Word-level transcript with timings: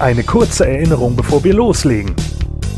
Eine 0.00 0.24
kurze 0.24 0.66
Erinnerung, 0.66 1.14
bevor 1.14 1.44
wir 1.44 1.54
loslegen. 1.54 2.16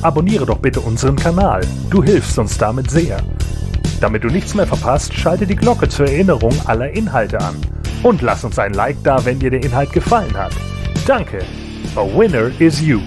Abonniere 0.02 0.44
doch 0.44 0.58
bitte 0.58 0.80
unseren 0.80 1.16
Kanal. 1.16 1.62
Du 1.88 2.04
hilfst 2.04 2.38
uns 2.38 2.58
damit 2.58 2.90
sehr. 2.90 3.16
Damit 4.02 4.22
du 4.22 4.28
nichts 4.28 4.54
mehr 4.54 4.66
verpasst, 4.66 5.14
schalte 5.14 5.46
die 5.46 5.56
Glocke 5.56 5.88
zur 5.88 6.06
Erinnerung 6.06 6.54
aller 6.66 6.90
Inhalte 6.90 7.40
an. 7.40 7.56
Und 8.02 8.20
lass 8.20 8.44
uns 8.44 8.58
ein 8.58 8.74
Like 8.74 9.02
da, 9.02 9.24
wenn 9.24 9.38
dir 9.38 9.50
der 9.50 9.64
Inhalt 9.64 9.92
gefallen 9.92 10.36
hat. 10.36 10.52
Danke. 11.06 11.38
A 11.96 12.02
winner 12.02 12.50
is 12.60 12.82
you. 12.82 13.00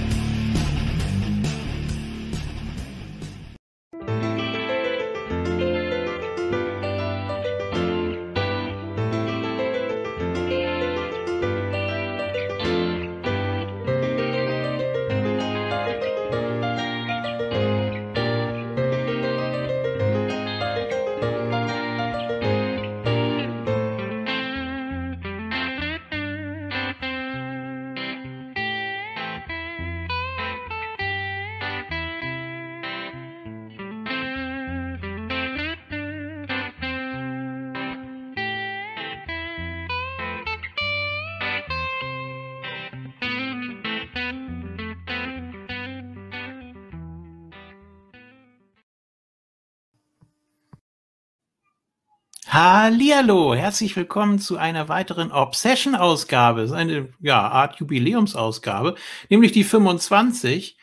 Hallihallo, 52.51 53.53
herzlich 53.53 53.95
willkommen 53.95 54.39
zu 54.39 54.57
einer 54.57 54.89
weiteren 54.89 55.31
Obsession-Ausgabe. 55.31 56.75
Eine 56.75 57.09
ja, 57.19 57.47
Art 57.47 57.75
Jubiläumsausgabe, 57.75 58.95
nämlich 59.29 59.51
die 59.51 59.63
25. 59.63 60.75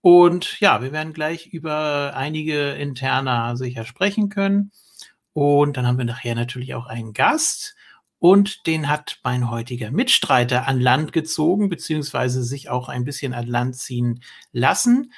Und 0.00 0.58
ja, 0.60 0.80
wir 0.80 0.90
werden 0.90 1.12
gleich 1.12 1.48
über 1.48 2.14
einige 2.16 2.70
Interna 2.70 3.56
sicher 3.56 3.84
sprechen 3.84 4.30
können. 4.30 4.72
Und 5.34 5.76
dann 5.76 5.86
haben 5.86 5.98
wir 5.98 6.06
nachher 6.06 6.34
natürlich 6.34 6.74
auch 6.74 6.86
einen 6.86 7.12
Gast. 7.12 7.76
Und 8.18 8.66
den 8.66 8.88
hat 8.88 9.18
mein 9.22 9.50
heutiger 9.50 9.90
Mitstreiter 9.90 10.66
an 10.66 10.80
Land 10.80 11.12
gezogen, 11.12 11.68
beziehungsweise 11.68 12.42
sich 12.42 12.70
auch 12.70 12.88
ein 12.88 13.04
bisschen 13.04 13.34
an 13.34 13.46
Land 13.46 13.76
ziehen 13.76 14.22
lassen. 14.52 15.12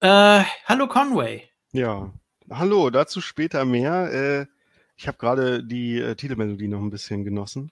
Äh, 0.00 0.42
hallo 0.64 0.88
Conway. 0.88 1.48
Ja, 1.70 2.12
hallo, 2.50 2.90
dazu 2.90 3.20
später 3.20 3.64
mehr. 3.64 4.12
Äh 4.12 4.46
ich 4.96 5.08
habe 5.08 5.18
gerade 5.18 5.64
die 5.64 5.98
äh, 5.98 6.14
Titelmelodie 6.14 6.68
noch 6.68 6.80
ein 6.80 6.90
bisschen 6.90 7.24
genossen. 7.24 7.70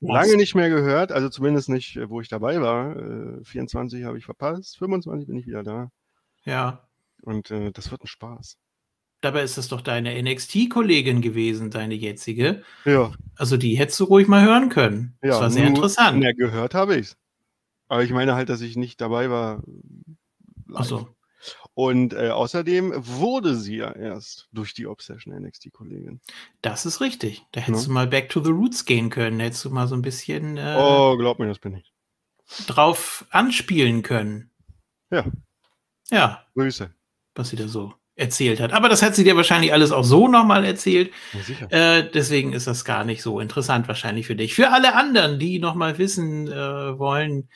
Was? 0.00 0.26
Lange 0.26 0.36
nicht 0.36 0.54
mehr 0.54 0.68
gehört, 0.68 1.12
also 1.12 1.28
zumindest 1.28 1.68
nicht, 1.68 1.96
äh, 1.96 2.10
wo 2.10 2.20
ich 2.20 2.28
dabei 2.28 2.60
war. 2.60 2.96
Äh, 2.96 3.44
24 3.44 4.04
habe 4.04 4.18
ich 4.18 4.24
verpasst, 4.24 4.78
25 4.78 5.26
bin 5.26 5.36
ich 5.36 5.46
wieder 5.46 5.62
da. 5.62 5.90
Ja. 6.44 6.86
Und 7.22 7.50
äh, 7.50 7.70
das 7.72 7.90
wird 7.90 8.04
ein 8.04 8.08
Spaß. 8.08 8.58
Dabei 9.22 9.42
ist 9.42 9.56
das 9.56 9.68
doch 9.68 9.80
deine 9.80 10.22
NXT-Kollegin 10.22 11.22
gewesen, 11.22 11.70
deine 11.70 11.94
jetzige. 11.94 12.62
Ja. 12.84 13.12
Also 13.36 13.56
die 13.56 13.78
hättest 13.78 13.98
du 14.00 14.04
ruhig 14.04 14.28
mal 14.28 14.44
hören 14.44 14.68
können. 14.68 15.16
Ja, 15.22 15.30
das 15.30 15.40
war 15.40 15.50
sehr 15.50 15.66
interessant. 15.66 16.22
Ja, 16.22 16.32
gehört 16.32 16.74
habe 16.74 16.96
ich 16.96 17.14
Aber 17.88 18.04
ich 18.04 18.10
meine 18.10 18.34
halt, 18.34 18.50
dass 18.50 18.60
ich 18.60 18.76
nicht 18.76 19.00
dabei 19.00 19.30
war. 19.30 19.62
Achso. 20.74 21.13
Und 21.74 22.12
äh, 22.14 22.30
außerdem 22.30 22.92
wurde 22.94 23.56
sie 23.56 23.76
ja 23.78 23.90
erst 23.90 24.48
durch 24.52 24.74
die 24.74 24.86
Obsession 24.86 25.34
NXT-Kollegin. 25.34 26.20
Das 26.62 26.86
ist 26.86 27.00
richtig. 27.00 27.44
Da 27.50 27.60
hättest 27.60 27.84
ja. 27.84 27.88
du 27.88 27.94
mal 27.94 28.06
back 28.06 28.28
to 28.28 28.42
the 28.42 28.50
roots 28.50 28.84
gehen 28.84 29.10
können. 29.10 29.40
Da 29.40 29.46
hättest 29.46 29.64
du 29.64 29.70
mal 29.70 29.88
so 29.88 29.96
ein 29.96 30.02
bisschen. 30.02 30.56
Äh, 30.56 30.76
oh, 30.78 31.16
glaub 31.16 31.40
mir, 31.40 31.48
das 31.48 31.58
bin 31.58 31.74
ich. 31.74 31.92
Drauf 32.66 33.26
anspielen 33.30 34.02
können. 34.02 34.50
Ja. 35.10 35.24
Ja. 36.10 36.46
Grüße. 36.54 36.94
Was 37.34 37.48
sie 37.48 37.56
da 37.56 37.66
so 37.66 37.94
erzählt 38.16 38.60
hat. 38.60 38.72
Aber 38.72 38.88
das 38.88 39.02
hat 39.02 39.16
sie 39.16 39.24
dir 39.24 39.34
wahrscheinlich 39.34 39.72
alles 39.72 39.90
auch 39.90 40.04
so 40.04 40.28
nochmal 40.28 40.64
erzählt. 40.64 41.12
Ja, 41.70 41.96
äh, 41.96 42.08
deswegen 42.08 42.52
ist 42.52 42.68
das 42.68 42.84
gar 42.84 43.04
nicht 43.04 43.22
so 43.22 43.40
interessant 43.40 43.88
wahrscheinlich 43.88 44.28
für 44.28 44.36
dich. 44.36 44.54
Für 44.54 44.70
alle 44.70 44.94
anderen, 44.94 45.40
die 45.40 45.58
nochmal 45.58 45.98
wissen 45.98 46.46
äh, 46.46 46.98
wollen, 46.98 47.48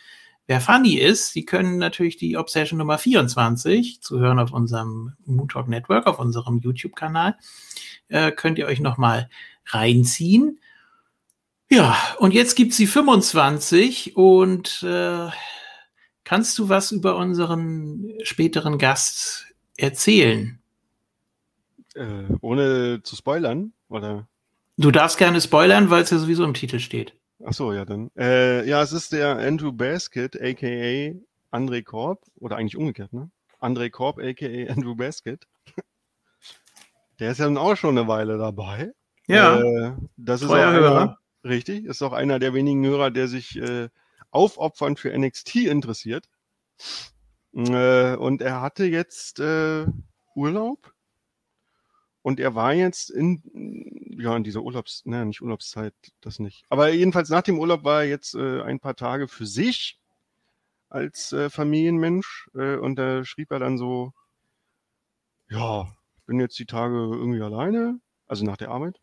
Wer 0.48 0.62
funny 0.62 0.94
ist, 0.94 1.34
Sie 1.34 1.44
können 1.44 1.76
natürlich 1.76 2.16
die 2.16 2.38
Obsession 2.38 2.78
Nummer 2.78 2.96
24 2.96 4.00
zu 4.00 4.18
hören 4.18 4.38
auf 4.38 4.50
unserem 4.50 5.12
Moon 5.26 5.46
Talk 5.46 5.68
Network, 5.68 6.06
auf 6.06 6.18
unserem 6.18 6.58
YouTube-Kanal, 6.58 7.36
äh, 8.08 8.32
könnt 8.32 8.58
ihr 8.58 8.64
euch 8.66 8.80
nochmal 8.80 9.28
reinziehen. 9.66 10.58
Ja, 11.70 11.98
und 12.18 12.32
jetzt 12.32 12.56
gibt 12.56 12.72
sie 12.72 12.86
25 12.86 14.16
und 14.16 14.82
äh, 14.84 15.28
kannst 16.24 16.58
du 16.58 16.70
was 16.70 16.92
über 16.92 17.16
unseren 17.16 18.14
späteren 18.22 18.78
Gast 18.78 19.48
erzählen? 19.76 20.58
Äh, 21.94 22.24
ohne 22.40 23.02
zu 23.02 23.16
spoilern, 23.16 23.74
oder? 23.90 24.26
Du 24.78 24.90
darfst 24.92 25.18
gerne 25.18 25.42
spoilern, 25.42 25.90
weil 25.90 26.04
es 26.04 26.10
ja 26.10 26.16
sowieso 26.16 26.44
im 26.44 26.54
Titel 26.54 26.78
steht. 26.78 27.17
Ach 27.44 27.52
so, 27.52 27.72
ja, 27.72 27.84
dann. 27.84 28.10
Äh, 28.16 28.68
ja, 28.68 28.82
es 28.82 28.92
ist 28.92 29.12
der 29.12 29.38
Andrew 29.38 29.72
Basket, 29.72 30.40
a.k.a. 30.40 31.56
André 31.56 31.82
Korb, 31.82 32.24
oder 32.36 32.56
eigentlich 32.56 32.76
umgekehrt, 32.76 33.12
ne? 33.12 33.30
André 33.60 33.90
Korb, 33.90 34.18
a.k.a. 34.18 34.72
Andrew 34.72 34.94
Basket. 34.94 35.46
Der 37.18 37.32
ist 37.32 37.38
ja 37.38 37.46
dann 37.46 37.58
auch 37.58 37.76
schon 37.76 37.98
eine 37.98 38.08
Weile 38.08 38.38
dabei. 38.38 38.92
Ja. 39.26 39.60
Äh, 39.60 39.92
das 40.16 40.42
ist 40.42 40.50
auch 40.50 40.54
einer, 40.54 41.18
richtig, 41.44 41.84
ist 41.84 42.02
auch 42.02 42.12
einer 42.12 42.38
der 42.38 42.54
wenigen 42.54 42.84
Hörer, 42.84 43.10
der 43.10 43.28
sich 43.28 43.56
äh, 43.56 43.88
aufopfernd 44.30 44.98
für 44.98 45.16
NXT 45.16 45.56
interessiert. 45.56 46.28
Äh, 47.54 48.16
und 48.16 48.42
er 48.42 48.60
hatte 48.60 48.84
jetzt 48.84 49.40
äh, 49.40 49.86
Urlaub 50.34 50.92
und 52.22 52.40
er 52.40 52.54
war 52.54 52.74
jetzt 52.74 53.10
in, 53.10 53.42
ja, 54.18 54.36
in 54.36 54.44
dieser 54.44 54.62
Urlaubs, 54.62 55.04
ne, 55.06 55.24
nicht 55.24 55.40
Urlaubszeit, 55.40 55.94
das 56.20 56.38
nicht. 56.38 56.64
Aber 56.68 56.90
jedenfalls 56.90 57.28
nach 57.28 57.42
dem 57.42 57.58
Urlaub 57.58 57.84
war 57.84 58.02
er 58.02 58.08
jetzt 58.08 58.34
äh, 58.34 58.62
ein 58.62 58.80
paar 58.80 58.96
Tage 58.96 59.28
für 59.28 59.46
sich 59.46 59.98
als 60.88 61.32
äh, 61.32 61.50
Familienmensch. 61.50 62.50
Äh, 62.54 62.76
und 62.76 62.96
da 62.96 63.24
schrieb 63.24 63.50
er 63.50 63.58
dann 63.58 63.78
so, 63.78 64.12
ja, 65.48 65.88
ich 66.16 66.24
bin 66.26 66.40
jetzt 66.40 66.58
die 66.58 66.66
Tage 66.66 66.94
irgendwie 66.94 67.40
alleine, 67.40 68.00
also 68.26 68.44
nach 68.44 68.56
der 68.56 68.70
Arbeit. 68.70 69.00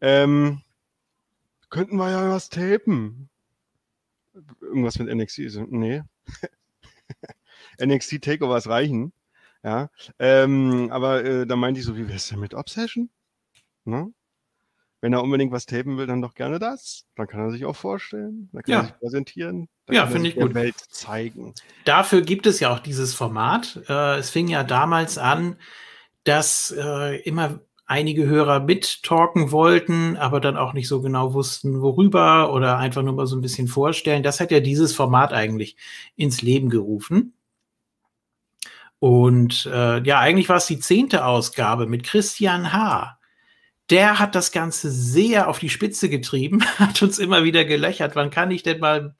Ähm, 0.00 0.62
könnten 1.70 1.96
wir 1.96 2.10
ja 2.10 2.30
was 2.30 2.48
tapen. 2.48 3.28
Irgendwas 4.60 4.98
mit 4.98 5.14
NXT. 5.14 5.68
Nee. 5.70 6.02
NXT 7.80 8.22
Takeovers 8.22 8.68
reichen. 8.68 9.12
Ja, 9.64 9.88
ähm, 10.18 10.88
aber 10.92 11.24
äh, 11.24 11.46
da 11.46 11.56
meinte 11.56 11.80
ich 11.80 11.86
so, 11.86 11.96
wie 11.96 12.06
wär's 12.06 12.28
denn 12.28 12.38
mit 12.38 12.52
Obsession? 12.52 13.08
Ne? 13.86 14.12
Wenn 15.00 15.14
er 15.14 15.22
unbedingt 15.22 15.52
was 15.52 15.64
tapen 15.64 15.96
will, 15.96 16.06
dann 16.06 16.20
doch 16.20 16.34
gerne 16.34 16.58
das. 16.58 17.06
Dann 17.16 17.26
kann 17.26 17.40
er 17.40 17.50
sich 17.50 17.64
auch 17.64 17.76
vorstellen, 17.76 18.50
dann 18.52 18.62
kann 18.62 18.72
ja. 18.72 18.80
er 18.80 18.84
sich 18.84 18.98
präsentieren, 18.98 19.68
dann 19.86 19.96
ja, 19.96 20.06
finde 20.06 20.28
ich 20.28 20.36
gut. 20.36 20.54
Welt 20.54 20.76
zeigen. 20.90 21.54
Dafür 21.86 22.20
gibt 22.20 22.46
es 22.46 22.60
ja 22.60 22.74
auch 22.74 22.78
dieses 22.78 23.14
Format. 23.14 23.80
Äh, 23.88 24.18
es 24.18 24.28
fing 24.28 24.48
ja 24.48 24.64
damals 24.64 25.16
an, 25.16 25.56
dass 26.24 26.74
äh, 26.78 27.22
immer 27.22 27.60
einige 27.86 28.26
Hörer 28.26 28.60
mittalken 28.60 29.50
wollten, 29.50 30.16
aber 30.18 30.40
dann 30.40 30.58
auch 30.58 30.74
nicht 30.74 30.88
so 30.88 31.00
genau 31.00 31.32
wussten, 31.32 31.80
worüber 31.80 32.52
oder 32.52 32.76
einfach 32.78 33.02
nur 33.02 33.14
mal 33.14 33.26
so 33.26 33.36
ein 33.36 33.42
bisschen 33.42 33.68
vorstellen. 33.68 34.22
Das 34.22 34.40
hat 34.40 34.50
ja 34.50 34.60
dieses 34.60 34.94
Format 34.94 35.32
eigentlich 35.32 35.76
ins 36.16 36.42
Leben 36.42 36.68
gerufen. 36.68 37.34
Und 39.04 39.66
äh, 39.70 40.02
ja, 40.02 40.18
eigentlich 40.18 40.48
war 40.48 40.56
es 40.56 40.64
die 40.64 40.78
zehnte 40.78 41.26
Ausgabe 41.26 41.84
mit 41.86 42.04
Christian 42.04 42.72
H. 42.72 43.18
Der 43.90 44.18
hat 44.18 44.34
das 44.34 44.50
Ganze 44.50 44.90
sehr 44.90 45.46
auf 45.46 45.58
die 45.58 45.68
Spitze 45.68 46.08
getrieben, 46.08 46.64
hat 46.78 47.02
uns 47.02 47.18
immer 47.18 47.44
wieder 47.44 47.66
gelöchert, 47.66 48.16
wann 48.16 48.30
kann 48.30 48.50
ich 48.50 48.62
denn 48.62 48.80
mal 48.80 49.14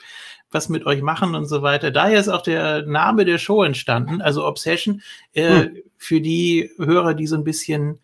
was 0.51 0.71
mit 0.71 0.87
euch 0.87 1.03
machen 1.03 1.35
und 1.35 1.45
so 1.45 1.61
weiter. 1.61 1.91
Daher 1.91 2.19
ist 2.19 2.31
auch 2.31 2.41
der 2.41 2.87
Name 2.87 3.27
der 3.27 3.37
Show 3.37 3.63
entstanden, 3.63 4.23
also 4.23 4.47
Obsession, 4.47 5.03
äh, 5.35 5.65
hm. 5.65 5.77
für 5.99 6.23
die 6.23 6.71
Hörer, 6.79 7.13
die 7.13 7.27
so 7.27 7.37
ein 7.37 7.45
bisschen 7.45 8.01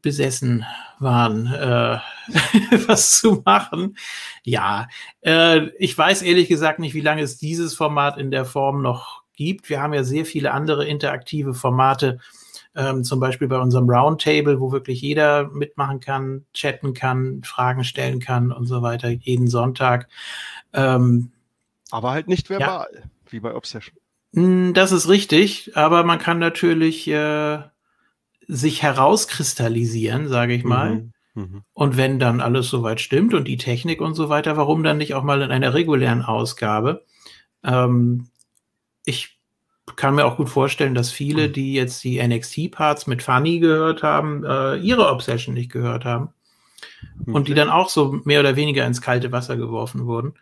besessen 0.00 0.64
waren, 1.00 1.52
äh, 1.52 1.98
was 2.86 3.20
zu 3.20 3.42
machen. 3.44 3.98
Ja, 4.42 4.88
äh, 5.20 5.66
ich 5.78 5.98
weiß 5.98 6.22
ehrlich 6.22 6.48
gesagt 6.48 6.78
nicht, 6.78 6.94
wie 6.94 7.02
lange 7.02 7.20
es 7.20 7.36
dieses 7.36 7.74
Format 7.74 8.16
in 8.16 8.30
der 8.30 8.46
Form 8.46 8.80
noch 8.80 9.23
gibt. 9.36 9.68
Wir 9.68 9.82
haben 9.82 9.94
ja 9.94 10.04
sehr 10.04 10.24
viele 10.24 10.52
andere 10.52 10.86
interaktive 10.86 11.54
Formate, 11.54 12.18
ähm, 12.76 13.04
zum 13.04 13.20
Beispiel 13.20 13.48
bei 13.48 13.58
unserem 13.58 13.88
Roundtable, 13.88 14.60
wo 14.60 14.72
wirklich 14.72 15.00
jeder 15.00 15.48
mitmachen 15.48 16.00
kann, 16.00 16.44
chatten 16.52 16.94
kann, 16.94 17.42
Fragen 17.44 17.84
stellen 17.84 18.20
kann 18.20 18.50
und 18.50 18.66
so 18.66 18.82
weiter, 18.82 19.08
jeden 19.10 19.48
Sonntag. 19.48 20.08
Ähm, 20.72 21.30
Aber 21.90 22.10
halt 22.10 22.28
nicht 22.28 22.50
verbal, 22.50 22.88
ja. 22.92 23.00
wie 23.28 23.40
bei 23.40 23.54
Obsession. 23.54 23.96
Hm, 24.34 24.74
das 24.74 24.92
ist 24.92 25.08
richtig, 25.08 25.76
aber 25.76 26.02
man 26.02 26.18
kann 26.18 26.38
natürlich 26.38 27.06
äh, 27.08 27.60
sich 28.48 28.82
herauskristallisieren, 28.82 30.28
sage 30.28 30.54
ich 30.54 30.64
mal. 30.64 30.94
Mhm. 30.96 31.12
Mhm. 31.34 31.62
Und 31.72 31.96
wenn 31.96 32.18
dann 32.18 32.40
alles 32.40 32.68
soweit 32.68 33.00
stimmt 33.00 33.34
und 33.34 33.48
die 33.48 33.56
Technik 33.56 34.00
und 34.00 34.14
so 34.14 34.28
weiter, 34.28 34.56
warum 34.56 34.82
dann 34.82 34.98
nicht 34.98 35.14
auch 35.14 35.24
mal 35.24 35.42
in 35.42 35.50
einer 35.50 35.74
regulären 35.74 36.22
Ausgabe? 36.22 37.04
Ähm, 37.64 38.28
ich 39.04 39.38
kann 39.96 40.14
mir 40.14 40.24
auch 40.24 40.36
gut 40.36 40.48
vorstellen, 40.48 40.94
dass 40.94 41.10
viele, 41.10 41.48
mhm. 41.48 41.52
die 41.52 41.74
jetzt 41.74 42.02
die 42.04 42.22
NXT-Parts 42.26 43.06
mit 43.06 43.22
Funny 43.22 43.58
gehört 43.58 44.02
haben, 44.02 44.44
äh, 44.44 44.76
ihre 44.76 45.10
Obsession 45.10 45.54
nicht 45.54 45.70
gehört 45.70 46.04
haben. 46.04 46.32
Okay. 47.20 47.32
Und 47.32 47.48
die 47.48 47.54
dann 47.54 47.70
auch 47.70 47.88
so 47.88 48.12
mehr 48.24 48.40
oder 48.40 48.56
weniger 48.56 48.86
ins 48.86 49.02
kalte 49.02 49.32
Wasser 49.32 49.56
geworfen 49.56 50.06
wurden. 50.06 50.34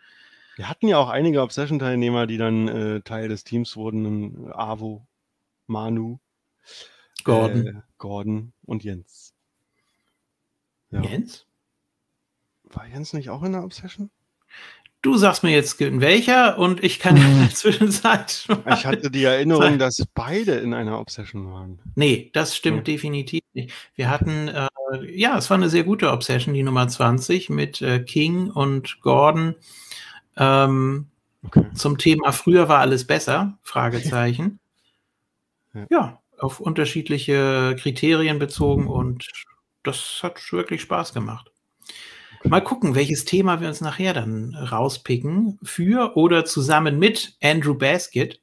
Wir 0.55 0.69
hatten 0.69 0.87
ja 0.87 0.97
auch 0.97 1.09
einige 1.09 1.41
Obsession-Teilnehmer, 1.41 2.27
die 2.27 2.37
dann 2.37 2.67
äh, 2.67 3.01
Teil 3.01 3.27
des 3.27 3.43
Teams 3.43 3.75
wurden. 3.75 4.51
Avo, 4.53 5.07
Manu, 5.67 6.19
Gordon. 7.23 7.67
Äh, 7.67 7.73
Gordon 7.97 8.53
und 8.63 8.83
Jens. 8.83 9.33
Ja. 10.91 11.01
Jens? 11.01 11.47
War 12.65 12.87
Jens 12.87 13.13
nicht 13.13 13.29
auch 13.29 13.43
in 13.43 13.53
der 13.53 13.63
Obsession? 13.63 14.11
Du 15.03 15.17
sagst 15.17 15.43
mir 15.43 15.51
jetzt 15.51 15.81
in 15.81 15.99
welcher 15.99 16.57
und 16.57 16.81
ich 16.81 16.97
kann 16.97 17.17
in 17.17 17.41
der 17.41 17.49
Zwischenzeit. 17.49 18.47
Ich 18.69 18.85
hatte 18.85 19.11
die 19.11 19.25
Erinnerung, 19.25 19.77
dass 19.77 20.01
beide 20.13 20.53
in 20.53 20.73
einer 20.73 20.97
Obsession 20.97 21.51
waren. 21.51 21.79
Nee, 21.95 22.29
das 22.31 22.55
stimmt 22.55 22.87
nee. 22.87 22.93
definitiv 22.93 23.41
nicht. 23.51 23.73
Wir 23.95 24.09
hatten, 24.09 24.47
äh, 24.47 24.69
ja, 25.11 25.37
es 25.37 25.49
war 25.49 25.57
eine 25.57 25.67
sehr 25.67 25.83
gute 25.83 26.09
Obsession, 26.09 26.53
die 26.53 26.63
Nummer 26.63 26.87
20 26.87 27.49
mit 27.49 27.81
äh, 27.81 27.99
King 27.99 28.49
und 28.49 29.01
Gordon. 29.01 29.55
Ähm, 30.37 31.07
okay. 31.45 31.65
Zum 31.73 31.97
Thema 31.97 32.31
früher 32.31 32.69
war 32.69 32.79
alles 32.79 33.05
besser? 33.05 33.57
Fragezeichen. 33.61 34.61
ja. 35.73 35.85
ja, 35.89 36.19
auf 36.37 36.61
unterschiedliche 36.61 37.75
Kriterien 37.77 38.39
bezogen 38.39 38.87
und 38.87 39.27
das 39.83 40.21
hat 40.23 40.39
wirklich 40.53 40.81
Spaß 40.81 41.13
gemacht. 41.13 41.52
Mal 42.45 42.61
gucken, 42.61 42.93
welches 42.93 43.25
Thema 43.25 43.61
wir 43.61 43.67
uns 43.67 43.81
nachher 43.81 44.13
dann 44.13 44.53
rauspicken 44.55 45.59
für 45.63 46.17
oder 46.17 46.45
zusammen 46.45 46.99
mit 46.99 47.37
Andrew 47.41 47.73
Baskett. 47.73 48.41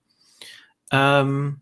Ähm, 0.90 1.60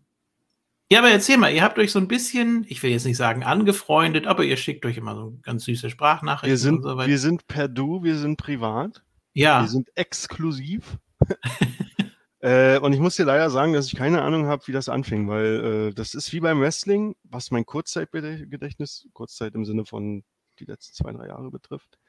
ja, 0.91 0.99
aber 0.99 1.11
erzähl 1.11 1.37
mal, 1.37 1.53
ihr 1.53 1.61
habt 1.61 1.77
euch 1.77 1.91
so 1.91 1.99
ein 1.99 2.07
bisschen, 2.07 2.65
ich 2.67 2.81
will 2.81 2.89
jetzt 2.89 3.05
nicht 3.05 3.17
sagen 3.17 3.43
angefreundet, 3.43 4.25
aber 4.25 4.43
ihr 4.43 4.57
schickt 4.57 4.85
euch 4.85 4.97
immer 4.97 5.15
so 5.15 5.37
ganz 5.43 5.65
süße 5.65 5.89
Sprachnachrichten. 5.89 6.49
Wir 6.49 6.57
sind, 6.57 6.83
so 6.83 6.97
wir 6.97 7.19
sind 7.19 7.45
per 7.47 7.67
Du, 7.67 8.03
wir 8.03 8.17
sind 8.17 8.37
privat. 8.37 9.03
Ja. 9.33 9.61
Wir 9.61 9.67
sind 9.67 9.89
exklusiv. 9.95 10.97
äh, 12.39 12.79
und 12.79 12.93
ich 12.93 12.99
muss 12.99 13.17
dir 13.17 13.25
leider 13.25 13.51
sagen, 13.51 13.73
dass 13.73 13.85
ich 13.85 13.95
keine 13.95 14.23
Ahnung 14.23 14.47
habe, 14.47 14.65
wie 14.65 14.71
das 14.71 14.89
anfing, 14.89 15.27
weil 15.27 15.89
äh, 15.89 15.93
das 15.93 16.15
ist 16.15 16.33
wie 16.33 16.39
beim 16.39 16.59
Wrestling, 16.59 17.15
was 17.23 17.51
mein 17.51 17.65
Kurzzeitgedächtnis, 17.65 19.07
Kurzzeit 19.13 19.53
im 19.53 19.65
Sinne 19.65 19.85
von 19.85 20.23
die 20.57 20.65
letzten 20.65 20.95
zwei, 20.95 21.11
drei 21.11 21.27
Jahre 21.27 21.51
betrifft, 21.51 21.99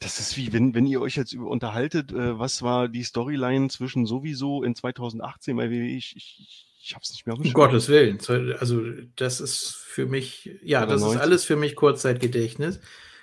das 0.00 0.20
ist 0.20 0.36
wie, 0.36 0.52
wenn, 0.52 0.74
wenn 0.74 0.86
ihr 0.86 1.00
euch 1.00 1.16
jetzt 1.16 1.32
über 1.32 1.48
unterhaltet, 1.48 2.12
äh, 2.12 2.38
was 2.38 2.62
war 2.62 2.88
die 2.88 3.02
Storyline 3.02 3.68
zwischen 3.68 4.06
sowieso 4.06 4.62
in 4.62 4.74
2018 4.74 5.56
bei 5.56 5.70
WWE, 5.70 5.86
ich, 5.88 6.16
ich, 6.16 6.66
ich 6.82 6.94
hab's 6.94 7.10
nicht 7.10 7.26
mehr 7.26 7.36
Um 7.36 7.52
Gottes 7.52 7.88
Willen. 7.88 8.18
Also, 8.58 8.82
das 9.16 9.40
ist 9.40 9.74
für 9.74 10.06
mich, 10.06 10.50
ja, 10.62 10.86
das 10.86 11.00
90. 11.00 11.16
ist 11.16 11.22
alles 11.22 11.44
für 11.44 11.56
mich 11.56 11.76
Kurzzeitgedächtnis. 11.76 12.80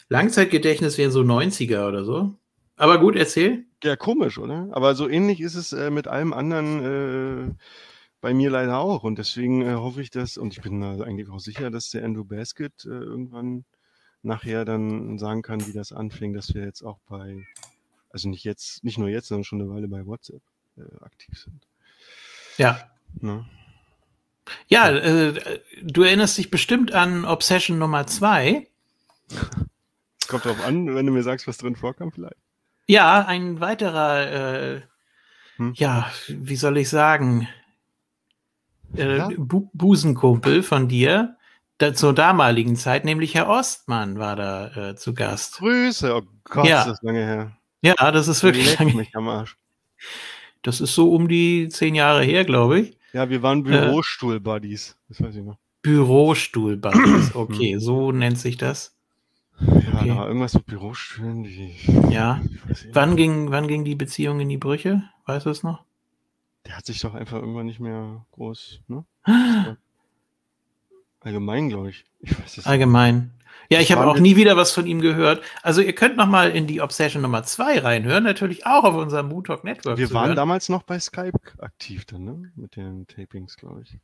Langzeitgedächtnis 0.09 0.97
wären 0.97 1.11
so 1.11 1.21
90er 1.21 1.87
oder 1.87 2.03
so. 2.03 2.35
Aber 2.77 2.99
gut, 2.99 3.15
erzähl. 3.15 3.65
Ja, 3.83 3.95
komisch, 3.95 4.37
oder? 4.37 4.67
Aber 4.71 4.95
so 4.95 5.07
ähnlich 5.07 5.41
ist 5.41 5.55
es 5.55 5.73
äh, 5.73 5.89
mit 5.89 6.07
allem 6.07 6.33
anderen 6.33 7.49
äh, 7.49 7.53
bei 8.21 8.33
mir 8.33 8.49
leider 8.49 8.79
auch. 8.79 9.03
Und 9.03 9.17
deswegen 9.17 9.61
äh, 9.61 9.75
hoffe 9.75 10.01
ich, 10.01 10.09
dass, 10.09 10.37
und 10.37 10.53
ich 10.53 10.61
bin 10.61 10.81
da 10.81 10.99
eigentlich 11.01 11.29
auch 11.29 11.39
sicher, 11.39 11.71
dass 11.71 11.89
der 11.89 12.03
Andrew 12.03 12.25
Basket 12.25 12.73
äh, 12.85 12.89
irgendwann 12.89 13.65
nachher 14.25 14.65
dann 14.65 15.17
sagen 15.17 15.41
kann, 15.41 15.65
wie 15.67 15.73
das 15.73 15.91
anfing, 15.91 16.33
dass 16.33 16.53
wir 16.53 16.63
jetzt 16.63 16.81
auch 16.83 16.97
bei, 17.07 17.45
also 18.09 18.29
nicht 18.29 18.43
jetzt, 18.43 18.83
nicht 18.83 18.97
nur 18.97 19.09
jetzt, 19.09 19.27
sondern 19.27 19.43
schon 19.43 19.61
eine 19.61 19.69
Weile 19.69 19.87
bei 19.87 20.05
WhatsApp 20.05 20.41
äh, 20.77 21.03
aktiv 21.03 21.37
sind. 21.37 21.67
Ja. 22.57 22.89
Ne? 23.21 23.45
Ja, 24.67 24.89
äh, 24.89 25.59
du 25.83 26.03
erinnerst 26.03 26.37
dich 26.37 26.51
bestimmt 26.51 26.93
an 26.93 27.25
Obsession 27.25 27.77
Nummer 27.77 28.07
2. 28.07 28.67
Kommt 30.27 30.45
drauf 30.45 30.65
an, 30.65 30.93
wenn 30.95 31.05
du 31.05 31.11
mir 31.11 31.23
sagst, 31.23 31.47
was 31.47 31.57
drin 31.57 31.75
vorkam, 31.75 32.11
vielleicht. 32.11 32.37
Ja, 32.87 33.25
ein 33.25 33.59
weiterer, 33.59 34.75
äh, 34.75 34.81
hm? 35.57 35.73
ja, 35.75 36.11
wie 36.27 36.55
soll 36.55 36.77
ich 36.77 36.89
sagen, 36.89 37.47
äh, 38.95 39.17
ja? 39.17 39.29
Bu 39.37 39.69
Busenkumpel 39.73 40.63
von 40.63 40.87
dir, 40.87 41.34
zur 41.93 42.13
damaligen 42.13 42.75
Zeit, 42.75 43.05
nämlich 43.05 43.35
Herr 43.35 43.47
Ostmann 43.49 44.17
war 44.17 44.35
da 44.35 44.89
äh, 44.89 44.95
zu 44.95 45.13
Gast. 45.13 45.57
Grüße, 45.57 46.15
oh 46.15 46.21
Gott, 46.45 46.67
ja. 46.67 46.81
ist 46.81 46.87
das 46.87 47.01
lange 47.01 47.19
her. 47.19 47.57
Ja, 47.81 48.11
das 48.11 48.27
ist 48.27 48.43
wirklich 48.43 48.77
lange 48.79 48.93
mich 48.93 49.15
am 49.15 49.27
Arsch. 49.27 49.57
Das 50.61 50.81
ist 50.81 50.95
so 50.95 51.13
um 51.13 51.27
die 51.27 51.69
zehn 51.69 51.93
Jahre 51.95 52.23
her, 52.23 52.45
glaube 52.45 52.79
ich. 52.79 52.97
Ja, 53.13 53.29
wir 53.29 53.43
waren 53.43 53.59
äh, 53.59 53.69
Bürostuhl-Buddies, 53.69 54.97
das 55.09 55.21
weiß 55.21 55.35
ich 55.35 55.43
noch. 55.43 55.57
Bürostuhl-Buddies, 55.83 57.35
okay, 57.35 57.77
so 57.77 58.11
nennt 58.11 58.39
sich 58.39 58.57
das. 58.57 58.95
Ja, 59.59 59.99
okay. 59.99 60.07
da 60.07 60.27
irgendwas 60.27 60.53
mit 60.53 60.65
Bürostühlen. 60.65 61.43
Die, 61.43 61.75
ja. 62.09 62.41
Wann 62.91 63.15
ging, 63.15 63.51
wann 63.51 63.67
ging 63.67 63.85
die 63.85 63.95
Beziehung 63.95 64.39
in 64.39 64.49
die 64.49 64.57
Brüche? 64.57 65.03
Weißt 65.25 65.45
du 65.45 65.49
es 65.49 65.63
noch? 65.63 65.83
Der 66.65 66.77
hat 66.77 66.85
sich 66.85 66.99
doch 66.99 67.13
einfach 67.13 67.37
irgendwann 67.37 67.67
nicht 67.67 67.79
mehr 67.79 68.25
groß, 68.31 68.81
ne? 68.87 69.05
Allgemein, 71.25 71.69
glaube 71.69 71.89
ich. 71.89 72.05
ich 72.21 72.39
weiß 72.39 72.59
es 72.59 72.67
Allgemein. 72.67 73.31
Ja, 73.69 73.79
ich 73.79 73.91
habe 73.91 74.05
auch 74.05 74.19
nie 74.19 74.35
wieder 74.35 74.55
was 74.57 74.71
von 74.71 74.85
ihm 74.85 75.01
gehört. 75.01 75.43
Also 75.63 75.81
ihr 75.81 75.93
könnt 75.93 76.17
noch 76.17 76.27
mal 76.27 76.51
in 76.51 76.67
die 76.67 76.81
Obsession 76.81 77.23
Nummer 77.23 77.41
2 77.41 77.79
reinhören, 77.79 78.23
natürlich 78.23 78.67
auch 78.67 78.83
auf 78.83 78.93
unserem 78.93 79.29
Moon 79.29 79.43
Talk 79.43 79.63
Network. 79.63 79.97
Wir 79.97 80.11
waren 80.11 80.27
hören. 80.27 80.35
damals 80.35 80.69
noch 80.69 80.83
bei 80.83 80.99
Skype 80.99 81.39
aktiv 81.57 82.05
dann, 82.05 82.25
ne? 82.25 82.51
Mit 82.55 82.75
den 82.75 83.07
Tapings, 83.07 83.57
glaube 83.57 83.81
ich. 83.81 83.97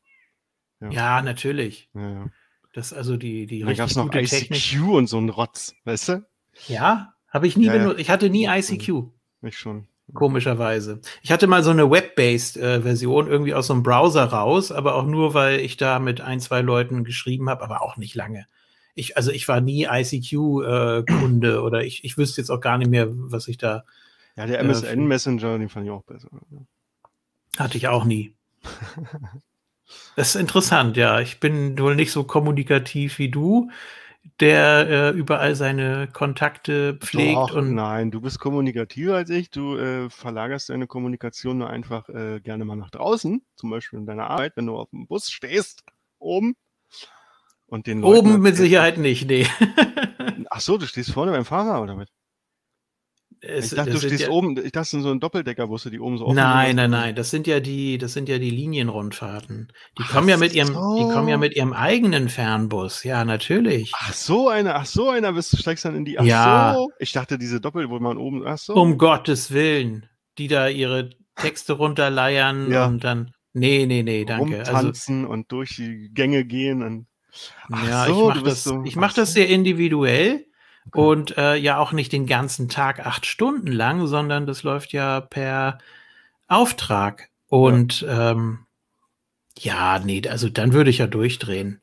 Ja. 0.79 0.89
ja, 0.89 1.21
natürlich. 1.21 1.89
Ja, 1.93 2.09
ja. 2.09 2.25
Das 2.73 2.91
also 2.91 3.17
die 3.17 3.45
die 3.45 3.59
Da 3.59 3.73
gab 3.73 3.89
es 3.89 3.95
noch 3.95 4.11
ICQ 4.11 4.27
Technik. 4.27 4.81
und 4.81 5.05
so 5.05 5.19
ein 5.19 5.29
Rotz, 5.29 5.75
weißt 5.83 6.09
du? 6.09 6.25
Ja, 6.67 7.13
habe 7.27 7.45
ich 7.45 7.55
nie 7.55 7.69
benutzt. 7.69 7.99
Ich 7.99 8.09
hatte 8.09 8.31
nie 8.31 8.47
ICQ. 8.47 9.11
Ich 9.43 9.59
schon. 9.59 9.87
Komischerweise. 10.13 10.99
Ich 11.21 11.31
hatte 11.31 11.47
mal 11.47 11.63
so 11.63 11.71
eine 11.71 11.89
Web-based 11.89 12.57
äh, 12.57 12.81
Version 12.81 13.27
irgendwie 13.27 13.53
aus 13.53 13.67
so 13.67 13.73
einem 13.73 13.83
Browser 13.83 14.25
raus, 14.25 14.71
aber 14.71 14.95
auch 14.95 15.05
nur, 15.05 15.33
weil 15.33 15.59
ich 15.59 15.77
da 15.77 15.99
mit 15.99 16.21
ein, 16.21 16.39
zwei 16.39 16.61
Leuten 16.61 17.03
geschrieben 17.03 17.49
habe, 17.49 17.63
aber 17.63 17.81
auch 17.81 17.97
nicht 17.97 18.15
lange. 18.15 18.45
Ich, 18.93 19.15
also 19.15 19.31
ich 19.31 19.47
war 19.47 19.61
nie 19.61 19.87
ICQ-Kunde 19.89 21.53
äh, 21.53 21.57
oder 21.57 21.83
ich, 21.83 22.03
ich 22.03 22.17
wüsste 22.17 22.41
jetzt 22.41 22.49
auch 22.49 22.59
gar 22.59 22.77
nicht 22.77 22.91
mehr, 22.91 23.07
was 23.09 23.47
ich 23.47 23.57
da. 23.57 23.85
Ja, 24.35 24.45
der 24.45 24.59
MSN-Messenger, 24.59 25.55
äh, 25.55 25.59
den 25.59 25.69
fand 25.69 25.85
ich 25.85 25.91
auch 25.91 26.03
besser. 26.03 26.29
Hatte 27.57 27.77
ich 27.77 27.87
auch 27.87 28.05
nie. 28.05 28.33
das 30.15 30.35
ist 30.35 30.41
interessant, 30.41 30.97
ja. 30.97 31.19
Ich 31.19 31.39
bin 31.39 31.77
wohl 31.79 31.95
nicht 31.95 32.11
so 32.11 32.23
kommunikativ 32.23 33.17
wie 33.17 33.29
du 33.29 33.69
der 34.39 34.87
äh, 34.89 35.09
überall 35.17 35.55
seine 35.55 36.07
Kontakte 36.07 36.95
pflegt. 36.95 37.35
Doch, 37.35 37.55
und 37.55 37.73
nein, 37.73 38.11
du 38.11 38.21
bist 38.21 38.39
kommunikativer 38.39 39.15
als 39.15 39.29
ich. 39.29 39.49
Du 39.49 39.77
äh, 39.77 40.09
verlagerst 40.09 40.69
deine 40.69 40.87
Kommunikation 40.87 41.57
nur 41.59 41.69
einfach 41.69 42.07
äh, 42.09 42.39
gerne 42.39 42.65
mal 42.65 42.75
nach 42.75 42.91
draußen, 42.91 43.43
zum 43.55 43.69
Beispiel 43.69 43.99
in 43.99 44.05
deiner 44.05 44.29
Arbeit, 44.29 44.53
wenn 44.55 44.67
du 44.67 44.77
auf 44.77 44.89
dem 44.91 45.07
Bus 45.07 45.31
stehst, 45.31 45.83
oben. 46.19 46.55
Und 47.65 47.87
den 47.87 48.01
Leuten 48.01 48.31
oben 48.33 48.41
mit 48.41 48.57
Sicherheit 48.57 48.97
nicht, 48.97 49.27
nee. 49.27 49.47
Ach 50.49 50.59
so, 50.59 50.77
du 50.77 50.85
stehst 50.85 51.11
vorne 51.11 51.31
beim 51.31 51.45
Fahrer 51.45 51.81
oder 51.81 51.97
was? 51.97 52.09
Es, 53.43 53.71
ich 53.71 53.75
dachte, 53.75 53.91
du 53.91 53.97
stehst 53.97 54.21
ja, 54.21 54.29
oben, 54.29 54.51
ich 54.51 54.55
dachte, 54.65 54.71
das 54.71 54.89
sind 54.91 55.01
so 55.01 55.09
ein 55.09 55.19
Doppeldeckerbusse, 55.19 55.89
die 55.89 55.99
oben 55.99 56.19
so 56.19 56.25
offen 56.25 56.35
Nein, 56.35 56.75
nein, 56.75 56.91
nein, 56.91 57.15
das 57.15 57.31
sind 57.31 57.47
ja 57.47 57.59
die, 57.59 57.97
das 57.97 58.13
sind 58.13 58.29
ja 58.29 58.37
die 58.37 58.51
Linienrundfahrten. 58.51 59.71
Die 59.97 60.03
ach 60.05 60.11
kommen 60.11 60.29
ja 60.29 60.37
mit 60.37 60.53
ihrem, 60.53 60.75
so. 60.75 60.97
die 60.99 61.11
kommen 61.11 61.27
ja 61.27 61.37
mit 61.37 61.55
ihrem 61.55 61.73
eigenen 61.73 62.29
Fernbus. 62.29 63.03
Ja, 63.03 63.25
natürlich. 63.25 63.93
Ach 63.95 64.13
so, 64.13 64.49
einer, 64.49 64.75
ach 64.75 64.85
so, 64.85 65.09
einer 65.09 65.33
bist 65.33 65.51
du 65.53 65.57
steigst 65.57 65.85
dann 65.85 65.95
in 65.95 66.05
die, 66.05 66.19
ach 66.19 66.23
ja. 66.23 66.75
so. 66.75 66.91
Ich 66.99 67.13
dachte, 67.13 67.39
diese 67.39 67.59
Doppel, 67.59 67.89
wo 67.89 67.99
man 67.99 68.17
oben, 68.17 68.45
ach 68.45 68.59
so. 68.59 68.75
Um 68.75 68.99
Gottes 68.99 69.51
Willen. 69.51 70.07
Die 70.37 70.47
da 70.47 70.67
ihre 70.67 71.09
Texte 71.35 71.73
runterleiern 71.73 72.71
ja. 72.71 72.85
und 72.85 73.03
dann, 73.03 73.31
nee, 73.53 73.87
nee, 73.87 74.03
nee, 74.03 74.23
danke. 74.23 74.59
Also 74.59 74.71
Rumtanzen 74.71 75.21
also, 75.21 75.33
und 75.33 75.51
durch 75.51 75.75
die 75.77 76.11
Gänge 76.13 76.45
gehen 76.45 76.83
und, 76.83 77.07
ach 77.71 77.87
ja, 77.87 78.05
so, 78.05 78.29
ich 78.29 78.35
mach 78.35 78.43
das, 78.43 78.63
so, 78.63 78.83
ich 78.83 78.95
mach 78.95 79.13
das 79.13 79.33
sehr 79.33 79.49
individuell. 79.49 80.45
Und 80.93 81.37
äh, 81.37 81.55
ja 81.55 81.77
auch 81.77 81.91
nicht 81.91 82.11
den 82.11 82.25
ganzen 82.25 82.67
Tag 82.67 83.05
acht 83.05 83.25
Stunden 83.25 83.67
lang, 83.71 84.07
sondern 84.07 84.45
das 84.47 84.63
läuft 84.63 84.91
ja 84.93 85.21
per 85.21 85.77
Auftrag. 86.47 87.29
Und 87.47 88.01
ja, 88.01 88.31
ähm, 88.31 88.65
ja 89.59 89.99
nee, 89.99 90.27
also 90.27 90.49
dann 90.49 90.73
würde 90.73 90.89
ich 90.89 90.97
ja 90.97 91.07
durchdrehen. 91.07 91.81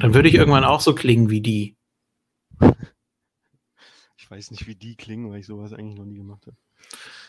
Dann 0.00 0.14
würde 0.14 0.28
ich 0.28 0.34
irgendwann 0.34 0.64
auch 0.64 0.80
so 0.80 0.94
klingen 0.94 1.28
wie 1.30 1.40
die. 1.42 1.76
Ich 4.16 4.30
weiß 4.30 4.50
nicht, 4.52 4.66
wie 4.66 4.74
die 4.76 4.96
klingen, 4.96 5.30
weil 5.30 5.40
ich 5.40 5.46
sowas 5.46 5.72
eigentlich 5.72 5.98
noch 5.98 6.04
nie 6.04 6.16
gemacht 6.18 6.46
habe. 6.46 6.56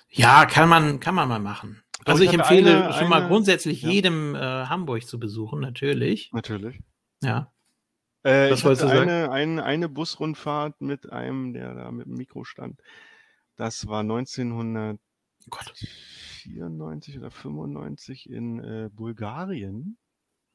Ja, 0.10 0.46
kann 0.46 0.70
man, 0.70 1.00
kann 1.00 1.16
man 1.16 1.28
mal 1.28 1.40
machen. 1.40 1.82
Aber 2.02 2.12
Also 2.12 2.24
ich 2.24 2.30
ich 2.30 2.36
empfehle 2.36 2.86
eine- 2.86 2.94
schon 2.94 3.10
mal 3.10 3.20
eine- 3.20 3.28
grundsätzlich 3.28 3.82
ja. 3.84 3.90
jedem 3.90 4.36
äh, 4.36 4.40
Hamburg 4.40 5.06
zu 5.08 5.20
besuchen, 5.20 5.60
natürlich. 5.60 6.32
Natürlich. 6.34 6.80
Ja. 7.24 7.52
Äh, 8.24 8.52
Was 8.52 8.60
ich 8.60 8.66
hatte 8.66 8.90
eine, 8.92 9.32
eine, 9.32 9.64
eine 9.64 9.90
Busrundfahrt 9.90 10.80
mit 10.82 11.12
einem, 11.12 11.54
der 11.54 11.74
da 11.74 11.92
mit 11.92 12.06
dem 12.06 12.14
Mikro 12.16 12.44
stand. 12.44 12.80
Das 13.56 13.88
war 13.88 14.02
1994 14.02 15.00
Gott. 15.50 15.74
oder 17.18 17.32
95 17.32 18.30
in 18.30 18.60
äh, 18.64 18.90
Bulgarien. 18.94 19.98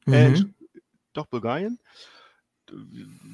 Äh, 0.05 0.29
Mhm. 0.29 0.55
Doch, 1.13 1.25
Bulgarien. 1.27 1.79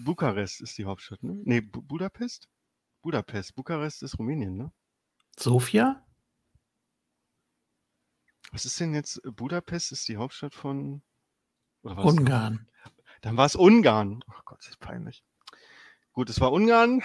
Bukarest 0.05 0.61
ist 0.61 0.77
die 0.77 0.85
Hauptstadt, 0.85 1.21
ne? 1.23 1.33
Nee, 1.43 1.61
Bu 1.61 1.81
Budapest? 1.81 2.47
Budapest. 3.01 3.55
Bukarest 3.55 4.01
ist 4.03 4.17
Rumänien, 4.17 4.55
ne? 4.57 4.71
Sofia? 5.37 6.05
Was 8.51 8.65
ist 8.65 8.79
denn 8.79 8.93
jetzt? 8.93 9.21
Budapest 9.23 9.91
ist 9.91 10.07
die 10.07 10.17
Hauptstadt 10.17 10.53
von. 10.55 11.01
Das- 11.81 11.97
Ungarn. 12.05 12.67
Dann 13.23 13.37
war 13.37 13.45
es 13.45 13.55
Ungarn. 13.55 14.21
Ach 14.27 14.43
Gott, 14.43 14.59
das 14.59 14.67
ist 14.71 14.79
peinlich. 14.79 15.23
Gut, 16.11 16.29
es 16.29 16.41
war 16.41 16.51
Ungarn. 16.51 17.01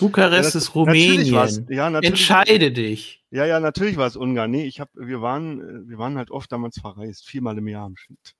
Bukarest 0.00 0.54
Ja, 0.54 0.58
ist 0.58 0.74
Rumänien. 0.74 1.66
Ja, 1.68 1.90
natürlich. 1.90 2.04
Entscheide 2.20 2.72
dich. 2.72 3.22
Ja, 3.30 3.44
ja, 3.44 3.60
natürlich 3.60 3.98
war 3.98 4.06
es 4.06 4.16
Ungarn. 4.16 4.50
Nee, 4.50 4.64
ich 4.64 4.80
hab, 4.80 4.88
wir 4.94 5.20
waren, 5.20 5.60
äh, 5.60 5.88
wir 5.88 5.98
waren 5.98 6.16
halt 6.16 6.30
oft 6.30 6.50
damals 6.50 6.80
verreist, 6.80 7.28
viermal 7.28 7.58
im 7.58 7.68
Jahr 7.68 7.86
im 7.86 7.96
Schnitt. 7.96 8.34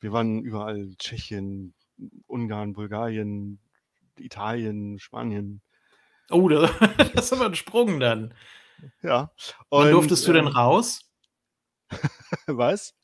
Wir 0.00 0.12
waren 0.12 0.42
überall 0.42 0.94
Tschechien, 0.98 1.74
Ungarn, 2.26 2.72
Bulgarien, 2.72 3.60
Italien, 4.18 4.98
Spanien. 4.98 5.62
Oh, 6.28 6.48
da- 6.48 6.66
das 7.14 7.26
ist 7.26 7.32
aber 7.32 7.46
ein 7.46 7.54
Sprung 7.54 8.00
dann. 8.00 8.34
Ja. 9.02 9.32
Wann 9.70 9.86
Und, 9.86 9.92
durftest 9.92 10.26
du 10.26 10.32
denn 10.32 10.46
ähm, 10.48 10.52
raus? 10.52 11.08
Was? 12.46 12.94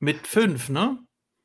Mit 0.00 0.26
fünf, 0.26 0.68
ne? 0.68 0.98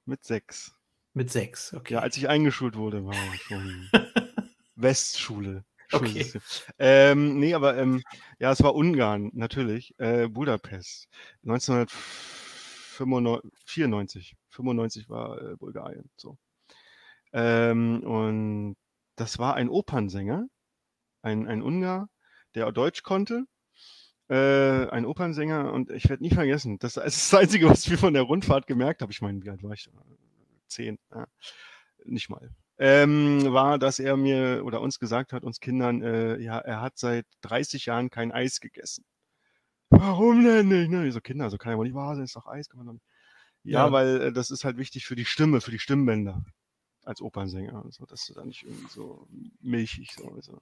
Mit 0.06 0.24
sechs. 0.26 0.74
Mit 1.14 1.32
sechs, 1.32 1.74
okay. 1.74 1.96
Ja, 1.96 2.02
als 2.02 2.16
ich 2.18 2.30
eingeschult 2.30 2.76
wurde, 2.76 3.04
war 3.06 3.16
schon 3.36 3.90
Westschule. 4.76 5.66
Okay. 5.92 6.32
Ähm, 6.78 7.40
nee, 7.40 7.56
aber 7.56 7.76
ähm, 7.78 8.04
ja, 8.38 8.52
es 8.52 8.62
war 8.62 8.76
Ungarn, 8.76 9.32
natürlich. 9.34 9.96
Äh, 9.98 10.28
Budapest. 10.28 11.08
1994. 11.44 14.36
95 14.50 15.10
war 15.10 15.42
äh, 15.42 15.56
Bulgarien. 15.56 16.12
So. 16.16 16.38
Ähm, 17.34 18.04
und 18.04 18.76
das 19.16 19.40
war 19.40 19.56
ein 19.56 19.70
Opernsänger, 19.70 20.46
ein, 21.22 21.48
ein 21.48 21.64
Ungar, 21.64 22.10
der 22.56 22.68
auch 22.68 22.72
Deutsch 22.72 23.04
konnte. 23.04 23.46
Äh, 24.30 24.88
ein 24.90 25.06
Opernsänger 25.06 25.74
und 25.74 25.90
ich 25.90 26.08
werde 26.08 26.24
nie 26.24 26.30
vergessen, 26.30 26.78
das 26.78 26.98
ist 26.98 27.34
das 27.34 27.40
Einzige, 27.40 27.68
was 27.68 27.88
ich 27.88 27.98
von 27.98 28.14
der 28.14 28.22
Rundfahrt 28.24 28.68
gemerkt 28.68 29.02
habe. 29.02 29.12
Ich 29.12 29.22
meine, 29.22 29.44
wie 29.44 29.50
alt 29.50 29.64
war 29.64 29.72
ich? 29.72 29.90
Zehn, 30.70 30.98
ja. 31.14 31.28
nicht 32.06 32.30
mal. 32.30 32.50
Ähm, 32.78 33.52
war, 33.52 33.78
dass 33.78 34.00
er 34.00 34.16
mir 34.16 34.62
oder 34.64 34.80
uns 34.82 35.00
gesagt 35.00 35.34
hat, 35.34 35.44
uns 35.44 35.60
Kindern, 35.60 36.02
äh, 36.02 36.38
ja, 36.40 36.60
er 36.60 36.80
hat 36.80 36.98
seit 36.98 37.26
30 37.42 37.88
Jahren 37.88 38.10
kein 38.10 38.32
Eis 38.32 38.62
gegessen. 38.62 39.04
Warum 39.90 40.44
denn 40.46 40.70
nicht? 40.70 40.90
Ne? 40.90 41.06
Ich 41.08 41.14
so, 41.14 41.20
Kinder, 41.20 41.50
so 41.50 41.58
kann 41.58 41.74
ja 41.74 41.78
wohl 41.78 41.86
nicht 41.86 41.96
wahr 41.96 42.16
sein, 42.16 42.24
ist 42.24 42.36
doch 42.36 42.48
Eis, 42.48 42.70
kann 42.70 42.78
man 42.78 42.88
doch 42.88 42.94
nicht. 42.94 43.06
Ja, 43.64 43.88
Ja. 43.88 43.92
weil 43.92 44.22
äh, 44.22 44.32
das 44.32 44.50
ist 44.52 44.64
halt 44.64 44.78
wichtig 44.78 45.06
für 45.06 45.16
die 45.16 45.26
Stimme, 45.26 45.60
für 45.62 45.72
die 45.72 45.80
Stimmbänder 45.80 46.44
als 47.04 47.22
Opernsänger 47.22 47.84
und 47.84 47.94
so, 47.94 48.06
dass 48.06 48.26
du 48.26 48.34
da 48.34 48.46
nicht 48.46 48.64
irgendwie 48.64 48.88
so 48.90 49.28
milchig 49.60 50.14
so. 50.14 50.32
Also. 50.32 50.62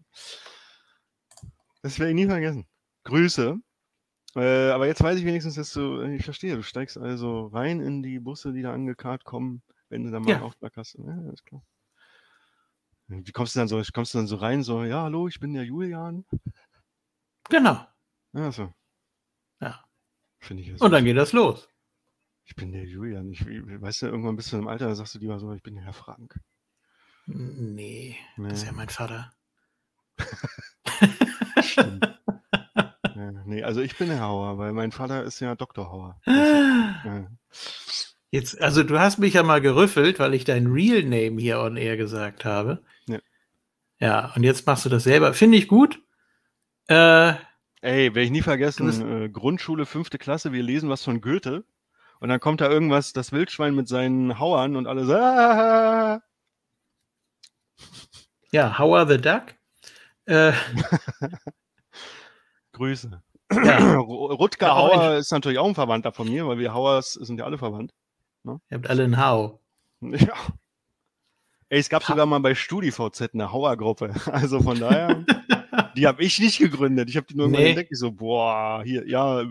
Das 1.81 1.99
werde 1.99 2.11
ich 2.11 2.15
nie 2.15 2.25
vergessen. 2.25 2.65
Grüße. 3.03 3.57
Äh, 4.35 4.69
aber 4.71 4.87
jetzt 4.87 5.01
weiß 5.03 5.19
ich 5.19 5.25
wenigstens, 5.25 5.55
dass 5.55 5.71
du, 5.73 6.01
ich 6.01 6.23
verstehe, 6.23 6.55
du 6.55 6.63
steigst 6.63 6.97
also 6.97 7.47
rein 7.47 7.79
in 7.79 8.01
die 8.03 8.19
Busse, 8.19 8.53
die 8.53 8.61
da 8.61 8.73
angekarrt 8.73 9.23
kommen, 9.23 9.61
wenn 9.89 10.03
du 10.03 10.12
da 10.12 10.20
mal 10.20 10.29
Ja. 10.29 10.36
einen 10.38 10.46
Auftrag 10.46 10.75
hast. 10.77 10.96
Ja, 10.96 11.32
ist 11.32 11.46
klar. 11.46 11.62
Wie 13.08 13.32
kommst 13.32 13.56
du 13.56 13.60
dann 13.60 13.67
so, 13.70 13.82
kommst 13.94 14.13
du 14.13 14.17
dann 14.17 14.27
so 14.27 14.36
rein, 14.36 14.63
so, 14.63 14.84
ja, 14.84 15.03
hallo, 15.03 15.27
ich 15.29 15.39
bin 15.39 15.53
der 15.53 15.63
Julian. 15.63 16.25
Genau. 17.50 17.88
Ja, 18.34 18.51
so. 18.51 18.74
Ja. 19.62 19.84
Finde 20.39 20.63
ich 20.63 20.82
Und 20.82 20.91
dann 20.91 21.06
geht 21.06 21.15
das 21.17 21.32
los. 21.32 21.70
Ich 22.44 22.56
bin 22.56 22.72
der 22.74 22.86
Julian. 22.86 23.29
Ich, 23.32 23.46
weißt 23.46 24.01
du, 24.01 24.06
irgendwann 24.08 24.36
bist 24.36 24.51
du 24.51 24.58
im 24.58 24.67
Alter, 24.67 24.88
da 24.88 24.96
sagst 24.96 25.15
du 25.15 25.20
lieber 25.20 25.39
so, 25.39 25.51
ich 25.53 25.63
bin 25.63 25.75
der 25.75 25.86
Herr 25.86 25.94
Frank. 25.94 26.39
Nee, 27.25 28.17
Nee. 28.36 28.50
das 28.50 28.60
ist 28.60 28.65
ja 28.67 28.72
mein 28.74 28.89
Vater. 28.89 29.32
Stimmt. 31.62 32.20
ja, 33.15 33.32
nee, 33.46 33.63
also 33.63 33.82
ich 33.82 33.98
bin 33.98 34.08
der 34.10 34.22
Hauer, 34.22 34.58
weil 34.58 34.74
mein 34.74 34.91
Vater 34.91 35.24
ist 35.24 35.39
ja 35.39 35.56
Dr. 35.56 35.89
Hauer. 35.89 36.20
Ja. 36.27 37.27
Jetzt, 38.31 38.62
also 38.62 38.84
du 38.84 39.00
hast 39.00 39.19
mich 39.19 39.36
ja 39.36 39.43
mal 39.43 39.62
gerüffelt, 39.62 40.19
weil 40.19 40.34
ich 40.34 40.43
dein 40.43 40.67
Real 40.67 41.01
Name 41.03 41.39
hier 41.41 41.60
on 41.60 41.77
air 41.77 41.96
gesagt 41.98 42.43
habe. 42.46 42.84
Ja. 43.07 43.19
Ja, 44.00 44.34
und 44.36 44.43
jetzt 44.43 44.65
machst 44.67 44.86
du 44.86 44.89
das 44.89 45.03
selber. 45.05 45.34
Finde 45.34 45.57
ich 45.57 45.67
gut. 45.67 46.01
Äh, 46.88 47.34
Ey, 47.81 48.07
werde 48.15 48.22
ich 48.24 48.31
nie 48.31 48.39
bist- 48.39 48.46
vergessen, 48.46 49.24
äh, 49.24 49.29
Grundschule, 49.29 49.86
fünfte 49.86 50.17
Klasse, 50.17 50.51
wir 50.51 50.63
lesen 50.63 50.89
was 50.89 51.03
von 51.03 51.22
Goethe 51.22 51.63
und 52.19 52.27
dann 52.29 52.39
kommt 52.39 52.60
da 52.60 52.69
irgendwas, 52.69 53.13
das 53.13 53.31
Wildschwein 53.31 53.75
mit 53.75 53.88
seinen 53.88 54.39
Hauern 54.39 54.75
und 54.75 54.88
alle 54.88 55.05
so, 55.05 55.13
ah, 55.13 56.19
ja, 58.51 58.79
Howard 58.79 59.10
the 59.10 59.17
Duck. 59.22 59.43
Äh, 60.25 60.53
Grüße. 62.74 63.22
ja, 63.51 63.77
Ru- 64.00 64.34
Rutger 64.34 64.75
Hauer 64.75 65.15
ist 65.17 65.31
natürlich 65.31 65.60
auch 65.60 65.67
ein 65.67 65.75
Verwandter 65.75 66.12
von 66.12 66.27
mir, 66.27 66.48
weil 66.48 66.57
wir 66.57 66.74
Hauers 66.74 67.13
sind 67.13 67.39
ja 67.39 67.46
alle 67.46 67.57
verwandt. 67.57 67.93
Ihr 68.69 68.77
habt 68.77 68.89
alle 68.89 69.03
einen 69.03 69.17
Hau. 69.23 69.59
Ja. 70.01 70.33
Ey, 71.69 71.79
es 71.79 71.89
gab 71.89 72.03
Ha- 72.03 72.13
sogar 72.13 72.25
mal 72.25 72.39
bei 72.39 72.55
StudiVZ 72.55 73.33
eine 73.33 73.51
Hauer-Gruppe. 73.51 74.13
Also 74.31 74.61
von 74.61 74.79
daher, 74.79 75.25
die 75.97 76.07
habe 76.07 76.23
ich 76.23 76.39
nicht 76.39 76.59
gegründet. 76.59 77.09
Ich 77.09 77.17
habe 77.17 77.27
die 77.27 77.35
nur 77.35 77.47
Nee. 77.49 77.69
entdeckt. 77.69 77.91
Ich 77.91 77.97
so, 77.99 78.11
boah, 78.11 78.81
hier, 78.85 79.07
ja, 79.07 79.43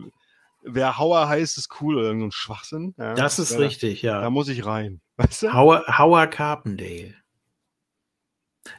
wer 0.63 0.97
Hauer 0.99 1.29
heißt, 1.29 1.59
ist 1.59 1.81
cool 1.81 1.97
oder 1.99 2.07
irgend 2.07 2.23
so 2.23 2.27
ein 2.29 2.33
Schwachsinn. 2.33 2.95
Ja, 2.97 3.15
Das 3.15 3.39
ist 3.39 3.53
ja, 3.53 3.59
richtig, 3.59 4.01
Da, 4.03 4.15
da 4.17 4.23
ja. 4.23 4.31
muss 4.31 4.49
ich 4.49 4.65
rein. 4.65 5.01
Weißt 5.19 5.43
du? 5.43 5.53
Howard, 5.53 5.87
Howard 5.99 6.31
Carpendale. 6.33 7.15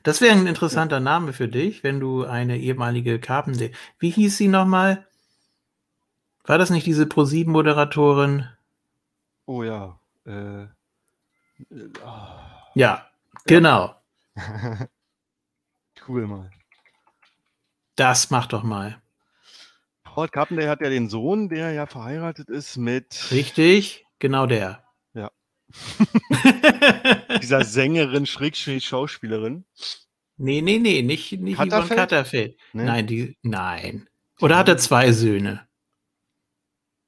Das 0.04 0.20
wäre 0.20 0.34
ein 0.36 0.48
interessanter 0.48 1.00
Name 1.00 1.32
für 1.34 1.48
dich, 1.48 1.84
wenn 1.84 2.00
du 2.00 2.26
eine 2.26 2.58
ehemalige 2.58 3.20
Carpendale. 3.20 3.72
Wie 4.00 4.10
hieß 4.10 4.36
sie 4.38 4.48
nochmal? 4.48 5.06
War 6.44 6.58
das 6.58 6.70
nicht 6.72 6.86
diese 6.88 7.04
Pro7-Moderatorin? 7.06 8.48
Oh 9.46 9.64
ja. 9.64 10.00
Äh, 10.28 10.64
äh, 10.64 10.68
ah. 12.04 12.70
Ja, 12.76 13.10
genau. 13.46 13.96
cool 16.08 16.28
mal. 16.28 16.52
Das 17.96 18.30
mach 18.30 18.48
doch 18.48 18.64
mal. 18.64 19.02
Howard 20.06 20.32
Carpenter 20.32 20.70
hat 20.70 20.82
ja 20.82 20.90
den 20.90 21.10
Sohn, 21.10 21.48
der 21.50 21.72
ja 21.72 21.86
verheiratet 21.86 22.50
ist 22.50 22.78
mit 22.78 23.32
Richtig? 23.32 24.06
Genau 24.20 24.46
der. 24.48 24.84
Ja. 25.14 25.32
dieser 27.42 27.64
Sängerin, 27.64 28.26
Schrägstrich 28.26 28.86
Schauspielerin. 28.86 29.66
nee, 30.38 30.62
nee, 30.62 30.80
nee, 30.80 31.02
nicht, 31.04 31.32
nicht 31.32 31.56
Yvonne 31.56 31.70
Katterfeld? 31.70 32.00
Katterfeld. 32.00 32.60
Ne? 32.74 32.84
Nein, 32.86 33.08
die, 33.08 33.38
nein. 33.44 34.10
Oder 34.42 34.58
hat 34.58 34.68
er 34.68 34.78
zwei 34.78 35.12
Söhne? 35.12 35.67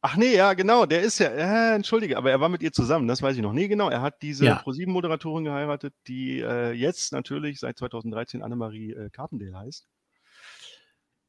Ach 0.01 0.15
nee, 0.15 0.34
ja, 0.36 0.53
genau, 0.53 0.86
der 0.86 1.01
ist 1.01 1.20
ja, 1.20 1.27
äh, 1.27 1.75
entschuldige, 1.75 2.18
aber 2.18 2.32
er 2.32 2.39
war 2.39 2.48
mit 2.48 2.62
ihr 2.62 2.72
zusammen, 2.72 3.08
das 3.08 3.22
weiß 3.22 3.36
ich 3.36 3.41
noch. 3.41 3.51
Nee, 3.51 3.68
genau, 3.68 3.89
er 3.89 4.01
hat 4.01 4.22
diese 4.22 4.46
Ja. 4.46 4.56
ProSieben-Moderatorin 4.56 5.44
geheiratet, 5.44 5.94
die 6.08 6.39
äh, 6.39 6.72
jetzt 6.72 7.12
natürlich 7.12 7.60
seit 7.60 7.77
2013 7.77 8.41
Annemarie 8.41 8.94
äh, 8.94 9.10
Carpendale 9.10 9.58
heißt. 9.58 9.88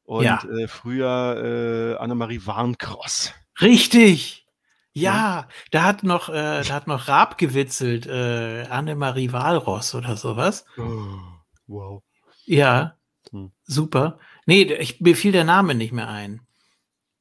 Und 0.03 0.23
Ja. 0.25 0.41
äh, 0.57 0.67
früher 0.67 1.95
äh, 1.97 2.01
Annemarie 2.01 2.45
Warnkross. 2.45 3.33
Richtig. 3.59 4.47
Ja, 4.93 5.47
da 5.71 5.83
hat 5.83 6.03
noch, 6.03 6.29
äh, 6.29 6.63
da 6.63 6.69
hat 6.73 6.87
noch 6.87 7.07
Raab 7.07 7.37
gewitzelt, 7.37 8.07
äh, 8.07 8.63
Annemarie 8.69 9.31
Walross 9.31 9.95
oder 9.95 10.17
sowas. 10.17 10.65
Oh, 10.77 11.17
wow. 11.67 12.03
Ja, 12.45 12.97
Hm. 13.31 13.51
super. 13.63 14.19
Nee, 14.45 14.63
ich, 14.63 14.99
mir 14.99 15.15
fiel 15.15 15.31
der 15.31 15.43
Name 15.45 15.75
nicht 15.75 15.93
mehr 15.93 16.09
ein. 16.09 16.41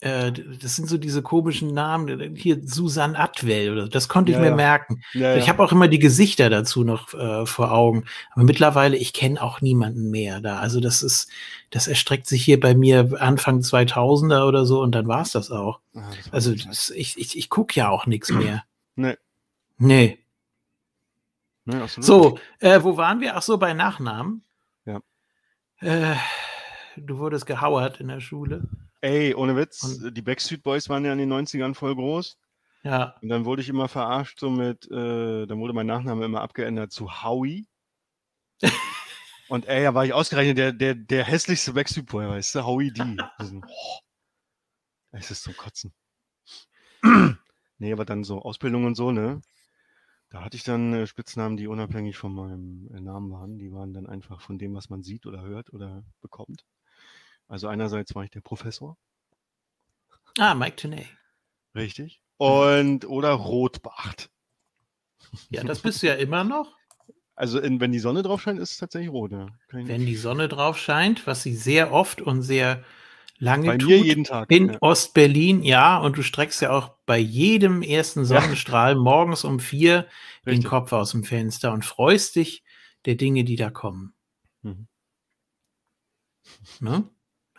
Äh, 0.02 0.32
das 0.32 0.76
sind 0.76 0.88
so 0.88 0.96
diese 0.96 1.20
komischen 1.20 1.74
Namen. 1.74 2.34
Hier 2.34 2.58
Susan 2.64 3.16
Atwell 3.16 3.70
oder 3.72 3.82
so, 3.82 3.88
das 3.88 4.08
konnte 4.08 4.32
ich 4.32 4.36
Ja, 4.36 4.42
mir 4.42 4.48
ja. 4.50 4.56
merken. 4.56 5.02
Ja, 5.12 5.36
Ich 5.36 5.48
habe 5.50 5.62
auch 5.62 5.72
immer 5.72 5.88
die 5.88 5.98
Gesichter 5.98 6.48
dazu 6.48 6.84
noch 6.84 7.12
äh, 7.12 7.44
vor 7.44 7.72
Augen. 7.72 8.04
Aber 8.32 8.44
mittlerweile, 8.44 8.96
ich 8.96 9.12
kenne 9.12 9.42
auch 9.42 9.60
niemanden 9.60 10.10
mehr 10.10 10.40
da. 10.40 10.58
Also 10.58 10.80
das 10.80 11.02
ist, 11.02 11.28
das 11.68 11.86
erstreckt 11.86 12.26
sich 12.26 12.42
hier 12.42 12.58
bei 12.58 12.74
mir 12.74 13.20
Anfang 13.20 13.60
2000er 13.60 14.46
oder 14.46 14.64
so 14.64 14.80
und 14.80 14.92
dann 14.94 15.06
war 15.06 15.20
es 15.20 15.32
das 15.32 15.50
auch. 15.50 15.80
Ah, 15.94 16.10
das 16.16 16.32
Also 16.32 16.54
das, 16.54 16.88
ich, 16.90 17.18
ich, 17.18 17.36
ich 17.36 17.50
gucke 17.50 17.78
ja 17.78 17.90
auch 17.90 18.06
nichts 18.06 18.30
mehr. 18.30 18.64
Nee. 18.96 19.16
Nee. 19.76 20.18
Nee. 21.66 21.86
So, 21.98 22.38
äh, 22.58 22.82
wo 22.82 22.96
waren 22.96 23.20
wir? 23.20 23.36
Ach 23.36 23.42
so, 23.42 23.58
bei 23.58 23.74
Nachnamen. 23.74 24.44
Ja. 24.86 25.00
Äh, 25.80 26.16
du 26.96 27.18
wurdest 27.18 27.44
gehauert 27.46 28.00
in 28.00 28.08
der 28.08 28.20
Schule. 28.20 28.62
Ey, 29.00 29.34
ohne 29.34 29.56
Witz, 29.56 29.82
und, 29.82 30.14
die 30.16 30.22
Backstreet 30.22 30.62
Boys 30.62 30.88
waren 30.88 31.04
ja 31.04 31.12
in 31.12 31.18
den 31.18 31.32
90ern 31.32 31.74
voll 31.74 31.94
groß. 31.94 32.38
Ja. 32.82 33.16
Und 33.20 33.28
dann 33.28 33.44
wurde 33.44 33.62
ich 33.62 33.68
immer 33.68 33.88
verarscht, 33.88 34.40
so 34.40 34.50
mit, 34.50 34.90
äh, 34.90 35.46
dann 35.46 35.58
wurde 35.58 35.72
mein 35.72 35.86
Nachname 35.86 36.24
immer 36.24 36.40
abgeändert 36.40 36.92
zu 36.92 37.22
Howie. 37.22 37.68
und 39.48 39.66
ey, 39.66 39.84
da 39.84 39.94
war 39.94 40.04
ich 40.04 40.12
ausgerechnet 40.12 40.58
der, 40.58 40.72
der, 40.72 40.94
der 40.94 41.24
hässlichste 41.24 41.72
Backstreet 41.72 42.06
Boy, 42.06 42.28
weißt 42.28 42.54
du, 42.54 42.64
Howie 42.64 42.92
D. 42.92 43.02
oh, 43.66 43.98
es 45.12 45.30
ist 45.30 45.42
zum 45.42 45.56
Kotzen. 45.56 45.92
nee, 47.78 47.92
aber 47.92 48.04
dann 48.04 48.24
so 48.24 48.42
Ausbildung 48.42 48.84
und 48.84 48.94
so, 48.94 49.12
ne? 49.12 49.40
Da 50.30 50.44
hatte 50.44 50.56
ich 50.56 50.62
dann 50.62 50.94
äh, 50.94 51.06
Spitznamen, 51.06 51.56
die 51.56 51.66
unabhängig 51.66 52.16
von 52.16 52.32
meinem 52.32 52.88
äh, 52.94 53.00
Namen 53.00 53.32
waren. 53.32 53.58
Die 53.58 53.72
waren 53.72 53.92
dann 53.92 54.06
einfach 54.06 54.40
von 54.40 54.58
dem, 54.58 54.74
was 54.74 54.88
man 54.88 55.02
sieht 55.02 55.26
oder 55.26 55.42
hört 55.42 55.72
oder 55.72 56.04
bekommt. 56.20 56.64
Also 57.50 57.66
einerseits 57.66 58.14
war 58.14 58.22
ich 58.22 58.30
der 58.30 58.40
Professor. 58.40 58.96
Ah, 60.38 60.54
Mike 60.54 60.76
Tenay. 60.76 61.04
Richtig. 61.74 62.22
Und 62.36 63.04
oder 63.04 63.32
Rotbart. 63.32 64.30
Ja, 65.50 65.62
das 65.62 65.78
bist 65.78 66.02
du 66.02 66.08
ja 66.08 66.14
immer 66.14 66.42
noch. 66.42 66.76
Also 67.36 67.60
in, 67.60 67.78
wenn 67.78 67.92
die 67.92 68.00
Sonne 68.00 68.24
drauf 68.24 68.42
scheint, 68.42 68.58
ist 68.58 68.72
es 68.72 68.78
tatsächlich 68.78 69.12
rot. 69.12 69.30
Ja. 69.30 69.46
Wenn 69.70 70.04
die 70.04 70.16
Sonne 70.16 70.48
drauf 70.48 70.76
scheint, 70.76 71.24
was 71.28 71.44
sie 71.44 71.54
sehr 71.54 71.92
oft 71.92 72.20
und 72.20 72.42
sehr 72.42 72.82
lange 73.38 73.66
bei 73.66 73.78
tut, 73.78 73.90
mir 73.90 73.98
jeden 73.98 74.24
Tag. 74.24 74.50
In 74.50 74.70
ja. 74.70 74.78
Ostberlin, 74.80 75.62
ja, 75.62 75.98
und 75.98 76.18
du 76.18 76.22
streckst 76.22 76.62
ja 76.62 76.72
auch 76.72 76.96
bei 77.06 77.18
jedem 77.18 77.82
ersten 77.82 78.24
Sonnenstrahl 78.24 78.94
ja. 78.94 78.98
morgens 78.98 79.44
um 79.44 79.60
vier 79.60 80.08
Richtig. 80.46 80.64
den 80.64 80.68
Kopf 80.68 80.92
aus 80.92 81.12
dem 81.12 81.22
Fenster 81.22 81.72
und 81.72 81.84
freust 81.84 82.34
dich 82.34 82.64
der 83.04 83.14
Dinge, 83.14 83.44
die 83.44 83.56
da 83.56 83.70
kommen. 83.70 84.14
Mhm. 84.62 84.88
Ne? 86.80 87.08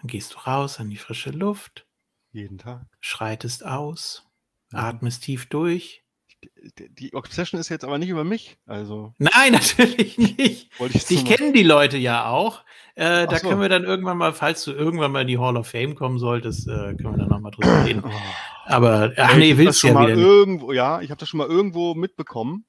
Dann 0.01 0.07
gehst 0.07 0.33
du 0.33 0.39
raus 0.39 0.79
an 0.79 0.89
die 0.89 0.97
frische 0.97 1.29
Luft. 1.29 1.85
Jeden 2.31 2.57
Tag. 2.57 2.85
Schreitest 3.01 3.65
aus, 3.65 4.25
mhm. 4.71 4.79
atmest 4.79 5.23
tief 5.23 5.47
durch. 5.47 6.03
Die 6.75 7.13
Obsession 7.13 7.59
ist 7.59 7.69
jetzt 7.69 7.83
aber 7.83 7.99
nicht 7.99 8.09
über 8.09 8.23
mich. 8.23 8.57
Also. 8.65 9.13
Nein, 9.19 9.51
natürlich 9.51 10.17
nicht. 10.17 10.71
ich 11.09 11.25
kennen 11.25 11.53
die 11.53 11.63
Leute 11.63 11.97
ja 11.97 12.25
auch. 12.25 12.63
Äh, 12.95 13.27
da 13.27 13.37
so. 13.37 13.47
können 13.47 13.61
wir 13.61 13.69
dann 13.69 13.83
irgendwann 13.83 14.17
mal, 14.17 14.33
falls 14.33 14.63
du 14.63 14.71
irgendwann 14.71 15.11
mal 15.11 15.21
in 15.21 15.27
die 15.27 15.37
Hall 15.37 15.55
of 15.55 15.67
Fame 15.67 15.93
kommen 15.93 16.17
solltest, 16.17 16.67
äh, 16.67 16.95
können 16.95 17.11
wir 17.11 17.17
dann 17.17 17.29
nochmal 17.29 17.51
drüber 17.51 17.85
reden. 17.85 18.03
Oh. 18.03 18.11
Aber, 18.65 19.13
ach 19.17 19.35
nee, 19.35 19.57
willst 19.57 19.83
du 19.83 19.87
ja 19.87 19.93
mal 19.93 20.07
wieder 20.07 20.17
irgendwo, 20.17 20.71
Ja, 20.71 21.01
ich 21.01 21.11
habe 21.11 21.19
das 21.19 21.29
schon 21.29 21.37
mal 21.37 21.47
irgendwo 21.47 21.93
mitbekommen, 21.93 22.65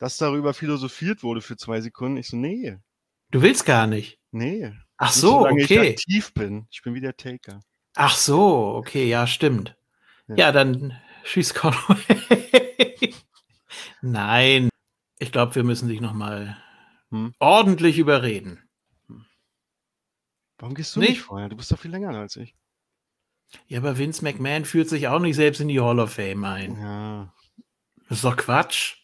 dass 0.00 0.16
darüber 0.16 0.54
philosophiert 0.54 1.22
wurde 1.22 1.40
für 1.40 1.56
zwei 1.56 1.80
Sekunden. 1.80 2.16
Ich 2.16 2.28
so, 2.28 2.36
nee. 2.36 2.78
Du 3.30 3.42
willst 3.42 3.64
gar 3.64 3.86
nicht? 3.86 4.18
Nee. 4.32 4.72
Ach 4.98 5.12
so, 5.12 5.48
nicht, 5.48 5.64
okay. 5.64 5.82
Ich 5.82 5.90
aktiv 5.90 6.34
bin. 6.34 6.66
Ich 6.70 6.82
bin 6.82 6.94
wie 6.94 7.00
der 7.00 7.16
Taker. 7.16 7.60
Ach 7.94 8.16
so, 8.16 8.74
okay, 8.74 9.08
ja, 9.08 9.26
stimmt. 9.26 9.76
Ja, 10.26 10.36
ja 10.36 10.52
dann 10.52 11.00
schieß 11.24 11.54
Conway. 11.54 13.14
Nein, 14.02 14.68
ich 15.18 15.32
glaube, 15.32 15.54
wir 15.54 15.64
müssen 15.64 15.88
dich 15.88 16.00
noch 16.00 16.12
mal 16.12 16.56
hm? 17.10 17.32
ordentlich 17.38 17.98
überreden. 17.98 18.62
Warum 20.58 20.74
gehst 20.74 20.96
du 20.96 21.00
nicht? 21.00 21.10
nicht 21.10 21.22
vorher? 21.22 21.48
Du 21.48 21.56
bist 21.56 21.70
doch 21.70 21.78
viel 21.78 21.92
länger 21.92 22.10
als 22.10 22.36
ich. 22.36 22.54
Ja, 23.66 23.78
aber 23.78 23.96
Vince 23.96 24.22
McMahon 24.24 24.64
führt 24.64 24.88
sich 24.88 25.08
auch 25.08 25.20
nicht 25.20 25.36
selbst 25.36 25.60
in 25.60 25.68
die 25.68 25.80
Hall 25.80 26.00
of 26.00 26.12
Fame 26.12 26.44
ein. 26.44 26.80
Ja. 26.80 27.34
Das 28.08 28.18
ist 28.18 28.24
doch 28.24 28.36
Quatsch. 28.36 28.96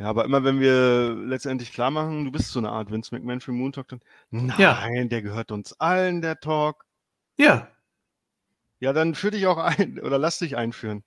Ja, 0.00 0.06
aber 0.06 0.24
immer 0.24 0.42
wenn 0.44 0.60
wir 0.60 1.14
letztendlich 1.14 1.74
klar 1.74 1.90
machen, 1.90 2.24
du 2.24 2.32
bist 2.32 2.50
so 2.52 2.58
eine 2.58 2.70
Art 2.70 2.90
Vince 2.90 3.14
McMahon 3.14 3.42
für 3.42 3.52
Moon 3.52 3.70
Talk, 3.70 3.88
dann 3.88 4.00
nein, 4.30 4.58
ja. 4.58 5.04
der 5.04 5.20
gehört 5.20 5.52
uns 5.52 5.78
allen, 5.78 6.22
der 6.22 6.40
Talk. 6.40 6.86
Ja. 7.36 7.68
Ja, 8.78 8.94
dann 8.94 9.14
führ 9.14 9.30
dich 9.30 9.46
auch 9.46 9.58
ein 9.58 10.00
oder 10.02 10.16
lass 10.16 10.38
dich 10.38 10.56
einführen. 10.56 11.04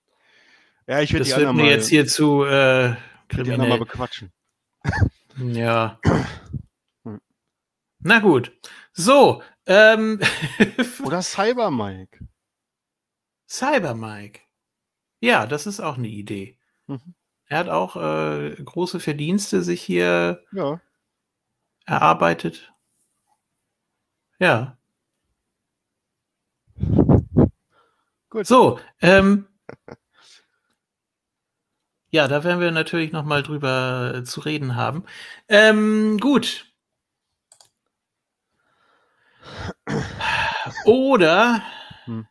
Ja, 0.86 1.00
ich 1.00 1.12
werde 1.12 1.24
die 1.24 1.52
mir 1.54 1.70
jetzt 1.70 1.88
hier 1.88 2.06
zu 2.06 2.44
äh, 2.44 2.94
kriminell. 3.28 3.62
Die 3.62 3.68
mal 3.68 3.78
bequatschen. 3.78 4.32
Ja. 5.36 5.98
Hm. 7.02 7.20
Na 7.98 8.20
gut. 8.20 8.56
So. 8.92 9.42
Ähm. 9.66 10.20
oder 11.04 11.22
Cyber 11.22 11.72
Mike. 11.72 12.20
Cyber 13.48 13.96
Mike. 13.96 14.42
Ja, 15.18 15.46
das 15.46 15.66
ist 15.66 15.80
auch 15.80 15.98
eine 15.98 16.06
Idee. 16.06 16.56
Mhm. 16.86 17.16
Er 17.54 17.60
hat 17.60 17.68
auch 17.68 17.94
äh, 17.94 18.50
große 18.64 18.98
Verdienste 18.98 19.62
sich 19.62 19.80
hier 19.80 20.42
ja. 20.50 20.80
erarbeitet. 21.86 22.74
Ja. 24.40 24.76
Gut. 28.28 28.44
So, 28.48 28.80
ähm, 29.00 29.46
ja, 32.10 32.26
da 32.26 32.42
werden 32.42 32.60
wir 32.60 32.72
natürlich 32.72 33.12
noch 33.12 33.24
mal 33.24 33.44
drüber 33.44 34.14
äh, 34.16 34.24
zu 34.24 34.40
reden 34.40 34.74
haben. 34.74 35.04
Ähm, 35.46 36.18
gut. 36.18 36.74
Oder 40.86 41.62
hm. 42.06 42.26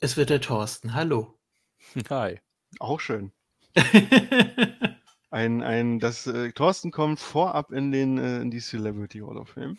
es 0.00 0.16
wird 0.16 0.30
der 0.30 0.40
Thorsten. 0.40 0.92
Hallo. 0.92 1.38
Hi. 2.10 2.40
Auch 2.80 2.98
schön. 2.98 3.32
ein, 5.30 5.62
ein, 5.62 5.98
das 5.98 6.26
äh, 6.26 6.52
Thorsten 6.52 6.90
kommt 6.90 7.20
vorab 7.20 7.72
in 7.72 7.92
den 7.92 8.18
äh, 8.18 8.40
in 8.40 8.50
die 8.50 8.60
Celebrity 8.60 9.20
Hall 9.20 9.36
of 9.36 9.50
Fame. 9.50 9.76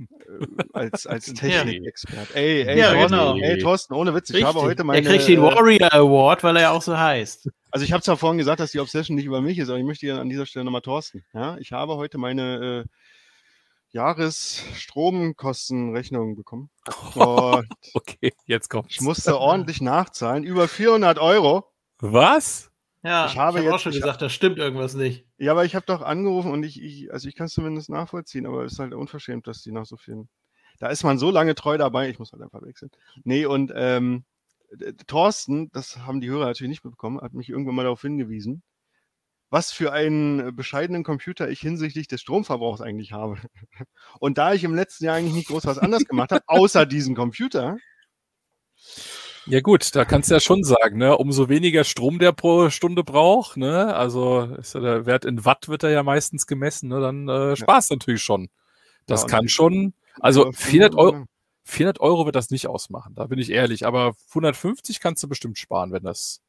Äh, 0.00 0.46
als 0.72 1.06
als 1.06 1.32
Technikexpert. 1.32 2.34
Ey, 2.34 2.62
ey, 2.62 2.76
ja, 2.78 2.92
Thorsten, 2.92 3.10
genau. 3.10 3.36
ey, 3.36 3.58
Thorsten, 3.58 3.94
ohne 3.94 4.12
Witz, 4.14 4.30
ich 4.30 4.42
habe 4.44 4.60
heute 4.60 4.82
meine. 4.84 5.06
Er 5.06 5.10
kriegt 5.10 5.28
den 5.28 5.42
Warrior 5.42 5.92
Award, 5.92 6.44
weil 6.44 6.56
er 6.56 6.62
ja 6.62 6.70
auch 6.70 6.80
so 6.82 6.96
heißt. 6.96 7.50
Also 7.70 7.84
ich 7.84 7.92
habe 7.92 8.02
zwar 8.02 8.16
vorhin 8.16 8.38
gesagt, 8.38 8.60
dass 8.60 8.72
die 8.72 8.80
Obsession 8.80 9.16
nicht 9.16 9.26
über 9.26 9.40
mich 9.40 9.58
ist, 9.58 9.68
aber 9.68 9.78
ich 9.78 9.84
möchte 9.84 10.20
an 10.20 10.28
dieser 10.28 10.46
Stelle 10.46 10.64
nochmal 10.64 10.82
Thorsten. 10.82 11.24
Ja, 11.32 11.56
ich 11.58 11.72
habe 11.72 11.96
heute 11.96 12.18
meine 12.18 12.84
äh, 12.84 12.88
Jahresstromkostenrechnung 13.92 16.36
bekommen. 16.36 16.70
Und 17.14 17.68
okay, 17.94 18.32
jetzt 18.46 18.68
kommt. 18.68 18.90
Ich 18.90 19.00
musste 19.00 19.38
ordentlich 19.38 19.80
nachzahlen, 19.80 20.44
über 20.44 20.68
400 20.68 21.18
Euro. 21.18 21.71
Was? 22.02 22.72
Ja, 23.04 23.26
ich 23.26 23.36
habe 23.36 23.60
ich 23.60 23.64
hab 23.64 23.64
jetzt, 23.64 23.74
auch 23.74 23.78
schon 23.78 23.92
gesagt, 23.92 24.22
da 24.22 24.28
stimmt 24.28 24.58
irgendwas 24.58 24.94
nicht. 24.94 25.24
Ja, 25.38 25.52
aber 25.52 25.64
ich 25.64 25.76
habe 25.76 25.86
doch 25.86 26.02
angerufen 26.02 26.50
und 26.50 26.64
ich, 26.64 26.82
ich 26.82 27.12
also 27.12 27.28
ich 27.28 27.36
kann 27.36 27.46
es 27.46 27.52
zumindest 27.52 27.90
nachvollziehen, 27.90 28.44
aber 28.44 28.64
es 28.64 28.72
ist 28.72 28.78
halt 28.80 28.92
unverschämt, 28.92 29.46
dass 29.46 29.62
die 29.62 29.70
nach 29.70 29.86
so 29.86 29.96
vielen. 29.96 30.28
Da 30.80 30.88
ist 30.88 31.04
man 31.04 31.18
so 31.18 31.30
lange 31.30 31.54
treu 31.54 31.78
dabei, 31.78 32.10
ich 32.10 32.18
muss 32.18 32.32
halt 32.32 32.42
einfach 32.42 32.62
wechseln. 32.62 32.90
Nee, 33.22 33.46
und 33.46 33.72
ähm, 33.76 34.24
Thorsten, 35.06 35.70
das 35.70 35.98
haben 35.98 36.20
die 36.20 36.28
Hörer 36.28 36.46
natürlich 36.46 36.70
nicht 36.70 36.84
mitbekommen, 36.84 37.20
hat 37.20 37.34
mich 37.34 37.48
irgendwann 37.48 37.76
mal 37.76 37.84
darauf 37.84 38.02
hingewiesen, 38.02 38.64
was 39.50 39.70
für 39.70 39.92
einen 39.92 40.56
bescheidenen 40.56 41.04
Computer 41.04 41.48
ich 41.48 41.60
hinsichtlich 41.60 42.08
des 42.08 42.20
Stromverbrauchs 42.20 42.80
eigentlich 42.80 43.12
habe. 43.12 43.36
Und 44.18 44.38
da 44.38 44.54
ich 44.54 44.64
im 44.64 44.74
letzten 44.74 45.04
Jahr 45.04 45.16
eigentlich 45.16 45.34
nicht 45.34 45.48
groß 45.48 45.66
was 45.66 45.78
anderes 45.78 46.04
gemacht 46.04 46.32
habe, 46.32 46.42
außer 46.48 46.84
diesen 46.84 47.14
Computer, 47.14 47.76
ja 49.46 49.60
gut, 49.60 49.94
da 49.94 50.04
kannst 50.04 50.30
du 50.30 50.34
ja 50.34 50.40
schon 50.40 50.64
sagen, 50.64 50.98
ne, 50.98 51.16
umso 51.16 51.48
weniger 51.48 51.84
Strom 51.84 52.18
der 52.18 52.32
pro 52.32 52.70
Stunde 52.70 53.04
braucht, 53.04 53.56
ne, 53.56 53.94
also 53.94 54.42
ist 54.58 54.74
ja 54.74 54.80
der 54.80 55.06
Wert 55.06 55.24
in 55.24 55.44
Watt 55.44 55.68
wird 55.68 55.82
er 55.82 55.90
ja 55.90 56.02
meistens 56.02 56.46
gemessen, 56.46 56.88
ne, 56.88 57.00
dann 57.00 57.28
äh, 57.28 57.56
Spaß 57.56 57.88
ja. 57.88 57.96
natürlich 57.96 58.22
schon. 58.22 58.48
Das 59.06 59.22
ja, 59.22 59.28
kann 59.28 59.48
schon, 59.48 59.94
also 60.20 60.52
400 60.52 60.94
Euro, 60.94 61.24
400 61.64 62.00
Euro 62.00 62.26
wird 62.26 62.36
das 62.36 62.50
nicht 62.50 62.66
ausmachen, 62.66 63.14
da 63.14 63.26
bin 63.26 63.38
ich 63.38 63.50
ehrlich, 63.50 63.86
aber 63.86 64.14
150 64.28 65.00
kannst 65.00 65.22
du 65.22 65.28
bestimmt 65.28 65.58
sparen, 65.58 65.92
wenn 65.92 66.02
das 66.02 66.41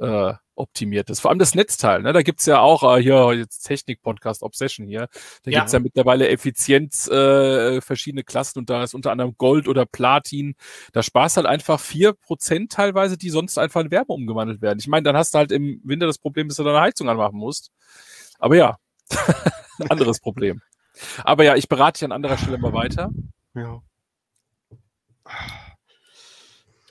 äh, 0.00 0.34
optimiert 0.54 1.08
ist. 1.10 1.20
Vor 1.20 1.30
allem 1.30 1.38
das 1.38 1.54
Netzteil, 1.54 2.02
ne? 2.02 2.12
Da 2.12 2.22
gibt's 2.22 2.46
ja 2.46 2.60
auch 2.60 2.82
äh, 2.96 3.00
hier 3.02 3.32
jetzt 3.34 3.62
Technik-Podcast 3.62 4.42
Obsession 4.42 4.86
hier. 4.86 5.08
Da 5.44 5.50
ja. 5.50 5.60
gibt's 5.60 5.72
ja 5.72 5.78
mittlerweile 5.78 6.28
Effizienz 6.28 7.08
äh, 7.08 7.80
verschiedene 7.80 8.24
Klassen 8.24 8.58
und 8.60 8.70
da 8.70 8.82
ist 8.82 8.94
unter 8.94 9.12
anderem 9.12 9.34
Gold 9.38 9.68
oder 9.68 9.86
Platin. 9.86 10.56
Da 10.92 11.02
sparst 11.02 11.36
halt 11.36 11.46
einfach 11.46 11.80
vier 11.80 12.12
Prozent 12.12 12.72
teilweise, 12.72 13.16
die 13.16 13.30
sonst 13.30 13.58
einfach 13.58 13.80
in 13.80 13.90
Wärme 13.90 14.08
umgewandelt 14.08 14.60
werden. 14.60 14.78
Ich 14.80 14.88
meine, 14.88 15.04
dann 15.04 15.16
hast 15.16 15.34
du 15.34 15.38
halt 15.38 15.52
im 15.52 15.80
Winter 15.84 16.06
das 16.06 16.18
Problem, 16.18 16.48
dass 16.48 16.56
du 16.56 16.64
deine 16.64 16.80
Heizung 16.80 17.08
anmachen 17.08 17.38
musst. 17.38 17.70
Aber 18.38 18.56
ja, 18.56 18.78
ein 19.78 19.90
anderes 19.90 20.20
Problem. 20.20 20.60
Aber 21.22 21.44
ja, 21.44 21.54
ich 21.54 21.68
berate 21.68 21.98
dich 21.98 22.04
an 22.04 22.12
anderer 22.12 22.36
Stelle 22.36 22.58
mal 22.58 22.72
weiter. 22.72 23.10
Ja. 23.54 23.80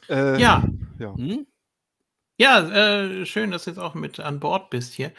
Äh, 0.09 0.39
ja. 0.41 0.63
ja. 0.99 1.13
Hm? 1.15 1.45
Ja, 2.39 2.59
äh, 2.69 3.25
schön, 3.25 3.49
dass 3.49 3.63
du 3.63 3.71
jetzt 3.71 3.79
auch 3.79 3.95
mit 3.95 4.19
an 4.19 4.39
Bord 4.39 4.69
bist 4.69 4.93
hier. 4.93 5.11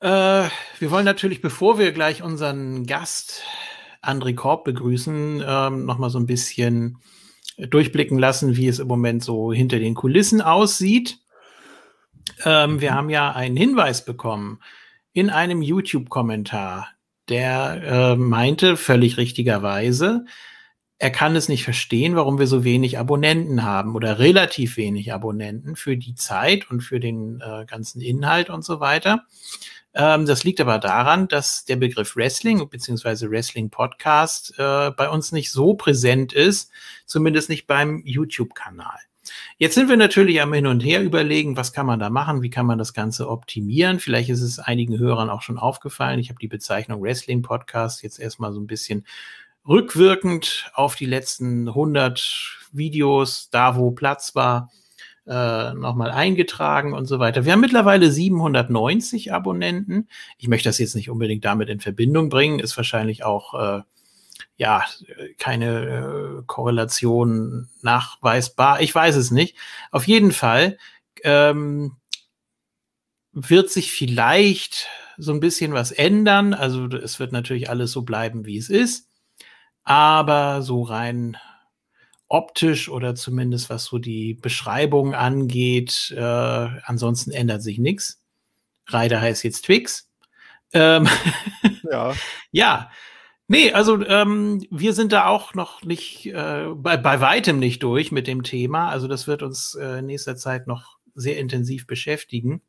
Äh, 0.00 0.48
wir 0.78 0.90
wollen 0.90 1.06
natürlich, 1.06 1.40
bevor 1.40 1.78
wir 1.78 1.92
gleich 1.92 2.22
unseren 2.22 2.84
Gast 2.84 3.42
André 4.02 4.34
Korb 4.34 4.64
begrüßen, 4.64 5.42
ähm, 5.46 5.86
nochmal 5.86 6.10
so 6.10 6.18
ein 6.18 6.26
bisschen 6.26 6.98
durchblicken 7.56 8.18
lassen, 8.18 8.56
wie 8.56 8.68
es 8.68 8.78
im 8.78 8.88
Moment 8.88 9.24
so 9.24 9.54
hinter 9.54 9.78
den 9.78 9.94
Kulissen 9.94 10.42
aussieht. 10.42 11.18
Ähm, 12.44 12.82
wir 12.82 12.90
mhm. 12.90 12.94
haben 12.94 13.10
ja 13.10 13.32
einen 13.32 13.56
Hinweis 13.56 14.04
bekommen 14.04 14.60
in 15.14 15.30
einem 15.30 15.62
YouTube-Kommentar, 15.62 16.88
der 17.30 17.82
äh, 17.82 18.16
meinte 18.16 18.76
völlig 18.76 19.16
richtigerweise, 19.16 20.26
er 20.98 21.10
kann 21.10 21.36
es 21.36 21.48
nicht 21.48 21.64
verstehen, 21.64 22.16
warum 22.16 22.38
wir 22.38 22.46
so 22.46 22.64
wenig 22.64 22.98
Abonnenten 22.98 23.62
haben 23.62 23.94
oder 23.94 24.18
relativ 24.18 24.76
wenig 24.76 25.12
Abonnenten 25.12 25.76
für 25.76 25.96
die 25.96 26.14
Zeit 26.14 26.70
und 26.70 26.80
für 26.80 27.00
den 27.00 27.42
äh, 27.42 27.66
ganzen 27.66 28.00
Inhalt 28.00 28.48
und 28.48 28.64
so 28.64 28.80
weiter. 28.80 29.24
Ähm, 29.92 30.24
das 30.24 30.44
liegt 30.44 30.60
aber 30.60 30.78
daran, 30.78 31.28
dass 31.28 31.64
der 31.66 31.76
Begriff 31.76 32.16
Wrestling 32.16 32.66
bzw. 32.68 33.28
Wrestling 33.30 33.68
Podcast 33.68 34.54
äh, 34.58 34.90
bei 34.90 35.10
uns 35.10 35.32
nicht 35.32 35.52
so 35.52 35.74
präsent 35.74 36.32
ist, 36.32 36.70
zumindest 37.04 37.50
nicht 37.50 37.66
beim 37.66 38.02
YouTube-Kanal. 38.04 38.98
Jetzt 39.58 39.74
sind 39.74 39.88
wir 39.88 39.96
natürlich 39.96 40.40
am 40.40 40.52
Hin 40.52 40.66
und 40.66 40.80
Her 40.80 41.02
überlegen, 41.02 41.56
was 41.56 41.72
kann 41.72 41.86
man 41.86 41.98
da 41.98 42.10
machen, 42.10 42.42
wie 42.42 42.50
kann 42.50 42.66
man 42.66 42.78
das 42.78 42.94
Ganze 42.94 43.28
optimieren. 43.28 43.98
Vielleicht 44.00 44.30
ist 44.30 44.42
es 44.42 44.58
einigen 44.58 44.98
Hörern 44.98 45.30
auch 45.30 45.42
schon 45.42 45.58
aufgefallen. 45.58 46.20
Ich 46.20 46.28
habe 46.28 46.38
die 46.38 46.48
Bezeichnung 46.48 47.02
Wrestling 47.02 47.42
Podcast 47.42 48.02
jetzt 48.02 48.20
erstmal 48.20 48.52
so 48.52 48.60
ein 48.60 48.66
bisschen 48.66 49.04
rückwirkend 49.68 50.70
auf 50.74 50.96
die 50.96 51.06
letzten 51.06 51.68
100 51.68 52.68
Videos, 52.72 53.48
da 53.50 53.76
wo 53.76 53.90
Platz 53.90 54.34
war, 54.34 54.70
äh, 55.26 55.74
nochmal 55.74 56.10
eingetragen 56.10 56.92
und 56.92 57.06
so 57.06 57.18
weiter. 57.18 57.44
Wir 57.44 57.52
haben 57.52 57.60
mittlerweile 57.60 58.10
790 58.10 59.32
Abonnenten. 59.32 60.08
Ich 60.38 60.48
möchte 60.48 60.68
das 60.68 60.78
jetzt 60.78 60.94
nicht 60.94 61.10
unbedingt 61.10 61.44
damit 61.44 61.68
in 61.68 61.80
Verbindung 61.80 62.28
bringen, 62.28 62.60
ist 62.60 62.76
wahrscheinlich 62.76 63.24
auch 63.24 63.54
äh, 63.54 63.82
ja 64.56 64.84
keine 65.38 66.38
äh, 66.38 66.42
Korrelation 66.46 67.68
nachweisbar. 67.82 68.80
Ich 68.80 68.94
weiß 68.94 69.16
es 69.16 69.30
nicht. 69.30 69.56
Auf 69.90 70.06
jeden 70.06 70.32
Fall 70.32 70.78
ähm, 71.24 71.96
wird 73.32 73.70
sich 73.70 73.90
vielleicht 73.92 74.88
so 75.18 75.32
ein 75.32 75.40
bisschen 75.40 75.72
was 75.72 75.90
ändern. 75.90 76.54
Also 76.54 76.86
es 76.86 77.18
wird 77.18 77.32
natürlich 77.32 77.68
alles 77.68 77.90
so 77.90 78.02
bleiben, 78.02 78.46
wie 78.46 78.58
es 78.58 78.70
ist. 78.70 79.08
Aber 79.86 80.62
so 80.62 80.82
rein 80.82 81.36
optisch 82.28 82.88
oder 82.88 83.14
zumindest 83.14 83.70
was 83.70 83.84
so 83.84 83.98
die 83.98 84.34
Beschreibung 84.34 85.14
angeht, 85.14 86.12
äh, 86.16 86.20
ansonsten 86.20 87.30
ändert 87.30 87.62
sich 87.62 87.78
nichts. 87.78 88.20
Reiter 88.88 89.20
heißt 89.20 89.44
jetzt 89.44 89.64
Twix. 89.64 90.10
Ähm, 90.72 91.08
ja. 91.90 92.14
ja. 92.50 92.90
Nee, 93.46 93.72
also 93.72 94.04
ähm, 94.04 94.66
wir 94.72 94.92
sind 94.92 95.12
da 95.12 95.28
auch 95.28 95.54
noch 95.54 95.84
nicht, 95.84 96.26
äh, 96.26 96.66
bei, 96.74 96.96
bei 96.96 97.20
weitem 97.20 97.60
nicht 97.60 97.80
durch 97.84 98.10
mit 98.10 98.26
dem 98.26 98.42
Thema. 98.42 98.88
Also 98.88 99.06
das 99.06 99.28
wird 99.28 99.44
uns 99.44 99.76
äh, 99.80 100.00
in 100.00 100.06
nächster 100.06 100.34
Zeit 100.34 100.66
noch 100.66 100.98
sehr 101.14 101.38
intensiv 101.38 101.86
beschäftigen. 101.86 102.60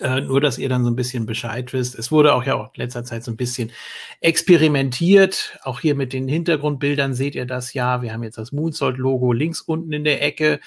Äh, 0.00 0.20
nur, 0.20 0.40
dass 0.40 0.58
ihr 0.58 0.68
dann 0.68 0.84
so 0.84 0.90
ein 0.90 0.96
bisschen 0.96 1.26
Bescheid 1.26 1.72
wisst. 1.72 1.94
Es 1.94 2.12
wurde 2.12 2.34
auch 2.34 2.44
ja 2.44 2.54
auch 2.54 2.74
in 2.74 2.82
letzter 2.82 3.04
Zeit 3.04 3.24
so 3.24 3.30
ein 3.30 3.36
bisschen 3.36 3.72
experimentiert. 4.20 5.58
Auch 5.62 5.80
hier 5.80 5.94
mit 5.94 6.12
den 6.12 6.28
Hintergrundbildern 6.28 7.14
seht 7.14 7.34
ihr 7.34 7.46
das 7.46 7.72
ja. 7.74 8.02
Wir 8.02 8.12
haben 8.12 8.22
jetzt 8.22 8.38
das 8.38 8.52
Moonsault-Logo 8.52 9.32
links 9.32 9.60
unten 9.60 9.92
in 9.92 10.04
der 10.04 10.22
Ecke. 10.22 10.60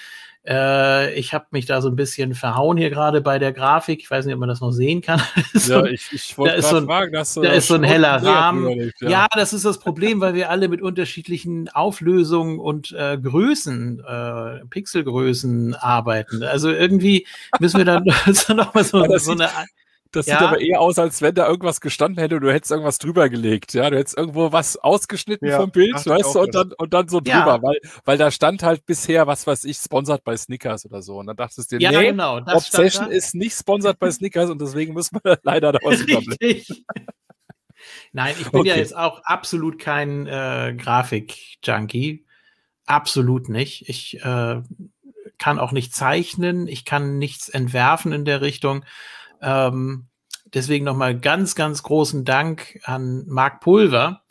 Äh, 0.46 1.14
ich 1.14 1.34
habe 1.34 1.46
mich 1.50 1.66
da 1.66 1.82
so 1.82 1.88
ein 1.88 1.96
bisschen 1.96 2.34
verhauen 2.34 2.78
hier 2.78 2.88
gerade 2.88 3.20
bei 3.20 3.38
der 3.38 3.52
Grafik. 3.52 4.00
Ich 4.00 4.10
weiß 4.10 4.24
nicht, 4.24 4.34
ob 4.34 4.40
man 4.40 4.48
das 4.48 4.60
noch 4.60 4.72
sehen 4.72 5.02
kann. 5.02 5.20
ja, 5.66 5.84
ich, 5.84 6.10
ich 6.12 6.38
wollte 6.38 6.60
gerade 6.60 6.80
so 6.80 6.86
fragen, 6.86 7.12
dass 7.12 7.34
da 7.34 7.52
ist 7.52 7.68
so 7.68 7.74
ein 7.74 7.82
heller 7.82 8.22
Rahmen. 8.22 8.90
Ja. 9.00 9.08
ja. 9.10 9.26
das 9.34 9.52
ist 9.52 9.66
das 9.66 9.78
Problem, 9.78 10.20
weil 10.20 10.34
wir 10.34 10.48
alle 10.48 10.68
mit 10.68 10.80
unterschiedlichen 10.80 11.68
Auflösungen 11.68 12.58
und 12.58 12.92
äh, 12.92 13.18
Größen, 13.18 14.00
äh, 14.00 14.64
Pixelgrößen 14.66 15.74
arbeiten. 15.74 16.42
Also 16.42 16.70
irgendwie 16.70 17.26
müssen 17.58 17.78
wir 17.78 17.84
dann 17.84 18.04
noch 18.56 18.72
mal 18.72 18.84
so, 18.84 19.18
so 19.18 19.32
eine 19.32 19.50
das 20.12 20.26
ja. 20.26 20.38
sieht 20.38 20.46
aber 20.46 20.60
eher 20.60 20.80
aus, 20.80 20.98
als 20.98 21.22
wenn 21.22 21.34
da 21.34 21.46
irgendwas 21.46 21.80
gestanden 21.80 22.20
hätte 22.20 22.36
und 22.36 22.42
du 22.42 22.52
hättest 22.52 22.70
irgendwas 22.70 22.98
drüber 22.98 23.28
gelegt. 23.28 23.74
Ja, 23.74 23.90
du 23.90 23.96
hättest 23.96 24.16
irgendwo 24.16 24.52
was 24.52 24.76
ausgeschnitten 24.76 25.48
ja, 25.48 25.58
vom 25.58 25.70
Bild, 25.70 25.94
weißt 25.94 26.34
du, 26.34 26.40
und 26.40 26.54
dann, 26.54 26.72
und 26.72 26.92
dann 26.92 27.08
so 27.08 27.20
drüber, 27.20 27.56
ja. 27.56 27.62
weil, 27.62 27.76
weil 28.04 28.18
da 28.18 28.30
stand 28.30 28.62
halt 28.62 28.84
bisher, 28.86 29.26
was 29.26 29.46
weiß 29.46 29.64
ich, 29.64 29.76
sponsert 29.76 30.24
bei 30.24 30.36
Snickers 30.36 30.84
oder 30.84 31.02
so. 31.02 31.18
Und 31.18 31.26
dann 31.26 31.36
dachtest 31.36 31.70
du 31.72 31.78
dir, 31.78 31.90
ja, 31.90 31.98
nee, 31.98 32.06
genau, 32.08 32.38
Obsession 32.38 33.10
ist 33.10 33.34
nicht 33.34 33.56
sponsert 33.56 33.98
bei 33.98 34.10
Snickers 34.10 34.50
und 34.50 34.60
deswegen 34.60 34.92
muss 34.92 35.12
man 35.12 35.22
leider 35.42 35.72
da 35.72 35.78
was 35.82 36.00
überblicken. 36.00 36.84
Nein, 38.12 38.34
ich 38.38 38.50
bin 38.50 38.60
okay. 38.60 38.68
ja 38.70 38.76
jetzt 38.76 38.96
auch 38.96 39.22
absolut 39.24 39.78
kein 39.78 40.26
äh, 40.26 40.74
Grafik-Junkie. 40.76 42.24
Absolut 42.86 43.48
nicht. 43.48 43.88
Ich 43.88 44.20
äh, 44.22 44.62
kann 45.38 45.58
auch 45.58 45.72
nicht 45.72 45.94
zeichnen, 45.94 46.66
ich 46.66 46.84
kann 46.84 47.18
nichts 47.18 47.48
entwerfen 47.48 48.12
in 48.12 48.24
der 48.24 48.40
Richtung. 48.40 48.84
Ähm, 49.40 50.08
deswegen 50.54 50.84
nochmal 50.84 51.18
ganz, 51.18 51.54
ganz 51.54 51.82
großen 51.82 52.24
Dank 52.24 52.80
an 52.84 53.24
Marc 53.26 53.60
Pulver, 53.60 54.22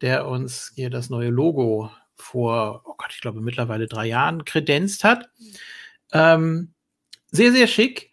der 0.00 0.26
uns 0.26 0.72
hier 0.74 0.90
das 0.90 1.10
neue 1.10 1.30
Logo 1.30 1.90
vor, 2.16 2.82
oh 2.84 2.94
Gott, 2.96 3.12
ich 3.14 3.20
glaube 3.20 3.40
mittlerweile 3.40 3.86
drei 3.86 4.06
Jahren 4.06 4.44
kredenzt 4.44 5.04
hat. 5.04 5.28
Ähm, 6.12 6.74
sehr, 7.30 7.52
sehr 7.52 7.66
schick. 7.66 8.10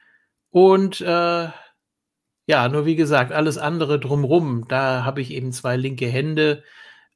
Und 0.50 1.02
äh, 1.02 1.50
ja, 2.48 2.70
nur 2.70 2.86
wie 2.86 2.96
gesagt, 2.96 3.32
alles 3.32 3.58
andere 3.58 4.00
drumrum, 4.00 4.66
da 4.68 5.04
habe 5.04 5.22
ich 5.22 5.32
eben 5.32 5.52
zwei 5.52 5.76
linke 5.76 6.08
Hände. 6.08 6.64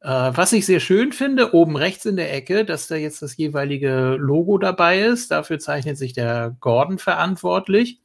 Äh, 0.02 0.10
was 0.10 0.52
ich 0.52 0.66
sehr 0.66 0.80
schön 0.80 1.14
finde, 1.14 1.54
oben 1.54 1.78
rechts 1.78 2.06
in 2.06 2.18
der 2.18 2.34
Ecke, 2.34 2.66
dass 2.66 2.88
da 2.88 2.96
jetzt 2.96 3.22
das 3.22 3.38
jeweilige 3.38 4.18
Logo 4.20 4.58
dabei 4.58 5.02
ist. 5.02 5.32
Dafür 5.32 5.60
zeichnet 5.60 5.98
sich 5.98 6.14
der 6.14 6.58
Gordon 6.60 6.98
verantwortlich. 6.98 8.01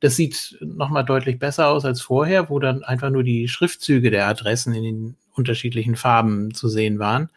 Das 0.00 0.16
sieht 0.16 0.56
nochmal 0.60 1.04
deutlich 1.04 1.38
besser 1.38 1.68
aus 1.68 1.84
als 1.84 2.00
vorher, 2.00 2.50
wo 2.50 2.58
dann 2.58 2.84
einfach 2.84 3.10
nur 3.10 3.24
die 3.24 3.48
Schriftzüge 3.48 4.10
der 4.10 4.28
Adressen 4.28 4.74
in 4.74 4.82
den 4.82 5.16
unterschiedlichen 5.34 5.96
Farben 5.96 6.54
zu 6.54 6.68
sehen 6.68 6.98
waren. 6.98 7.30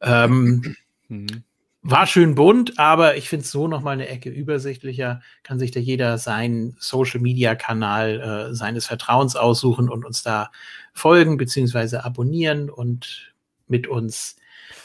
Ähm, 0.00 0.76
mhm. 1.08 1.44
War 1.82 2.06
schön 2.06 2.34
bunt, 2.34 2.78
aber 2.78 3.16
ich 3.16 3.28
finde 3.28 3.44
es 3.44 3.52
so 3.52 3.68
nochmal 3.68 3.94
eine 3.94 4.08
Ecke 4.08 4.30
übersichtlicher. 4.30 5.22
Kann 5.44 5.60
sich 5.60 5.70
da 5.70 5.78
jeder 5.78 6.18
seinen 6.18 6.76
Social-Media-Kanal 6.80 8.50
äh, 8.50 8.54
seines 8.54 8.86
Vertrauens 8.86 9.36
aussuchen 9.36 9.88
und 9.88 10.04
uns 10.04 10.22
da 10.22 10.50
folgen 10.92 11.36
bzw. 11.36 11.98
abonnieren 11.98 12.68
und 12.68 13.32
mit 13.68 13.86
uns 13.86 14.36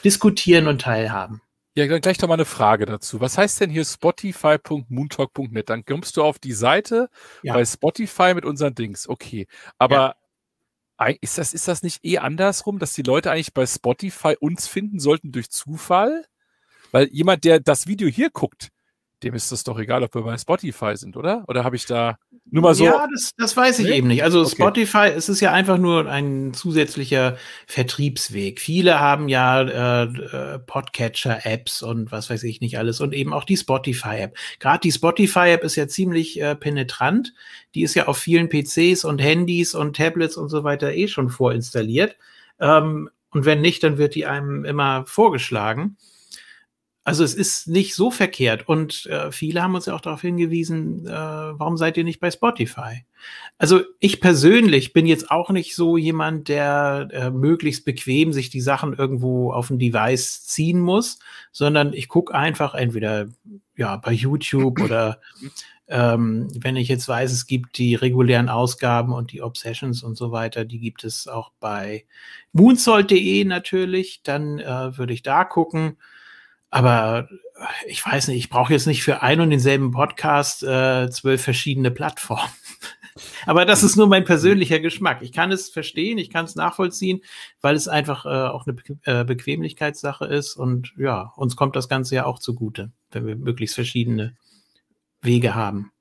diskutieren 0.04 0.68
und 0.68 0.82
teilhaben. 0.82 1.40
Ja, 1.76 1.88
dann 1.88 2.00
gleich 2.00 2.18
doch 2.18 2.28
mal 2.28 2.34
eine 2.34 2.44
Frage 2.44 2.86
dazu. 2.86 3.20
Was 3.20 3.36
heißt 3.36 3.60
denn 3.60 3.70
hier 3.70 3.84
spotify.moontalk.net? 3.84 5.68
Dann 5.68 5.84
kommst 5.84 6.16
du 6.16 6.22
auf 6.22 6.38
die 6.38 6.52
Seite 6.52 7.10
ja. 7.42 7.54
bei 7.54 7.64
Spotify 7.64 8.32
mit 8.34 8.44
unseren 8.44 8.76
Dings. 8.76 9.08
Okay. 9.08 9.48
Aber 9.76 10.14
ja. 11.00 11.14
ist, 11.20 11.36
das, 11.38 11.52
ist 11.52 11.66
das 11.66 11.82
nicht 11.82 12.04
eh 12.04 12.18
andersrum, 12.18 12.78
dass 12.78 12.92
die 12.92 13.02
Leute 13.02 13.32
eigentlich 13.32 13.54
bei 13.54 13.66
Spotify 13.66 14.36
uns 14.38 14.68
finden 14.68 15.00
sollten 15.00 15.32
durch 15.32 15.50
Zufall? 15.50 16.24
Weil 16.92 17.08
jemand, 17.08 17.42
der 17.42 17.58
das 17.58 17.88
Video 17.88 18.06
hier 18.06 18.30
guckt, 18.30 18.68
dem 19.24 19.34
ist 19.34 19.50
das 19.50 19.64
doch 19.64 19.78
egal, 19.78 20.02
ob 20.02 20.14
wir 20.14 20.22
bei 20.22 20.36
Spotify 20.38 20.96
sind, 20.96 21.16
oder? 21.16 21.44
Oder 21.48 21.64
habe 21.64 21.76
ich 21.76 21.86
da 21.86 22.16
nur 22.50 22.62
mal 22.62 22.74
so. 22.74 22.84
Ja, 22.84 23.08
das, 23.10 23.32
das 23.36 23.56
weiß 23.56 23.78
ich 23.80 23.86
nee? 23.86 23.96
eben 23.96 24.08
nicht. 24.08 24.22
Also 24.22 24.42
okay. 24.42 24.50
Spotify, 24.50 25.06
es 25.08 25.28
ist 25.28 25.40
ja 25.40 25.52
einfach 25.52 25.78
nur 25.78 26.08
ein 26.08 26.52
zusätzlicher 26.52 27.36
Vertriebsweg. 27.66 28.60
Viele 28.60 29.00
haben 29.00 29.28
ja 29.28 29.62
äh, 29.62 30.04
äh, 30.04 30.58
Podcatcher-Apps 30.58 31.82
und 31.82 32.12
was 32.12 32.30
weiß 32.30 32.42
ich 32.44 32.60
nicht 32.60 32.78
alles 32.78 33.00
und 33.00 33.14
eben 33.14 33.32
auch 33.32 33.44
die 33.44 33.56
Spotify-App. 33.56 34.36
Gerade 34.60 34.80
die 34.80 34.92
Spotify-App 34.92 35.64
ist 35.64 35.76
ja 35.76 35.88
ziemlich 35.88 36.40
äh, 36.40 36.54
penetrant. 36.54 37.32
Die 37.74 37.82
ist 37.82 37.94
ja 37.94 38.06
auf 38.06 38.18
vielen 38.18 38.48
PCs 38.48 39.04
und 39.04 39.20
Handys 39.20 39.74
und 39.74 39.96
Tablets 39.96 40.36
und 40.36 40.48
so 40.48 40.64
weiter 40.64 40.92
eh 40.92 41.08
schon 41.08 41.30
vorinstalliert. 41.30 42.16
Ähm, 42.60 43.10
und 43.30 43.44
wenn 43.46 43.62
nicht, 43.62 43.82
dann 43.82 43.98
wird 43.98 44.14
die 44.14 44.26
einem 44.26 44.64
immer 44.64 45.04
vorgeschlagen. 45.06 45.96
Also 47.04 47.22
es 47.22 47.34
ist 47.34 47.68
nicht 47.68 47.94
so 47.94 48.10
verkehrt 48.10 48.66
und 48.66 49.04
äh, 49.06 49.30
viele 49.30 49.62
haben 49.62 49.74
uns 49.74 49.84
ja 49.84 49.94
auch 49.94 50.00
darauf 50.00 50.22
hingewiesen, 50.22 51.06
äh, 51.06 51.10
warum 51.10 51.76
seid 51.76 51.98
ihr 51.98 52.04
nicht 52.04 52.18
bei 52.18 52.30
Spotify? 52.30 53.04
Also 53.58 53.82
ich 54.00 54.22
persönlich 54.22 54.94
bin 54.94 55.06
jetzt 55.06 55.30
auch 55.30 55.50
nicht 55.50 55.76
so 55.76 55.98
jemand, 55.98 56.48
der 56.48 57.08
äh, 57.12 57.30
möglichst 57.30 57.84
bequem 57.84 58.32
sich 58.32 58.48
die 58.48 58.62
Sachen 58.62 58.94
irgendwo 58.94 59.52
auf 59.52 59.68
ein 59.68 59.78
Device 59.78 60.46
ziehen 60.46 60.80
muss, 60.80 61.18
sondern 61.52 61.92
ich 61.92 62.08
gucke 62.08 62.34
einfach 62.34 62.74
entweder 62.74 63.28
ja 63.76 63.96
bei 63.98 64.12
YouTube 64.12 64.80
oder 64.80 65.20
ähm, 65.88 66.48
wenn 66.58 66.76
ich 66.76 66.88
jetzt 66.88 67.06
weiß, 67.06 67.30
es 67.30 67.46
gibt 67.46 67.76
die 67.76 67.94
regulären 67.94 68.48
Ausgaben 68.48 69.12
und 69.12 69.32
die 69.32 69.42
Obsessions 69.42 70.02
und 70.02 70.16
so 70.16 70.32
weiter, 70.32 70.64
die 70.64 70.78
gibt 70.78 71.04
es 71.04 71.28
auch 71.28 71.52
bei 71.60 72.06
moonsault.de 72.52 73.44
natürlich, 73.44 74.22
dann 74.22 74.58
äh, 74.58 74.96
würde 74.96 75.12
ich 75.12 75.22
da 75.22 75.44
gucken. 75.44 75.98
Aber 76.74 77.28
ich 77.86 78.04
weiß 78.04 78.26
nicht, 78.26 78.38
ich 78.38 78.50
brauche 78.50 78.72
jetzt 78.72 78.88
nicht 78.88 79.04
für 79.04 79.22
ein 79.22 79.40
und 79.40 79.50
denselben 79.50 79.92
Podcast 79.92 80.64
äh, 80.64 81.08
zwölf 81.08 81.40
verschiedene 81.40 81.92
Plattformen. 81.92 82.50
Aber 83.46 83.64
das 83.64 83.84
ist 83.84 83.94
nur 83.94 84.08
mein 84.08 84.24
persönlicher 84.24 84.80
Geschmack. 84.80 85.22
Ich 85.22 85.30
kann 85.30 85.52
es 85.52 85.68
verstehen, 85.68 86.18
ich 86.18 86.30
kann 86.30 86.46
es 86.46 86.56
nachvollziehen, 86.56 87.20
weil 87.60 87.76
es 87.76 87.86
einfach 87.86 88.26
äh, 88.26 88.48
auch 88.48 88.66
eine 88.66 88.74
Be 88.74 88.98
äh, 89.04 89.24
Bequemlichkeitssache 89.24 90.24
ist. 90.24 90.56
Und 90.56 90.92
ja, 90.98 91.32
uns 91.36 91.54
kommt 91.54 91.76
das 91.76 91.88
Ganze 91.88 92.16
ja 92.16 92.26
auch 92.26 92.40
zugute, 92.40 92.90
wenn 93.12 93.24
wir 93.24 93.36
möglichst 93.36 93.76
verschiedene 93.76 94.34
Wege 95.22 95.54
haben. 95.54 95.92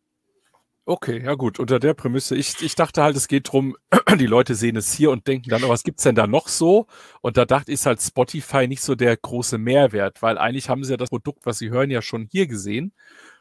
Okay, 0.86 1.24
ja 1.24 1.36
gut, 1.36 1.60
unter 1.60 1.80
der 1.80 1.94
Prämisse. 1.94 2.36
Ich, 2.36 2.62
ich 2.62 2.76
dachte 2.76 3.02
halt, 3.04 3.16
es 3.16 3.30
geht 3.30 3.52
drum, 3.52 3.78
die 4.20 4.26
Leute 4.26 4.54
sehen 4.54 4.76
es 4.76 4.92
hier 4.92 5.12
und 5.12 5.28
denken 5.28 5.50
dann, 5.50 5.64
oh, 5.64 5.70
was 5.70 5.84
gibt's 5.84 6.04
denn 6.04 6.16
da 6.16 6.28
noch 6.28 6.50
so? 6.50 6.88
Und 7.22 7.38
da 7.38 7.46
dachte 7.46 7.72
ich 7.72 7.86
halt 7.86 8.02
Spotify 8.02 8.68
nicht 8.68 8.82
so 8.82 8.94
der 8.94 9.16
große 9.16 9.58
Mehrwert, 9.58 10.22
weil 10.22 10.38
eigentlich 10.38 10.68
haben 10.68 10.84
sie 10.84 10.92
ja 10.92 10.98
das 10.98 11.10
Produkt, 11.10 11.46
was 11.46 11.58
sie 11.58 11.70
hören, 11.70 11.90
ja 11.90 12.02
schon 12.02 12.28
hier 12.30 12.48
gesehen. 12.48 12.94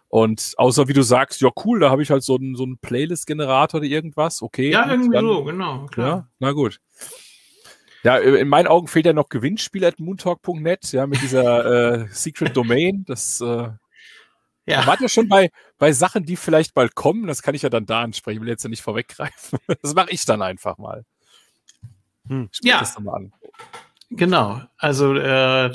Und 0.07 0.53
außer 0.57 0.87
wie 0.87 0.93
du 0.93 1.03
sagst, 1.03 1.41
ja 1.41 1.51
cool, 1.65 1.81
da 1.81 1.91
habe 1.91 2.03
ich 2.03 2.11
halt 2.11 2.23
so 2.23 2.37
einen, 2.37 2.55
so 2.55 2.63
einen 2.63 2.79
Playlist-Generator 2.79 3.81
oder 3.81 3.89
irgendwas, 3.89 4.41
okay. 4.41 4.71
Ja, 4.71 4.89
irgendwie 4.89 5.15
dann, 5.15 5.25
so, 5.25 5.43
genau, 5.43 5.87
klar. 5.87 6.09
Ja, 6.09 6.29
na 6.39 6.53
gut. 6.53 6.81
Ja, 8.05 8.19
in 8.19 8.49
meinen 8.49 8.67
Augen 8.67 8.89
fehlt 8.89 9.07
ja 9.07 9.13
noch 9.13 9.29
Gewinnspiel 9.29 9.85
at 9.85 9.99
moontalk.net, 9.99 10.93
ja, 10.93 11.07
mit 11.07 11.23
dieser 11.23 12.03
äh, 12.03 12.07
Secret 12.11 12.57
Domain. 12.57 13.05
Das 13.07 13.41
äh, 13.41 13.71
ja. 14.67 14.87
Wart 14.87 15.01
ja 15.01 15.09
schon 15.09 15.29
bei, 15.29 15.51
bei 15.79 15.93
Sachen, 15.93 16.25
die 16.25 16.37
vielleicht 16.37 16.75
bald 16.75 16.95
kommen. 16.95 17.27
Das 17.27 17.43
kann 17.43 17.55
ich 17.55 17.63
ja 17.63 17.69
dann 17.69 17.87
da 17.87 18.03
ansprechen. 18.03 18.39
Ich 18.39 18.43
will 18.43 18.49
jetzt 18.49 18.63
ja 18.63 18.71
nicht 18.71 18.83
vorweggreifen. 18.83 19.59
Das 19.83 19.95
mache 19.95 20.11
ich 20.11 20.25
dann 20.25 20.43
einfach 20.43 20.79
mal. 20.79 21.05
Hm, 22.29 22.49
ja. 22.63 22.81
Das 22.81 22.95
dann 22.95 23.05
mal 23.05 23.15
an. 23.15 23.33
Genau. 24.11 24.63
Also 24.77 25.15
äh, 25.15 25.73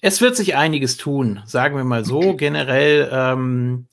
es 0.00 0.20
wird 0.20 0.36
sich 0.36 0.56
einiges 0.56 0.96
tun, 0.96 1.42
sagen 1.46 1.76
wir 1.76 1.84
mal 1.84 2.04
so. 2.04 2.36
Generell 2.36 3.08
ähm, 3.10 3.88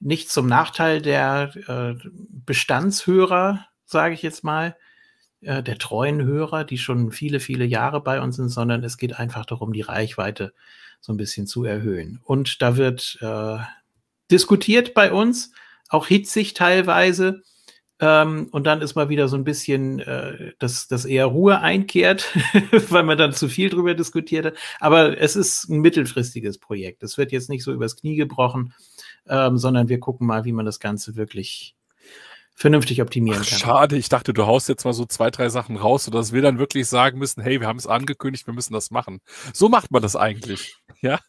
nicht 0.00 0.30
zum 0.30 0.46
Nachteil 0.46 1.02
der 1.02 1.52
äh, 1.68 1.94
Bestandshörer, 2.12 3.66
sage 3.84 4.14
ich 4.14 4.22
jetzt 4.22 4.42
mal, 4.42 4.76
äh, 5.42 5.62
der 5.62 5.78
treuen 5.78 6.22
Hörer, 6.22 6.64
die 6.64 6.78
schon 6.78 7.12
viele, 7.12 7.40
viele 7.40 7.64
Jahre 7.64 8.00
bei 8.00 8.20
uns 8.20 8.36
sind, 8.36 8.48
sondern 8.48 8.82
es 8.82 8.96
geht 8.98 9.18
einfach 9.18 9.46
darum, 9.46 9.72
die 9.72 9.82
Reichweite 9.82 10.52
so 11.00 11.12
ein 11.12 11.16
bisschen 11.16 11.46
zu 11.46 11.64
erhöhen. 11.64 12.20
Und 12.24 12.62
da 12.62 12.76
wird 12.76 13.18
äh, 13.20 13.58
diskutiert 14.30 14.94
bei 14.94 15.12
uns, 15.12 15.52
auch 15.88 16.06
hitzig 16.06 16.54
teilweise. 16.54 17.42
Ähm, 17.98 18.48
und 18.50 18.64
dann 18.64 18.82
ist 18.82 18.94
mal 18.94 19.08
wieder 19.08 19.26
so 19.28 19.36
ein 19.36 19.44
bisschen, 19.44 20.00
äh, 20.00 20.52
dass, 20.58 20.86
dass 20.86 21.06
eher 21.06 21.26
Ruhe 21.26 21.60
einkehrt, 21.60 22.26
weil 22.90 23.04
man 23.04 23.16
dann 23.16 23.32
zu 23.32 23.48
viel 23.48 23.70
drüber 23.70 23.94
diskutiert 23.94 24.46
hat. 24.46 24.54
Aber 24.80 25.18
es 25.18 25.34
ist 25.34 25.68
ein 25.70 25.80
mittelfristiges 25.80 26.58
Projekt. 26.58 27.02
Es 27.02 27.16
wird 27.16 27.32
jetzt 27.32 27.48
nicht 27.48 27.64
so 27.64 27.72
übers 27.72 27.96
Knie 27.96 28.16
gebrochen, 28.16 28.74
ähm, 29.28 29.56
sondern 29.56 29.88
wir 29.88 29.98
gucken 29.98 30.26
mal, 30.26 30.44
wie 30.44 30.52
man 30.52 30.66
das 30.66 30.78
Ganze 30.78 31.16
wirklich 31.16 31.74
vernünftig 32.56 33.02
optimieren 33.02 33.42
kann. 33.42 33.58
Schade, 33.58 33.96
ich 33.96 34.08
dachte, 34.08 34.32
du 34.32 34.46
haust 34.46 34.68
jetzt 34.68 34.84
mal 34.84 34.94
so 34.94 35.04
zwei, 35.04 35.30
drei 35.30 35.50
Sachen 35.50 35.76
raus, 35.76 36.04
sodass 36.04 36.32
wir 36.32 36.40
dann 36.40 36.58
wirklich 36.58 36.88
sagen 36.88 37.18
müssen, 37.18 37.42
hey, 37.42 37.60
wir 37.60 37.68
haben 37.68 37.78
es 37.78 37.86
angekündigt, 37.86 38.46
wir 38.46 38.54
müssen 38.54 38.72
das 38.72 38.90
machen. 38.90 39.20
So 39.52 39.68
macht 39.68 39.90
man 39.90 40.00
das 40.00 40.16
eigentlich, 40.16 40.76
ja? 41.06 41.20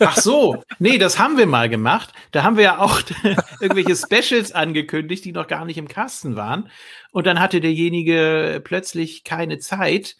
Ach 0.00 0.16
so, 0.16 0.62
nee, 0.78 0.98
das 0.98 1.18
haben 1.18 1.38
wir 1.38 1.46
mal 1.46 1.68
gemacht. 1.68 2.12
Da 2.32 2.42
haben 2.42 2.56
wir 2.56 2.64
ja 2.64 2.78
auch 2.78 3.00
irgendwelche 3.60 3.96
Specials 3.96 4.52
angekündigt, 4.52 5.24
die 5.24 5.32
noch 5.32 5.46
gar 5.46 5.64
nicht 5.64 5.78
im 5.78 5.88
Kasten 5.88 6.36
waren. 6.36 6.70
Und 7.12 7.26
dann 7.26 7.40
hatte 7.40 7.60
derjenige 7.60 8.60
plötzlich 8.64 9.24
keine 9.24 9.58
Zeit 9.58 10.16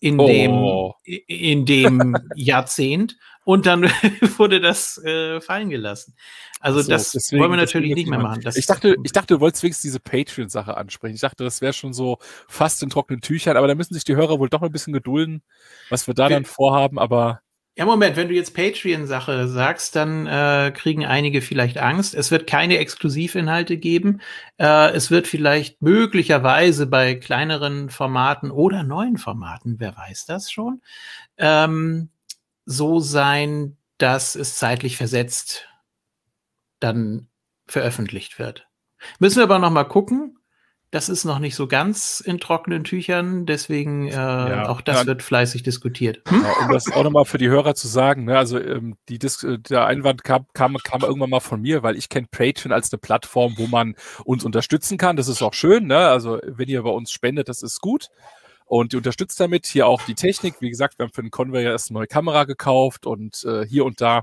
in 0.00 0.20
oh. 0.20 0.94
dem, 1.04 1.22
in 1.26 1.66
dem 1.66 2.16
Jahrzehnt. 2.34 3.16
Und 3.44 3.64
dann 3.64 3.84
wurde 4.36 4.60
das 4.60 5.02
äh, 5.02 5.40
fallen 5.40 5.70
gelassen. 5.70 6.14
Also 6.60 6.82
so, 6.82 6.90
das 6.90 7.12
deswegen, 7.12 7.40
wollen 7.40 7.52
wir 7.52 7.56
natürlich 7.56 7.94
nicht 7.94 8.08
mehr 8.08 8.18
machen. 8.18 8.42
Das 8.42 8.56
ich 8.56 8.66
dachte, 8.66 8.96
ich 9.04 9.12
dachte, 9.12 9.34
du 9.34 9.40
wolltest 9.40 9.62
wenigstens 9.62 9.82
diese 9.82 10.00
Patreon-Sache 10.00 10.76
ansprechen. 10.76 11.14
Ich 11.14 11.22
dachte, 11.22 11.44
das 11.44 11.62
wäre 11.62 11.72
schon 11.72 11.94
so 11.94 12.18
fast 12.46 12.82
in 12.82 12.90
trockenen 12.90 13.22
Tüchern, 13.22 13.56
aber 13.56 13.66
da 13.66 13.74
müssen 13.74 13.94
sich 13.94 14.04
die 14.04 14.16
Hörer 14.16 14.38
wohl 14.38 14.50
doch 14.50 14.60
ein 14.60 14.70
bisschen 14.70 14.92
gedulden, 14.92 15.42
was 15.88 16.06
wir 16.06 16.14
da 16.14 16.28
dann 16.28 16.44
vorhaben, 16.44 16.98
aber. 16.98 17.40
Ja, 17.78 17.84
Moment, 17.84 18.16
wenn 18.16 18.26
du 18.26 18.34
jetzt 18.34 18.56
Patreon-Sache 18.56 19.46
sagst, 19.46 19.94
dann 19.94 20.26
äh, 20.26 20.72
kriegen 20.74 21.06
einige 21.06 21.40
vielleicht 21.40 21.78
Angst. 21.78 22.12
Es 22.12 22.32
wird 22.32 22.48
keine 22.48 22.78
Exklusivinhalte 22.78 23.76
geben. 23.76 24.20
Äh, 24.56 24.90
es 24.94 25.12
wird 25.12 25.28
vielleicht 25.28 25.80
möglicherweise 25.80 26.86
bei 26.86 27.14
kleineren 27.14 27.88
Formaten 27.88 28.50
oder 28.50 28.82
neuen 28.82 29.16
Formaten, 29.16 29.76
wer 29.78 29.96
weiß 29.96 30.26
das 30.26 30.50
schon, 30.50 30.82
ähm, 31.36 32.08
so 32.64 32.98
sein, 32.98 33.76
dass 33.98 34.34
es 34.34 34.56
zeitlich 34.56 34.96
versetzt 34.96 35.68
dann 36.80 37.28
veröffentlicht 37.68 38.40
wird. 38.40 38.66
Müssen 39.20 39.36
wir 39.36 39.44
aber 39.44 39.60
noch 39.60 39.70
mal 39.70 39.84
gucken. 39.84 40.37
Das 40.90 41.10
ist 41.10 41.24
noch 41.24 41.38
nicht 41.38 41.54
so 41.54 41.66
ganz 41.66 42.20
in 42.20 42.40
trockenen 42.40 42.82
Tüchern, 42.82 43.44
deswegen 43.44 44.08
äh, 44.08 44.12
ja, 44.12 44.68
auch 44.70 44.80
das 44.80 45.00
ja. 45.00 45.06
wird 45.06 45.22
fleißig 45.22 45.62
diskutiert. 45.62 46.22
Hm? 46.28 46.42
Ja, 46.42 46.64
um 46.64 46.72
das 46.72 46.90
auch 46.90 47.04
nochmal 47.04 47.26
für 47.26 47.36
die 47.36 47.48
Hörer 47.48 47.74
zu 47.74 47.88
sagen, 47.88 48.24
ne, 48.24 48.38
also 48.38 48.58
ähm, 48.58 48.96
die 49.10 49.18
Dis 49.18 49.42
äh, 49.42 49.58
der 49.58 49.84
Einwand 49.84 50.24
kam, 50.24 50.46
kam, 50.54 50.78
kam 50.78 51.02
irgendwann 51.02 51.28
mal 51.28 51.40
von 51.40 51.60
mir, 51.60 51.82
weil 51.82 51.96
ich 51.96 52.08
kenne 52.08 52.26
Patreon 52.30 52.72
als 52.72 52.90
eine 52.90 52.98
Plattform, 52.98 53.54
wo 53.58 53.66
man 53.66 53.96
uns 54.24 54.46
unterstützen 54.46 54.96
kann. 54.96 55.16
Das 55.16 55.28
ist 55.28 55.42
auch 55.42 55.52
schön, 55.52 55.86
ne? 55.86 56.08
Also 56.08 56.40
wenn 56.42 56.68
ihr 56.68 56.82
bei 56.82 56.90
uns 56.90 57.12
spendet, 57.12 57.50
das 57.50 57.62
ist 57.62 57.80
gut. 57.82 58.08
Und 58.64 58.92
die 58.92 58.96
unterstützt 58.96 59.38
damit 59.40 59.66
hier 59.66 59.86
auch 59.86 60.02
die 60.02 60.14
Technik. 60.14 60.54
Wie 60.60 60.70
gesagt, 60.70 60.98
wir 60.98 61.04
haben 61.04 61.12
für 61.12 61.22
den 61.22 61.30
Conveyor 61.30 61.72
erst 61.72 61.90
eine 61.90 61.98
neue 61.98 62.06
Kamera 62.06 62.44
gekauft 62.44 63.06
und 63.06 63.44
äh, 63.44 63.66
hier 63.66 63.84
und 63.84 64.00
da 64.00 64.22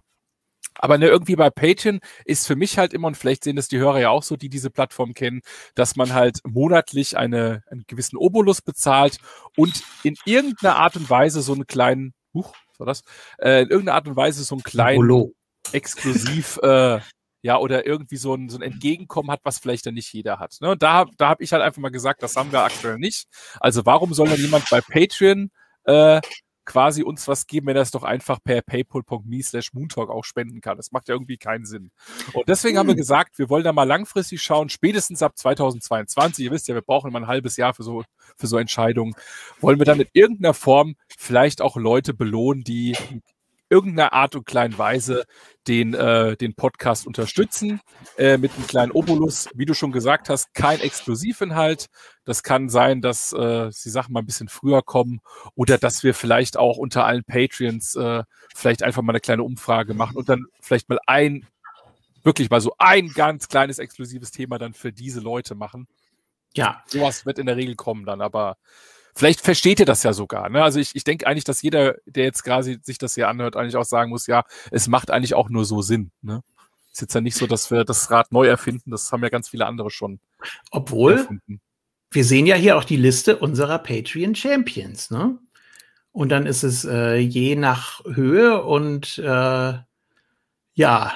aber 0.78 0.98
ne, 0.98 1.08
irgendwie 1.08 1.36
bei 1.36 1.50
Patreon 1.50 2.00
ist 2.26 2.48
für 2.48 2.56
mich 2.56 2.78
halt 2.78 2.94
immer, 2.94 3.08
und 3.08 3.18
vielleicht 3.18 3.44
sehen 3.44 3.56
das 3.56 3.68
die 3.68 3.78
Hörer 3.78 4.00
ja 4.00 4.10
auch 4.10 4.24
so, 4.24 4.36
die 4.36 4.50
diese 4.50 4.70
Plattform 4.70 5.14
kennen, 5.14 5.42
dass 5.74 5.96
man 5.96 6.14
halt 6.14 6.40
monatlich 6.44 7.18
eine, 7.18 7.64
einen 7.70 7.84
gewissen 7.88 8.18
Obolus 8.18 8.62
bezahlt 8.62 9.18
und 9.56 9.84
in 10.04 10.16
irgendeiner 10.26 10.76
Art 10.78 10.96
und 10.96 11.10
Weise 11.10 11.42
so 11.42 11.54
einen 11.54 11.68
kleinen, 11.68 12.14
huch, 12.34 12.54
was 12.70 12.80
war 12.80 12.88
das? 12.88 13.04
Äh, 13.40 13.64
in 13.64 13.70
irgendeiner 13.70 13.96
Art 13.96 14.08
und 14.08 14.16
Weise 14.16 14.44
so 14.44 14.56
einen 14.56 14.64
kleinen 14.64 15.00
Obolo. 15.00 15.34
exklusiv, 15.72 16.60
äh, 16.62 17.00
ja, 17.42 17.58
oder 17.60 17.86
irgendwie 17.86 18.18
so 18.18 18.34
ein, 18.34 18.50
so 18.50 18.58
ein 18.58 18.64
Entgegenkommen 18.64 19.30
hat, 19.30 19.42
was 19.44 19.60
vielleicht 19.60 19.86
dann 19.86 19.94
nicht 19.94 20.12
jeder 20.12 20.40
hat. 20.40 20.58
Ne? 20.62 20.72
Und 20.72 20.82
da, 20.82 21.06
da 21.18 21.30
habe 21.30 21.44
ich 21.44 21.54
halt 21.54 21.62
einfach 21.62 21.80
mal 21.80 21.92
gesagt, 21.92 22.24
das 22.24 22.36
haben 22.36 22.52
wir 22.52 22.64
aktuell 22.64 22.98
nicht. 22.98 23.28
Also 23.60 23.86
warum 23.86 24.14
soll 24.16 24.30
dann 24.30 24.40
jemand 24.40 24.68
bei 24.72 24.82
Patreon 24.82 25.52
äh, 25.84 26.22
quasi 26.66 27.04
uns 27.04 27.28
was 27.28 27.48
geben, 27.48 27.68
wenn 27.68 27.76
er 27.76 27.84
es 27.84 27.92
doch 27.92 28.04
einfach 28.04 28.40
per 28.44 28.62
paypal.me 28.62 29.42
slash 29.44 29.74
moontalk 29.74 30.10
auch 30.10 30.24
spenden 30.24 30.62
kann. 30.62 30.78
Das 30.78 30.92
macht 30.92 31.08
ja 31.08 31.16
irgendwie 31.16 31.38
keinen 31.38 31.66
Sinn. 31.66 31.92
Und 32.34 32.50
deswegen 32.50 32.76
hm. 32.76 32.80
haben 32.80 32.88
wir 32.88 32.94
hm. 32.94 33.00
gesagt, 33.00 33.38
wir 33.40 33.50
wollen 33.50 33.64
da 33.64 33.74
mal 33.74 33.84
langfristig 33.84 34.42
schauen, 34.42 34.70
spätestens 34.70 35.22
ab 35.22 35.38
2022. 35.38 36.46
Ihr 36.46 36.52
wisst 36.52 36.68
ja, 36.68 36.76
wir 36.76 36.82
brauchen 36.82 37.10
immer 37.10 37.20
ein 37.20 37.28
halbes 37.28 37.58
Jahr 37.58 37.74
für 37.74 37.84
so, 37.84 38.04
für 38.38 38.48
so 38.48 38.58
Entscheidungen. 38.58 39.16
Wollen 39.62 39.80
wir 39.80 39.86
dann 39.86 40.00
in 40.00 40.08
irgendeiner 40.14 40.54
Form 40.54 40.96
vielleicht 41.18 41.62
auch 41.62 41.78
Leute 41.78 42.14
belohnen, 42.14 42.64
die 42.64 42.96
irgendeiner 43.76 44.14
Art 44.14 44.36
und 44.36 44.46
kleinen 44.46 44.78
Weise 44.78 45.26
den, 45.68 45.94
äh, 45.94 46.38
den 46.38 46.54
Podcast 46.54 47.06
unterstützen 47.06 47.82
äh, 48.18 48.38
mit 48.38 48.54
einem 48.54 48.68
kleinen 48.68 48.92
Obolus. 48.94 49.50
Wie 49.54 49.66
du 49.66 49.74
schon 49.74 49.92
gesagt 49.92 50.30
hast, 50.30 50.54
kein 50.54 50.80
Exklusivinhalt. 50.80 51.88
Das 52.24 52.42
kann 52.42 52.70
sein, 52.70 53.02
dass 53.02 53.34
äh, 53.34 53.70
die 53.70 53.90
Sachen 53.90 54.14
mal 54.14 54.22
ein 54.22 54.26
bisschen 54.26 54.48
früher 54.48 54.82
kommen 54.82 55.20
oder 55.56 55.78
dass 55.78 56.04
wir 56.04 56.14
vielleicht 56.14 56.56
auch 56.56 56.78
unter 56.78 57.06
allen 57.06 57.26
Patreons 57.26 57.96
äh, 57.96 58.24
vielleicht 58.56 58.82
einfach 58.82 59.02
mal 59.02 59.12
eine 59.12 59.20
kleine 59.20 59.44
Umfrage 59.44 59.94
machen 59.94 60.16
und 60.16 60.30
dann 60.30 60.46
vielleicht 60.62 60.88
mal 60.88 61.00
ein, 61.06 61.46
wirklich 62.24 62.50
mal 62.50 62.62
so 62.62 62.76
ein 62.78 63.10
ganz 63.10 63.50
kleines 63.50 63.78
exklusives 63.78 64.32
Thema 64.32 64.58
dann 64.58 64.74
für 64.74 64.94
diese 64.94 65.20
Leute 65.20 65.54
machen. 65.54 65.88
Ja. 66.54 66.82
Sowas 66.88 67.26
wird 67.26 67.40
in 67.40 67.48
der 67.48 67.58
Regel 67.58 67.76
kommen 67.76 68.06
dann, 68.06 68.22
aber 68.22 68.56
Vielleicht 69.18 69.40
versteht 69.40 69.80
ihr 69.80 69.86
das 69.86 70.04
ja 70.04 70.12
sogar. 70.12 70.50
Ne? 70.50 70.62
Also 70.62 70.80
ich, 70.80 70.94
ich 70.94 71.06
denke 71.06 71.26
eigentlich, 71.26 71.46
dass 71.46 71.62
jeder, 71.62 71.96
der 72.06 72.26
jetzt 72.26 72.44
quasi 72.44 72.80
sich 72.82 72.98
das 72.98 73.16
hier 73.16 73.30
anhört, 73.30 73.56
eigentlich 73.56 73.78
auch 73.78 73.86
sagen 73.86 74.10
muss, 74.10 74.28
ja, 74.28 74.44
es 74.72 74.88
macht 74.88 75.10
eigentlich 75.10 75.34
auch 75.36 75.50
nur 75.50 75.64
so 75.64 75.82
Sinn. 75.82 76.12
Ne? 76.22 76.42
Ist 76.92 77.02
jetzt 77.02 77.16
ja 77.16 77.22
nicht 77.22 77.38
so, 77.38 77.48
dass 77.48 77.72
wir 77.72 77.86
das 77.86 78.12
Rad 78.12 78.34
neu 78.34 78.48
erfinden. 78.48 78.92
Das 78.92 79.12
haben 79.12 79.24
ja 79.24 79.30
ganz 79.30 79.48
viele 79.48 79.68
andere 79.68 79.90
schon. 79.90 80.20
Obwohl, 80.70 81.14
erfunden. 81.14 81.62
wir 82.12 82.26
sehen 82.26 82.46
ja 82.46 82.56
hier 82.56 82.78
auch 82.78 82.84
die 82.84 82.98
Liste 82.98 83.38
unserer 83.38 83.80
Patreon 83.80 84.36
Champions. 84.36 85.10
Ne? 85.12 85.38
Und 86.12 86.30
dann 86.30 86.46
ist 86.46 86.64
es 86.64 86.84
äh, 86.84 87.16
je 87.16 87.56
nach 87.56 88.04
Höhe 88.06 88.64
und 88.64 89.18
äh, 89.18 89.74
ja, 90.74 91.14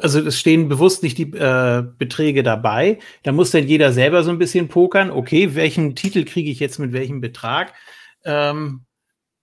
also 0.00 0.20
es 0.20 0.38
stehen 0.38 0.68
bewusst 0.68 1.02
nicht 1.02 1.18
die 1.18 1.32
äh, 1.32 1.84
Beträge 1.98 2.42
dabei. 2.42 2.98
Da 3.22 3.32
muss 3.32 3.50
dann 3.50 3.66
jeder 3.66 3.92
selber 3.92 4.22
so 4.22 4.30
ein 4.30 4.38
bisschen 4.38 4.68
pokern. 4.68 5.10
Okay, 5.10 5.54
welchen 5.54 5.94
Titel 5.94 6.24
kriege 6.24 6.50
ich 6.50 6.60
jetzt 6.60 6.78
mit 6.78 6.92
welchem 6.92 7.20
Betrag? 7.20 7.74
Ähm, 8.24 8.84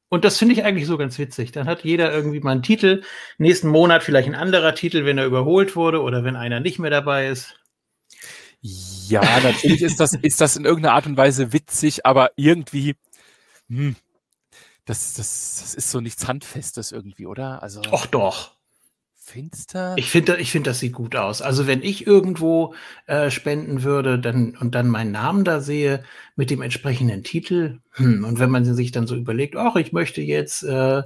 und 0.09 0.25
das 0.25 0.37
finde 0.37 0.55
ich 0.55 0.63
eigentlich 0.63 0.87
so 0.87 0.97
ganz 0.97 1.19
witzig. 1.19 1.51
Dann 1.51 1.67
hat 1.67 1.83
jeder 1.83 2.11
irgendwie 2.11 2.39
mal 2.39 2.51
einen 2.51 2.63
Titel. 2.63 3.03
Nächsten 3.37 3.67
Monat 3.67 4.03
vielleicht 4.03 4.27
ein 4.27 4.35
anderer 4.35 4.73
Titel, 4.73 5.05
wenn 5.05 5.19
er 5.19 5.25
überholt 5.25 5.75
wurde 5.75 6.01
oder 6.01 6.23
wenn 6.23 6.35
einer 6.35 6.59
nicht 6.59 6.79
mehr 6.79 6.89
dabei 6.89 7.27
ist. 7.27 7.55
Ja, 8.61 9.21
natürlich 9.41 9.81
ist 9.81 9.99
das, 9.99 10.13
ist 10.13 10.41
das 10.41 10.57
in 10.57 10.65
irgendeiner 10.65 10.95
Art 10.95 11.05
und 11.05 11.15
Weise 11.15 11.53
witzig, 11.53 12.05
aber 12.05 12.31
irgendwie, 12.35 12.95
hm, 13.69 13.95
das, 14.85 15.13
das, 15.13 15.59
das 15.61 15.75
ist 15.75 15.91
so 15.91 16.01
nichts 16.01 16.27
Handfestes 16.27 16.91
irgendwie, 16.91 17.25
oder? 17.25 17.63
Also. 17.63 17.81
Ach 17.91 18.07
doch. 18.07 18.58
Finster? 19.29 19.93
Ich 19.97 20.09
finde, 20.09 20.37
ich 20.37 20.51
finde, 20.51 20.71
das 20.71 20.79
sieht 20.79 20.93
gut 20.93 21.15
aus. 21.15 21.41
Also 21.41 21.67
wenn 21.67 21.83
ich 21.83 22.07
irgendwo 22.07 22.73
äh, 23.05 23.29
spenden 23.29 23.83
würde 23.83 24.19
dann, 24.19 24.57
und 24.57 24.75
dann 24.75 24.89
meinen 24.89 25.11
Namen 25.11 25.43
da 25.43 25.61
sehe 25.61 26.03
mit 26.35 26.49
dem 26.49 26.61
entsprechenden 26.61 27.23
Titel, 27.23 27.79
hm, 27.91 28.23
und 28.23 28.39
wenn 28.39 28.49
man 28.49 28.65
sich 28.65 28.91
dann 28.91 29.07
so 29.07 29.15
überlegt, 29.15 29.55
ach, 29.55 29.75
ich 29.75 29.93
möchte 29.93 30.21
jetzt 30.21 30.63
äh, 30.63 31.03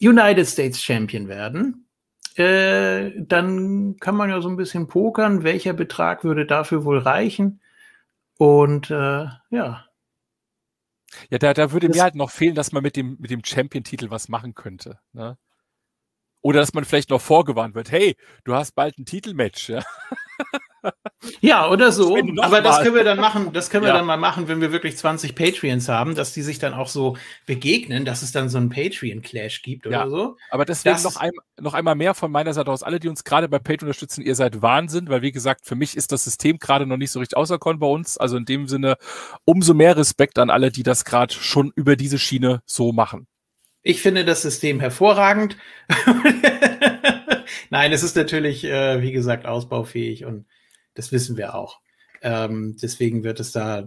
United 0.00 0.46
States 0.46 0.82
Champion 0.82 1.28
werden, 1.28 1.86
äh, 2.34 3.12
dann 3.16 3.96
kann 3.98 4.16
man 4.16 4.28
ja 4.28 4.40
so 4.42 4.48
ein 4.48 4.56
bisschen 4.56 4.88
pokern, 4.88 5.42
welcher 5.42 5.72
Betrag 5.72 6.24
würde 6.24 6.44
dafür 6.44 6.84
wohl 6.84 6.98
reichen. 6.98 7.60
Und 8.36 8.90
äh, 8.90 9.26
ja. 9.50 9.86
Ja, 11.30 11.38
da, 11.38 11.54
da 11.54 11.72
würde 11.72 11.88
das, 11.88 11.96
mir 11.96 12.02
halt 12.02 12.14
noch 12.14 12.30
fehlen, 12.30 12.54
dass 12.54 12.72
man 12.72 12.82
mit 12.82 12.96
dem, 12.96 13.16
mit 13.18 13.30
dem 13.30 13.42
Champion-Titel 13.42 14.10
was 14.10 14.28
machen 14.28 14.54
könnte. 14.54 14.98
Ne? 15.12 15.38
Oder 16.46 16.60
dass 16.60 16.74
man 16.74 16.84
vielleicht 16.84 17.10
noch 17.10 17.20
vorgewarnt 17.20 17.74
wird, 17.74 17.90
hey, 17.90 18.14
du 18.44 18.54
hast 18.54 18.76
bald 18.76 18.96
ein 18.98 19.04
Titelmatch. 19.04 19.68
Ja? 19.68 19.82
Ja, 21.40 21.68
oder 21.68 21.90
so. 21.90 22.16
Aber 22.40 22.60
das 22.60 22.82
können 22.82 22.94
wir 22.94 23.02
dann 23.02 23.18
machen, 23.18 23.52
das 23.52 23.68
können 23.68 23.82
wir 23.82 23.88
ja. 23.88 23.96
dann 23.96 24.06
mal 24.06 24.16
machen, 24.16 24.46
wenn 24.46 24.60
wir 24.60 24.70
wirklich 24.70 24.96
20 24.96 25.34
Patreons 25.34 25.88
haben, 25.88 26.14
dass 26.14 26.32
die 26.32 26.42
sich 26.42 26.60
dann 26.60 26.72
auch 26.72 26.86
so 26.86 27.16
begegnen, 27.46 28.04
dass 28.04 28.22
es 28.22 28.30
dann 28.30 28.48
so 28.48 28.58
einen 28.58 28.68
Patreon-Clash 28.68 29.62
gibt 29.62 29.88
oder 29.88 30.04
ja. 30.04 30.08
so. 30.08 30.36
Aber 30.50 30.64
deswegen 30.64 31.02
noch, 31.02 31.16
ein, 31.16 31.32
noch 31.58 31.74
einmal 31.74 31.96
mehr 31.96 32.14
von 32.14 32.30
meiner 32.30 32.54
Seite 32.54 32.70
aus. 32.70 32.84
Alle, 32.84 33.00
die 33.00 33.08
uns 33.08 33.24
gerade 33.24 33.48
bei 33.48 33.58
Patreon 33.58 33.88
unterstützen, 33.88 34.22
ihr 34.22 34.36
seid 34.36 34.62
Wahnsinn, 34.62 35.08
weil 35.08 35.22
wie 35.22 35.32
gesagt, 35.32 35.66
für 35.66 35.74
mich 35.74 35.96
ist 35.96 36.12
das 36.12 36.22
System 36.22 36.60
gerade 36.60 36.86
noch 36.86 36.96
nicht 36.96 37.10
so 37.10 37.18
richtig 37.18 37.36
auserkoren 37.36 37.80
bei 37.80 37.88
uns. 37.88 38.18
Also 38.18 38.36
in 38.36 38.44
dem 38.44 38.68
Sinne 38.68 38.98
umso 39.44 39.74
mehr 39.74 39.96
Respekt 39.96 40.38
an 40.38 40.50
alle, 40.50 40.70
die 40.70 40.84
das 40.84 41.04
gerade 41.04 41.34
schon 41.34 41.72
über 41.74 41.96
diese 41.96 42.20
Schiene 42.20 42.62
so 42.66 42.92
machen. 42.92 43.26
Ich 43.86 44.02
finde 44.02 44.24
das 44.24 44.42
System 44.42 44.80
hervorragend. 44.80 45.56
Nein, 47.70 47.92
es 47.92 48.02
ist 48.02 48.16
natürlich, 48.16 48.64
äh, 48.64 49.00
wie 49.00 49.12
gesagt, 49.12 49.46
ausbaufähig 49.46 50.24
und 50.24 50.44
das 50.94 51.12
wissen 51.12 51.36
wir 51.36 51.54
auch. 51.54 51.78
Ähm, 52.20 52.76
deswegen 52.82 53.22
wird 53.22 53.38
es 53.38 53.52
da 53.52 53.86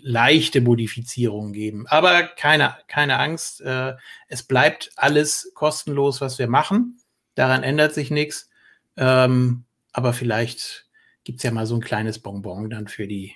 leichte 0.00 0.62
Modifizierungen 0.62 1.52
geben. 1.52 1.86
Aber 1.88 2.22
keine, 2.22 2.74
keine 2.88 3.18
Angst, 3.18 3.60
äh, 3.60 3.92
es 4.28 4.44
bleibt 4.44 4.92
alles 4.96 5.52
kostenlos, 5.52 6.22
was 6.22 6.38
wir 6.38 6.48
machen. 6.48 6.98
Daran 7.34 7.64
ändert 7.64 7.92
sich 7.92 8.10
nichts. 8.10 8.48
Ähm, 8.96 9.66
aber 9.92 10.14
vielleicht 10.14 10.86
gibt 11.22 11.40
es 11.40 11.42
ja 11.42 11.50
mal 11.50 11.66
so 11.66 11.74
ein 11.74 11.82
kleines 11.82 12.18
Bonbon 12.18 12.70
dann 12.70 12.88
für 12.88 13.06
die 13.06 13.34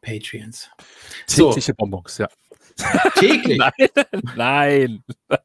Patreons. 0.00 0.70
Tägliche 1.26 1.72
so. 1.72 1.76
Bonbons, 1.76 2.16
ja. 2.16 2.28
Täglich? 3.14 3.58
Nein. 4.36 5.04
Nein. 5.28 5.38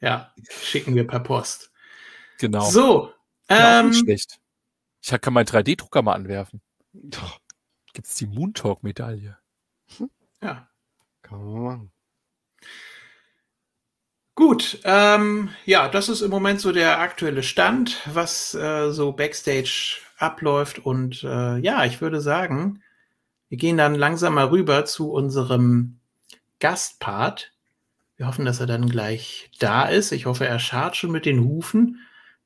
ja, 0.00 0.32
schicken 0.48 0.94
wir 0.94 1.06
per 1.06 1.20
Post. 1.20 1.70
Genau. 2.38 2.68
So. 2.70 3.12
Ja, 3.50 3.80
ähm, 3.80 3.92
schlecht. 3.92 4.38
Ich 5.00 5.20
kann 5.20 5.32
meinen 5.32 5.46
3D-Drucker 5.46 6.02
mal 6.02 6.14
anwerfen. 6.14 6.60
Gibt 6.92 8.06
es 8.06 8.14
die 8.14 8.26
Moontalk-Medaille? 8.26 9.38
Hm? 9.96 10.10
Ja. 10.42 10.68
Kann 11.22 11.44
man 11.44 11.62
machen. 11.62 11.92
Gut, 14.34 14.80
ähm, 14.84 15.50
ja, 15.64 15.88
das 15.88 16.08
ist 16.08 16.20
im 16.20 16.30
Moment 16.30 16.60
so 16.60 16.70
der 16.70 17.00
aktuelle 17.00 17.42
Stand, 17.42 18.00
was 18.06 18.54
äh, 18.54 18.92
so 18.92 19.10
backstage 19.10 19.98
abläuft. 20.16 20.78
Und 20.78 21.24
äh, 21.24 21.58
ja, 21.58 21.84
ich 21.84 22.00
würde 22.00 22.20
sagen, 22.20 22.80
wir 23.48 23.58
gehen 23.58 23.76
dann 23.76 23.94
langsam 23.94 24.34
mal 24.34 24.46
rüber 24.46 24.84
zu 24.84 25.10
unserem 25.10 25.98
Gastpart. 26.60 27.52
Wir 28.16 28.26
hoffen, 28.26 28.44
dass 28.44 28.60
er 28.60 28.66
dann 28.66 28.88
gleich 28.88 29.50
da 29.58 29.84
ist. 29.84 30.12
Ich 30.12 30.26
hoffe, 30.26 30.46
er 30.46 30.58
schart 30.58 30.96
schon 30.96 31.12
mit 31.12 31.24
den 31.24 31.44
Hufen. 31.44 32.00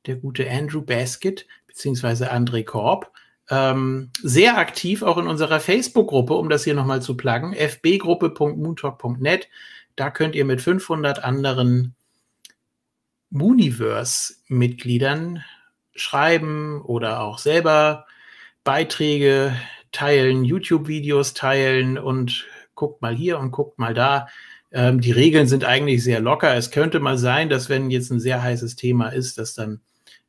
Der 0.06 0.16
gute 0.16 0.48
Andrew 0.50 0.82
Basket 0.82 1.46
beziehungsweise 1.72 2.32
André 2.32 2.64
Korb, 2.64 3.12
ähm, 3.48 4.10
sehr 4.22 4.58
aktiv 4.58 5.02
auch 5.02 5.18
in 5.18 5.26
unserer 5.26 5.58
Facebook-Gruppe, 5.58 6.34
um 6.34 6.50
das 6.50 6.62
hier 6.64 6.74
nochmal 6.74 7.00
zu 7.02 7.16
pluggen, 7.16 7.54
fbgruppe.moontalk.net. 7.54 9.48
Da 9.96 10.10
könnt 10.10 10.34
ihr 10.34 10.44
mit 10.44 10.60
500 10.60 11.24
anderen 11.24 11.94
Mooniverse-Mitgliedern 13.30 15.42
schreiben 15.94 16.82
oder 16.82 17.20
auch 17.20 17.38
selber 17.38 18.04
Beiträge 18.64 19.56
teilen, 19.92 20.44
YouTube-Videos 20.44 21.34
teilen 21.34 21.98
und 21.98 22.46
guckt 22.74 23.02
mal 23.02 23.14
hier 23.14 23.38
und 23.38 23.50
guckt 23.50 23.78
mal 23.78 23.94
da. 23.94 24.28
Ähm, 24.72 25.00
die 25.00 25.12
Regeln 25.12 25.46
sind 25.46 25.64
eigentlich 25.64 26.02
sehr 26.02 26.20
locker. 26.20 26.56
Es 26.56 26.70
könnte 26.70 26.98
mal 26.98 27.18
sein, 27.18 27.48
dass 27.48 27.68
wenn 27.68 27.90
jetzt 27.90 28.10
ein 28.10 28.20
sehr 28.20 28.42
heißes 28.42 28.76
Thema 28.76 29.08
ist, 29.08 29.38
dass 29.38 29.54
dann 29.54 29.80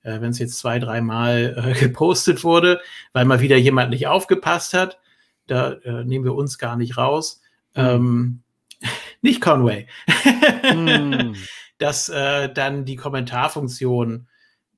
äh, 0.03 0.21
wenn 0.21 0.31
es 0.31 0.39
jetzt 0.39 0.59
zwei, 0.59 0.79
dreimal 0.79 1.55
äh, 1.57 1.73
gepostet 1.79 2.43
wurde, 2.43 2.81
weil 3.13 3.25
mal 3.25 3.39
wieder 3.39 3.57
jemand 3.57 3.89
nicht 3.89 4.07
aufgepasst 4.07 4.73
hat. 4.73 4.99
Da 5.47 5.73
äh, 5.73 6.03
nehmen 6.03 6.25
wir 6.25 6.35
uns 6.35 6.57
gar 6.57 6.75
nicht 6.75 6.97
raus. 6.97 7.41
Mhm. 7.75 7.81
Ähm, 7.81 8.43
nicht 9.21 9.41
Conway. 9.41 9.87
mhm. 10.73 11.35
Dass 11.79 12.07
äh, 12.07 12.53
dann 12.53 12.85
die 12.85 12.95
Kommentarfunktion 12.95 14.27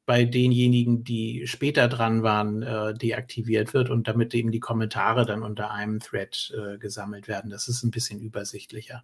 bei 0.05 0.23
denjenigen, 0.23 1.03
die 1.03 1.47
später 1.47 1.87
dran 1.87 2.21
waren, 2.21 2.61
äh, 2.61 2.93
deaktiviert 2.93 3.73
wird 3.73 3.89
und 3.89 4.07
damit 4.07 4.33
eben 4.35 4.51
die 4.51 4.59
Kommentare 4.59 5.25
dann 5.25 5.41
unter 5.41 5.71
einem 5.71 5.99
Thread 5.99 6.53
äh, 6.55 6.77
gesammelt 6.77 7.27
werden. 7.27 7.49
Das 7.49 7.67
ist 7.67 7.83
ein 7.83 7.91
bisschen 7.91 8.19
übersichtlicher. 8.19 9.03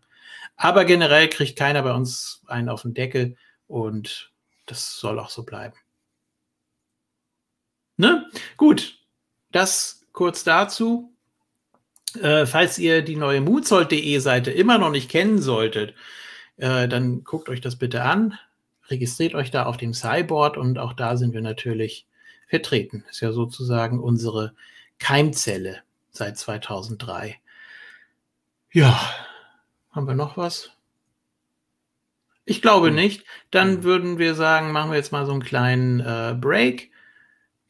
Aber 0.55 0.85
generell 0.85 1.27
kriegt 1.27 1.57
keiner 1.57 1.81
bei 1.81 1.93
uns 1.93 2.43
einen 2.47 2.69
auf 2.69 2.83
den 2.83 2.93
Deckel 2.93 3.35
und 3.67 4.31
das 4.67 4.99
soll 4.99 5.19
auch 5.19 5.29
so 5.29 5.43
bleiben. 5.43 5.75
Ne? 7.97 8.25
Gut, 8.57 8.99
das 9.51 10.05
kurz 10.11 10.43
dazu. 10.43 11.13
Äh, 12.19 12.45
falls 12.45 12.77
ihr 12.77 13.01
die 13.01 13.15
neue 13.15 13.41
moodsold.de 13.41 14.19
Seite 14.19 14.51
immer 14.51 14.77
noch 14.77 14.91
nicht 14.91 15.09
kennen 15.09 15.41
solltet, 15.41 15.95
äh, 16.57 16.87
dann 16.87 17.23
guckt 17.23 17.49
euch 17.49 17.61
das 17.61 17.77
bitte 17.77 18.03
an, 18.03 18.37
registriert 18.91 19.33
euch 19.33 19.51
da 19.51 19.65
auf 19.65 19.77
dem 19.77 19.93
Cyborg 19.93 20.57
und 20.57 20.77
auch 20.77 20.93
da 20.93 21.17
sind 21.17 21.33
wir 21.33 21.41
natürlich 21.41 22.05
vertreten. 22.47 23.03
Ist 23.09 23.21
ja 23.21 23.31
sozusagen 23.31 23.99
unsere 23.99 24.53
Keimzelle 24.99 25.79
seit 26.11 26.37
2003. 26.37 27.39
Ja, 28.71 28.99
haben 29.91 30.07
wir 30.07 30.15
noch 30.15 30.37
was? 30.37 30.71
Ich 32.45 32.61
glaube 32.61 32.87
hm. 32.87 32.95
nicht. 32.95 33.25
Dann 33.49 33.77
hm. 33.77 33.83
würden 33.83 34.17
wir 34.17 34.35
sagen, 34.35 34.71
machen 34.71 34.91
wir 34.91 34.97
jetzt 34.97 35.11
mal 35.11 35.25
so 35.25 35.31
einen 35.31 35.43
kleinen 35.43 35.99
äh, 36.01 36.35
Break 36.39 36.91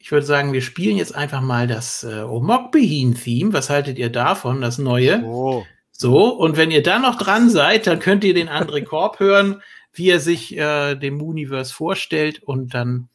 ich 0.02 0.10
würde 0.10 0.26
sagen, 0.26 0.52
wir 0.52 0.62
spielen 0.62 0.96
jetzt 0.96 1.14
einfach 1.14 1.40
mal 1.40 1.68
das 1.68 2.02
äh, 2.02 2.22
Omokbehin-Theme. 2.22 3.52
Was 3.52 3.70
haltet 3.70 3.98
ihr 3.98 4.10
davon, 4.10 4.60
das 4.60 4.78
neue? 4.78 5.22
Oh. 5.24 5.64
So, 5.92 6.26
und 6.30 6.56
wenn 6.56 6.72
ihr 6.72 6.82
da 6.82 6.98
noch 6.98 7.16
dran 7.18 7.48
seid, 7.48 7.86
dann 7.86 8.00
könnt 8.00 8.24
ihr 8.24 8.34
den 8.34 8.48
André 8.48 8.82
Korb 8.82 9.20
hören, 9.20 9.62
wie 9.92 10.10
er 10.10 10.20
sich 10.20 10.56
äh, 10.56 10.94
dem 10.94 11.18
Mooniverse 11.18 11.72
vorstellt. 11.72 12.42
Und 12.42 12.74
dann 12.74 13.08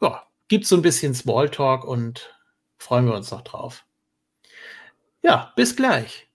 ja, 0.00 0.22
gibt 0.48 0.64
es 0.64 0.70
so 0.70 0.76
ein 0.76 0.82
bisschen 0.82 1.14
Smalltalk 1.14 1.84
und 1.84 2.34
freuen 2.78 3.06
wir 3.06 3.14
uns 3.14 3.30
noch 3.30 3.42
drauf. 3.42 3.84
Ja, 5.22 5.52
bis 5.56 5.76
gleich. 5.76 6.26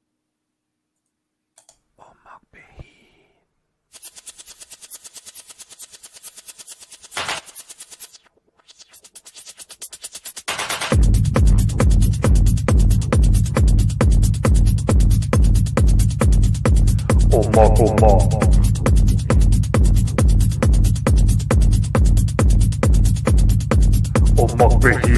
Oma. 24.41 24.51
Oma 24.53 24.77
Behi. 24.79 25.17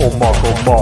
Oma 0.00 0.30
Oma. 0.42 0.78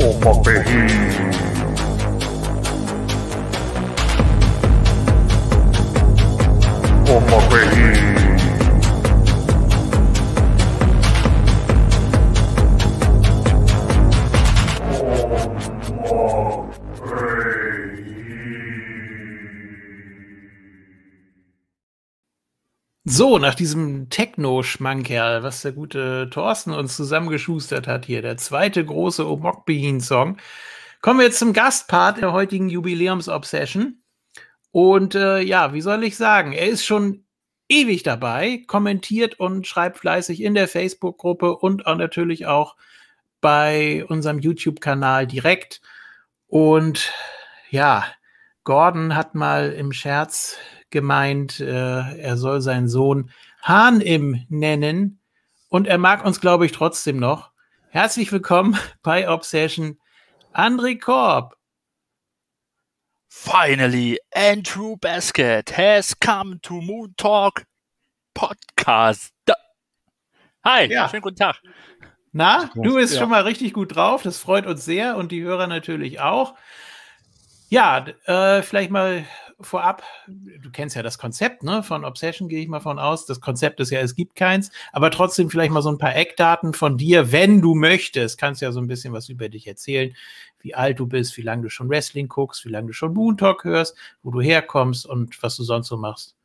Oma 0.00 0.32
Behi. 0.42 0.80
Oma 7.12 7.38
Behi. 7.50 7.91
So, 23.14 23.36
nach 23.36 23.54
diesem 23.54 24.08
Techno-Schmankerl, 24.08 25.42
was 25.42 25.60
der 25.60 25.72
gute 25.72 26.30
Thorsten 26.30 26.72
uns 26.72 26.96
zusammengeschustert 26.96 27.86
hat 27.86 28.06
hier, 28.06 28.22
der 28.22 28.38
zweite 28.38 28.82
große 28.82 29.28
Omokbehin-Song, 29.28 30.38
kommen 31.02 31.18
wir 31.18 31.26
jetzt 31.26 31.38
zum 31.38 31.52
Gastpart 31.52 32.22
der 32.22 32.32
heutigen 32.32 32.70
Jubiläums-Obsession. 32.70 34.02
Und 34.70 35.14
äh, 35.14 35.40
ja, 35.40 35.74
wie 35.74 35.82
soll 35.82 36.04
ich 36.04 36.16
sagen, 36.16 36.52
er 36.54 36.68
ist 36.68 36.86
schon 36.86 37.26
ewig 37.68 38.02
dabei, 38.02 38.64
kommentiert 38.66 39.38
und 39.38 39.66
schreibt 39.66 39.98
fleißig 39.98 40.40
in 40.42 40.54
der 40.54 40.66
Facebook-Gruppe 40.66 41.54
und 41.58 41.86
auch 41.86 41.96
natürlich 41.96 42.46
auch 42.46 42.76
bei 43.42 44.06
unserem 44.08 44.38
YouTube-Kanal 44.38 45.26
direkt. 45.26 45.82
Und 46.46 47.12
ja, 47.68 48.06
Gordon 48.64 49.14
hat 49.14 49.34
mal 49.34 49.70
im 49.70 49.92
Scherz 49.92 50.56
gemeint, 50.92 51.58
äh, 51.58 52.18
er 52.18 52.36
soll 52.36 52.60
seinen 52.60 52.88
Sohn 52.88 53.30
Hahn 53.62 54.00
im 54.00 54.46
nennen. 54.48 55.20
Und 55.68 55.88
er 55.88 55.98
mag 55.98 56.24
uns, 56.24 56.40
glaube 56.40 56.66
ich, 56.66 56.72
trotzdem 56.72 57.16
noch. 57.16 57.50
Herzlich 57.88 58.30
willkommen 58.30 58.78
bei 59.02 59.28
Obsession, 59.28 59.98
André 60.52 61.00
Korb. 61.00 61.56
Finally, 63.28 64.20
Andrew 64.34 64.96
Basket 64.96 65.76
has 65.76 66.14
come 66.20 66.60
to 66.60 66.74
Moon 66.74 67.14
Talk 67.16 67.64
Podcast. 68.34 69.32
Hi, 70.64 70.86
ja. 70.86 71.08
schönen 71.08 71.22
guten 71.22 71.36
Tag. 71.36 71.60
Na, 72.30 72.70
du 72.74 72.94
bist 72.94 73.14
ja. 73.14 73.20
schon 73.20 73.30
mal 73.30 73.42
richtig 73.42 73.72
gut 73.72 73.96
drauf. 73.96 74.22
Das 74.22 74.38
freut 74.38 74.66
uns 74.66 74.84
sehr 74.84 75.16
und 75.16 75.32
die 75.32 75.42
Hörer 75.42 75.66
natürlich 75.66 76.20
auch. 76.20 76.54
Ja, 77.68 78.06
äh, 78.26 78.62
vielleicht 78.62 78.90
mal 78.90 79.24
vorab, 79.66 80.02
du 80.26 80.70
kennst 80.70 80.96
ja 80.96 81.02
das 81.02 81.18
Konzept 81.18 81.62
ne, 81.62 81.82
von 81.82 82.04
Obsession, 82.04 82.48
gehe 82.48 82.60
ich 82.60 82.68
mal 82.68 82.80
von 82.80 82.98
aus. 82.98 83.26
Das 83.26 83.40
Konzept 83.40 83.80
ist 83.80 83.90
ja, 83.90 84.00
es 84.00 84.14
gibt 84.14 84.34
keins, 84.34 84.70
aber 84.92 85.10
trotzdem 85.10 85.50
vielleicht 85.50 85.72
mal 85.72 85.82
so 85.82 85.90
ein 85.90 85.98
paar 85.98 86.14
Eckdaten 86.14 86.74
von 86.74 86.98
dir, 86.98 87.32
wenn 87.32 87.60
du 87.60 87.74
möchtest. 87.74 88.38
Kannst 88.38 88.62
ja 88.62 88.72
so 88.72 88.80
ein 88.80 88.86
bisschen 88.86 89.12
was 89.12 89.28
über 89.28 89.48
dich 89.48 89.66
erzählen, 89.66 90.14
wie 90.60 90.74
alt 90.74 90.98
du 90.98 91.06
bist, 91.06 91.36
wie 91.36 91.42
lange 91.42 91.62
du 91.62 91.70
schon 91.70 91.88
Wrestling 91.88 92.28
guckst, 92.28 92.64
wie 92.64 92.70
lange 92.70 92.88
du 92.88 92.92
schon 92.92 93.14
Moon 93.14 93.36
Talk 93.36 93.64
hörst, 93.64 93.96
wo 94.22 94.30
du 94.30 94.40
herkommst 94.40 95.06
und 95.06 95.42
was 95.42 95.56
du 95.56 95.64
sonst 95.64 95.88
so 95.88 95.96
machst. 95.96 96.36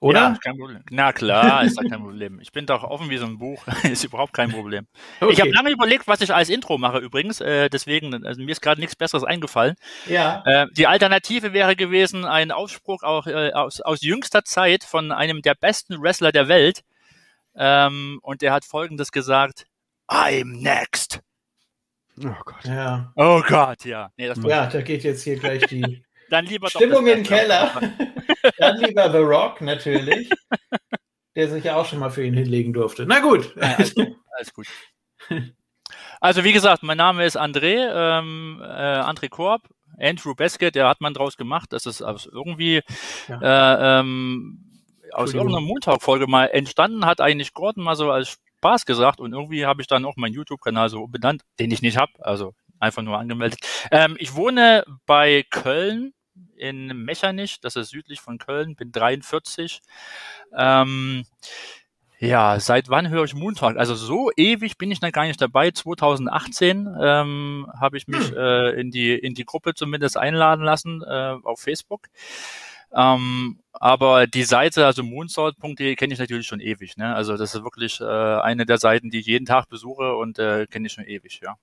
Oder? 0.00 0.20
Ja, 0.20 0.38
kein 0.42 0.56
Problem. 0.56 0.82
Na 0.90 1.12
klar, 1.12 1.62
ist 1.62 1.76
doch 1.76 1.88
kein 1.88 2.00
Problem. 2.00 2.40
Ich 2.40 2.52
bin 2.52 2.64
doch 2.64 2.84
offen 2.84 3.10
wie 3.10 3.18
so 3.18 3.26
ein 3.26 3.36
Buch. 3.36 3.62
ist 3.84 4.02
überhaupt 4.02 4.32
kein 4.32 4.50
Problem. 4.50 4.86
Okay. 5.20 5.32
Ich 5.32 5.40
habe 5.40 5.50
lange 5.50 5.70
überlegt, 5.70 6.08
was 6.08 6.22
ich 6.22 6.32
als 6.32 6.48
Intro 6.48 6.78
mache 6.78 6.98
übrigens. 6.98 7.42
Äh, 7.42 7.68
deswegen, 7.68 8.24
also 8.24 8.40
mir 8.42 8.50
ist 8.50 8.62
gerade 8.62 8.80
nichts 8.80 8.96
Besseres 8.96 9.24
eingefallen. 9.24 9.76
Ja. 10.06 10.42
Äh, 10.46 10.66
die 10.72 10.86
Alternative 10.86 11.52
wäre 11.52 11.76
gewesen 11.76 12.24
ein 12.24 12.50
Ausspruch 12.50 13.02
auch, 13.02 13.26
äh, 13.26 13.52
aus, 13.52 13.82
aus 13.82 14.00
jüngster 14.00 14.42
Zeit 14.42 14.84
von 14.84 15.12
einem 15.12 15.42
der 15.42 15.54
besten 15.54 16.00
Wrestler 16.00 16.32
der 16.32 16.48
Welt. 16.48 16.82
Ähm, 17.54 18.20
und 18.22 18.40
der 18.40 18.54
hat 18.54 18.64
folgendes 18.64 19.12
gesagt: 19.12 19.66
I'm 20.08 20.62
next. 20.62 21.20
Oh 22.24 22.34
Gott. 22.44 22.64
Ja. 22.64 23.12
Oh 23.16 23.42
Gott, 23.46 23.84
ja. 23.84 24.10
Nee, 24.16 24.32
ja, 24.44 24.66
da 24.66 24.80
geht 24.80 25.04
jetzt 25.04 25.24
hier 25.24 25.38
gleich 25.38 25.66
die 25.66 26.02
Dann 26.30 26.46
lieber 26.46 26.70
Stimmung 26.70 27.06
im 27.06 27.22
Keller. 27.22 27.70
Dann 28.58 28.78
lieber 28.78 29.10
The 29.10 29.18
Rock 29.18 29.60
natürlich, 29.60 30.30
der 31.36 31.48
sich 31.48 31.64
ja 31.64 31.76
auch 31.76 31.86
schon 31.86 31.98
mal 31.98 32.10
für 32.10 32.24
ihn 32.24 32.34
hinlegen 32.34 32.72
durfte. 32.72 33.04
Na 33.06 33.18
gut. 33.20 33.54
Ja, 33.56 33.74
alles, 33.76 33.94
alles 33.96 34.54
gut. 34.54 34.66
Also 36.20 36.44
wie 36.44 36.52
gesagt, 36.52 36.82
mein 36.82 36.96
Name 36.98 37.24
ist 37.24 37.38
André, 37.38 37.88
ähm, 37.92 38.60
äh, 38.62 38.66
André 38.66 39.28
Korb. 39.28 39.62
Andrew 39.98 40.34
Basket, 40.34 40.74
der 40.74 40.88
hat 40.88 41.00
man 41.00 41.12
draus 41.12 41.36
gemacht. 41.36 41.72
Das 41.72 41.84
ist 41.84 42.00
aus 42.00 42.26
irgendwie 42.26 42.80
ja. 43.28 43.98
äh, 43.98 44.00
ähm, 44.00 44.70
aus 45.12 45.34
irgendeiner 45.34 45.60
Montag-Folge 45.60 46.26
mal 46.26 46.46
entstanden, 46.46 47.04
hat 47.04 47.20
eigentlich 47.20 47.52
Gordon 47.52 47.84
mal 47.84 47.96
so 47.96 48.10
als 48.10 48.38
Spaß 48.58 48.86
gesagt 48.86 49.20
und 49.20 49.32
irgendwie 49.32 49.66
habe 49.66 49.82
ich 49.82 49.88
dann 49.88 50.04
auch 50.04 50.16
meinen 50.16 50.34
YouTube-Kanal 50.34 50.88
so 50.88 51.06
benannt, 51.06 51.42
den 51.58 51.70
ich 51.70 51.82
nicht 51.82 51.96
habe, 51.96 52.12
also 52.20 52.54
einfach 52.78 53.02
nur 53.02 53.18
angemeldet. 53.18 53.60
Ähm, 53.90 54.16
ich 54.18 54.34
wohne 54.34 54.84
bei 55.06 55.44
Köln 55.50 56.12
in 56.56 57.04
Mechernich, 57.04 57.60
das 57.60 57.76
ist 57.76 57.90
südlich 57.90 58.20
von 58.20 58.38
Köln, 58.38 58.76
bin 58.76 58.92
43. 58.92 59.80
Ähm, 60.56 61.24
ja, 62.18 62.60
seit 62.60 62.90
wann 62.90 63.08
höre 63.08 63.24
ich 63.24 63.34
Montag? 63.34 63.78
Also 63.78 63.94
so 63.94 64.30
ewig 64.36 64.76
bin 64.76 64.90
ich 64.90 65.00
da 65.00 65.10
gar 65.10 65.24
nicht 65.24 65.40
dabei. 65.40 65.70
2018 65.70 66.86
ähm, 67.00 67.66
habe 67.80 67.96
ich 67.96 68.08
mich 68.08 68.28
hm. 68.28 68.36
äh, 68.36 68.70
in 68.72 68.90
die 68.90 69.14
in 69.14 69.34
die 69.34 69.46
Gruppe 69.46 69.74
zumindest 69.74 70.18
einladen 70.18 70.62
lassen 70.62 71.02
äh, 71.02 71.36
auf 71.42 71.60
Facebook. 71.60 72.08
Ähm, 72.92 73.60
aber 73.72 74.26
die 74.26 74.42
Seite, 74.42 74.84
also 74.84 75.02
moonsalt.de, 75.02 75.94
kenne 75.94 76.12
ich 76.12 76.18
natürlich 76.18 76.46
schon 76.46 76.60
ewig. 76.60 76.98
Ne? 76.98 77.14
Also 77.14 77.36
das 77.38 77.54
ist 77.54 77.64
wirklich 77.64 78.00
äh, 78.00 78.04
eine 78.04 78.66
der 78.66 78.78
Seiten, 78.78 79.10
die 79.10 79.20
ich 79.20 79.26
jeden 79.26 79.46
Tag 79.46 79.68
besuche 79.68 80.14
und 80.16 80.38
äh, 80.38 80.66
kenne 80.66 80.88
ich 80.88 80.92
schon 80.92 81.04
ewig, 81.04 81.40
ja. 81.42 81.56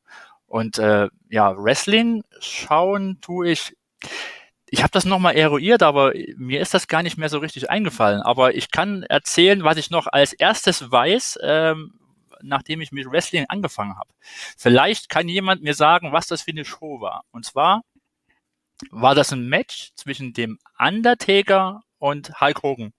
Und 0.47 0.79
äh, 0.79 1.09
ja, 1.29 1.55
Wrestling 1.57 2.23
schauen 2.39 3.19
tue 3.21 3.49
ich 3.49 3.75
ich 4.69 4.83
habe 4.83 4.91
das 4.91 5.05
nochmal 5.05 5.35
eruiert, 5.35 5.81
aber 5.81 6.13
mir 6.35 6.59
ist 6.59 6.73
das 6.73 6.87
gar 6.87 7.03
nicht 7.03 7.17
mehr 7.17 7.29
so 7.29 7.39
richtig 7.39 7.69
eingefallen. 7.69 8.21
Aber 8.21 8.55
ich 8.55 8.71
kann 8.71 9.03
erzählen, 9.03 9.63
was 9.63 9.77
ich 9.77 9.89
noch 9.89 10.07
als 10.07 10.33
erstes 10.33 10.91
weiß, 10.91 11.39
ähm, 11.41 11.99
nachdem 12.41 12.81
ich 12.81 12.91
mit 12.91 13.09
Wrestling 13.09 13.45
angefangen 13.47 13.97
habe. 13.97 14.09
Vielleicht 14.57 15.09
kann 15.09 15.29
jemand 15.29 15.63
mir 15.63 15.73
sagen, 15.73 16.11
was 16.11 16.27
das 16.27 16.41
für 16.41 16.51
eine 16.51 16.65
Show 16.65 16.99
war. 16.99 17.23
Und 17.31 17.45
zwar 17.45 17.81
war 18.91 19.15
das 19.15 19.31
ein 19.31 19.47
Match 19.47 19.91
zwischen 19.95 20.33
dem 20.33 20.59
Undertaker 20.77 21.81
und 21.97 22.39
Hulk 22.41 22.61
Hogan. 22.61 22.93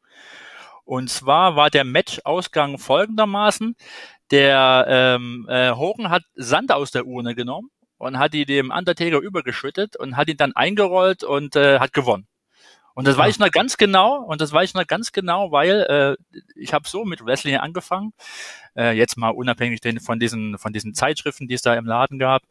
Und 0.85 1.11
zwar 1.11 1.55
war 1.55 1.69
der 1.71 1.85
Matchausgang 1.85 2.79
folgendermaßen. 2.79 3.77
Der 4.31 4.87
ähm, 4.89 5.47
äh, 5.49 5.73
Hogan 5.73 6.11
hat 6.11 6.23
Sand 6.35 6.73
aus 6.73 6.91
der 6.91 7.07
Urne 7.07 7.35
genommen 7.35 7.71
und 7.99 8.19
hat 8.19 8.35
die 8.35 8.47
dem 8.47 8.71
Undertaker 8.71 9.21
übergeschüttet 9.21 9.97
und 9.97 10.17
hat 10.17 10.29
ihn 10.29 10.37
dann 10.37 10.55
eingerollt 10.55 11.25
und 11.25 11.57
äh, 11.57 11.79
hat 11.79 11.93
gewonnen. 11.93 12.27
Und 12.99 13.07
das 13.07 13.17
weiß 13.17 13.37
ich 13.37 13.39
noch 13.39 13.53
ganz 13.53 13.77
genau, 13.77 14.25
und 14.25 14.41
das 14.41 14.53
weiß 14.53 14.71
ich 14.71 14.75
noch 14.75 14.85
ganz 14.85 15.13
genau, 15.13 15.53
weil 15.53 15.83
äh, 15.89 16.43
ich 16.57 16.75
habe 16.75 16.89
so 16.89 17.05
mit 17.05 17.25
Wrestling 17.25 17.55
angefangen, 17.55 18.13
äh, 18.77 18.91
jetzt 18.91 19.17
mal 19.17 19.29
unabhängig 19.29 19.81
von 20.05 20.19
diesen 20.19 20.59
von 20.59 20.73
diesen 20.73 20.95
Zeitschriften, 20.95 21.47
die 21.47 21.55
es 21.55 21.63
da 21.63 21.75
im 21.75 21.87
Laden 21.87 22.19
gab. 22.19 22.43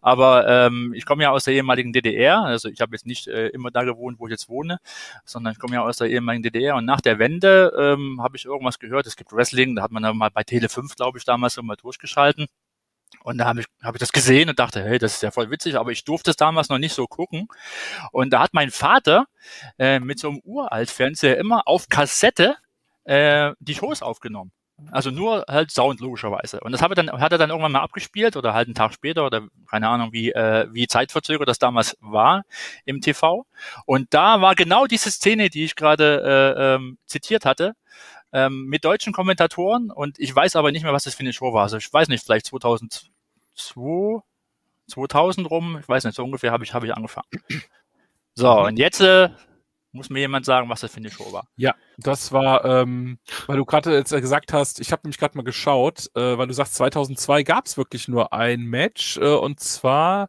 Aber 0.00 0.46
ähm, 0.46 0.92
ich 0.94 1.06
komme 1.06 1.24
ja 1.24 1.32
aus 1.32 1.42
der 1.42 1.54
ehemaligen 1.54 1.92
DDR, 1.92 2.40
also 2.42 2.68
ich 2.68 2.80
habe 2.80 2.92
jetzt 2.94 3.04
nicht 3.04 3.26
äh, 3.26 3.48
immer 3.48 3.72
da 3.72 3.82
gewohnt, 3.82 4.20
wo 4.20 4.28
ich 4.28 4.30
jetzt 4.30 4.48
wohne, 4.48 4.78
sondern 5.24 5.54
ich 5.54 5.58
komme 5.58 5.74
ja 5.74 5.82
aus 5.82 5.96
der 5.96 6.08
ehemaligen 6.08 6.44
DDR. 6.44 6.76
Und 6.76 6.84
nach 6.84 7.00
der 7.00 7.18
Wende 7.18 7.72
ähm, 7.76 8.22
habe 8.22 8.36
ich 8.36 8.44
irgendwas 8.44 8.78
gehört, 8.78 9.08
es 9.08 9.16
gibt 9.16 9.32
Wrestling, 9.32 9.74
da 9.74 9.82
hat 9.82 9.90
man 9.90 10.04
dann 10.04 10.16
mal 10.16 10.30
bei 10.30 10.44
Tele 10.44 10.68
5, 10.68 10.94
glaube 10.94 11.18
ich, 11.18 11.24
damals 11.24 11.56
immer 11.56 11.74
durchgeschalten. 11.74 12.46
Und 13.22 13.38
da 13.38 13.46
habe 13.46 13.60
ich, 13.60 13.66
hab 13.82 13.94
ich 13.94 14.00
das 14.00 14.12
gesehen 14.12 14.48
und 14.48 14.58
dachte, 14.58 14.82
hey, 14.82 14.98
das 14.98 15.14
ist 15.14 15.22
ja 15.22 15.30
voll 15.30 15.50
witzig, 15.50 15.76
aber 15.76 15.90
ich 15.90 16.04
durfte 16.04 16.30
es 16.30 16.36
damals 16.36 16.68
noch 16.68 16.78
nicht 16.78 16.94
so 16.94 17.06
gucken. 17.06 17.48
Und 18.12 18.30
da 18.32 18.40
hat 18.40 18.54
mein 18.54 18.70
Vater 18.70 19.26
äh, 19.78 19.98
mit 19.98 20.18
so 20.20 20.28
einem 20.28 20.40
Uraltfernseher 20.44 21.36
immer 21.38 21.66
auf 21.66 21.88
Kassette 21.88 22.56
äh, 23.04 23.52
die 23.58 23.74
Shows 23.74 24.02
aufgenommen. 24.02 24.52
Also 24.90 25.10
nur 25.10 25.44
halt 25.48 25.70
Sound 25.70 26.00
logischerweise. 26.00 26.60
Und 26.60 26.72
das 26.72 26.82
habe 26.82 26.94
dann, 26.94 27.10
hat 27.10 27.32
er 27.32 27.38
dann 27.38 27.48
irgendwann 27.48 27.72
mal 27.72 27.80
abgespielt 27.80 28.36
oder 28.36 28.52
halt 28.52 28.68
einen 28.68 28.74
Tag 28.74 28.92
später 28.92 29.24
oder 29.24 29.48
keine 29.70 29.88
Ahnung, 29.88 30.12
wie, 30.12 30.32
äh, 30.32 30.66
wie 30.70 30.86
zeitverzögert 30.86 31.48
das 31.48 31.58
damals 31.58 31.96
war 32.00 32.44
im 32.84 33.00
TV. 33.00 33.46
Und 33.86 34.12
da 34.12 34.42
war 34.42 34.54
genau 34.54 34.86
diese 34.86 35.10
Szene, 35.10 35.48
die 35.48 35.64
ich 35.64 35.76
gerade 35.76 36.54
äh, 36.56 36.74
ähm, 36.74 36.98
zitiert 37.06 37.46
hatte, 37.46 37.72
ähm, 38.36 38.66
mit 38.66 38.84
deutschen 38.84 39.14
Kommentatoren 39.14 39.90
und 39.90 40.18
ich 40.18 40.36
weiß 40.36 40.56
aber 40.56 40.70
nicht 40.70 40.82
mehr, 40.82 40.92
was 40.92 41.04
das 41.04 41.14
für 41.14 41.20
eine 41.20 41.32
Show 41.32 41.54
war. 41.54 41.62
Also 41.62 41.78
ich 41.78 41.90
weiß 41.90 42.08
nicht, 42.08 42.22
vielleicht 42.22 42.44
2002, 42.44 44.20
2000 44.88 45.50
rum, 45.50 45.78
ich 45.80 45.88
weiß 45.88 46.04
nicht, 46.04 46.14
so 46.14 46.22
ungefähr 46.22 46.52
habe 46.52 46.62
ich, 46.62 46.74
habe 46.74 46.84
ich 46.84 46.94
angefangen. 46.94 47.28
So, 48.34 48.52
mhm. 48.52 48.64
und 48.66 48.78
jetzt 48.78 49.00
äh, 49.00 49.30
muss 49.92 50.10
mir 50.10 50.18
jemand 50.20 50.44
sagen, 50.44 50.68
was 50.68 50.82
das 50.82 50.92
für 50.92 50.98
eine 50.98 51.10
Show 51.10 51.32
war. 51.32 51.48
Ja, 51.56 51.74
das 51.96 52.30
war, 52.30 52.66
ähm, 52.66 53.18
weil 53.46 53.56
du 53.56 53.64
gerade 53.64 53.94
jetzt 53.94 54.10
gesagt 54.10 54.52
hast, 54.52 54.80
ich 54.80 54.92
habe 54.92 55.00
nämlich 55.04 55.16
gerade 55.16 55.34
mal 55.38 55.42
geschaut, 55.42 56.10
äh, 56.14 56.36
weil 56.36 56.46
du 56.46 56.52
sagst, 56.52 56.74
2002 56.74 57.42
gab 57.42 57.64
es 57.64 57.78
wirklich 57.78 58.06
nur 58.06 58.34
ein 58.34 58.60
Match 58.60 59.16
äh, 59.16 59.34
und 59.34 59.60
zwar 59.60 60.28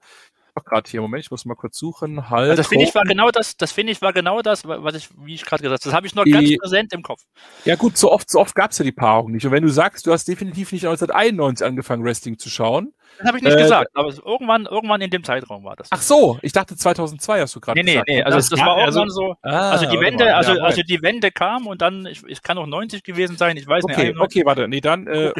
gerade 0.64 0.89
hier, 0.89 1.01
Moment, 1.01 1.24
ich 1.24 1.32
muss 1.32 1.45
mal 1.45 1.55
kurz 1.55 1.78
suchen. 1.78 2.30
Halt. 2.30 2.58
Das 2.58 2.68
finde 2.68 2.86
ich 2.86 2.95
war 2.95 3.03
genau 3.03 3.30
das, 3.32 3.58
das 3.58 3.72
finde 3.72 3.91
ich 3.91 4.01
war 4.01 4.14
genau 4.14 4.41
das, 4.41 4.68
was 4.68 4.95
ich, 4.95 5.10
wie 5.18 5.36
ich 5.36 5.45
gerade 5.45 5.64
gesagt 5.64 5.84
habe. 5.84 5.89
Das 5.89 5.95
habe 5.95 6.08
ich 6.08 6.16
noch 6.16 6.24
die, 6.24 6.32
ganz 6.32 6.58
präsent 6.58 6.93
im 6.93 7.03
Kopf. 7.03 7.22
Ja, 7.66 7.76
gut, 7.76 7.97
so 7.97 8.12
oft, 8.12 8.30
so 8.30 8.39
oft 8.39 8.55
gab 8.55 8.72
es 8.72 8.78
ja 8.78 8.86
die 8.86 8.91
Paarung 8.91 9.32
nicht. 9.32 9.45
Und 9.45 9.51
wenn 9.51 9.64
du 9.64 9.70
sagst, 9.70 10.08
du 10.08 10.12
hast 10.12 10.28
definitiv 10.28 10.72
nicht 10.72 10.86
1991 10.86 11.66
angefangen, 11.66 12.03
Wrestling 12.03 12.38
zu 12.38 12.49
schauen. 12.49 12.93
Das 13.18 13.28
habe 13.28 13.38
ich 13.38 13.43
nicht 13.43 13.55
äh, 13.55 13.62
gesagt, 13.62 13.91
aber 13.93 14.14
irgendwann, 14.14 14.66
irgendwann 14.66 15.01
in 15.01 15.10
dem 15.10 15.24
Zeitraum 15.24 15.64
war 15.64 15.76
das. 15.76 15.88
Ach 15.91 16.01
so, 16.01 16.38
ich 16.41 16.51
dachte 16.51 16.76
2002 16.76 17.41
hast 17.41 17.55
du 17.55 17.60
gerade 17.60 17.80
nee, 17.80 17.93
gesagt. 17.93 18.08
Nee, 18.08 18.16
nee, 18.18 18.24
also 18.24 18.38
das, 18.38 18.49
das 18.49 18.60
war 18.60 18.78
irgendwann 18.80 19.03
also, 19.03 19.10
so, 19.10 19.36
ah, 19.41 19.72
also 19.72 19.89
die 19.89 19.99
Wende, 19.99 20.36
also, 20.36 20.53
ja, 20.53 20.64
also 20.64 20.82
die 20.84 21.01
Wende 21.01 21.32
kam 21.32 21.68
und 21.68 21.82
dann, 21.82 22.05
ich, 22.05 22.24
es 22.30 22.41
kann 22.41 22.58
auch 22.58 22.68
90 22.68 23.03
gewesen 23.03 23.38
sein, 23.38 23.58
ich 23.58 23.68
weiß 23.68 23.84
okay, 23.86 24.10
nicht. 24.10 24.20
Okay, 24.20 24.45
warte, 24.45 24.68
nee, 24.68 24.82
dann, 24.82 25.08
äh, 25.08 25.32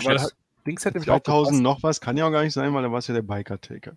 Dings 0.65 0.84
hätte 0.84 0.99
2000 0.99 1.61
noch 1.61 1.82
was, 1.82 2.01
kann 2.01 2.18
ja 2.18 2.28
auch 2.28 2.32
gar 2.32 2.43
nicht 2.43 2.53
sein, 2.53 2.74
weil 2.74 2.84
da 2.84 2.91
war 2.91 2.99
es 2.99 3.07
ja 3.07 3.13
der 3.13 3.22
Biker-Taker. 3.22 3.93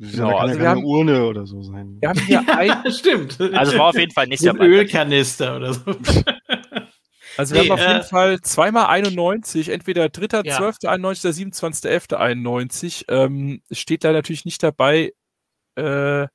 Genau, 0.00 0.38
also 0.38 0.54
ja 0.54 0.60
wir 0.62 0.68
haben 0.70 0.84
Urne 0.84 1.26
oder 1.26 1.46
so 1.46 1.62
sein. 1.62 1.98
Wir 2.00 2.08
haben 2.08 2.20
hier 2.20 2.42
ein, 2.56 2.90
stimmt. 2.90 3.38
Also 3.38 3.76
war 3.76 3.88
auf 3.88 3.98
jeden 3.98 4.12
Fall 4.12 4.26
nicht 4.28 4.40
so 4.40 4.48
ein 4.48 4.56
Ölkanister 4.56 5.56
oder 5.56 5.74
so. 5.74 5.82
Also 7.36 7.54
wir 7.54 7.62
nee, 7.62 7.70
haben 7.70 7.78
auf 7.78 7.86
äh, 7.86 7.92
jeden 7.92 8.04
Fall 8.04 8.40
zweimal 8.40 8.86
91, 8.86 9.70
entweder 9.70 10.06
3.12.91 10.06 10.44
ja. 10.44 10.58
oder 10.58 12.26
27.11.91. 12.26 13.04
Ähm, 13.08 13.62
steht 13.70 14.04
da 14.04 14.12
natürlich 14.12 14.44
nicht 14.44 14.62
dabei, 14.62 15.12
äh, 15.76 16.26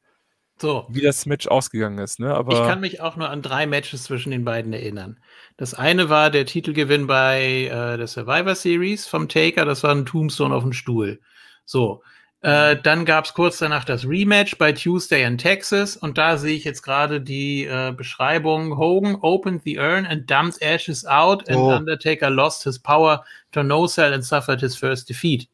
so. 0.57 0.87
wie 0.89 1.01
das 1.01 1.25
Match 1.25 1.47
ausgegangen 1.47 1.99
ist. 1.99 2.19
Ne? 2.19 2.33
Aber 2.33 2.53
ich 2.53 2.67
kann 2.67 2.79
mich 2.79 3.01
auch 3.01 3.17
nur 3.17 3.29
an 3.29 3.41
drei 3.43 3.67
Matches 3.67 4.03
zwischen 4.03 4.31
den 4.31 4.45
beiden 4.45 4.73
erinnern. 4.73 5.19
Das 5.57 5.73
eine 5.73 6.09
war 6.09 6.31
der 6.31 6.45
Titelgewinn 6.45 7.05
bei 7.07 7.65
äh, 7.65 7.97
der 7.97 8.07
Survivor 8.07 8.55
Series 8.55 9.05
vom 9.05 9.27
Taker, 9.27 9.65
das 9.65 9.83
war 9.83 9.91
ein 9.91 10.05
Tombstone 10.05 10.55
auf 10.55 10.63
dem 10.63 10.73
Stuhl. 10.73 11.19
So. 11.65 12.01
Äh, 12.45 12.79
dann 12.79 13.05
gab 13.05 13.25
es 13.25 13.33
kurz 13.33 13.57
danach 13.57 13.85
das 13.85 14.07
Rematch 14.07 14.59
bei 14.59 14.71
Tuesday 14.71 15.23
in 15.23 15.39
Texas 15.39 15.97
und 15.97 16.19
da 16.19 16.37
sehe 16.37 16.55
ich 16.55 16.63
jetzt 16.63 16.83
gerade 16.83 17.19
die 17.19 17.65
äh, 17.65 17.91
Beschreibung: 17.91 18.77
Hogan 18.77 19.15
opened 19.15 19.63
the 19.63 19.79
urn 19.79 20.05
and 20.05 20.29
dumped 20.29 20.61
ashes 20.61 21.07
out, 21.07 21.49
and 21.49 21.57
oh. 21.57 21.71
Undertaker 21.71 22.29
lost 22.29 22.63
his 22.63 22.77
power 22.77 23.25
to 23.51 23.63
no 23.63 23.87
cell 23.87 24.13
and 24.13 24.23
suffered 24.23 24.61
his 24.61 24.75
first 24.75 25.09
defeat. 25.09 25.49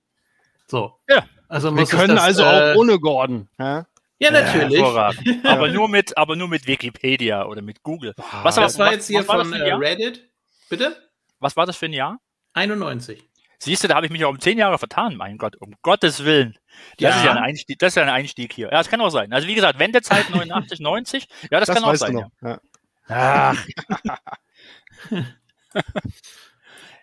So. 0.67 0.99
Ja. 1.07 1.23
Also 1.47 1.73
Wir 1.73 1.85
können 1.85 2.17
das, 2.17 2.25
also 2.25 2.43
auch 2.43 2.51
äh, 2.51 2.75
ohne 2.75 2.99
Gordon. 2.99 3.47
Ja? 3.57 3.85
Ja, 4.19 4.31
natürlich. 4.31 4.81
Ja, 4.81 5.11
aber, 5.45 5.69
nur 5.69 5.87
mit, 5.87 6.17
aber 6.17 6.35
nur 6.35 6.49
mit 6.49 6.67
Wikipedia 6.67 7.45
oder 7.45 7.61
mit 7.61 7.83
Google. 7.83 8.13
Was, 8.43 8.55
das 8.55 8.77
war 8.77 8.87
was, 8.87 8.95
jetzt 8.95 9.07
hier 9.07 9.23
von 9.23 9.53
äh, 9.53 9.73
Reddit. 9.75 10.29
Bitte? 10.67 10.97
Was 11.39 11.55
war 11.55 11.65
das 11.65 11.77
für 11.77 11.85
ein 11.85 11.93
Jahr? 11.93 12.19
91. 12.51 13.23
Siehst 13.59 13.83
du, 13.83 13.87
da 13.87 13.95
habe 13.95 14.07
ich 14.07 14.11
mich 14.11 14.25
auch 14.25 14.29
um 14.29 14.41
zehn 14.41 14.57
Jahre 14.57 14.77
vertan, 14.77 15.15
mein 15.15 15.37
Gott, 15.37 15.55
um 15.55 15.75
Gottes 15.83 16.25
Willen. 16.25 16.57
Das, 16.97 17.15
ja. 17.15 17.17
ist 17.17 17.26
ja 17.26 17.32
ein 17.32 17.38
Einstieg, 17.38 17.80
das 17.80 17.89
ist 17.89 17.95
ja 17.95 18.03
ein 18.03 18.09
Einstieg 18.09 18.53
hier. 18.53 18.67
Ja, 18.67 18.78
das 18.78 18.89
kann 18.89 19.01
auch 19.01 19.09
sein. 19.09 19.32
Also 19.34 19.47
wie 19.47 19.55
gesagt, 19.55 19.80
Wendezeit 19.80 20.30
89, 20.34 20.80
90, 20.80 21.28
ja, 21.49 21.59
das, 21.59 21.67
das 21.67 21.76
kann 21.76 21.84
auch 21.84 21.95
sein. 21.95 22.26
Ja. 22.41 22.59
Ach. 23.07 23.67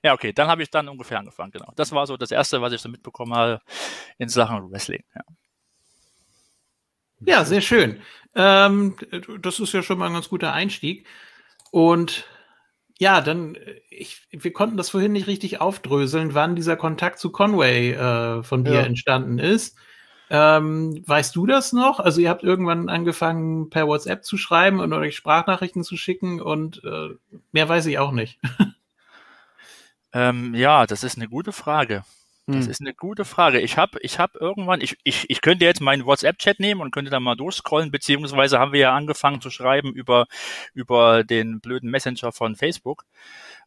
ja, 0.03 0.13
okay, 0.13 0.33
dann 0.33 0.49
habe 0.49 0.63
ich 0.63 0.71
dann 0.71 0.89
ungefähr 0.89 1.19
angefangen, 1.19 1.51
genau. 1.51 1.73
Das 1.77 1.93
war 1.93 2.07
so 2.07 2.17
das 2.17 2.31
Erste, 2.31 2.63
was 2.63 2.73
ich 2.73 2.81
so 2.81 2.89
mitbekommen 2.89 3.35
habe 3.35 3.61
in 4.19 4.29
Sachen 4.29 4.71
Wrestling. 4.71 5.05
Ja. 5.15 5.23
Ja, 7.21 7.45
sehr 7.45 7.61
schön. 7.61 8.01
Ähm, 8.35 8.97
das 9.41 9.59
ist 9.59 9.73
ja 9.73 9.83
schon 9.83 9.99
mal 9.99 10.07
ein 10.07 10.13
ganz 10.13 10.29
guter 10.29 10.53
Einstieg. 10.53 11.07
Und 11.71 12.25
ja, 12.99 13.21
dann, 13.21 13.57
ich, 13.91 14.27
wir 14.31 14.53
konnten 14.53 14.77
das 14.77 14.91
vorhin 14.91 15.13
nicht 15.13 15.29
richtig 15.29 15.61
aufdröseln, 15.61 16.35
wann 16.35 16.57
dieser 16.57 16.77
Kontakt 16.77 17.21
zu 17.21 17.31
Conway 17.31 17.93
äh, 17.93 18.43
von 18.43 18.65
dir 18.65 18.75
ja. 18.75 18.81
entstanden 18.81 19.39
ist. 19.39 19.77
Ähm, 20.31 21.03
weißt 21.07 21.35
du 21.35 21.47
das 21.47 21.73
noch? 21.73 22.01
Also 22.01 22.21
ihr 22.21 22.29
habt 22.29 22.43
irgendwann 22.43 22.89
angefangen, 22.89 23.71
per 23.71 23.87
WhatsApp 23.87 24.25
zu 24.25 24.37
schreiben 24.37 24.81
und 24.81 24.93
euch 24.93 25.17
Sprachnachrichten 25.17 25.85
zu 25.85 25.97
schicken 25.97 26.41
und 26.41 26.83
äh, 26.85 27.11
mehr 27.53 27.69
weiß 27.69 27.87
ich 27.87 27.99
auch 27.99 28.13
nicht. 28.13 28.39
ähm, 30.13 30.55
ja, 30.55 30.87
das 30.87 31.05
ist 31.05 31.17
eine 31.17 31.29
gute 31.29 31.53
Frage. 31.53 32.05
Das 32.49 32.65
hm. 32.65 32.71
ist 32.71 32.81
eine 32.81 32.95
gute 32.95 33.27
Frage. 33.27 33.61
Ich 33.61 33.77
habe 33.77 33.99
ich 34.01 34.19
hab 34.19 34.35
irgendwann, 34.35 34.81
ich, 34.81 34.97
ich, 35.05 35.29
ich 35.29 35.43
könnte 35.43 35.67
jetzt 35.67 35.83
meinen 35.83 36.07
WhatsApp-Chat 36.07 36.61
nehmen 36.61 36.81
und 36.81 36.93
könnte 36.93 37.11
da 37.11 37.21
mal 37.21 37.37
durchscrollen, 37.37 37.91
beziehungsweise 37.91 38.59
haben 38.59 38.73
wir 38.73 38.81
ja 38.81 38.95
angefangen 38.95 39.43
zu 39.43 39.51
schreiben 39.51 39.93
über, 39.93 40.27
über 40.73 41.25
den 41.25 41.61
blöden 41.61 41.91
Messenger 41.91 42.33
von 42.33 42.57
Facebook. 42.57 43.05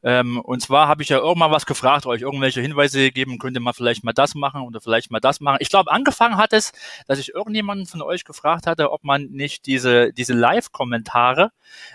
Ähm, 0.01 0.39
und 0.39 0.63
zwar 0.63 0.87
habe 0.87 1.03
ich 1.03 1.09
ja 1.09 1.19
irgendwann 1.19 1.51
was 1.51 1.67
gefragt, 1.67 2.07
euch 2.07 2.21
irgendwelche 2.21 2.59
Hinweise 2.59 2.97
gegeben, 2.97 3.37
könnte 3.37 3.59
man 3.59 3.75
vielleicht 3.75 4.03
mal 4.03 4.13
das 4.13 4.33
machen 4.33 4.61
oder 4.63 4.81
vielleicht 4.81 5.11
mal 5.11 5.19
das 5.19 5.41
machen. 5.41 5.57
Ich 5.59 5.69
glaube, 5.69 5.91
angefangen 5.91 6.37
hat 6.37 6.51
es, 6.51 6.71
dass 7.05 7.19
ich 7.19 7.35
irgendjemanden 7.35 7.85
von 7.85 8.01
euch 8.01 8.25
gefragt 8.25 8.65
hatte, 8.65 8.91
ob 8.91 9.03
man 9.03 9.25
nicht 9.25 9.67
diese, 9.67 10.11
diese 10.11 10.33
Live-Kommentare 10.33 11.51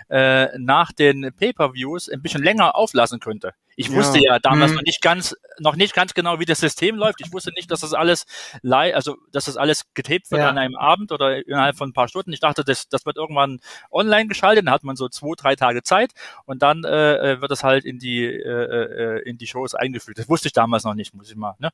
äh, 0.07 0.57
nach 0.57 0.93
den 0.93 1.33
Pay-Per-Views 1.37 2.07
ein 2.07 2.21
bisschen 2.21 2.43
länger 2.43 2.77
auflassen 2.77 3.19
könnte. 3.19 3.53
Ich 3.79 3.91
wusste 3.91 4.17
ja, 4.17 4.33
ja 4.33 4.39
damals 4.39 4.71
hm. 4.71 4.77
noch 4.77 4.83
nicht 4.83 5.03
ganz, 5.03 5.35
noch 5.59 5.75
nicht 5.75 5.93
ganz 5.93 6.15
genau, 6.15 6.39
wie 6.39 6.45
das 6.45 6.59
System 6.59 6.95
läuft. 6.95 7.21
Ich 7.21 7.31
wusste 7.31 7.51
nicht, 7.51 7.69
dass 7.69 7.81
das 7.81 7.93
alles 7.93 8.25
live, 8.63 8.95
also 8.95 9.17
dass 9.31 9.45
das 9.45 9.55
alles 9.55 9.85
getaped 9.93 10.31
wird 10.31 10.41
ja. 10.41 10.49
an 10.49 10.57
einem 10.57 10.75
Abend 10.75 11.11
oder 11.11 11.45
innerhalb 11.45 11.77
von 11.77 11.89
ein 11.89 11.93
paar 11.93 12.07
Stunden. 12.07 12.33
Ich 12.33 12.39
dachte, 12.39 12.63
das, 12.63 12.89
das 12.89 13.05
wird 13.05 13.17
irgendwann 13.17 13.59
online 13.91 14.27
geschaltet, 14.27 14.65
dann 14.65 14.73
hat 14.73 14.83
man 14.83 14.95
so 14.95 15.09
zwei, 15.09 15.35
drei 15.37 15.55
Tage 15.55 15.83
Zeit 15.83 16.13
und 16.45 16.63
dann 16.63 16.85
äh, 16.85 17.33
äh 17.33 17.41
wird 17.41 17.51
das 17.51 17.63
halt 17.63 17.85
in 17.85 17.99
die 17.99 18.25
äh, 18.25 19.19
äh, 19.19 19.29
in 19.29 19.37
die 19.37 19.45
Shows 19.45 19.75
eingefügt. 19.75 20.17
Das 20.17 20.27
wusste 20.27 20.47
ich 20.47 20.53
damals 20.53 20.83
noch 20.83 20.95
nicht, 20.95 21.13
muss 21.13 21.29
ich 21.29 21.35
mal. 21.35 21.53
Ne? 21.59 21.69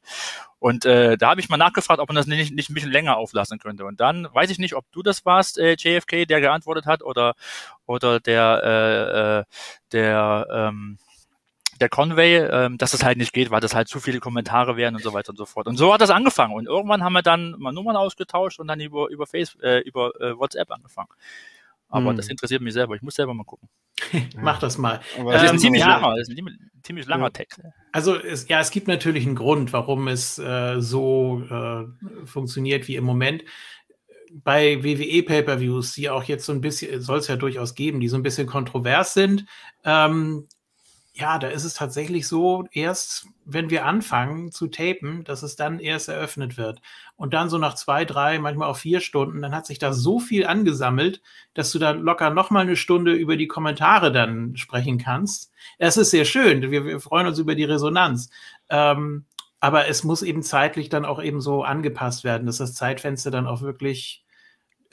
Und 0.60 0.84
äh, 0.84 1.18
da 1.18 1.30
habe 1.30 1.40
ich 1.40 1.48
mal 1.48 1.56
nachgefragt, 1.56 2.02
ob 2.02 2.10
man 2.10 2.18
das 2.18 2.28
nicht, 2.28 2.54
nicht 2.54 2.70
ein 2.70 2.74
bisschen 2.74 2.92
länger 2.92 3.16
auflassen 3.16 3.60
könnte. 3.60 3.86
Und 3.86 4.02
dann 4.02 4.28
weiß 4.34 4.50
ich 4.50 4.60
nicht, 4.60 4.76
ob 4.76 4.92
du 4.92 5.04
das 5.04 5.26
warst, 5.26 5.58
äh, 5.58 5.78
JFK, 5.80 6.26
der 6.26 6.42
geantwortet 6.42 6.86
hat 6.86 7.02
oder 7.02 7.36
oder 7.86 8.20
der 8.20 8.62
äh, 8.62 9.40
äh, 9.40 9.44
der 9.94 10.48
ähm, 10.52 10.98
der 11.80 11.90
Conway, 11.90 12.38
ähm, 12.38 12.78
dass 12.78 12.92
das 12.92 13.04
halt 13.04 13.18
nicht 13.18 13.34
geht, 13.34 13.52
weil 13.52 13.62
das 13.62 13.76
halt 13.76 13.88
zu 13.88 14.00
viele 14.00 14.20
Kommentare 14.20 14.78
wären 14.78 14.96
und 14.96 15.04
so 15.04 15.14
weiter 15.14 15.32
und 15.32 15.38
so 15.38 15.46
fort. 15.46 15.68
Und 15.68 15.78
so 15.78 15.94
hat 15.94 16.02
das 16.02 16.10
angefangen. 16.10 16.54
Und 16.54 16.68
irgendwann 16.68 17.04
haben 17.04 17.14
wir 17.14 17.22
dann 17.22 17.56
mal 17.58 17.72
Nummern 17.72 17.96
ausgetauscht 17.96 18.60
und 18.60 18.68
dann 18.68 18.80
über, 18.80 19.10
über, 19.10 19.26
Facebook, 19.26 19.64
äh, 19.64 19.80
über 19.80 20.12
äh, 20.22 20.38
WhatsApp 20.38 20.72
angefangen. 20.72 21.10
Aber 21.90 22.10
hm. 22.10 22.18
das 22.18 22.28
interessiert 22.28 22.62
mich 22.62 22.74
selber. 22.74 22.96
Ich 22.96 23.02
muss 23.02 23.16
selber 23.16 23.34
mal 23.34 23.44
gucken. 23.44 23.70
Mach 24.38 24.60
das 24.60 24.78
mal. 24.78 25.02
Aber 25.20 25.34
das 25.34 25.44
ist 25.44 25.50
ein 25.50 25.56
ähm, 25.56 25.62
ziemlich 25.62 25.82
ja. 25.82 26.00
langer, 26.00 26.16
das 26.18 26.28
ist 26.28 26.38
ein 26.38 26.72
ziemlich 26.82 27.06
langer 27.06 27.32
Text. 27.32 27.62
Also 27.92 28.16
es, 28.16 28.48
ja, 28.48 28.60
es 28.60 28.72
gibt 28.72 28.88
natürlich 28.88 29.26
einen 29.26 29.36
Grund, 29.36 29.74
warum 29.74 30.08
es 30.08 30.40
äh, 30.40 30.80
so 30.80 31.44
äh, 31.50 32.26
funktioniert 32.26 32.88
wie 32.88 32.96
im 32.96 33.04
Moment 33.04 33.44
bei 34.34 34.84
WWE 34.84 35.24
Pay-per-Views, 35.24 35.94
die 35.94 36.10
auch 36.10 36.24
jetzt 36.24 36.46
so 36.46 36.54
ein 36.54 36.62
bisschen, 36.62 37.02
soll 37.02 37.20
es 37.20 37.28
ja 37.28 37.36
durchaus 37.36 37.76
geben, 37.76 38.00
die 38.00 38.08
so 38.08 38.18
ein 38.18 38.24
bisschen 38.24 38.48
kontrovers 38.48 39.14
sind, 39.14 39.46
ähm, 39.86 40.48
ja, 41.16 41.38
da 41.38 41.48
ist 41.48 41.64
es 41.64 41.76
tatsächlich 41.76 42.28
so, 42.28 42.66
erst 42.72 43.28
wenn 43.46 43.70
wir 43.70 43.86
anfangen 43.86 44.52
zu 44.52 44.68
tapen, 44.68 45.24
dass 45.24 45.44
es 45.44 45.56
dann 45.56 45.80
erst 45.80 46.10
eröffnet 46.10 46.58
wird. 46.58 46.82
Und 47.16 47.36
dann 47.36 47.50
so 47.50 47.60
nach 47.60 47.76
zwei, 47.76 48.04
drei, 48.04 48.40
manchmal 48.40 48.68
auch 48.68 48.78
vier 48.78 49.00
Stunden, 49.00 49.44
dann 49.44 49.54
hat 49.54 49.68
sich 49.68 49.78
da 49.78 49.94
so 49.94 50.20
viel 50.20 50.48
angesammelt, 50.48 51.22
dass 51.54 51.72
du 51.72 51.78
da 51.78 51.92
locker 51.92 52.32
nochmal 52.32 52.64
eine 52.64 52.76
Stunde 52.76 53.14
über 53.14 53.38
die 53.38 53.48
Kommentare 53.48 54.12
dann 54.12 54.58
sprechen 54.58 54.98
kannst. 54.98 55.52
Es 55.78 55.98
ist 55.98 56.10
sehr 56.10 56.26
schön. 56.26 56.72
Wir, 56.72 56.84
wir 56.84 57.00
freuen 57.00 57.28
uns 57.28 57.38
über 57.38 57.54
die 57.54 57.66
Resonanz. 57.66 58.32
Ähm, 58.70 59.26
aber 59.60 59.88
es 59.88 60.04
muss 60.04 60.24
eben 60.24 60.42
zeitlich 60.42 60.90
dann 60.90 61.06
auch 61.06 61.22
eben 61.22 61.42
so 61.42 61.64
angepasst 61.64 62.24
werden, 62.24 62.48
dass 62.48 62.58
das 62.58 62.74
Zeitfenster 62.74 63.30
dann 63.30 63.46
auch 63.46 63.62
wirklich 63.62 64.23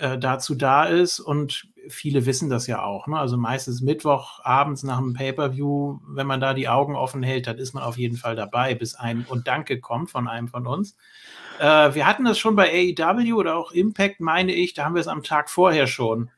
äh, 0.00 0.18
dazu 0.18 0.54
da 0.54 0.84
ist. 0.84 1.20
Und 1.20 1.68
viele 1.88 2.26
wissen 2.26 2.50
das 2.50 2.66
ja 2.66 2.82
auch. 2.82 3.06
Ne? 3.06 3.18
Also 3.18 3.36
meistens 3.36 3.80
Mittwoch 3.80 4.40
abends 4.42 4.82
nach 4.82 4.98
dem 4.98 5.14
Pay-per-View, 5.14 6.00
wenn 6.08 6.26
man 6.26 6.40
da 6.40 6.54
die 6.54 6.68
Augen 6.68 6.96
offen 6.96 7.22
hält, 7.22 7.46
dann 7.46 7.58
ist 7.58 7.74
man 7.74 7.82
auf 7.82 7.98
jeden 7.98 8.16
Fall 8.16 8.36
dabei, 8.36 8.74
bis 8.74 8.94
ein 8.94 9.24
und 9.28 9.46
Danke 9.46 9.80
kommt 9.80 10.10
von 10.10 10.28
einem 10.28 10.48
von 10.48 10.66
uns. 10.66 10.96
Äh, 11.58 11.94
wir 11.94 12.06
hatten 12.06 12.24
das 12.24 12.38
schon 12.38 12.56
bei 12.56 12.94
AEW 12.98 13.34
oder 13.34 13.56
auch 13.56 13.72
Impact, 13.72 14.20
meine 14.20 14.52
ich, 14.52 14.74
da 14.74 14.84
haben 14.84 14.94
wir 14.94 15.00
es 15.00 15.08
am 15.08 15.22
Tag 15.22 15.50
vorher 15.50 15.86
schon 15.86 16.30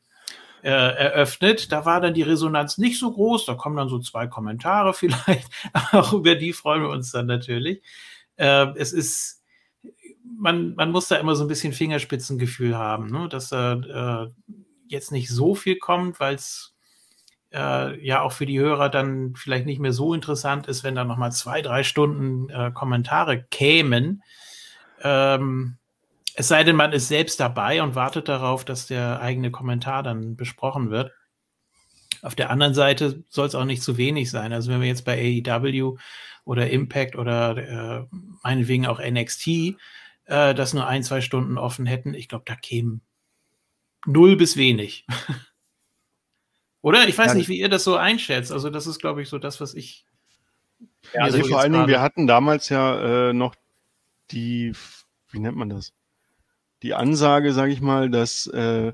äh, 0.63 0.69
eröffnet. 0.69 1.71
Da 1.71 1.85
war 1.85 2.01
dann 2.01 2.13
die 2.13 2.21
Resonanz 2.21 2.77
nicht 2.77 2.99
so 2.99 3.11
groß. 3.11 3.45
Da 3.45 3.55
kommen 3.55 3.75
dann 3.75 3.89
so 3.89 3.99
zwei 3.99 4.27
Kommentare 4.27 4.93
vielleicht. 4.93 5.49
auch 5.91 6.13
über 6.13 6.35
die 6.35 6.53
freuen 6.53 6.81
wir 6.81 6.89
uns 6.89 7.11
dann 7.11 7.27
natürlich. 7.27 7.81
Äh, 8.37 8.67
es 8.77 8.93
ist 8.93 9.42
man, 10.43 10.75
man 10.75 10.91
muss 10.91 11.07
da 11.07 11.15
immer 11.15 11.35
so 11.35 11.45
ein 11.45 11.47
bisschen 11.47 11.71
Fingerspitzengefühl 11.71 12.77
haben, 12.77 13.09
ne? 13.09 13.29
dass 13.29 13.47
da 13.47 14.25
äh, 14.25 14.29
jetzt 14.87 15.13
nicht 15.13 15.29
so 15.29 15.55
viel 15.55 15.77
kommt, 15.77 16.19
weil 16.19 16.35
es 16.35 16.75
äh, 17.53 18.05
ja 18.05 18.21
auch 18.21 18.33
für 18.33 18.45
die 18.45 18.59
Hörer 18.59 18.89
dann 18.89 19.35
vielleicht 19.37 19.65
nicht 19.65 19.79
mehr 19.79 19.93
so 19.93 20.13
interessant 20.13 20.67
ist, 20.67 20.83
wenn 20.83 20.95
da 20.95 21.05
nochmal 21.05 21.31
zwei, 21.31 21.61
drei 21.61 21.83
Stunden 21.83 22.49
äh, 22.49 22.71
Kommentare 22.73 23.41
kämen. 23.41 24.21
Ähm, 25.01 25.77
es 26.35 26.49
sei 26.49 26.65
denn, 26.65 26.75
man 26.75 26.91
ist 26.91 27.07
selbst 27.07 27.39
dabei 27.39 27.81
und 27.81 27.95
wartet 27.95 28.27
darauf, 28.27 28.65
dass 28.65 28.87
der 28.87 29.21
eigene 29.21 29.49
Kommentar 29.49 30.03
dann 30.03 30.35
besprochen 30.35 30.89
wird. 30.91 31.13
Auf 32.21 32.35
der 32.35 32.49
anderen 32.49 32.73
Seite 32.73 33.23
soll 33.29 33.47
es 33.47 33.55
auch 33.55 33.65
nicht 33.65 33.81
zu 33.81 33.95
wenig 33.95 34.29
sein. 34.29 34.51
Also 34.51 34.71
wenn 34.71 34.81
wir 34.81 34.87
jetzt 34.89 35.05
bei 35.05 35.41
AEW 35.47 35.95
oder 36.43 36.69
Impact 36.69 37.15
oder 37.15 37.57
äh, 37.57 38.05
meinetwegen 38.43 38.87
auch 38.87 38.99
NXT 38.99 39.77
äh, 40.25 40.53
das 40.53 40.73
nur 40.73 40.87
ein, 40.87 41.03
zwei 41.03 41.21
Stunden 41.21 41.57
offen 41.57 41.85
hätten, 41.85 42.13
ich 42.13 42.27
glaube, 42.27 42.45
da 42.45 42.55
kämen 42.55 43.01
null 44.05 44.35
bis 44.35 44.57
wenig. 44.57 45.05
Oder? 46.81 47.07
Ich 47.07 47.17
weiß 47.17 47.27
ja. 47.27 47.33
nicht, 47.35 47.47
wie 47.47 47.59
ihr 47.59 47.69
das 47.69 47.83
so 47.83 47.95
einschätzt. 47.95 48.51
Also, 48.51 48.69
das 48.69 48.87
ist, 48.87 48.99
glaube 48.99 49.21
ich, 49.21 49.29
so 49.29 49.39
das, 49.39 49.61
was 49.61 49.73
ich. 49.73 50.05
Ja, 51.13 51.21
also 51.21 51.41
so 51.41 51.47
vor 51.47 51.61
allen 51.61 51.71
Dingen, 51.71 51.87
wir 51.87 52.01
hatten 52.01 52.27
damals 52.27 52.69
ja 52.69 53.29
äh, 53.29 53.33
noch 53.33 53.55
die, 54.31 54.73
wie 55.31 55.39
nennt 55.39 55.55
man 55.55 55.69
das? 55.69 55.93
Die 56.81 56.93
Ansage, 56.93 57.53
sage 57.53 57.71
ich 57.71 57.79
mal, 57.79 58.09
dass 58.09 58.47
äh, 58.47 58.91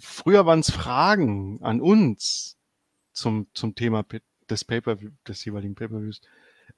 früher 0.00 0.44
waren 0.44 0.60
es 0.60 0.70
Fragen 0.70 1.62
an 1.62 1.80
uns 1.80 2.58
zum, 3.12 3.46
zum 3.54 3.74
Thema 3.74 4.04
des 4.50 4.64
Paper, 4.64 4.96
des 5.26 5.44
jeweiligen 5.44 5.74
Pay-Per-Views. 5.74 6.20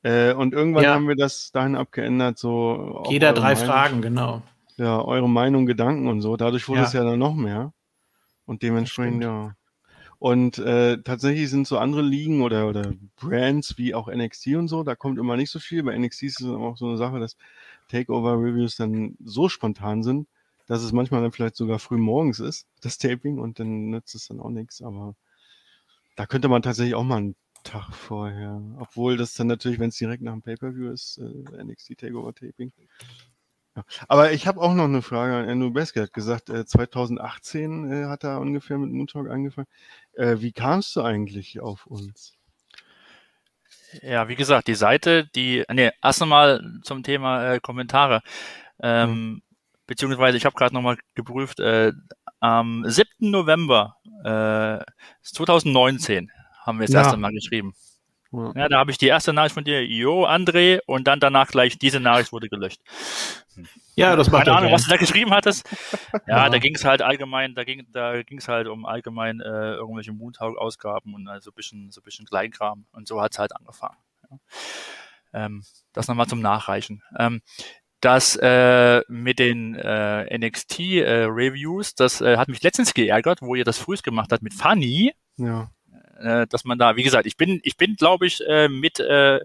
Äh, 0.04 0.34
und 0.34 0.52
irgendwann 0.52 0.84
ja. 0.84 0.94
haben 0.94 1.08
wir 1.08 1.16
das 1.16 1.50
dahin 1.50 1.76
abgeändert, 1.76 2.38
so. 2.38 3.04
Jeder 3.08 3.32
drei 3.32 3.54
Meinung, 3.54 3.66
Fragen, 3.66 4.02
genau. 4.02 4.42
Ja, 4.76 5.02
eure 5.02 5.28
Meinung, 5.28 5.64
Gedanken 5.64 6.08
und 6.08 6.20
so. 6.20 6.36
Dadurch 6.36 6.68
wurde 6.68 6.80
ja. 6.80 6.86
es 6.86 6.92
ja 6.92 7.04
dann 7.04 7.18
noch 7.18 7.34
mehr. 7.34 7.72
Und 8.44 8.62
dementsprechend, 8.62 9.22
ja. 9.22 9.56
Und 10.18 10.58
äh, 10.58 11.02
tatsächlich 11.02 11.48
sind 11.48 11.66
so 11.66 11.78
andere 11.78 12.02
Ligen 12.02 12.42
oder, 12.42 12.68
oder 12.68 12.92
Brands 13.16 13.78
wie 13.78 13.94
auch 13.94 14.08
NXT 14.08 14.48
und 14.56 14.68
so, 14.68 14.82
da 14.82 14.94
kommt 14.94 15.18
immer 15.18 15.36
nicht 15.36 15.50
so 15.50 15.58
viel. 15.58 15.82
Bei 15.82 15.96
NXT 15.96 16.22
ist 16.24 16.40
es 16.40 16.46
auch 16.46 16.76
so 16.76 16.86
eine 16.86 16.96
Sache, 16.98 17.18
dass 17.18 17.36
Takeover-Reviews 17.88 18.76
dann 18.76 19.16
so 19.24 19.48
spontan 19.48 20.02
sind, 20.02 20.28
dass 20.66 20.82
es 20.82 20.92
manchmal 20.92 21.22
dann 21.22 21.32
vielleicht 21.32 21.56
sogar 21.56 21.78
früh 21.78 21.98
morgens 21.98 22.40
ist, 22.40 22.66
das 22.80 22.98
Taping, 22.98 23.38
und 23.38 23.58
dann 23.58 23.90
nützt 23.90 24.14
es 24.14 24.28
dann 24.28 24.40
auch 24.40 24.50
nichts. 24.50 24.82
Aber 24.82 25.14
da 26.16 26.26
könnte 26.26 26.48
man 26.48 26.62
tatsächlich 26.62 26.94
auch 26.94 27.04
mal 27.04 27.18
einen 27.18 27.36
Tag 27.64 27.92
vorher, 27.92 28.60
obwohl 28.78 29.16
das 29.16 29.34
dann 29.34 29.48
natürlich, 29.48 29.78
wenn 29.78 29.88
es 29.88 29.96
direkt 29.96 30.22
nach 30.22 30.32
dem 30.32 30.42
Pay-Per-View 30.42 30.90
ist, 30.90 31.18
äh, 31.18 31.64
NXT 31.64 31.98
Takeover 31.98 32.34
Taping. 32.34 32.72
Ja. 33.76 33.84
Aber 34.06 34.32
ich 34.32 34.46
habe 34.46 34.60
auch 34.60 34.74
noch 34.74 34.84
eine 34.84 35.02
Frage 35.02 35.34
an 35.34 35.48
Andrew 35.48 35.70
Beske. 35.70 36.00
Er 36.00 36.02
hat 36.04 36.12
gesagt, 36.12 36.48
äh, 36.48 36.64
2018 36.64 37.90
äh, 37.90 38.04
hat 38.06 38.22
er 38.22 38.40
ungefähr 38.40 38.78
mit 38.78 38.90
Moon 38.90 39.08
Talk 39.08 39.28
angefangen. 39.28 39.66
Äh, 40.12 40.36
wie 40.38 40.52
kamst 40.52 40.94
du 40.94 41.02
eigentlich 41.02 41.60
auf 41.60 41.86
uns? 41.86 42.34
Ja, 44.02 44.28
wie 44.28 44.36
gesagt, 44.36 44.68
die 44.68 44.74
Seite, 44.74 45.28
die, 45.34 45.64
nee, 45.72 45.90
erst 46.02 46.22
einmal 46.22 46.62
zum 46.82 47.02
Thema 47.02 47.54
äh, 47.54 47.60
Kommentare. 47.60 48.22
Ähm, 48.80 49.10
mhm. 49.10 49.42
Beziehungsweise, 49.86 50.36
ich 50.36 50.44
habe 50.44 50.56
gerade 50.56 50.74
nochmal 50.74 50.96
geprüft, 51.14 51.60
äh, 51.60 51.92
am 52.40 52.84
7. 52.86 53.30
November 53.30 53.96
äh, 54.24 54.84
2019 55.22 56.30
haben 56.64 56.80
wir 56.80 56.86
das 56.86 56.94
ja. 56.94 57.02
erste 57.02 57.16
Mal 57.16 57.32
geschrieben. 57.32 57.74
Ja, 58.32 58.52
ja 58.56 58.68
da 58.68 58.78
habe 58.78 58.90
ich 58.90 58.98
die 58.98 59.06
erste 59.06 59.32
Nachricht 59.32 59.54
von 59.54 59.64
dir, 59.64 59.84
Jo, 59.86 60.26
André, 60.26 60.80
und 60.86 61.06
dann 61.06 61.20
danach 61.20 61.48
gleich 61.48 61.78
diese 61.78 62.00
Nachricht 62.00 62.32
wurde 62.32 62.48
gelöscht. 62.48 62.80
Ja, 63.96 64.16
das 64.16 64.28
macht 64.30 64.46
Keine 64.46 64.56
Ahnung, 64.56 64.72
was 64.72 64.84
du 64.84 64.90
da 64.90 64.96
geschrieben 64.96 65.30
hattest. 65.30 65.68
Ja, 66.26 66.38
ja. 66.38 66.50
da 66.50 66.58
ging 66.58 66.74
es 66.74 66.84
halt 66.84 67.02
allgemein, 67.02 67.54
da 67.54 67.62
ging 67.62 67.86
da 67.92 68.14
es 68.14 68.48
halt 68.48 68.66
um 68.66 68.86
allgemein 68.86 69.40
äh, 69.40 69.74
irgendwelche 69.74 70.12
Moontalk-Ausgaben 70.12 71.14
und 71.14 71.28
also 71.28 71.50
ein 71.50 71.54
bisschen, 71.54 71.90
so 71.92 72.00
ein 72.00 72.04
bisschen 72.04 72.26
Kleinkram. 72.26 72.86
Und 72.92 73.06
so 73.06 73.22
hat 73.22 73.32
es 73.32 73.38
halt 73.38 73.54
angefangen. 73.54 73.96
Ähm, 75.32 75.62
das 75.92 76.08
nochmal 76.08 76.26
zum 76.26 76.40
Nachreichen. 76.40 77.04
Ähm, 77.16 77.42
das 78.00 78.36
äh, 78.36 79.02
mit 79.08 79.38
den 79.38 79.76
äh, 79.76 80.36
NXT-Reviews, 80.36 81.90
äh, 81.90 81.94
das 81.96 82.20
äh, 82.20 82.36
hat 82.36 82.48
mich 82.48 82.62
letztens 82.62 82.94
geärgert, 82.94 83.42
wo 83.42 83.54
ihr 83.54 83.64
das 83.64 83.78
frühst 83.78 84.02
gemacht 84.02 84.32
habt 84.32 84.42
mit 84.42 84.54
Fanny. 84.54 85.14
Ja 85.36 85.70
äh, 86.20 86.46
dass 86.46 86.64
man 86.64 86.78
da, 86.78 86.96
wie 86.96 87.02
gesagt, 87.02 87.26
ich 87.26 87.36
bin, 87.36 87.60
ich 87.62 87.76
bin, 87.76 87.96
glaube 87.96 88.26
ich, 88.26 88.40
äh, 88.46 88.68
mit, 88.68 89.00
äh, 89.00 89.40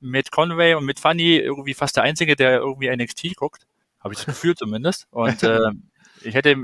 mit 0.00 0.30
Conway 0.30 0.74
und 0.74 0.84
mit 0.84 1.00
Funny 1.00 1.36
irgendwie 1.36 1.74
fast 1.74 1.96
der 1.96 2.04
Einzige, 2.04 2.36
der 2.36 2.58
irgendwie 2.58 2.94
NXT 2.94 3.36
guckt. 3.36 3.66
Habe 4.00 4.14
ich 4.14 4.18
das 4.18 4.26
Gefühl 4.26 4.56
zumindest. 4.56 5.06
Und 5.10 5.42
äh, 5.42 5.70
ich 6.22 6.34
hätte, 6.34 6.56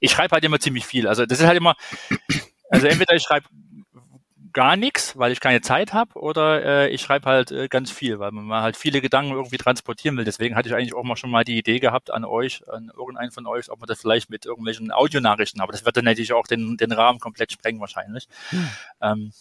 ich 0.00 0.10
schreibe 0.10 0.32
halt 0.32 0.44
immer 0.44 0.60
ziemlich 0.60 0.86
viel. 0.86 1.06
Also 1.08 1.26
das 1.26 1.40
ist 1.40 1.46
halt 1.46 1.56
immer, 1.56 1.74
also 2.70 2.86
entweder 2.86 3.14
ich 3.14 3.22
schreibe 3.22 3.46
gar 4.56 4.74
nichts, 4.74 5.18
weil 5.18 5.32
ich 5.32 5.40
keine 5.40 5.60
Zeit 5.60 5.92
habe, 5.92 6.18
oder 6.18 6.64
äh, 6.64 6.88
ich 6.88 7.02
schreibe 7.02 7.28
halt 7.28 7.50
äh, 7.50 7.68
ganz 7.68 7.90
viel, 7.90 8.18
weil 8.18 8.30
man 8.32 8.62
halt 8.62 8.78
viele 8.78 9.02
Gedanken 9.02 9.32
irgendwie 9.32 9.58
transportieren 9.58 10.16
will. 10.16 10.24
Deswegen 10.24 10.56
hatte 10.56 10.70
ich 10.70 10.74
eigentlich 10.74 10.94
auch 10.94 11.04
mal 11.04 11.16
schon 11.16 11.30
mal 11.30 11.44
die 11.44 11.58
Idee 11.58 11.78
gehabt 11.78 12.10
an 12.10 12.24
euch, 12.24 12.66
an 12.66 12.90
irgendeinen 12.96 13.32
von 13.32 13.46
euch, 13.46 13.70
ob 13.70 13.80
man 13.80 13.86
das 13.86 14.00
vielleicht 14.00 14.30
mit 14.30 14.46
irgendwelchen 14.46 14.92
Audionachrichten, 14.92 15.60
aber 15.60 15.72
das 15.72 15.84
wird 15.84 15.98
dann 15.98 16.06
natürlich 16.06 16.32
auch 16.32 16.46
den, 16.46 16.78
den 16.78 16.90
Rahmen 16.92 17.20
komplett 17.20 17.52
sprengen 17.52 17.82
wahrscheinlich. 17.82 18.28
Hm. 18.48 18.68
Ähm, 19.02 19.32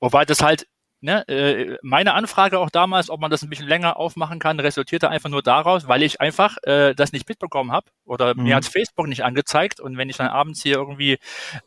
wobei 0.00 0.24
das 0.24 0.42
halt 0.42 0.66
Ne, 1.02 1.28
äh, 1.28 1.76
meine 1.82 2.14
Anfrage 2.14 2.58
auch 2.58 2.70
damals, 2.70 3.10
ob 3.10 3.20
man 3.20 3.30
das 3.30 3.42
ein 3.42 3.50
bisschen 3.50 3.68
länger 3.68 3.98
aufmachen 3.98 4.38
kann, 4.38 4.58
resultierte 4.58 5.10
einfach 5.10 5.28
nur 5.28 5.42
daraus, 5.42 5.88
weil 5.88 6.02
ich 6.02 6.22
einfach 6.22 6.56
äh, 6.62 6.94
das 6.94 7.12
nicht 7.12 7.28
mitbekommen 7.28 7.70
habe 7.70 7.86
oder 8.06 8.34
mhm. 8.34 8.44
mir 8.44 8.56
hat 8.56 8.64
Facebook 8.64 9.06
nicht 9.06 9.22
angezeigt 9.22 9.78
und 9.78 9.98
wenn 9.98 10.08
ich 10.08 10.16
dann 10.16 10.28
abends 10.28 10.62
hier 10.62 10.76
irgendwie 10.76 11.18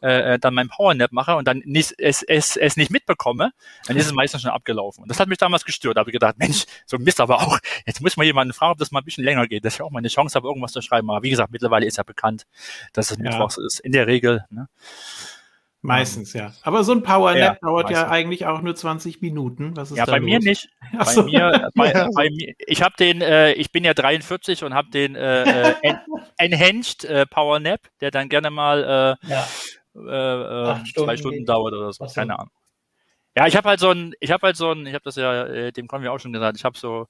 äh, 0.02 0.34
äh 0.34 0.40
dann 0.40 0.56
mein 0.56 0.68
Powernap 0.70 1.12
mache 1.12 1.36
und 1.36 1.48
dann 1.48 1.62
nicht, 1.64 1.94
es, 2.00 2.24
es, 2.24 2.58
es 2.58 2.76
nicht 2.76 2.90
mitbekomme, 2.90 3.52
dann 3.86 3.98
ist 3.98 4.08
es 4.08 4.14
meistens 4.14 4.42
schon 4.42 4.52
abgelaufen. 4.52 5.04
Und 5.04 5.10
das 5.10 5.20
hat 5.20 5.28
mich 5.28 5.38
damals 5.38 5.64
gestört. 5.64 5.98
Da 5.98 6.00
habe 6.00 6.10
ich 6.10 6.14
gedacht, 6.14 6.38
Mensch, 6.40 6.66
so 6.88 6.98
Mist 6.98 7.22
aber 7.22 7.38
auch, 7.38 7.60
jetzt 7.86 8.02
muss 8.02 8.18
man 8.18 8.26
jemanden 8.26 8.54
fragen, 8.54 8.72
ob 8.72 8.78
das 8.80 8.92
mal 8.92 9.00
ein 9.00 9.06
bisschen 9.06 9.24
länger 9.24 9.48
geht, 9.48 9.64
dass 9.64 9.76
ich 9.76 9.82
auch 9.82 9.92
mal 9.92 10.00
eine 10.00 10.08
Chance 10.08 10.36
habe, 10.36 10.48
irgendwas 10.48 10.72
zu 10.72 10.82
schreiben. 10.82 11.10
Aber 11.12 11.24
wie 11.24 11.30
gesagt, 11.30 11.52
mittlerweile 11.52 11.86
ist 11.86 11.98
ja 11.98 12.04
bekannt, 12.04 12.46
dass 12.94 13.12
es 13.12 13.18
ja. 13.18 13.24
Mittwochs 13.24 13.58
ist, 13.58 13.80
in 13.80 13.92
der 13.92 14.08
Regel. 14.08 14.46
Ne? 14.50 14.68
Meistens, 15.82 16.34
ja. 16.34 16.54
Aber 16.64 16.84
so 16.84 16.92
ein 16.92 17.04
Power 17.04 17.32
Nap 17.34 17.40
ja, 17.40 17.58
dauert 17.62 17.86
meistens. 17.86 18.02
ja 18.02 18.10
eigentlich 18.10 18.46
auch 18.46 18.62
nur 18.62 18.76
20 18.76 19.22
Minuten. 19.22 19.78
Was 19.78 19.92
ist 19.92 19.98
ja, 19.98 20.06
bei 20.06 20.18
los? 20.18 20.26
mir 20.26 20.40
nicht. 20.40 20.70
Bei 20.98 21.06
so. 21.06 21.24
mir, 21.24 21.70
bei, 21.76 21.92
ja. 21.94 22.10
bei, 22.14 22.30
mir, 22.30 22.54
ich 22.68 22.82
habe 22.82 22.96
den, 23.00 23.22
äh, 23.22 23.54
ich 23.54 23.72
bin 23.72 23.86
ja 23.86 23.94
43 23.94 24.64
und 24.64 24.74
habe 24.74 24.90
den 24.90 25.16
äh, 25.16 25.72
äh 25.82 25.96
Enhanced 26.38 27.06
äh, 27.06 27.26
Power 27.26 27.60
Nap, 27.60 27.82
der 28.02 28.12
dann 28.12 28.28
gerne 28.28 28.50
mal 28.50 29.18
äh, 29.24 29.28
ja. 29.30 29.48
äh, 29.96 30.82
äh, 30.82 30.86
Stunden 30.86 31.06
zwei 31.08 31.18
Stunden 31.18 31.46
dauert 31.46 31.74
oder 31.74 31.94
so. 31.94 32.06
Keine 32.08 32.38
Ahnung. 32.40 32.52
Ja, 33.38 33.48
ich 33.48 33.56
habe 33.56 33.70
halt 33.70 33.80
so 33.80 33.92
ein, 33.92 34.14
ich 34.20 34.32
habe 34.32 34.48
halt 34.48 34.58
so 34.58 34.72
ein, 34.72 34.86
ich 34.86 34.94
habe 34.94 35.04
das 35.04 35.16
ja, 35.16 35.46
äh, 35.46 35.72
dem 35.72 35.88
wir 35.90 36.12
auch 36.12 36.20
schon 36.20 36.34
gesagt, 36.34 36.58
ich 36.58 36.66
habe 36.66 36.78
so 36.78 37.08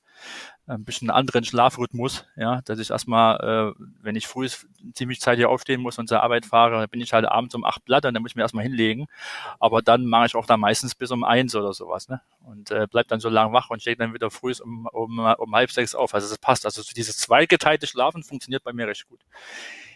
ein 0.67 0.83
bisschen 0.85 1.09
anderen 1.09 1.45
Schlafrhythmus, 1.45 2.25
ja, 2.35 2.61
dass 2.65 2.79
ich 2.79 2.91
erstmal, 2.91 3.73
äh, 3.77 3.83
wenn 4.01 4.15
ich 4.15 4.27
früh 4.27 4.47
ziemlich 4.93 5.21
zeitig 5.21 5.45
aufstehen 5.45 5.81
muss 5.81 5.97
und 5.97 6.07
zur 6.09 6.21
Arbeit 6.21 6.45
fahre, 6.45 6.87
bin 6.89 7.01
ich 7.01 7.13
halt 7.13 7.25
abends 7.25 7.55
um 7.55 7.63
acht 7.65 7.85
Blatt 7.85 8.05
und 8.05 8.13
dann 8.13 8.21
muss 8.23 8.33
ich 8.33 8.35
mir 8.35 8.43
erstmal 8.43 8.63
hinlegen. 8.63 9.07
Aber 9.59 9.81
dann 9.81 10.05
mache 10.05 10.27
ich 10.27 10.35
auch 10.35 10.45
da 10.45 10.57
meistens 10.57 10.95
bis 10.95 11.11
um 11.11 11.23
eins 11.23 11.55
oder 11.55 11.73
sowas, 11.73 12.09
ne? 12.09 12.21
Und 12.45 12.71
äh, 12.71 12.87
bleib 12.91 13.07
dann 13.07 13.19
so 13.21 13.29
lang 13.29 13.53
wach 13.53 13.69
und 13.69 13.81
stehe 13.81 13.95
dann 13.95 14.13
wieder 14.13 14.29
früh 14.31 14.53
um, 14.63 14.87
um, 14.91 15.19
um 15.19 15.55
halb 15.55 15.71
sechs 15.71 15.95
auf. 15.95 16.13
Also 16.13 16.29
das 16.29 16.37
passt. 16.39 16.65
Also 16.65 16.83
dieses 16.95 17.17
zweigeteilte 17.17 17.87
Schlafen 17.87 18.23
funktioniert 18.23 18.63
bei 18.63 18.73
mir 18.73 18.87
recht 18.87 19.07
gut. 19.09 19.21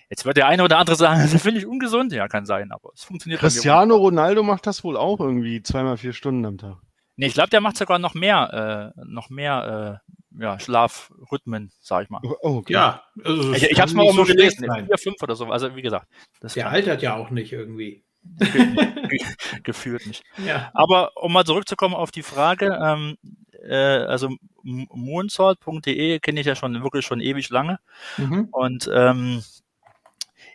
Jetzt 0.10 0.26
wird 0.26 0.38
der 0.38 0.48
eine 0.48 0.64
oder 0.64 0.78
andere 0.78 0.96
sagen, 0.96 1.22
das 1.32 1.42
finde 1.42 1.60
ich 1.60 1.66
ungesund. 1.66 2.12
Ja, 2.12 2.28
kann 2.28 2.46
sein, 2.46 2.72
aber 2.72 2.92
es 2.94 3.04
funktioniert. 3.04 3.40
Cristiano 3.40 3.96
Ronaldo 3.96 4.44
macht 4.44 4.68
das 4.68 4.84
wohl 4.84 4.98
auch 4.98 5.20
irgendwie 5.20 5.62
zweimal 5.64 5.98
vier 5.98 6.14
Stunden 6.14 6.46
am 6.46 6.58
Tag. 6.58 6.78
Nee, 7.16 7.28
ich 7.28 7.34
glaube, 7.34 7.50
der 7.50 7.62
macht 7.62 7.78
sogar 7.78 8.00
noch 8.00 8.16
mehr, 8.16 8.94
äh, 8.96 9.02
noch 9.06 9.30
mehr 9.30 10.02
äh, 10.02 10.14
ja, 10.42 10.60
Schlafrhythmen, 10.60 11.72
sag 11.80 12.04
ich 12.04 12.10
mal. 12.10 12.22
Oh, 12.24 12.58
okay. 12.58 12.74
Ja, 12.74 13.04
also 13.24 13.54
ich, 13.54 13.70
ich 13.70 13.80
habe 13.80 13.90
es 13.90 13.94
mal 13.94 14.12
so 14.12 14.24
gelesen, 14.24 14.68
vier, 14.88 14.98
fünf 14.98 15.22
oder 15.22 15.36
so. 15.36 15.46
Also 15.46 15.76
wie 15.76 15.82
gesagt, 15.82 16.08
das 16.40 16.56
der 16.56 16.70
altert 16.70 17.02
ja 17.02 17.16
auch 17.16 17.30
nicht 17.30 17.52
irgendwie. 17.52 18.04
Gefühlt 19.64 20.08
nicht. 20.08 20.24
Ja. 20.46 20.72
Aber 20.74 21.12
um 21.18 21.34
mal 21.34 21.44
zurückzukommen 21.44 21.94
auf 21.94 22.10
die 22.10 22.24
Frage, 22.24 22.80
ähm, 22.82 23.18
äh, 23.64 23.76
also 23.76 24.30
moonsalt.de 24.64 26.20
kenne 26.20 26.40
ich 26.40 26.46
ja 26.46 26.56
schon 26.56 26.82
wirklich 26.84 27.06
schon 27.06 27.20
ewig 27.20 27.50
lange. 27.50 27.80
Mhm. 28.18 28.48
Und 28.52 28.90
ähm, 28.94 29.44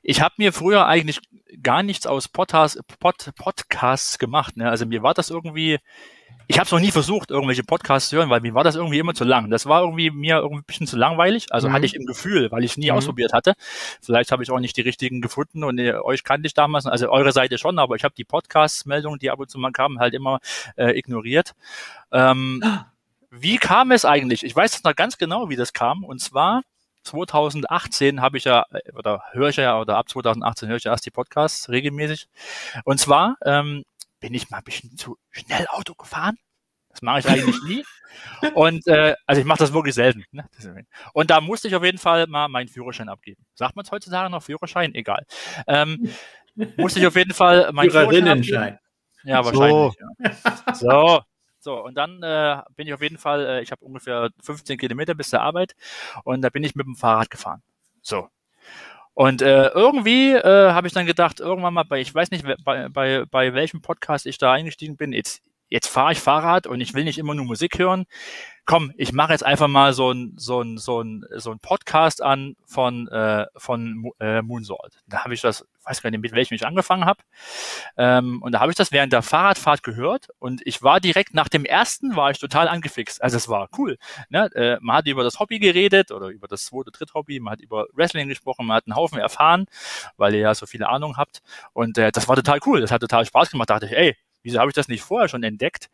ich 0.03 0.21
habe 0.21 0.35
mir 0.39 0.53
früher 0.53 0.87
eigentlich 0.87 1.21
gar 1.63 1.83
nichts 1.83 2.07
aus 2.07 2.29
Podcasts, 2.29 2.81
Pod, 3.01 3.31
Podcasts 3.37 4.19
gemacht. 4.19 4.57
Ne? 4.57 4.69
Also 4.69 4.87
mir 4.87 5.03
war 5.03 5.15
das 5.15 5.31
irgendwie, 5.31 5.79
ich 6.47 6.59
habe 6.59 6.67
es 6.67 6.73
noch 6.73 6.81
nie 6.81 6.91
versucht, 6.91 7.31
irgendwelche 7.31 7.63
Podcasts 7.63 8.11
zu 8.11 8.17
hören, 8.17 8.31
weil 8.31 8.41
mir 8.41 8.55
war 8.55 8.65
das 8.65 8.77
irgendwie 8.77 8.99
immer 8.99 9.15
zu 9.15 9.25
lang. 9.25 9.51
Das 9.51 9.67
war 9.67 9.83
irgendwie 9.83 10.11
mir 10.11 10.37
irgendwie 10.37 10.61
ein 10.63 10.67
bisschen 10.67 10.87
zu 10.87 10.97
langweilig. 10.97 11.47
Also 11.51 11.69
mhm. 11.69 11.73
hatte 11.73 11.87
ich 11.87 11.95
im 11.95 12.07
Gefühl, 12.07 12.51
weil 12.51 12.65
ich 12.65 12.77
nie 12.77 12.91
mhm. 12.91 12.97
ausprobiert 12.97 13.33
hatte. 13.33 13.55
Vielleicht 14.03 14.33
habe 14.33 14.43
ich 14.43 14.51
auch 14.51 14.61
nicht 14.61 14.77
die 14.77 14.83
richtigen 14.83 15.21
gefunden 15.21 15.65
und 15.65 15.79
äh, 15.79 15.95
euch 15.95 16.25
kannte 16.25 16.47
ich 16.47 16.55
damals, 16.55 16.87
also 16.87 17.11
eure 17.11 17.33
Seite 17.33 17.59
schon, 17.59 17.79
aber 17.79 17.97
ich 17.97 18.05
habe 18.05 18.15
die 18.17 18.25
Podcast-Meldungen, 18.25 19.19
die 19.19 19.31
ab 19.31 19.41
und 19.41 19.51
zu 19.51 19.59
mal 19.59 19.73
kamen, 19.73 19.99
halt 19.99 20.15
immer 20.15 20.41
äh, 20.77 20.99
ignoriert. 20.99 21.55
Ähm, 22.13 22.63
wie 23.31 23.59
kam 23.59 23.91
es 23.91 24.05
eigentlich? 24.05 24.43
Ich 24.43 24.57
weiß 24.57 24.83
noch 24.85 24.97
ganz 24.97 25.19
genau, 25.19 25.49
wie 25.49 25.57
das 25.57 25.73
kam. 25.73 26.05
Und 26.05 26.21
zwar 26.21 26.63
2018 27.09 28.21
habe 28.21 28.39
ich 28.39 28.45
ja, 28.45 28.65
oder 28.95 29.23
höre 29.33 29.49
ich 29.49 29.57
ja, 29.57 29.81
oder 29.81 29.97
ab 29.97 30.09
2018 30.09 30.69
höre 30.69 30.77
ich 30.77 30.85
ja 30.85 30.93
erst 30.93 31.07
die 31.07 31.11
Podcasts 31.11 31.69
regelmäßig. 31.69 32.29
Und 32.85 32.99
zwar 32.99 33.37
ähm, 33.45 33.85
bin 34.21 34.35
ich 34.35 34.51
mal 34.51 34.59
ein 34.59 34.65
bisschen 34.65 34.97
zu 34.97 35.17
schnell 35.31 35.67
Auto 35.71 35.95
gefahren. 35.95 36.37
Das 36.91 37.03
mache 37.03 37.21
ich 37.21 37.29
eigentlich 37.29 37.63
nie. 37.63 37.85
Und 38.55 38.87
äh, 38.87 39.15
also 39.27 39.41
ich 39.41 39.47
mache 39.47 39.59
das 39.59 39.73
wirklich 39.73 39.95
selten. 39.95 40.25
Ne? 40.33 40.45
Und 41.13 41.31
da 41.31 41.41
musste 41.41 41.69
ich 41.69 41.75
auf 41.75 41.85
jeden 41.85 41.99
Fall 41.99 42.27
mal 42.27 42.49
meinen 42.49 42.69
Führerschein 42.69 43.09
abgeben. 43.09 43.45
Sagt 43.55 43.77
man 43.77 43.85
es 43.85 43.91
heutzutage 43.91 44.31
noch 44.31 44.43
Führerschein? 44.43 44.95
Egal. 44.95 45.25
Ähm, 45.67 46.11
musste 46.77 47.01
ich 47.01 47.07
auf 47.07 47.17
jeden 47.17 47.35
Fall 47.35 47.71
meinen 47.73 47.91
Führerschein 47.91 48.29
abgeben. 48.29 48.79
Ja, 49.25 49.45
wahrscheinlich. 49.45 49.71
So. 49.71 49.93
Ja. 50.19 50.75
so. 50.75 51.21
So, 51.69 51.85
und 51.85 51.97
dann 51.99 52.23
äh, 52.23 52.63
bin 52.77 52.87
ich 52.87 52.95
auf 52.95 53.03
jeden 53.03 53.19
Fall, 53.19 53.45
äh, 53.45 53.61
ich 53.61 53.73
habe 53.73 53.85
ungefähr 53.85 54.31
15 54.43 54.79
Kilometer 54.79 55.15
bis 55.15 55.29
zur 55.29 55.43
Arbeit 55.43 55.77
und 56.25 56.41
da 56.41 56.49
bin 56.49 56.65
ich 56.65 56.75
mit 56.75 56.87
dem 56.87 56.97
Fahrrad 56.97 57.29
gefahren. 57.29 57.63
So. 58.01 58.31
Und 59.13 59.43
äh, 59.43 59.69
irgendwie 59.69 60.33
äh, 60.33 60.73
habe 60.73 60.87
ich 60.87 60.95
dann 60.95 61.05
gedacht, 61.05 61.41
irgendwann 61.41 61.75
mal 61.75 61.83
bei, 61.83 62.01
ich 62.01 62.15
weiß 62.15 62.31
nicht, 62.31 62.47
bei, 62.65 62.89
bei, 62.89 63.27
bei 63.27 63.53
welchem 63.53 63.83
Podcast 63.83 64.25
ich 64.25 64.39
da 64.39 64.51
eingestiegen 64.51 64.97
bin, 64.97 65.13
jetzt, 65.13 65.43
jetzt 65.69 65.89
fahre 65.89 66.13
ich 66.13 66.21
Fahrrad 66.21 66.67
und 66.67 66.81
ich 66.81 66.95
will 66.95 67.05
nicht 67.05 67.19
immer 67.19 67.35
nur 67.35 67.45
Musik 67.45 67.79
hören. 67.79 68.07
Komm, 68.65 68.93
ich 68.97 69.13
mache 69.13 69.33
jetzt 69.33 69.45
einfach 69.45 69.69
mal 69.69 69.93
so 69.95 70.11
ein, 70.13 70.35
so 70.37 70.61
ein, 70.61 70.77
so 70.77 71.01
ein, 71.01 71.25
so 71.37 71.51
ein 71.51 71.59
Podcast 71.59 72.23
an 72.23 72.55
von, 72.67 73.09
äh, 73.09 73.47
von 73.57 74.11
äh, 74.21 74.43
Moonsalt. 74.43 75.01
Da 75.07 75.25
habe 75.25 75.35
ich 75.35 75.41
das 75.41 75.65
weiß 75.89 76.03
gar 76.03 76.11
nicht, 76.11 76.21
mit 76.21 76.33
welchem 76.33 76.55
ich 76.55 76.67
angefangen 76.67 77.05
habe. 77.05 77.23
Ähm, 77.97 78.43
und 78.43 78.53
da 78.53 78.61
habe 78.61 78.71
ich 78.71 78.77
das 78.77 78.93
während 78.93 79.13
der 79.13 79.23
Fahrradfahrt 79.23 79.83
gehört 79.83 80.29
und 80.39 80.61
ich 80.67 80.83
war 80.83 81.01
direkt 81.01 81.35
nach 81.35 81.49
dem 81.49 81.65
ersten 81.65 82.17
war 82.17 82.31
ich 82.31 82.39
total 82.39 82.69
angefixt. 82.69 83.23
Also 83.23 83.37
es 83.37 83.49
war 83.49 83.69
cool. 83.79 83.97
Ne? 84.29 84.51
Äh, 84.55 84.79
man 84.81 84.97
hat 84.97 85.07
über 85.07 85.25
das 85.25 85.41
Hobby 85.41 85.59
geredet 85.59 86.11
oder 86.11 86.29
über 86.29 86.47
das 86.49 86.67
zweite, 86.67 86.91
dritte 86.91 87.15
Hobby, 87.15 87.41
man 87.41 87.53
hat 87.53 87.61
über 87.61 87.87
Wrestling 87.95 88.29
gesprochen, 88.29 88.67
man 88.67 88.77
hat 88.77 88.87
einen 88.87 88.97
Haufen 88.97 89.19
erfahren, 89.19 89.67
weil 90.17 90.35
ihr 90.35 90.41
ja 90.41 90.55
so 90.55 90.67
viele 90.67 90.89
Ahnung 90.89 91.17
habt. 91.17 91.41
Und 91.73 91.99
äh, 91.99 92.13
das 92.13 92.29
war 92.29 92.37
total 92.37 92.59
cool. 92.67 92.81
Das 92.81 92.91
hat 92.91 93.01
total 93.01 93.25
Spaß 93.25 93.51
gemacht. 93.51 93.71
Da 93.71 93.75
dachte 93.75 93.87
ich, 93.87 93.99
ey, 93.99 94.17
wieso 94.43 94.59
habe 94.59 94.71
ich 94.71 94.75
das 94.75 94.89
nicht 94.89 95.03
vorher 95.03 95.29
schon 95.29 95.43
entdeckt? 95.43 95.89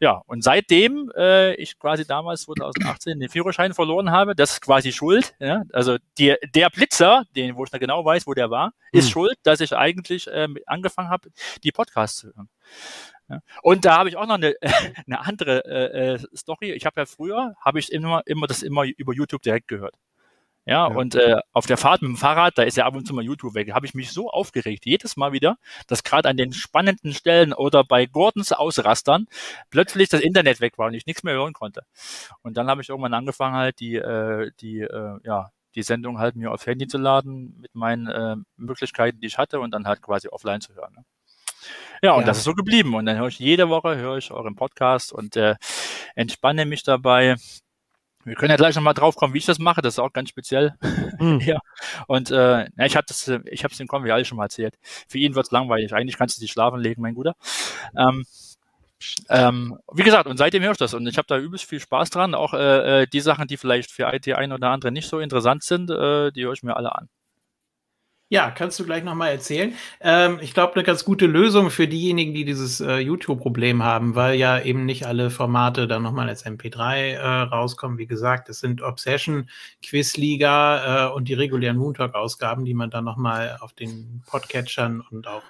Ja, 0.00 0.22
und 0.26 0.42
seitdem 0.42 1.10
äh, 1.16 1.54
ich 1.54 1.78
quasi 1.78 2.06
damals 2.06 2.42
2018 2.42 3.20
den 3.20 3.28
Führerschein 3.28 3.74
verloren 3.74 4.10
habe, 4.10 4.34
das 4.34 4.52
ist 4.52 4.60
quasi 4.60 4.92
schuld. 4.92 5.34
Ja? 5.38 5.62
Also 5.72 5.98
die, 6.18 6.34
der 6.54 6.70
Blitzer, 6.70 7.24
den, 7.36 7.56
wo 7.56 7.64
ich 7.64 7.70
da 7.70 7.78
genau 7.78 8.04
weiß, 8.04 8.26
wo 8.26 8.34
der 8.34 8.50
war, 8.50 8.72
ist 8.92 9.06
hm. 9.06 9.10
schuld, 9.12 9.38
dass 9.42 9.60
ich 9.60 9.74
eigentlich 9.74 10.28
äh, 10.28 10.48
angefangen 10.66 11.08
habe, 11.08 11.30
die 11.62 11.72
Podcasts 11.72 12.18
zu 12.18 12.28
hören. 12.28 12.48
Ja. 13.28 13.40
Und 13.62 13.84
da 13.84 13.98
habe 13.98 14.08
ich 14.08 14.16
auch 14.16 14.26
noch 14.26 14.34
eine, 14.34 14.54
eine 15.06 15.20
andere 15.20 15.64
äh, 15.64 16.14
äh, 16.14 16.18
Story. 16.36 16.72
Ich 16.72 16.86
habe 16.86 17.00
ja 17.00 17.06
früher, 17.06 17.54
habe 17.60 17.78
ich 17.78 17.92
immer, 17.92 18.22
immer 18.26 18.46
das 18.46 18.62
immer 18.62 18.84
über 18.84 19.14
YouTube 19.14 19.42
direkt 19.42 19.68
gehört. 19.68 19.96
Ja, 20.64 20.88
ja. 20.88 20.96
und 20.96 21.16
äh, 21.16 21.36
auf 21.52 21.66
der 21.66 21.76
Fahrt 21.76 22.02
mit 22.02 22.10
dem 22.10 22.16
Fahrrad, 22.16 22.56
da 22.56 22.62
ist 22.62 22.76
ja 22.76 22.86
ab 22.86 22.94
und 22.94 23.06
zu 23.06 23.14
mal 23.14 23.24
YouTube 23.24 23.54
weg, 23.54 23.72
habe 23.72 23.86
ich 23.86 23.94
mich 23.94 24.12
so 24.12 24.30
aufgeregt, 24.30 24.86
jedes 24.86 25.16
Mal 25.16 25.32
wieder, 25.32 25.58
dass 25.88 26.04
gerade 26.04 26.28
an 26.28 26.36
den 26.36 26.52
spannenden 26.52 27.12
Stellen 27.12 27.52
oder 27.52 27.82
bei 27.82 28.06
Gordons 28.06 28.52
Ausrastern 28.52 29.26
plötzlich 29.70 30.08
das 30.08 30.20
Internet 30.20 30.60
weg 30.60 30.78
war 30.78 30.86
und 30.86 30.94
ich 30.94 31.06
nichts 31.06 31.24
mehr 31.24 31.34
hören 31.34 31.52
konnte. 31.52 31.82
Und 32.42 32.56
dann 32.56 32.68
habe 32.68 32.80
ich 32.82 32.88
irgendwann 32.90 33.14
angefangen, 33.14 33.56
halt 33.56 33.80
die, 33.80 33.96
äh, 33.96 34.52
die, 34.60 34.80
äh, 34.80 35.18
ja, 35.24 35.50
die 35.74 35.82
Sendung 35.82 36.18
halt 36.18 36.36
mir 36.36 36.52
aufs 36.52 36.66
Handy 36.66 36.86
zu 36.86 36.98
laden 36.98 37.58
mit 37.60 37.74
meinen 37.74 38.06
äh, 38.06 38.36
Möglichkeiten, 38.56 39.20
die 39.20 39.26
ich 39.26 39.38
hatte 39.38 39.58
und 39.60 39.72
dann 39.72 39.86
halt 39.86 40.02
quasi 40.02 40.28
offline 40.28 40.60
zu 40.60 40.74
hören. 40.74 40.92
Ne? 40.94 41.04
Ja, 42.02 42.12
und 42.14 42.22
ja. 42.22 42.26
das 42.26 42.38
ist 42.38 42.44
so 42.44 42.54
geblieben. 42.54 42.94
Und 42.94 43.06
dann 43.06 43.16
höre 43.16 43.28
ich 43.28 43.38
jede 43.38 43.68
Woche 43.68 43.96
höre 43.96 44.18
ich 44.18 44.30
euren 44.32 44.56
Podcast 44.56 45.12
und 45.12 45.36
äh, 45.36 45.56
entspanne 46.14 46.66
mich 46.66 46.82
dabei. 46.82 47.36
Wir 48.24 48.34
können 48.36 48.50
ja 48.50 48.56
gleich 48.56 48.76
nochmal 48.76 48.94
drauf 48.94 49.16
kommen, 49.16 49.34
wie 49.34 49.38
ich 49.38 49.46
das 49.46 49.58
mache. 49.58 49.82
Das 49.82 49.94
ist 49.94 49.98
auch 49.98 50.12
ganz 50.12 50.28
speziell. 50.28 50.74
Mhm. 51.18 51.40
ja. 51.44 51.58
Und 52.06 52.30
äh, 52.30 52.60
ja, 52.64 52.86
ich 52.86 52.96
habe 52.96 53.06
das, 53.06 53.28
ich 53.46 53.64
habe 53.64 53.72
es 53.72 53.78
dem 53.78 53.88
Convi 53.88 54.10
alle 54.10 54.24
schon 54.24 54.36
mal 54.38 54.44
erzählt. 54.44 54.78
Für 55.08 55.18
ihn 55.18 55.34
wird's 55.34 55.50
langweilig. 55.50 55.92
Eigentlich 55.92 56.16
kannst 56.16 56.36
du 56.36 56.40
dich 56.40 56.52
schlafen 56.52 56.80
legen, 56.80 57.02
mein 57.02 57.14
Guter. 57.14 57.34
Ähm, 57.96 58.24
ähm, 59.28 59.78
wie 59.92 60.04
gesagt, 60.04 60.28
und 60.28 60.36
seitdem 60.36 60.62
höre 60.62 60.72
ich 60.72 60.78
das 60.78 60.94
und 60.94 61.06
ich 61.08 61.18
habe 61.18 61.26
da 61.26 61.36
übelst 61.36 61.64
viel 61.64 61.80
Spaß 61.80 62.10
dran. 62.10 62.34
Auch 62.34 62.54
äh, 62.54 63.02
äh 63.02 63.06
die 63.06 63.20
Sachen, 63.20 63.48
die 63.48 63.56
vielleicht 63.56 63.90
für 63.90 64.12
IT 64.12 64.28
ein 64.32 64.52
oder 64.52 64.68
andere 64.68 64.92
nicht 64.92 65.08
so 65.08 65.18
interessant 65.18 65.64
sind, 65.64 65.90
äh, 65.90 66.30
die 66.30 66.44
höre 66.44 66.52
ich 66.52 66.62
mir 66.62 66.76
alle 66.76 66.94
an. 66.94 67.08
Ja, 68.32 68.50
kannst 68.50 68.80
du 68.80 68.86
gleich 68.86 69.04
nochmal 69.04 69.30
erzählen. 69.30 69.74
Ähm, 70.00 70.38
ich 70.40 70.54
glaube, 70.54 70.72
eine 70.72 70.84
ganz 70.84 71.04
gute 71.04 71.26
Lösung 71.26 71.68
für 71.68 71.86
diejenigen, 71.86 72.32
die 72.32 72.46
dieses 72.46 72.80
äh, 72.80 72.96
YouTube-Problem 72.96 73.82
haben, 73.82 74.14
weil 74.14 74.36
ja 74.36 74.58
eben 74.58 74.86
nicht 74.86 75.04
alle 75.04 75.28
Formate 75.28 75.86
dann 75.86 76.02
nochmal 76.02 76.30
als 76.30 76.46
MP3 76.46 77.10
äh, 77.10 77.26
rauskommen. 77.42 77.98
Wie 77.98 78.06
gesagt, 78.06 78.48
es 78.48 78.60
sind 78.60 78.80
Obsession, 78.80 79.50
Quizliga 79.82 81.10
äh, 81.10 81.12
und 81.12 81.28
die 81.28 81.34
regulären 81.34 81.76
Moontalk-Ausgaben, 81.76 82.64
die 82.64 82.72
man 82.72 82.88
dann 82.88 83.04
nochmal 83.04 83.58
auf 83.60 83.74
den 83.74 84.22
Podcatchern 84.26 85.02
und 85.10 85.28
auch 85.28 85.42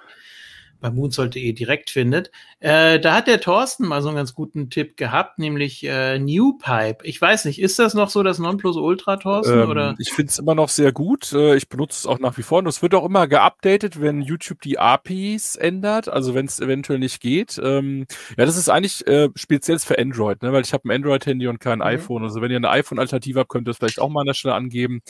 bei 0.83 0.91
moonsold.de 0.91 1.53
direkt 1.53 1.89
findet. 1.89 2.29
Äh, 2.59 2.99
da 2.99 3.15
hat 3.15 3.27
der 3.27 3.39
Thorsten 3.39 3.87
mal 3.87 4.01
so 4.01 4.09
einen 4.09 4.17
ganz 4.17 4.33
guten 4.33 4.69
Tipp 4.69 4.97
gehabt, 4.97 5.39
nämlich 5.39 5.83
äh, 5.85 6.19
Newpipe. 6.19 6.97
Ich 7.03 7.19
weiß 7.19 7.45
nicht, 7.45 7.59
ist 7.59 7.79
das 7.79 7.93
noch 7.93 8.09
so 8.09 8.21
das 8.21 8.37
Nonplusultra, 8.37 9.15
Thorsten? 9.17 9.61
Ähm, 9.61 9.69
oder? 9.69 9.95
Ich 9.97 10.11
finde 10.11 10.29
es 10.29 10.39
immer 10.39 10.55
noch 10.55 10.67
sehr 10.67 10.91
gut. 10.91 11.31
Äh, 11.31 11.55
ich 11.55 11.69
benutze 11.69 11.99
es 11.99 12.05
auch 12.05 12.19
nach 12.19 12.37
wie 12.37 12.43
vor. 12.43 12.59
Und 12.59 12.67
es 12.67 12.81
wird 12.81 12.93
auch 12.95 13.05
immer 13.05 13.27
geupdatet, 13.27 14.01
wenn 14.01 14.21
YouTube 14.21 14.61
die 14.61 14.77
APIs 14.77 15.55
ändert, 15.55 16.09
also 16.09 16.35
wenn 16.35 16.45
es 16.45 16.59
eventuell 16.59 16.99
nicht 16.99 17.21
geht. 17.21 17.59
Ähm, 17.63 18.05
ja, 18.37 18.45
das 18.45 18.57
ist 18.57 18.67
eigentlich 18.69 19.07
äh, 19.07 19.29
speziell 19.35 19.79
für 19.79 19.97
Android, 19.97 20.43
ne? 20.43 20.51
weil 20.51 20.63
ich 20.63 20.73
habe 20.73 20.87
ein 20.87 20.91
Android-Handy 20.91 21.47
und 21.47 21.61
kein 21.61 21.79
mhm. 21.79 21.85
iPhone. 21.85 22.23
Also 22.23 22.41
wenn 22.41 22.51
ihr 22.51 22.57
eine 22.57 22.69
iPhone-Alternative 22.69 23.39
habt, 23.39 23.49
könnt 23.49 23.67
ihr 23.67 23.71
das 23.71 23.77
vielleicht 23.77 24.01
auch 24.01 24.09
mal 24.09 24.21
an 24.21 24.27
der 24.27 24.33
Stelle 24.33 24.53
angeben. 24.53 25.01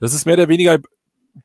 Das 0.00 0.14
ist 0.14 0.26
mehr 0.26 0.34
oder 0.34 0.48
weniger 0.48 0.80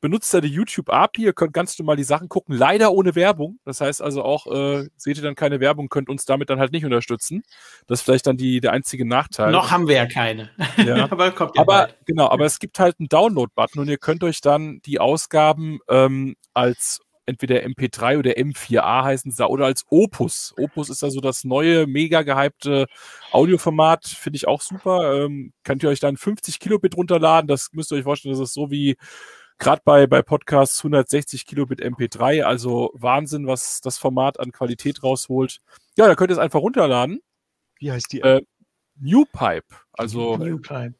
benutzt 0.01 0.33
da 0.33 0.41
die 0.41 0.49
YouTube 0.49 0.89
API, 0.89 1.23
ihr 1.23 1.33
könnt 1.33 1.53
ganz 1.53 1.77
normal 1.79 1.95
die 1.95 2.03
Sachen 2.03 2.29
gucken, 2.29 2.55
leider 2.55 2.91
ohne 2.91 3.15
Werbung. 3.15 3.59
Das 3.65 3.81
heißt 3.81 4.01
also 4.01 4.23
auch, 4.23 4.47
äh, 4.47 4.89
seht 4.97 5.17
ihr 5.17 5.23
dann 5.23 5.35
keine 5.35 5.59
Werbung, 5.59 5.89
könnt 5.89 6.09
uns 6.09 6.25
damit 6.25 6.49
dann 6.49 6.59
halt 6.59 6.71
nicht 6.71 6.85
unterstützen. 6.85 7.43
Das 7.87 7.99
ist 7.99 8.05
vielleicht 8.05 8.27
dann 8.27 8.37
die, 8.37 8.59
der 8.59 8.73
einzige 8.73 9.05
Nachteil. 9.05 9.51
Noch 9.51 9.71
haben 9.71 9.87
wir 9.87 9.95
ja 9.95 10.05
keine. 10.05 10.49
Ja. 10.77 11.05
aber 11.11 11.31
kommt 11.31 11.55
ja 11.55 11.61
aber, 11.61 11.73
bald. 11.73 11.97
Genau, 12.05 12.29
aber 12.29 12.45
es 12.45 12.59
gibt 12.59 12.79
halt 12.79 12.99
einen 12.99 13.09
Download-Button 13.09 13.81
und 13.81 13.87
ihr 13.87 13.97
könnt 13.97 14.23
euch 14.23 14.41
dann 14.41 14.81
die 14.85 14.99
Ausgaben 14.99 15.79
ähm, 15.87 16.35
als 16.53 17.01
entweder 17.27 17.57
MP3 17.57 18.19
oder 18.19 18.31
M4A 18.31 19.03
heißen 19.03 19.31
sie 19.31 19.47
oder 19.47 19.65
als 19.65 19.83
Opus. 19.89 20.53
Opus 20.57 20.89
ist 20.89 21.03
also 21.03 21.19
das 21.19 21.43
neue, 21.43 21.85
mega 21.85 22.23
gehypte 22.23 22.87
Audioformat, 23.31 24.05
finde 24.05 24.37
ich 24.37 24.47
auch 24.47 24.61
super. 24.61 25.25
Ähm, 25.25 25.53
könnt 25.63 25.83
ihr 25.83 25.89
euch 25.89 25.99
dann 25.99 26.17
50 26.17 26.59
Kilobit 26.59 26.95
runterladen. 26.95 27.47
Das 27.47 27.69
müsst 27.73 27.91
ihr 27.91 27.97
euch 27.97 28.03
vorstellen, 28.03 28.33
das 28.33 28.41
ist 28.41 28.53
so 28.53 28.71
wie 28.71 28.95
gerade 29.59 29.81
bei, 29.83 30.07
bei 30.07 30.21
Podcasts 30.21 30.79
160 30.79 31.45
Kilobit 31.45 31.81
MP3, 31.81 32.43
also 32.43 32.91
Wahnsinn, 32.93 33.47
was 33.47 33.81
das 33.81 33.97
Format 33.97 34.39
an 34.39 34.51
Qualität 34.51 35.03
rausholt. 35.03 35.59
Ja, 35.95 36.07
da 36.07 36.15
könnt 36.15 36.31
ihr 36.31 36.33
es 36.33 36.39
einfach 36.39 36.61
runterladen. 36.61 37.21
Wie 37.79 37.91
heißt 37.91 38.11
die? 38.11 38.21
Äh, 38.21 38.41
Newpipe. 38.95 39.75
Also. 39.93 40.37
Newpipe. 40.37 40.95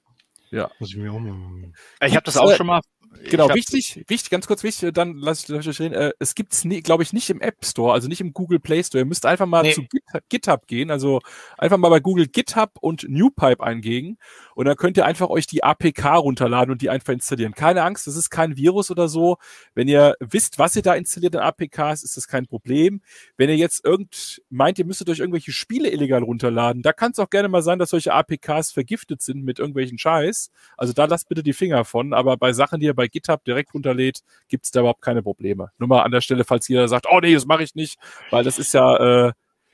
Ja. 0.50 0.72
Muss 0.80 0.90
ich 0.90 0.98
mir 0.98 1.12
auch 1.12 1.20
mal. 1.20 1.72
Ich 2.02 2.16
habe 2.16 2.24
das 2.24 2.38
auch 2.38 2.54
schon 2.56 2.68
mal 2.68 2.82
Genau, 3.30 3.54
wichtig, 3.54 4.04
wichtig, 4.08 4.30
ganz 4.30 4.48
kurz 4.48 4.64
wichtig, 4.64 4.94
dann 4.94 5.18
lasse 5.18 5.54
ich, 5.54 5.68
euch 5.68 5.80
reden. 5.80 5.94
Äh, 5.94 6.14
es 6.20 6.36
gibt's, 6.36 6.64
nie, 6.64 6.82
glaube 6.82 7.04
ich, 7.04 7.14
nicht 7.14 7.30
im 7.30 7.42
App 7.42 7.66
Store, 7.66 7.94
also 7.94 8.08
nicht 8.08 8.22
im 8.22 8.34
Google 8.34 8.60
Play 8.60 8.84
Store. 8.84 9.02
Ihr 9.02 9.06
müsst 9.06 9.26
einfach 9.26 9.46
mal 9.46 9.64
nee. 9.64 9.74
zu 9.74 9.84
GitHub 10.30 10.68
gehen, 10.68 10.92
also 10.92 11.20
einfach 11.58 11.78
mal 11.78 11.90
bei 11.90 12.00
Google 12.00 12.28
GitHub 12.28 12.72
und 12.80 13.08
Newpipe 13.10 13.64
eingeben 13.64 14.18
und 14.56 14.66
dann 14.66 14.76
könnt 14.76 14.98
ihr 14.98 15.06
einfach 15.06 15.30
euch 15.30 15.48
die 15.48 15.64
APK 15.64 16.16
runterladen 16.16 16.72
und 16.72 16.82
die 16.82 16.90
einfach 16.90 17.14
installieren. 17.14 17.54
Keine 17.54 17.84
Angst, 17.84 18.08
das 18.08 18.16
ist 18.16 18.30
kein 18.30 18.58
Virus 18.58 18.92
oder 18.92 19.08
so. 19.08 19.38
Wenn 19.74 19.88
ihr 19.88 20.16
wisst, 20.20 20.60
was 20.60 20.76
ihr 20.76 20.82
da 20.82 20.96
installiert 20.96 21.36
an 21.36 21.42
APKs, 21.42 22.04
ist 22.04 22.18
das 22.18 22.28
kein 22.28 22.48
Problem. 22.48 23.02
Wenn 23.36 23.50
ihr 23.50 23.58
jetzt 23.58 23.84
irgend 23.86 24.42
meint, 24.50 24.80
ihr 24.80 24.86
müsstet 24.86 25.10
euch 25.10 25.20
irgendwelche 25.20 25.52
Spiele 25.52 25.90
illegal 25.90 26.24
runterladen, 26.24 26.82
da 26.82 26.94
kann 26.94 27.12
es 27.12 27.20
auch 27.20 27.30
gerne 27.30 27.50
mal 27.50 27.62
sein, 27.62 27.80
dass 27.80 27.90
solche 27.92 28.14
APKs 28.14 28.72
vergiftet 28.72 29.22
sind 29.22 29.44
mit 29.44 29.60
irgendwelchen 29.60 29.98
Scheiß. 29.98 30.52
Also 30.78 30.94
da 30.94 31.06
lasst 31.06 31.30
bitte 31.30 31.44
die 31.44 31.54
Finger 31.54 31.86
von, 31.86 32.14
aber 32.14 32.38
bei 32.38 32.54
Sachen, 32.54 32.80
die 32.80 32.86
ihr 32.86 32.96
bei 32.98 33.08
GitHub 33.08 33.46
direkt 33.46 33.74
runterlädt, 33.74 34.20
gibt 34.50 34.66
es 34.66 34.72
da 34.72 34.82
überhaupt 34.82 35.02
keine 35.02 35.24
Probleme. 35.24 35.72
Nur 35.78 35.88
mal 35.88 36.04
an 36.04 36.12
der 36.12 36.20
Stelle, 36.20 36.44
falls 36.44 36.68
jeder 36.68 36.90
sagt, 36.90 37.08
oh 37.10 37.22
nee, 37.22 37.34
das 37.34 37.46
mache 37.46 37.64
ich 37.64 37.76
nicht, 37.76 37.98
weil 38.30 38.44
das 38.44 38.60
ist 38.60 38.74
ja 38.74 39.28
äh, 39.28 39.32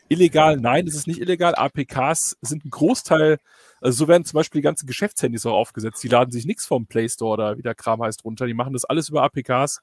illegal. 0.09 0.57
Nein, 0.57 0.85
das 0.85 0.93
ist 0.93 1.07
nicht 1.07 1.19
illegal. 1.19 1.55
APKs 1.55 2.37
sind 2.41 2.65
ein 2.65 2.69
Großteil, 2.69 3.39
also 3.81 4.05
so 4.05 4.07
werden 4.07 4.25
zum 4.25 4.37
Beispiel 4.37 4.59
die 4.61 4.65
ganzen 4.65 4.87
Geschäftshandys 4.87 5.45
auch 5.45 5.55
aufgesetzt. 5.55 6.03
Die 6.03 6.07
laden 6.07 6.31
sich 6.31 6.45
nichts 6.45 6.65
vom 6.65 6.85
Play 6.85 7.09
Store 7.09 7.33
oder 7.33 7.57
wie 7.57 7.63
der 7.63 7.75
Kram 7.75 8.01
heißt 8.01 8.23
runter. 8.23 8.45
Die 8.45 8.53
machen 8.53 8.73
das 8.73 8.85
alles 8.85 9.09
über 9.09 9.23
APKs. 9.23 9.81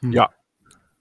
Hm. 0.00 0.12
Ja, 0.12 0.30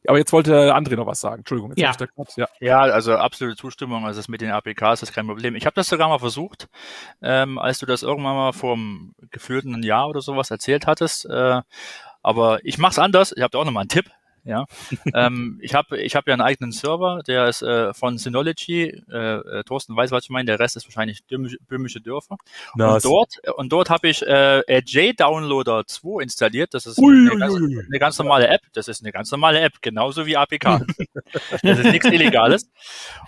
aber 0.07 0.17
jetzt 0.17 0.33
wollte 0.33 0.73
André 0.75 0.95
noch 0.95 1.05
was 1.05 1.19
sagen. 1.19 1.39
Entschuldigung. 1.39 1.73
Ja. 1.75 1.93
ja. 2.37 2.47
ja, 2.59 2.79
also 2.79 3.15
absolute 3.15 3.57
Zustimmung. 3.57 4.05
Also 4.05 4.19
das 4.19 4.27
mit 4.27 4.41
den 4.41 4.51
APKs 4.51 5.01
ist 5.03 5.13
kein 5.13 5.27
Problem. 5.27 5.55
Ich 5.55 5.65
habe 5.65 5.75
das 5.75 5.87
sogar 5.87 6.07
mal 6.07 6.19
versucht, 6.19 6.67
ähm, 7.21 7.57
als 7.57 7.79
du 7.79 7.85
das 7.85 8.03
irgendwann 8.03 8.35
mal 8.35 8.53
vor 8.53 8.73
einem 8.73 9.13
gefühlten 9.31 9.83
Jahr 9.83 10.07
oder 10.07 10.21
sowas 10.21 10.51
erzählt 10.51 10.87
hattest. 10.87 11.25
Äh, 11.25 11.61
aber 12.23 12.59
ich 12.63 12.77
mache 12.77 12.91
es 12.91 12.99
anders. 12.99 13.33
Ich 13.35 13.41
habe 13.41 13.51
da 13.51 13.59
auch 13.59 13.65
nochmal 13.65 13.81
einen 13.81 13.89
Tipp. 13.89 14.09
Ja, 14.47 14.65
ähm, 15.13 15.59
ich 15.61 15.73
habe 15.73 15.99
ich 15.99 16.15
hab 16.15 16.25
ja 16.25 16.33
einen 16.33 16.41
eigenen 16.41 16.71
Server, 16.71 17.21
der 17.27 17.49
ist 17.49 17.61
äh, 17.61 17.93
von 17.93 18.17
Synology. 18.17 19.03
Äh, 19.11 19.17
äh, 19.17 19.63
Thorsten 19.65 19.93
weiß, 19.93 20.11
was 20.11 20.23
ich 20.23 20.29
meine. 20.29 20.45
Der 20.45 20.59
Rest 20.59 20.77
ist 20.77 20.87
wahrscheinlich 20.87 21.25
böhmische 21.27 21.99
Dörfer. 21.99 22.37
Nice. 22.75 23.03
Und 23.03 23.11
dort 23.11 23.57
und 23.57 23.71
dort 23.73 23.89
habe 23.89 24.07
ich 24.07 24.25
äh, 24.25 24.79
J-Downloader 24.79 25.85
2 25.85 26.23
installiert. 26.23 26.73
Das 26.73 26.85
ist 26.85 26.97
ui, 26.97 27.29
eine, 27.29 27.37
ganz, 27.37 27.55
eine, 27.55 27.99
ganz, 27.99 28.17
normale 28.17 28.47
App. 28.47 28.61
Das 28.71 28.87
ist 28.87 29.01
eine 29.03 29.11
ganz 29.11 29.29
normale 29.31 29.59
App, 29.59 29.81
genauso 29.81 30.25
wie 30.25 30.37
APK. 30.37 30.85
das 31.61 31.79
ist 31.79 31.91
nichts 31.91 32.07
Illegales. 32.07 32.69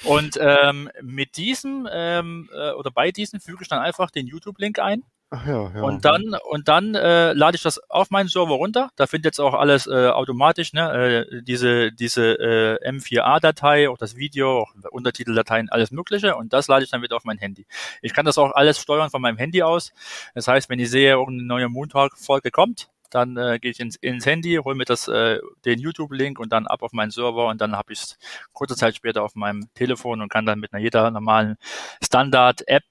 Und 0.05 0.39
ähm, 0.39 0.89
mit 1.01 1.35
diesem 1.35 1.85
ähm, 1.91 2.49
äh, 2.53 2.71
oder 2.71 2.91
bei 2.91 3.11
diesem 3.11 3.41
füge 3.41 3.63
ich 3.63 3.67
dann 3.67 3.79
einfach 3.79 4.09
den 4.09 4.25
YouTube-Link 4.25 4.79
ein. 4.79 5.03
Ja. 5.31 5.83
Und 5.83 6.05
dann, 6.05 6.35
und 6.49 6.67
dann 6.67 6.95
äh, 6.95 7.33
lade 7.33 7.55
ich 7.55 7.61
das 7.61 7.77
auf 7.89 8.09
meinen 8.09 8.29
Server 8.29 8.55
runter. 8.55 8.89
Da 8.95 9.05
findet 9.05 9.25
jetzt 9.25 9.39
auch 9.39 9.53
alles 9.53 9.85
äh, 9.85 10.07
automatisch, 10.07 10.73
ne? 10.73 11.25
Äh, 11.29 11.43
diese 11.43 11.91
diese 11.91 12.33
äh, 12.39 12.89
M4A-Datei, 12.89 13.89
auch 13.89 13.97
das 13.99 14.15
Video, 14.15 14.61
auch 14.61 14.73
Untertiteldateien, 14.89 15.69
alles 15.69 15.91
Mögliche. 15.91 16.35
Und 16.35 16.51
das 16.51 16.67
lade 16.67 16.83
ich 16.83 16.89
dann 16.89 17.03
wieder 17.03 17.15
auf 17.15 17.25
mein 17.25 17.37
Handy. 17.37 17.67
Ich 18.01 18.13
kann 18.13 18.25
das 18.25 18.39
auch 18.39 18.53
alles 18.53 18.79
steuern 18.79 19.11
von 19.11 19.21
meinem 19.21 19.37
Handy 19.37 19.61
aus. 19.61 19.93
Das 20.33 20.47
heißt, 20.47 20.67
wenn 20.67 20.79
ich 20.79 20.89
sehe, 20.89 21.11
irgendeine 21.11 21.47
neue 21.47 21.69
Montag-Folge 21.69 22.49
kommt, 22.49 22.89
dann 23.11 23.37
äh, 23.37 23.59
gehe 23.59 23.71
ich 23.71 23.79
ins, 23.79 23.97
ins 23.97 24.25
Handy, 24.25 24.59
hole 24.63 24.75
mir 24.75 24.85
das, 24.85 25.07
äh, 25.07 25.39
den 25.65 25.79
YouTube-Link 25.79 26.39
und 26.39 26.51
dann 26.51 26.65
ab 26.67 26.81
auf 26.81 26.91
meinen 26.91 27.11
Server 27.11 27.47
und 27.47 27.61
dann 27.61 27.75
habe 27.75 27.93
ich 27.93 27.99
es 28.01 28.17
kurze 28.53 28.75
Zeit 28.75 28.95
später 28.95 29.23
auf 29.23 29.35
meinem 29.35 29.71
Telefon 29.75 30.21
und 30.21 30.29
kann 30.29 30.45
dann 30.45 30.59
mit 30.59 30.73
einer 30.73 30.81
jeder 30.81 31.09
normalen 31.11 31.57
Standard-App, 32.03 32.83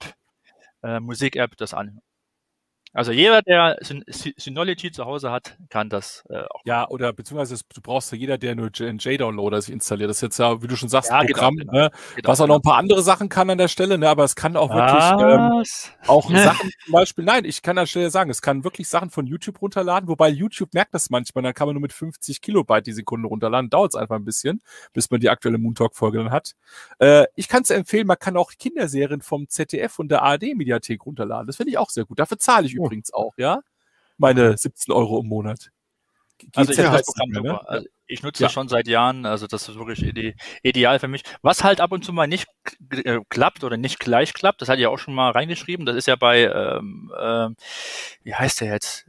äh, 0.83 1.01
Musik-App 1.01 1.57
das 1.57 1.75
anhören. 1.75 2.03
Also 2.99 3.13
jeder, 3.13 3.43
der 3.43 3.79
Synology 3.81 4.91
zu 4.91 5.05
Hause 5.05 5.31
hat, 5.31 5.57
kann 5.71 5.89
das 5.89 6.25
äh, 6.31 6.43
auch. 6.51 6.63
Ja, 6.65 6.89
oder 6.89 7.13
beziehungsweise 7.13 7.63
du 7.73 7.81
brauchst 7.81 8.11
ja 8.11 8.19
jeder, 8.19 8.39
der 8.39 8.57
nur 8.57 8.71
J-Downloader 8.73 9.63
sich 9.63 9.73
installiert. 9.73 10.11
Das 10.11 10.17
ist 10.17 10.23
jetzt 10.23 10.39
ja, 10.41 10.61
wie 10.61 10.67
du 10.67 10.75
schon 10.75 10.89
sagst, 10.89 11.09
ja, 11.09 11.23
Programm, 11.23 11.55
genau, 11.59 11.73
ne? 11.73 11.91
genau, 12.17 12.29
was 12.29 12.41
auch 12.41 12.49
noch 12.49 12.57
ein 12.57 12.63
paar 12.63 12.77
andere 12.77 13.01
Sachen 13.03 13.29
kann 13.29 13.51
an 13.51 13.59
der 13.59 13.69
Stelle, 13.69 13.99
ne? 13.99 14.09
aber 14.09 14.25
es 14.25 14.35
kann 14.35 14.57
auch 14.57 14.71
wirklich 14.75 15.05
ähm, 15.23 15.63
auch 16.09 16.29
Sachen 16.35 16.73
zum 16.87 16.93
Beispiel, 16.93 17.25
nein, 17.25 17.45
ich 17.45 17.63
kann 17.63 17.79
an 17.79 17.83
der 17.83 17.87
Stelle 17.87 18.11
sagen, 18.11 18.31
es 18.31 18.43
kann 18.43 18.65
wirklich 18.65 18.89
Sachen 18.89 19.11
von 19.11 19.29
YouTube 19.29 19.63
runterladen, 19.63 20.09
wobei 20.09 20.29
YouTube 20.29 20.75
merkt 20.75 20.93
das 20.93 21.09
manchmal, 21.09 21.45
dann 21.45 21.55
kann 21.55 21.69
man 21.69 21.77
nur 21.77 21.83
mit 21.83 21.93
50 21.93 22.41
Kilobyte 22.41 22.89
die 22.89 22.93
Sekunde 22.93 23.29
runterladen, 23.29 23.71
dauert 23.71 23.93
es 23.93 23.95
einfach 23.95 24.17
ein 24.17 24.25
bisschen, 24.25 24.61
bis 24.93 25.09
man 25.09 25.21
die 25.21 25.31
aktuelle 25.31 25.59
Moon 25.59 25.77
Talk-Folge 25.77 26.19
dann 26.19 26.33
hat. 26.33 26.57
Äh, 26.99 27.27
ich 27.37 27.47
kann 27.47 27.63
es 27.63 27.71
empfehlen, 27.71 28.09
man 28.09 28.19
kann 28.19 28.37
auch 28.37 28.51
Kinderserien 28.59 29.23
vom 29.23 29.49
ZDF 29.49 30.01
und 30.01 30.09
der 30.09 30.23
ARD-Mediathek 30.23 31.07
runterladen. 31.07 31.47
Das 31.47 31.59
finde 31.59 31.71
ich 31.71 31.79
auch 31.79 31.91
sehr 31.91 32.05
gut. 32.05 32.19
Dafür 32.19 32.41
zahle 32.41 32.67
ich 32.67 32.77
oh 32.81 32.88
übrigens 32.89 33.13
auch, 33.13 33.35
ja. 33.37 33.61
Meine 34.17 34.57
17 34.57 34.93
Euro 34.93 35.21
im 35.21 35.29
Monat. 35.29 35.71
also 36.55 36.73
ich, 36.73 36.77
das 36.77 37.03
Programm 37.03 37.43
ne? 37.43 37.69
also 37.69 37.87
ich 38.09 38.23
nutze 38.23 38.43
ja. 38.43 38.47
das 38.47 38.53
schon 38.53 38.69
seit 38.69 38.89
Jahren, 38.89 39.27
also 39.27 39.47
das 39.47 39.69
ist 39.69 39.77
wirklich 39.77 40.03
ide 40.03 40.35
ideal 40.63 40.99
für 40.99 41.09
mich. 41.09 41.23
Was 41.43 41.63
halt 41.63 41.81
ab 41.81 41.93
und 41.93 42.05
zu 42.05 42.13
mal 42.13 42.27
nicht 42.27 42.49
äh, 42.91 43.21
klappt 43.29 43.65
oder 43.65 43.77
nicht 43.77 44.01
gleich 44.01 44.33
klappt, 44.33 44.63
das 44.63 44.69
hatte 44.69 44.81
ich 44.81 44.87
auch 44.87 44.99
schon 44.99 45.15
mal 45.15 45.31
reingeschrieben, 45.31 45.85
das 45.87 45.95
ist 45.95 46.07
ja 46.07 46.17
bei, 46.17 46.45
ähm, 46.45 47.13
äh, 47.17 47.49
wie 48.25 48.35
heißt 48.35 48.63
der 48.63 48.73
jetzt? 48.73 49.07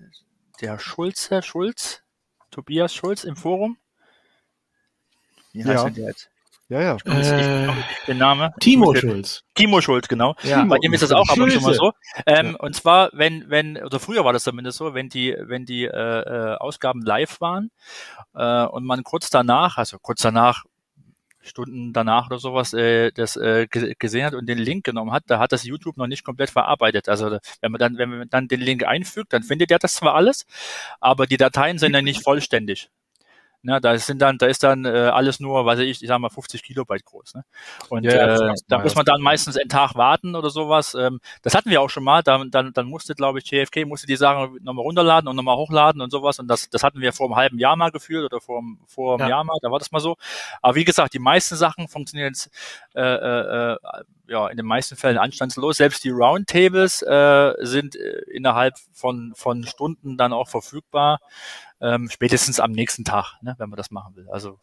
Der 0.61 0.77
Schulze, 0.79 1.41
Schulz? 1.41 2.03
Tobias 2.51 2.93
Schulz 2.93 3.23
im 3.23 3.35
Forum? 3.35 3.77
Wie 5.53 5.63
heißt 5.63 5.85
ja. 5.85 5.89
der 5.89 6.07
jetzt? 6.07 6.29
Ja, 6.69 6.81
ja. 6.81 6.97
Äh, 7.05 7.73
den 8.07 8.19
Name. 8.19 8.53
Timo 8.59 8.93
Schulz. 8.93 9.43
Timo 9.55 9.81
Schulz, 9.81 10.07
genau. 10.07 10.35
Ja. 10.43 10.63
Bei 10.65 10.77
dem 10.77 10.93
ist 10.93 11.01
das 11.01 11.11
auch 11.11 11.27
ab 11.27 11.37
und 11.37 11.51
zu 11.51 11.61
mal 11.61 11.73
so. 11.73 11.93
Ähm, 12.27 12.51
ja. 12.51 12.59
Und 12.59 12.75
zwar, 12.75 13.09
wenn, 13.11 13.49
wenn, 13.49 13.83
oder 13.83 13.99
früher 13.99 14.23
war 14.23 14.33
das 14.33 14.43
zumindest 14.43 14.77
so, 14.77 14.93
wenn 14.93 15.09
die, 15.09 15.35
wenn 15.39 15.65
die 15.65 15.85
äh, 15.85 15.89
äh, 15.89 16.55
Ausgaben 16.57 17.01
live 17.01 17.41
waren 17.41 17.71
äh, 18.35 18.65
und 18.65 18.85
man 18.85 19.03
kurz 19.03 19.31
danach, 19.31 19.77
also 19.77 19.97
kurz 19.97 20.21
danach, 20.21 20.65
Stunden 21.41 21.91
danach 21.91 22.27
oder 22.27 22.37
sowas, 22.37 22.73
äh, 22.73 23.11
das 23.13 23.35
äh, 23.35 23.65
gesehen 23.67 24.25
hat 24.25 24.35
und 24.35 24.45
den 24.47 24.59
Link 24.59 24.83
genommen 24.83 25.11
hat, 25.11 25.23
da 25.25 25.39
hat 25.39 25.51
das 25.51 25.63
YouTube 25.63 25.97
noch 25.97 26.05
nicht 26.05 26.23
komplett 26.23 26.51
verarbeitet. 26.51 27.09
Also 27.09 27.39
wenn 27.61 27.71
man 27.71 27.79
dann, 27.79 27.97
wenn 27.97 28.09
man 28.09 28.29
dann 28.29 28.47
den 28.47 28.61
Link 28.61 28.83
einfügt, 28.83 29.33
dann 29.33 29.41
findet 29.41 29.71
er 29.71 29.79
das 29.79 29.95
zwar 29.95 30.13
alles, 30.13 30.45
aber 30.99 31.25
die 31.25 31.37
Dateien 31.37 31.79
sind 31.79 31.93
dann 31.93 32.03
nicht 32.03 32.23
vollständig. 32.23 32.91
Ne, 33.61 33.81
da 33.81 33.97
sind 33.97 34.21
dann, 34.21 34.37
da 34.37 34.45
ist 34.45 34.63
dann 34.63 34.85
äh, 34.85 34.89
alles 34.89 35.41
nur, 35.41 35.65
weiß 35.65 35.79
ich, 35.79 36.01
ich 36.01 36.07
sag 36.07 36.19
mal 36.19 36.29
50 36.29 36.63
Kilobyte 36.63 37.03
groß. 37.03 37.33
Ne? 37.35 37.43
Und 37.89 38.05
ja, 38.05 38.51
äh, 38.51 38.53
da 38.69 38.79
muss 38.79 38.95
man 38.95 39.03
dann 39.03 39.21
meistens 39.21 39.57
einen 39.57 39.67
Tag 39.67 39.95
warten 39.95 40.35
oder 40.35 40.49
sowas. 40.49 40.95
Ähm, 40.95 41.19
das 41.41 41.55
hatten 41.55 41.69
wir 41.69 41.81
auch 41.81 41.89
schon 41.89 42.05
mal. 42.05 42.23
Dann, 42.23 42.51
dann, 42.51 42.71
dann 42.71 42.85
musste, 42.87 43.15
glaube 43.15 43.39
ich, 43.39 43.51
JFK 43.51 43.85
musste 43.85 44.07
die 44.07 44.15
Sachen 44.15 44.59
nochmal 44.61 44.83
runterladen 44.83 45.27
und 45.27 45.35
nochmal 45.35 45.57
hochladen 45.57 46.01
und 46.01 46.09
sowas. 46.09 46.39
Und 46.39 46.47
das, 46.47 46.69
das 46.69 46.83
hatten 46.83 47.01
wir 47.01 47.11
vor 47.11 47.27
einem 47.27 47.35
halben 47.35 47.59
Jahr 47.59 47.75
mal 47.75 47.91
geführt 47.91 48.23
oder 48.31 48.39
vor, 48.39 48.63
vor 48.87 49.15
einem 49.15 49.27
ja. 49.27 49.35
Jahr 49.35 49.43
mal. 49.43 49.57
Da 49.61 49.69
war 49.69 49.79
das 49.79 49.91
mal 49.91 49.99
so. 49.99 50.15
Aber 50.61 50.75
wie 50.75 50.85
gesagt, 50.85 51.13
die 51.13 51.19
meisten 51.19 51.57
Sachen 51.57 51.89
funktionieren 51.89 52.29
jetzt 52.29 52.49
äh, 52.95 53.01
äh, 53.01 53.77
ja 54.27 54.47
in 54.47 54.55
den 54.55 54.65
meisten 54.65 54.95
Fällen 54.95 55.17
anstandslos. 55.17 55.77
Selbst 55.77 56.03
die 56.05 56.11
Roundtables 56.11 57.01
äh, 57.01 57.53
sind 57.59 57.97
äh, 57.97 58.21
innerhalb 58.31 58.75
von 58.93 59.33
von 59.35 59.65
Stunden 59.65 60.15
dann 60.15 60.31
auch 60.31 60.47
verfügbar 60.47 61.19
ähm, 61.81 62.09
spätestens 62.09 62.59
am 62.59 62.71
nächsten 62.71 63.03
Tag, 63.03 63.35
ne, 63.41 63.55
wenn 63.57 63.69
man 63.69 63.77
das 63.77 63.91
machen 63.91 64.15
will. 64.15 64.27
Also 64.29 64.59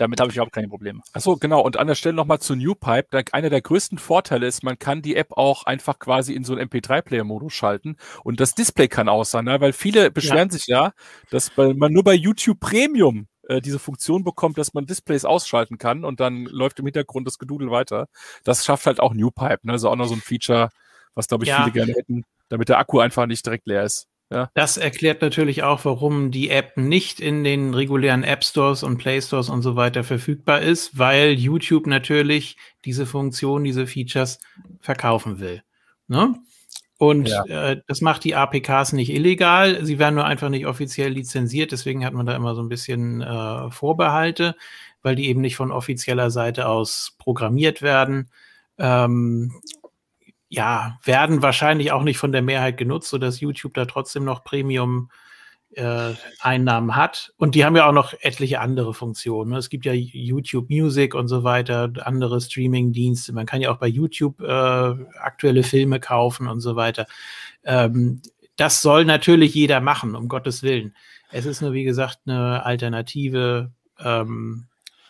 damit 0.00 0.18
habe 0.18 0.30
ich 0.30 0.36
überhaupt 0.36 0.54
keine 0.54 0.68
Probleme. 0.68 1.02
Achso, 1.12 1.36
genau. 1.36 1.60
Und 1.60 1.76
an 1.76 1.86
der 1.86 1.94
Stelle 1.94 2.14
nochmal 2.14 2.40
zu 2.40 2.56
NewPipe. 2.56 3.22
Einer 3.32 3.50
der 3.50 3.60
größten 3.60 3.98
Vorteile 3.98 4.46
ist, 4.46 4.62
man 4.62 4.78
kann 4.78 5.02
die 5.02 5.14
App 5.14 5.32
auch 5.32 5.64
einfach 5.64 5.98
quasi 5.98 6.32
in 6.32 6.42
so 6.42 6.54
einen 6.54 6.70
MP3-Player-Modus 6.70 7.52
schalten 7.52 7.96
und 8.24 8.40
das 8.40 8.54
Display 8.54 8.88
kann 8.88 9.10
aus 9.10 9.30
sein, 9.30 9.44
ne? 9.44 9.60
weil 9.60 9.74
viele 9.74 10.10
beschweren 10.10 10.48
ja. 10.48 10.52
sich 10.52 10.66
ja, 10.68 10.92
dass 11.30 11.54
man 11.56 11.92
nur 11.92 12.02
bei 12.02 12.14
YouTube 12.14 12.60
Premium 12.60 13.28
äh, 13.50 13.60
diese 13.60 13.78
Funktion 13.78 14.24
bekommt, 14.24 14.56
dass 14.56 14.72
man 14.72 14.86
Displays 14.86 15.26
ausschalten 15.26 15.76
kann 15.76 16.04
und 16.04 16.20
dann 16.20 16.44
läuft 16.46 16.78
im 16.78 16.86
Hintergrund 16.86 17.26
das 17.26 17.38
Gedudel 17.38 17.70
weiter. 17.70 18.08
Das 18.42 18.64
schafft 18.64 18.86
halt 18.86 19.00
auch 19.00 19.12
NewPipe. 19.12 19.66
Ne? 19.66 19.72
Also 19.72 19.90
auch 19.90 19.96
noch 19.96 20.06
so 20.06 20.14
ein 20.14 20.22
Feature, 20.22 20.70
was, 21.14 21.28
glaube 21.28 21.44
ich, 21.44 21.50
ja. 21.50 21.58
viele 21.58 21.72
gerne 21.72 21.92
hätten, 21.92 22.24
damit 22.48 22.70
der 22.70 22.78
Akku 22.78 23.00
einfach 23.00 23.26
nicht 23.26 23.44
direkt 23.44 23.66
leer 23.66 23.84
ist. 23.84 24.08
Ja. 24.30 24.48
Das 24.54 24.76
erklärt 24.76 25.22
natürlich 25.22 25.64
auch, 25.64 25.84
warum 25.84 26.30
die 26.30 26.50
App 26.50 26.76
nicht 26.76 27.18
in 27.18 27.42
den 27.42 27.74
regulären 27.74 28.22
App 28.22 28.44
Stores 28.44 28.84
und 28.84 28.98
Play 28.98 29.20
Stores 29.20 29.48
und 29.48 29.62
so 29.62 29.74
weiter 29.74 30.04
verfügbar 30.04 30.60
ist, 30.60 30.96
weil 30.96 31.32
YouTube 31.32 31.88
natürlich 31.88 32.56
diese 32.84 33.06
Funktion, 33.06 33.64
diese 33.64 33.88
Features 33.88 34.38
verkaufen 34.80 35.40
will. 35.40 35.62
Ne? 36.06 36.36
Und 36.96 37.28
ja. 37.28 37.44
äh, 37.46 37.80
das 37.88 38.02
macht 38.02 38.22
die 38.24 38.36
APKs 38.36 38.92
nicht 38.92 39.10
illegal. 39.10 39.84
Sie 39.84 39.98
werden 39.98 40.14
nur 40.14 40.26
einfach 40.26 40.50
nicht 40.50 40.66
offiziell 40.66 41.10
lizenziert. 41.10 41.72
Deswegen 41.72 42.04
hat 42.04 42.12
man 42.12 42.26
da 42.26 42.36
immer 42.36 42.54
so 42.54 42.62
ein 42.62 42.68
bisschen 42.68 43.22
äh, 43.22 43.70
Vorbehalte, 43.70 44.54
weil 45.02 45.16
die 45.16 45.28
eben 45.28 45.40
nicht 45.40 45.56
von 45.56 45.72
offizieller 45.72 46.30
Seite 46.30 46.68
aus 46.68 47.16
programmiert 47.18 47.80
werden. 47.82 48.30
Ähm, 48.78 49.60
ja, 50.50 50.98
werden 51.04 51.42
wahrscheinlich 51.42 51.92
auch 51.92 52.02
nicht 52.02 52.18
von 52.18 52.32
der 52.32 52.42
Mehrheit 52.42 52.76
genutzt, 52.76 53.08
sodass 53.08 53.40
YouTube 53.40 53.72
da 53.74 53.86
trotzdem 53.86 54.24
noch 54.24 54.42
Premium 54.42 55.08
äh, 55.76 56.12
Einnahmen 56.40 56.96
hat. 56.96 57.32
Und 57.36 57.54
die 57.54 57.64
haben 57.64 57.76
ja 57.76 57.88
auch 57.88 57.92
noch 57.92 58.12
etliche 58.20 58.60
andere 58.60 58.92
Funktionen. 58.92 59.52
Ne? 59.52 59.58
Es 59.58 59.70
gibt 59.70 59.86
ja 59.86 59.92
YouTube 59.92 60.68
Music 60.68 61.14
und 61.14 61.28
so 61.28 61.44
weiter, 61.44 61.92
andere 62.02 62.40
Streaming-Dienste. 62.40 63.32
Man 63.32 63.46
kann 63.46 63.60
ja 63.60 63.70
auch 63.70 63.78
bei 63.78 63.86
YouTube 63.86 64.40
äh, 64.40 64.44
aktuelle 65.20 65.62
Filme 65.62 66.00
kaufen 66.00 66.48
und 66.48 66.60
so 66.60 66.74
weiter. 66.74 67.06
Ähm, 67.62 68.20
das 68.56 68.82
soll 68.82 69.04
natürlich 69.04 69.54
jeder 69.54 69.80
machen, 69.80 70.16
um 70.16 70.26
Gottes 70.26 70.64
Willen. 70.64 70.96
Es 71.30 71.46
ist 71.46 71.62
nur, 71.62 71.72
wie 71.72 71.84
gesagt, 71.84 72.18
eine 72.26 72.66
Alternative. 72.66 73.70
Ähm, 74.00 74.66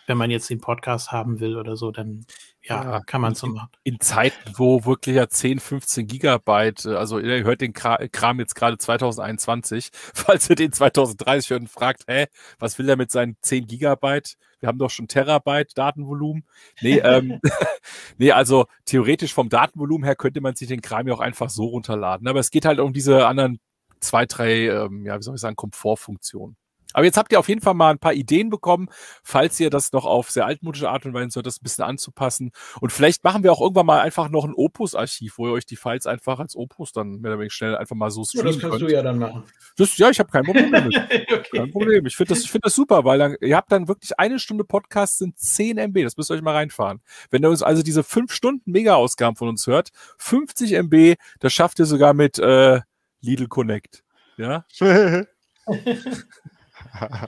wenn 0.06 0.18
man 0.18 0.30
jetzt 0.30 0.50
den 0.50 0.60
Podcast 0.60 1.12
haben 1.12 1.40
will 1.40 1.56
oder 1.56 1.76
so, 1.76 1.92
dann 1.92 2.26
ja, 2.70 3.00
kann 3.00 3.20
man 3.20 3.34
so 3.34 3.46
machen. 3.48 3.70
In 3.84 4.00
Zeiten, 4.00 4.52
wo 4.56 4.84
wirklich 4.84 5.16
ja 5.16 5.28
10, 5.28 5.60
15 5.60 6.06
Gigabyte, 6.06 6.86
äh, 6.86 6.94
also 6.94 7.18
ihr 7.18 7.44
hört 7.44 7.60
den 7.60 7.72
Kram 7.72 8.40
jetzt 8.40 8.54
gerade 8.54 8.78
2021, 8.78 9.90
falls 10.14 10.48
ihr 10.48 10.56
den 10.56 10.72
2030 10.72 11.50
hört 11.50 11.62
und 11.62 11.68
fragt, 11.68 12.04
hä, 12.06 12.26
was 12.58 12.78
will 12.78 12.88
er 12.88 12.96
mit 12.96 13.10
seinen 13.10 13.36
10 13.42 13.66
Gigabyte? 13.66 14.36
Wir 14.60 14.68
haben 14.68 14.78
doch 14.78 14.90
schon 14.90 15.08
Terabyte 15.08 15.76
Datenvolumen. 15.76 16.44
Nee, 16.80 16.98
ähm, 17.04 17.40
nee, 18.18 18.32
also 18.32 18.66
theoretisch 18.84 19.34
vom 19.34 19.48
Datenvolumen 19.48 20.04
her 20.04 20.16
könnte 20.16 20.40
man 20.40 20.54
sich 20.54 20.68
den 20.68 20.82
Kram 20.82 21.08
ja 21.08 21.14
auch 21.14 21.20
einfach 21.20 21.50
so 21.50 21.64
runterladen. 21.64 22.28
Aber 22.28 22.40
es 22.40 22.50
geht 22.50 22.64
halt 22.64 22.78
um 22.78 22.92
diese 22.92 23.26
anderen 23.26 23.58
zwei, 24.00 24.26
drei, 24.26 24.68
ähm, 24.68 25.04
ja, 25.04 25.18
wie 25.18 25.22
soll 25.22 25.34
ich 25.34 25.40
sagen, 25.40 25.56
Komfortfunktionen. 25.56 26.56
Aber 26.94 27.04
jetzt 27.04 27.16
habt 27.16 27.32
ihr 27.32 27.38
auf 27.38 27.48
jeden 27.48 27.60
Fall 27.60 27.74
mal 27.74 27.90
ein 27.90 27.98
paar 27.98 28.14
Ideen 28.14 28.50
bekommen, 28.50 28.88
falls 29.22 29.58
ihr 29.60 29.70
das 29.70 29.92
noch 29.92 30.04
auf 30.04 30.30
sehr 30.30 30.46
altmodische 30.46 30.88
Art 30.88 31.06
und 31.06 31.14
Weise 31.14 31.30
so 31.30 31.42
das 31.42 31.58
ein 31.58 31.62
bisschen 31.62 31.84
anzupassen. 31.84 32.50
Und 32.80 32.90
vielleicht 32.90 33.24
machen 33.24 33.42
wir 33.42 33.52
auch 33.52 33.60
irgendwann 33.60 33.86
mal 33.86 34.00
einfach 34.00 34.28
noch 34.28 34.44
ein 34.44 34.54
Opus-Archiv, 34.54 35.38
wo 35.38 35.48
ihr 35.48 35.52
euch 35.52 35.66
die 35.66 35.76
Files 35.76 36.06
einfach 36.06 36.38
als 36.38 36.56
Opus 36.56 36.92
dann 36.92 37.20
mehr 37.20 37.32
oder 37.32 37.38
weniger 37.38 37.52
schnell 37.52 37.76
einfach 37.76 37.96
mal 37.96 38.10
so 38.10 38.24
streamen 38.24 38.46
ja, 38.46 38.52
Das 38.52 38.60
kannst 38.60 38.78
könnt. 38.78 38.90
du 38.90 38.94
ja 38.94 39.02
dann 39.02 39.18
machen. 39.18 39.44
Das, 39.76 39.96
ja, 39.98 40.10
ich 40.10 40.18
habe 40.18 40.30
kein 40.30 40.44
Problem 40.44 40.72
damit. 40.72 40.96
okay. 41.32 41.58
Kein 41.58 41.70
Problem. 41.70 42.06
Ich 42.06 42.16
finde 42.16 42.34
das, 42.34 42.42
ich 42.42 42.50
find 42.50 42.64
das 42.64 42.74
super, 42.74 43.04
weil 43.04 43.18
dann, 43.18 43.36
ihr 43.40 43.56
habt 43.56 43.70
dann 43.70 43.88
wirklich 43.88 44.18
eine 44.18 44.38
Stunde 44.38 44.64
Podcast 44.64 45.18
sind 45.18 45.38
10 45.38 45.78
MB. 45.78 46.02
Das 46.02 46.16
müsst 46.16 46.30
ihr 46.30 46.34
euch 46.34 46.42
mal 46.42 46.54
reinfahren. 46.54 47.00
Wenn 47.30 47.42
ihr 47.42 47.50
uns 47.50 47.62
also 47.62 47.82
diese 47.82 48.02
5 48.02 48.32
Stunden 48.32 48.70
Mega-Ausgaben 48.70 49.36
von 49.36 49.48
uns 49.48 49.66
hört, 49.66 49.90
50 50.18 50.72
MB, 50.72 51.16
das 51.38 51.52
schafft 51.52 51.78
ihr 51.78 51.86
sogar 51.86 52.14
mit 52.14 52.38
äh, 52.38 52.80
Lidl 53.20 53.48
Connect. 53.48 54.02
Ja. 54.36 54.64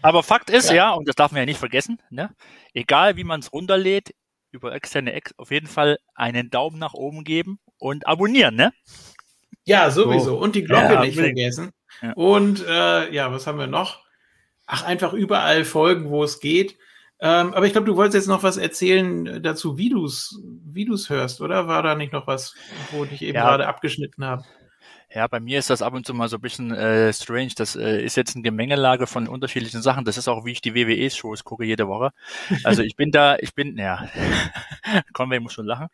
Aber 0.03 0.23
Fakt 0.23 0.51
ist 0.51 0.71
ja. 0.71 0.75
ja, 0.75 0.91
und 0.93 1.09
das 1.09 1.17
darf 1.17 1.33
man 1.33 1.41
ja 1.41 1.47
nicht 1.47 1.59
vergessen, 1.59 2.01
ne? 2.11 2.35
egal 2.75 3.17
wie 3.17 3.25
man 3.25 3.41
es 3.41 3.53
runterlädt, 3.53 4.15
über 4.51 4.75
externe 4.75 5.13
Ex 5.13 5.33
auf 5.39 5.51
jeden 5.51 5.67
Fall 5.67 5.99
einen 6.15 6.51
Daumen 6.51 6.79
nach 6.79 6.95
oben 6.95 7.25
geben 7.25 7.59
und 7.79 8.07
abonnieren, 8.07 8.55
ne? 8.55 8.73
Ja, 9.65 9.91
sowieso. 9.91 10.39
Und 10.39 10.55
die 10.55 10.65
Glocke 10.65 10.95
ja, 10.95 11.01
nicht 11.01 11.17
vergessen. 11.17 11.71
Ja. 12.03 12.13
Und 12.15 12.65
äh, 12.67 13.13
ja, 13.13 13.33
was 13.33 13.47
haben 13.47 13.59
wir 13.59 13.67
noch? 13.67 14.05
Ach, 14.67 14.85
einfach 14.85 15.13
überall 15.13 15.65
folgen, 15.65 16.11
wo 16.11 16.25
es 16.25 16.41
geht. 16.41 16.77
Ähm, 17.21 17.55
aber 17.55 17.67
ich 17.67 17.73
glaube, 17.73 17.87
du 17.87 17.97
wolltest 17.97 18.15
jetzt 18.15 18.27
noch 18.27 18.43
was 18.43 18.57
erzählen 18.57 19.43
dazu, 19.43 19.79
wie 19.79 19.89
du 19.89 20.05
es 20.05 20.41
wie 20.65 20.85
du's 20.85 21.09
hörst, 21.09 21.41
oder? 21.41 21.69
War 21.69 21.83
da 21.83 21.95
nicht 21.95 22.13
noch 22.13 22.27
was, 22.27 22.55
wo 22.91 23.05
ich 23.05 23.23
eben 23.23 23.37
ja. 23.37 23.45
gerade 23.45 23.69
abgeschnitten 23.69 24.25
habe? 24.25 24.45
Ja, 25.15 25.27
bei 25.27 25.41
mir 25.41 25.59
ist 25.59 25.69
das 25.69 25.83
ab 25.83 25.93
und 25.93 26.07
zu 26.07 26.15
mal 26.15 26.29
so 26.29 26.37
ein 26.37 26.41
bisschen 26.41 26.73
äh, 26.73 27.13
strange. 27.13 27.53
Das 27.57 27.77
äh, 27.77 28.03
ist 28.03 28.17
jetzt 28.17 28.35
eine 28.35 28.43
Gemengelage 28.43 29.07
von 29.07 29.29
unterschiedlichen 29.29 29.83
Sachen. 29.83 30.05
Das 30.05 30.17
ist 30.17 30.29
auch, 30.29 30.45
wie 30.45 30.53
ich 30.53 30.63
die 30.63 30.75
WWE-Shows 30.75 31.45
gucke 31.45 31.65
jede 31.65 31.87
Woche. 31.87 32.13
Also 32.65 32.83
ich 32.83 32.97
bin 32.97 33.11
da, 33.11 33.37
ich 33.37 33.55
bin, 33.55 33.77
ja, 33.77 34.09
Conway 35.13 35.41
muss 35.41 35.53
schon 35.53 35.67
lachen. 35.67 35.89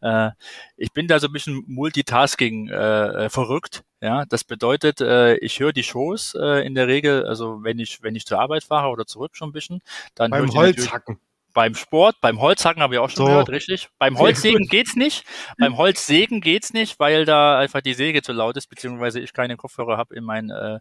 Äh, 0.00 0.30
ich 0.76 0.92
bin 0.92 1.06
da 1.06 1.20
so 1.20 1.28
ein 1.28 1.32
bisschen 1.32 1.62
Multitasking 1.66 2.68
äh, 2.68 3.30
verrückt. 3.30 3.84
Ja, 4.00 4.24
das 4.26 4.44
bedeutet, 4.44 5.00
äh, 5.00 5.36
ich 5.36 5.58
höre 5.60 5.72
die 5.72 5.82
Shows 5.82 6.34
äh, 6.34 6.66
in 6.66 6.74
der 6.74 6.86
Regel, 6.86 7.24
also 7.24 7.62
wenn 7.62 7.78
ich 7.78 8.02
wenn 8.02 8.14
ich 8.14 8.26
zur 8.26 8.38
Arbeit 8.38 8.62
fahre 8.62 8.90
oder 8.90 9.06
zurück 9.06 9.36
schon 9.36 9.48
ein 9.48 9.52
bisschen, 9.52 9.80
dann 10.14 10.30
beim 10.30 10.52
Holzhacken. 10.52 11.18
Beim 11.56 11.74
Sport, 11.74 12.16
beim 12.20 12.38
Holzhacken 12.38 12.82
habe 12.82 12.94
ich 12.94 13.00
auch 13.00 13.08
schon 13.08 13.16
so. 13.16 13.24
gehört, 13.24 13.48
richtig. 13.48 13.88
Beim 13.98 14.18
Holzsägen 14.18 14.66
geht's 14.68 14.94
nicht. 14.94 15.24
Beim 15.58 15.76
Holzsägen 15.78 16.42
geht's 16.42 16.74
nicht, 16.74 17.00
weil 17.00 17.24
da 17.24 17.58
einfach 17.58 17.80
die 17.80 17.94
Säge 17.94 18.20
zu 18.20 18.34
laut 18.34 18.58
ist, 18.58 18.68
beziehungsweise 18.68 19.20
ich 19.20 19.32
keine 19.32 19.56
Kopfhörer 19.56 19.96
habe 19.96 20.14
in 20.14 20.22
meinen 20.22 20.50
äh, 20.50 20.78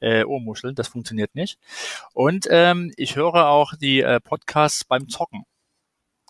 äh, 0.00 0.24
Ohrmuscheln. 0.24 0.74
Das 0.74 0.88
funktioniert 0.88 1.34
nicht. 1.34 1.58
Und 2.14 2.46
ähm, 2.50 2.90
ich 2.96 3.16
höre 3.16 3.48
auch 3.48 3.74
die 3.78 4.00
äh, 4.00 4.18
Podcasts 4.18 4.84
beim 4.84 5.10
Zocken. 5.10 5.44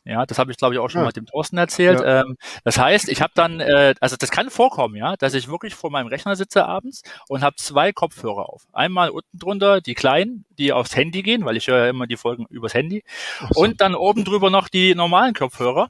Ja, 0.04 0.26
das 0.26 0.38
habe 0.38 0.50
ich, 0.50 0.58
glaube 0.58 0.74
ich, 0.74 0.80
auch 0.80 0.90
schon 0.90 1.00
ja. 1.00 1.06
mal 1.06 1.12
dem 1.12 1.26
Thorsten 1.26 1.56
erzählt. 1.56 2.00
Ja. 2.00 2.20
Ähm, 2.20 2.36
das 2.62 2.78
heißt, 2.78 3.08
ich 3.08 3.22
habe 3.22 3.32
dann, 3.34 3.60
äh, 3.60 3.94
also 4.00 4.16
das 4.16 4.30
kann 4.30 4.50
vorkommen, 4.50 4.96
ja, 4.96 5.16
dass 5.16 5.32
ich 5.32 5.48
wirklich 5.48 5.74
vor 5.74 5.90
meinem 5.90 6.08
Rechner 6.08 6.36
sitze 6.36 6.66
abends 6.66 7.02
und 7.28 7.42
habe 7.42 7.56
zwei 7.56 7.92
Kopfhörer 7.92 8.50
auf. 8.50 8.66
Einmal 8.72 9.08
unten 9.08 9.38
drunter 9.38 9.80
die 9.80 9.94
kleinen, 9.94 10.44
die 10.58 10.72
aufs 10.72 10.94
Handy 10.94 11.22
gehen, 11.22 11.46
weil 11.46 11.56
ich 11.56 11.68
höre 11.68 11.84
ja 11.84 11.88
immer 11.88 12.06
die 12.06 12.18
Folgen 12.18 12.44
übers 12.50 12.74
Handy. 12.74 13.02
So. 13.50 13.62
Und 13.62 13.80
dann 13.80 13.94
oben 13.94 14.24
drüber 14.24 14.50
noch 14.50 14.68
die 14.68 14.94
normalen 14.94 15.32
Kopfhörer. 15.32 15.88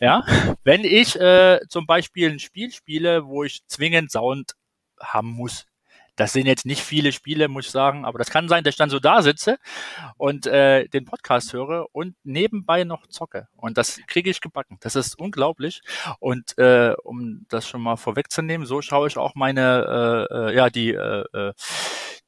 ja, 0.00 0.24
wenn 0.62 0.84
ich 0.84 1.18
äh, 1.18 1.60
zum 1.68 1.86
Beispiel 1.86 2.30
ein 2.30 2.38
Spiel 2.38 2.70
spiele, 2.70 3.26
wo 3.26 3.42
ich 3.42 3.66
zwingend 3.66 4.10
Sound 4.12 4.52
haben 5.00 5.30
muss. 5.30 5.66
Das 6.16 6.32
sind 6.32 6.46
jetzt 6.46 6.66
nicht 6.66 6.82
viele 6.82 7.12
Spiele, 7.12 7.48
muss 7.48 7.66
ich 7.66 7.70
sagen, 7.70 8.04
aber 8.04 8.18
das 8.18 8.30
kann 8.30 8.48
sein, 8.48 8.64
dass 8.64 8.74
ich 8.74 8.78
dann 8.78 8.90
so 8.90 8.98
da 8.98 9.22
sitze 9.22 9.58
und 10.16 10.46
äh, 10.46 10.88
den 10.88 11.04
Podcast 11.04 11.52
höre 11.52 11.86
und 11.92 12.16
nebenbei 12.24 12.84
noch 12.84 13.06
zocke. 13.06 13.48
Und 13.56 13.78
das 13.78 14.00
kriege 14.06 14.30
ich 14.30 14.40
gebacken. 14.40 14.78
Das 14.80 14.96
ist 14.96 15.18
unglaublich. 15.18 15.82
Und 16.18 16.56
äh, 16.58 16.94
um 17.04 17.44
das 17.48 17.68
schon 17.68 17.82
mal 17.82 17.96
vorwegzunehmen, 17.96 18.66
so 18.66 18.80
schaue 18.80 19.08
ich 19.08 19.16
auch 19.18 19.34
meine, 19.34 20.26
äh, 20.30 20.34
äh, 20.34 20.56
ja, 20.56 20.70
die, 20.70 20.90
äh, 20.92 21.24
äh 21.32 21.52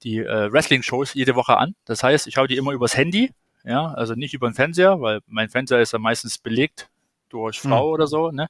die 0.04 0.18
äh, 0.18 0.52
Wrestling-Shows 0.52 1.14
jede 1.14 1.34
Woche 1.34 1.56
an. 1.56 1.74
Das 1.84 2.04
heißt, 2.04 2.28
ich 2.28 2.34
schaue 2.34 2.46
die 2.46 2.56
immer 2.56 2.72
übers 2.72 2.96
Handy. 2.96 3.32
Ja, 3.64 3.92
also 3.94 4.14
nicht 4.14 4.32
über 4.32 4.48
den 4.48 4.54
Fernseher, 4.54 5.00
weil 5.00 5.20
mein 5.26 5.48
Fernseher 5.48 5.80
ist 5.80 5.92
ja 5.92 5.98
meistens 5.98 6.38
belegt 6.38 6.88
durch 7.28 7.60
Frau 7.60 7.86
mhm. 7.86 7.92
oder 7.92 8.06
so. 8.06 8.30
Ne? 8.30 8.48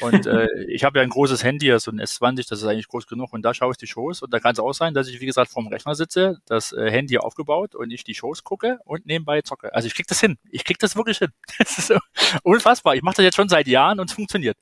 Und 0.00 0.26
äh, 0.26 0.46
ich 0.68 0.84
habe 0.84 0.98
ja 0.98 1.02
ein 1.02 1.10
großes 1.10 1.44
Handy, 1.44 1.70
also 1.72 1.90
ein 1.90 2.00
S20, 2.00 2.48
das 2.48 2.60
ist 2.60 2.64
eigentlich 2.64 2.88
groß 2.88 3.06
genug 3.06 3.32
und 3.32 3.42
da 3.42 3.54
schaue 3.54 3.72
ich 3.72 3.76
die 3.76 3.86
Shows 3.86 4.22
und 4.22 4.32
da 4.32 4.40
kann 4.40 4.52
es 4.52 4.58
auch 4.58 4.72
sein, 4.72 4.94
dass 4.94 5.08
ich, 5.08 5.20
wie 5.20 5.26
gesagt, 5.26 5.50
vorm 5.50 5.68
Rechner 5.68 5.94
sitze, 5.94 6.38
das 6.46 6.72
äh, 6.72 6.90
Handy 6.90 7.18
aufgebaut 7.18 7.74
und 7.74 7.90
ich 7.90 8.04
die 8.04 8.14
Shows 8.14 8.44
gucke 8.44 8.78
und 8.84 9.06
nebenbei 9.06 9.42
zocke. 9.42 9.74
Also 9.74 9.86
ich 9.86 9.94
krieg 9.94 10.06
das 10.06 10.20
hin. 10.20 10.38
Ich 10.50 10.64
krieg 10.64 10.78
das 10.78 10.96
wirklich 10.96 11.18
hin. 11.18 11.30
Das 11.58 11.76
ist 11.76 11.88
so 11.88 11.98
unfassbar. 12.42 12.94
Ich 12.94 13.02
mache 13.02 13.16
das 13.16 13.24
jetzt 13.24 13.36
schon 13.36 13.48
seit 13.48 13.66
Jahren 13.66 14.00
und 14.00 14.08
es 14.08 14.16
funktioniert. 14.16 14.56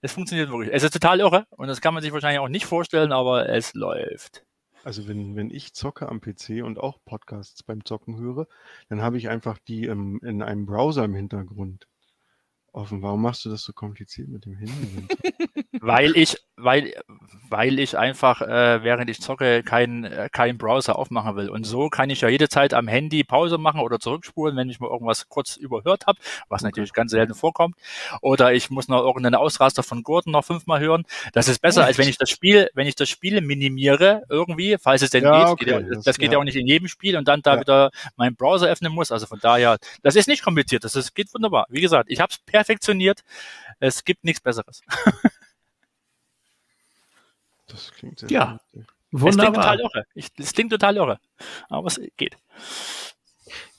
Es 0.00 0.12
funktioniert 0.12 0.48
wirklich. 0.50 0.70
Es 0.72 0.82
ist 0.82 0.92
total 0.92 1.20
irre 1.20 1.46
und 1.50 1.68
das 1.68 1.80
kann 1.80 1.92
man 1.92 2.02
sich 2.02 2.12
wahrscheinlich 2.12 2.40
auch 2.40 2.48
nicht 2.48 2.66
vorstellen, 2.66 3.12
aber 3.12 3.48
es 3.48 3.74
läuft. 3.74 4.44
Also 4.82 5.08
wenn, 5.08 5.36
wenn 5.36 5.50
ich 5.50 5.74
zocke 5.74 6.08
am 6.08 6.20
PC 6.20 6.64
und 6.64 6.78
auch 6.78 6.98
Podcasts 7.04 7.62
beim 7.62 7.84
Zocken 7.84 8.16
höre, 8.16 8.46
dann 8.88 9.02
habe 9.02 9.18
ich 9.18 9.28
einfach 9.28 9.58
die 9.58 9.86
ähm, 9.86 10.20
in 10.22 10.42
einem 10.42 10.64
Browser 10.64 11.04
im 11.04 11.14
Hintergrund 11.14 11.86
offen. 12.72 13.02
Warum 13.02 13.22
machst 13.22 13.44
du 13.44 13.50
das 13.50 13.62
so 13.62 13.72
kompliziert 13.72 14.28
mit 14.28 14.44
dem 14.44 14.56
Handy? 14.56 15.08
weil 15.80 16.16
ich, 16.16 16.36
weil, 16.56 16.92
weil 17.48 17.78
ich 17.78 17.96
einfach, 17.96 18.42
äh, 18.42 18.82
während 18.82 19.10
ich 19.10 19.20
zocke, 19.20 19.62
keinen 19.62 20.04
äh, 20.04 20.28
kein 20.30 20.58
Browser 20.58 20.98
aufmachen 20.98 21.36
will. 21.36 21.48
Und 21.48 21.64
so 21.64 21.88
kann 21.88 22.10
ich 22.10 22.20
ja 22.20 22.28
jede 22.28 22.48
Zeit 22.48 22.74
am 22.74 22.88
Handy 22.88 23.24
Pause 23.24 23.58
machen 23.58 23.80
oder 23.80 23.98
zurückspulen, 23.98 24.56
wenn 24.56 24.68
ich 24.68 24.80
mal 24.80 24.90
irgendwas 24.90 25.28
kurz 25.28 25.56
überhört 25.56 26.06
habe, 26.06 26.18
was 26.48 26.62
okay. 26.62 26.68
natürlich 26.68 26.92
ganz 26.92 27.12
selten 27.12 27.34
vorkommt. 27.34 27.76
Oder 28.20 28.52
ich 28.52 28.70
muss 28.70 28.88
noch 28.88 29.00
irgendeinen 29.00 29.34
Ausraster 29.36 29.82
von 29.82 30.02
Gordon 30.02 30.32
noch 30.32 30.44
fünfmal 30.44 30.80
hören. 30.80 31.04
Das 31.32 31.48
ist 31.48 31.60
besser, 31.60 31.82
Echt? 31.82 31.88
als 31.88 31.98
wenn 31.98 32.08
ich 32.08 32.18
das 32.18 32.30
Spiel, 32.30 32.68
wenn 32.74 32.86
ich 32.86 32.94
das 32.94 33.08
Spiel 33.08 33.40
minimiere 33.40 34.22
irgendwie, 34.28 34.76
falls 34.80 35.02
es 35.02 35.10
denn 35.10 35.24
ja, 35.24 35.38
geht. 35.38 35.48
Okay. 35.48 35.64
geht 35.64 35.74
ja, 35.74 35.80
das, 35.80 36.04
das, 36.04 36.18
geht 36.18 36.28
ja. 36.28 36.32
ja. 36.34 36.38
auch 36.38 36.44
nicht 36.44 36.56
in 36.56 36.66
jedem 36.66 36.88
Spiel 36.88 37.16
und 37.16 37.26
dann 37.26 37.42
da 37.42 37.54
ja. 37.54 37.60
wieder 37.60 37.90
meinen 38.16 38.36
Browser 38.36 38.68
öffnen 38.68 38.92
muss. 38.92 39.10
Also 39.12 39.26
von 39.26 39.40
daher, 39.40 39.78
das 40.02 40.16
ist 40.16 40.28
nicht 40.28 40.42
kompliziert. 40.42 40.84
Das 40.84 40.94
ist, 40.94 41.14
geht 41.14 41.32
wunderbar. 41.32 41.66
Wie 41.70 41.80
gesagt, 41.80 42.10
ich 42.10 42.20
habe 42.20 42.30
es 42.30 42.38
perfektioniert. 42.60 43.24
Es 43.78 44.04
gibt 44.04 44.24
nichts 44.24 44.40
Besseres. 44.40 44.82
Das 47.66 47.92
klingt 47.92 48.18
sehr 48.18 48.28
Ja, 48.30 48.58
gut. 48.72 48.84
wunderbar. 49.12 49.30
Es 49.30 49.36
klingt 49.36 49.54
total 49.54 49.80
irre. 49.80 50.06
Ich, 50.14 50.26
es 50.38 50.52
klingt 50.52 50.72
total 50.72 50.96
irre. 50.96 51.20
Aber 51.68 51.86
es 51.86 52.00
geht. 52.16 52.36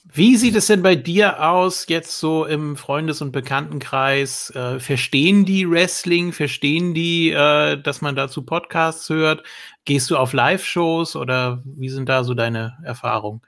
Wie 0.06 0.38
sieht 0.38 0.56
es 0.56 0.68
denn 0.68 0.82
bei 0.82 0.96
dir 0.96 1.46
aus, 1.46 1.86
jetzt 1.90 2.18
so 2.18 2.46
im 2.46 2.78
Freundes- 2.78 3.22
und 3.22 3.34
Bekanntenkreis? 3.34 4.50
Äh, 4.52 4.80
verstehen 4.80 5.44
die 5.44 5.70
Wrestling? 5.70 6.32
Verstehen 6.32 6.94
die, 6.94 7.32
äh, 7.32 7.82
dass 7.82 8.00
man 8.00 8.16
dazu 8.16 8.46
Podcasts 8.46 9.10
hört? 9.10 9.44
Gehst 9.84 10.10
du 10.10 10.16
auf 10.16 10.32
Live-Shows 10.32 11.18
oder 11.18 11.62
wie 11.66 11.90
sind 11.90 12.08
da 12.08 12.24
so 12.24 12.34
deine 12.34 12.78
Erfahrungen? 12.84 13.42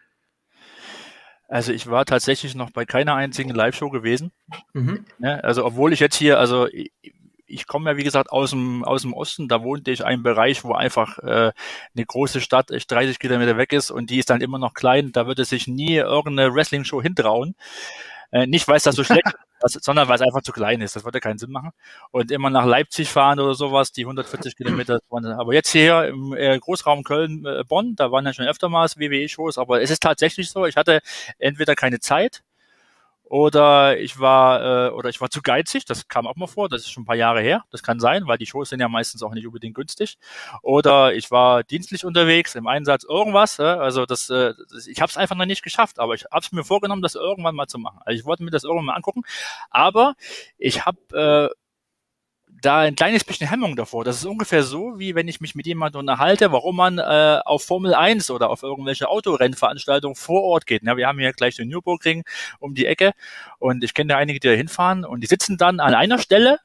Also 1.54 1.72
ich 1.72 1.86
war 1.86 2.04
tatsächlich 2.04 2.56
noch 2.56 2.72
bei 2.72 2.84
keiner 2.84 3.14
einzigen 3.14 3.52
Live-Show 3.52 3.92
gewesen. 3.92 4.32
Mhm. 4.74 5.06
Ja, 5.20 5.36
ne, 5.36 5.44
also 5.44 5.64
obwohl 5.64 5.94
ich 5.94 6.00
jetzt 6.00 6.16
hier, 6.16 6.40
also 6.40 6.68
ich 7.46 7.68
komme 7.68 7.92
ja 7.92 7.96
wie 7.96 8.04
gesagt 8.04 8.32
aus 8.32 8.50
dem 8.50 8.84
aus 8.84 9.04
dem 9.04 9.14
Osten, 9.14 9.48
da 9.48 9.62
wohnte 9.62 9.92
ich 9.92 10.04
einen 10.04 10.24
Bereich, 10.24 10.64
wo 10.64 10.74
einfach 10.74 11.20
äh, 11.20 11.52
eine 11.96 12.06
große 12.08 12.42
Stadt 12.42 12.72
echt 12.72 12.90
30 12.90 13.20
Kilometer 13.20 13.56
weg 13.56 13.72
ist 13.72 13.92
und 13.92 14.10
die 14.10 14.18
ist 14.18 14.32
dann 14.32 14.42
immer 14.42 14.58
noch 14.58 14.74
klein. 14.74 15.12
Da 15.12 15.28
würde 15.28 15.46
sich 15.46 15.68
nie 15.68 15.98
irgendeine 15.98 16.56
Wrestling-Show 16.56 17.04
hintrauen. 17.04 17.54
Äh, 18.32 18.48
nicht, 18.48 18.68
weil 18.68 18.78
es 18.78 18.84
das 18.84 18.96
so 18.96 19.04
schlecht 19.04 19.22
ist, 19.64 19.84
sondern 19.84 20.08
weil 20.08 20.16
es 20.16 20.22
einfach 20.22 20.42
zu 20.42 20.52
klein 20.52 20.82
ist. 20.82 20.96
Das 20.96 21.06
würde 21.06 21.20
keinen 21.20 21.38
Sinn 21.38 21.52
machen. 21.52 21.72
Und 22.12 22.32
immer 22.32 22.50
nach 22.50 22.66
Leipzig 22.66 23.10
fahren 23.10 23.40
oder 23.40 23.54
sowas, 23.56 23.92
die 23.92 24.02
140 24.04 24.56
Kilometer. 24.56 25.00
Aber 25.10 25.54
jetzt 25.54 25.72
hier 25.72 26.08
im 26.08 26.34
äh, 26.34 26.60
Großraum 26.60 27.04
Köln-Bonn, 27.04 27.92
äh, 27.92 27.96
da 27.96 28.12
waren 28.12 28.26
ja 28.26 28.34
schon 28.34 28.48
öftermals 28.48 28.98
WWE-Shows, 28.98 29.58
aber 29.58 29.82
es 29.82 29.90
ist 29.90 30.04
tatsächlich 30.04 30.50
so, 30.50 30.66
ich 30.66 30.78
hatte 30.78 31.02
entweder 31.40 31.76
keine 31.76 32.00
Zeit 32.00 32.44
oder 33.34 33.98
ich 34.00 34.20
war 34.20 34.90
äh, 34.90 34.90
oder 34.92 35.10
ich 35.10 35.20
war 35.20 35.28
zu 35.28 35.42
geizig, 35.42 35.86
das 35.86 36.08
kam 36.08 36.28
auch 36.28 36.36
mal 36.36 36.46
vor, 36.46 36.70
das 36.70 36.82
ist 36.82 36.92
schon 36.92 37.02
ein 37.02 37.08
paar 37.08 37.16
Jahre 37.16 37.42
her, 37.42 37.64
das 37.72 37.82
kann 37.82 38.00
sein, 38.00 38.28
weil 38.28 38.38
die 38.38 38.46
Shows 38.46 38.70
sind 38.70 38.80
ja 38.80 38.88
meistens 38.88 39.24
auch 39.24 39.34
nicht 39.34 39.48
unbedingt 39.48 39.74
günstig. 39.74 40.20
Oder 40.62 41.16
ich 41.16 41.32
war 41.32 41.64
dienstlich 41.64 42.06
unterwegs, 42.06 42.54
im 42.54 42.68
Einsatz 42.68 43.04
irgendwas, 43.04 43.58
äh, 43.58 43.64
also 43.64 44.06
das, 44.06 44.30
äh, 44.30 44.54
das 44.72 44.86
ich 44.86 45.02
habe 45.02 45.10
es 45.10 45.18
einfach 45.18 45.36
noch 45.36 45.48
nicht 45.48 45.64
geschafft, 45.64 45.98
aber 45.98 46.14
ich 46.14 46.26
habe 46.26 46.46
es 46.46 46.52
mir 46.52 46.64
vorgenommen, 46.64 47.02
das 47.02 47.16
irgendwann 47.16 47.56
mal 47.56 47.66
zu 47.66 47.80
machen. 47.80 48.02
Also 48.06 48.20
ich 48.20 48.26
wollte 48.26 48.44
mir 48.44 48.52
das 48.52 48.66
irgendwann 48.66 48.86
mal 48.86 48.94
angucken, 48.94 49.24
aber 49.72 50.14
ich 50.60 50.86
habe 50.86 51.50
äh, 51.50 51.63
da 52.66 52.80
ein 52.80 52.96
kleines 52.96 53.24
bisschen 53.24 53.50
Hemmung 53.50 53.76
davor. 53.76 54.04
Das 54.06 54.18
ist 54.18 54.26
ungefähr 54.26 54.64
so, 54.64 54.98
wie 54.98 55.16
wenn 55.16 55.28
ich 55.28 55.42
mich 55.42 55.54
mit 55.54 55.66
jemandem 55.66 56.00
unterhalte, 56.00 56.52
warum 56.52 56.78
man 56.78 56.98
äh, 56.98 57.40
auf 57.46 57.64
Formel 57.64 57.94
1 57.94 58.32
oder 58.32 58.50
auf 58.50 58.64
irgendwelche 58.64 59.10
Autorennveranstaltungen 59.10 60.16
vor 60.16 60.44
Ort 60.44 60.66
geht. 60.66 60.84
Ja, 60.84 60.96
wir 60.98 61.08
haben 61.08 61.20
hier 61.20 61.34
gleich 61.34 61.56
den 61.56 61.68
Nürburgring 61.68 62.24
um 62.60 62.74
die 62.74 62.86
Ecke 62.86 63.12
und 63.60 63.84
ich 63.84 63.94
kenne 63.94 64.14
da 64.14 64.18
einige, 64.18 64.40
die 64.40 64.48
da 64.48 64.54
hinfahren 64.54 65.06
und 65.06 65.22
die 65.22 65.28
sitzen 65.28 65.58
dann 65.58 65.80
an 65.80 65.94
einer 65.94 66.18
Stelle 66.20 66.60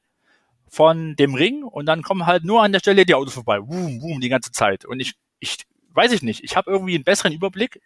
von 0.68 1.16
dem 1.16 1.34
Ring 1.34 1.64
und 1.64 1.86
dann 1.86 2.03
kommen 2.03 2.26
halt 2.26 2.44
nur 2.44 2.62
an 2.62 2.72
der 2.72 2.80
Stelle 2.80 3.05
die 3.05 3.14
Autos 3.14 3.34
vorbei. 3.34 3.61
Boom, 3.61 3.99
boom, 3.99 4.20
die 4.20 4.28
ganze 4.28 4.53
Zeit. 4.53 4.84
Und 4.84 5.01
ich, 5.01 5.14
ich 5.40 5.59
weiß 5.94 6.12
ich 6.12 6.22
nicht, 6.22 6.44
ich 6.44 6.57
habe 6.57 6.70
irgendwie 6.70 6.94
einen 6.94 7.05
besseren 7.05 7.32
Überblick, 7.32 7.80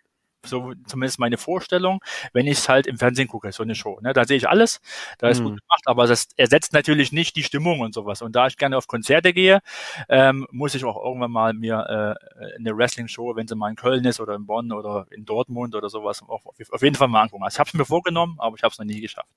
so 0.44 0.72
zumindest 0.86 1.18
meine 1.18 1.38
Vorstellung, 1.38 2.00
wenn 2.32 2.46
ich 2.46 2.58
es 2.58 2.68
halt 2.68 2.86
im 2.86 2.98
Fernsehen 2.98 3.28
gucke, 3.28 3.52
so 3.52 3.62
eine 3.62 3.74
Show. 3.74 3.98
Ne? 4.02 4.12
Da 4.12 4.24
sehe 4.24 4.36
ich 4.36 4.48
alles, 4.48 4.80
da 5.18 5.28
ist 5.28 5.40
mhm. 5.40 5.44
gut 5.44 5.60
gemacht, 5.60 5.82
aber 5.86 6.06
das 6.06 6.28
ersetzt 6.36 6.72
natürlich 6.72 7.12
nicht 7.12 7.36
die 7.36 7.42
Stimmung 7.42 7.80
und 7.80 7.94
sowas. 7.94 8.22
Und 8.22 8.34
da 8.34 8.46
ich 8.46 8.56
gerne 8.56 8.76
auf 8.76 8.86
Konzerte 8.86 9.32
gehe, 9.32 9.60
ähm, 10.08 10.46
muss 10.50 10.74
ich 10.74 10.84
auch 10.84 11.02
irgendwann 11.02 11.30
mal 11.30 11.52
mir 11.54 12.18
äh, 12.38 12.56
eine 12.58 12.76
Wrestling-Show, 12.76 13.36
wenn 13.36 13.48
sie 13.48 13.54
mal 13.54 13.70
in 13.70 13.76
Köln 13.76 14.04
ist 14.04 14.20
oder 14.20 14.34
in 14.34 14.46
Bonn 14.46 14.72
oder 14.72 15.06
in 15.10 15.24
Dortmund 15.24 15.74
oder 15.74 15.88
sowas, 15.88 16.22
auf, 16.26 16.42
auf 16.46 16.82
jeden 16.82 16.96
Fall 16.96 17.08
mal 17.08 17.22
angucken. 17.22 17.44
Also 17.44 17.56
ich 17.56 17.60
habe 17.60 17.68
es 17.68 17.74
mir 17.74 17.84
vorgenommen, 17.84 18.36
aber 18.38 18.56
ich 18.56 18.62
habe 18.62 18.72
es 18.72 18.78
noch 18.78 18.86
nie 18.86 19.00
geschafft. 19.00 19.28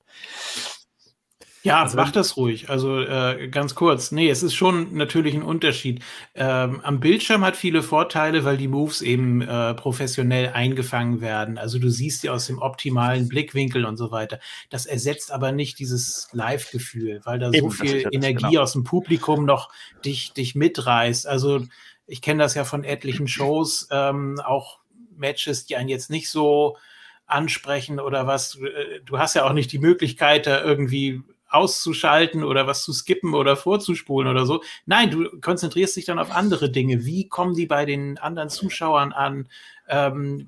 Ja, 1.66 1.82
also, 1.82 1.98
mach 1.98 2.12
das 2.12 2.38
ruhig. 2.38 2.70
Also 2.70 3.02
äh, 3.02 3.48
ganz 3.48 3.74
kurz. 3.74 4.12
Nee, 4.12 4.30
es 4.30 4.44
ist 4.44 4.54
schon 4.54 4.96
natürlich 4.96 5.34
ein 5.34 5.42
Unterschied. 5.42 6.04
Ähm, 6.36 6.80
am 6.84 7.00
Bildschirm 7.00 7.44
hat 7.44 7.58
viele 7.58 7.82
Vorteile, 7.82 8.46
weil 8.46 8.58
die 8.58 8.68
Moves 8.68 9.02
eben 9.02 9.42
äh, 9.42 9.74
professionell 9.74 10.50
eingefangen 10.50 11.22
werden. 11.22 11.58
Also 11.58 11.80
du 11.80 11.90
siehst 11.90 12.22
sie 12.22 12.30
aus 12.30 12.46
dem 12.46 12.60
optimalen 12.60 13.28
Blickwinkel 13.30 13.84
und 13.86 13.98
so 13.98 14.12
weiter. 14.12 14.40
Das 14.70 14.86
ersetzt 14.86 15.32
aber 15.32 15.52
nicht 15.52 15.80
dieses 15.80 16.28
Live-Gefühl, 16.34 17.22
weil 17.24 17.40
da 17.40 17.50
eben, 17.50 17.72
so 17.72 17.84
viel 17.84 18.02
ja 18.02 18.10
Energie 18.12 18.50
genau. 18.50 18.62
aus 18.62 18.74
dem 18.74 18.84
Publikum 18.84 19.46
noch 19.46 19.72
dich, 20.06 20.34
dich 20.34 20.54
mitreißt. 20.54 21.26
Also 21.26 21.66
ich 22.06 22.22
kenne 22.22 22.44
das 22.44 22.54
ja 22.54 22.64
von 22.64 22.84
etlichen 22.84 23.28
Shows, 23.28 23.88
ähm, 23.90 24.40
auch 24.46 24.82
Matches, 25.18 25.66
die 25.66 25.78
einen 25.78 25.90
jetzt 25.90 26.12
nicht 26.12 26.30
so 26.30 26.78
ansprechen 27.26 28.00
oder 28.00 28.28
was. 28.28 28.60
Äh, 28.60 29.02
du 29.04 29.18
hast 29.18 29.34
ja 29.34 29.46
auch 29.46 29.54
nicht 29.54 29.72
die 29.72 29.80
Möglichkeit, 29.80 30.46
da 30.46 30.64
irgendwie 30.64 31.24
auszuschalten 31.56 32.44
oder 32.44 32.68
was 32.68 32.84
zu 32.84 32.94
skippen 32.94 33.34
oder 33.34 33.56
vorzuspulen 33.56 34.28
oder 34.28 34.46
so. 34.46 34.62
Nein, 34.86 35.12
du 35.12 35.40
konzentrierst 35.42 35.96
dich 35.96 36.06
dann 36.06 36.20
auf 36.20 36.32
andere 36.32 36.70
Dinge. 36.70 37.06
Wie 37.06 37.28
kommen 37.28 37.56
die 37.56 37.66
bei 37.66 37.86
den 37.86 38.18
anderen 38.18 38.50
Zuschauern 38.50 39.14
an? 39.14 39.48
Ähm, 39.88 40.48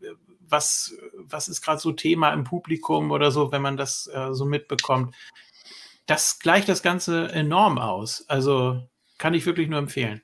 was, 0.50 0.96
was 1.14 1.48
ist 1.48 1.62
gerade 1.62 1.80
so 1.80 1.92
Thema 1.92 2.32
im 2.32 2.44
Publikum 2.44 3.12
oder 3.12 3.32
so, 3.32 3.52
wenn 3.52 3.62
man 3.62 3.78
das 3.78 4.08
äh, 4.08 4.34
so 4.34 4.46
mitbekommt? 4.46 5.16
Das 6.06 6.40
gleicht 6.40 6.70
das 6.70 6.82
Ganze 6.82 7.32
enorm 7.32 7.78
aus. 7.78 8.26
Also 8.30 8.82
kann 9.18 9.34
ich 9.34 9.46
wirklich 9.46 9.68
nur 9.68 9.80
empfehlen. 9.80 10.22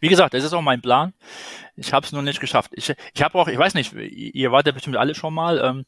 Wie 0.00 0.08
gesagt, 0.08 0.34
es 0.34 0.44
ist 0.44 0.52
auch 0.52 0.62
mein 0.62 0.80
Plan. 0.80 1.12
Ich 1.76 1.92
habe 1.92 2.06
es 2.06 2.12
nur 2.12 2.22
nicht 2.22 2.40
geschafft. 2.40 2.72
Ich, 2.74 2.92
ich 3.14 3.22
habe 3.22 3.38
auch, 3.38 3.48
ich 3.48 3.58
weiß 3.58 3.74
nicht, 3.74 3.92
ihr 3.92 4.50
wart 4.50 4.66
ja 4.66 4.72
bestimmt 4.72 4.96
alle 4.96 5.14
schon 5.14 5.34
mal. 5.34 5.58
Ähm, 5.62 5.84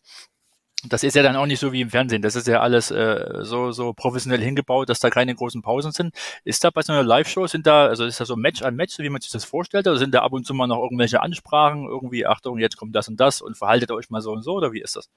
das 0.85 1.03
ist 1.03 1.17
ja 1.17 1.23
dann 1.25 1.35
auch 1.35 1.47
nicht 1.47 1.59
so 1.59 1.73
wie 1.73 1.81
im 1.81 1.91
Fernsehen. 1.91 2.23
Das 2.23 2.37
ist 2.37 2.47
ja 2.47 2.61
alles 2.61 2.91
äh, 2.91 3.41
so, 3.43 3.73
so 3.73 3.93
professionell 3.93 4.41
hingebaut, 4.41 4.89
dass 4.89 5.01
da 5.01 5.11
keine 5.11 5.35
großen 5.35 5.61
Pausen 5.61 5.91
sind. 5.91 6.15
Ist 6.45 6.63
da 6.63 6.71
bei 6.71 6.83
so 6.83 6.93
einer 6.93 7.03
Live-Show, 7.03 7.49
sind 7.49 7.67
da, 7.67 7.87
also 7.87 8.05
ist 8.05 8.21
da 8.21 8.25
so 8.25 8.37
Match 8.37 8.63
an 8.63 8.77
Match, 8.77 8.95
so 8.95 9.03
wie 9.03 9.09
man 9.09 9.21
sich 9.21 9.33
das 9.33 9.45
vorstellt, 9.45 9.89
oder 9.89 9.99
sind 9.99 10.15
da 10.15 10.23
ab 10.23 10.33
und 10.33 10.47
zu 10.47 10.55
mal 10.55 10.69
noch 10.69 10.81
irgendwelche 10.81 11.21
Ansprachen, 11.21 11.89
irgendwie, 11.89 12.27
Achtung, 12.27 12.59
jetzt 12.59 12.77
kommt 12.77 12.95
das 12.95 13.09
und 13.09 13.19
das 13.19 13.41
und 13.41 13.57
verhaltet 13.57 13.91
euch 13.91 14.09
mal 14.11 14.21
so 14.21 14.31
und 14.31 14.43
so, 14.43 14.53
oder 14.53 14.73
wie 14.73 14.81
ist 14.81 14.95
das? 14.95 15.11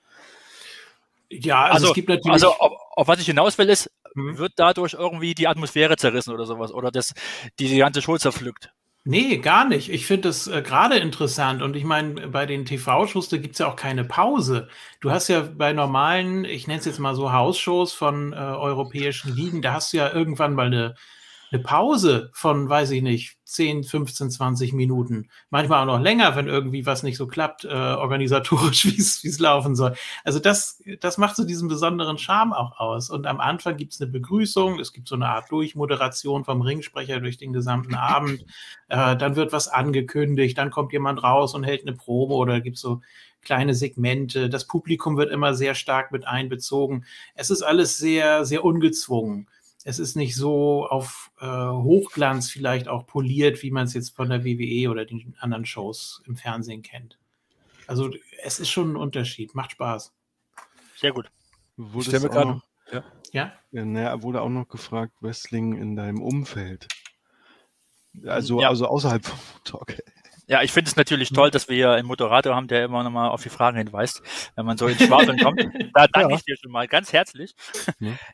Ja, 1.30 1.64
also, 1.64 1.74
also 1.74 1.88
es 1.90 1.94
gibt 1.94 2.10
natürlich. 2.10 2.34
Also 2.34 2.54
auf, 2.54 2.74
auf 2.96 3.08
was 3.08 3.20
ich 3.20 3.28
hinaus 3.28 3.58
will, 3.58 3.70
ist, 3.70 3.92
mhm. 4.16 4.40
wird 4.40 4.54
dadurch 4.56 4.94
irgendwie 4.94 5.36
die 5.36 5.48
Atmosphäre 5.48 5.96
zerrissen 5.96 6.34
oder 6.34 6.46
sowas, 6.46 6.72
oder 6.74 6.90
das, 6.90 7.14
die 7.60 7.78
ganze 7.78 8.02
Show 8.02 8.18
zerpflückt? 8.18 8.74
Nee, 9.04 9.38
gar 9.40 9.66
nicht. 9.68 9.90
Ich 9.90 10.06
finde 10.06 10.30
das 10.30 10.46
äh, 10.48 10.62
gerade 10.62 10.98
interessant. 10.98 11.64
Und 11.64 11.76
ich 11.76 11.84
meine, 11.84 12.28
bei 12.28 12.46
den 12.46 12.66
TV-Shows, 12.66 13.30
da 13.30 13.38
gibt's 13.38 13.58
ja 13.58 13.68
auch 13.68 13.76
keine 13.76 14.04
Pause. 14.06 14.68
Du 15.00 15.10
hast 15.10 15.28
ja 15.28 15.42
bei 15.42 15.74
normalen, 15.74 16.46
ich 16.46 16.68
nenne 16.68 16.80
es 16.80 16.86
jetzt 16.86 17.00
mal 17.00 17.16
so 17.16 17.34
Hausshows 17.34 17.94
von 17.94 18.32
äh, 18.34 18.36
europäischen 18.36 19.34
Ligen, 19.36 19.64
da 19.64 19.74
hast 19.74 19.92
du 19.94 19.98
ja 19.98 20.12
irgendwann 20.14 20.54
mal 20.54 20.68
eine 20.68 20.96
eine 21.52 21.62
Pause 21.62 22.30
von, 22.34 22.70
weiß 22.70 22.92
ich 22.92 23.02
nicht, 23.02 23.38
10, 23.44 23.84
15, 23.84 24.32
20 24.32 24.72
Minuten. 24.72 25.30
Manchmal 25.50 25.82
auch 25.82 25.98
noch 25.98 26.00
länger, 26.00 26.38
wenn 26.38 26.48
irgendwie 26.48 26.86
was 26.86 27.04
nicht 27.04 27.18
so 27.18 27.28
klappt, 27.28 27.66
äh, 27.66 27.68
organisatorisch, 27.68 28.86
wie 29.24 29.28
es 29.28 29.40
laufen 29.40 29.76
soll. 29.76 29.94
Also 30.24 30.40
das, 30.40 30.82
das 31.02 31.18
macht 31.18 31.36
so 31.36 31.44
diesen 31.44 31.68
besonderen 31.68 32.18
Charme 32.18 32.54
auch 32.54 32.80
aus. 32.80 33.10
Und 33.10 33.28
am 33.28 33.42
Anfang 33.42 33.76
gibt 33.76 33.94
es 33.94 34.02
eine 34.02 34.10
Begrüßung, 34.10 34.80
es 34.80 34.94
gibt 34.94 35.10
so 35.10 35.16
eine 35.16 35.28
Art 35.28 35.52
Durchmoderation 35.52 36.46
vom 36.46 36.62
Ringsprecher 36.62 37.20
durch 37.20 37.38
den 37.38 37.52
gesamten 37.52 37.96
Abend. 37.96 38.46
Äh, 38.88 39.18
dann 39.18 39.36
wird 39.36 39.52
was 39.52 39.68
angekündigt, 39.68 40.58
dann 40.58 40.72
kommt 40.72 40.94
jemand 40.94 41.22
raus 41.22 41.54
und 41.54 41.66
hält 41.66 41.82
eine 41.82 41.98
Probe 41.98 42.36
oder 42.36 42.62
gibt 42.62 42.78
so 42.78 43.02
kleine 43.42 43.74
Segmente. 43.74 44.50
Das 44.50 44.68
Publikum 44.68 45.18
wird 45.18 45.32
immer 45.32 45.54
sehr 45.54 45.76
stark 45.76 46.14
mit 46.14 46.26
einbezogen. 46.26 47.04
Es 47.36 47.50
ist 47.50 47.64
alles 47.64 47.98
sehr, 47.98 48.46
sehr 48.46 48.64
ungezwungen 48.64 49.48
es 49.84 50.00
ist 50.00 50.16
nicht 50.16 50.36
so 50.36 50.88
auf 50.88 51.32
äh, 51.40 51.46
Hochglanz 51.46 52.50
vielleicht 52.50 52.88
auch 52.88 53.08
poliert, 53.08 53.64
wie 53.64 53.72
man 53.72 53.86
es 53.86 53.94
jetzt 53.94 54.16
von 54.16 54.30
der 54.30 54.46
WWE 54.46 54.90
oder 54.90 55.06
den 55.06 55.36
anderen 55.40 55.66
Shows 55.66 56.22
im 56.26 56.36
Fernsehen 56.36 56.82
kennt. 56.82 57.18
Also 57.88 58.10
es 58.44 58.60
ist 58.60 58.70
schon 58.70 58.94
ein 58.94 58.96
Unterschied, 58.96 59.56
macht 59.56 59.72
Spaß. 59.72 60.14
Sehr 60.96 61.12
gut. 61.12 61.32
Wurde 61.78 62.00
ich 62.00 62.08
stelle 62.08 62.24
mir 62.24 62.30
gerade. 62.30 62.62
Ja. 62.92 63.04
ja? 63.32 63.54
ja 63.72 63.86
naja, 63.86 64.22
wurde 64.22 64.42
auch 64.42 64.50
noch 64.50 64.68
gefragt, 64.68 65.14
Wrestling 65.22 65.76
in 65.76 65.96
deinem 65.96 66.22
Umfeld. 66.22 66.88
Also, 68.26 68.62
ja. 68.62 68.70
also 68.70 68.88
außerhalb 68.88 69.26
vom 69.26 69.40
Talk. 69.64 69.96
Ja, 70.52 70.62
ich 70.62 70.74
finde 70.74 70.90
es 70.90 70.98
natürlich 70.98 71.30
toll, 71.30 71.50
dass 71.50 71.70
wir 71.70 71.78
hier 71.78 71.92
einen 71.92 72.06
Moderator 72.06 72.54
haben, 72.54 72.68
der 72.68 72.84
immer 72.84 73.06
nochmal 73.06 73.30
auf 73.30 73.42
die 73.42 73.48
Fragen 73.48 73.78
hinweist, 73.78 74.22
wenn 74.58 74.66
man 74.66 74.78
so 74.78 74.86
ins 74.86 75.02
Schwafeln 75.02 75.40
kommt. 75.40 75.62
Da 75.94 76.08
danke 76.12 76.30
ja. 76.30 76.36
ich 76.36 76.44
dir 76.44 76.58
schon 76.62 76.74
mal 76.74 76.90
ganz 76.90 77.14
herzlich. 77.14 77.56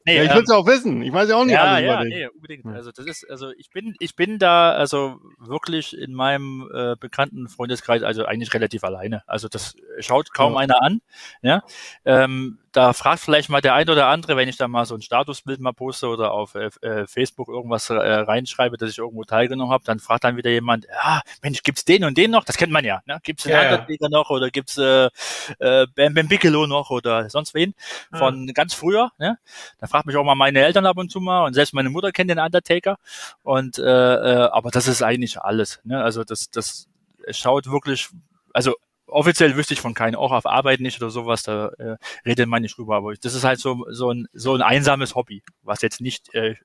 Nee, 0.05 0.15
ja, 0.15 0.24
ich 0.24 0.30
ähm, 0.30 0.38
will 0.38 0.43
es 0.43 0.49
auch 0.49 0.65
wissen. 0.65 1.01
Ich 1.01 1.11
weiß 1.11 1.30
ja 1.30 1.36
auch 1.36 1.43
nicht 1.43 1.53
ja, 1.53 1.63
alles 1.63 1.86
ja, 1.86 1.93
über 1.93 2.05
nee, 2.05 2.28
unbedingt. 2.28 2.65
Also 2.68 2.91
das 2.91 3.05
ist, 3.05 3.30
also 3.30 3.51
ich 3.51 3.70
bin, 3.70 3.95
ich 3.99 4.15
bin 4.15 4.39
da 4.39 4.72
also 4.72 5.20
wirklich 5.38 5.97
in 5.97 6.13
meinem 6.13 6.70
äh, 6.74 6.95
bekannten 6.95 7.49
Freundeskreis 7.49 8.01
also 8.03 8.26
eigentlich 8.26 8.53
relativ 8.53 8.84
alleine. 8.84 9.24
Also 9.28 9.47
das 9.49 9.76
schaut 9.99 10.34
kaum 10.34 10.53
ja. 10.53 10.59
einer 10.59 10.82
an. 10.82 11.01
Ja. 11.41 11.63
Ähm, 12.05 12.59
da 12.78 12.93
fragt 12.93 13.21
vielleicht 13.21 13.49
mal 13.49 13.59
der 13.59 13.73
ein 13.73 13.89
oder 13.89 14.05
andere, 14.05 14.38
wenn 14.38 14.47
ich 14.47 14.55
da 14.55 14.67
mal 14.67 14.86
so 14.86 14.93
ein 14.93 15.01
Statusbild 15.01 15.59
mal 15.59 15.73
poste 15.73 16.07
oder 16.09 16.32
auf 16.32 16.53
äh, 16.53 16.69
äh 16.82 17.07
Facebook 17.07 17.47
irgendwas 17.47 17.89
äh, 17.89 17.95
reinschreibe, 17.95 18.78
dass 18.78 18.91
ich 18.91 18.99
irgendwo 18.99 19.23
teilgenommen 19.23 19.73
habe, 19.73 19.84
dann 19.84 19.97
fragt 19.97 20.25
dann 20.25 20.38
wieder 20.38 20.51
jemand, 20.51 20.86
ja, 20.86 21.21
Mensch, 21.41 21.63
gibt's 21.63 21.86
den 21.86 22.03
und 22.03 22.19
den 22.19 22.30
noch? 22.30 22.43
Das 22.43 22.55
kennt 22.55 22.71
man 22.71 22.86
ja. 22.86 23.01
Ne? 23.07 23.19
Gibt's 23.23 23.45
den 23.45 23.53
ja, 23.53 23.61
Undertaker 23.61 24.09
noch 24.09 24.30
oder 24.30 24.51
gibt's 24.51 24.78
äh, 24.78 25.09
äh, 25.57 25.88
Bam 25.95 26.13
Bam 26.13 26.28
Bigelow 26.28 26.67
noch 26.67 26.91
oder 26.91 27.32
sonst 27.32 27.55
wen 27.55 27.73
von 28.13 28.45
ja. 28.45 28.53
ganz 28.53 28.75
früher? 28.75 29.11
Ne? 29.17 29.39
Da 29.80 29.88
fragt 29.88 30.05
mich 30.05 30.15
auch 30.15 30.23
mal 30.23 30.36
meine 30.36 30.63
Eltern 30.63 30.86
ab 30.86 30.97
und 30.97 31.11
zu 31.11 31.19
mal 31.19 31.45
und 31.45 31.55
selbst 31.55 31.73
meine 31.73 31.89
Mutter 31.89 32.11
kennt 32.11 32.30
den 32.30 32.38
Undertaker. 32.38 32.97
Und 33.41 33.80
äh, 33.80 33.84
äh, 33.84 34.49
aber 34.51 34.69
das 34.69 34.88
ist 34.88 35.01
eigentlich 35.01 35.41
alles. 35.41 35.80
Ne? 35.84 36.03
Also 36.03 36.23
das, 36.23 36.51
das 36.51 36.88
schaut 37.32 37.71
wirklich, 37.71 38.09
also 38.53 38.75
offiziell 39.08 39.55
wüsste 39.55 39.74
ich 39.74 39.82
von 39.82 39.93
keinen, 39.93 40.16
auch 40.16 40.32
auf 40.32 40.45
Arbeit 40.45 40.80
nicht 40.80 41.01
oder 41.01 41.10
sowas, 41.10 41.43
da 41.43 41.70
äh, 41.80 41.97
redet 42.26 42.47
man 42.47 42.62
nicht 42.62 42.78
drüber. 42.78 42.97
Aber 42.97 43.14
das 43.14 43.34
ist 43.34 43.43
halt 43.43 43.60
so, 43.60 43.86
so, 43.89 44.12
ein, 44.12 44.28
so 44.34 44.53
ein 44.53 44.62
einsames 44.62 45.16
Hobby, 45.16 45.43
was 45.64 45.82
jetzt 45.82 46.01
nicht 46.01 46.34
äh, 46.34 46.55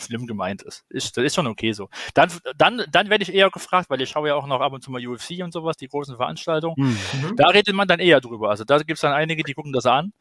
schlimm 0.00 0.26
gemeint 0.26 0.62
ist. 0.62 0.84
ist. 0.88 1.16
Das 1.16 1.24
ist 1.24 1.34
schon 1.34 1.46
okay 1.46 1.72
so. 1.72 1.88
Dann, 2.14 2.30
dann, 2.56 2.82
dann 2.90 3.10
werde 3.10 3.22
ich 3.22 3.34
eher 3.34 3.50
gefragt, 3.50 3.90
weil 3.90 4.00
ich 4.00 4.08
schaue 4.08 4.28
ja 4.28 4.34
auch 4.34 4.46
noch 4.46 4.60
ab 4.60 4.72
und 4.72 4.82
zu 4.82 4.90
mal 4.90 5.06
UFC 5.06 5.42
und 5.42 5.52
sowas, 5.52 5.76
die 5.76 5.88
großen 5.88 6.16
Veranstaltungen. 6.16 6.74
Mhm. 6.76 7.36
Da 7.36 7.48
redet 7.48 7.74
man 7.74 7.88
dann 7.88 8.00
eher 8.00 8.20
drüber. 8.20 8.50
Also 8.50 8.64
da 8.64 8.78
gibt 8.78 8.92
es 8.92 9.00
dann 9.00 9.12
einige, 9.12 9.42
die 9.42 9.54
gucken 9.54 9.72
das 9.72 9.86
an 9.86 10.12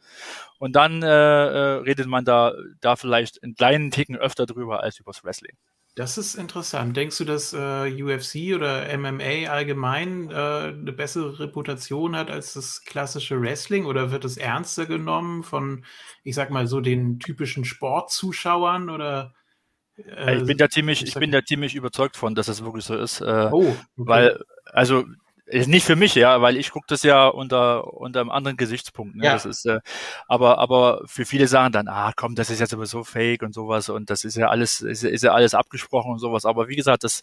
und 0.57 0.75
dann 0.75 1.01
äh, 1.01 1.07
äh, 1.07 1.75
redet 1.81 2.07
man 2.07 2.25
da, 2.25 2.53
da 2.81 2.95
vielleicht 2.95 3.41
einen 3.43 3.55
kleinen 3.55 3.91
Ticken 3.91 4.15
öfter 4.15 4.45
drüber 4.45 4.81
als 4.83 4.99
übers 4.99 5.23
Wrestling. 5.23 5.55
Das 5.95 6.17
ist 6.17 6.35
interessant. 6.35 6.95
Denkst 6.95 7.17
du, 7.17 7.25
dass 7.25 7.53
äh, 7.53 8.03
UFC 8.03 8.55
oder 8.55 8.85
MMA 8.97 9.49
allgemein 9.49 10.29
äh, 10.29 10.33
eine 10.33 10.93
bessere 10.93 11.39
Reputation 11.39 12.15
hat 12.15 12.31
als 12.31 12.53
das 12.53 12.85
klassische 12.85 13.41
Wrestling 13.41 13.85
oder 13.85 14.11
wird 14.11 14.23
es 14.23 14.37
ernster 14.37 14.85
genommen 14.85 15.43
von, 15.43 15.83
ich 16.23 16.35
sag 16.35 16.51
mal, 16.51 16.67
so 16.67 16.79
den 16.79 17.19
typischen 17.19 17.65
Sportzuschauern 17.65 18.89
oder? 18.89 19.33
Äh, 19.97 20.37
ich 20.37 20.45
bin 20.45 20.57
da 20.57 20.69
ziemlich, 20.69 21.03
ich 21.03 21.15
bin 21.15 21.31
da 21.31 21.43
ziemlich 21.43 21.75
überzeugt 21.75 22.15
von, 22.15 22.35
dass 22.35 22.47
es 22.47 22.63
wirklich 22.63 22.85
so 22.85 22.95
ist. 22.95 23.21
Äh, 23.21 23.49
oh, 23.51 23.67
okay. 23.67 23.77
weil, 23.97 24.43
also 24.65 25.03
ist 25.49 25.67
nicht 25.67 25.85
für 25.85 25.95
mich, 25.95 26.15
ja, 26.15 26.41
weil 26.41 26.57
ich 26.57 26.71
gucke 26.71 26.85
das 26.87 27.03
ja 27.03 27.27
unter, 27.27 27.93
unter 27.93 28.21
einem 28.21 28.29
anderen 28.29 28.57
Gesichtspunkt. 28.57 29.15
Ne? 29.15 29.25
Ja. 29.25 29.33
Das 29.33 29.45
ist, 29.45 29.65
äh, 29.65 29.79
aber, 30.27 30.59
aber 30.59 31.01
für 31.05 31.25
viele 31.25 31.47
sagen 31.47 31.71
dann, 31.71 31.87
ah 31.87 32.13
komm, 32.15 32.35
das 32.35 32.49
ist 32.49 32.59
jetzt 32.59 32.73
aber 32.73 32.85
so 32.85 33.03
fake 33.03 33.41
und 33.43 33.53
sowas 33.53 33.89
und 33.89 34.09
das 34.09 34.23
ist 34.23 34.37
ja 34.37 34.49
alles, 34.49 34.81
ist, 34.81 35.03
ist 35.03 35.23
ja 35.23 35.33
alles 35.33 35.53
abgesprochen 35.53 36.11
und 36.11 36.19
sowas. 36.19 36.45
Aber 36.45 36.67
wie 36.67 36.75
gesagt, 36.75 37.03
das, 37.03 37.21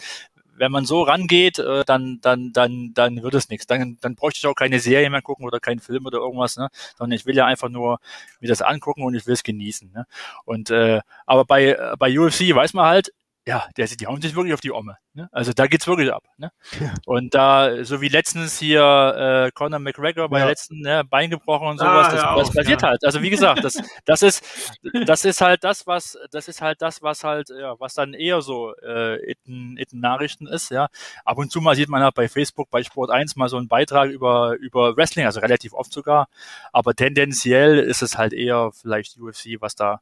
wenn 0.58 0.72
man 0.72 0.84
so 0.84 1.02
rangeht, 1.02 1.58
äh, 1.58 1.84
dann, 1.84 2.18
dann, 2.20 2.52
dann, 2.52 2.92
dann 2.94 3.22
wird 3.22 3.34
es 3.34 3.48
nichts. 3.48 3.66
Dann, 3.66 3.98
dann 4.00 4.14
bräuchte 4.14 4.38
ich 4.38 4.46
auch 4.46 4.54
keine 4.54 4.80
Serie 4.80 5.10
mehr 5.10 5.22
gucken 5.22 5.46
oder 5.46 5.60
keinen 5.60 5.80
Film 5.80 6.06
oder 6.06 6.18
irgendwas, 6.18 6.56
ne? 6.56 6.68
Sondern 6.96 7.16
ich 7.16 7.26
will 7.26 7.36
ja 7.36 7.46
einfach 7.46 7.68
nur 7.68 7.98
mir 8.40 8.48
das 8.48 8.62
angucken 8.62 9.04
und 9.04 9.14
ich 9.14 9.26
will 9.26 9.34
es 9.34 9.42
genießen. 9.42 9.92
Ne? 9.92 10.06
Und 10.44 10.70
äh, 10.70 11.00
aber 11.26 11.44
bei, 11.44 11.76
bei 11.98 12.18
UFC 12.18 12.54
weiß 12.54 12.74
man 12.74 12.86
halt, 12.86 13.12
ja, 13.46 13.68
der, 13.76 13.86
die 13.86 14.06
hauen 14.08 14.20
sich 14.20 14.34
wirklich 14.34 14.54
auf 14.54 14.60
die 14.60 14.72
Omme. 14.72 14.96
Ne? 15.14 15.28
Also 15.30 15.52
da 15.52 15.68
geht's 15.68 15.86
wirklich 15.86 16.12
ab. 16.12 16.24
Ne? 16.36 16.50
Ja. 16.80 16.94
Und 17.06 17.32
da, 17.32 17.84
so 17.84 18.00
wie 18.00 18.08
letztens 18.08 18.58
hier 18.58 19.46
äh, 19.46 19.52
Conor 19.52 19.78
McGregor 19.78 20.28
bei 20.28 20.38
ja. 20.38 20.44
der 20.44 20.50
letzten 20.50 20.80
ne, 20.80 21.04
Bein 21.04 21.30
gebrochen 21.30 21.68
und 21.68 21.78
sowas, 21.78 22.08
ah, 22.08 22.34
das, 22.36 22.48
das 22.48 22.56
passiert 22.56 22.82
ja. 22.82 22.88
halt. 22.88 23.04
Also 23.04 23.22
wie 23.22 23.30
gesagt, 23.30 23.62
das, 23.62 23.80
das 24.04 24.22
ist, 24.22 24.44
das 25.06 25.24
ist 25.24 25.40
halt 25.40 25.62
das, 25.62 25.86
was, 25.86 26.18
das 26.32 26.48
ist 26.48 26.60
halt 26.60 26.82
das, 26.82 27.02
was 27.02 27.22
halt, 27.22 27.50
ja, 27.50 27.78
was 27.78 27.94
dann 27.94 28.14
eher 28.14 28.42
so 28.42 28.74
äh, 28.82 29.32
in, 29.44 29.76
in 29.76 30.00
Nachrichten 30.00 30.48
ist. 30.48 30.72
Ja, 30.72 30.88
ab 31.24 31.38
und 31.38 31.52
zu 31.52 31.60
mal 31.60 31.76
sieht 31.76 31.88
man 31.88 32.02
halt 32.02 32.16
bei 32.16 32.28
Facebook, 32.28 32.68
bei 32.70 32.82
Sport 32.82 33.10
1 33.10 33.36
mal 33.36 33.48
so 33.48 33.58
einen 33.58 33.68
Beitrag 33.68 34.10
über 34.10 34.56
über 34.56 34.96
Wrestling, 34.96 35.24
also 35.24 35.38
relativ 35.38 35.72
oft 35.72 35.92
sogar. 35.92 36.28
Aber 36.72 36.94
tendenziell 36.94 37.78
ist 37.78 38.02
es 38.02 38.18
halt 38.18 38.32
eher 38.32 38.72
vielleicht 38.72 39.18
UFC, 39.18 39.60
was 39.60 39.76
da, 39.76 40.00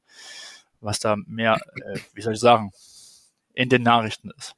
was 0.80 0.98
da 0.98 1.16
mehr, 1.26 1.58
äh, 1.84 1.98
wie 2.14 2.22
soll 2.22 2.32
ich 2.32 2.40
sagen? 2.40 2.72
In 3.54 3.68
den 3.68 3.82
Nachrichten 3.82 4.30
ist. 4.36 4.54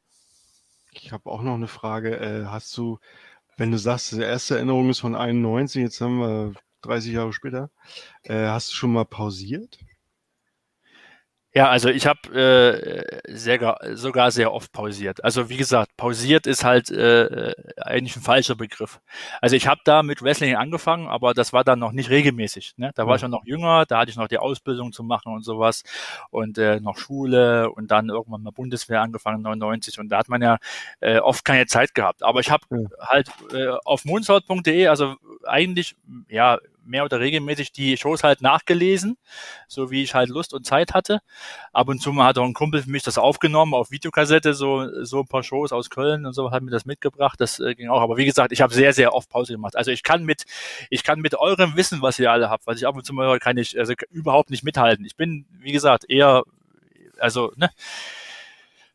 Ich 0.93 1.13
habe 1.13 1.31
auch 1.31 1.43
noch 1.43 1.55
eine 1.55 1.69
Frage. 1.69 2.17
Äh, 2.19 2.47
hast 2.47 2.77
du, 2.77 2.99
wenn 3.57 3.71
du 3.71 3.79
sagst, 3.79 4.13
die 4.13 4.21
erste 4.21 4.57
Erinnerung 4.57 4.91
ist 4.91 5.01
von 5.01 5.15
91, 5.15 5.83
jetzt 5.83 6.01
haben 6.01 6.19
wir 6.19 6.55
30 6.83 7.13
Jahre 7.13 7.33
später, 7.33 7.71
äh, 8.23 8.47
hast 8.47 8.71
du 8.71 8.75
schon 8.75 8.93
mal 8.93 9.05
pausiert? 9.05 9.79
Ja, 11.57 11.71
also 11.71 11.89
ich 11.89 12.07
habe 12.07 12.21
äh, 12.35 13.33
sehr, 13.35 13.79
sogar 13.95 14.31
sehr 14.31 14.53
oft 14.53 14.73
pausiert. 14.73 15.25
Also 15.25 15.49
wie 15.49 15.57
gesagt, 15.57 15.97
pausiert 15.97 16.47
ist 16.47 16.65
halt 16.65 16.91
äh, 16.91 17.55
eigentlich 17.79 18.15
ein 18.15 18.21
falscher 18.21 18.57
Begriff. 18.57 19.01
Also 19.41 19.57
ich 19.57 19.67
habe 19.67 19.81
da 19.85 20.03
mit 20.03 20.21
Wrestling 20.21 20.55
angefangen, 20.55 21.09
aber 21.09 21.33
das 21.33 21.55
war 21.55 21.65
dann 21.65 21.79
noch 21.79 21.93
nicht 21.93 22.11
regelmäßig. 22.11 22.75
Ne? 22.77 22.91
Da 22.95 23.07
war 23.07 23.17
ich 23.17 23.23
ja 23.23 23.29
noch 23.29 23.47
jünger, 23.47 23.87
da 23.87 24.01
hatte 24.01 24.11
ich 24.11 24.19
noch 24.19 24.29
die 24.29 24.37
Ausbildung 24.37 24.93
zu 24.93 25.03
machen 25.03 25.33
und 25.33 25.45
sowas 25.47 25.83
und 26.29 26.59
äh, 26.59 26.79
noch 26.79 26.99
Schule 26.99 27.71
und 27.71 27.91
dann 27.91 28.11
irgendwann 28.11 28.43
mal 28.43 28.51
Bundeswehr 28.51 29.01
angefangen, 29.01 29.41
99 29.41 29.99
und 29.99 30.11
da 30.11 30.19
hat 30.19 30.29
man 30.29 30.43
ja 30.43 30.59
äh, 31.01 31.21
oft 31.21 31.43
keine 31.43 31.65
Zeit 31.65 31.95
gehabt. 31.95 32.23
Aber 32.23 32.41
ich 32.41 32.51
habe 32.51 32.65
ja. 32.69 32.85
halt 33.01 33.31
äh, 33.55 33.69
auf 33.83 34.05
moonsault.de, 34.05 34.89
also 34.89 35.15
eigentlich 35.47 35.97
ja 36.29 36.59
mehr 36.87 37.05
oder 37.05 37.21
regelmäßig 37.21 37.73
die 37.73 37.97
Shows 37.97 38.23
halt 38.23 38.43
nachgelesen, 38.43 39.17
so 39.69 39.91
wie 39.91 40.03
ich 40.03 40.15
halt 40.15 40.29
Lust 40.29 40.55
und 40.55 40.65
Zeit 40.67 40.95
hatte. 40.95 41.21
Ab 41.73 41.89
und 41.89 42.01
zu 42.01 42.13
mal 42.13 42.27
hat 42.27 42.39
auch 42.39 42.45
ein 42.45 42.55
Kumpel 42.55 42.83
für 42.83 42.91
mich 42.91 43.03
das 43.03 43.19
aufgenommen 43.19 43.75
auf 43.75 43.91
Videokassette, 43.91 44.55
so, 44.55 45.05
so 45.05 45.21
ein 45.21 45.27
paar 45.27 45.43
Shows 45.43 45.73
aus 45.73 45.91
Köln 45.91 46.27
und 46.27 46.33
so 46.33 46.51
hat 46.51 46.63
mir 46.63 46.71
das 46.71 46.85
mitgebracht. 46.85 47.41
Das 47.41 47.61
äh, 47.61 47.75
ging 47.75 47.89
auch. 47.89 48.01
Aber 48.01 48.17
wie 48.17 48.25
gesagt, 48.25 48.53
ich 48.53 48.61
habe 48.61 48.73
sehr, 48.75 48.93
sehr 48.93 49.15
oft 49.15 49.29
Pause 49.29 49.53
gemacht. 49.53 49.77
Also 49.77 49.91
ich 49.91 50.03
kann 50.03 50.25
mit, 50.25 50.45
ich 50.91 51.03
kann 51.03 51.21
mit 51.21 51.35
eurem 51.35 51.77
Wissen, 51.77 52.03
was 52.03 52.19
ihr 52.19 52.31
alle 52.31 52.51
habt, 52.51 52.67
was 52.67 52.79
ich 52.79 52.87
ab 52.87 52.97
und 52.97 53.05
zu 53.05 53.13
mal 53.13 53.27
höre, 53.27 53.39
kann 53.39 53.57
ich 53.57 53.79
also 53.79 53.95
überhaupt 54.11 54.51
nicht 54.51 54.65
mithalten. 54.65 55.05
Ich 55.05 55.17
bin, 55.17 55.47
wie 55.59 55.73
gesagt, 55.73 56.05
eher, 56.09 56.45
also, 57.19 57.53
ne, 57.57 57.71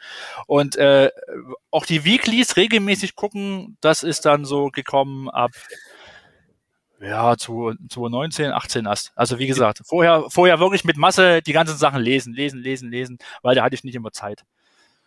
Und 0.46 0.76
äh, 0.76 1.10
auch 1.70 1.86
die 1.86 2.04
Weeklies 2.04 2.56
regelmäßig 2.56 3.16
gucken, 3.16 3.76
das 3.80 4.02
ist 4.02 4.26
dann 4.26 4.44
so 4.44 4.68
gekommen 4.68 5.28
ab 5.28 5.50
ja, 7.00 7.36
zu, 7.36 7.74
zu 7.88 8.08
19, 8.08 8.52
18 8.52 8.86
erst. 8.86 9.12
Also 9.14 9.38
wie 9.38 9.46
gesagt, 9.46 9.80
vorher, 9.84 10.24
vorher 10.28 10.60
wirklich 10.60 10.84
mit 10.84 10.96
Masse 10.96 11.40
die 11.42 11.52
ganzen 11.52 11.76
Sachen 11.76 12.00
lesen, 12.02 12.34
lesen, 12.34 12.60
lesen, 12.60 12.90
lesen, 12.90 13.18
weil 13.42 13.54
da 13.54 13.64
hatte 13.64 13.74
ich 13.74 13.84
nicht 13.84 13.94
immer 13.94 14.12
Zeit. 14.12 14.44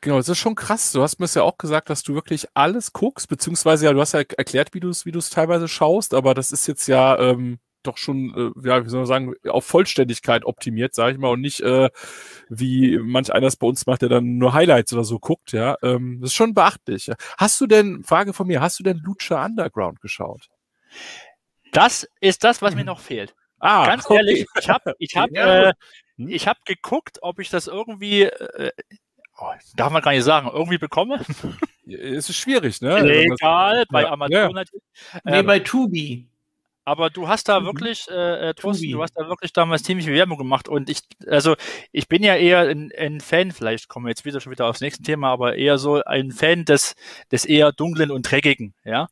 Genau, 0.01 0.17
das 0.17 0.27
ist 0.27 0.39
schon 0.39 0.55
krass. 0.55 0.91
Du 0.91 1.01
hast 1.01 1.19
mir 1.19 1.27
ja 1.33 1.43
auch 1.43 1.57
gesagt, 1.57 1.89
dass 1.89 2.03
du 2.03 2.13
wirklich 2.13 2.47
alles 2.55 2.91
guckst, 2.91 3.29
beziehungsweise 3.29 3.85
ja, 3.85 3.93
du 3.93 4.01
hast 4.01 4.13
ja 4.13 4.19
erklärt, 4.19 4.73
wie 4.73 4.81
du 4.81 4.89
es 4.89 5.05
wie 5.05 5.11
du 5.11 5.19
es 5.19 5.29
teilweise 5.29 5.67
schaust, 5.69 6.13
aber 6.13 6.33
das 6.33 6.51
ist 6.51 6.67
jetzt 6.67 6.87
ja 6.87 7.17
ähm, 7.19 7.59
doch 7.83 7.97
schon, 7.97 8.53
äh, 8.63 8.67
ja, 8.67 8.83
wie 8.83 8.89
soll 8.89 9.01
man 9.01 9.07
sagen, 9.07 9.33
auf 9.47 9.65
Vollständigkeit 9.65 10.45
optimiert, 10.45 10.93
sage 10.95 11.13
ich 11.13 11.17
mal, 11.19 11.29
und 11.29 11.41
nicht 11.41 11.61
äh, 11.61 11.89
wie 12.49 12.97
manch 12.97 13.33
einer 13.33 13.47
es 13.47 13.55
bei 13.55 13.67
uns 13.67 13.85
macht, 13.85 14.01
der 14.01 14.09
dann 14.09 14.37
nur 14.37 14.53
Highlights 14.53 14.93
oder 14.93 15.03
so 15.03 15.19
guckt, 15.19 15.51
ja. 15.53 15.77
Ähm, 15.83 16.19
das 16.21 16.31
ist 16.31 16.35
schon 16.35 16.53
beachtlich. 16.53 17.11
Hast 17.37 17.61
du 17.61 17.67
denn, 17.67 18.03
Frage 18.03 18.33
von 18.33 18.47
mir, 18.47 18.61
hast 18.61 18.79
du 18.79 18.83
denn 18.83 18.97
Lucha 18.97 19.45
Underground 19.45 20.01
geschaut? 20.01 20.49
Das 21.73 22.07
ist 22.21 22.43
das, 22.43 22.61
was 22.61 22.75
mir 22.75 22.81
mhm. 22.81 22.87
noch 22.87 22.99
fehlt. 22.99 23.35
Ah, 23.59 23.85
Ganz 23.85 24.05
okay. 24.05 24.15
ehrlich, 24.17 24.45
ich 24.59 24.69
habe 24.69 24.95
ich 24.99 25.15
hab, 25.15 25.31
ja. 25.33 25.69
äh, 25.69 25.73
hm? 26.17 26.29
ich 26.29 26.47
hab 26.47 26.65
geguckt, 26.65 27.19
ob 27.21 27.39
ich 27.39 27.49
das 27.49 27.67
irgendwie, 27.67 28.23
äh, 28.23 28.71
oh, 29.37 29.51
darf 29.75 29.91
man 29.91 30.01
gar 30.01 30.11
nicht 30.11 30.23
sagen, 30.23 30.49
irgendwie 30.51 30.77
bekomme. 30.77 31.21
Es 31.85 32.29
ist 32.29 32.37
schwierig, 32.37 32.81
ne? 32.81 32.97
Egal, 32.99 33.85
bei 33.89 34.03
ja. 34.03 34.11
Amazon 34.11 34.31
ja. 34.31 34.49
natürlich. 34.49 34.83
Nee, 35.23 35.39
ähm, 35.39 35.45
bei 35.45 35.59
Tubi. 35.59 36.27
Aber 36.85 37.09
du 37.09 37.27
hast 37.27 37.47
da 37.47 37.59
mhm. 37.59 37.65
wirklich, 37.65 38.07
äh, 38.09 38.49
äh 38.49 38.53
Thorsten, 38.53 38.91
du 38.91 39.01
hast 39.01 39.13
da 39.13 39.27
wirklich 39.29 39.53
damals 39.53 39.83
ziemlich 39.83 40.07
Werbung 40.07 40.37
gemacht 40.37 40.67
und 40.67 40.89
ich, 40.89 40.99
also 41.27 41.55
ich 41.91 42.07
bin 42.09 42.23
ja 42.23 42.35
eher 42.35 42.59
ein, 42.59 42.91
ein, 42.97 43.21
Fan, 43.21 43.51
vielleicht 43.51 43.87
kommen 43.87 44.05
wir 44.05 44.09
jetzt 44.09 44.25
wieder 44.25 44.41
schon 44.41 44.51
wieder 44.51 44.67
aufs 44.67 44.81
nächste 44.81 45.03
Thema, 45.03 45.31
aber 45.31 45.55
eher 45.55 45.77
so 45.77 46.03
ein 46.03 46.31
Fan 46.31 46.65
des, 46.65 46.95
des 47.31 47.45
eher 47.45 47.71
dunklen 47.71 48.11
und 48.11 48.29
dreckigen, 48.29 48.73
ja. 48.83 49.07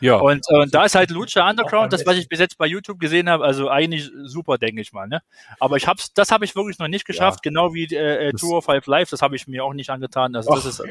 Ja. 0.00 0.16
Und, 0.16 0.44
äh, 0.50 0.62
und 0.62 0.74
da 0.74 0.84
ist 0.84 0.94
halt 0.94 1.10
Lucha 1.10 1.48
Underground, 1.48 1.92
das, 1.92 2.06
was 2.06 2.16
ich 2.16 2.28
bis 2.28 2.38
jetzt 2.38 2.58
bei 2.58 2.66
YouTube 2.66 3.00
gesehen 3.00 3.28
habe, 3.28 3.44
also 3.44 3.68
eigentlich 3.68 4.10
super, 4.24 4.58
denke 4.58 4.80
ich 4.80 4.92
mal. 4.92 5.08
Ne? 5.08 5.20
Aber 5.58 5.76
ich 5.76 5.86
hab's, 5.86 6.12
das 6.14 6.30
habe 6.30 6.44
ich 6.44 6.54
wirklich 6.54 6.78
noch 6.78 6.88
nicht 6.88 7.04
geschafft, 7.04 7.40
ja. 7.44 7.50
genau 7.50 7.74
wie 7.74 7.84
äh, 7.84 8.28
äh 8.28 8.32
Tour 8.32 8.58
of 8.58 8.64
Five 8.64 8.86
Live, 8.86 9.10
das 9.10 9.22
habe 9.22 9.36
ich 9.36 9.46
mir 9.46 9.64
auch 9.64 9.74
nicht 9.74 9.90
angetan. 9.90 10.34
Also 10.36 10.54
das 10.54 10.64
ist, 10.64 10.82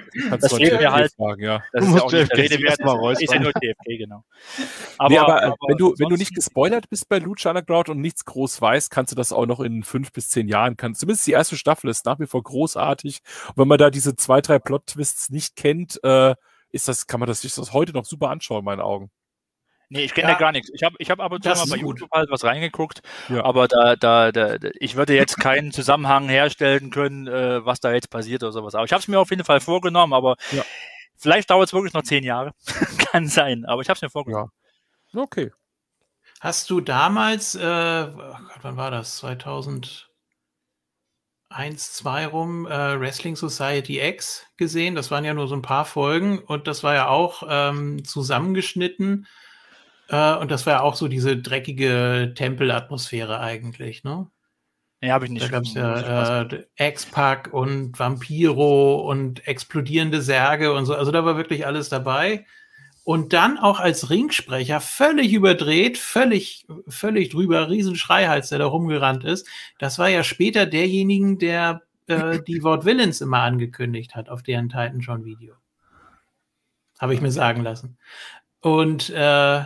das 0.42 0.54
fehlt 0.54 0.80
mir 0.80 0.92
halt. 0.92 1.14
Fragen, 1.14 1.42
ja. 1.42 1.64
Das 1.72 1.86
ist 1.86 1.96
ja 1.96 2.02
auch 2.02 2.12
nicht 2.12 2.32
der 2.32 2.38
Rede 2.38 2.60
wert. 2.62 2.80
Ist, 2.80 3.22
ist 3.22 3.34
ja 3.34 3.40
nur 3.40 3.54
TFK, 3.54 3.98
genau. 3.98 4.24
Aber, 4.98 5.10
nee, 5.10 5.18
aber, 5.18 5.44
aber 5.44 5.56
wenn 5.68 5.78
du, 5.78 5.94
wenn 5.98 6.10
du 6.10 6.16
nicht 6.16 6.34
gespoilert 6.34 6.90
bist 6.90 7.08
bei 7.08 7.20
Lucha 7.20 7.50
Underground 7.50 7.90
und 7.90 8.02
nichts 8.02 8.26
groß 8.26 8.62
weißt, 8.62 8.90
kannst 8.90 9.12
du 9.12 9.16
das 9.16 9.32
auch 9.32 9.46
noch 9.46 9.60
in 9.60 9.84
fünf 9.84 10.12
bis 10.12 10.30
zehn 10.30 10.48
Jahren, 10.48 10.76
kannst, 10.76 11.02
zumindest 11.02 11.28
die 11.28 11.32
erste 11.32 11.56
Staffel 11.56 11.90
ist 11.90 12.06
nach 12.06 12.20
wie 12.20 12.26
vor 12.26 12.42
großartig. 12.42 13.22
Und 13.50 13.58
wenn 13.58 13.68
man 13.68 13.78
da 13.78 13.90
diese 13.90 14.16
zwei, 14.16 14.42
drei 14.42 14.60
Plot-Twists 14.60 15.30
nicht 15.30 15.56
kennt, 15.56 16.04
äh, 16.04 16.36
ist 16.78 16.88
das, 16.88 17.08
kann 17.08 17.20
man 17.20 17.28
das 17.28 17.42
sich 17.42 17.54
das 17.54 17.74
heute 17.74 17.92
noch 17.92 18.06
super 18.06 18.30
anschauen, 18.30 18.60
in 18.60 18.66
meinen 18.66 18.82
Augen. 18.82 19.12
Nee, 19.90 20.04
ich 20.04 20.14
kenne 20.14 20.28
ja, 20.28 20.34
da 20.34 20.40
gar 20.40 20.52
nichts. 20.52 20.70
Ich 20.74 20.84
habe 20.84 20.96
ich 21.00 21.10
hab 21.10 21.20
ab 21.20 21.32
und 21.32 21.44
zu 21.44 21.50
mal 21.50 21.66
bei 21.70 21.78
YouTube 21.78 22.12
halt 22.12 22.30
was 22.30 22.44
reingeguckt, 22.44 23.02
ja. 23.30 23.44
aber 23.46 23.70
da, 23.70 23.96
da, 23.96 24.32
da, 24.34 24.58
ich 24.80 24.96
würde 24.96 25.16
jetzt 25.16 25.40
keinen 25.40 25.72
Zusammenhang 25.72 26.28
herstellen 26.28 26.90
können, 26.90 27.28
äh, 27.28 27.66
was 27.66 27.80
da 27.80 27.94
jetzt 27.94 28.10
passiert 28.10 28.44
oder 28.44 28.52
sowas. 28.52 28.76
Aber 28.76 28.84
ich 28.84 28.92
habe 28.92 29.00
es 29.00 29.08
mir 29.08 29.20
auf 29.20 29.30
jeden 29.30 29.46
Fall 29.46 29.62
vorgenommen, 29.62 30.14
aber 30.14 30.36
ja. 30.52 30.64
vielleicht 31.16 31.50
dauert 31.50 31.70
es 31.70 31.74
wirklich 31.74 31.94
noch 31.94 32.04
zehn 32.04 32.26
Jahre. 32.26 32.52
Kann 33.12 33.28
sein, 33.28 33.64
aber 33.66 33.82
ich 33.82 33.88
habe 33.88 33.96
es 33.96 34.02
mir 34.02 34.10
vorgenommen. 34.10 34.52
Ja. 35.14 35.22
Okay. 35.22 35.52
Hast 36.42 36.70
du 36.70 36.82
damals, 36.82 37.56
äh, 37.56 37.60
oh 37.60 38.18
Gott, 38.18 38.60
wann 38.62 38.78
war 38.78 38.92
das? 38.92 39.18
2000? 39.18 40.07
1, 41.50 41.94
2 41.94 42.28
rum 42.28 42.66
äh, 42.66 43.00
Wrestling 43.00 43.36
Society 43.36 44.00
X 44.00 44.46
gesehen. 44.58 44.96
Das 44.96 45.12
waren 45.12 45.26
ja 45.26 45.34
nur 45.34 45.48
so 45.48 45.56
ein 45.56 45.62
paar 45.62 45.86
Folgen 45.86 46.40
und 46.40 46.68
das 46.68 46.84
war 46.84 46.94
ja 46.94 47.08
auch 47.08 47.44
ähm, 47.50 48.04
zusammengeschnitten. 48.04 49.28
Äh, 50.10 50.36
und 50.36 50.52
das 50.52 50.66
war 50.66 50.74
ja 50.74 50.82
auch 50.82 50.96
so 50.96 51.08
diese 51.08 51.38
dreckige 51.38 52.34
Tempelatmosphäre 52.36 53.40
eigentlich, 53.40 54.04
ne? 54.04 54.30
Ja, 55.02 55.14
habe 55.14 55.26
ich 55.26 55.32
nicht. 55.32 55.46
Da 55.46 55.50
gab 55.50 55.64
es 55.64 55.74
ja 55.76 56.42
äh, 56.42 56.66
X-Pack 56.76 57.54
und 57.54 57.98
Vampiro 58.00 59.02
und 59.02 59.48
explodierende 59.48 60.22
Särge 60.22 60.74
und 60.74 60.86
so. 60.86 60.96
Also 60.96 61.12
da 61.12 61.24
war 61.24 61.38
wirklich 61.38 61.68
alles 61.68 61.90
dabei 61.90 62.46
und 63.08 63.32
dann 63.32 63.58
auch 63.58 63.80
als 63.80 64.10
Ringsprecher 64.10 64.82
völlig 64.82 65.32
überdreht, 65.32 65.98
völlig, 65.98 66.68
völlig 66.90 67.30
drüber, 67.30 67.70
Riesenschreihals, 67.70 68.50
der 68.50 68.60
da 68.60 68.66
rumgerannt 68.66 69.24
ist. 69.24 69.48
Das 69.80 69.98
war 69.98 70.10
ja 70.10 70.26
später 70.26 70.66
derjenigen, 70.66 71.40
der 71.40 71.84
äh, 72.08 72.42
die 72.46 72.62
Wort 72.64 72.84
Villains 72.84 73.22
immer 73.22 73.44
angekündigt 73.44 74.14
hat 74.14 74.28
auf 74.28 74.44
deren 74.44 74.68
Titan 74.68 75.00
John 75.00 75.24
Video. 75.24 75.56
Habe 77.00 77.14
ich 77.14 77.22
mir 77.22 77.32
sagen 77.32 77.64
lassen. 77.64 77.98
Und 78.60 79.10
äh, 79.12 79.64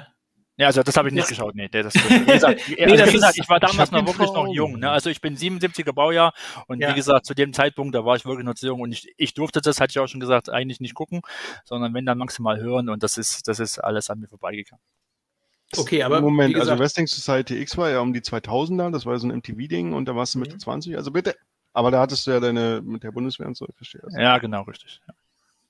ja, 0.58 0.68
also 0.68 0.84
das 0.84 0.96
habe 0.98 1.08
ich 1.08 1.14
nicht 1.14 1.24
ja. 1.24 1.30
geschaut. 1.30 1.56
Nee, 1.56 1.70
das, 1.70 1.94
das, 1.94 2.10
wie 2.10 2.26
gesagt, 2.26 2.62
nee, 2.68 2.86
also, 2.86 3.06
wie 3.06 3.12
gesagt 3.14 3.38
ich 3.38 3.50
war 3.50 3.60
damals 3.60 3.92
noch 3.92 4.06
wirklich 4.06 4.32
noch 4.32 4.48
jung. 4.48 4.80
Ne? 4.80 4.92
Also 4.92 5.10
ich 5.10 5.22
bin 5.22 5.36
77er 5.36 5.94
Baujahr 5.94 6.34
und 6.68 6.82
ja. 6.82 6.90
wie 6.90 6.94
gesagt, 6.94 7.26
zu 7.26 7.34
dem 7.34 7.54
Zeitpunkt, 7.54 7.96
da 7.96 8.06
war 8.06 8.16
ich 8.16 8.26
wirklich 8.26 8.46
noch 8.46 8.56
zu 8.56 8.68
jung 8.68 8.82
und 8.82 8.92
ich, 8.92 9.14
ich 9.18 9.34
durfte 9.34 9.62
das, 9.62 9.80
hatte 9.80 9.92
ich 9.92 10.00
auch 10.00 10.08
schon 10.08 10.20
gesagt, 10.20 10.50
eigentlich 10.50 10.80
nicht 10.80 10.94
gucken, 10.94 11.22
sondern 11.66 11.94
wenn 11.94 12.06
dann 12.06 12.18
maximal 12.18 12.60
hören 12.60 12.90
und 12.90 13.02
das 13.02 13.18
ist, 13.18 13.48
das 13.48 13.60
ist 13.60 13.80
alles 13.80 14.10
an 14.10 14.20
mir 14.20 14.28
vorbeigegangen. 14.28 14.84
Okay, 15.78 16.04
aber 16.04 16.20
Moment, 16.20 16.56
also 16.58 16.78
Wrestling 16.78 17.08
Society 17.08 17.60
X 17.62 17.78
war 17.78 17.90
ja 17.90 18.02
um 18.02 18.14
die 18.14 18.20
2000er, 18.20 18.92
das 18.92 19.06
war 19.06 19.14
ja 19.14 19.20
so 19.20 19.28
ein 19.28 19.38
MTV-Ding 19.38 19.94
und 19.94 20.06
da 20.06 20.16
warst 20.16 20.36
du 20.36 20.40
Mitte 20.40 20.56
mhm. 20.56 20.60
20, 20.60 20.98
also 20.98 21.12
bitte. 21.12 21.36
Aber 21.74 21.92
da 21.92 22.02
hattest 22.02 22.28
du 22.28 22.32
ja 22.32 22.42
deine 22.42 22.82
mit 22.84 23.04
der 23.04 23.12
Bundeswehr 23.12 23.48
und 23.48 23.56
so, 23.56 23.66
ich 23.70 23.76
verstehe 23.76 24.02
das. 24.04 24.14
Ja, 24.18 24.38
genau, 24.40 24.64
richtig. 24.64 25.00
Ja. 25.08 25.14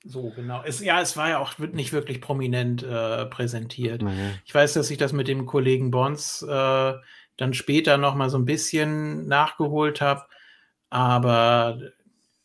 So, 0.04 0.32
genau. 0.34 0.62
Es, 0.64 0.80
ja, 0.80 1.00
es 1.00 1.16
war 1.16 1.28
ja 1.28 1.38
auch 1.38 1.58
nicht 1.58 1.92
wirklich 1.92 2.20
prominent 2.20 2.82
äh, 2.82 3.26
präsentiert. 3.26 4.02
Mhm. 4.02 4.32
Ich 4.44 4.54
weiß, 4.54 4.72
dass 4.74 4.90
ich 4.90 4.98
das 4.98 5.12
mit 5.12 5.28
dem 5.28 5.46
Kollegen 5.46 5.90
Bons 5.90 6.42
äh, 6.42 6.94
dann 7.36 7.54
später 7.54 7.96
noch 7.98 8.14
mal 8.14 8.30
so 8.30 8.38
ein 8.38 8.44
bisschen 8.44 9.28
nachgeholt 9.28 10.00
habe. 10.00 10.24
Aber 10.90 11.78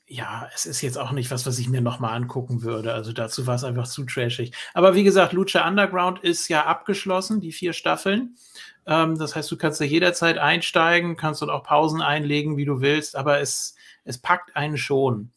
ja, 0.09 0.47
es 0.55 0.65
ist 0.65 0.81
jetzt 0.81 0.97
auch 0.97 1.11
nicht 1.11 1.31
was, 1.31 1.45
was 1.45 1.59
ich 1.59 1.67
mir 1.67 1.81
noch 1.81 1.99
mal 1.99 2.13
angucken 2.13 2.61
würde. 2.61 2.93
Also 2.93 3.11
dazu 3.11 3.45
war 3.45 3.55
es 3.55 3.65
einfach 3.65 3.87
zu 3.87 4.05
trashig. 4.05 4.53
Aber 4.73 4.95
wie 4.95 5.03
gesagt, 5.03 5.33
Lucha 5.33 5.67
Underground 5.67 6.19
ist 6.19 6.47
ja 6.47 6.65
abgeschlossen, 6.65 7.41
die 7.41 7.51
vier 7.51 7.73
Staffeln. 7.73 8.37
Ähm, 8.85 9.17
das 9.17 9.35
heißt, 9.35 9.51
du 9.51 9.57
kannst 9.57 9.81
da 9.81 9.85
jederzeit 9.85 10.37
einsteigen, 10.37 11.17
kannst 11.17 11.41
dort 11.41 11.51
auch 11.51 11.63
Pausen 11.63 12.01
einlegen, 12.01 12.55
wie 12.55 12.65
du 12.65 12.79
willst. 12.79 13.17
Aber 13.17 13.39
es, 13.41 13.75
es 14.05 14.17
packt 14.17 14.55
einen 14.55 14.77
schon. 14.77 15.31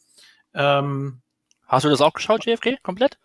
Ähm, 0.55 1.21
Hast 1.71 1.85
du 1.85 1.89
das 1.89 2.01
auch 2.01 2.15
geschaut, 2.15 2.45
JFK, 2.47 2.83
komplett? 2.83 3.17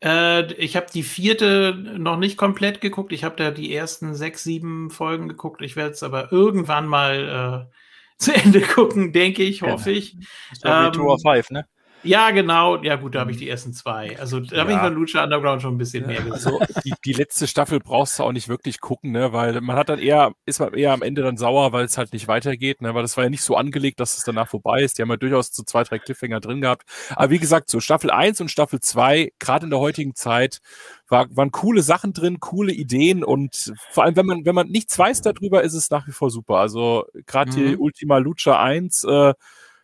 Äh, 0.00 0.52
ich 0.54 0.76
habe 0.76 0.86
die 0.94 1.02
vierte 1.02 1.74
noch 1.74 2.16
nicht 2.16 2.36
komplett 2.36 2.80
geguckt. 2.80 3.12
Ich 3.12 3.24
habe 3.24 3.34
da 3.34 3.50
die 3.50 3.74
ersten 3.74 4.14
sechs, 4.14 4.44
sieben 4.44 4.90
Folgen 4.90 5.28
geguckt. 5.28 5.60
Ich 5.60 5.74
werde 5.74 5.90
es 5.90 6.04
aber 6.04 6.30
irgendwann 6.30 6.86
mal 6.86 7.68
äh, 7.68 7.74
zu 8.18 8.32
Ende 8.32 8.60
gucken, 8.60 9.12
denke 9.12 9.42
ich, 9.42 9.62
hoffe 9.62 9.90
ich. 9.90 10.16
Das 10.50 10.62
war 10.62 10.86
ähm, 10.86 10.92
Tour 10.92 11.14
of 11.14 11.20
Five, 11.20 11.50
ne? 11.50 11.66
Ja, 12.02 12.30
genau. 12.30 12.82
Ja, 12.82 12.96
gut, 12.96 13.14
da 13.14 13.20
habe 13.20 13.32
ich 13.32 13.36
die 13.38 13.48
ersten 13.48 13.72
zwei. 13.72 14.18
Also 14.18 14.40
da 14.40 14.56
ja. 14.56 14.62
habe 14.62 14.72
ich 14.72 14.78
bei 14.78 14.88
Lucha 14.88 15.24
Underground 15.24 15.62
schon 15.62 15.74
ein 15.74 15.78
bisschen 15.78 16.06
mehr 16.06 16.22
gesehen. 16.22 16.32
Also 16.32 16.60
die, 16.84 16.94
die, 17.04 17.12
letzte 17.12 17.46
Staffel 17.46 17.80
brauchst 17.80 18.18
du 18.18 18.22
auch 18.22 18.32
nicht 18.32 18.48
wirklich 18.48 18.80
gucken, 18.80 19.12
ne? 19.12 19.32
Weil 19.32 19.60
man 19.60 19.76
hat 19.76 19.88
dann 19.88 19.98
eher, 19.98 20.32
ist 20.46 20.60
man 20.60 20.74
eher 20.74 20.92
am 20.92 21.02
Ende 21.02 21.22
dann 21.22 21.36
sauer, 21.36 21.72
weil 21.72 21.84
es 21.84 21.98
halt 21.98 22.12
nicht 22.12 22.28
weitergeht, 22.28 22.82
ne? 22.82 22.94
Weil 22.94 23.02
das 23.02 23.16
war 23.16 23.24
ja 23.24 23.30
nicht 23.30 23.42
so 23.42 23.56
angelegt, 23.56 24.00
dass 24.00 24.16
es 24.16 24.24
danach 24.24 24.48
vorbei 24.48 24.82
ist. 24.82 24.98
Die 24.98 25.02
haben 25.02 25.10
ja 25.10 25.16
durchaus 25.16 25.50
so 25.52 25.62
zwei, 25.64 25.82
drei 25.82 25.98
Cliffhanger 25.98 26.40
drin 26.40 26.60
gehabt. 26.60 26.84
Aber 27.10 27.30
wie 27.30 27.38
gesagt, 27.38 27.68
so 27.68 27.80
Staffel 27.80 28.10
1 28.10 28.40
und 28.40 28.50
Staffel 28.50 28.80
2, 28.80 29.32
gerade 29.38 29.64
in 29.64 29.70
der 29.70 29.80
heutigen 29.80 30.14
Zeit, 30.14 30.60
war, 31.08 31.26
waren 31.34 31.50
coole 31.50 31.82
Sachen 31.82 32.12
drin, 32.12 32.38
coole 32.40 32.72
Ideen 32.72 33.24
und 33.24 33.72
vor 33.90 34.04
allem, 34.04 34.16
wenn 34.16 34.26
man, 34.26 34.44
wenn 34.44 34.54
man 34.54 34.68
nichts 34.68 34.98
weiß 34.98 35.22
darüber, 35.22 35.62
ist 35.62 35.74
es 35.74 35.90
nach 35.90 36.06
wie 36.06 36.12
vor 36.12 36.30
super. 36.30 36.56
Also 36.56 37.06
gerade 37.26 37.50
mhm. 37.50 37.54
die 37.56 37.76
Ultima 37.76 38.18
Lucha 38.18 38.62
1, 38.62 39.04
äh, 39.04 39.34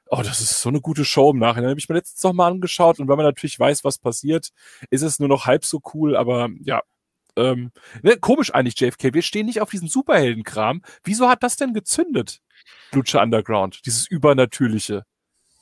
oh, 0.09 0.23
das 0.23 0.41
ist 0.41 0.61
so 0.61 0.69
eine 0.69 0.81
gute 0.81 1.05
Show 1.05 1.31
im 1.31 1.39
Nachhinein. 1.39 1.71
Habe 1.71 1.81
ich 1.81 1.89
mir 1.89 1.97
letztens 1.97 2.23
noch 2.23 2.33
mal 2.33 2.51
angeschaut 2.51 2.99
und 3.01 3.09
wenn 3.09 3.17
man 3.17 3.27
natürlich 3.27 3.59
weiß, 3.59 3.85
was 3.85 3.99
passiert, 3.99 4.51
ist 4.91 5.03
es 5.03 5.19
nur 5.19 5.29
noch 5.29 5.47
halb 5.47 5.65
so 5.65 5.81
cool, 5.95 6.17
aber 6.17 6.49
ja. 6.63 6.83
Ähm, 7.37 7.73
ne, 8.03 8.17
komisch 8.17 8.55
eigentlich, 8.55 8.79
JFK. 8.79 9.13
Wir 9.13 9.23
stehen 9.23 9.47
nicht 9.47 9.61
auf 9.61 9.71
diesen 9.71 9.89
Superheldenkram. 9.89 10.83
Wieso 11.03 11.29
hat 11.29 11.43
das 11.43 11.57
denn 11.57 11.75
gezündet? 11.75 12.41
Lucha 12.93 13.21
Underground, 13.21 13.85
dieses 13.87 14.07
Übernatürliche. 14.07 15.05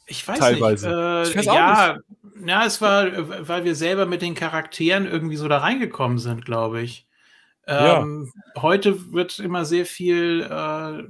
Ich 0.06 0.26
weiß 0.28 0.38
Teilweise. 0.38 0.88
nicht. 0.88 0.96
Äh, 0.96 1.22
Ich 1.30 1.36
weiß 1.38 1.44
ja, 1.46 1.98
ja, 2.44 2.66
es 2.66 2.80
war, 2.80 3.48
weil 3.48 3.64
wir 3.64 3.74
selber 3.74 4.04
mit 4.04 4.20
den 4.20 4.34
Charakteren 4.34 5.06
irgendwie 5.06 5.36
so 5.36 5.48
da 5.48 5.58
reingekommen 5.58 6.18
sind, 6.18 6.44
glaube 6.44 6.82
ich. 6.82 7.06
Ja. 7.66 8.00
Ähm, 8.00 8.32
Heute 8.58 9.12
wird 9.12 9.38
immer 9.38 9.64
sehr 9.64 9.86
viel 9.86 10.42
äh, 10.42 11.04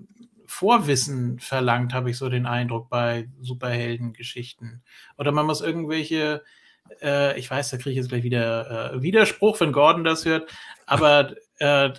Vorwissen 0.52 1.40
verlangt, 1.40 1.94
habe 1.94 2.10
ich 2.10 2.18
so 2.18 2.28
den 2.28 2.44
Eindruck 2.44 2.90
bei 2.90 3.28
Superheldengeschichten. 3.40 4.82
Oder 5.16 5.32
man 5.32 5.46
muss 5.46 5.62
irgendwelche, 5.62 6.42
äh, 7.00 7.38
ich 7.38 7.50
weiß, 7.50 7.70
da 7.70 7.78
kriege 7.78 7.90
ich 7.90 7.96
jetzt 7.96 8.10
gleich 8.10 8.22
wieder 8.22 8.92
äh, 8.92 9.02
Widerspruch, 9.02 9.58
wenn 9.60 9.72
Gordon 9.72 10.04
das 10.04 10.26
hört, 10.26 10.50
aber 10.84 11.34
äh, 11.58 11.90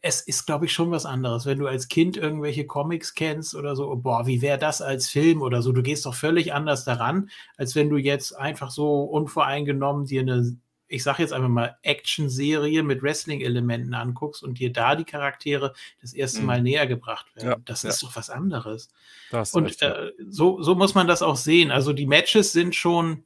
es 0.00 0.22
ist, 0.22 0.46
glaube 0.46 0.64
ich, 0.64 0.72
schon 0.72 0.90
was 0.90 1.04
anderes. 1.04 1.44
Wenn 1.44 1.58
du 1.58 1.66
als 1.66 1.88
Kind 1.88 2.16
irgendwelche 2.16 2.66
Comics 2.66 3.14
kennst 3.14 3.54
oder 3.54 3.76
so, 3.76 3.94
boah, 3.96 4.26
wie 4.26 4.40
wäre 4.40 4.56
das 4.56 4.80
als 4.80 5.08
Film 5.10 5.42
oder 5.42 5.60
so, 5.60 5.72
du 5.72 5.82
gehst 5.82 6.06
doch 6.06 6.14
völlig 6.14 6.54
anders 6.54 6.84
daran, 6.86 7.28
als 7.58 7.76
wenn 7.76 7.90
du 7.90 7.98
jetzt 7.98 8.32
einfach 8.32 8.70
so 8.70 9.02
unvoreingenommen 9.02 10.06
dir 10.06 10.22
eine, 10.22 10.56
ich 10.90 11.04
sage 11.04 11.22
jetzt 11.22 11.32
einfach 11.32 11.48
mal, 11.48 11.76
Action-Serie 11.82 12.82
mit 12.82 13.02
Wrestling-Elementen 13.02 13.94
anguckst 13.94 14.42
und 14.42 14.58
dir 14.58 14.72
da 14.72 14.96
die 14.96 15.04
Charaktere 15.04 15.72
das 16.02 16.12
erste 16.12 16.40
Mhm. 16.40 16.46
Mal 16.46 16.62
näher 16.62 16.86
gebracht 16.88 17.26
werden. 17.36 17.50
Ja, 17.50 17.56
das 17.64 17.84
ja. 17.84 17.90
ist 17.90 18.02
doch 18.02 18.16
was 18.16 18.28
anderes. 18.28 18.90
Da 19.30 19.38
hast 19.38 19.54
du 19.54 19.58
Und 19.58 19.80
äh, 19.82 20.12
so, 20.28 20.60
so 20.62 20.74
muss 20.74 20.96
man 20.96 21.06
das 21.06 21.22
auch 21.22 21.36
sehen. 21.36 21.70
Also 21.70 21.92
die 21.92 22.06
Matches 22.06 22.52
sind 22.52 22.74
schon, 22.74 23.22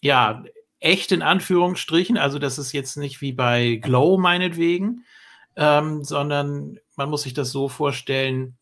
ja, 0.00 0.44
echt 0.80 1.12
in 1.12 1.22
Anführungsstrichen. 1.22 2.18
Also 2.18 2.40
das 2.40 2.58
ist 2.58 2.72
jetzt 2.72 2.96
nicht 2.96 3.20
wie 3.20 3.32
bei 3.32 3.76
Glow 3.76 4.18
meinetwegen, 4.18 5.04
ähm, 5.54 6.02
sondern 6.02 6.80
man 6.96 7.08
muss 7.08 7.22
sich 7.22 7.34
das 7.34 7.52
so 7.52 7.68
vorstellen, 7.68 8.58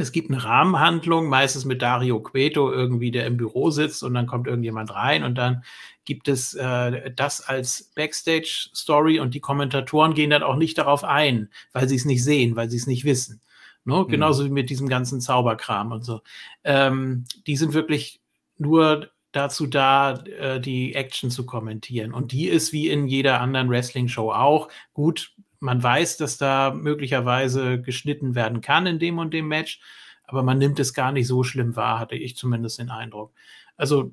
es 0.00 0.12
gibt 0.12 0.30
eine 0.30 0.42
Rahmenhandlung, 0.42 1.28
meistens 1.28 1.64
mit 1.64 1.82
Dario 1.82 2.20
Cueto 2.20 2.72
irgendwie, 2.72 3.10
der 3.10 3.26
im 3.26 3.36
Büro 3.36 3.70
sitzt 3.70 4.02
und 4.02 4.14
dann 4.14 4.26
kommt 4.26 4.46
irgendjemand 4.46 4.94
rein 4.94 5.24
und 5.24 5.36
dann 5.36 5.64
gibt 6.04 6.28
es 6.28 6.54
äh, 6.54 7.12
das 7.14 7.40
als 7.40 7.92
Backstage-Story 7.94 9.20
und 9.20 9.34
die 9.34 9.40
Kommentatoren 9.40 10.14
gehen 10.14 10.30
dann 10.30 10.42
auch 10.42 10.56
nicht 10.56 10.78
darauf 10.78 11.04
ein, 11.04 11.50
weil 11.72 11.88
sie 11.88 11.96
es 11.96 12.04
nicht 12.04 12.24
sehen, 12.24 12.56
weil 12.56 12.70
sie 12.70 12.78
es 12.78 12.86
nicht 12.86 13.04
wissen. 13.04 13.40
Ne? 13.84 14.06
Genauso 14.08 14.44
wie 14.44 14.50
mit 14.50 14.70
diesem 14.70 14.88
ganzen 14.88 15.20
Zauberkram 15.20 15.92
und 15.92 16.04
so. 16.04 16.20
Ähm, 16.64 17.24
die 17.46 17.56
sind 17.56 17.72
wirklich 17.72 18.20
nur 18.58 19.10
dazu 19.32 19.66
da, 19.66 20.14
äh, 20.24 20.60
die 20.60 20.94
Action 20.94 21.30
zu 21.30 21.46
kommentieren. 21.46 22.12
Und 22.12 22.32
die 22.32 22.48
ist 22.48 22.72
wie 22.72 22.88
in 22.88 23.06
jeder 23.06 23.40
anderen 23.40 23.70
Wrestling-Show 23.70 24.32
auch. 24.32 24.68
Gut, 24.92 25.32
man 25.60 25.82
weiß, 25.82 26.16
dass 26.16 26.38
da 26.38 26.72
möglicherweise 26.74 27.80
geschnitten 27.80 28.34
werden 28.34 28.60
kann 28.60 28.86
in 28.86 28.98
dem 28.98 29.18
und 29.18 29.32
dem 29.32 29.46
Match, 29.48 29.80
aber 30.26 30.42
man 30.42 30.58
nimmt 30.58 30.78
es 30.80 30.94
gar 30.94 31.12
nicht 31.12 31.26
so 31.26 31.42
schlimm 31.44 31.76
wahr, 31.76 31.98
hatte 31.98 32.14
ich 32.16 32.36
zumindest 32.36 32.78
den 32.78 32.90
Eindruck. 32.90 33.32
Also 33.76 34.12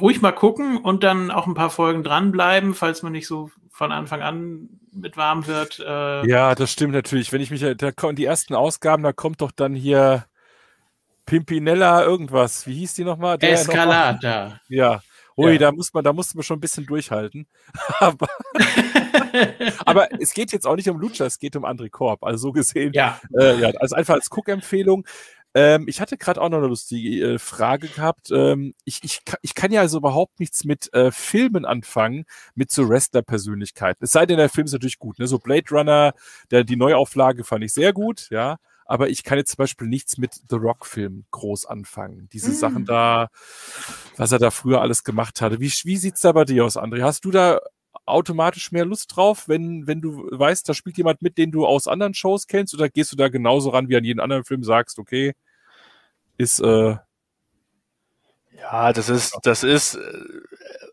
ruhig 0.00 0.20
mal 0.22 0.32
gucken 0.32 0.76
und 0.78 1.02
dann 1.04 1.30
auch 1.30 1.46
ein 1.46 1.54
paar 1.54 1.70
Folgen 1.70 2.02
dranbleiben, 2.02 2.74
falls 2.74 3.02
man 3.02 3.12
nicht 3.12 3.26
so 3.26 3.50
von 3.70 3.92
Anfang 3.92 4.22
an 4.22 4.68
mit 4.92 5.16
warm 5.16 5.46
wird. 5.46 5.78
Äh, 5.80 6.26
Ja, 6.28 6.54
das 6.54 6.72
stimmt 6.72 6.92
natürlich. 6.94 7.32
Wenn 7.32 7.40
ich 7.40 7.50
mich, 7.50 7.64
da 7.76 7.92
kommen 7.92 8.16
die 8.16 8.24
ersten 8.24 8.54
Ausgaben, 8.54 9.02
da 9.02 9.12
kommt 9.12 9.40
doch 9.42 9.52
dann 9.52 9.74
hier 9.74 10.26
Pimpinella 11.26 12.04
irgendwas. 12.04 12.66
Wie 12.66 12.74
hieß 12.74 12.94
die 12.94 13.04
nochmal? 13.04 13.34
Nochmal- 13.36 13.50
Escalada. 13.52 14.60
Ja. 14.68 15.02
Ui, 15.36 15.52
Ja. 15.52 15.58
da 15.58 15.72
muss 15.72 15.92
man, 15.92 16.02
da 16.04 16.12
musste 16.12 16.36
man 16.36 16.44
schon 16.44 16.58
ein 16.58 16.60
bisschen 16.60 16.86
durchhalten. 16.86 17.46
Aber, 18.00 18.26
aber 19.84 20.08
es 20.20 20.32
geht 20.32 20.52
jetzt 20.52 20.66
auch 20.66 20.76
nicht 20.76 20.88
um 20.88 20.98
Lucha, 20.98 21.26
es 21.26 21.38
geht 21.38 21.56
um 21.56 21.64
André 21.64 21.90
Korb. 21.90 22.24
Also 22.24 22.38
so 22.48 22.52
gesehen, 22.52 22.92
ja, 22.94 23.20
äh, 23.38 23.58
ja, 23.60 23.68
also 23.78 23.94
einfach 23.94 24.14
als 24.14 24.30
Cook-Empfehlung. 24.30 25.06
Ähm, 25.54 25.86
ich 25.88 26.00
hatte 26.00 26.16
gerade 26.18 26.40
auch 26.40 26.48
noch 26.48 26.58
eine 26.58 26.66
lustige 26.66 27.34
äh, 27.34 27.38
Frage 27.38 27.88
gehabt. 27.88 28.30
Ähm, 28.30 28.74
ich, 28.84 29.00
ich, 29.04 29.20
ich 29.42 29.54
kann 29.54 29.72
ja 29.72 29.80
also 29.80 29.98
überhaupt 29.98 30.38
nichts 30.40 30.64
mit 30.64 30.92
äh, 30.92 31.10
Filmen 31.10 31.64
anfangen, 31.64 32.24
mit 32.54 32.70
so 32.70 32.88
Wrestler-Persönlichkeiten. 32.88 34.04
Es 34.04 34.12
sei 34.12 34.26
denn, 34.26 34.36
der 34.38 34.48
Film 34.50 34.66
ist 34.66 34.72
natürlich 34.72 34.98
gut. 34.98 35.18
Ne? 35.18 35.26
So 35.26 35.38
Blade 35.38 35.64
Runner, 35.70 36.12
der, 36.50 36.64
die 36.64 36.76
Neuauflage 36.76 37.44
fand 37.44 37.64
ich 37.64 37.72
sehr 37.72 37.92
gut, 37.92 38.28
ja. 38.30 38.58
Aber 38.86 39.08
ich 39.08 39.24
kann 39.24 39.38
jetzt 39.38 39.50
zum 39.50 39.58
Beispiel 39.58 39.88
nichts 39.88 40.16
mit 40.16 40.34
The 40.48 40.56
Rock-Film 40.56 41.26
groß 41.32 41.66
anfangen. 41.66 42.28
Diese 42.32 42.50
Mm. 42.50 42.54
Sachen 42.54 42.84
da, 42.84 43.28
was 44.16 44.32
er 44.32 44.38
da 44.38 44.50
früher 44.50 44.80
alles 44.80 45.04
gemacht 45.04 45.40
hatte. 45.40 45.60
Wie, 45.60 45.70
wie 45.84 45.96
sieht's 45.96 46.20
da 46.20 46.32
bei 46.32 46.44
dir 46.44 46.64
aus, 46.64 46.76
André? 46.76 47.02
Hast 47.02 47.24
du 47.24 47.30
da 47.30 47.60
automatisch 48.04 48.70
mehr 48.72 48.84
Lust 48.84 49.16
drauf, 49.16 49.48
wenn, 49.48 49.86
wenn 49.86 50.00
du 50.00 50.28
weißt, 50.30 50.68
da 50.68 50.74
spielt 50.74 50.96
jemand 50.98 51.22
mit, 51.22 51.38
den 51.38 51.50
du 51.50 51.66
aus 51.66 51.88
anderen 51.88 52.14
Shows 52.14 52.46
kennst, 52.46 52.74
oder 52.74 52.88
gehst 52.88 53.10
du 53.10 53.16
da 53.16 53.28
genauso 53.28 53.70
ran 53.70 53.88
wie 53.88 53.96
an 53.96 54.04
jeden 54.04 54.20
anderen 54.20 54.44
Film, 54.44 54.62
sagst, 54.62 54.98
okay, 54.98 55.34
ist, 56.36 56.60
äh, 56.60 56.96
Ja, 58.58 58.92
das 58.92 59.08
ist, 59.08 59.36
das 59.42 59.64
ist 59.64 59.96
äh, 59.96 60.00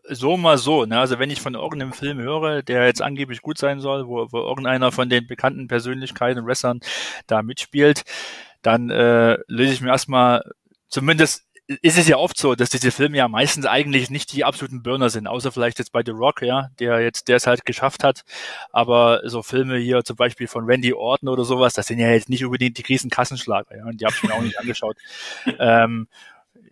so 0.08 0.36
mal 0.36 0.58
so. 0.58 0.84
Ne? 0.84 0.98
Also 0.98 1.18
wenn 1.18 1.30
ich 1.30 1.40
von 1.40 1.54
irgendeinem 1.54 1.92
Film 1.92 2.18
höre, 2.18 2.62
der 2.62 2.86
jetzt 2.86 3.02
angeblich 3.02 3.42
gut 3.42 3.58
sein 3.58 3.80
soll, 3.80 4.06
wo, 4.06 4.26
wo 4.30 4.38
irgendeiner 4.38 4.92
von 4.92 5.08
den 5.08 5.26
bekannten 5.26 5.68
Persönlichkeiten 5.68 6.40
und 6.40 6.46
Wrestlern 6.46 6.80
da 7.26 7.42
mitspielt, 7.42 8.04
dann 8.62 8.90
äh, 8.90 9.38
lese 9.46 9.72
ich 9.72 9.80
mir 9.80 9.90
erstmal, 9.90 10.42
zumindest 10.88 11.44
ist 11.66 11.96
es 11.96 12.08
ja 12.08 12.18
oft 12.18 12.36
so, 12.36 12.54
dass 12.54 12.68
diese 12.68 12.90
Filme 12.90 13.16
ja 13.16 13.26
meistens 13.26 13.64
eigentlich 13.64 14.10
nicht 14.10 14.32
die 14.34 14.44
absoluten 14.44 14.82
Burner 14.82 15.08
sind, 15.08 15.26
außer 15.26 15.50
vielleicht 15.50 15.78
jetzt 15.78 15.92
bei 15.92 16.02
The 16.04 16.10
Rock, 16.10 16.42
ja, 16.42 16.68
der 16.78 17.00
jetzt, 17.00 17.28
der 17.28 17.36
es 17.36 17.46
halt 17.46 17.64
geschafft 17.64 18.04
hat. 18.04 18.24
Aber 18.70 19.22
so 19.24 19.42
Filme 19.42 19.78
hier 19.78 20.04
zum 20.04 20.16
Beispiel 20.16 20.46
von 20.46 20.66
Randy 20.66 20.92
Orton 20.92 21.28
oder 21.30 21.44
sowas, 21.44 21.72
das 21.72 21.86
sind 21.86 21.98
ja 21.98 22.10
jetzt 22.10 22.28
nicht 22.28 22.44
unbedingt 22.44 22.76
die 22.76 22.82
riesen 22.82 23.10
Kassenschlager, 23.10 23.76
ja, 23.76 23.84
und 23.84 23.98
die 23.98 24.04
habe 24.04 24.14
ich 24.14 24.22
mir 24.22 24.34
auch 24.34 24.42
nicht 24.42 24.58
angeschaut. 24.60 24.96
Ähm, 25.58 26.06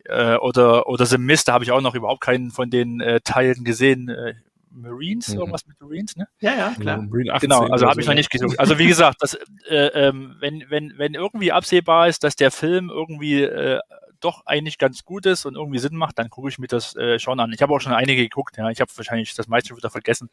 äh, 0.07 0.37
oder 0.37 0.87
oder 0.89 1.07
The 1.07 1.19
Mist, 1.19 1.49
da 1.49 1.53
habe 1.55 1.65
ich 1.65 1.73
auch 1.73 1.81
noch 1.81 1.95
überhaupt 1.95 2.21
keinen 2.21 2.51
von 2.51 2.71
den 2.71 3.01
äh, 3.01 3.21
Teilen 3.21 3.65
gesehen. 3.65 4.09
Äh, 4.09 4.35
Marines, 4.75 5.29
Mhm. 5.29 5.39
irgendwas 5.41 5.67
mit 5.67 5.79
Marines, 5.81 6.17
ne? 6.17 6.27
ja, 6.41 6.55
ja, 6.55 6.75
klar. 6.81 7.03
Marine 7.03 7.35
18 7.35 7.49
Genau, 7.51 7.67
also 7.67 7.87
habe 7.87 8.01
ich 8.01 8.07
so. 8.07 8.11
noch 8.11 8.17
nicht 8.17 8.31
gesucht. 8.31 8.59
Also 8.59 8.79
wie 8.79 8.87
gesagt, 8.87 9.19
das, 9.21 9.35
äh, 9.69 9.87
ähm, 9.89 10.37
wenn, 10.41 10.65
wenn, 10.71 10.95
wenn 10.97 11.13
irgendwie 11.15 11.53
absehbar 11.53 12.09
ist, 12.09 12.25
dass 12.25 12.37
der 12.37 12.51
Film 12.51 12.89
irgendwie 12.89 13.43
äh, 13.43 13.81
doch 14.25 14.47
eigentlich 14.47 14.79
ganz 14.79 15.05
gut 15.05 15.27
ist 15.27 15.47
und 15.47 15.55
irgendwie 15.55 15.79
Sinn 15.79 15.97
macht, 15.97 16.19
dann 16.19 16.31
gucke 16.31 16.49
ich 16.49 16.59
mir 16.59 16.67
das 16.67 16.97
äh, 16.97 17.19
schon 17.19 17.41
an. 17.41 17.53
Ich 17.53 17.63
habe 17.63 17.75
auch 17.75 17.81
schon 17.81 17.93
einige 17.93 18.23
geguckt, 18.23 18.57
ja. 18.57 18.71
Ich 18.71 18.81
habe 18.81 18.91
wahrscheinlich 18.95 19.35
das 19.35 19.49
meiste 19.49 19.77
wieder 19.77 19.91
vergessen. 19.91 20.31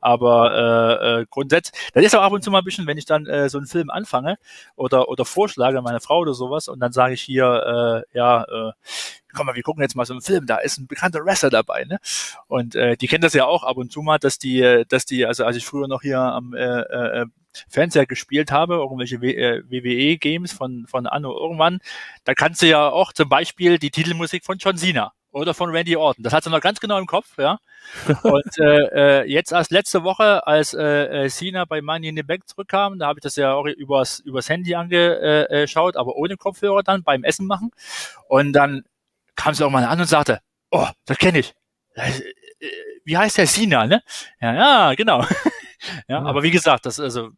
Aber 0.00 0.52
äh, 1.00 1.20
äh, 1.22 1.26
grundsätzlich, 1.30 1.90
das 1.92 2.04
ist 2.04 2.14
auch 2.14 2.22
ab 2.22 2.32
und 2.32 2.42
zu 2.42 2.50
mal 2.50 2.58
ein 2.58 2.64
bisschen, 2.64 2.86
wenn 2.86 2.98
ich 2.98 3.06
dann 3.06 3.26
äh, 3.26 3.48
so 3.48 3.58
einen 3.58 3.66
Film 3.66 3.90
anfange 3.90 4.38
oder, 4.76 5.08
oder 5.08 5.24
vorschlage 5.24 5.82
meiner 5.82 6.00
Frau 6.00 6.18
oder 6.20 6.34
sowas 6.34 6.68
und 6.68 6.80
dann 6.80 6.92
sage 6.92 7.14
ich 7.14 7.22
hier, 7.22 8.04
äh, 8.12 8.16
ja, 8.16 8.44
äh, 8.44 8.72
komm 9.36 9.46
mal, 9.46 9.54
wir 9.54 9.62
gucken 9.62 9.82
jetzt 9.82 9.94
mal 9.94 10.06
so 10.06 10.14
einen 10.14 10.22
Film, 10.22 10.46
da 10.46 10.56
ist 10.56 10.78
ein 10.78 10.86
bekannter 10.86 11.24
Wrestler 11.24 11.50
dabei, 11.50 11.84
ne? 11.84 11.98
Und 12.48 12.74
äh, 12.74 12.96
die 12.96 13.06
kennt 13.06 13.24
das 13.24 13.34
ja 13.34 13.46
auch 13.46 13.64
ab 13.64 13.76
und 13.76 13.92
zu 13.92 14.02
mal, 14.02 14.18
dass 14.18 14.38
die, 14.38 14.60
äh, 14.60 14.84
dass 14.88 15.04
die, 15.06 15.26
also 15.26 15.44
als 15.44 15.56
ich 15.56 15.66
früher 15.66 15.88
noch 15.88 16.02
hier 16.02 16.18
am 16.18 16.54
äh, 16.54 16.80
äh, 16.80 17.26
Fernseher 17.68 18.06
gespielt 18.06 18.50
habe, 18.52 18.74
irgendwelche 18.74 19.20
w 19.20 19.32
äh, 19.32 19.62
WWE-Games 19.68 20.52
von, 20.52 20.86
von 20.86 21.06
Anno 21.06 21.36
irgendwann, 21.36 21.80
da 22.24 22.34
kannst 22.34 22.62
du 22.62 22.66
ja 22.66 22.88
auch 22.88 23.12
zum 23.12 23.28
Beispiel 23.28 23.78
die 23.78 23.90
Titelmusik 23.90 24.44
von 24.44 24.58
John 24.58 24.76
Cena 24.76 25.12
oder 25.32 25.52
von 25.52 25.70
Randy 25.70 25.96
Orton. 25.96 26.22
Das 26.24 26.32
hat 26.32 26.44
sie 26.44 26.50
noch 26.50 26.60
ganz 26.62 26.80
genau 26.80 26.98
im 26.98 27.06
Kopf, 27.06 27.36
ja. 27.38 27.58
Und 28.22 28.58
äh, 28.58 29.20
äh, 29.22 29.30
jetzt 29.30 29.52
erst 29.52 29.70
letzte 29.70 30.02
Woche, 30.02 30.46
als 30.46 30.74
äh, 30.74 31.24
äh, 31.24 31.28
Cena 31.28 31.66
bei 31.66 31.82
Money 31.82 32.08
in 32.08 32.16
the 32.16 32.22
Bank 32.22 32.48
zurückkam, 32.48 32.98
da 32.98 33.06
habe 33.08 33.18
ich 33.18 33.22
das 33.22 33.36
ja 33.36 33.52
auch 33.52 33.66
übers, 33.66 34.20
übers 34.20 34.48
Handy 34.48 34.74
angeschaut, 34.74 35.96
aber 35.96 36.16
ohne 36.16 36.36
Kopfhörer 36.36 36.82
dann 36.82 37.02
beim 37.02 37.22
Essen 37.22 37.46
machen. 37.46 37.70
Und 38.28 38.54
dann 38.54 38.84
kam 39.36 39.54
sie 39.54 39.64
auch 39.64 39.70
mal 39.70 39.84
an 39.84 40.00
und 40.00 40.06
sagte, 40.06 40.40
oh, 40.70 40.88
das 41.04 41.18
kenne 41.18 41.38
ich. 41.40 41.54
Wie 43.04 43.16
heißt 43.16 43.38
der 43.38 43.46
Cena, 43.46 43.86
ne? 43.86 44.02
Ja, 44.40 44.54
ja, 44.54 44.94
genau. 44.94 45.20
ja, 46.08 46.22
Ja. 46.22 46.22
aber 46.22 46.42
wie 46.42 46.50
gesagt, 46.50 46.86
das 46.86 46.98
also 46.98 47.30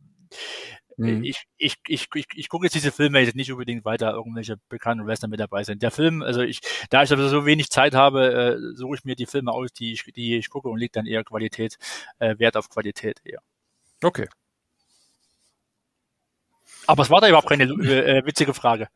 Mhm. 0.98 1.22
ich, 1.22 1.44
ich, 1.58 1.76
ich, 1.86 2.08
ich, 2.12 2.26
ich 2.34 2.48
gucke 2.48 2.66
jetzt 2.66 2.74
diese 2.74 2.90
Filme 2.90 3.20
jetzt 3.20 3.36
nicht 3.36 3.52
unbedingt 3.52 3.84
weiter, 3.84 4.12
irgendwelche 4.12 4.56
bekannten 4.68 5.06
Wrestler 5.06 5.28
mit 5.28 5.38
dabei 5.38 5.62
sind. 5.62 5.80
Der 5.80 5.92
Film, 5.92 6.22
also 6.22 6.40
ich, 6.40 6.60
da 6.90 7.04
ich 7.04 7.12
aber 7.12 7.28
so 7.28 7.46
wenig 7.46 7.70
Zeit 7.70 7.94
habe, 7.94 8.32
äh, 8.32 8.76
suche 8.76 8.96
ich 8.96 9.04
mir 9.04 9.14
die 9.14 9.26
Filme 9.26 9.52
aus, 9.52 9.72
die 9.72 9.92
ich, 9.92 10.02
die 10.04 10.36
ich 10.36 10.50
gucke 10.50 10.68
und 10.68 10.78
lege 10.78 10.90
dann 10.92 11.06
eher 11.06 11.22
Qualität, 11.22 11.78
äh, 12.18 12.36
Wert 12.38 12.56
auf 12.56 12.68
Qualität 12.68 13.20
eher. 13.24 13.40
Okay. 14.02 14.28
Aber 16.88 17.02
es 17.02 17.10
war 17.10 17.20
da 17.20 17.28
überhaupt 17.28 17.48
keine 17.48 17.64
äh, 17.64 18.18
äh, 18.18 18.26
witzige 18.26 18.54
Frage. 18.54 18.88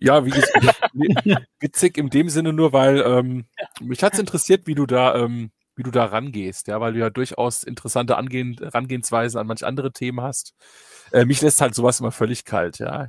Ja, 0.00 0.24
wie 0.24 0.30
gesagt, 0.30 0.80
witzig 1.60 1.96
in 1.96 2.10
dem 2.10 2.28
Sinne 2.28 2.52
nur, 2.52 2.72
weil 2.72 3.00
ähm, 3.00 3.46
mich 3.80 4.02
hat's 4.02 4.18
interessiert, 4.18 4.66
wie 4.66 4.74
du 4.74 4.86
da, 4.86 5.14
ähm, 5.16 5.50
wie 5.78 5.82
du 5.84 5.90
da 5.90 6.04
rangehst, 6.06 6.68
ja, 6.68 6.80
weil 6.80 6.92
du 6.94 7.00
ja 7.00 7.10
durchaus 7.10 7.64
interessante 7.64 8.16
Angehen, 8.18 8.56
Herangehensweisen 8.60 9.40
an 9.40 9.46
manch 9.46 9.64
andere 9.64 9.92
Themen 9.92 10.20
hast. 10.22 10.54
Äh, 11.12 11.24
mich 11.24 11.40
lässt 11.42 11.60
halt 11.62 11.74
sowas 11.74 12.00
immer 12.00 12.12
völlig 12.12 12.44
kalt, 12.44 12.78
ja. 12.80 13.08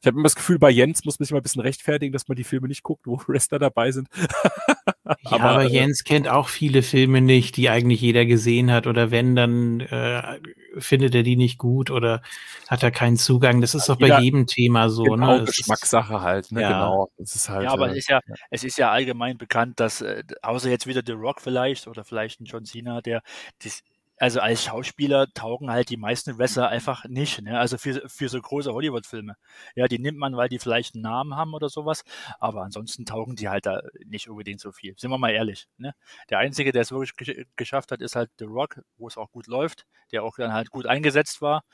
Ich 0.00 0.06
habe 0.06 0.16
immer 0.16 0.24
das 0.24 0.36
Gefühl, 0.36 0.58
bei 0.60 0.70
Jens 0.70 1.04
muss 1.04 1.18
man 1.18 1.24
sich 1.24 1.32
mal 1.32 1.40
ein 1.40 1.42
bisschen 1.42 1.62
rechtfertigen, 1.62 2.12
dass 2.12 2.28
man 2.28 2.36
die 2.36 2.44
Filme 2.44 2.68
nicht 2.68 2.84
guckt, 2.84 3.06
wo 3.06 3.18
Wrestler 3.26 3.58
dabei 3.58 3.90
sind. 3.90 4.08
ja, 4.14 5.16
aber, 5.24 5.44
aber 5.44 5.64
äh, 5.64 5.68
Jens 5.68 6.04
kennt 6.04 6.28
auch 6.28 6.48
viele 6.48 6.82
Filme 6.82 7.20
nicht, 7.20 7.56
die 7.56 7.68
eigentlich 7.68 8.00
jeder 8.00 8.24
gesehen 8.24 8.70
hat. 8.70 8.86
Oder 8.86 9.10
wenn, 9.10 9.34
dann 9.34 9.80
äh, 9.80 10.38
findet 10.78 11.14
er 11.16 11.24
die 11.24 11.36
nicht 11.36 11.58
gut 11.58 11.90
oder 11.90 12.22
hat 12.68 12.82
er 12.84 12.92
keinen 12.92 13.16
Zugang. 13.16 13.60
Das 13.60 13.74
ist 13.74 13.88
doch 13.88 13.98
bei 13.98 14.20
jedem 14.20 14.46
Thema 14.46 14.88
so. 14.88 15.02
Genau, 15.02 15.38
ne? 15.38 15.44
Geschmackssache 15.44 16.20
halt. 16.20 16.52
Ne? 16.52 16.62
Ja. 16.62 16.68
Genau. 16.68 17.10
Das 17.18 17.34
ist 17.34 17.48
halt, 17.48 17.64
ja, 17.64 17.72
aber 17.72 17.88
äh, 17.88 17.92
es, 17.92 17.98
ist 17.98 18.08
ja, 18.08 18.20
ja, 18.26 18.34
es 18.50 18.64
ist 18.64 18.78
ja 18.78 18.92
allgemein 18.92 19.36
bekannt, 19.36 19.80
dass, 19.80 20.00
äh, 20.00 20.22
außer 20.42 20.70
jetzt 20.70 20.86
wieder 20.86 21.02
The 21.04 21.12
Rock 21.12 21.40
vielleicht 21.40 21.88
oder 21.88 22.04
vielleicht 22.04 22.40
ein 22.40 22.44
John 22.44 22.64
Cena, 22.64 23.00
der 23.00 23.22
das 23.62 23.82
also 24.18 24.40
als 24.40 24.64
Schauspieler 24.64 25.26
taugen 25.32 25.70
halt 25.70 25.90
die 25.90 25.96
meisten 25.96 26.38
Wrestler 26.38 26.68
einfach 26.68 27.04
nicht. 27.04 27.40
Ne? 27.42 27.58
Also 27.58 27.78
für, 27.78 28.08
für 28.08 28.28
so 28.28 28.40
große 28.40 28.72
Hollywood-Filme. 28.72 29.36
Ja, 29.74 29.86
die 29.86 29.98
nimmt 29.98 30.18
man, 30.18 30.36
weil 30.36 30.48
die 30.48 30.58
vielleicht 30.58 30.94
einen 30.94 31.02
Namen 31.02 31.36
haben 31.36 31.54
oder 31.54 31.68
sowas. 31.68 32.04
Aber 32.40 32.62
ansonsten 32.62 33.04
taugen 33.04 33.36
die 33.36 33.48
halt 33.48 33.66
da 33.66 33.82
nicht 34.04 34.28
unbedingt 34.28 34.60
so 34.60 34.72
viel. 34.72 34.94
Sind 34.98 35.10
wir 35.10 35.18
mal 35.18 35.30
ehrlich. 35.30 35.68
Ne? 35.76 35.94
Der 36.30 36.38
Einzige, 36.38 36.72
der 36.72 36.82
es 36.82 36.90
wirklich 36.92 37.46
geschafft 37.56 37.92
hat, 37.92 38.00
ist 38.00 38.16
halt 38.16 38.30
The 38.38 38.44
Rock, 38.44 38.80
wo 38.96 39.06
es 39.06 39.16
auch 39.16 39.30
gut 39.30 39.46
läuft, 39.46 39.86
der 40.12 40.24
auch 40.24 40.36
dann 40.36 40.52
halt 40.52 40.70
gut 40.70 40.86
eingesetzt 40.86 41.40
war 41.40 41.64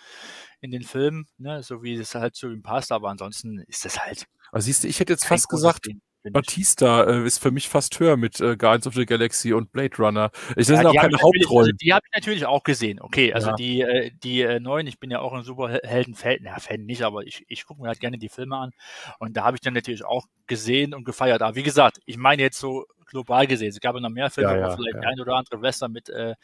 in 0.61 0.71
den 0.71 0.83
Filmen, 0.83 1.27
ne? 1.39 1.63
so 1.63 1.83
wie 1.83 1.95
es 1.95 2.15
halt 2.15 2.35
zu 2.35 2.51
ihm 2.51 2.63
passt. 2.63 2.93
Aber 2.93 3.09
ansonsten 3.09 3.61
ist 3.69 3.85
das 3.85 3.99
halt. 4.05 4.27
Also 4.53 4.67
siehst 4.67 4.85
du, 4.85 4.89
ich 4.89 5.01
hätte 5.01 5.13
jetzt 5.13 5.25
fast 5.25 5.49
gesagt, 5.49 5.87
Ding. 5.87 6.01
Batista 6.31 7.05
äh, 7.05 7.27
ist 7.27 7.39
für 7.39 7.51
mich 7.51 7.69
fast 7.69 7.99
höher 8.01 8.17
mit 8.17 8.41
äh, 8.41 8.57
Guardians 8.57 8.87
of 8.87 8.95
the 8.95 9.07
Galaxy 9.07 9.53
und 9.53 9.73
Blade 9.73 9.97
Runner. 9.99 10.31
Ich, 10.51 10.67
das 10.67 10.69
ja, 10.69 10.77
sind 10.77 10.87
auch 10.87 10.95
keine 10.95 11.21
Hauptrollen. 11.21 11.71
Also 11.71 11.77
die 11.81 11.93
habe 11.93 12.05
ich 12.07 12.15
natürlich 12.15 12.47
auch 12.47 12.63
gesehen. 12.63 13.01
Okay, 13.01 13.33
also 13.33 13.49
ja. 13.49 13.55
die, 13.57 13.81
äh, 13.83 14.11
die 14.23 14.41
äh, 14.43 14.61
neuen, 14.61 14.87
ich 14.87 14.99
bin 14.99 15.11
ja 15.11 15.21
auch 15.21 15.33
ein 15.33 15.43
Superhelden-Fan, 15.43 16.39
na, 16.43 16.59
Fan 16.59 16.85
nicht, 16.85 17.03
aber 17.03 17.25
ich, 17.25 17.45
ich 17.49 17.67
gucke 17.67 17.83
mir 17.83 17.89
halt 17.89 18.01
gerne 18.01 18.19
die 18.19 18.29
Filme 18.29 18.57
an. 18.57 18.71
Und 19.19 19.37
da 19.37 19.45
habe 19.45 19.57
ich 19.57 19.61
dann 19.61 19.75
natürlich 19.75 20.05
auch 20.05 20.27
gesehen 20.47 20.95
und 20.95 21.05
gefeiert. 21.05 21.43
Aber 21.43 21.57
wie 21.57 21.63
gesagt, 21.63 22.01
ich 22.07 22.17
meine 22.17 22.43
jetzt 22.43 22.59
so 22.59 22.87
global 23.07 23.47
gesehen. 23.47 23.69
Es 23.69 23.81
gab 23.81 23.95
ja 23.95 24.01
noch 24.01 24.11
mehr 24.11 24.31
Filme, 24.31 24.59
ja, 24.59 24.73
wo 24.73 24.77
vielleicht 24.77 25.03
ja. 25.03 25.09
ein 25.09 25.21
oder 25.21 25.37
andere 25.37 25.63
Western 25.63 25.93
mit, 25.93 26.09
äh, 26.09 26.35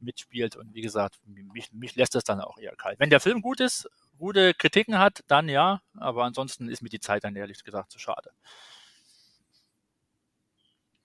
mitspielt. 0.00 0.56
Und 0.56 0.74
wie 0.74 0.82
gesagt, 0.82 1.18
mich, 1.24 1.72
mich 1.72 1.94
lässt 1.96 2.14
das 2.14 2.24
dann 2.24 2.40
auch 2.40 2.58
eher 2.58 2.74
kalt. 2.76 2.98
Wenn 3.00 3.10
der 3.10 3.20
Film 3.20 3.40
gut 3.40 3.60
ist, 3.60 3.88
gute 4.18 4.54
Kritiken 4.54 4.98
hat, 4.98 5.24
dann 5.28 5.48
ja. 5.48 5.80
Aber 5.98 6.24
ansonsten 6.24 6.68
ist 6.68 6.82
mir 6.82 6.88
die 6.88 7.00
Zeit 7.00 7.24
dann 7.24 7.36
ehrlich 7.36 7.64
gesagt 7.64 7.90
zu 7.90 7.98
schade. 7.98 8.30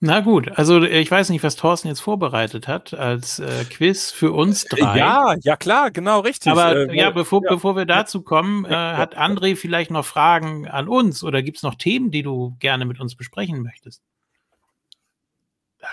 Na 0.06 0.20
gut, 0.20 0.56
also 0.56 0.84
äh, 0.84 1.00
ich 1.00 1.10
weiß 1.10 1.30
nicht, 1.30 1.42
was 1.42 1.56
Thorsten 1.56 1.88
jetzt 1.88 2.00
vorbereitet 2.00 2.68
hat 2.68 2.94
als 2.94 3.40
äh, 3.40 3.64
Quiz 3.64 4.12
für 4.12 4.30
uns 4.32 4.62
äh, 4.64 4.76
drei. 4.76 4.98
Ja, 4.98 5.34
ja 5.40 5.56
klar, 5.56 5.90
genau, 5.90 6.20
richtig. 6.20 6.52
Aber 6.52 6.76
äh, 6.76 6.96
ja, 6.96 7.10
bevor, 7.10 7.42
ja. 7.42 7.50
bevor 7.50 7.74
wir 7.76 7.86
dazu 7.86 8.22
kommen, 8.22 8.64
äh, 8.64 8.68
hat 8.68 9.18
André 9.18 9.56
vielleicht 9.56 9.90
noch 9.90 10.06
Fragen 10.06 10.68
an 10.68 10.86
uns 10.88 11.24
oder 11.24 11.42
gibt 11.42 11.56
es 11.56 11.64
noch 11.64 11.74
Themen, 11.74 12.12
die 12.12 12.22
du 12.22 12.56
gerne 12.60 12.84
mit 12.84 13.00
uns 13.00 13.16
besprechen 13.16 13.62
möchtest? 13.62 14.00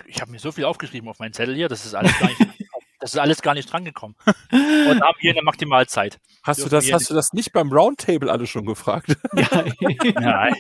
Ich 0.06 0.22
habe 0.22 0.32
mir 0.32 0.40
so 0.40 0.52
viel 0.52 0.66
aufgeschrieben 0.66 1.10
auf 1.10 1.18
meinen 1.18 1.34
Zettel 1.34 1.56
hier, 1.56 1.68
das 1.68 1.86
ist 1.86 1.96
alles 1.96 2.18
gar 2.20 2.28
nicht, 2.28 2.40
das 3.04 3.16
ist 3.16 3.20
alles 3.20 3.42
gar 3.42 3.54
nicht 3.54 3.72
drangekommen. 3.72 4.16
Und 4.52 5.02
haben 5.02 5.18
hier 5.20 5.32
eine 5.32 5.42
Maximalzeit. 5.42 6.22
Hast 6.42 6.64
du 6.64 6.70
das, 6.70 6.90
hast 6.90 7.10
du 7.10 7.14
das 7.14 7.34
nicht 7.34 7.52
beim 7.52 7.70
Roundtable 7.70 8.32
alle 8.32 8.48
schon 8.48 8.66
gefragt? 8.66 9.18
Ja. 9.36 9.66
Nein. 10.14 10.56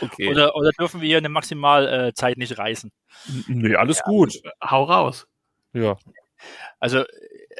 Okay. 0.00 0.28
Oder, 0.28 0.56
oder 0.56 0.70
dürfen 0.72 1.00
wir 1.00 1.06
hier 1.06 1.18
eine 1.18 1.28
Maximalzeit 1.28 2.38
nicht 2.38 2.58
reißen? 2.58 2.90
Nee, 3.46 3.76
alles 3.76 3.98
ja, 3.98 4.04
gut. 4.04 4.34
Hau 4.62 4.84
raus. 4.84 5.26
Ja. 5.72 5.96
Also, 6.80 7.04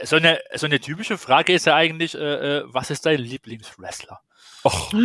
so 0.03 0.17
eine, 0.17 0.41
so 0.55 0.67
eine 0.67 0.81
typische 0.81 1.19
Frage 1.19 1.53
ist 1.53 1.67
ja 1.67 1.77
eigentlich, 1.77 2.17
äh, 2.17 2.59
äh 2.59 2.63
was 2.67 2.91
ist 2.91 3.07
dein 3.07 3.21
Lieblingswrestler? 3.21 4.21
Och. 4.65 4.93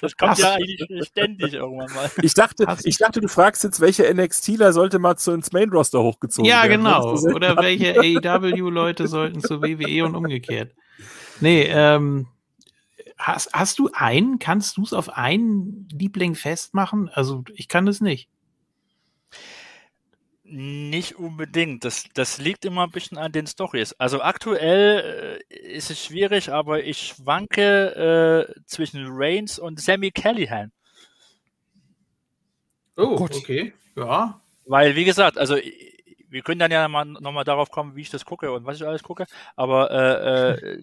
Das 0.00 0.16
kommt 0.16 0.32
Hast 0.32 0.40
ja 0.40 0.54
eigentlich 0.54 1.08
ständig 1.08 1.52
irgendwann 1.54 1.92
mal. 1.94 2.10
Ich 2.22 2.34
dachte, 2.34 2.66
ich 2.84 2.98
dachte, 2.98 3.20
du 3.20 3.28
fragst 3.28 3.64
jetzt, 3.64 3.80
welche 3.80 4.12
NXTler 4.12 4.72
sollte 4.72 4.98
mal 4.98 5.16
zu 5.16 5.32
ins 5.32 5.52
Main 5.52 5.70
Roster 5.70 6.02
hochgezogen 6.02 6.48
ja, 6.48 6.62
werden. 6.68 6.84
Ja, 6.84 7.00
genau. 7.00 7.34
Oder 7.34 7.56
welche 7.56 7.98
AEW-Leute 7.98 9.08
sollten 9.08 9.40
zu 9.40 9.62
WWE 9.62 10.04
und 10.04 10.14
umgekehrt. 10.14 10.74
Nee, 11.40 11.64
ähm, 11.64 12.28
hast, 13.18 13.52
hast 13.52 13.78
du 13.78 13.90
einen? 13.92 14.38
Kannst 14.38 14.76
du 14.76 14.82
es 14.82 14.92
auf 14.92 15.10
einen 15.10 15.88
Liebling 15.92 16.34
festmachen? 16.34 17.10
Also 17.12 17.44
ich 17.54 17.68
kann 17.68 17.86
es 17.88 18.00
nicht. 18.00 18.28
Nicht 20.50 21.16
unbedingt. 21.16 21.84
Das, 21.84 22.04
das 22.14 22.38
liegt 22.38 22.64
immer 22.64 22.84
ein 22.84 22.90
bisschen 22.90 23.18
an 23.18 23.32
den 23.32 23.46
Stories. 23.46 23.92
Also 23.98 24.22
aktuell 24.22 25.42
äh, 25.50 25.54
ist 25.74 25.90
es 25.90 26.02
schwierig, 26.02 26.50
aber 26.50 26.82
ich 26.82 27.08
schwanke 27.08 28.48
äh, 28.56 28.60
zwischen 28.64 29.04
Reigns 29.08 29.58
und 29.58 29.78
Sammy 29.78 30.10
Callahan. 30.10 30.72
Oh, 32.96 33.16
oh 33.18 33.24
okay. 33.24 33.74
Ja. 33.94 34.40
Weil, 34.64 34.96
wie 34.96 35.04
gesagt, 35.04 35.36
also 35.36 35.56
wir 36.30 36.42
können 36.42 36.60
dann 36.60 36.70
ja 36.70 36.88
nochmal 36.88 37.44
darauf 37.44 37.70
kommen, 37.70 37.94
wie 37.94 38.02
ich 38.02 38.10
das 38.10 38.24
gucke 38.24 38.50
und 38.50 38.64
was 38.64 38.76
ich 38.76 38.86
alles 38.86 39.02
gucke. 39.02 39.26
Aber 39.54 39.90
äh, 39.90 40.52
äh, 40.52 40.82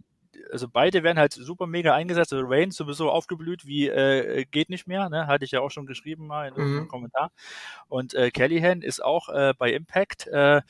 also 0.51 0.67
beide 0.67 1.03
werden 1.03 1.19
halt 1.19 1.33
super 1.33 1.67
mega 1.67 1.93
eingesetzt. 1.93 2.33
Also 2.33 2.45
Reigns 2.47 2.75
sowieso 2.75 3.11
aufgeblüht 3.11 3.65
wie 3.65 3.87
äh, 3.87 4.45
geht 4.45 4.69
nicht 4.69 4.87
mehr, 4.87 5.09
ne? 5.09 5.27
hatte 5.27 5.45
ich 5.45 5.51
ja 5.51 5.61
auch 5.61 5.71
schon 5.71 5.85
geschrieben 5.85 6.27
mal 6.27 6.47
in 6.47 6.53
einem 6.55 6.75
mhm. 6.75 6.87
Kommentar. 6.87 7.31
Und 7.87 8.13
äh, 8.13 8.31
Callahan 8.31 8.81
ist 8.81 9.03
auch 9.03 9.29
äh, 9.29 9.53
bei 9.57 9.71
Impact, 9.71 10.27
äh, 10.27 10.61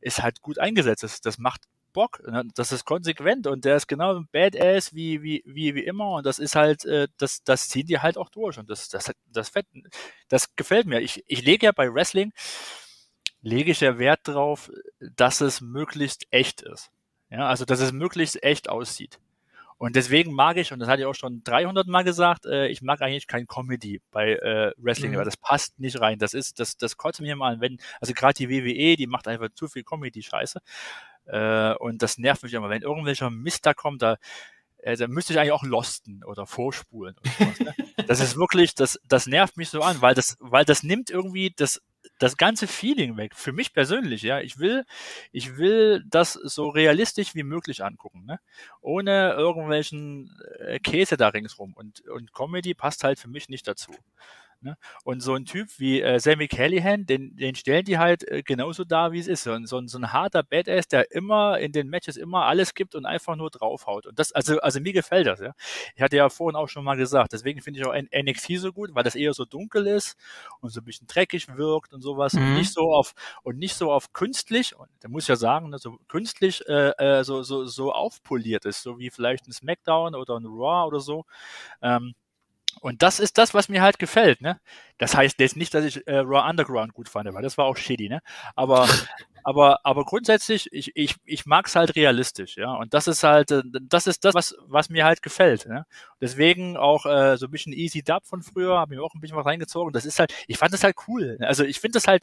ist 0.00 0.22
halt 0.22 0.40
gut 0.42 0.58
eingesetzt. 0.58 1.02
Das, 1.02 1.20
das 1.20 1.38
macht 1.38 1.62
Bock. 1.94 2.22
Ne? 2.26 2.44
Das 2.54 2.72
ist 2.72 2.84
konsequent 2.84 3.46
und 3.46 3.64
der 3.64 3.76
ist 3.76 3.86
genau 3.86 4.20
Badass 4.30 4.94
wie, 4.94 5.22
wie, 5.22 5.42
wie, 5.46 5.74
wie 5.74 5.84
immer 5.84 6.16
und 6.16 6.26
das 6.26 6.38
ist 6.38 6.54
halt, 6.54 6.84
äh, 6.84 7.08
das, 7.16 7.42
das 7.42 7.70
ziehen 7.70 7.86
die 7.86 8.00
halt 8.00 8.18
auch 8.18 8.28
durch 8.28 8.58
und 8.58 8.68
das, 8.68 8.90
das, 8.90 9.12
das, 9.32 9.50
das, 9.50 9.64
das 10.28 10.56
gefällt 10.56 10.86
mir. 10.86 11.00
Ich, 11.00 11.24
ich 11.26 11.42
lege 11.42 11.66
ja 11.66 11.72
bei 11.72 11.92
Wrestling, 11.92 12.32
lege 13.40 13.70
ich 13.70 13.80
ja 13.80 13.98
Wert 13.98 14.20
drauf, 14.24 14.70
dass 15.00 15.40
es 15.40 15.62
möglichst 15.62 16.26
echt 16.30 16.60
ist. 16.60 16.90
Ja, 17.30 17.48
also 17.48 17.64
dass 17.64 17.80
es 17.80 17.92
möglichst 17.92 18.42
echt 18.42 18.68
aussieht. 18.68 19.18
Und 19.84 19.96
deswegen 19.96 20.32
mag 20.32 20.56
ich, 20.56 20.72
und 20.72 20.78
das 20.78 20.88
hatte 20.88 21.02
ich 21.02 21.06
auch 21.06 21.14
schon 21.14 21.42
300 21.44 21.86
Mal 21.88 22.04
gesagt, 22.04 22.46
äh, 22.46 22.68
ich 22.68 22.80
mag 22.80 23.02
eigentlich 23.02 23.26
kein 23.26 23.46
Comedy 23.46 24.00
bei 24.10 24.30
äh, 24.30 24.72
Wrestling, 24.78 25.12
mhm. 25.12 25.16
weil 25.16 25.26
das 25.26 25.36
passt 25.36 25.78
nicht 25.78 26.00
rein. 26.00 26.18
Das 26.18 26.32
ist, 26.32 26.58
das, 26.58 26.78
das 26.78 26.96
kotzt 26.96 27.20
mir 27.20 27.36
mal 27.36 27.52
an, 27.52 27.60
wenn, 27.60 27.76
also 28.00 28.14
gerade 28.14 28.32
die 28.32 28.48
WWE, 28.48 28.96
die 28.96 29.06
macht 29.06 29.28
einfach 29.28 29.50
zu 29.54 29.68
viel 29.68 29.84
Comedy-Scheiße. 29.84 30.60
Äh, 31.26 31.74
und 31.74 32.00
das 32.00 32.16
nervt 32.16 32.44
mich 32.44 32.54
immer, 32.54 32.70
wenn 32.70 32.80
irgendwelcher 32.80 33.28
Mist 33.28 33.66
da 33.66 33.74
kommt, 33.74 34.00
da, 34.00 34.16
äh, 34.78 34.96
da 34.96 35.06
müsste 35.06 35.34
ich 35.34 35.38
eigentlich 35.38 35.52
auch 35.52 35.64
losten 35.64 36.24
oder 36.24 36.46
vorspulen. 36.46 37.16
Sowas, 37.38 37.60
ne? 37.60 37.74
das 38.06 38.20
ist 38.20 38.36
wirklich, 38.36 38.74
das, 38.74 38.98
das 39.06 39.26
nervt 39.26 39.58
mich 39.58 39.68
so 39.68 39.82
an, 39.82 40.00
weil 40.00 40.14
das, 40.14 40.38
weil 40.40 40.64
das 40.64 40.82
nimmt 40.82 41.10
irgendwie 41.10 41.52
das 41.54 41.82
das 42.18 42.36
ganze 42.36 42.66
Feeling 42.66 43.16
weg. 43.16 43.34
Für 43.34 43.52
mich 43.52 43.72
persönlich, 43.72 44.22
ja. 44.22 44.40
Ich 44.40 44.58
will, 44.58 44.84
ich 45.32 45.56
will 45.56 46.04
das 46.06 46.34
so 46.34 46.68
realistisch 46.68 47.34
wie 47.34 47.42
möglich 47.42 47.84
angucken, 47.84 48.24
ne? 48.24 48.38
Ohne 48.80 49.32
irgendwelchen 49.32 50.30
äh, 50.58 50.78
Käse 50.78 51.16
da 51.16 51.28
ringsrum. 51.28 51.72
Und, 51.74 52.06
und 52.08 52.32
Comedy 52.32 52.74
passt 52.74 53.04
halt 53.04 53.18
für 53.18 53.28
mich 53.28 53.48
nicht 53.48 53.66
dazu. 53.66 53.92
Ne? 54.64 54.76
Und 55.04 55.20
so 55.20 55.34
ein 55.34 55.44
Typ 55.44 55.68
wie 55.78 56.00
äh, 56.00 56.18
Sammy 56.18 56.48
Callahan, 56.48 57.04
den, 57.04 57.36
den 57.36 57.54
stellen 57.54 57.84
die 57.84 57.98
halt 57.98 58.26
äh, 58.26 58.42
genauso 58.42 58.84
dar, 58.84 59.12
wie 59.12 59.18
es 59.18 59.28
ist. 59.28 59.44
So 59.44 59.52
ein, 59.52 59.66
so, 59.66 59.78
ein, 59.78 59.88
so 59.88 59.98
ein 59.98 60.12
harter 60.12 60.42
Badass, 60.42 60.88
der 60.88 61.12
immer 61.12 61.58
in 61.58 61.72
den 61.72 61.88
Matches 61.88 62.16
immer 62.16 62.46
alles 62.46 62.74
gibt 62.74 62.94
und 62.94 63.04
einfach 63.04 63.36
nur 63.36 63.50
draufhaut. 63.50 64.06
Und 64.06 64.18
das, 64.18 64.32
also, 64.32 64.58
also 64.60 64.80
mir 64.80 64.94
gefällt 64.94 65.26
das, 65.26 65.40
ja. 65.40 65.52
Ich 65.94 66.02
hatte 66.02 66.16
ja 66.16 66.30
vorhin 66.30 66.56
auch 66.56 66.68
schon 66.68 66.82
mal 66.82 66.96
gesagt, 66.96 67.34
deswegen 67.34 67.60
finde 67.60 67.80
ich 67.80 67.86
auch 67.86 67.94
NXT 67.94 68.58
so 68.58 68.72
gut, 68.72 68.94
weil 68.94 69.04
das 69.04 69.14
eher 69.14 69.34
so 69.34 69.44
dunkel 69.44 69.86
ist 69.86 70.16
und 70.60 70.70
so 70.70 70.80
ein 70.80 70.84
bisschen 70.84 71.06
dreckig 71.06 71.46
wirkt 71.56 71.92
und 71.92 72.00
sowas 72.00 72.32
mhm. 72.32 72.42
und 72.42 72.54
nicht 72.54 72.72
so 72.72 72.94
auf 72.94 73.14
und 73.42 73.58
nicht 73.58 73.74
so 73.76 73.92
auf 73.92 74.12
künstlich, 74.12 74.74
und 74.76 74.88
da 75.00 75.08
muss 75.08 75.24
ich 75.24 75.28
ja 75.28 75.36
sagen, 75.36 75.68
ne, 75.68 75.78
so 75.78 75.98
künstlich 76.08 76.66
äh, 76.66 76.92
äh, 76.98 77.24
so, 77.24 77.42
so, 77.42 77.66
so 77.66 77.92
aufpoliert 77.92 78.64
ist, 78.64 78.82
so 78.82 78.98
wie 78.98 79.10
vielleicht 79.10 79.46
ein 79.46 79.52
SmackDown 79.52 80.14
oder 80.14 80.36
ein 80.36 80.46
Raw 80.46 80.86
oder 80.86 81.00
so. 81.00 81.26
Ähm, 81.82 82.14
und 82.80 83.02
das 83.02 83.20
ist 83.20 83.38
das, 83.38 83.54
was 83.54 83.68
mir 83.68 83.82
halt 83.82 83.98
gefällt, 83.98 84.40
ne? 84.40 84.60
Das 84.98 85.14
heißt 85.14 85.40
jetzt 85.40 85.56
nicht, 85.56 85.74
dass 85.74 85.84
ich 85.84 86.06
äh, 86.06 86.18
Raw 86.18 86.48
Underground 86.48 86.94
gut 86.94 87.08
fand, 87.08 87.32
weil 87.32 87.42
das 87.42 87.58
war 87.58 87.64
auch 87.64 87.76
shitty, 87.76 88.08
ne? 88.08 88.20
Aber, 88.54 88.88
aber, 89.44 89.80
aber 89.84 90.04
grundsätzlich, 90.04 90.68
ich, 90.72 90.92
ich, 90.94 91.16
ich 91.24 91.46
mag's 91.46 91.76
halt 91.76 91.96
realistisch, 91.96 92.56
ja. 92.56 92.74
Und 92.74 92.94
das 92.94 93.06
ist 93.06 93.22
halt, 93.22 93.50
äh, 93.50 93.62
das 93.82 94.06
ist 94.06 94.24
das, 94.24 94.34
was, 94.34 94.56
was 94.66 94.90
mir 94.90 95.04
halt 95.04 95.22
gefällt, 95.22 95.66
ne? 95.66 95.86
Deswegen 96.20 96.76
auch 96.76 97.06
äh, 97.06 97.36
so 97.36 97.46
ein 97.46 97.50
bisschen 97.50 97.72
Easy 97.72 98.02
Dub 98.02 98.26
von 98.26 98.42
früher, 98.42 98.78
habe 98.78 98.94
mir 98.94 99.02
auch 99.02 99.14
ein 99.14 99.20
bisschen 99.20 99.36
was 99.36 99.46
reingezogen. 99.46 99.92
Das 99.92 100.04
ist 100.04 100.18
halt, 100.18 100.34
ich 100.46 100.58
fand 100.58 100.74
das 100.74 100.84
halt 100.84 100.96
cool. 101.08 101.38
Also 101.40 101.64
ich 101.64 101.80
finde 101.80 101.96
das 101.96 102.06
halt, 102.06 102.22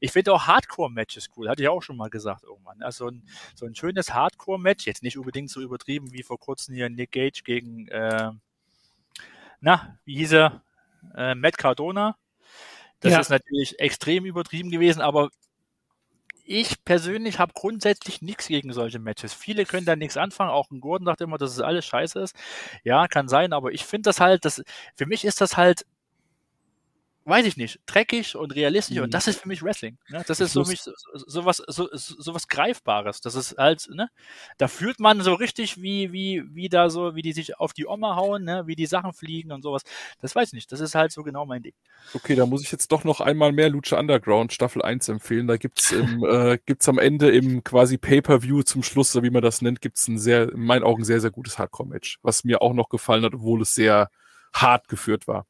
ich 0.00 0.12
finde 0.12 0.32
auch 0.32 0.46
Hardcore-Matches 0.46 1.30
cool, 1.36 1.48
hatte 1.48 1.62
ich 1.62 1.68
auch 1.68 1.82
schon 1.82 1.96
mal 1.96 2.10
gesagt 2.10 2.44
irgendwann. 2.44 2.82
Also 2.82 3.08
ein, 3.08 3.22
so 3.54 3.66
ein 3.66 3.74
schönes 3.74 4.12
Hardcore-Match, 4.12 4.86
jetzt 4.86 5.02
nicht 5.02 5.18
unbedingt 5.18 5.50
so 5.50 5.60
übertrieben 5.60 6.12
wie 6.12 6.22
vor 6.22 6.38
kurzem 6.38 6.74
hier 6.74 6.90
Nick 6.90 7.12
Gage 7.12 7.42
gegen 7.44 7.88
äh, 7.88 8.32
na, 9.62 9.96
wie 10.04 10.16
hieß 10.16 10.32
er? 10.32 10.62
Äh, 11.16 11.34
Matt 11.34 11.56
Cardona. 11.56 12.16
Das 13.00 13.12
ja. 13.12 13.20
ist 13.20 13.30
natürlich 13.30 13.78
extrem 13.80 14.26
übertrieben 14.26 14.70
gewesen, 14.70 15.00
aber 15.00 15.30
ich 16.44 16.84
persönlich 16.84 17.38
habe 17.38 17.52
grundsätzlich 17.54 18.20
nichts 18.22 18.48
gegen 18.48 18.72
solche 18.72 18.98
Matches. 18.98 19.32
Viele 19.32 19.64
können 19.64 19.86
da 19.86 19.96
nichts 19.96 20.16
anfangen, 20.16 20.50
auch 20.50 20.70
ein 20.70 20.80
Gordon 20.80 21.06
sagt 21.06 21.20
immer, 21.20 21.38
dass 21.38 21.52
es 21.52 21.60
alles 21.60 21.86
scheiße 21.86 22.20
ist. 22.20 22.36
Ja, 22.84 23.06
kann 23.08 23.28
sein, 23.28 23.52
aber 23.52 23.72
ich 23.72 23.84
finde 23.84 24.08
das 24.08 24.20
halt, 24.20 24.44
das, 24.44 24.62
für 24.96 25.06
mich 25.06 25.24
ist 25.24 25.40
das 25.40 25.56
halt 25.56 25.86
weiß 27.24 27.46
ich 27.46 27.56
nicht, 27.56 27.80
dreckig 27.86 28.36
und 28.36 28.54
realistisch 28.54 28.96
mhm. 28.96 29.04
und 29.04 29.14
das 29.14 29.28
ist 29.28 29.40
für 29.40 29.48
mich 29.48 29.62
Wrestling. 29.62 29.98
Ne? 30.08 30.24
Das 30.26 30.40
ist 30.40 30.52
so, 30.52 30.64
mich, 30.64 30.80
so, 30.80 30.92
so, 31.14 31.52
so, 31.66 31.88
so 31.92 32.34
was 32.34 32.48
Greifbares. 32.48 33.20
Das 33.20 33.34
ist 33.34 33.56
halt, 33.56 33.88
ne? 33.90 34.08
Da 34.58 34.68
fühlt 34.68 34.98
man 34.98 35.20
so 35.20 35.34
richtig, 35.34 35.80
wie, 35.80 36.12
wie, 36.12 36.42
wie 36.52 36.68
da 36.68 36.90
so, 36.90 37.14
wie 37.14 37.22
die 37.22 37.32
sich 37.32 37.58
auf 37.58 37.72
die 37.72 37.86
Oma 37.86 38.16
hauen, 38.16 38.44
ne? 38.44 38.66
wie 38.66 38.74
die 38.74 38.86
Sachen 38.86 39.12
fliegen 39.12 39.52
und 39.52 39.62
sowas. 39.62 39.82
Das 40.20 40.34
weiß 40.34 40.48
ich 40.48 40.54
nicht. 40.54 40.72
Das 40.72 40.80
ist 40.80 40.94
halt 40.94 41.12
so 41.12 41.22
genau 41.22 41.46
mein 41.46 41.62
Ding. 41.62 41.74
Okay, 42.14 42.34
da 42.34 42.46
muss 42.46 42.62
ich 42.62 42.72
jetzt 42.72 42.90
doch 42.90 43.04
noch 43.04 43.20
einmal 43.20 43.52
mehr 43.52 43.68
Lucha 43.68 43.98
Underground 43.98 44.52
Staffel 44.52 44.82
1 44.82 45.08
empfehlen. 45.08 45.46
Da 45.46 45.56
gibt's 45.56 45.92
im, 45.92 46.24
äh, 46.28 46.58
gibt's 46.66 46.88
am 46.88 46.98
Ende 46.98 47.30
im 47.30 47.62
quasi 47.62 47.98
Pay-Per-View 47.98 48.62
zum 48.62 48.82
Schluss, 48.82 49.12
so 49.12 49.22
wie 49.22 49.30
man 49.30 49.42
das 49.42 49.62
nennt, 49.62 49.80
gibt's 49.80 50.08
ein 50.08 50.18
sehr, 50.18 50.52
in 50.52 50.64
meinen 50.64 50.82
Augen 50.82 51.04
sehr, 51.04 51.20
sehr 51.20 51.30
gutes 51.30 51.58
Hardcore-Match, 51.58 52.18
was 52.22 52.44
mir 52.44 52.62
auch 52.62 52.74
noch 52.74 52.88
gefallen 52.88 53.24
hat, 53.24 53.34
obwohl 53.34 53.62
es 53.62 53.74
sehr 53.74 54.10
hart 54.52 54.88
geführt 54.88 55.26
war. 55.26 55.46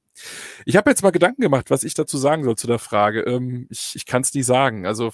Ich 0.65 0.77
habe 0.77 0.91
jetzt 0.91 1.03
mal 1.03 1.11
Gedanken 1.11 1.43
gemacht, 1.43 1.71
was 1.71 1.85
ich 1.85 1.95
dazu 1.95 2.19
sagen 2.19 2.45
soll 2.45 2.57
zu 2.57 2.67
der 2.67 2.79
Frage. 2.79 3.23
Ähm, 3.23 3.67
ich 3.71 3.93
ich 3.95 4.07
kann 4.07 4.23
es 4.23 4.35
nie 4.35 4.43
sagen. 4.43 4.87
Also 4.87 5.11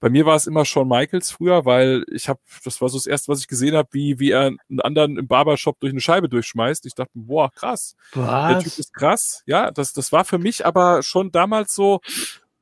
bei 0.00 0.08
mir 0.08 0.26
war 0.26 0.36
es 0.36 0.46
immer 0.46 0.64
Shawn 0.64 0.88
Michaels 0.88 1.30
früher, 1.30 1.64
weil 1.64 2.04
ich 2.10 2.28
habe, 2.28 2.40
das 2.64 2.80
war 2.80 2.88
so 2.88 2.98
das 2.98 3.06
erste, 3.06 3.28
was 3.28 3.40
ich 3.40 3.48
gesehen 3.48 3.76
habe, 3.76 3.88
wie, 3.92 4.18
wie 4.18 4.30
er 4.30 4.46
einen 4.46 4.80
anderen 4.80 5.18
im 5.18 5.26
Barbershop 5.26 5.80
durch 5.80 5.92
eine 5.92 6.00
Scheibe 6.00 6.28
durchschmeißt. 6.28 6.86
Ich 6.86 6.94
dachte, 6.94 7.12
boah, 7.14 7.50
krass. 7.50 7.94
Was? 8.12 8.48
Der 8.48 8.58
Typ 8.60 8.78
ist 8.78 8.94
krass. 8.94 9.42
Ja, 9.46 9.70
das, 9.70 9.92
das 9.92 10.12
war 10.12 10.24
für 10.24 10.38
mich 10.38 10.66
aber 10.66 11.02
schon 11.02 11.30
damals 11.32 11.74
so, 11.74 12.00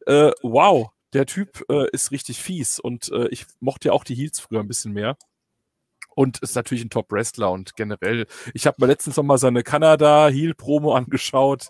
äh, 0.06 0.32
wow, 0.42 0.90
der 1.12 1.26
Typ 1.26 1.64
äh, 1.68 1.88
ist 1.92 2.10
richtig 2.10 2.40
fies. 2.40 2.80
Und 2.80 3.10
äh, 3.12 3.28
ich 3.28 3.46
mochte 3.60 3.88
ja 3.88 3.92
auch 3.92 4.04
die 4.04 4.14
Heels 4.14 4.40
früher 4.40 4.60
ein 4.60 4.68
bisschen 4.68 4.92
mehr 4.92 5.16
und 6.14 6.38
ist 6.38 6.54
natürlich 6.56 6.84
ein 6.84 6.90
Top-Wrestler 6.90 7.50
und 7.50 7.76
generell. 7.76 8.26
Ich 8.54 8.66
habe 8.66 8.76
mir 8.80 8.86
letztens 8.86 9.16
noch 9.16 9.24
mal 9.24 9.38
seine 9.38 9.62
Kanada-Heel-Promo 9.62 10.94
angeschaut. 10.94 11.68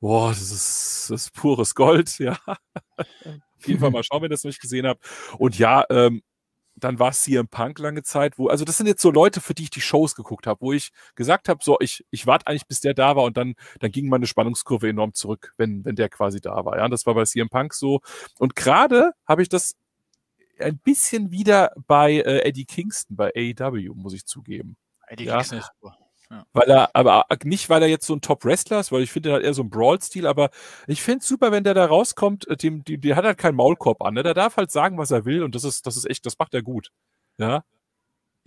Boah, 0.00 0.30
das 0.30 0.50
ist, 0.50 1.10
das 1.10 1.22
ist 1.22 1.34
pures 1.34 1.74
Gold, 1.74 2.18
ja. 2.18 2.38
Auf 2.96 3.66
jeden 3.66 3.80
Fall 3.80 3.90
mal 3.90 4.04
schauen, 4.04 4.22
wenn 4.22 4.30
ihr 4.30 4.34
das 4.34 4.44
nicht 4.44 4.60
gesehen 4.60 4.86
habt. 4.86 5.04
Und 5.38 5.58
ja, 5.58 5.84
ähm, 5.90 6.22
dann 6.78 6.98
war 6.98 7.10
es 7.10 7.22
CM 7.22 7.48
Punk 7.48 7.78
lange 7.78 8.02
Zeit, 8.02 8.38
wo, 8.38 8.48
also 8.48 8.64
das 8.64 8.76
sind 8.76 8.86
jetzt 8.86 9.02
so 9.02 9.10
Leute, 9.10 9.40
für 9.40 9.54
die 9.54 9.64
ich 9.64 9.70
die 9.70 9.80
Shows 9.80 10.14
geguckt 10.14 10.46
habe, 10.46 10.60
wo 10.60 10.72
ich 10.72 10.90
gesagt 11.14 11.48
habe, 11.48 11.60
so, 11.62 11.76
ich, 11.80 12.04
ich 12.10 12.26
warte 12.26 12.46
eigentlich, 12.46 12.66
bis 12.66 12.80
der 12.80 12.94
da 12.94 13.16
war 13.16 13.24
und 13.24 13.36
dann, 13.36 13.54
dann 13.80 13.90
ging 13.90 14.08
meine 14.08 14.26
Spannungskurve 14.26 14.88
enorm 14.88 15.14
zurück, 15.14 15.54
wenn, 15.56 15.84
wenn 15.84 15.96
der 15.96 16.08
quasi 16.08 16.40
da 16.40 16.64
war. 16.64 16.76
Ja, 16.78 16.88
das 16.88 17.06
war 17.06 17.14
bei 17.14 17.24
CM 17.24 17.48
Punk 17.48 17.74
so. 17.74 18.00
Und 18.38 18.56
gerade 18.56 19.12
habe 19.26 19.42
ich 19.42 19.48
das 19.48 19.74
ein 20.60 20.78
bisschen 20.78 21.30
wieder 21.30 21.72
bei 21.86 22.14
äh, 22.14 22.40
Eddie 22.40 22.64
Kingston 22.64 23.16
bei 23.16 23.32
AEW, 23.34 23.94
muss 23.94 24.14
ich 24.14 24.26
zugeben. 24.26 24.76
Eddie 25.06 25.24
ja. 25.24 25.36
Kingston 25.36 25.58
ist 25.58 25.70
super. 25.80 25.96
Ja. 26.30 26.44
Weil 26.52 26.70
er, 26.70 26.90
aber 26.94 27.24
nicht, 27.44 27.70
weil 27.70 27.82
er 27.82 27.88
jetzt 27.88 28.06
so 28.06 28.14
ein 28.14 28.20
Top-Wrestler 28.20 28.80
ist, 28.80 28.92
weil 28.92 29.02
ich 29.02 29.10
finde, 29.10 29.30
er 29.30 29.36
hat 29.36 29.42
eher 29.42 29.54
so 29.54 29.62
ein 29.62 29.70
Brawl-Stil, 29.70 30.26
aber 30.26 30.50
ich 30.86 31.02
finde 31.02 31.20
es 31.20 31.28
super, 31.28 31.52
wenn 31.52 31.64
der 31.64 31.72
da 31.72 31.86
rauskommt, 31.86 32.46
äh, 32.48 32.56
dem, 32.56 32.84
dem, 32.84 33.00
der 33.00 33.16
hat 33.16 33.24
halt 33.24 33.38
keinen 33.38 33.54
Maulkorb 33.54 34.02
an, 34.02 34.14
ne? 34.14 34.22
Der 34.22 34.34
darf 34.34 34.58
halt 34.58 34.70
sagen, 34.70 34.98
was 34.98 35.10
er 35.10 35.24
will 35.24 35.42
und 35.42 35.54
das 35.54 35.64
ist, 35.64 35.86
das 35.86 35.96
ist 35.96 36.08
echt, 36.08 36.26
das 36.26 36.38
macht 36.38 36.52
er 36.52 36.62
gut. 36.62 36.90
Ja. 37.38 37.64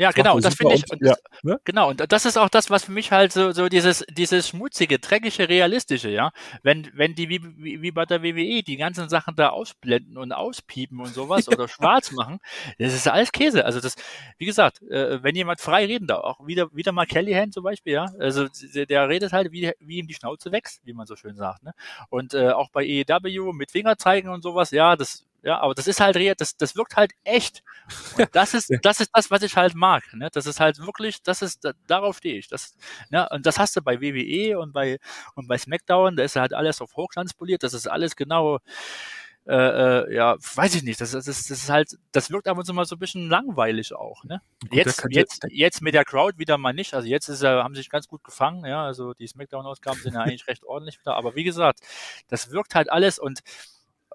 Ja, 0.01 0.07
das 0.07 0.15
genau, 0.15 0.39
das 0.39 0.55
finde 0.55 0.73
ich. 0.73 0.91
Und, 0.91 0.99
ja, 1.05 1.13
ne? 1.43 1.59
Genau, 1.63 1.91
und 1.91 2.11
das 2.11 2.25
ist 2.25 2.35
auch 2.35 2.49
das, 2.49 2.71
was 2.71 2.85
für 2.85 2.91
mich 2.91 3.11
halt 3.11 3.31
so, 3.31 3.51
so 3.51 3.69
dieses, 3.69 4.03
dieses 4.09 4.47
schmutzige, 4.47 4.97
dreckige, 4.97 5.47
realistische, 5.47 6.09
ja. 6.09 6.31
Wenn, 6.63 6.89
wenn 6.95 7.13
die 7.13 7.29
wie, 7.29 7.39
wie, 7.57 7.83
wie 7.83 7.91
bei 7.91 8.05
der 8.05 8.23
WWE 8.23 8.63
die 8.63 8.77
ganzen 8.77 9.09
Sachen 9.09 9.35
da 9.35 9.49
ausblenden 9.49 10.17
und 10.17 10.31
auspiepen 10.31 10.99
und 10.99 11.13
sowas 11.13 11.47
oder 11.47 11.67
schwarz 11.67 12.11
machen, 12.13 12.39
das 12.79 12.95
ist 12.95 13.07
alles 13.07 13.31
Käse. 13.31 13.63
Also 13.63 13.79
das, 13.79 13.95
wie 14.39 14.47
gesagt, 14.47 14.81
äh, 14.89 15.21
wenn 15.21 15.35
jemand 15.35 15.61
frei 15.61 15.85
reden 15.85 16.07
darf, 16.07 16.23
auch 16.23 16.47
wieder, 16.47 16.73
wieder 16.75 16.91
mal 16.93 17.05
Kellyhan 17.05 17.51
zum 17.51 17.63
Beispiel, 17.63 17.93
ja. 17.93 18.05
Also 18.17 18.47
der, 18.73 18.87
der 18.87 19.07
redet 19.07 19.33
halt, 19.33 19.51
wie, 19.51 19.71
wie 19.79 19.99
ihm 19.99 20.07
die 20.07 20.15
Schnauze 20.15 20.51
wächst, 20.51 20.81
wie 20.83 20.93
man 20.93 21.05
so 21.05 21.15
schön 21.15 21.35
sagt, 21.35 21.61
ne? 21.61 21.73
Und 22.09 22.33
äh, 22.33 22.49
auch 22.49 22.71
bei 22.71 22.83
EEW 22.83 23.53
mit 23.53 23.69
Fingerzeigen 23.69 24.31
und 24.31 24.41
sowas, 24.41 24.71
ja, 24.71 24.95
das 24.95 25.27
ja, 25.43 25.59
aber 25.59 25.73
das 25.73 25.87
ist 25.87 25.99
halt 25.99 26.15
das, 26.39 26.55
das 26.55 26.75
wirkt 26.75 26.95
halt 26.95 27.13
echt. 27.23 27.63
Und 28.17 28.29
das 28.35 28.53
ist, 28.53 28.71
das 28.83 28.99
ist 28.99 29.09
das, 29.13 29.31
was 29.31 29.41
ich 29.41 29.55
halt 29.57 29.73
mag. 29.73 30.03
Ne? 30.13 30.29
Das 30.31 30.45
ist 30.45 30.59
halt 30.59 30.79
wirklich, 30.79 31.23
das 31.23 31.41
ist, 31.41 31.65
da, 31.65 31.73
darauf 31.87 32.17
stehe 32.17 32.37
ich. 32.37 32.47
Das, 32.47 32.75
ne? 33.09 33.27
Und 33.31 33.45
das 33.45 33.57
hast 33.57 33.75
du 33.75 33.81
bei 33.81 34.01
WWE 34.01 34.59
und 34.59 34.71
bei, 34.71 34.99
und 35.35 35.47
bei 35.47 35.57
SmackDown, 35.57 36.15
da 36.15 36.23
ist 36.23 36.35
halt 36.35 36.53
alles 36.53 36.81
auf 36.81 36.95
Hochglanz 36.95 37.33
poliert. 37.33 37.63
Das 37.63 37.73
ist 37.73 37.87
alles 37.87 38.15
genau, 38.15 38.59
äh, 39.47 39.55
äh, 39.55 40.15
ja, 40.15 40.37
weiß 40.37 40.75
ich 40.75 40.83
nicht. 40.83 41.01
Das, 41.01 41.11
das, 41.11 41.25
das 41.25 41.49
ist 41.49 41.69
halt, 41.69 41.97
das 42.11 42.29
wirkt 42.29 42.47
ab 42.47 42.59
und 42.59 42.65
zu 42.65 42.73
mal 42.75 42.85
so 42.85 42.95
ein 42.95 42.99
bisschen 42.99 43.27
langweilig 43.27 43.93
auch. 43.93 44.23
Ne? 44.23 44.41
Gut, 44.61 44.73
jetzt, 44.73 45.05
jetzt, 45.09 45.47
jetzt 45.49 45.81
mit 45.81 45.95
der 45.95 46.05
Crowd 46.05 46.37
wieder 46.37 46.59
mal 46.59 46.73
nicht. 46.73 46.93
Also 46.93 47.07
jetzt 47.07 47.27
ist 47.29 47.41
er, 47.41 47.63
haben 47.63 47.73
sich 47.73 47.89
ganz 47.89 48.07
gut 48.07 48.23
gefangen. 48.23 48.65
Ja, 48.65 48.85
also 48.85 49.15
die 49.15 49.25
Smackdown-Ausgaben 49.25 49.99
sind 49.99 50.13
ja 50.13 50.21
eigentlich 50.21 50.47
recht 50.47 50.63
ordentlich 50.63 50.99
wieder. 50.99 51.15
Aber 51.15 51.35
wie 51.35 51.43
gesagt, 51.43 51.79
das 52.27 52.51
wirkt 52.51 52.75
halt 52.75 52.91
alles 52.91 53.17
und 53.17 53.39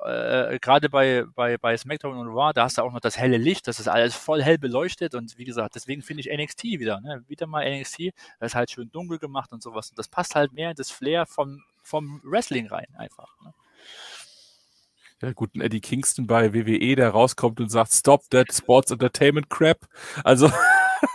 äh, 0.04 0.58
gerade 0.60 0.90
bei, 0.90 1.24
bei, 1.34 1.56
bei 1.58 1.76
SmackDown 1.76 2.16
und 2.16 2.28
Raw, 2.28 2.52
da 2.52 2.64
hast 2.64 2.78
du 2.78 2.82
auch 2.82 2.92
noch 2.92 3.00
das 3.00 3.16
helle 3.16 3.38
Licht, 3.38 3.66
das 3.66 3.80
ist 3.80 3.88
alles 3.88 4.14
voll 4.14 4.42
hell 4.42 4.58
beleuchtet 4.58 5.14
und 5.14 5.36
wie 5.38 5.44
gesagt, 5.44 5.74
deswegen 5.74 6.02
finde 6.02 6.20
ich 6.20 6.30
NXT 6.30 6.64
wieder, 6.64 7.00
ne? 7.00 7.24
wieder 7.28 7.46
mal 7.46 7.64
NXT, 7.68 8.12
das 8.38 8.52
ist 8.52 8.54
halt 8.54 8.70
schön 8.70 8.90
dunkel 8.92 9.18
gemacht 9.18 9.52
und 9.52 9.62
sowas 9.62 9.90
und 9.90 9.98
das 9.98 10.08
passt 10.08 10.34
halt 10.34 10.52
mehr 10.52 10.70
in 10.70 10.76
das 10.76 10.90
Flair 10.90 11.26
vom, 11.26 11.62
vom 11.82 12.20
Wrestling 12.24 12.66
rein 12.68 12.86
einfach. 12.96 13.34
Ne? 13.42 13.54
Ja, 15.22 15.32
gut, 15.32 15.54
ein 15.54 15.62
Eddie 15.62 15.80
Kingston 15.80 16.26
bei 16.26 16.52
WWE, 16.52 16.94
der 16.94 17.08
rauskommt 17.08 17.58
und 17.58 17.70
sagt, 17.70 17.92
stop 17.92 18.28
that 18.30 18.52
Sports 18.52 18.90
Entertainment 18.90 19.48
Crap. 19.48 19.78
Also, 20.24 20.52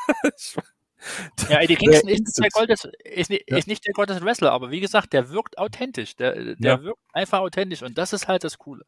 Ja, 1.49 1.59
Eddie 1.61 1.75
Kingston 1.75 2.09
ist 2.09 2.19
nicht, 2.19 2.37
der 2.37 2.49
Gottes, 2.49 2.87
ist, 3.03 3.29
nicht, 3.29 3.49
ja. 3.49 3.57
ist 3.57 3.67
nicht 3.67 3.85
der 3.85 3.93
Gottes 3.93 4.21
Wrestler, 4.21 4.51
aber 4.51 4.71
wie 4.71 4.79
gesagt, 4.79 5.13
der 5.13 5.29
wirkt 5.29 5.57
authentisch. 5.57 6.15
Der, 6.15 6.55
der 6.55 6.55
ja. 6.59 6.83
wirkt 6.83 7.01
einfach 7.13 7.39
authentisch 7.39 7.81
und 7.81 7.97
das 7.97 8.13
ist 8.13 8.27
halt 8.27 8.43
das 8.43 8.57
Coole. 8.57 8.85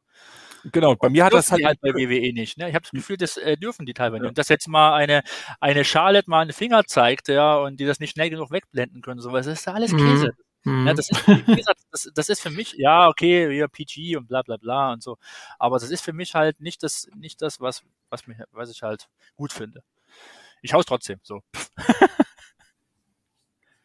Genau, 0.72 0.95
bei 0.95 1.10
mir 1.10 1.26
hat 1.26 1.34
das 1.34 1.52
halt, 1.52 1.65
halt 1.65 1.81
bei 1.81 1.90
WWE 1.90 2.31
nicht. 2.34 2.57
Ne? 2.57 2.69
Ich 2.69 2.76
habe 2.76 2.84
das 2.84 2.91
Gefühl, 2.91 3.18
das 3.18 3.35
äh, 3.38 3.57
dürfen 3.57 3.85
die 3.85 3.94
teilweise. 3.94 4.23
Ja. 4.23 4.30
Und 4.30 4.38
dass 4.38 4.48
jetzt 4.48 4.68
mal 4.68 4.94
eine, 4.94 5.23
eine 5.60 5.84
Charlotte 5.84 6.30
mal 6.30 6.41
einen 6.41 6.53
Finger 6.53 6.85
zeigt, 6.85 7.27
ja, 7.27 7.57
und 7.57 7.80
die 7.80 7.85
das 7.85 7.99
nicht 7.99 8.11
schnell 8.11 8.30
genug 8.30 8.52
wegblenden 8.52 9.02
können, 9.02 9.19
sowas, 9.19 9.45
das 9.45 9.60
ist 9.60 9.68
alles 9.68 9.91
mhm. 9.91 9.98
Käse. 9.98 10.31
Mhm. 10.64 10.88
Ja, 10.88 10.94
das, 10.94 11.10
ist, 11.10 11.27
wie 11.27 11.56
gesagt, 11.56 11.81
das, 11.91 12.10
das 12.14 12.30
ist 12.30 12.41
für 12.41 12.49
mich, 12.49 12.73
ja, 12.77 13.10
okay, 13.10 13.52
ja, 13.57 13.68
PG 13.68 14.15
und 14.15 14.27
bla 14.27 14.41
bla 14.41 14.56
bla 14.56 14.94
und 14.94 15.03
so. 15.03 15.18
Aber 15.60 15.80
das 15.80 15.90
ist 15.90 16.02
für 16.02 16.14
mich 16.14 16.34
halt 16.34 16.61
nicht 16.61 16.81
das, 16.81 17.10
nicht 17.15 17.41
das, 17.41 17.60
was, 17.60 17.84
was, 18.10 18.26
mich, 18.27 18.38
was 18.52 18.69
ich 18.69 18.84
halt 18.84 19.10
gut 19.35 19.52
finde 19.52 19.84
ich 20.64 20.73
hau's 20.73 20.85
trotzdem 20.85 21.19
so. 21.22 21.41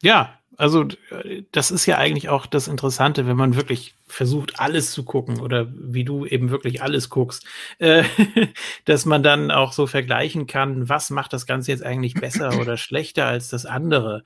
ja, 0.01 0.33
also 0.57 0.85
das 1.53 1.71
ist 1.71 1.85
ja 1.85 1.97
eigentlich 1.97 2.27
auch 2.27 2.45
das 2.45 2.67
Interessante, 2.67 3.27
wenn 3.27 3.37
man 3.37 3.55
wirklich 3.55 3.95
versucht, 4.07 4.59
alles 4.59 4.91
zu 4.91 5.05
gucken 5.05 5.39
oder 5.39 5.71
wie 5.73 6.03
du 6.03 6.25
eben 6.25 6.49
wirklich 6.49 6.81
alles 6.81 7.09
guckst, 7.09 7.45
äh, 7.77 8.03
dass 8.85 9.05
man 9.05 9.23
dann 9.23 9.51
auch 9.51 9.71
so 9.71 9.87
vergleichen 9.87 10.47
kann, 10.47 10.89
was 10.89 11.11
macht 11.11 11.31
das 11.31 11.45
Ganze 11.45 11.71
jetzt 11.71 11.83
eigentlich 11.83 12.15
besser 12.15 12.49
oder 12.59 12.75
schlechter 12.75 13.25
als 13.25 13.49
das 13.49 13.65
andere. 13.65 14.23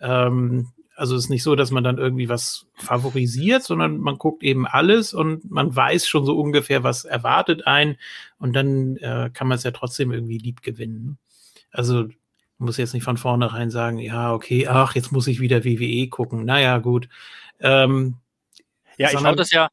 Ähm, 0.00 0.68
also 0.94 1.16
es 1.16 1.24
ist 1.24 1.30
nicht 1.30 1.42
so, 1.42 1.56
dass 1.56 1.72
man 1.72 1.82
dann 1.82 1.98
irgendwie 1.98 2.28
was 2.28 2.66
favorisiert, 2.74 3.64
sondern 3.64 3.98
man 3.98 4.18
guckt 4.18 4.44
eben 4.44 4.68
alles 4.68 5.14
und 5.14 5.50
man 5.50 5.74
weiß 5.74 6.06
schon 6.06 6.24
so 6.24 6.38
ungefähr, 6.38 6.84
was 6.84 7.04
erwartet 7.04 7.66
ein 7.66 7.96
und 8.38 8.52
dann 8.52 8.98
äh, 8.98 9.30
kann 9.34 9.48
man 9.48 9.56
es 9.56 9.64
ja 9.64 9.72
trotzdem 9.72 10.12
irgendwie 10.12 10.38
lieb 10.38 10.62
gewinnen. 10.62 11.18
Also 11.72 12.08
muss 12.58 12.76
jetzt 12.76 12.94
nicht 12.94 13.04
von 13.04 13.16
vornherein 13.16 13.70
sagen, 13.70 13.98
ja, 13.98 14.32
okay, 14.32 14.68
ach, 14.68 14.94
jetzt 14.94 15.10
muss 15.12 15.26
ich 15.26 15.40
wieder 15.40 15.64
WWE 15.64 16.08
gucken. 16.08 16.44
Naja, 16.44 16.78
gut. 16.78 17.08
Ähm, 17.60 18.16
ja, 18.96 19.10
ich 19.10 19.18
schaue 19.18 19.36
das 19.36 19.50
ja, 19.50 19.68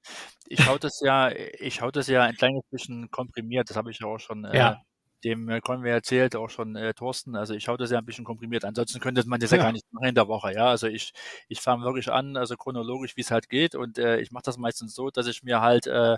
ich 0.47 0.63
schaue 0.63 0.80
das 0.80 0.99
ja, 1.01 1.31
ich 1.31 1.76
schaue 1.76 1.91
das 1.91 2.07
ja 2.07 2.23
ein 2.23 2.35
kleines 2.35 2.63
bisschen 2.71 3.11
komprimiert, 3.11 3.69
das 3.69 3.77
habe 3.77 3.91
ich 3.91 3.99
ja 3.99 4.07
auch 4.07 4.19
schon 4.19 4.45
äh, 4.45 4.76
dem 5.23 5.49
äh, 5.49 5.61
Conway 5.61 5.91
erzählt, 5.91 6.35
auch 6.35 6.49
schon 6.49 6.75
äh, 6.75 6.93
Thorsten. 6.93 7.35
Also 7.35 7.53
ich 7.53 7.63
schaue 7.63 7.77
das 7.77 7.91
ja 7.91 7.97
ein 7.97 8.05
bisschen 8.05 8.25
komprimiert. 8.25 8.65
Ansonsten 8.65 8.99
könnte 8.99 9.27
man 9.27 9.39
das 9.39 9.51
ja, 9.51 9.57
ja 9.57 9.63
gar 9.63 9.71
nicht 9.71 9.85
machen 9.91 10.07
in 10.07 10.15
der 10.15 10.27
Woche. 10.27 10.53
Ja, 10.53 10.67
also 10.67 10.87
ich, 10.87 11.13
ich 11.47 11.61
fange 11.61 11.85
wirklich 11.85 12.11
an, 12.11 12.37
also 12.37 12.55
chronologisch, 12.57 13.15
wie 13.17 13.21
es 13.21 13.31
halt 13.31 13.49
geht. 13.49 13.75
Und 13.75 13.97
äh, 13.97 14.19
ich 14.19 14.31
mache 14.31 14.43
das 14.43 14.57
meistens 14.57 14.95
so, 14.95 15.09
dass 15.09 15.27
ich 15.27 15.43
mir 15.43 15.61
halt 15.61 15.87
äh, 15.87 16.17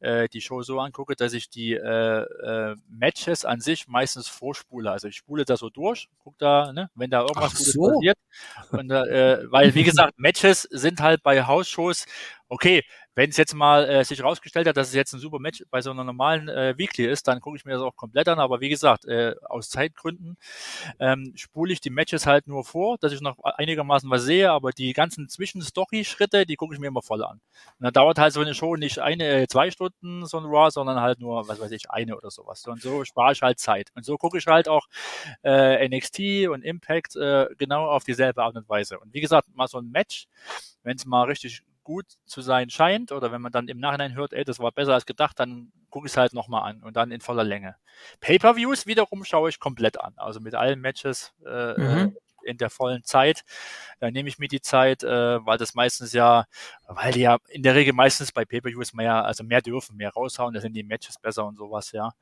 äh, 0.00 0.28
die 0.28 0.40
Show 0.40 0.62
so 0.62 0.80
angucke, 0.80 1.16
dass 1.16 1.32
ich 1.32 1.50
die 1.50 1.74
äh, 1.74 2.22
äh, 2.22 2.76
Matches 2.88 3.44
an 3.44 3.60
sich 3.60 3.88
meistens 3.88 4.28
vorspule. 4.28 4.90
Also 4.90 5.08
ich 5.08 5.16
spule 5.16 5.44
da 5.44 5.56
so 5.56 5.70
durch, 5.70 6.08
guck 6.18 6.38
da, 6.38 6.72
ne, 6.72 6.90
wenn 6.94 7.10
da 7.10 7.22
irgendwas 7.22 7.52
so. 7.52 7.88
passiert. 7.88 8.18
Und, 8.70 8.90
äh, 8.90 9.50
weil, 9.50 9.74
wie 9.74 9.84
gesagt, 9.84 10.18
Matches 10.18 10.62
sind 10.62 11.00
halt 11.00 11.22
bei 11.22 11.44
Hausshows 11.44 12.06
okay, 12.50 12.82
wenn 13.14 13.30
es 13.30 13.36
jetzt 13.36 13.54
mal 13.54 13.88
äh, 13.88 14.04
sich 14.04 14.22
rausgestellt 14.22 14.68
hat, 14.68 14.76
dass 14.76 14.88
es 14.88 14.94
jetzt 14.94 15.12
ein 15.12 15.20
super 15.20 15.38
Match 15.38 15.64
bei 15.70 15.80
so 15.82 15.90
einer 15.90 16.04
normalen 16.04 16.48
äh, 16.48 16.74
Weekly 16.78 17.06
ist, 17.06 17.26
dann 17.26 17.40
gucke 17.40 17.56
ich 17.56 17.64
mir 17.64 17.72
das 17.72 17.82
auch 17.82 17.96
komplett 17.96 18.28
an. 18.28 18.38
Aber 18.38 18.60
wie 18.60 18.68
gesagt, 18.68 19.04
äh, 19.06 19.34
aus 19.48 19.68
Zeitgründen 19.68 20.36
ähm, 20.98 21.32
spule 21.36 21.72
ich 21.72 21.80
die 21.80 21.90
Matches 21.90 22.26
halt 22.26 22.46
nur 22.46 22.64
vor, 22.64 22.98
dass 22.98 23.12
ich 23.12 23.20
noch 23.20 23.36
einigermaßen 23.42 24.08
was 24.10 24.22
sehe, 24.22 24.50
aber 24.50 24.70
die 24.70 24.92
ganzen 24.92 25.28
Zwischen-Story-Schritte, 25.28 26.46
die 26.46 26.56
gucke 26.56 26.74
ich 26.74 26.80
mir 26.80 26.86
immer 26.88 27.02
voll 27.02 27.24
an. 27.24 27.40
Und 27.78 27.84
dann 27.84 27.92
dauert 27.92 28.18
halt 28.18 28.32
so 28.32 28.40
eine 28.40 28.54
Show 28.54 28.76
nicht 28.76 29.00
eine, 29.00 29.42
äh, 29.42 29.46
zwei 29.48 29.70
Stunden, 29.70 30.24
so 30.26 30.38
ein 30.38 30.44
Raw, 30.44 30.70
sondern 30.70 31.00
halt 31.00 31.20
nur, 31.20 31.48
was 31.48 31.60
weiß 31.60 31.72
ich, 31.72 31.90
eine 31.90 32.16
oder 32.16 32.30
sowas. 32.30 32.66
Und 32.66 32.80
so 32.80 33.04
spare 33.04 33.32
ich 33.32 33.42
halt 33.42 33.58
Zeit. 33.58 33.90
Und 33.94 34.04
so 34.04 34.16
gucke 34.16 34.38
ich 34.38 34.46
halt 34.46 34.68
auch 34.68 34.86
äh, 35.42 35.88
NXT 35.88 36.48
und 36.48 36.62
Impact 36.62 37.16
äh, 37.16 37.48
genau 37.58 37.86
auf 37.88 38.04
dieselbe 38.04 38.42
Art 38.42 38.56
und 38.56 38.68
Weise. 38.68 38.98
Und 38.98 39.12
wie 39.12 39.20
gesagt, 39.20 39.48
mal 39.54 39.68
so 39.68 39.78
ein 39.78 39.90
Match, 39.90 40.26
wenn 40.82 40.96
es 40.96 41.04
mal 41.06 41.24
richtig 41.24 41.62
gut 41.90 42.06
zu 42.24 42.40
sein 42.40 42.70
scheint 42.70 43.10
oder 43.10 43.32
wenn 43.32 43.42
man 43.42 43.50
dann 43.50 43.66
im 43.66 43.80
Nachhinein 43.80 44.14
hört, 44.14 44.32
ey, 44.32 44.44
das 44.44 44.60
war 44.60 44.70
besser 44.70 44.94
als 44.94 45.06
gedacht, 45.06 45.40
dann 45.40 45.72
gucke 45.90 46.06
ich 46.06 46.12
es 46.12 46.16
halt 46.16 46.32
nochmal 46.34 46.70
an 46.70 46.84
und 46.84 46.94
dann 46.94 47.10
in 47.10 47.20
voller 47.20 47.42
Länge. 47.42 47.74
Pay-per-Views 48.20 48.86
wiederum 48.86 49.24
schaue 49.24 49.48
ich 49.48 49.58
komplett 49.58 50.00
an, 50.00 50.14
also 50.16 50.38
mit 50.38 50.54
allen 50.54 50.80
Matches 50.80 51.32
äh, 51.44 51.80
mhm. 51.80 52.16
In 52.44 52.58
der 52.58 52.70
vollen 52.70 53.04
Zeit. 53.04 53.44
Da 53.98 54.10
nehme 54.10 54.28
ich 54.28 54.38
mir 54.38 54.48
die 54.48 54.60
Zeit, 54.60 55.02
äh, 55.02 55.44
weil 55.44 55.58
das 55.58 55.74
meistens 55.74 56.12
ja, 56.12 56.44
weil 56.86 57.12
die 57.12 57.20
ja 57.20 57.38
in 57.48 57.62
der 57.62 57.74
Regel 57.74 57.92
meistens 57.92 58.32
bei 58.32 58.44
Pay-Per-Views 58.44 58.94
mehr, 58.94 59.24
also 59.24 59.44
mehr 59.44 59.62
dürfen, 59.62 59.96
mehr 59.96 60.10
raushauen, 60.10 60.54
da 60.54 60.60
sind 60.60 60.74
die 60.74 60.82
Matches 60.82 61.18
besser 61.18 61.46
und 61.46 61.56
sowas, 61.56 61.92
ja. 61.92 62.12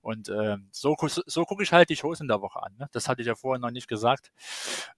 Und 0.00 0.28
äh, 0.28 0.56
so, 0.70 0.96
so 1.26 1.44
gucke 1.44 1.62
ich 1.62 1.72
halt 1.72 1.90
die 1.90 1.96
Shows 1.96 2.20
in 2.20 2.28
der 2.28 2.40
Woche 2.40 2.62
an. 2.62 2.74
Ne? 2.78 2.88
Das 2.92 3.08
hatte 3.08 3.22
ich 3.22 3.26
ja 3.28 3.34
vorher 3.34 3.60
noch 3.60 3.70
nicht 3.70 3.88
gesagt. 3.88 4.32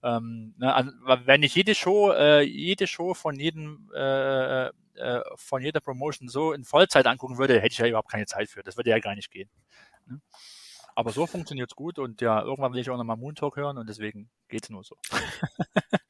Ähm, 0.03 0.55
ne, 0.59 0.93
wenn 1.25 1.43
ich 1.43 1.55
jede 1.55 1.75
Show, 1.75 2.13
äh, 2.13 2.43
jede 2.43 2.87
Show 2.87 3.15
von 3.15 3.39
jedem 3.39 3.91
äh, 3.95 4.71
äh, 5.01 5.21
von 5.37 5.63
jeder 5.63 5.81
Promotion 5.81 6.29
so 6.29 6.53
in 6.53 6.65
Vollzeit 6.65 7.07
angucken 7.07 7.39
würde, 7.39 7.61
hätte 7.61 7.73
ich 7.73 7.79
ja 7.79 7.87
überhaupt 7.87 8.11
keine 8.11 8.27
Zeit 8.27 8.49
für. 8.49 8.63
Das 8.63 8.77
würde 8.77 8.91
ja 8.91 8.99
gar 8.99 9.15
nicht 9.15 9.31
gehen. 9.31 9.49
Ne? 10.07 10.21
Aber 10.95 11.13
so 11.13 11.27
funktioniert 11.27 11.71
es 11.71 11.77
gut 11.77 11.99
und 11.99 12.21
ja, 12.21 12.43
irgendwann 12.43 12.73
will 12.73 12.81
ich 12.81 12.91
auch 12.91 12.97
nochmal 12.97 13.17
Moon 13.17 13.35
Talk 13.35 13.57
hören 13.57 13.79
und 13.79 13.89
deswegen 13.89 14.31
geht 14.49 14.65
es 14.65 14.71
nur 14.71 14.85
so. 14.85 14.97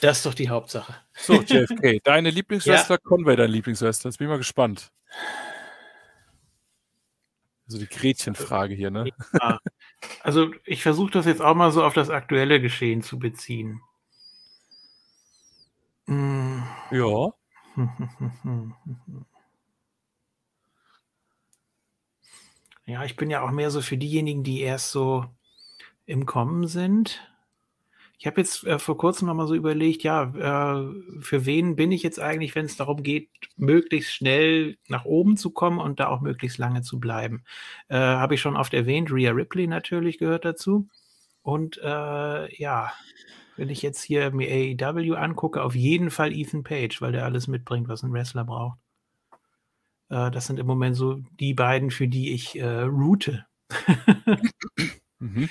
das 0.00 0.18
ist 0.18 0.26
doch 0.26 0.34
die 0.34 0.48
Hauptsache. 0.48 0.94
So, 1.14 1.42
JFK, 1.42 2.00
deine 2.04 2.30
Lieblingswester, 2.30 2.94
ja. 2.94 2.98
Conway 2.98 3.36
deine 3.36 3.52
Lieblingswester. 3.52 4.08
Jetzt 4.08 4.18
bin 4.18 4.26
ich 4.26 4.30
mal 4.30 4.38
gespannt. 4.38 4.92
Also 7.66 7.78
die 7.78 7.86
Gretchenfrage 7.86 8.74
hier, 8.74 8.90
ne? 8.90 9.10
Ja. 9.40 9.60
Also 10.22 10.50
ich 10.64 10.82
versuche 10.82 11.12
das 11.12 11.26
jetzt 11.26 11.40
auch 11.40 11.54
mal 11.54 11.70
so 11.70 11.84
auf 11.84 11.94
das 11.94 12.10
aktuelle 12.10 12.60
Geschehen 12.60 13.02
zu 13.02 13.18
beziehen. 13.18 13.80
Ja. 16.90 17.32
Ja, 22.90 23.04
ich 23.04 23.14
bin 23.14 23.30
ja 23.30 23.42
auch 23.42 23.52
mehr 23.52 23.70
so 23.70 23.82
für 23.82 23.96
diejenigen, 23.96 24.42
die 24.42 24.62
erst 24.62 24.90
so 24.90 25.24
im 26.06 26.26
Kommen 26.26 26.66
sind. 26.66 27.24
Ich 28.18 28.26
habe 28.26 28.40
jetzt 28.40 28.64
äh, 28.64 28.80
vor 28.80 28.98
kurzem 28.98 29.28
noch 29.28 29.34
mal 29.34 29.46
so 29.46 29.54
überlegt, 29.54 30.02
ja, 30.02 30.24
äh, 30.24 31.20
für 31.20 31.46
wen 31.46 31.76
bin 31.76 31.92
ich 31.92 32.02
jetzt 32.02 32.18
eigentlich, 32.18 32.56
wenn 32.56 32.66
es 32.66 32.76
darum 32.76 33.04
geht, 33.04 33.30
möglichst 33.56 34.12
schnell 34.12 34.76
nach 34.88 35.04
oben 35.04 35.36
zu 35.36 35.50
kommen 35.52 35.78
und 35.78 36.00
da 36.00 36.08
auch 36.08 36.20
möglichst 36.20 36.58
lange 36.58 36.82
zu 36.82 36.98
bleiben. 36.98 37.44
Äh, 37.88 37.96
habe 37.96 38.34
ich 38.34 38.40
schon 38.40 38.56
oft 38.56 38.74
erwähnt, 38.74 39.12
Rhea 39.12 39.30
Ripley 39.30 39.68
natürlich 39.68 40.18
gehört 40.18 40.44
dazu. 40.44 40.88
Und 41.42 41.78
äh, 41.78 42.56
ja, 42.60 42.92
wenn 43.56 43.68
ich 43.68 43.82
jetzt 43.82 44.02
hier 44.02 44.32
mir 44.32 44.48
AEW 44.50 45.14
angucke, 45.14 45.62
auf 45.62 45.76
jeden 45.76 46.10
Fall 46.10 46.32
Ethan 46.32 46.64
Page, 46.64 47.00
weil 47.00 47.12
der 47.12 47.24
alles 47.24 47.46
mitbringt, 47.46 47.88
was 47.88 48.02
ein 48.02 48.12
Wrestler 48.12 48.44
braucht. 48.44 48.78
Äh, 50.10 50.30
das 50.30 50.46
sind 50.46 50.58
im 50.58 50.66
Moment 50.66 50.96
so 50.96 51.20
die 51.38 51.54
beiden, 51.54 51.90
für 51.90 52.08
die 52.08 52.34
ich 52.34 52.58
äh, 52.58 52.82
route. 52.82 53.46
mhm. 55.18 55.48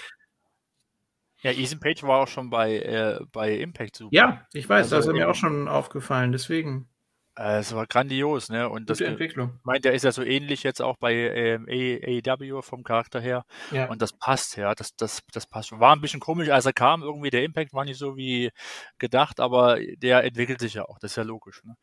Ja, 1.42 1.52
Ethan 1.52 1.80
Page 1.80 2.04
war 2.04 2.20
auch 2.22 2.28
schon 2.28 2.50
bei, 2.50 2.80
äh, 2.80 3.20
bei 3.32 3.54
Impact 3.56 3.96
super. 3.96 4.14
Ja, 4.14 4.46
ich 4.54 4.68
weiß, 4.68 4.92
also, 4.92 4.98
das 4.98 5.08
ist 5.08 5.14
mir 5.14 5.30
auch 5.30 5.36
schon 5.36 5.70
aufgefallen, 5.70 6.34
deswegen. 6.34 6.90
Äh, 7.38 7.60
es 7.60 7.74
war 7.74 7.88
grandios, 7.88 8.50
ne? 8.50 8.68
Und 8.68 8.82
Gute 8.82 8.86
das 8.88 9.02
Entwicklung. 9.02 9.58
meint, 9.64 9.86
der 9.86 9.94
ist 9.94 10.04
ja 10.04 10.12
so 10.12 10.22
ähnlich 10.22 10.64
jetzt 10.64 10.82
auch 10.82 10.98
bei 10.98 11.14
ähm, 11.14 11.66
AEW 11.70 12.62
vom 12.62 12.84
Charakter 12.84 13.22
her. 13.22 13.46
Ja. 13.72 13.86
Und 13.86 14.02
das 14.02 14.12
passt, 14.12 14.58
ja. 14.58 14.76
Das, 14.76 14.94
das, 14.98 15.22
das 15.32 15.48
passt. 15.48 15.72
War 15.72 15.96
ein 15.96 16.02
bisschen 16.02 16.20
komisch, 16.20 16.50
als 16.50 16.66
er 16.66 16.74
kam. 16.74 17.02
Irgendwie 17.04 17.30
der 17.30 17.46
Impact 17.46 17.72
war 17.72 17.86
nicht 17.86 17.98
so 17.98 18.18
wie 18.18 18.52
gedacht, 18.98 19.40
aber 19.40 19.80
der 19.96 20.26
entwickelt 20.26 20.60
sich 20.60 20.74
ja 20.74 20.84
auch. 20.84 21.00
Das 21.00 21.12
ist 21.12 21.16
ja 21.16 21.24
logisch. 21.24 21.64
Ne? 21.64 21.76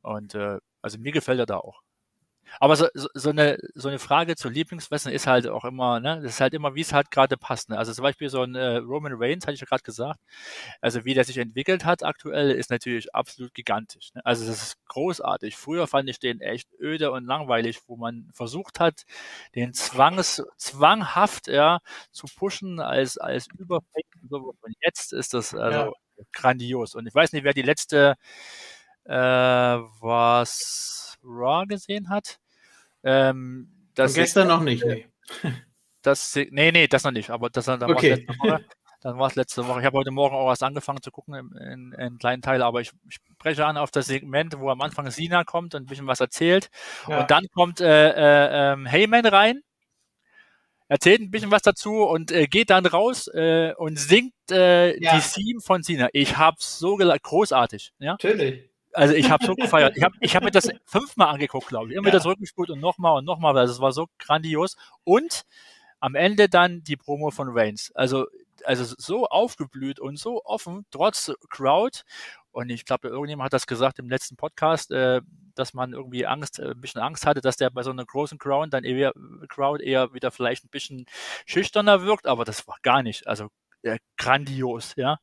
Und 0.00 0.34
äh, 0.34 0.58
also 0.80 0.98
mir 0.98 1.12
gefällt 1.12 1.40
er 1.40 1.46
da 1.46 1.58
auch. 1.58 1.83
Aber 2.60 2.76
so, 2.76 2.86
so, 3.14 3.30
eine, 3.30 3.58
so 3.74 3.88
eine 3.88 3.98
Frage 3.98 4.36
zu 4.36 4.48
Lieblingswestern 4.48 5.12
ist 5.12 5.26
halt 5.26 5.46
auch 5.46 5.64
immer, 5.64 6.00
ne, 6.00 6.20
das 6.22 6.34
ist 6.34 6.40
halt 6.40 6.54
immer, 6.54 6.74
wie 6.74 6.80
es 6.80 6.92
halt 6.92 7.10
gerade 7.10 7.36
passt. 7.36 7.70
Ne? 7.70 7.78
Also 7.78 7.92
zum 7.92 8.02
Beispiel 8.02 8.28
so 8.28 8.42
ein 8.42 8.54
äh, 8.54 8.76
Roman 8.76 9.14
Reigns, 9.16 9.46
hatte 9.46 9.54
ich 9.54 9.60
ja 9.60 9.66
gerade 9.66 9.82
gesagt, 9.82 10.20
also 10.80 11.04
wie 11.04 11.14
der 11.14 11.24
sich 11.24 11.38
entwickelt 11.38 11.84
hat 11.84 12.02
aktuell, 12.02 12.50
ist 12.50 12.70
natürlich 12.70 13.14
absolut 13.14 13.54
gigantisch. 13.54 14.12
Ne? 14.14 14.24
Also 14.24 14.46
das 14.46 14.62
ist 14.62 14.76
großartig. 14.88 15.56
Früher 15.56 15.86
fand 15.86 16.08
ich 16.08 16.18
den 16.18 16.40
echt 16.40 16.68
öde 16.80 17.12
und 17.12 17.24
langweilig, 17.24 17.80
wo 17.86 17.96
man 17.96 18.28
versucht 18.32 18.80
hat, 18.80 19.04
den 19.54 19.74
Zwangs, 19.74 20.42
zwanghaft 20.56 21.48
ja, 21.48 21.80
zu 22.12 22.26
pushen 22.26 22.80
als, 22.80 23.18
als 23.18 23.48
Überfake. 23.58 24.06
Und 24.30 24.74
jetzt 24.80 25.12
ist 25.12 25.34
das 25.34 25.54
also 25.54 25.78
ja. 25.78 25.92
grandios. 26.32 26.94
Und 26.94 27.06
ich 27.06 27.14
weiß 27.14 27.32
nicht, 27.32 27.44
wer 27.44 27.52
die 27.52 27.62
letzte 27.62 28.16
äh, 29.04 29.12
was 29.12 31.13
Raw 31.24 31.66
gesehen 31.66 32.08
hat. 32.08 32.38
Ähm, 33.02 33.70
das 33.94 34.14
gestern 34.14 34.48
noch 34.48 34.62
nicht, 34.62 34.84
nee. 34.84 35.06
Das, 36.02 36.36
nee, 36.36 36.70
nee, 36.70 36.86
das 36.86 37.02
noch 37.04 37.12
nicht, 37.12 37.30
aber 37.30 37.48
das 37.48 37.64
dann 37.64 37.82
okay. 37.82 38.10
war 38.10 38.16
letzte 38.18 38.38
Woche. 38.38 38.64
Dann 39.04 39.18
war 39.18 39.26
es 39.28 39.34
letzte 39.34 39.66
Woche. 39.66 39.80
Ich 39.80 39.86
habe 39.86 39.98
heute 39.98 40.10
Morgen 40.10 40.34
auch 40.34 40.46
was 40.46 40.62
angefangen 40.62 41.02
zu 41.02 41.10
gucken 41.10 41.34
in, 41.34 41.52
in, 41.56 41.92
in 41.92 42.18
kleinen 42.18 42.40
Teil, 42.40 42.62
aber 42.62 42.80
ich, 42.80 42.90
ich 43.08 43.16
spreche 43.16 43.66
an 43.66 43.76
auf 43.76 43.90
das 43.90 44.06
Segment, 44.06 44.58
wo 44.58 44.70
am 44.70 44.80
Anfang 44.80 45.10
Sina 45.10 45.44
kommt 45.44 45.74
und 45.74 45.82
ein 45.82 45.86
bisschen 45.86 46.06
was 46.06 46.20
erzählt. 46.20 46.70
Ja. 47.06 47.20
Und 47.20 47.30
dann 47.30 47.44
kommt 47.52 47.82
äh, 47.82 48.10
äh, 48.12 48.72
ähm, 48.72 48.86
Heyman 48.86 49.26
rein, 49.26 49.60
erzählt 50.88 51.20
ein 51.20 51.30
bisschen 51.30 51.50
was 51.50 51.60
dazu 51.60 52.02
und 52.04 52.32
äh, 52.32 52.46
geht 52.46 52.70
dann 52.70 52.86
raus 52.86 53.28
äh, 53.28 53.74
und 53.76 53.98
singt 53.98 54.32
äh, 54.50 54.98
ja. 54.98 55.18
die 55.18 55.20
Theme 55.20 55.60
von 55.60 55.82
Sina. 55.82 56.08
Ich 56.14 56.38
hab's 56.38 56.78
so 56.78 56.96
gelacht, 56.96 57.24
großartig. 57.24 57.92
Ja? 57.98 58.12
Natürlich. 58.12 58.70
Also 58.94 59.14
ich 59.14 59.30
habe 59.30 59.44
so 59.44 59.54
gefeiert. 59.56 59.96
Ich 59.96 60.02
habe 60.02 60.14
ich 60.20 60.36
hab 60.36 60.44
mir 60.44 60.50
das 60.50 60.68
fünfmal 60.86 61.28
angeguckt, 61.28 61.68
glaube 61.68 61.90
ich. 61.90 61.96
Immer 61.96 62.08
ja. 62.08 62.14
wieder 62.14 62.22
zurückgespult 62.22 62.70
und 62.70 62.80
nochmal 62.80 63.18
und 63.18 63.24
nochmal, 63.24 63.54
weil 63.54 63.66
es 63.66 63.80
war 63.80 63.92
so 63.92 64.06
grandios. 64.18 64.76
Und 65.04 65.44
am 66.00 66.14
Ende 66.14 66.48
dann 66.48 66.84
die 66.84 66.96
Promo 66.96 67.30
von 67.30 67.48
Reigns. 67.50 67.90
Also, 67.94 68.26
also 68.64 68.94
so 68.98 69.26
aufgeblüht 69.26 70.00
und 70.00 70.18
so 70.18 70.44
offen, 70.44 70.86
trotz 70.90 71.32
Crowd. 71.50 72.02
Und 72.52 72.70
ich 72.70 72.84
glaube, 72.84 73.08
irgendjemand 73.08 73.46
hat 73.46 73.52
das 73.54 73.66
gesagt 73.66 73.98
im 73.98 74.08
letzten 74.08 74.36
Podcast, 74.36 74.92
äh, 74.92 75.22
dass 75.54 75.74
man 75.74 75.92
irgendwie 75.92 76.26
Angst, 76.26 76.58
äh, 76.58 76.72
ein 76.72 76.80
bisschen 76.80 77.00
Angst 77.00 77.26
hatte, 77.26 77.40
dass 77.40 77.56
der 77.56 77.70
bei 77.70 77.82
so 77.82 77.90
einer 77.90 78.04
großen 78.04 78.38
Crowd 78.38 78.68
dann 78.70 78.84
eher, 78.84 79.12
Crowd 79.48 79.82
eher 79.82 80.12
wieder 80.12 80.30
vielleicht 80.30 80.64
ein 80.64 80.70
bisschen 80.70 81.06
schüchterner 81.46 82.02
wirkt, 82.02 82.26
aber 82.26 82.44
das 82.44 82.68
war 82.68 82.76
gar 82.82 83.02
nicht. 83.02 83.26
Also 83.26 83.48
äh, 83.82 83.98
grandios, 84.16 84.94
ja 84.96 85.18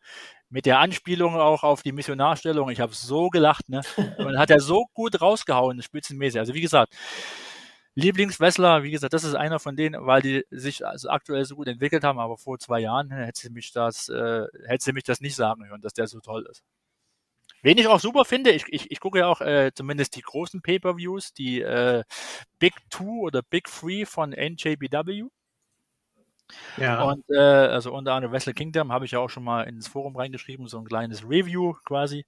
mit 0.51 0.65
der 0.65 0.79
Anspielung 0.79 1.35
auch 1.35 1.63
auf 1.63 1.81
die 1.81 1.93
Missionarstellung. 1.93 2.69
Ich 2.69 2.81
habe 2.81 2.93
so 2.93 3.29
gelacht, 3.29 3.69
ne? 3.69 3.81
Und 4.17 4.37
hat 4.37 4.51
er 4.51 4.59
so 4.59 4.85
gut 4.93 5.21
rausgehauen, 5.21 5.81
spitzenmäßig. 5.81 6.39
Also 6.39 6.53
wie 6.53 6.61
gesagt, 6.61 6.93
Lieblingswrestler, 7.95 8.83
wie 8.83 8.91
gesagt, 8.91 9.13
das 9.13 9.23
ist 9.23 9.35
einer 9.35 9.59
von 9.59 9.75
denen, 9.75 10.05
weil 10.05 10.21
die 10.21 10.45
sich 10.49 10.85
also 10.85 11.09
aktuell 11.09 11.43
so 11.45 11.55
gut 11.55 11.67
entwickelt 11.67 12.03
haben, 12.03 12.19
aber 12.19 12.37
vor 12.37 12.57
zwei 12.59 12.79
Jahren 12.79 13.07
ne, 13.07 13.25
hätte 13.25 13.41
sie 13.41 13.49
mich 13.49 13.71
das, 13.73 14.07
äh, 14.09 14.45
hätte 14.65 14.83
sie 14.83 14.93
mich 14.93 15.03
das 15.03 15.19
nicht 15.21 15.35
sagen 15.35 15.67
hören, 15.67 15.81
dass 15.81 15.93
der 15.93 16.07
so 16.07 16.19
toll 16.21 16.47
ist. 16.49 16.63
Wen 17.63 17.77
ich 17.77 17.87
auch 17.87 17.99
super 17.99 18.25
finde, 18.25 18.51
ich, 18.51 18.65
ich, 18.69 18.89
ich 18.89 18.99
gucke 18.99 19.19
ja 19.19 19.27
auch 19.27 19.41
äh, 19.41 19.71
zumindest 19.75 20.15
die 20.15 20.21
großen 20.21 20.61
Pay-Per-Views, 20.61 21.33
die 21.33 21.61
äh, 21.61 22.03
Big 22.59 22.73
Two 22.89 23.21
oder 23.21 23.41
Big 23.43 23.65
Three 23.67 24.05
von 24.05 24.31
NJBW. 24.31 25.25
Ja. 26.77 27.03
Und 27.03 27.23
äh, 27.29 27.37
also 27.37 27.93
unter 27.93 28.13
anderem 28.13 28.33
Wrestle 28.33 28.53
Kingdom 28.53 28.91
habe 28.91 29.05
ich 29.05 29.11
ja 29.11 29.19
auch 29.19 29.29
schon 29.29 29.43
mal 29.43 29.63
ins 29.63 29.87
Forum 29.87 30.15
reingeschrieben, 30.15 30.67
so 30.67 30.77
ein 30.77 30.85
kleines 30.85 31.23
Review 31.23 31.73
quasi. 31.85 32.25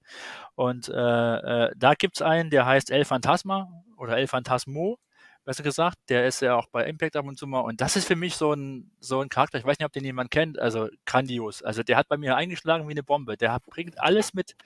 Und 0.54 0.88
äh, 0.88 0.94
äh, 0.94 1.72
da 1.76 1.94
gibt 1.94 2.16
es 2.16 2.22
einen, 2.22 2.50
der 2.50 2.66
heißt 2.66 2.90
El 2.90 3.04
Phantasma 3.04 3.68
oder 3.96 4.16
El 4.16 4.26
Phantasmo, 4.26 4.98
besser 5.44 5.62
gesagt. 5.62 5.98
Der 6.08 6.26
ist 6.26 6.40
ja 6.40 6.56
auch 6.56 6.66
bei 6.68 6.86
Impact 6.86 7.16
ab 7.16 7.26
und 7.26 7.38
zu 7.38 7.46
mal. 7.46 7.60
Und 7.60 7.80
das 7.80 7.96
ist 7.96 8.06
für 8.06 8.16
mich 8.16 8.36
so 8.36 8.52
ein, 8.52 8.90
so 9.00 9.20
ein 9.20 9.28
Charakter, 9.28 9.58
ich 9.58 9.64
weiß 9.64 9.78
nicht, 9.78 9.86
ob 9.86 9.92
den 9.92 10.04
jemand 10.04 10.30
kennt, 10.30 10.58
also 10.58 10.88
grandios. 11.06 11.62
Also 11.62 11.82
der 11.82 11.96
hat 11.96 12.08
bei 12.08 12.16
mir 12.16 12.36
eingeschlagen 12.36 12.88
wie 12.88 12.92
eine 12.92 13.02
Bombe. 13.02 13.36
Der 13.36 13.52
hat, 13.52 13.64
bringt 13.66 14.00
alles 14.00 14.34
mit. 14.34 14.56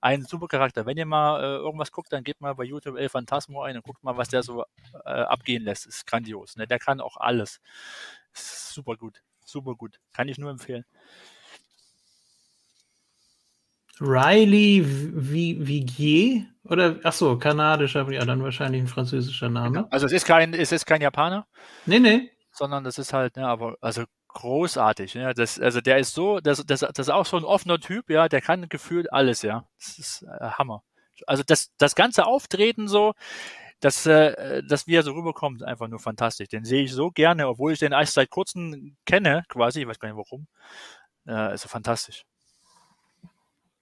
Ein 0.00 0.24
super 0.24 0.48
Charakter. 0.48 0.86
Wenn 0.86 0.96
ihr 0.96 1.06
mal 1.06 1.40
äh, 1.40 1.56
irgendwas 1.56 1.92
guckt, 1.92 2.12
dann 2.12 2.24
geht 2.24 2.40
mal 2.40 2.54
bei 2.54 2.64
YouTube 2.64 2.96
El 2.96 3.08
Phantasmo 3.08 3.62
ein 3.62 3.76
und 3.76 3.84
guckt 3.84 4.04
mal, 4.04 4.16
was 4.16 4.28
der 4.28 4.42
so 4.42 4.64
äh, 5.04 5.08
abgehen 5.08 5.62
lässt. 5.62 5.86
Ist 5.86 6.06
grandios. 6.06 6.56
Ne? 6.56 6.66
Der 6.66 6.78
kann 6.78 7.00
auch 7.00 7.16
alles. 7.16 7.60
Super 8.34 8.96
gut. 8.96 9.22
Super 9.44 9.74
gut. 9.74 9.98
Kann 10.12 10.28
ich 10.28 10.38
nur 10.38 10.50
empfehlen. 10.50 10.84
Riley 14.00 14.82
Vigier 14.84 16.46
Oder, 16.64 16.98
ach 17.04 17.12
so, 17.12 17.38
kanadischer, 17.38 18.10
ja, 18.10 18.24
dann 18.24 18.42
wahrscheinlich 18.42 18.82
ein 18.82 18.88
französischer 18.88 19.48
Name. 19.48 19.86
Also 19.90 20.06
es 20.06 20.12
ist 20.12 20.26
kein, 20.26 20.52
es 20.52 20.72
ist 20.72 20.84
kein 20.84 21.00
Japaner. 21.00 21.46
Nee, 21.86 22.00
nee. 22.00 22.30
Sondern 22.50 22.82
das 22.82 22.98
ist 22.98 23.12
halt, 23.12 23.36
ne, 23.36 23.46
aber, 23.46 23.76
also 23.80 24.04
großartig. 24.28 25.14
Ja. 25.14 25.32
Das, 25.32 25.60
also 25.60 25.80
der 25.80 25.98
ist 25.98 26.14
so, 26.14 26.40
das, 26.40 26.64
das, 26.66 26.80
das 26.80 26.98
ist 26.98 27.10
auch 27.10 27.26
so 27.26 27.36
ein 27.36 27.44
offener 27.44 27.78
Typ, 27.78 28.10
ja, 28.10 28.28
der 28.28 28.40
kann 28.40 28.68
gefühlt 28.68 29.12
alles, 29.12 29.42
ja. 29.42 29.66
Das 29.78 29.98
ist 29.98 30.22
äh, 30.22 30.50
Hammer. 30.50 30.82
Also 31.26 31.44
das, 31.46 31.70
das 31.78 31.94
ganze 31.94 32.26
Auftreten 32.26 32.88
so, 32.88 33.14
dass, 33.84 34.06
äh, 34.06 34.62
dass 34.62 34.86
wie 34.86 34.94
er 34.94 35.02
so 35.02 35.12
rüberkommt, 35.12 35.62
einfach 35.62 35.88
nur 35.88 35.98
fantastisch. 35.98 36.48
Den 36.48 36.64
sehe 36.64 36.84
ich 36.84 36.92
so 36.92 37.10
gerne, 37.10 37.48
obwohl 37.48 37.72
ich 37.72 37.78
den 37.78 37.92
erst 37.92 38.14
seit 38.14 38.30
kurzem 38.30 38.96
kenne, 39.04 39.44
quasi, 39.48 39.82
ich 39.82 39.86
weiß 39.86 39.98
gar 39.98 40.08
nicht 40.08 40.16
warum. 40.16 40.46
Äh, 41.26 41.54
ist 41.54 41.64
er 41.64 41.68
fantastisch. 41.68 42.24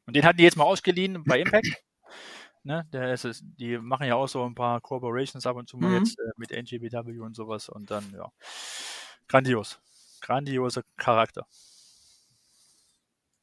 Und 0.06 0.16
den 0.16 0.24
hatten 0.24 0.38
die 0.38 0.44
jetzt 0.44 0.56
mal 0.56 0.64
ausgeliehen 0.64 1.22
bei 1.24 1.40
Impact. 1.40 1.66
Ne, 2.64 2.86
der 2.92 3.12
ist, 3.12 3.42
die 3.42 3.76
machen 3.76 4.06
ja 4.06 4.14
auch 4.14 4.28
so 4.28 4.44
ein 4.44 4.54
paar 4.54 4.80
Corporations 4.80 5.44
ab 5.48 5.56
und 5.56 5.68
zu 5.68 5.76
mal 5.78 5.88
mhm. 5.88 5.96
jetzt 5.96 6.16
äh, 6.20 6.30
mit 6.36 6.52
NGBW 6.52 7.18
und 7.18 7.34
sowas 7.34 7.68
und 7.68 7.90
dann, 7.90 8.08
ja, 8.14 8.30
grandios 9.26 9.80
grandioser 10.22 10.82
Charakter. 10.96 11.46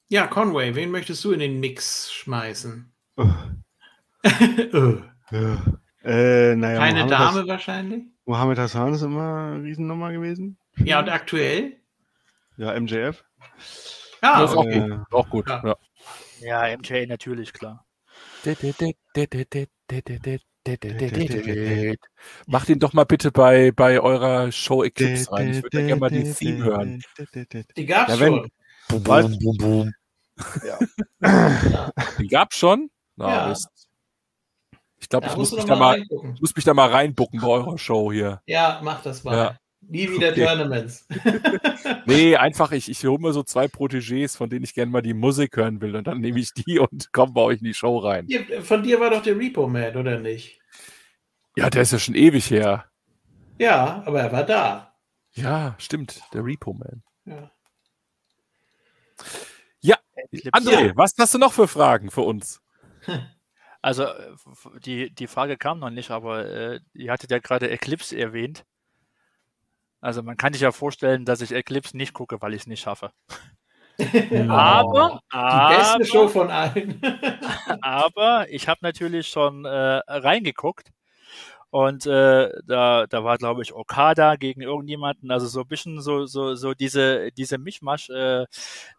Ja, 0.08 0.26
Conway, 0.26 0.74
wen 0.74 0.90
möchtest 0.90 1.24
du 1.24 1.32
in 1.32 1.40
den 1.40 1.60
Mix 1.60 2.12
schmeißen? 2.12 2.92
Oh. 3.18 3.30
ja. 5.32 5.80
Äh, 6.04 6.56
naja, 6.56 6.80
Keine 6.80 7.06
Mohammed 7.06 7.12
Dame 7.12 7.40
Has 7.40 7.48
wahrscheinlich? 7.48 8.04
Mohammed 8.26 8.58
Hassan 8.58 8.94
ist 8.94 9.02
immer 9.02 9.52
eine 9.54 9.64
Riesennummer 9.64 10.12
gewesen. 10.12 10.58
Ja, 10.78 11.00
und 11.00 11.10
aktuell? 11.10 11.78
Ja, 12.58 12.80
MJF. 12.80 13.24
Ja, 14.22 14.42
das 14.42 14.52
ist 14.52 14.58
auch 14.58 14.64
gut. 14.64 14.74
Äh, 14.74 14.98
auch 15.12 15.30
gut. 15.30 15.50
Ja. 15.50 15.64
ja. 16.42 16.68
ja, 16.68 16.78
MJ 16.78 17.06
natürlich, 17.08 17.54
klar. 17.54 17.86
Macht 22.48 22.70
ihn 22.70 22.80
doch 22.80 22.94
mal 22.94 23.06
bitte 23.06 23.32
bei, 23.32 23.72
bei 23.72 24.00
eurer 24.00 24.52
Show 24.52 24.84
Eclipse 24.84 25.32
rein. 25.32 25.52
Ich 25.52 25.64
würde 25.64 25.86
gerne 25.86 25.96
mal 25.96 26.10
die 26.10 26.32
Theme 26.34 26.64
hören. 26.64 27.02
Die 27.78 27.86
gab's 27.86 28.14
ja, 28.14 28.20
wenn, 28.20 28.34
schon. 28.34 28.52
Boom, 28.90 29.04
boom, 29.04 29.38
boom, 29.40 29.58
boom. 29.58 29.94
Ja. 30.66 31.92
Die 32.20 32.28
gab's 32.28 32.58
schon? 32.58 32.90
Na, 33.16 33.50
ja. 33.50 33.56
Ich 35.00 35.10
glaube, 35.10 35.28
ich 35.28 35.38
muss 35.38 35.52
mich, 35.52 35.66
da 35.66 35.76
mal, 35.76 36.04
muss 36.40 36.56
mich 36.56 36.66
da 36.66 36.74
mal 36.74 36.90
reinbucken 36.90 37.40
bei 37.40 37.48
eurer 37.48 37.78
Show 37.78 38.12
hier. 38.12 38.42
Ja, 38.46 38.82
mach 38.84 39.02
das 39.02 39.24
mal. 39.24 39.36
Ja. 39.36 39.60
Nie 39.82 40.10
wieder 40.10 40.30
okay. 40.30 40.46
Tournaments. 40.46 41.08
nee, 42.06 42.36
einfach, 42.36 42.72
ich, 42.72 42.90
ich 42.90 43.04
hole 43.06 43.20
mir 43.20 43.34
so 43.34 43.44
zwei 43.44 43.66
Protégés, 43.66 44.36
von 44.36 44.50
denen 44.50 44.64
ich 44.64 44.74
gerne 44.74 44.92
mal 44.92 45.02
die 45.02 45.14
Musik 45.14 45.58
hören 45.58 45.82
will 45.82 45.96
und 45.96 46.06
dann 46.06 46.20
nehme 46.20 46.40
ich 46.40 46.54
die 46.54 46.80
und 46.80 47.12
komme 47.14 47.34
bei 47.34 47.42
euch 47.42 47.60
in 47.60 47.66
die 47.66 47.74
Show 47.74 47.98
rein. 47.98 48.28
Von 48.62 48.84
dir 48.84 49.00
war 49.00 49.10
doch 49.10 49.24
der 49.24 49.38
Repo 49.38 49.68
Man, 49.68 49.96
oder 49.96 50.20
nicht? 50.20 50.60
Ja, 51.56 51.70
der 51.70 51.82
ist 51.82 51.92
ja 51.92 52.00
schon 52.00 52.16
ewig 52.16 52.50
her. 52.52 52.86
Ja, 53.58 54.04
aber 54.06 54.22
er 54.22 54.32
war 54.32 54.44
da. 54.44 54.94
Ja, 55.34 55.76
stimmt, 55.78 56.22
der 56.34 56.46
Repo 56.46 56.74
Man. 56.74 57.04
Ja. 57.26 57.52
Ja, 59.82 59.98
André, 60.52 60.88
ja. 60.88 60.92
was 60.96 61.14
hast 61.18 61.34
du 61.34 61.38
noch 61.38 61.54
für 61.54 61.68
Fragen 61.68 62.12
für 62.12 62.22
uns? 62.22 62.62
Also, 63.82 64.08
die, 64.84 65.10
die 65.14 65.28
Frage 65.28 65.58
kam 65.58 65.80
noch 65.80 65.90
nicht, 65.90 66.12
aber 66.12 66.46
äh, 66.46 66.80
ihr 66.94 67.12
hattet 67.12 67.32
ja 67.32 67.40
gerade 67.40 67.70
Eclipse 67.70 68.18
erwähnt. 68.18 68.66
Also 70.02 70.24
man 70.24 70.38
kann 70.38 70.54
sich 70.54 70.62
ja 70.62 70.72
vorstellen, 70.72 71.26
dass 71.26 71.42
ich 71.42 71.52
Eclipse 71.52 71.98
nicht 71.98 72.14
gucke, 72.14 72.42
weil 72.42 72.54
ich 72.54 72.62
es 72.62 72.68
nicht 72.68 72.82
schaffe. 72.82 73.12
aber, 74.00 75.20
die 75.32 75.36
aber, 75.36 75.78
beste 75.78 76.06
Show 76.06 76.28
von 76.28 76.50
allen. 76.50 77.02
aber 77.82 78.48
ich 78.50 78.68
habe 78.68 78.80
natürlich 78.82 79.28
schon 79.28 79.66
äh, 79.66 80.02
reingeguckt 80.08 80.90
und 81.72 82.06
äh, 82.08 82.50
da, 82.66 83.06
da 83.08 83.24
war, 83.24 83.38
glaube 83.38 83.62
ich, 83.62 83.74
Okada 83.74 84.36
gegen 84.36 84.62
irgendjemanden, 84.62 85.30
also 85.32 85.48
so 85.48 85.62
ein 85.62 85.68
bisschen 85.68 86.02
so, 86.02 86.26
so, 86.26 86.56
so 86.56 86.74
diese, 86.74 87.32
diese 87.32 87.58
Mischmasch 87.58 88.10
äh, 88.10 88.46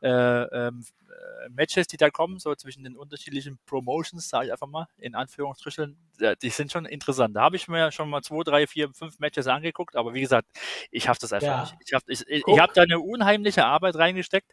äh, 0.03 0.09
ähm, 0.09 0.85
äh, 1.09 1.49
Matches, 1.51 1.89
die 1.89 1.97
da 1.97 2.11
kommen, 2.11 2.39
so 2.39 2.55
zwischen 2.55 2.85
den 2.85 2.97
unterschiedlichen 2.97 3.59
Promotions, 3.67 4.29
sage 4.29 4.47
ich 4.47 4.53
einfach 4.53 4.69
mal, 4.69 4.87
in 4.99 5.17
Anführungsstrichen, 5.17 5.97
die 6.43 6.51
sind 6.51 6.71
schon 6.71 6.87
interessant. 6.87 7.35
Da 7.35 7.43
habe 7.43 7.57
ich 7.57 7.67
mir 7.67 7.91
schon 7.91 8.09
mal 8.09 8.23
zwei, 8.23 8.43
drei, 8.45 8.67
vier, 8.69 8.93
fünf 8.93 9.19
Matches 9.19 9.49
angeguckt, 9.49 9.97
aber 9.97 10.15
wie 10.15 10.21
gesagt, 10.21 10.47
ich 10.93 11.09
habe 11.09 11.19
das 11.21 11.33
einfach 11.33 11.47
ja. 11.47 11.61
nicht. 11.63 11.77
Ich 11.85 11.93
habe 11.93 12.05
ich, 12.07 12.21
ich, 12.29 12.45
ich 12.47 12.59
hab 12.61 12.73
da 12.75 12.83
eine 12.83 13.01
unheimliche 13.01 13.65
Arbeit 13.65 13.97
reingesteckt. 13.97 14.53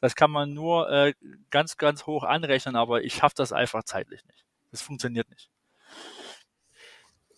Das 0.00 0.14
kann 0.14 0.30
man 0.30 0.52
nur 0.54 0.88
äh, 0.90 1.14
ganz, 1.50 1.76
ganz 1.76 2.06
hoch 2.06 2.22
anrechnen, 2.22 2.76
aber 2.76 3.02
ich 3.02 3.14
schaffe 3.14 3.34
das 3.36 3.52
einfach 3.52 3.82
zeitlich 3.82 4.24
nicht. 4.26 4.44
Das 4.70 4.82
funktioniert 4.82 5.28
nicht. 5.30 5.50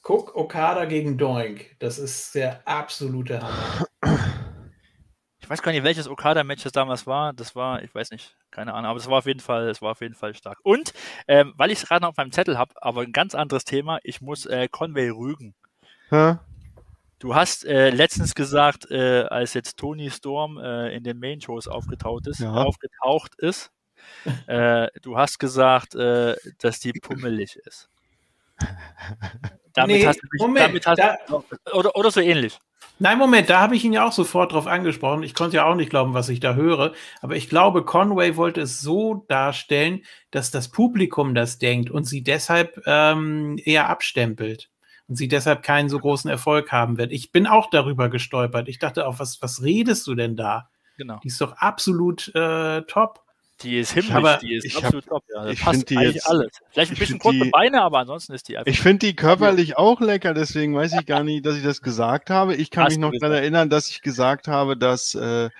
Guck, 0.02 0.34
Okada 0.34 0.86
gegen 0.86 1.18
Doink. 1.18 1.76
Das 1.78 1.98
ist 1.98 2.34
der 2.34 2.66
absolute 2.66 3.40
Hammer. 3.42 3.86
Ich 5.40 5.50
weiß 5.50 5.62
gar 5.62 5.72
nicht, 5.72 5.84
welches 5.84 6.08
Okada-Match 6.08 6.62
das 6.62 6.72
damals 6.72 7.06
war. 7.06 7.32
Das 7.32 7.54
war, 7.54 7.82
ich 7.82 7.94
weiß 7.94 8.10
nicht, 8.12 8.36
keine 8.50 8.72
Ahnung, 8.72 8.90
aber 8.90 8.98
es 8.98 9.08
war 9.08 9.18
auf 9.18 9.26
jeden 9.26 9.40
Fall, 9.40 9.68
es 9.68 9.82
war 9.82 9.92
auf 9.92 10.00
jeden 10.00 10.14
Fall 10.14 10.34
stark. 10.34 10.58
Und 10.62 10.94
ähm, 11.28 11.52
weil 11.56 11.70
ich 11.70 11.82
es 11.82 11.88
gerade 11.88 12.02
noch 12.02 12.10
auf 12.10 12.16
meinem 12.16 12.32
Zettel 12.32 12.56
habe, 12.56 12.72
aber 12.80 13.02
ein 13.02 13.12
ganz 13.12 13.34
anderes 13.34 13.64
Thema, 13.64 13.98
ich 14.02 14.20
muss 14.20 14.46
äh, 14.46 14.68
Conway 14.68 15.10
rügen. 15.10 15.54
Hä? 16.08 16.36
Du 17.18 17.34
hast 17.34 17.66
äh, 17.66 17.90
letztens 17.90 18.34
gesagt, 18.34 18.90
äh, 18.90 19.24
als 19.24 19.52
jetzt 19.52 19.76
Tony 19.76 20.10
Storm 20.10 20.56
äh, 20.56 20.94
in 20.94 21.04
den 21.04 21.18
Main-Shows 21.18 21.68
aufgetaucht 21.68 22.26
ist, 22.26 22.40
ja. 22.40 22.54
aufgetaucht 22.54 23.34
ist, 23.36 23.70
äh, 24.46 24.88
du 25.02 25.18
hast 25.18 25.38
gesagt, 25.38 25.94
äh, 25.94 26.36
dass 26.58 26.80
die 26.80 26.92
pummelig 26.92 27.56
ist. 27.56 27.90
Damit 29.74 29.96
nee, 29.96 30.06
hast 30.06 30.22
du 30.22 30.26
mich, 30.30 30.40
Moment, 30.40 30.68
damit 30.68 30.86
hast, 30.86 30.98
da, 30.98 31.16
oder, 31.72 31.94
oder 31.96 32.10
so 32.10 32.20
ähnlich. 32.20 32.58
Nein, 33.02 33.16
Moment, 33.16 33.48
da 33.48 33.60
habe 33.60 33.76
ich 33.76 33.84
ihn 33.84 33.94
ja 33.94 34.06
auch 34.06 34.12
sofort 34.12 34.52
drauf 34.52 34.66
angesprochen. 34.66 35.22
Ich 35.22 35.34
konnte 35.34 35.56
ja 35.56 35.64
auch 35.64 35.74
nicht 35.74 35.88
glauben, 35.88 36.12
was 36.12 36.28
ich 36.28 36.38
da 36.38 36.54
höre. 36.54 36.92
Aber 37.22 37.34
ich 37.34 37.48
glaube, 37.48 37.82
Conway 37.82 38.36
wollte 38.36 38.60
es 38.60 38.82
so 38.82 39.24
darstellen, 39.26 40.02
dass 40.30 40.50
das 40.50 40.68
Publikum 40.68 41.34
das 41.34 41.58
denkt 41.58 41.90
und 41.90 42.04
sie 42.04 42.22
deshalb 42.22 42.82
ähm, 42.84 43.58
eher 43.64 43.88
abstempelt 43.88 44.68
und 45.08 45.16
sie 45.16 45.28
deshalb 45.28 45.62
keinen 45.62 45.88
so 45.88 45.98
großen 45.98 46.28
Erfolg 46.30 46.72
haben 46.72 46.98
wird. 46.98 47.10
Ich 47.10 47.32
bin 47.32 47.46
auch 47.46 47.70
darüber 47.70 48.10
gestolpert. 48.10 48.68
Ich 48.68 48.78
dachte 48.78 49.06
auch, 49.06 49.18
was, 49.18 49.40
was 49.40 49.62
redest 49.62 50.06
du 50.06 50.14
denn 50.14 50.36
da? 50.36 50.68
Genau. 50.98 51.18
Die 51.22 51.28
ist 51.28 51.40
doch 51.40 51.56
absolut 51.56 52.30
äh, 52.34 52.82
top. 52.82 53.22
Die 53.62 53.78
ist 53.78 53.92
himmlisch, 53.92 54.14
aber 54.14 54.38
die 54.38 54.54
ist 54.54 54.76
absolut 54.76 55.04
hab, 55.04 55.10
top. 55.10 55.24
Ja, 55.34 55.46
ich 55.46 55.60
passt 55.60 55.90
die 55.90 55.96
eigentlich 55.96 56.14
jetzt, 56.16 56.28
alles. 56.28 56.52
Vielleicht 56.70 56.92
ein 56.92 56.98
bisschen 56.98 57.18
kurze 57.18 57.44
die, 57.44 57.50
Beine, 57.50 57.82
aber 57.82 57.98
ansonsten 57.98 58.32
ist 58.32 58.48
die 58.48 58.56
einfach. 58.56 58.70
Ich 58.70 58.80
finde 58.80 59.06
die 59.06 59.14
körperlich 59.14 59.76
auch 59.76 60.00
lecker, 60.00 60.32
deswegen 60.32 60.74
weiß 60.74 60.94
ich 60.94 61.06
gar 61.06 61.22
nicht, 61.24 61.44
dass 61.44 61.56
ich 61.56 61.62
das 61.62 61.82
gesagt 61.82 62.30
habe. 62.30 62.54
Ich 62.54 62.70
kann 62.70 62.84
Hast 62.84 62.92
mich 62.92 62.98
noch 62.98 63.12
daran 63.12 63.36
erinnern, 63.36 63.68
dass 63.68 63.90
ich 63.90 64.00
gesagt 64.02 64.48
habe, 64.48 64.76
dass 64.76 65.14
äh, 65.14 65.50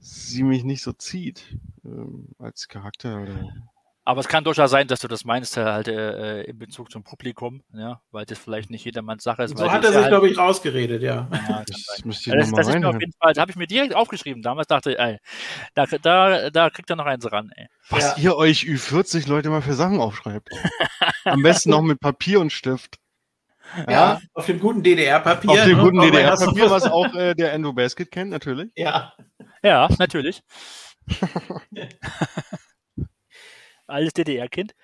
sie 0.00 0.42
mich 0.42 0.64
nicht 0.64 0.82
so 0.82 0.92
zieht 0.92 1.44
äh, 1.84 2.42
als 2.42 2.68
Charakter. 2.68 3.22
Oder 3.22 3.54
aber 4.10 4.20
es 4.20 4.26
kann 4.26 4.42
durchaus 4.42 4.72
sein, 4.72 4.88
dass 4.88 4.98
du 4.98 5.06
das 5.06 5.24
meinst, 5.24 5.56
halt 5.56 5.86
äh, 5.86 6.42
in 6.42 6.58
Bezug 6.58 6.90
zum 6.90 7.04
Publikum, 7.04 7.62
ja, 7.72 8.00
weil 8.10 8.26
das 8.26 8.38
vielleicht 8.38 8.68
nicht 8.68 8.84
jedermanns 8.84 9.22
Sache 9.22 9.44
ist. 9.44 9.56
So 9.56 9.70
hat 9.70 9.84
er 9.84 9.92
sich, 9.92 10.00
halt, 10.00 10.08
glaube 10.08 10.28
ich, 10.28 10.36
rausgeredet, 10.36 11.00
ja. 11.00 11.28
ja 11.30 11.62
das 11.64 12.04
müsste 12.04 12.30
ich 12.30 12.36
das, 12.36 12.50
das 12.50 12.74
ist 12.74 12.84
auf 12.84 12.98
jeden 12.98 13.12
Fall, 13.12 13.34
das 13.34 13.40
habe 13.40 13.52
ich 13.52 13.56
mir 13.56 13.68
direkt 13.68 13.94
aufgeschrieben. 13.94 14.42
Damals 14.42 14.66
dachte 14.66 14.90
ich, 14.90 14.98
ey, 14.98 15.18
da, 15.74 15.86
da, 15.86 16.50
da 16.50 16.70
kriegt 16.70 16.90
er 16.90 16.96
noch 16.96 17.06
eins 17.06 17.30
ran, 17.30 17.52
ey. 17.54 17.68
Was 17.88 18.16
ja. 18.16 18.22
ihr 18.22 18.36
euch 18.36 18.62
Ü40 18.62 19.28
Leute 19.28 19.48
mal 19.48 19.62
für 19.62 19.74
Sachen 19.74 20.00
aufschreibt. 20.00 20.48
Am 21.24 21.42
besten 21.42 21.70
noch 21.70 21.82
mit 21.82 22.00
Papier 22.00 22.40
und 22.40 22.52
Stift. 22.52 22.96
Ja, 23.76 23.92
ja 23.92 24.20
auf 24.34 24.46
dem 24.46 24.58
guten 24.58 24.82
DDR-Papier. 24.82 25.50
Auf 25.50 25.64
dem 25.64 25.76
ne? 25.76 25.84
guten 25.84 26.00
DDR-Papier, 26.00 26.68
was 26.68 26.82
auch 26.90 27.14
äh, 27.14 27.36
der 27.36 27.52
Endo 27.52 27.72
Basket 27.72 28.10
kennt, 28.10 28.30
natürlich. 28.30 28.72
Ja. 28.74 29.12
Ja, 29.62 29.88
natürlich. 30.00 30.42
altes 33.90 34.14
DDR-Kind. 34.14 34.74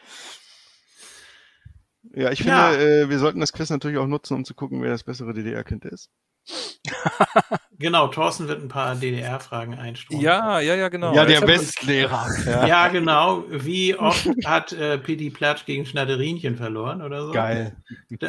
Ja, 2.15 2.31
ich 2.31 2.39
finde, 2.39 2.53
ja. 2.53 2.75
Äh, 2.75 3.09
wir 3.09 3.19
sollten 3.19 3.41
das 3.41 3.53
Quiz 3.53 3.71
natürlich 3.71 3.99
auch 3.99 4.07
nutzen, 4.07 4.35
um 4.35 4.45
zu 4.45 4.55
gucken, 4.55 4.83
wer 4.83 4.91
das 4.91 5.05
bessere 5.05 5.35
DDR-Kind 5.35 5.85
ist. 5.85 6.11
genau, 7.79 8.09
Thorsten 8.09 8.47
wird 8.47 8.63
ein 8.63 8.69
paar 8.69 8.95
DDR-Fragen 8.95 9.75
einstreuen. 9.75 10.21
Ja, 10.21 10.61
ja, 10.61 10.75
ja, 10.75 10.89
genau. 10.89 11.15
Ja, 11.15 11.25
der 11.25 11.41
Bestlehrer. 11.41 12.27
Ja. 12.47 12.67
ja, 12.67 12.89
genau. 12.89 13.45
Wie 13.49 13.97
oft 13.97 14.29
hat 14.45 14.73
äh, 14.73 14.99
Pidi 14.99 15.31
Platsch 15.31 15.65
gegen 15.67 15.85
Schnatterinchen 15.85 16.57
verloren 16.57 17.03
oder 17.03 17.27
so? 17.27 17.33
Geil. 17.33 17.77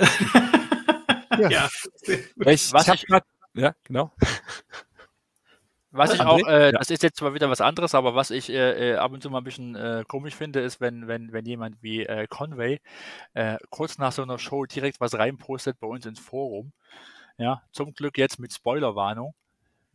ja. 1.40 1.50
ja. 1.50 1.70
Ich, 2.04 2.74
ich 2.74 2.74
habe 2.74 2.98
gerade, 3.08 3.26
ja, 3.54 3.76
genau. 3.84 4.12
Was 5.98 6.14
ich 6.14 6.22
auch, 6.22 6.48
äh, 6.48 6.72
das 6.72 6.90
ist 6.90 7.04
jetzt 7.04 7.18
zwar 7.18 7.34
wieder 7.34 7.50
was 7.50 7.62
anderes, 7.62 7.96
aber 7.96 8.16
was 8.16 8.32
ich 8.32 8.50
äh, 8.50 8.94
äh, 8.94 8.96
ab 8.98 9.12
und 9.12 9.22
zu 9.22 9.30
mal 9.30 9.40
ein 9.40 9.44
bisschen 9.44 9.76
äh, 9.76 10.04
komisch 10.08 10.36
finde, 10.36 10.62
ist, 10.62 10.80
wenn, 10.80 11.08
wenn, 11.08 11.34
wenn 11.34 11.46
jemand 11.46 11.82
wie 11.82 12.06
äh, 12.06 12.28
Conway 12.28 12.80
äh, 13.34 13.58
kurz 13.70 13.98
nach 13.98 14.12
so 14.12 14.22
einer 14.22 14.40
Show 14.40 14.66
direkt 14.66 15.00
was 15.00 15.16
reinpostet 15.16 15.80
bei 15.80 15.88
uns 15.88 16.06
ins 16.06 16.20
Forum. 16.20 16.72
Ja, 17.38 17.62
zum 17.72 17.94
Glück 17.94 18.18
jetzt 18.18 18.40
mit 18.40 18.54
Spoilerwarnung. 18.54 19.34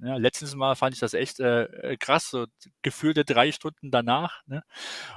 Ja, 0.04 0.16
letztens 0.16 0.56
mal 0.56 0.74
fand 0.74 0.94
ich 0.94 1.00
das 1.00 1.14
echt 1.14 1.38
äh, 1.38 1.62
äh 1.62 1.96
krass, 1.96 2.28
so 2.28 2.46
gefühlte 2.82 3.24
drei 3.24 3.52
Stunden 3.52 3.92
danach. 3.92 4.42
Ne? 4.46 4.64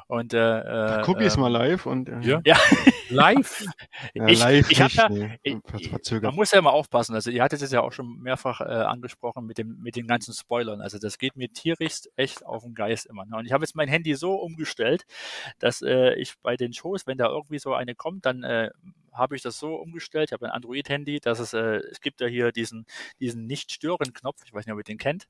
Und 0.06 0.34
äh, 0.36 0.38
da 0.38 1.02
guck 1.04 1.20
ich 1.22 1.28
es 1.28 1.38
mal 1.38 1.48
live 1.48 1.88
und 1.88 2.08
äh, 2.08 2.20
ja. 2.22 2.42
ja. 2.46 2.56
live. 3.10 3.66
ja, 4.14 4.28
ich, 4.28 4.40
live 4.40 4.70
ich 4.70 4.80
nicht, 4.80 4.96
ja, 4.96 5.10
nee. 5.10 5.40
ich, 5.42 5.60
man 6.22 6.36
muss 6.36 6.52
ja 6.52 6.60
immer 6.60 6.74
aufpassen. 6.74 7.16
Also 7.16 7.32
ihr 7.32 7.42
hattet 7.42 7.64
es 7.64 7.72
ja 7.72 7.82
auch 7.82 7.94
schon 7.94 8.20
mehrfach 8.20 8.62
äh, 8.62 8.66
angesprochen 8.66 9.48
mit 9.48 9.58
dem 9.58 9.80
mit 9.82 9.96
den 9.96 10.06
ganzen 10.06 10.36
Spoilern. 10.36 10.82
Also 10.82 11.00
das 11.00 11.18
geht 11.18 11.36
mir 11.36 11.52
tierisch 11.52 12.02
echt 12.16 12.46
auf 12.46 12.62
den 12.62 12.76
Geist 12.76 13.08
immer. 13.08 13.26
Ne? 13.26 13.38
Und 13.38 13.46
ich 13.48 13.54
habe 13.54 13.64
jetzt 13.64 13.76
mein 13.76 13.90
Handy 13.90 14.14
so 14.14 14.36
umgestellt, 14.36 15.08
dass 15.58 15.82
äh, 15.82 16.14
ich 16.14 16.36
bei 16.44 16.58
den 16.58 16.74
Shows, 16.74 17.08
wenn 17.08 17.18
da 17.18 17.28
irgendwie 17.28 17.58
so 17.58 17.74
eine 17.74 17.96
kommt, 17.96 18.28
dann 18.28 18.44
äh, 18.44 18.70
habe 19.18 19.36
ich 19.36 19.42
das 19.42 19.60
so 19.60 19.76
umgestellt. 19.76 20.30
Ich 20.30 20.34
habe 20.34 20.46
ein 20.46 20.52
Android-Handy, 20.52 21.20
dass 21.20 21.40
es, 21.40 21.54
äh, 21.54 21.82
es 21.92 22.02
gibt 22.02 22.22
ja 22.22 22.28
hier 22.28 22.52
diesen, 22.52 22.86
diesen 23.20 23.46
Nicht-Stören-Knopf. 23.46 24.42
Ich 24.46 24.54
weiß 24.54 24.66
nicht, 24.66 24.74
ob 24.74 24.80
ihr 24.80 24.84
den 24.84 24.98
kennt 24.98 25.28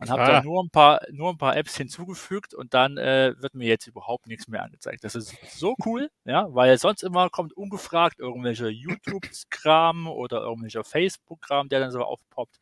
und 0.00 0.08
habe 0.08 0.22
ah. 0.22 0.26
dann 0.26 0.44
nur 0.44 0.62
ein 0.62 0.70
paar 0.70 1.00
nur 1.10 1.30
ein 1.30 1.38
paar 1.38 1.56
Apps 1.56 1.76
hinzugefügt 1.76 2.54
und 2.54 2.72
dann 2.72 2.96
äh, 2.96 3.34
wird 3.38 3.54
mir 3.54 3.68
jetzt 3.68 3.86
überhaupt 3.86 4.26
nichts 4.26 4.48
mehr 4.48 4.62
angezeigt. 4.62 5.04
Das 5.04 5.14
ist 5.14 5.36
so 5.52 5.74
cool, 5.84 6.10
ja, 6.24 6.46
weil 6.54 6.78
sonst 6.78 7.02
immer 7.02 7.28
kommt 7.28 7.52
ungefragt 7.52 8.18
irgendwelcher 8.18 8.68
YouTube-Kram 8.68 10.08
oder 10.08 10.40
irgendwelcher 10.40 10.84
Facebook-Kram, 10.84 11.68
der 11.68 11.80
dann 11.80 11.90
so 11.90 12.02
aufpoppt. 12.02 12.58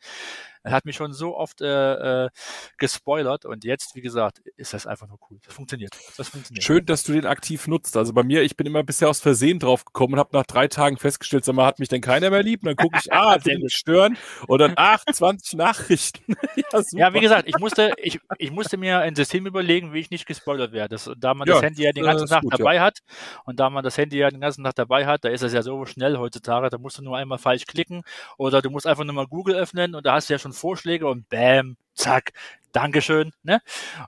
Er 0.68 0.74
hat 0.74 0.84
mich 0.84 0.96
schon 0.96 1.12
so 1.12 1.36
oft 1.36 1.60
äh, 1.60 2.24
äh, 2.24 2.28
gespoilert 2.76 3.44
und 3.44 3.64
jetzt, 3.64 3.94
wie 3.94 4.02
gesagt, 4.02 4.40
ist 4.56 4.74
das 4.74 4.86
einfach 4.86 5.08
nur 5.08 5.18
cool. 5.30 5.38
Das 5.44 5.54
funktioniert. 5.54 5.96
Das 6.16 6.28
funktioniert. 6.28 6.62
Schön, 6.62 6.84
dass 6.84 7.04
du 7.04 7.12
den 7.12 7.26
aktiv 7.26 7.66
nutzt. 7.66 7.96
Also 7.96 8.12
bei 8.12 8.22
mir, 8.22 8.42
ich 8.42 8.56
bin 8.56 8.66
immer 8.66 8.82
bisher 8.82 9.08
aus 9.08 9.20
Versehen 9.20 9.58
drauf 9.58 9.84
gekommen 9.84 10.14
und 10.14 10.18
habe 10.18 10.36
nach 10.36 10.44
drei 10.44 10.68
Tagen 10.68 10.98
festgestellt, 10.98 11.44
sag 11.44 11.54
mal, 11.54 11.66
hat 11.66 11.78
mich 11.78 11.88
denn 11.88 12.00
keiner 12.00 12.30
mehr 12.30 12.42
lieb? 12.42 12.62
Und 12.62 12.66
dann 12.66 12.76
gucke 12.76 12.98
ich, 13.02 13.12
ah, 13.12 13.38
den 13.38 13.68
stören 13.70 14.18
und 14.46 14.58
dann, 14.58 14.74
ach, 14.76 15.04
20 15.10 15.54
Nachrichten. 15.54 16.34
ja, 16.72 16.82
ja, 16.92 17.14
wie 17.14 17.20
gesagt, 17.20 17.48
ich 17.48 17.58
musste, 17.58 17.94
ich, 17.96 18.20
ich 18.36 18.50
musste 18.50 18.76
mir 18.76 18.98
ein 18.98 19.14
System 19.14 19.46
überlegen, 19.46 19.94
wie 19.94 20.00
ich 20.00 20.10
nicht 20.10 20.26
gespoilert 20.26 20.72
werde. 20.72 20.96
Das, 20.96 21.10
da 21.16 21.32
man 21.32 21.48
ja, 21.48 21.54
das 21.54 21.62
Handy 21.62 21.82
ja 21.82 21.92
den 21.92 22.04
ganzen 22.04 22.26
Tag 22.26 22.42
dabei 22.50 22.76
ja. 22.76 22.82
hat 22.82 22.98
und 23.44 23.58
da 23.58 23.70
man 23.70 23.84
das 23.84 23.96
Handy 23.96 24.18
ja 24.18 24.30
den 24.30 24.40
ganzen 24.40 24.64
Tag 24.64 24.74
dabei 24.74 25.06
hat, 25.06 25.24
da 25.24 25.28
ist 25.30 25.42
es 25.42 25.52
ja 25.52 25.62
so 25.62 25.86
schnell 25.86 26.18
heutzutage, 26.18 26.68
da 26.68 26.78
musst 26.78 26.98
du 26.98 27.02
nur 27.02 27.16
einmal 27.16 27.38
falsch 27.38 27.66
klicken 27.66 28.02
oder 28.36 28.60
du 28.60 28.70
musst 28.70 28.86
einfach 28.86 29.04
nur 29.04 29.14
mal 29.14 29.26
Google 29.26 29.54
öffnen 29.54 29.94
und 29.94 30.04
da 30.04 30.14
hast 30.14 30.28
du 30.28 30.34
ja 30.34 30.38
schon 30.38 30.52
Vorschläge 30.58 31.06
und 31.06 31.28
bam, 31.28 31.76
zack, 31.94 32.32
Dankeschön, 32.72 33.32
ne? 33.42 33.60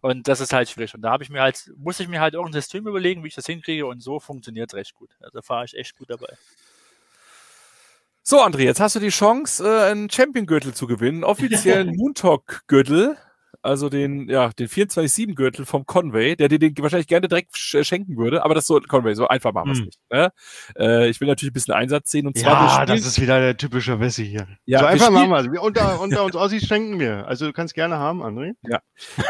Und 0.03 0.29
das 0.29 0.41
ist 0.41 0.53
halt 0.53 0.69
schwierig. 0.69 0.95
Und 0.95 1.03
da 1.03 1.11
habe 1.11 1.25
ich 1.25 1.31
mir 1.31 1.41
halt, 1.41 1.73
muss 1.77 1.99
ich 1.99 2.09
mir 2.09 2.21
halt 2.21 2.35
irgendein 2.35 2.61
System 2.61 2.87
überlegen, 2.87 3.25
wie 3.25 3.29
ich 3.29 3.35
das 3.35 3.47
hinkriege 3.47 3.87
und 3.87 4.03
so 4.03 4.21
funktioniert 4.21 4.71
es 4.71 4.77
recht 4.77 4.95
gut. 4.95 5.11
Also 5.21 5.39
da 5.39 5.43
fahre 5.43 5.65
ich 5.65 5.77
echt 5.77 5.97
gut 5.97 6.11
dabei. 6.11 6.37
So, 8.23 8.43
André, 8.43 8.61
jetzt 8.61 8.81
hast 8.81 8.97
du 8.97 9.01
die 9.01 9.09
Chance, 9.09 9.67
äh, 9.67 9.91
einen 9.91 10.11
Champion-Gürtel 10.11 10.75
zu 10.75 10.87
gewinnen, 10.87 11.25
offiziellen 11.25 11.89
Moontalk-Gürtel 11.97 13.17
also 13.63 13.89
den, 13.89 14.29
ja, 14.29 14.49
den 14.51 14.69
24-7-Gürtel 14.69 15.67
vom 15.67 15.87
Conway, 15.87 16.37
der 16.37 16.49
dir 16.49 16.59
den 16.59 16.77
wahrscheinlich 16.79 17.09
gerne 17.09 17.29
direkt 17.29 17.57
schenken 17.57 18.17
würde, 18.17 18.45
aber 18.45 18.55
das 18.55 18.67
so, 18.67 18.81
Conway, 18.81 19.15
so 19.15 19.29
einfach 19.29 19.53
machen 19.53 19.69
wir 19.69 19.73
es 19.73 19.79
hm. 19.79 19.85
nicht. 19.87 20.01
Ne? 20.11 20.33
Äh, 20.79 21.09
ich 21.09 21.21
will 21.21 21.29
natürlich 21.29 21.51
ein 21.51 21.55
bisschen 21.55 21.75
Einsatz 21.75 22.11
sehen 22.11 22.27
und 22.27 22.39
zwar. 22.39 22.81
Ja, 22.81 22.87
das 22.87 23.07
ist 23.07 23.21
wieder 23.21 23.41
der 23.41 23.57
typische 23.57 24.01
Wessi 24.01 24.27
hier. 24.27 24.47
Ja, 24.65 24.81
so 24.81 24.87
einfach 24.87 25.11
machen 25.11 25.31
wir 25.31 25.39
es. 25.39 25.61
Unter, 25.61 26.01
unter 26.01 26.25
uns 26.25 26.37
Ossis 26.37 26.67
schenken 26.67 26.99
wir. 26.99 27.27
Also 27.27 27.47
du 27.47 27.53
kannst 27.53 27.75
gerne 27.75 27.99
haben, 27.99 28.23
André. 28.23 28.53
Ja. 28.63 28.81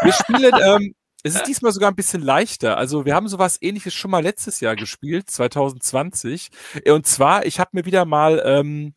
Wir 0.02 0.12
spielen, 0.12 0.52
ähm, 0.62 0.94
es 1.22 1.34
ist 1.34 1.46
diesmal 1.46 1.72
sogar 1.72 1.90
ein 1.90 1.96
bisschen 1.96 2.22
leichter. 2.22 2.78
Also 2.78 3.04
wir 3.04 3.14
haben 3.14 3.28
sowas 3.28 3.58
ähnliches 3.60 3.94
schon 3.94 4.10
mal 4.10 4.22
letztes 4.22 4.60
Jahr 4.60 4.76
gespielt, 4.76 5.28
2020. 5.30 6.48
Und 6.86 7.06
zwar, 7.06 7.44
ich 7.44 7.60
habe 7.60 7.70
mir 7.72 7.84
wieder 7.84 8.04
mal 8.04 8.42
ähm, 8.44 8.94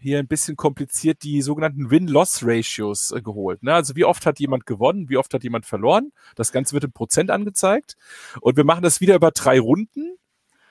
hier 0.00 0.18
ein 0.18 0.28
bisschen 0.28 0.56
kompliziert 0.56 1.22
die 1.22 1.42
sogenannten 1.42 1.90
Win-Loss-Ratios 1.90 3.12
äh, 3.12 3.20
geholt. 3.22 3.62
Ne? 3.62 3.74
Also 3.74 3.96
wie 3.96 4.04
oft 4.04 4.26
hat 4.26 4.38
jemand 4.38 4.66
gewonnen, 4.66 5.08
wie 5.08 5.16
oft 5.16 5.34
hat 5.34 5.42
jemand 5.42 5.66
verloren. 5.66 6.12
Das 6.36 6.52
Ganze 6.52 6.72
wird 6.74 6.84
in 6.84 6.92
Prozent 6.92 7.30
angezeigt. 7.30 7.96
Und 8.40 8.56
wir 8.56 8.64
machen 8.64 8.82
das 8.82 9.00
wieder 9.00 9.16
über 9.16 9.30
drei 9.30 9.58
Runden. 9.58 10.16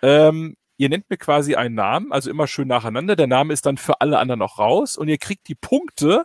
Ähm, 0.02 0.56
ihr 0.78 0.90
nennt 0.90 1.10
mir 1.10 1.18
quasi 1.18 1.56
einen 1.56 1.76
Namen, 1.76 2.12
also 2.12 2.30
immer 2.30 2.48
schön 2.48 2.68
nacheinander. 2.68 3.16
Der 3.16 3.28
Name 3.28 3.54
ist 3.54 3.66
dann 3.66 3.78
für 3.78 4.00
alle 4.02 4.20
anderen 4.20 4.42
auch 4.42 4.60
raus 4.60 4.98
und 4.98 5.08
ihr 5.08 5.18
kriegt 5.18 5.48
die 5.48 5.56
Punkte, 5.56 6.24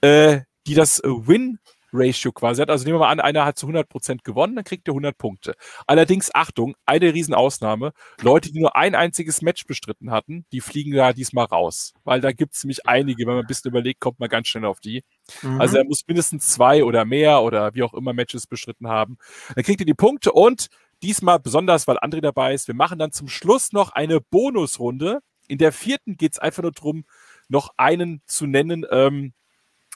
äh, 0.00 0.40
die 0.66 0.74
das 0.74 1.00
Win 1.04 1.58
Ratio 1.92 2.32
quasi 2.32 2.62
hat. 2.62 2.70
Also 2.70 2.84
nehmen 2.84 2.96
wir 2.96 3.00
mal 3.00 3.10
an, 3.10 3.20
einer 3.20 3.44
hat 3.44 3.58
zu 3.58 3.66
100% 3.66 4.22
gewonnen, 4.24 4.56
dann 4.56 4.64
kriegt 4.64 4.88
er 4.88 4.92
100 4.92 5.16
Punkte. 5.16 5.54
Allerdings, 5.86 6.34
Achtung, 6.34 6.74
eine 6.86 7.12
Riesenausnahme, 7.12 7.92
Leute, 8.20 8.52
die 8.52 8.60
nur 8.60 8.76
ein 8.76 8.94
einziges 8.94 9.42
Match 9.42 9.66
bestritten 9.66 10.10
hatten, 10.10 10.46
die 10.52 10.60
fliegen 10.60 10.92
da 10.92 11.12
diesmal 11.12 11.46
raus. 11.46 11.92
Weil 12.04 12.20
da 12.20 12.32
gibt 12.32 12.54
es 12.54 12.64
nämlich 12.64 12.86
einige, 12.86 13.26
wenn 13.26 13.34
man 13.34 13.44
ein 13.44 13.46
bisschen 13.46 13.70
überlegt, 13.70 14.00
kommt 14.00 14.20
man 14.20 14.28
ganz 14.28 14.48
schnell 14.48 14.64
auf 14.64 14.80
die. 14.80 15.04
Mhm. 15.42 15.60
Also 15.60 15.76
er 15.76 15.84
muss 15.84 16.06
mindestens 16.06 16.48
zwei 16.48 16.84
oder 16.84 17.04
mehr 17.04 17.42
oder 17.42 17.74
wie 17.74 17.82
auch 17.82 17.94
immer 17.94 18.12
Matches 18.12 18.46
bestritten 18.46 18.88
haben. 18.88 19.18
Dann 19.54 19.64
kriegt 19.64 19.80
ihr 19.80 19.86
die 19.86 19.94
Punkte 19.94 20.32
und 20.32 20.68
diesmal 21.02 21.40
besonders, 21.40 21.86
weil 21.86 21.98
André 21.98 22.20
dabei 22.20 22.54
ist, 22.54 22.68
wir 22.68 22.74
machen 22.74 22.98
dann 22.98 23.12
zum 23.12 23.28
Schluss 23.28 23.72
noch 23.72 23.90
eine 23.90 24.20
Bonusrunde. 24.20 25.20
In 25.48 25.58
der 25.58 25.72
vierten 25.72 26.16
geht 26.16 26.32
es 26.32 26.38
einfach 26.38 26.62
nur 26.62 26.72
darum, 26.72 27.04
noch 27.48 27.74
einen 27.76 28.22
zu 28.26 28.46
nennen, 28.46 28.86
ähm, 28.90 29.34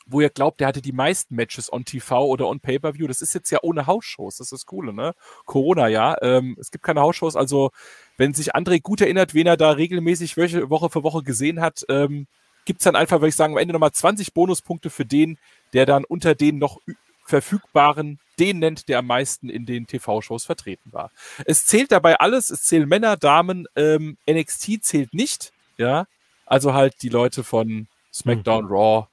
wo 0.06 0.20
ihr 0.20 0.30
glaubt, 0.30 0.60
der 0.60 0.68
hatte 0.68 0.80
die 0.80 0.92
meisten 0.92 1.34
Matches 1.34 1.72
on 1.72 1.84
TV 1.84 2.26
oder 2.26 2.46
on 2.46 2.60
Pay-Per-View. 2.60 3.08
Das 3.08 3.20
ist 3.20 3.34
jetzt 3.34 3.50
ja 3.50 3.58
ohne 3.62 3.86
Hausshows. 3.86 4.36
Das 4.36 4.46
ist 4.46 4.52
das 4.52 4.66
Coole, 4.66 4.92
ne? 4.92 5.14
Corona, 5.44 5.88
ja. 5.88 6.16
Ähm, 6.22 6.56
es 6.60 6.70
gibt 6.70 6.84
keine 6.84 7.00
Hausshows. 7.00 7.36
Also, 7.36 7.70
wenn 8.16 8.32
sich 8.32 8.54
André 8.54 8.80
gut 8.80 9.00
erinnert, 9.00 9.34
wen 9.34 9.46
er 9.46 9.56
da 9.56 9.72
regelmäßig 9.72 10.36
Woche 10.36 10.90
für 10.90 11.02
Woche 11.02 11.22
gesehen 11.22 11.60
hat, 11.60 11.84
ähm, 11.88 12.26
gibt 12.64 12.80
es 12.80 12.84
dann 12.84 12.96
einfach, 12.96 13.18
würde 13.20 13.28
ich 13.28 13.36
sagen, 13.36 13.54
am 13.54 13.58
Ende 13.58 13.72
nochmal 13.72 13.92
20 13.92 14.32
Bonuspunkte 14.32 14.90
für 14.90 15.04
den, 15.04 15.38
der 15.72 15.86
dann 15.86 16.04
unter 16.04 16.34
den 16.34 16.58
noch 16.58 16.80
verfügbaren 17.24 18.20
den 18.38 18.58
nennt, 18.58 18.88
der 18.88 18.98
am 19.00 19.06
meisten 19.06 19.48
in 19.48 19.66
den 19.66 19.86
TV-Shows 19.86 20.44
vertreten 20.44 20.92
war. 20.92 21.10
Es 21.46 21.66
zählt 21.66 21.90
dabei 21.90 22.18
alles. 22.20 22.50
Es 22.50 22.64
zählen 22.64 22.88
Männer, 22.88 23.16
Damen. 23.16 23.66
Ähm, 23.74 24.18
NXT 24.30 24.84
zählt 24.84 25.14
nicht, 25.14 25.52
ja. 25.78 26.06
Also 26.44 26.74
halt 26.74 27.02
die 27.02 27.08
Leute 27.08 27.42
von 27.42 27.88
SmackDown, 28.12 28.66
mhm. 28.66 28.70
Raw, 28.70 29.06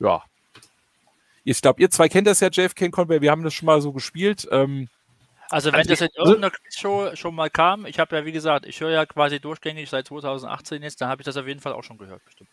ja, 0.00 0.22
ich 1.44 1.60
glaube, 1.60 1.80
ihr 1.80 1.90
zwei 1.90 2.08
kennt 2.08 2.26
das 2.26 2.40
ja, 2.40 2.48
JFK 2.50 2.90
Conway, 2.90 3.20
wir 3.20 3.30
haben 3.30 3.44
das 3.44 3.54
schon 3.54 3.66
mal 3.66 3.80
so 3.80 3.92
gespielt. 3.92 4.48
Ähm, 4.50 4.88
also 5.50 5.70
wenn 5.72 5.80
also 5.80 5.90
das 5.90 6.00
in 6.00 6.08
irgendeiner 6.16 6.52
Show 6.70 7.14
schon 7.14 7.34
mal 7.34 7.50
kam, 7.50 7.86
ich 7.86 7.98
habe 7.98 8.16
ja 8.16 8.24
wie 8.24 8.32
gesagt, 8.32 8.66
ich 8.66 8.80
höre 8.80 8.90
ja 8.90 9.06
quasi 9.06 9.40
durchgängig 9.40 9.90
seit 9.90 10.08
2018 10.08 10.82
jetzt, 10.82 11.00
dann 11.00 11.08
habe 11.08 11.22
ich 11.22 11.26
das 11.26 11.36
auf 11.36 11.46
jeden 11.46 11.60
Fall 11.60 11.74
auch 11.74 11.84
schon 11.84 11.98
gehört, 11.98 12.24
bestimmt. 12.24 12.50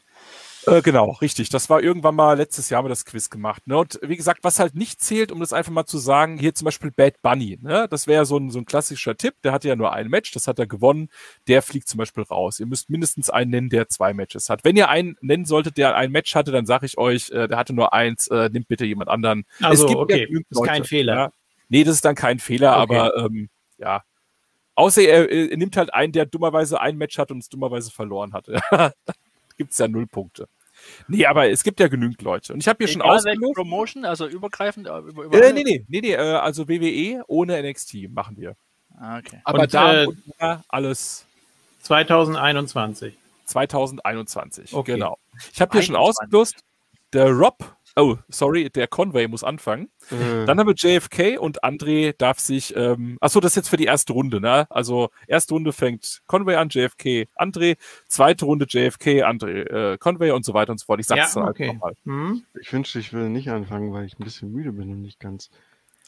Äh, 0.66 0.82
genau, 0.82 1.12
richtig. 1.22 1.50
Das 1.50 1.70
war 1.70 1.82
irgendwann 1.82 2.16
mal 2.16 2.38
letztes 2.38 2.70
Jahr 2.70 2.80
haben 2.80 2.86
wir 2.86 2.90
das 2.90 3.06
Quiz 3.06 3.30
gemacht. 3.30 3.66
Ne? 3.68 3.78
Und 3.78 4.00
wie 4.04 4.16
gesagt, 4.16 4.44
was 4.44 4.60
halt 4.60 4.76
nicht 4.76 5.02
zählt, 5.02 5.32
um 5.32 5.40
das 5.40 5.54
einfach 5.54 5.72
mal 5.72 5.86
zu 5.86 5.98
sagen, 5.98 6.38
hier 6.38 6.54
zum 6.54 6.66
Beispiel 6.66 6.92
Bad 6.92 7.22
Bunny. 7.22 7.58
Ne? 7.62 7.88
Das 7.90 8.08
wäre 8.08 8.26
so 8.26 8.38
ein, 8.38 8.52
so 8.52 8.60
ein 8.60 8.66
klassischer 8.66 9.18
Tipp. 9.18 9.36
Der 9.44 9.52
hatte 9.52 9.68
ja 9.68 9.76
nur 9.76 9.94
ein 9.94 10.08
Match, 10.08 10.32
das 10.32 10.48
hat 10.48 10.60
er 10.60 10.68
gewonnen. 10.68 11.10
Der 11.48 11.62
fliegt 11.62 11.88
zum 11.88 11.98
Beispiel 11.98 12.24
raus. 12.24 12.60
Ihr 12.60 12.68
müsst 12.68 12.90
mindestens 12.90 13.30
einen 13.30 13.52
nennen, 13.52 13.70
der 13.70 13.90
zwei 13.90 14.14
Matches 14.14 14.50
hat. 14.50 14.64
Wenn 14.64 14.76
ihr 14.76 14.90
einen 14.90 15.18
nennen 15.22 15.46
solltet, 15.46 15.78
der 15.78 15.96
ein 15.96 16.12
Match 16.12 16.36
hatte, 16.36 16.52
dann 16.52 16.66
sage 16.66 16.86
ich 16.86 16.98
euch, 16.98 17.32
äh, 17.32 17.48
der 17.48 17.58
hatte 17.58 17.74
nur 17.74 17.94
eins, 17.94 18.28
äh, 18.28 18.50
nimmt 18.50 18.68
bitte 18.68 18.86
jemand 18.86 19.10
anderen. 19.10 19.46
Also, 19.62 19.88
okay, 20.00 20.28
ja 20.30 20.40
das 20.50 20.60
ist 20.60 20.68
kein 20.68 20.84
Fehler. 20.84 21.14
Ja? 21.16 21.32
Nee, 21.70 21.84
das 21.84 21.96
ist 21.96 22.06
dann 22.06 22.16
kein 22.16 22.40
Fehler, 22.40 22.82
okay. 22.82 22.98
aber 22.98 23.18
ähm, 23.18 23.50
ja. 23.78 24.04
Außer 24.76 25.02
er, 25.02 25.30
er, 25.30 25.58
nimmt 25.58 25.76
halt 25.76 25.94
einen, 25.94 26.14
der 26.14 26.26
dummerweise 26.26 26.80
ein 26.80 26.98
Match 26.98 27.18
hat 27.18 27.32
und 27.32 27.40
es 27.40 27.50
dummerweise 27.50 27.92
verloren 27.92 28.34
hat. 28.34 28.48
Gibt 29.62 29.74
es 29.74 29.78
ja 29.78 29.88
null 29.88 30.08
Punkte. 30.08 30.48
Nee, 31.08 31.28
aber 31.28 31.48
es 31.48 31.64
gibt 31.64 31.80
ja 31.80 31.88
genügend 31.88 32.24
Leute. 32.24 32.54
Und 32.54 32.60
ich 32.60 32.68
habe 32.68 32.78
hier 32.80 32.88
schon 32.88 33.04
ausgelost. 33.04 33.54
Promotion, 33.54 34.04
also 34.04 34.28
übergreifend? 34.28 34.88
Äh, 34.88 34.98
über, 34.98 35.26
über 35.26 35.44
äh, 35.44 35.54
nee, 35.54 35.64
nee, 35.64 35.86
nee, 35.88 36.02
nee, 36.02 36.14
äh, 36.14 36.18
also 36.18 36.68
WWE 36.68 37.24
ohne 37.28 37.62
NXT 37.62 38.10
machen 38.10 38.38
wir. 38.38 38.56
Ah, 38.98 39.20
okay. 39.20 39.42
Aber 39.44 39.62
und, 39.62 39.74
da 39.74 40.04
äh, 40.04 40.58
alles 40.68 41.28
2021. 41.82 43.16
2021, 43.46 44.74
okay. 44.74 44.94
genau. 44.94 45.20
Ich 45.54 45.62
habe 45.62 45.72
hier 45.74 45.84
schon 45.84 45.96
ausgelost. 45.96 46.56
Der 47.14 47.30
Rob 47.30 47.76
Oh, 47.96 48.18
sorry, 48.30 48.70
der 48.70 48.88
Conway 48.88 49.28
muss 49.28 49.44
anfangen. 49.44 49.90
Mhm. 50.10 50.46
Dann 50.46 50.60
haben 50.60 50.68
wir 50.68 50.76
JFK 50.76 51.38
und 51.38 51.64
André 51.64 52.14
darf 52.18 52.40
sich. 52.40 52.76
Ähm, 52.76 53.18
achso, 53.20 53.40
das 53.40 53.52
ist 53.52 53.56
jetzt 53.58 53.70
für 53.70 53.78
die 53.78 53.86
erste 53.86 54.14
Runde, 54.14 54.40
ne? 54.40 54.66
Also, 54.70 55.10
erste 55.28 55.54
Runde 55.54 55.74
fängt 55.74 56.22
Conway 56.28 56.56
an, 56.56 56.70
JFK, 56.70 57.28
André. 57.36 57.78
Zweite 58.08 58.46
Runde 58.46 58.66
JFK, 58.68 59.24
André, 59.24 59.94
äh, 59.94 59.98
Conway 59.98 60.32
und 60.32 60.46
so 60.46 60.54
weiter 60.54 60.72
und 60.72 60.80
so 60.80 60.86
fort. 60.86 61.00
Ich 61.00 61.08
sag's 61.08 61.36
ja, 61.36 61.48
okay. 61.48 61.74
nochmal. 61.74 61.94
Mhm. 62.06 62.44
Ich 62.60 62.72
wünschte, 62.72 63.00
ich 63.00 63.12
würde 63.12 63.30
nicht 63.30 63.50
anfangen, 63.50 63.92
weil 63.92 64.06
ich 64.06 64.18
ein 64.18 64.24
bisschen 64.24 64.52
müde 64.52 64.72
bin 64.72 64.90
und 64.90 65.02
nicht 65.02 65.20
ganz. 65.20 65.50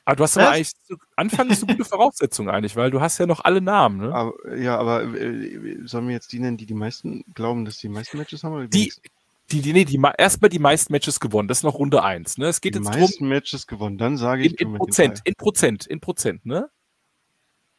Aber 0.05 0.18
du 0.18 0.23
hast 0.23 0.38
aber 0.38 0.49
eigentlich 0.49 0.76
zu 0.84 0.97
Anfang 1.15 1.49
ist 1.49 1.64
eine 1.64 1.77
gute 1.77 1.88
Voraussetzung 1.88 2.49
eigentlich, 2.49 2.76
weil 2.76 2.91
du 2.91 2.99
hast 2.99 3.19
ja 3.19 3.26
noch 3.26 3.45
alle 3.45 3.61
Namen, 3.61 3.99
ne? 3.99 4.14
Aber, 4.14 4.57
ja, 4.57 4.77
aber 4.77 5.03
äh, 5.03 5.77
sollen 5.85 6.07
wir 6.07 6.14
jetzt 6.14 6.34
die 6.34 6.39
nennen, 6.39 6.57
die 6.57 6.65
die 6.65 6.73
meisten 6.73 7.23
glauben, 7.34 7.64
dass 7.64 7.77
die 7.77 7.88
meisten 7.88 8.18
Matches 8.18 8.43
haben? 8.43 8.53
Oder 8.53 8.68
die, 8.68 8.91
die, 9.53 9.61
die, 9.61 9.73
nee, 9.73 9.85
die, 9.85 10.01
erstmal 10.17 10.49
die 10.49 10.59
meisten 10.59 10.91
Matches 10.91 11.19
gewonnen. 11.19 11.47
Das 11.47 11.59
ist 11.59 11.63
noch 11.63 11.75
Runde 11.75 12.03
1. 12.03 12.39
Ne? 12.39 12.47
Es 12.47 12.59
geht 12.59 12.75
die 12.75 12.80
jetzt 12.80 12.93
meisten 12.93 13.23
drum, 13.23 13.30
Matches 13.30 13.67
gewonnen, 13.67 13.97
dann 13.97 14.17
sage 14.17 14.43
ich. 14.43 14.59
In, 14.59 14.69
in 14.69 14.77
Prozent, 14.77 15.21
in 15.23 15.35
Prozent, 15.35 15.85
in 15.85 15.99
Prozent, 15.99 16.45
ne? 16.45 16.69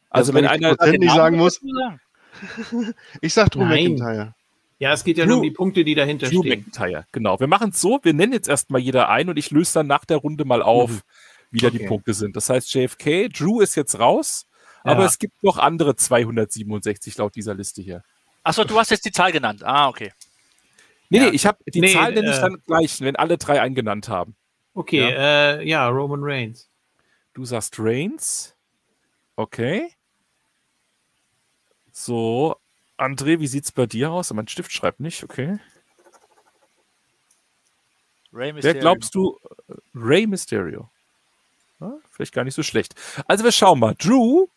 Also, 0.09 0.33
wenn, 0.33 0.45
wenn 0.45 0.51
einer. 0.51 0.75
Prozent 0.75 0.99
nicht 0.99 1.13
sagen 1.13 1.37
muss. 1.37 1.61
ich 3.21 3.33
sag 3.33 3.51
Drew 3.51 3.65
McIntyre. 3.65 4.33
Ja, 4.79 4.93
es 4.93 5.03
geht 5.03 5.17
ja 5.17 5.25
Drew, 5.25 5.31
nur 5.31 5.37
um 5.37 5.43
die 5.43 5.51
Punkte, 5.51 5.83
die 5.83 5.95
dahinter 5.95 6.27
Drew 6.29 6.41
stehen. 6.41 6.59
McIntyre, 6.59 7.05
genau. 7.11 7.39
Wir 7.39 7.47
machen 7.47 7.69
es 7.71 7.81
so, 7.81 7.99
wir 8.03 8.13
nennen 8.13 8.33
jetzt 8.33 8.47
erstmal 8.47 8.81
jeder 8.81 9.09
ein 9.09 9.29
und 9.29 9.37
ich 9.37 9.51
löse 9.51 9.73
dann 9.75 9.87
nach 9.87 10.05
der 10.05 10.17
Runde 10.17 10.45
mal 10.45 10.61
auf, 10.61 10.91
mhm. 10.91 11.01
wie 11.51 11.59
da 11.59 11.67
okay. 11.67 11.77
die 11.79 11.85
Punkte 11.85 12.13
sind. 12.13 12.35
Das 12.35 12.49
heißt, 12.49 12.73
JFK, 12.73 13.29
Drew 13.29 13.61
ist 13.61 13.75
jetzt 13.75 13.99
raus, 13.99 14.47
ja. 14.83 14.91
aber 14.91 15.05
es 15.05 15.19
gibt 15.19 15.43
noch 15.43 15.57
andere 15.57 15.95
267 15.95 17.17
laut 17.17 17.35
dieser 17.35 17.53
Liste 17.53 17.81
hier. 17.81 18.03
Achso, 18.43 18.63
du 18.63 18.77
hast 18.77 18.91
jetzt 18.91 19.05
die 19.05 19.11
Zahl 19.11 19.31
genannt. 19.31 19.63
Ah, 19.63 19.87
okay. 19.87 20.11
Nee, 21.09 21.17
ja. 21.19 21.23
nee, 21.25 21.29
ich 21.31 21.45
habe 21.45 21.59
die 21.65 21.81
nee, 21.81 21.93
Zahl 21.93 22.13
nenne 22.13 22.29
ich 22.29 22.37
äh, 22.37 22.41
dann 22.41 22.61
gleich, 22.65 23.01
wenn 23.01 23.15
alle 23.15 23.37
drei 23.37 23.61
eingenannt 23.61 24.09
haben. 24.09 24.35
Okay, 24.73 24.99
ja, 24.99 25.59
äh, 25.59 25.67
ja 25.67 25.87
Roman 25.87 26.21
Reigns. 26.21 26.69
Du 27.33 27.45
sagst 27.45 27.75
Reigns. 27.79 28.55
Okay. 29.35 29.89
So, 31.91 32.57
André, 32.97 33.39
wie 33.39 33.47
sieht's 33.47 33.71
bei 33.71 33.85
dir 33.85 34.11
aus? 34.11 34.33
Mein 34.33 34.47
Stift 34.47 34.71
schreibt 34.71 34.99
nicht, 34.99 35.23
okay. 35.23 35.59
Ray 38.33 38.51
Mysterio. 38.51 38.75
Wer 38.75 38.81
glaubst 38.81 39.15
du? 39.15 39.39
Ray 39.93 40.27
Mysterio. 40.27 40.89
Ja, 41.79 41.93
vielleicht 42.09 42.33
gar 42.33 42.43
nicht 42.43 42.55
so 42.55 42.63
schlecht. 42.63 42.95
Also 43.27 43.43
wir 43.43 43.51
schauen 43.51 43.79
mal. 43.79 43.95
Drew 43.95 44.47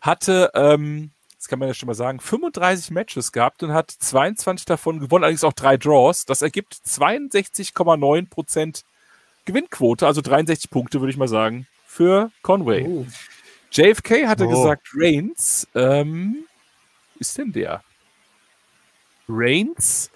hatte, 0.00 0.50
ähm, 0.54 1.12
das 1.44 1.50
kann 1.50 1.58
man 1.58 1.68
ja 1.68 1.74
schon 1.74 1.88
mal 1.88 1.94
sagen, 1.94 2.20
35 2.20 2.90
Matches 2.90 3.30
gehabt 3.30 3.62
und 3.62 3.74
hat 3.74 3.90
22 3.90 4.64
davon 4.64 4.98
gewonnen, 4.98 5.24
allerdings 5.24 5.44
auch 5.44 5.52
drei 5.52 5.76
Draws. 5.76 6.24
Das 6.24 6.40
ergibt 6.40 6.72
62,9% 6.72 8.82
Gewinnquote, 9.44 10.06
also 10.06 10.22
63 10.22 10.70
Punkte, 10.70 11.02
würde 11.02 11.10
ich 11.10 11.18
mal 11.18 11.28
sagen, 11.28 11.66
für 11.86 12.30
Conway. 12.40 12.86
Oh. 12.88 13.04
JFK 13.72 14.26
hatte 14.26 14.46
oh. 14.46 14.48
gesagt, 14.48 14.88
Reigns, 14.94 15.68
ähm, 15.74 16.46
ist 17.18 17.36
denn 17.36 17.52
der? 17.52 17.82
Reigns 19.28 20.10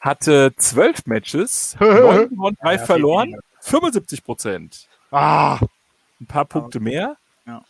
hatte 0.00 0.54
zwölf 0.56 1.04
Matches, 1.04 1.76
neun 1.80 2.30
gewonnen, 2.30 2.56
drei 2.62 2.76
ja, 2.76 2.86
verloren, 2.86 3.36
75 3.60 4.24
Prozent. 4.24 4.88
Ah, 5.10 5.58
ein 6.18 6.26
paar 6.26 6.46
Punkte 6.46 6.80
mehr. 6.80 7.18
Ja. 7.44 7.62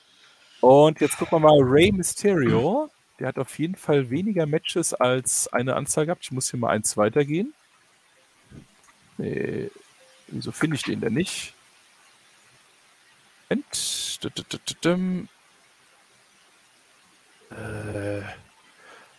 Und 0.60 1.00
jetzt 1.00 1.18
gucken 1.18 1.42
wir 1.42 1.48
mal 1.48 1.60
Rey 1.60 1.90
Mysterio. 1.90 2.88
Der 3.20 3.28
hat 3.28 3.38
auf 3.38 3.58
jeden 3.58 3.76
Fall 3.76 4.10
weniger 4.10 4.46
Matches 4.46 4.94
als 4.94 5.46
eine 5.52 5.76
Anzahl 5.76 6.06
gehabt. 6.06 6.24
Ich 6.24 6.32
muss 6.32 6.50
hier 6.50 6.58
mal 6.58 6.70
eins 6.70 6.96
weitergehen. 6.96 7.52
Nee, 9.18 9.70
wieso 10.28 10.52
finde 10.52 10.76
ich 10.76 10.82
den 10.82 11.00
denn 11.00 11.12
nicht? 11.12 11.54
Moment. 13.50 14.18
Äh. 17.50 18.22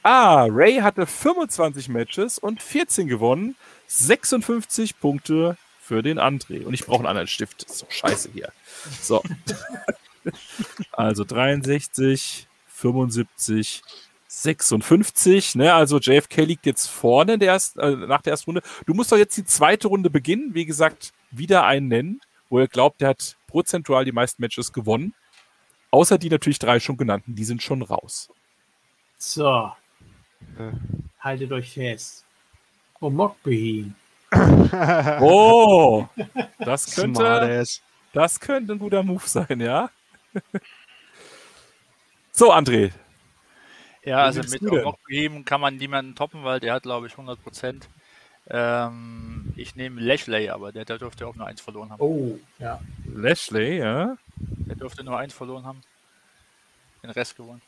Ah, 0.03 0.47
Ray 0.49 0.77
hatte 0.77 1.05
25 1.05 1.89
Matches 1.89 2.39
und 2.39 2.61
14 2.63 3.07
gewonnen. 3.07 3.55
56 3.87 4.99
Punkte 4.99 5.57
für 5.79 6.01
den 6.01 6.17
André. 6.17 6.65
Und 6.65 6.73
ich 6.73 6.85
brauche 6.85 6.99
einen 6.99 7.07
anderen 7.07 7.27
Stift. 7.27 7.65
Das 7.65 7.73
ist 7.73 7.83
doch 7.83 7.91
scheiße 7.91 8.29
hier. 8.33 8.51
So. 9.01 9.21
also 10.91 11.23
63, 11.23 12.47
75, 12.81 13.81
56. 14.27 15.55
Ne? 15.55 15.73
Also 15.73 15.99
JFK 15.99 16.45
liegt 16.45 16.65
jetzt 16.65 16.87
vorne 16.87 17.37
der 17.37 17.53
erst, 17.53 17.77
äh, 17.77 17.91
nach 17.95 18.21
der 18.21 18.31
ersten 18.31 18.51
Runde. 18.51 18.61
Du 18.85 18.93
musst 18.93 19.11
doch 19.11 19.17
jetzt 19.17 19.37
die 19.37 19.45
zweite 19.45 19.87
Runde 19.87 20.09
beginnen. 20.09 20.53
Wie 20.53 20.65
gesagt, 20.65 21.13
wieder 21.29 21.65
einen 21.65 21.87
nennen, 21.87 22.21
wo 22.49 22.59
er 22.59 22.67
glaubt, 22.67 23.01
der 23.01 23.09
hat 23.09 23.37
prozentual 23.47 24.05
die 24.05 24.11
meisten 24.11 24.41
Matches 24.41 24.73
gewonnen. 24.73 25.13
Außer 25.91 26.17
die 26.17 26.29
natürlich 26.29 26.59
drei 26.59 26.79
schon 26.79 26.97
genannten. 26.97 27.35
Die 27.35 27.43
sind 27.43 27.61
schon 27.61 27.81
raus. 27.81 28.29
So. 29.17 29.71
Äh. 30.57 30.71
Haltet 31.19 31.51
euch 31.51 31.73
fest. 31.73 32.25
Oh, 32.99 33.09
Mockbehin. 33.09 33.95
oh, 35.19 36.07
das 36.59 36.85
könnte, 36.95 37.63
das 38.13 38.39
könnte 38.39 38.73
ein 38.73 38.79
guter 38.79 39.03
Move 39.03 39.23
sein, 39.25 39.59
ja. 39.59 39.89
so, 42.31 42.51
André. 42.51 42.91
Ja, 44.03 44.23
also 44.23 44.41
mit 44.41 44.61
Mockbehin 44.61 45.45
kann 45.45 45.61
man 45.61 45.77
niemanden 45.77 46.15
toppen, 46.15 46.43
weil 46.43 46.59
der 46.59 46.73
hat, 46.73 46.83
glaube 46.83 47.07
ich, 47.07 47.13
100 47.13 47.41
Prozent. 47.41 47.87
Ähm, 48.49 49.53
ich 49.55 49.75
nehme 49.75 50.01
Lashley, 50.01 50.49
aber 50.49 50.71
der, 50.71 50.85
der 50.85 50.97
dürfte 50.97 51.27
auch 51.27 51.35
nur 51.35 51.45
eins 51.45 51.61
verloren 51.61 51.91
haben. 51.91 52.01
Oh, 52.01 52.39
ja. 52.57 52.81
Lashley, 53.05 53.77
ja. 53.77 54.17
Der 54.35 54.75
dürfte 54.75 55.03
nur 55.03 55.17
eins 55.17 55.33
verloren 55.33 55.65
haben. 55.65 55.81
Den 57.03 57.11
Rest 57.11 57.35
gewonnen. 57.35 57.61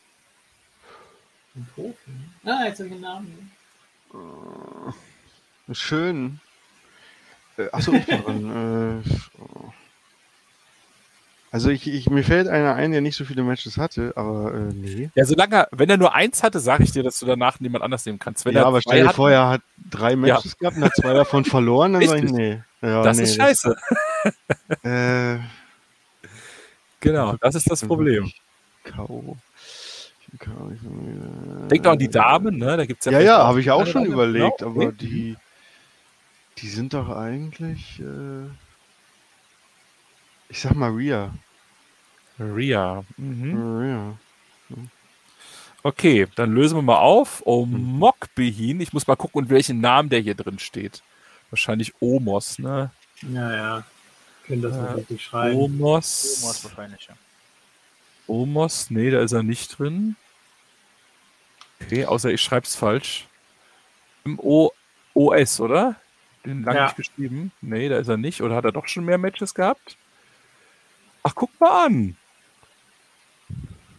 Ein 1.55 1.67
Profi. 1.73 2.11
Ah, 2.45 2.65
jetzt 2.65 2.79
habe 2.79 2.87
ich 2.87 2.93
einen 2.93 3.01
Namen. 3.01 3.51
Äh, 5.69 5.73
schön. 5.75 6.39
Äh, 7.57 7.69
achso, 7.71 7.93
ich 7.93 8.05
bin 8.05 8.23
dran. 8.23 9.03
äh, 9.05 9.82
also 11.53 11.69
ich, 11.69 11.87
ich, 11.87 12.09
mir 12.09 12.23
fällt 12.23 12.47
einer 12.47 12.73
ein, 12.73 12.91
der 12.91 13.01
nicht 13.01 13.15
so 13.15 13.25
viele 13.25 13.43
Matches 13.43 13.77
hatte, 13.77 14.13
aber 14.15 14.55
äh, 14.55 14.73
nee. 14.73 15.11
Ja, 15.13 15.23
solange, 15.23 15.67
wenn 15.69 15.87
er 15.87 15.97
nur 15.97 16.15
eins 16.15 16.41
hatte, 16.41 16.59
sage 16.59 16.83
ich 16.83 16.93
dir, 16.93 17.03
dass 17.03 17.19
du 17.19 17.27
danach 17.27 17.59
niemand 17.59 17.83
anders 17.83 18.03
nehmen 18.07 18.17
kannst. 18.17 18.43
Wenn 18.43 18.55
ja, 18.55 18.65
aber 18.65 18.81
stell 18.81 19.03
dir 19.03 19.13
vor, 19.13 19.29
er 19.29 19.49
hat 19.49 19.61
drei 19.91 20.15
Matches 20.15 20.53
ja. 20.53 20.57
gehabt 20.57 20.77
und 20.77 20.85
hat 20.85 20.95
zwei 20.95 21.13
davon 21.13 21.45
verloren, 21.45 21.93
dann 21.93 22.07
sage 22.07 22.25
ich, 22.25 22.31
nee. 22.31 22.63
Ja, 22.81 23.03
das 23.03 23.17
nee, 23.17 23.23
ist 23.25 23.35
scheiße. 23.35 23.75
Das, 24.23 24.83
äh, 24.83 25.39
genau, 26.99 27.37
das 27.39 27.53
ist 27.53 27.69
das 27.69 27.85
Problem. 27.85 28.31
K.O. 28.85 29.37
Denk 31.69 31.83
doch 31.83 31.91
an 31.91 31.99
die 31.99 32.09
Damen, 32.09 32.57
ne? 32.57 32.77
Da 32.77 32.85
gibt's 32.87 33.05
ja, 33.05 33.11
ja, 33.11 33.19
ja 33.21 33.37
habe 33.45 33.61
ich 33.61 33.69
auch 33.69 33.85
schon 33.85 34.05
Damen. 34.05 34.13
überlegt, 34.13 34.57
genau. 34.57 34.71
aber 34.71 34.91
die, 34.91 35.37
die 36.57 36.67
sind 36.67 36.95
doch 36.95 37.09
eigentlich, 37.15 37.99
äh, 37.99 38.49
ich 40.49 40.59
sag 40.59 40.73
mal 40.73 40.89
Ria. 40.89 41.31
Ria. 42.39 43.03
Mhm. 43.17 43.77
Ria. 43.79 44.17
Okay, 45.83 46.27
dann 46.35 46.53
lösen 46.53 46.77
wir 46.77 46.81
mal 46.81 46.97
auf. 46.97 47.45
Omokbehin. 47.45 48.79
Ich 48.79 48.93
muss 48.93 49.07
mal 49.07 49.15
gucken, 49.15 49.49
welchen 49.49 49.81
Namen 49.81 50.09
der 50.09 50.21
hier 50.21 50.35
drin 50.35 50.59
steht. 50.59 51.03
Wahrscheinlich 51.49 51.93
Omos, 51.99 52.57
ne? 52.57 52.91
Ja, 53.21 53.55
ja. 53.55 53.85
Können 54.47 54.61
das 54.61 54.75
äh, 54.75 54.93
richtig 54.93 55.23
schreiben. 55.23 55.57
Omos. 55.57 56.41
Omos 56.41 56.63
wahrscheinlich, 56.63 57.07
ja. 57.07 57.15
Omos, 58.27 58.89
nee, 58.89 59.11
da 59.11 59.21
ist 59.21 59.33
er 59.33 59.43
nicht 59.43 59.77
drin. 59.77 60.15
Okay, 61.81 62.05
außer 62.05 62.31
ich 62.31 62.41
schreibe 62.41 62.65
es 62.65 62.75
falsch. 62.75 63.27
M-O-O-S, 64.23 65.59
oder? 65.59 65.97
Den 66.45 66.63
lange 66.63 66.77
ja. 66.77 66.85
nicht 66.85 66.95
geschrieben. 66.95 67.51
Nee, 67.61 67.89
da 67.89 67.97
ist 67.97 68.07
er 68.07 68.17
nicht. 68.17 68.41
Oder 68.41 68.55
hat 68.55 68.65
er 68.65 68.71
doch 68.71 68.87
schon 68.87 69.05
mehr 69.05 69.17
Matches 69.17 69.53
gehabt? 69.53 69.97
Ach, 71.23 71.35
guck 71.35 71.51
mal 71.59 71.85
an. 71.85 72.17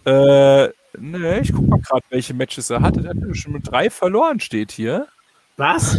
Äh, 0.05 0.69
ne, 0.99 1.41
ich 1.41 1.53
guck 1.53 1.67
mal 1.67 1.81
gerade, 1.81 2.05
welche 2.11 2.35
Matches 2.35 2.71
er 2.71 2.83
hatte. 2.83 3.03
Der 3.03 3.11
hat 3.11 3.37
schon 3.37 3.53
mit 3.53 3.71
drei 3.71 3.91
verloren, 3.91 4.41
steht 4.41 4.73
hier. 4.73 5.09
Was? 5.57 5.99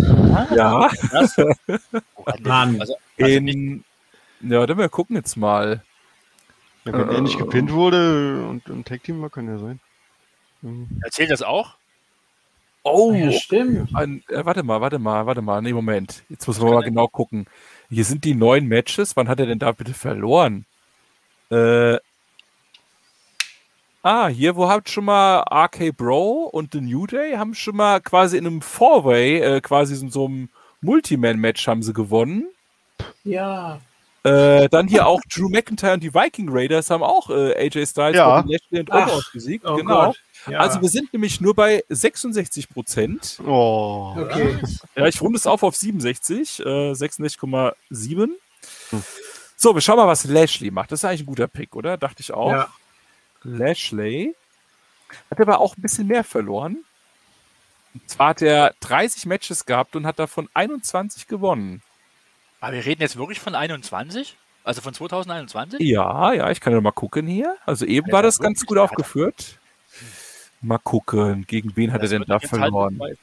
Ja. 0.54 0.90
Was? 1.12 1.38
Mann. 2.42 2.80
Also, 2.80 2.96
also 3.20 3.32
In, 3.32 3.84
ja, 4.42 4.66
dann 4.66 4.78
wir 4.78 4.90
gucken 4.90 5.16
jetzt 5.16 5.38
mal. 5.38 5.84
Ja, 6.84 6.94
wenn 6.94 7.10
äh, 7.10 7.16
er 7.16 7.22
nicht 7.22 7.38
gepinnt 7.38 7.72
wurde 7.72 8.46
und 8.48 8.68
im 8.68 8.84
Tag-Team 8.84 9.22
war, 9.22 9.30
kann 9.30 9.48
ja 9.48 9.58
sein. 9.58 9.80
Mhm. 10.62 10.88
Erzählt 11.04 11.32
das 11.32 11.42
auch? 11.42 11.76
Oh, 12.84 13.14
ja, 13.14 13.32
stimmt. 13.32 13.96
Ein, 13.96 14.24
äh, 14.30 14.46
warte 14.46 14.62
mal, 14.62 14.80
warte 14.82 15.00
mal, 15.00 15.26
warte 15.26 15.42
mal. 15.42 15.62
Nee, 15.62 15.74
Moment. 15.74 16.24
Jetzt 16.30 16.46
muss 16.48 16.60
man 16.60 16.74
mal 16.74 16.84
genau 16.84 17.08
gucken. 17.08 17.48
Hier 17.90 18.06
sind 18.06 18.24
die 18.24 18.36
neun 18.36 18.68
Matches. 18.68 19.16
Wann 19.16 19.28
hat 19.28 19.40
er 19.40 19.48
denn 19.48 19.58
da 19.58 19.72
bitte 19.72 19.96
verloren? 19.96 20.66
Äh, 21.50 21.98
ah, 24.06 24.28
hier, 24.28 24.56
wo 24.56 24.70
habt 24.70 24.90
schon 24.90 25.06
mal 25.06 25.44
RK 25.52 25.92
Bro 25.92 26.50
und 26.52 26.74
The 26.74 26.82
New 26.82 27.08
Day 27.08 27.34
haben 27.34 27.56
schon 27.56 27.76
mal 27.76 28.00
quasi 28.00 28.38
in 28.38 28.46
einem 28.46 28.62
Four-Way, 28.62 29.40
äh, 29.40 29.62
quasi 29.62 30.00
in 30.00 30.12
so 30.12 30.26
einem 30.26 30.50
Multiman-Match 30.82 31.68
haben 31.68 31.82
sie 31.82 31.94
gewonnen. 31.94 32.48
Ja. 33.24 33.80
Äh, 34.24 34.70
dann 34.70 34.88
hier 34.88 35.08
auch 35.08 35.22
Drew 35.34 35.50
McIntyre 35.50 35.94
und 35.94 36.04
die 36.04 36.14
Viking 36.14 36.50
Raiders 36.50 36.90
haben 36.90 37.04
auch 37.04 37.30
äh, 37.30 37.56
AJ 37.56 37.88
Styles 37.88 38.16
ja. 38.16 38.40
und 38.40 38.50
Lashley 38.50 38.80
und 38.80 38.92
Omos 38.92 39.32
besiegt. 39.32 39.66
Oh 39.66 39.76
genau. 39.76 40.06
Gott. 40.08 40.22
Ja. 40.48 40.60
Also 40.60 40.82
wir 40.82 40.90
sind 40.90 41.12
nämlich 41.12 41.42
nur 41.42 41.56
bei 41.56 41.84
66 41.90 42.70
Prozent. 42.70 43.40
Oh. 43.46 44.14
Okay. 44.18 44.60
Ja, 44.96 45.08
ich 45.08 45.20
runde 45.20 45.38
es 45.38 45.48
auf 45.48 45.64
auf 45.64 45.76
67, 45.76 46.60
äh, 46.60 46.92
66,7. 46.92 48.30
Hm. 48.90 49.04
So, 49.58 49.74
wir 49.74 49.82
schauen 49.82 49.98
mal, 49.98 50.08
was 50.08 50.26
Lashley 50.26 50.70
macht. 50.70 50.92
Das 50.92 51.00
ist 51.00 51.06
eigentlich 51.06 51.22
ein 51.22 51.28
guter 51.28 51.48
Pick, 51.48 51.76
oder? 51.76 51.98
Dachte 51.98 52.22
ich 52.22 52.32
auch. 52.32 52.52
Ja. 52.52 52.70
Lashley 53.46 54.36
hat 55.30 55.40
aber 55.40 55.60
auch 55.60 55.78
ein 55.78 55.82
bisschen 55.82 56.08
mehr 56.08 56.24
verloren. 56.24 56.84
Und 57.94 58.10
zwar 58.10 58.30
hat 58.30 58.42
er 58.42 58.74
30 58.82 59.26
Matches 59.26 59.66
gehabt 59.66 59.96
und 59.96 60.06
hat 60.06 60.20
davon 60.20 60.50
21 60.54 61.28
gewonnen. 61.28 61.82
Aber 62.60 62.74
wir 62.74 62.86
reden 62.86 63.02
jetzt 63.02 63.16
wirklich 63.16 63.40
von 63.40 63.56
21? 63.56 64.36
Also 64.64 64.82
von 64.82 64.94
2021? 64.94 65.80
Ja, 65.80 66.34
ja, 66.34 66.50
ich 66.50 66.60
kann 66.60 66.74
ja 66.74 66.82
mal 66.82 66.92
gucken 66.92 67.28
hier. 67.28 67.56
Also 67.66 67.86
eben 67.86 68.12
war 68.12 68.24
das 68.24 68.40
ganz 68.40 68.66
gut 68.66 68.78
aufgeführt. 68.80 69.60
Mal 70.62 70.80
gucken, 70.80 71.46
gegen 71.46 71.76
wen 71.76 71.94
hat 71.94 72.02
das 72.02 72.12
er 72.12 72.20
denn 72.20 72.28
da 72.28 72.40
verloren? 72.40 72.98
Halt 73.00 73.20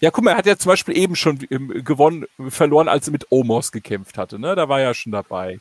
Ja, 0.00 0.10
guck 0.10 0.24
mal, 0.24 0.30
er 0.30 0.38
hat 0.38 0.46
ja 0.46 0.56
zum 0.56 0.70
Beispiel 0.70 0.96
eben 0.96 1.14
schon 1.14 1.38
gewonnen, 1.38 2.24
verloren, 2.48 2.88
als 2.88 3.06
er 3.06 3.12
mit 3.12 3.30
Omos 3.30 3.70
gekämpft 3.70 4.16
hatte. 4.16 4.38
Ne? 4.38 4.56
Da 4.56 4.70
war 4.70 4.80
er 4.80 4.86
ja 4.86 4.94
schon 4.94 5.12
dabei. 5.12 5.60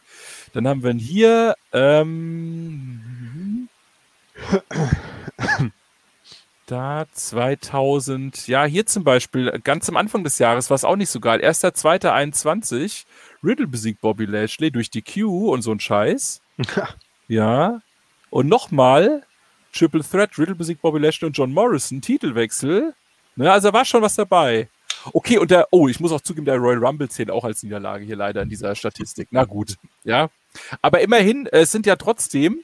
Dann 0.53 0.65
haben 0.67 0.83
wir 0.83 0.93
hier 0.93 1.55
ähm, 1.73 3.06
da 6.67 7.05
2000, 7.11 8.47
ja, 8.47 8.65
hier 8.65 8.85
zum 8.85 9.03
Beispiel, 9.03 9.59
ganz 9.63 9.87
am 9.89 9.97
Anfang 9.97 10.23
des 10.23 10.37
Jahres 10.39 10.69
war 10.69 10.75
es 10.75 10.83
auch 10.83 10.95
nicht 10.95 11.09
so 11.09 11.19
geil. 11.19 11.39
Erster, 11.41 11.73
zweiter, 11.73 12.13
21, 12.13 13.05
Riddle 13.43 13.67
besiegt 13.67 14.01
Bobby 14.01 14.25
Lashley 14.25 14.71
durch 14.71 14.89
die 14.89 15.01
Q 15.01 15.51
und 15.51 15.61
so 15.61 15.71
ein 15.71 15.79
Scheiß. 15.79 16.41
ja. 17.27 17.81
Und 18.29 18.47
nochmal, 18.47 19.23
Triple 19.73 20.03
Threat, 20.03 20.37
Riddle 20.37 20.55
besiegt 20.55 20.81
Bobby 20.81 20.99
Lashley 20.99 21.27
und 21.27 21.37
John 21.37 21.53
Morrison, 21.53 22.01
Titelwechsel. 22.01 22.93
Ne, 23.37 23.51
also 23.51 23.71
war 23.71 23.85
schon 23.85 24.01
was 24.01 24.15
dabei. 24.15 24.67
Okay, 25.13 25.37
und 25.37 25.51
der, 25.51 25.67
oh, 25.71 25.87
ich 25.87 25.99
muss 25.99 26.11
auch 26.11 26.21
zugeben, 26.21 26.45
der 26.45 26.57
Royal 26.57 26.83
Rumble 26.83 27.07
zählt 27.07 27.31
auch 27.31 27.45
als 27.45 27.63
Niederlage 27.63 28.03
hier 28.03 28.15
leider 28.15 28.41
in 28.41 28.49
dieser 28.49 28.75
Statistik. 28.75 29.29
Na 29.31 29.45
gut, 29.45 29.75
ja. 30.03 30.29
Aber 30.81 31.01
immerhin, 31.01 31.47
es 31.49 31.71
sind 31.71 31.85
ja 31.85 31.95
trotzdem 31.95 32.63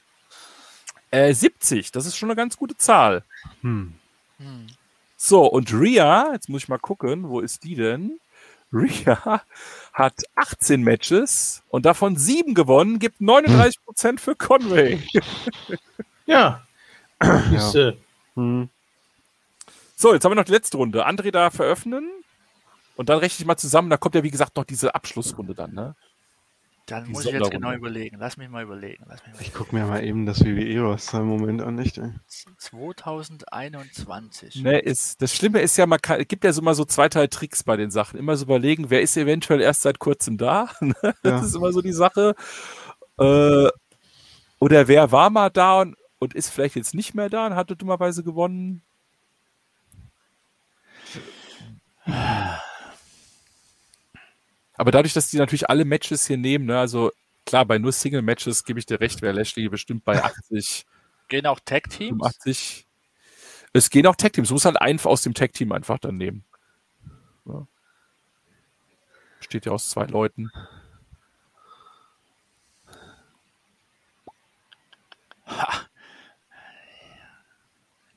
äh, 1.14 1.32
70. 1.32 1.92
Das 1.92 2.06
ist 2.06 2.16
schon 2.16 2.30
eine 2.30 2.36
ganz 2.36 2.56
gute 2.56 2.76
Zahl. 2.76 3.24
Hm. 3.60 3.94
Hm. 4.38 4.66
So, 5.16 5.46
und 5.46 5.72
Ria, 5.72 6.32
jetzt 6.32 6.48
muss 6.48 6.62
ich 6.64 6.68
mal 6.68 6.78
gucken, 6.78 7.28
wo 7.28 7.40
ist 7.40 7.64
die 7.64 7.76
denn? 7.76 8.18
Ria 8.72 9.42
hat 9.92 10.14
18 10.34 10.82
Matches 10.82 11.62
und 11.68 11.86
davon 11.86 12.16
7 12.16 12.54
gewonnen, 12.54 12.98
gibt 12.98 13.20
39 13.20 13.84
Prozent 13.84 14.20
für 14.20 14.34
Conway. 14.34 15.00
ja. 16.26 16.66
ja. 17.22 17.92
Hm. 18.34 18.68
So, 19.96 20.12
jetzt 20.12 20.24
haben 20.24 20.32
wir 20.32 20.36
noch 20.36 20.44
die 20.44 20.52
letzte 20.52 20.76
Runde. 20.76 21.06
André 21.06 21.30
da 21.30 21.50
veröffnen 21.50 22.10
und 22.96 23.08
dann 23.08 23.18
rechne 23.18 23.42
ich 23.42 23.46
mal 23.46 23.56
zusammen. 23.56 23.88
Da 23.88 23.96
kommt 23.96 24.16
ja, 24.16 24.24
wie 24.24 24.30
gesagt, 24.30 24.56
noch 24.56 24.64
diese 24.64 24.94
Abschlussrunde 24.94 25.54
dann, 25.54 25.72
ne? 25.72 25.94
Dann 26.86 27.06
die 27.06 27.12
muss 27.12 27.24
ich 27.24 27.32
jetzt 27.32 27.50
genau 27.50 27.72
überlegen. 27.72 28.18
Lass 28.20 28.36
mich 28.36 28.50
mal 28.50 28.62
überlegen. 28.62 29.04
Mich 29.08 29.22
mal 29.26 29.40
ich 29.40 29.54
gucke 29.54 29.74
mir 29.74 29.86
mal 29.86 30.04
eben 30.04 30.26
das 30.26 30.44
WWE-Roster 30.44 31.20
im 31.20 31.28
Moment 31.28 31.62
an, 31.62 31.76
nicht? 31.76 31.96
Ey. 31.96 32.12
2021. 32.58 34.56
Ne, 34.62 34.80
ist, 34.80 35.22
das 35.22 35.34
Schlimme 35.34 35.60
ist 35.62 35.78
ja, 35.78 35.86
man 35.86 35.98
kann, 36.02 36.20
es 36.20 36.28
gibt 36.28 36.44
ja 36.44 36.52
so 36.52 36.60
mal 36.60 36.74
so 36.74 36.84
zwei, 36.84 37.08
drei 37.08 37.26
Tricks 37.26 37.62
bei 37.62 37.78
den 37.78 37.90
Sachen. 37.90 38.18
Immer 38.18 38.36
so 38.36 38.44
überlegen, 38.44 38.90
wer 38.90 39.00
ist 39.00 39.16
eventuell 39.16 39.62
erst 39.62 39.80
seit 39.80 39.98
kurzem 39.98 40.36
da? 40.36 40.68
Ne? 40.84 40.94
das 41.02 41.14
ja. 41.24 41.40
ist 41.40 41.54
immer 41.54 41.72
so 41.72 41.80
die 41.80 41.94
Sache. 41.94 42.34
Äh, 43.18 43.68
oder 44.58 44.88
wer 44.88 45.10
war 45.10 45.30
mal 45.30 45.48
da 45.48 45.80
und, 45.80 45.96
und 46.18 46.34
ist 46.34 46.50
vielleicht 46.50 46.76
jetzt 46.76 46.94
nicht 46.94 47.14
mehr 47.14 47.30
da 47.30 47.46
und 47.46 47.54
hatte 47.54 47.76
dummerweise 47.76 48.22
gewonnen? 48.22 48.82
Aber 54.74 54.90
dadurch, 54.90 55.12
dass 55.12 55.30
die 55.30 55.38
natürlich 55.38 55.68
alle 55.68 55.84
Matches 55.84 56.26
hier 56.26 56.36
nehmen, 56.36 56.66
ne, 56.66 56.78
also 56.78 57.12
klar, 57.46 57.64
bei 57.64 57.78
nur 57.78 57.92
Single-Matches 57.92 58.64
gebe 58.64 58.78
ich 58.78 58.86
dir 58.86 59.00
recht, 59.00 59.22
wäre 59.22 59.34
Lashley 59.34 59.68
bestimmt 59.68 60.04
bei 60.04 60.22
80. 60.24 60.84
Gehen 61.28 61.46
auch 61.46 61.60
Tag-Teams? 61.64 62.22
80. 62.22 62.86
Es 63.72 63.90
gehen 63.90 64.06
auch 64.06 64.16
Tag-Teams. 64.16 64.50
Muss 64.50 64.64
halt 64.64 64.80
einfach 64.80 65.10
aus 65.10 65.22
dem 65.22 65.34
Tag-Team 65.34 65.72
einfach 65.72 65.98
dann 65.98 66.16
nehmen. 66.16 66.44
Ja. 67.46 67.66
Besteht 69.38 69.66
ja 69.66 69.72
aus 69.72 69.88
zwei 69.90 70.06
Leuten. 70.06 70.50
Ha. 75.46 75.86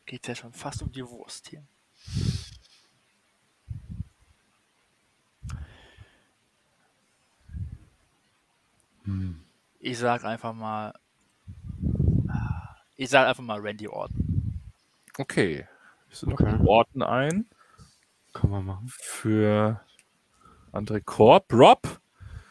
Geht 0.05 0.27
ja 0.27 0.35
schon 0.35 0.53
fast 0.53 0.81
um 0.81 0.91
die 0.91 1.05
Wurst 1.05 1.49
hier. 1.49 1.65
Hm. 9.07 9.39
Ich 9.79 9.97
sag 9.97 10.23
einfach 10.25 10.53
mal. 10.53 10.93
Ich 12.95 13.09
sag 13.09 13.27
einfach 13.27 13.43
mal 13.43 13.59
Randy 13.59 13.87
Orton. 13.87 14.59
Okay. 15.17 15.65
Ich 16.09 16.21
noch 16.23 16.33
okay. 16.33 16.57
Orton 16.65 17.01
ein. 17.01 17.45
Kann 18.33 18.49
man 18.49 18.65
machen. 18.65 18.87
Für 18.89 19.81
André 20.71 21.01
Korb. 21.01 21.51
Rob? 21.53 21.99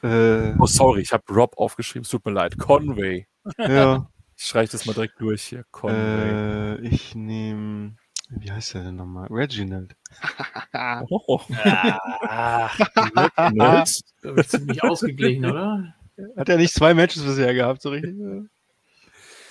Äh, 0.03 0.55
oh, 0.59 0.67
sorry, 0.67 1.03
ich 1.03 1.13
habe 1.13 1.25
Rob 1.33 1.57
aufgeschrieben. 1.59 2.03
Es 2.03 2.09
tut 2.11 2.25
mir 2.25 2.33
leid. 2.33 2.59
Conway. 2.59 3.27
Ja. 3.59 4.09
Ich 4.37 4.45
streiche 4.45 4.73
das 4.73 4.87
mal 4.87 4.93
direkt 4.93 5.21
durch 5.21 5.45
hier. 5.45 5.65
Conway. 5.71 6.77
Äh, 6.77 6.81
ich 6.81 7.15
nehme. 7.15 7.97
Wie 8.29 8.51
heißt 8.51 8.75
der 8.75 8.85
denn 8.85 8.97
nochmal? 8.97 9.29
Reginald. 9.31 9.97
oh. 11.11 11.41
Ah, 11.53 12.67
Reginald. 12.67 14.01
Da 14.23 14.37
wird 14.37 14.49
ziemlich 14.49 14.83
ausgeglichen, 14.83 15.47
oder? 15.47 15.95
Hat 16.37 16.49
er 16.49 16.57
nicht 16.57 16.73
zwei 16.73 16.95
Matches 16.95 17.23
bisher 17.23 17.53
gehabt, 17.55 17.83
so 17.83 17.91
richtig? 17.91 18.15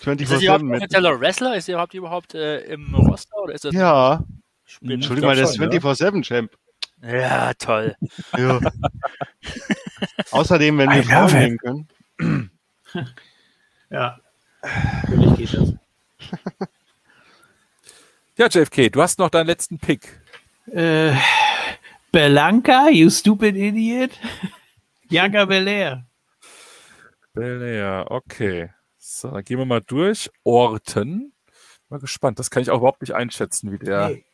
24 0.01 0.21
ist 0.21 0.31
das 0.31 0.43
überhaupt 0.43 0.63
ein 0.63 0.75
offizieller 0.75 1.19
Wrestler? 1.19 1.55
Ist 1.55 1.69
er 1.69 1.73
überhaupt, 1.73 1.93
überhaupt 1.93 2.33
äh, 2.35 2.61
im 2.65 2.93
Roster? 2.95 3.37
Oder 3.37 3.53
ist 3.53 3.65
das 3.65 3.73
ja. 3.73 4.23
Entschuldigung 4.81 5.29
mal, 5.29 5.35
der 5.35 5.45
ist 5.45 5.59
24-7-Champ. 5.59 6.51
Ja, 7.03 7.53
toll. 7.53 7.95
Ja. 8.37 8.59
Außerdem, 10.31 10.77
wenn 10.77 10.89
wir 10.89 11.03
Frauen 11.03 11.33
nehmen 11.33 11.57
können. 11.57 12.51
ja, 13.89 14.19
natürlich 15.07 15.35
geht 15.35 15.53
das. 15.53 15.73
Ja, 18.37 18.47
JFK, 18.47 18.89
du 18.89 19.01
hast 19.01 19.19
noch 19.19 19.29
deinen 19.29 19.47
letzten 19.47 19.77
Pick. 19.77 20.19
Äh, 20.71 21.13
Belanca, 22.11 22.89
you 22.89 23.09
stupid 23.09 23.55
idiot. 23.55 24.11
Bianca 25.07 25.45
Belair. 25.45 26.04
Belair, 27.35 28.07
okay. 28.09 28.71
So, 28.97 29.29
dann 29.29 29.43
gehen 29.43 29.59
wir 29.59 29.65
mal 29.65 29.81
durch. 29.81 30.31
Orten. 30.43 31.33
Mal 31.89 31.99
gespannt. 31.99 32.39
Das 32.39 32.49
kann 32.49 32.63
ich 32.63 32.71
auch 32.71 32.79
überhaupt 32.79 33.01
nicht 33.01 33.13
einschätzen, 33.13 33.71
wie 33.71 33.77
der. 33.77 34.09
Nee. 34.09 34.25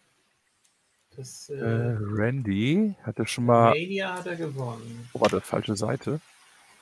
Das, 1.17 1.49
äh, 1.49 1.55
äh, 1.55 1.97
Randy 1.99 2.95
hat 3.03 3.19
er 3.19 3.27
schon 3.27 3.45
mal. 3.45 3.71
Mania 3.71 4.17
hat 4.17 4.27
er 4.27 4.37
gewonnen. 4.37 5.09
Oh, 5.11 5.19
warte, 5.19 5.41
falsche 5.41 5.75
Seite. 5.75 6.21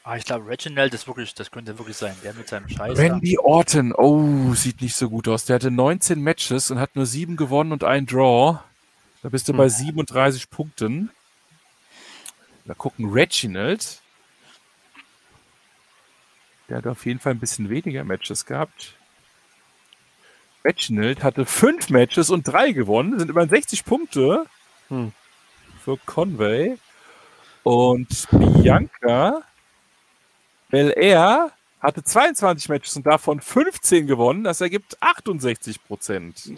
Ah, 0.04 0.18
ich 0.18 0.26
glaube, 0.26 0.48
Reginald 0.48 0.94
ist 0.94 1.08
wirklich, 1.08 1.34
das 1.34 1.50
könnte 1.50 1.78
wirklich 1.80 1.98
sein. 1.98 2.16
Der 2.24 2.34
mit 2.34 2.48
seinem 2.48 2.70
Scheiß. 2.70 2.98
Randy 2.98 3.36
da. 3.36 3.42
Orton, 3.42 3.94
oh, 3.94 4.54
sieht 4.54 4.82
nicht 4.82 4.96
so 4.96 5.10
gut 5.10 5.28
aus. 5.28 5.46
Der 5.46 5.56
hatte 5.56 5.72
19 5.72 6.22
Matches 6.22 6.70
und 6.70 6.80
hat 6.80 6.96
nur 6.96 7.06
7 7.06 7.38
gewonnen 7.38 7.72
und 7.72 7.84
ein 7.84 8.06
Draw. 8.06 8.60
Da 9.24 9.30
bist 9.30 9.48
du 9.48 9.54
hm. 9.54 9.58
bei 9.58 9.70
37 9.70 10.50
Punkten. 10.50 11.10
Da 12.66 12.76
gucken 12.76 13.10
Reginald. 13.12 14.02
Der 16.70 16.78
hat 16.78 16.88
auf 16.88 17.06
jeden 17.06 17.20
Fall 17.20 17.34
ein 17.34 17.40
bisschen 17.40 17.70
weniger 17.70 18.04
Matches 18.04 18.46
gehabt. 18.46 18.96
Reginald 20.64 21.24
hatte 21.24 21.46
fünf 21.46 21.90
Matches 21.90 22.30
und 22.30 22.44
drei 22.44 22.72
gewonnen. 22.72 23.12
Das 23.12 23.22
sind 23.22 23.30
immer 23.30 23.48
60 23.48 23.86
Punkte 23.86 24.46
hm. 24.90 25.14
für 25.84 25.98
Conway. 26.06 26.78
Und 27.64 28.28
Bianca 28.32 29.42
Belair 30.70 31.52
hatte 31.80 32.04
22 32.04 32.70
Matches 32.70 32.96
und 32.96 33.06
davon 33.06 33.42
15 33.42 34.06
gewonnen. 34.06 34.44
Das 34.44 34.62
ergibt 34.62 35.02
68 35.02 35.84
Prozent. 35.84 36.52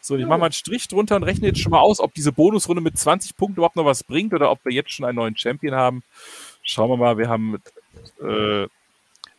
So, 0.00 0.16
ich 0.16 0.26
mache 0.26 0.40
mal 0.40 0.46
einen 0.46 0.52
Strich 0.52 0.88
drunter 0.88 1.16
und 1.16 1.22
rechne 1.22 1.46
jetzt 1.46 1.60
schon 1.60 1.70
mal 1.70 1.80
aus, 1.80 2.00
ob 2.00 2.12
diese 2.14 2.32
Bonusrunde 2.32 2.82
mit 2.82 2.98
20 2.98 3.36
Punkten 3.36 3.58
überhaupt 3.58 3.76
noch 3.76 3.84
was 3.84 4.02
bringt 4.02 4.34
oder 4.34 4.50
ob 4.50 4.64
wir 4.64 4.72
jetzt 4.72 4.90
schon 4.90 5.06
einen 5.06 5.16
neuen 5.16 5.36
Champion 5.36 5.74
haben. 5.74 6.02
Schauen 6.62 6.90
wir 6.90 6.96
mal, 6.96 7.18
wir 7.18 7.28
haben 7.28 7.62
äh, 8.20 8.66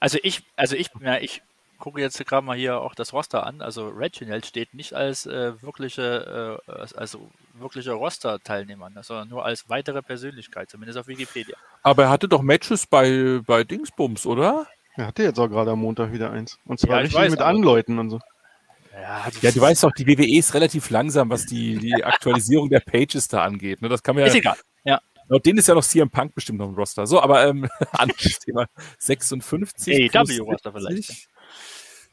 also 0.04 0.20
ich, 0.22 0.44
also 0.58 0.76
ich, 0.76 0.90
ja, 1.02 1.18
ich 1.18 1.42
gucke 1.80 2.02
jetzt 2.02 2.18
gerade 2.28 2.46
mal 2.46 2.58
hier 2.58 2.82
auch 2.82 2.94
das 2.94 3.14
Roster 3.14 3.46
an. 3.46 3.62
Also 3.62 3.88
Reginald 3.88 4.46
steht 4.46 4.74
nicht 4.74 4.94
als 4.94 5.26
äh, 5.26 5.54
wirkliche, 5.62 6.60
äh, 6.68 6.98
also 6.98 7.32
wirkliche 7.54 7.94
Roster-Teilnehmer, 7.94 8.90
ne, 8.90 9.02
sondern 9.02 9.30
nur 9.30 9.46
als 9.46 9.70
weitere 9.70 10.02
Persönlichkeit, 10.02 10.70
zumindest 10.70 11.00
auf 11.00 11.08
Wikipedia. 11.08 11.56
Aber 11.84 12.04
er 12.04 12.10
hatte 12.10 12.28
doch 12.28 12.42
Matches 12.42 12.86
bei, 12.86 13.40
bei 13.46 13.64
Dingsbums, 13.64 14.26
oder? 14.26 14.68
Er 14.96 15.08
hatte 15.08 15.24
jetzt 15.24 15.40
auch 15.40 15.48
gerade 15.48 15.72
am 15.72 15.80
Montag 15.80 16.12
wieder 16.12 16.32
eins. 16.32 16.60
Und 16.66 16.82
zwar 16.82 16.98
ja, 16.98 16.98
richtig 16.98 17.20
weiß, 17.20 17.32
mit 17.32 17.42
Anleuten 17.42 17.98
und 17.98 18.10
so. 18.10 18.20
Ja, 18.92 19.26
ja, 19.42 19.52
du 19.52 19.62
weißt 19.62 19.86
doch, 19.86 19.92
die 19.92 20.06
WWE 20.06 20.38
ist 20.38 20.54
relativ 20.54 20.90
langsam, 20.90 21.30
was 21.30 21.46
die, 21.46 21.78
die 21.78 22.04
Aktualisierung 22.04 22.70
der 22.70 22.82
Pages 22.82 23.30
da 23.30 23.42
angeht. 23.44 23.82
Ne? 23.82 23.88
Das 23.88 24.04
kann 24.04 24.16
man 24.16 24.24
ja. 24.24 24.28
Ist 24.28 24.36
egal. 24.36 24.58
Ja. 25.34 25.38
Laut 25.38 25.46
denen 25.46 25.60
ist 25.60 25.68
ja 25.68 25.76
noch 25.76 25.84
CM 25.84 26.10
Punk 26.10 26.36
bestimmt 26.36 26.60
noch 26.60 26.68
im 26.70 26.76
Roster. 26.76 27.08
So, 27.08 27.22
aber 27.22 27.48
ähm, 27.48 27.68
anderes 27.92 28.40
Thema. 28.40 28.68
56. 29.00 30.16
AW-Roster 30.16 30.74
vielleicht. 30.74 31.28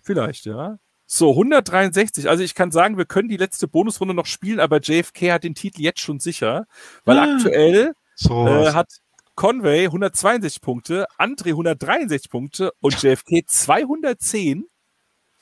Vielleicht, 0.02 0.47
ja. 0.47 0.78
So, 1.06 1.30
163. 1.30 2.28
Also 2.28 2.42
ich 2.42 2.55
kann 2.55 2.70
sagen, 2.70 2.97
wir 2.97 3.05
können 3.05 3.28
die 3.28 3.36
letzte 3.36 3.68
Bonusrunde 3.68 4.14
noch 4.14 4.26
spielen, 4.26 4.60
aber 4.60 4.80
JFK 4.80 5.32
hat 5.32 5.44
den 5.44 5.55
Titel 5.55 5.82
jetzt 5.82 6.01
schon 6.01 6.20
sicher, 6.20 6.66
weil 7.05 7.18
ah, 7.18 7.34
aktuell 7.34 7.94
so 8.14 8.47
äh, 8.47 8.72
hat 8.72 8.88
Conway 9.34 9.86
162 9.86 10.60
Punkte, 10.60 11.06
Andre 11.18 11.51
163 11.51 12.30
Punkte 12.30 12.72
und 12.80 13.02
JFK 13.02 13.44
210. 13.47 14.66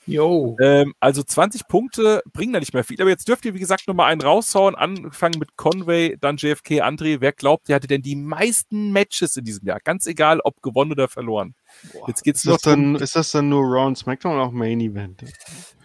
Jo. 0.09 0.57
Ähm, 0.61 0.93
also 0.99 1.23
20 1.23 1.67
Punkte 1.67 2.21
bringen 2.33 2.53
da 2.53 2.59
nicht 2.59 2.73
mehr 2.73 2.83
viel. 2.83 2.99
Aber 3.01 3.09
jetzt 3.09 3.27
dürft 3.27 3.45
ihr, 3.45 3.53
wie 3.53 3.59
gesagt, 3.59 3.87
nochmal 3.87 4.11
einen 4.11 4.21
raushauen. 4.21 4.75
Anfangen 4.75 5.39
mit 5.39 5.55
Conway, 5.55 6.17
dann 6.19 6.37
JFK, 6.37 6.81
André. 6.81 7.17
Wer 7.21 7.31
glaubt, 7.31 7.67
der 7.69 7.75
hatte 7.75 7.87
denn 7.87 8.01
die 8.01 8.15
meisten 8.15 8.91
Matches 8.91 9.37
in 9.37 9.45
diesem 9.45 9.67
Jahr? 9.67 9.79
Ganz 9.83 10.05
egal, 10.07 10.39
ob 10.43 10.61
gewonnen 10.61 10.91
oder 10.91 11.07
verloren. 11.07 11.55
Boah. 11.93 12.07
Jetzt 12.07 12.23
geht's 12.23 12.45
Ist, 12.45 12.51
das 12.51 12.61
dann, 12.61 12.95
ist 12.95 13.15
das 13.15 13.31
dann 13.31 13.49
nur 13.49 13.63
Round 13.63 13.97
SmackDown 13.97 14.33
oder 14.35 14.43
auch 14.45 14.51
Main 14.51 14.79
Event? 14.81 15.23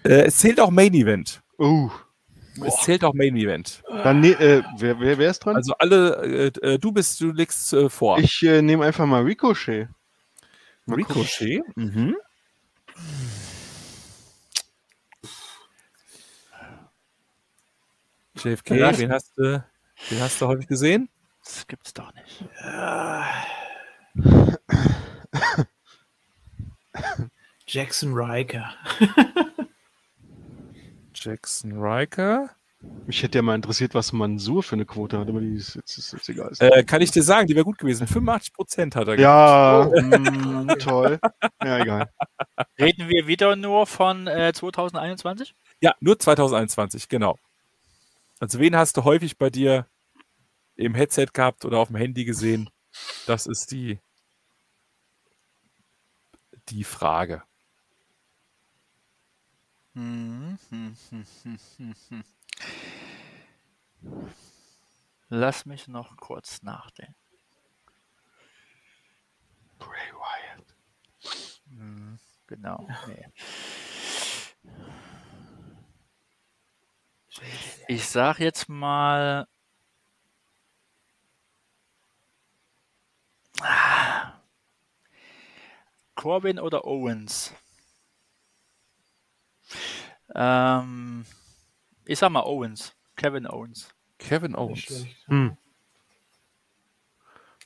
Äh, 0.05 0.25
es 0.27 0.39
zählt 0.39 0.61
auch 0.61 0.71
Main 0.71 0.95
Event. 0.95 1.43
Uh, 1.59 1.91
Es 2.65 2.77
zählt 2.83 3.05
auch 3.05 3.15
Main 3.15 3.37
Event. 3.37 3.83
dann 3.89 4.21
ne, 4.21 4.31
äh, 4.41 4.63
wer, 4.79 4.99
wer, 5.01 5.19
wer 5.19 5.31
ist 5.31 5.41
dran? 5.41 5.57
Also 5.57 5.75
alle, 5.79 6.51
äh, 6.63 6.75
äh, 6.75 6.79
du 6.79 6.93
bist, 6.93 7.21
du 7.21 7.33
legst 7.33 7.73
äh, 7.73 7.89
vor. 7.89 8.19
ich 8.19 8.43
äh, 8.43 8.63
nehme 8.63 8.85
einfach 8.85 9.07
mal 9.07 9.23
Ricochet. 9.23 9.89
Mal 10.87 10.99
gucken. 11.03 11.23
Ricochet. 11.23 11.63
Mhm. 11.77 12.17
JFK, 18.37 18.71
wen 18.99 19.13
hast 19.13 19.37
du, 19.37 19.65
wen 20.11 20.21
hast 20.21 20.41
du 20.41 20.47
häufig 20.47 20.67
gesehen? 20.67 21.09
Das 21.45 21.67
gibt's 21.67 21.93
doch 21.93 22.13
nicht. 22.15 22.45
Jackson 27.67 28.15
Riker. 28.15 28.73
Jackson 31.15 31.73
Riker. 31.73 32.51
Mich 33.07 33.23
hätte 33.23 33.39
ja 33.39 33.43
mal 33.43 33.55
interessiert, 33.55 33.95
was 33.95 34.13
Mansur 34.13 34.63
für 34.63 34.75
eine 34.75 34.85
Quote 34.85 35.19
hat, 35.19 35.29
aber 35.29 35.41
die 35.41 35.55
ist 35.55 35.75
jetzt, 35.75 35.97
ist 35.97 36.13
jetzt 36.13 36.29
egal. 36.29 36.53
Äh, 36.59 36.85
kann 36.85 37.01
ich 37.01 37.11
dir 37.11 37.23
sagen, 37.23 37.47
die 37.47 37.55
wäre 37.55 37.65
gut 37.65 37.79
gewesen. 37.79 38.07
85% 38.07 38.95
hat 38.95 39.09
er 39.09 39.19
ja, 39.19 39.91
mm, 39.91 40.69
toll. 40.79 41.19
Ja, 41.63 41.79
egal. 41.79 42.11
Reden 42.79 43.09
wir 43.09 43.27
wieder 43.27 43.57
nur 43.57 43.87
von 43.87 44.27
äh, 44.27 44.53
2021? 44.53 45.55
Ja, 45.81 45.95
nur 46.01 46.19
2021, 46.19 47.09
genau. 47.09 47.39
Also 48.45 48.59
wen 48.59 48.77
hast 48.77 48.99
du 48.99 49.05
häufig 49.05 49.39
bei 49.39 49.49
dir 49.49 49.89
im 50.77 50.95
Headset 50.95 51.29
gehabt 51.33 51.65
oder 51.65 51.79
auf 51.79 51.89
dem 51.89 51.97
Handy 51.97 52.27
gesehen? 52.27 52.69
Das 53.27 53.47
ist 53.47 53.71
die, 53.71 53.99
die 56.69 56.85
Frage. 56.85 57.43
Lass 65.31 65.65
mich 65.65 65.89
noch 65.89 66.19
kurz 66.19 66.63
nachdenken. 66.63 67.15
Bray 69.79 70.13
Wyatt. 70.13 70.77
Hm, 71.71 72.19
genau. 72.47 72.87
Nee. 73.07 73.25
Ich 77.89 78.09
sag 78.09 78.39
jetzt 78.39 78.69
mal. 78.69 79.47
Ah. 83.61 84.33
Corbin 86.15 86.59
oder 86.59 86.85
Owens? 86.87 87.53
Ähm, 90.35 91.25
ich 92.05 92.19
sag 92.19 92.31
mal 92.31 92.45
Owens. 92.45 92.95
Kevin 93.17 93.47
Owens. 93.47 93.89
Kevin 94.19 94.53
Nicht 94.53 94.59
Owens. 94.59 94.81
schlecht. 94.81 95.29
Hm. 95.29 95.57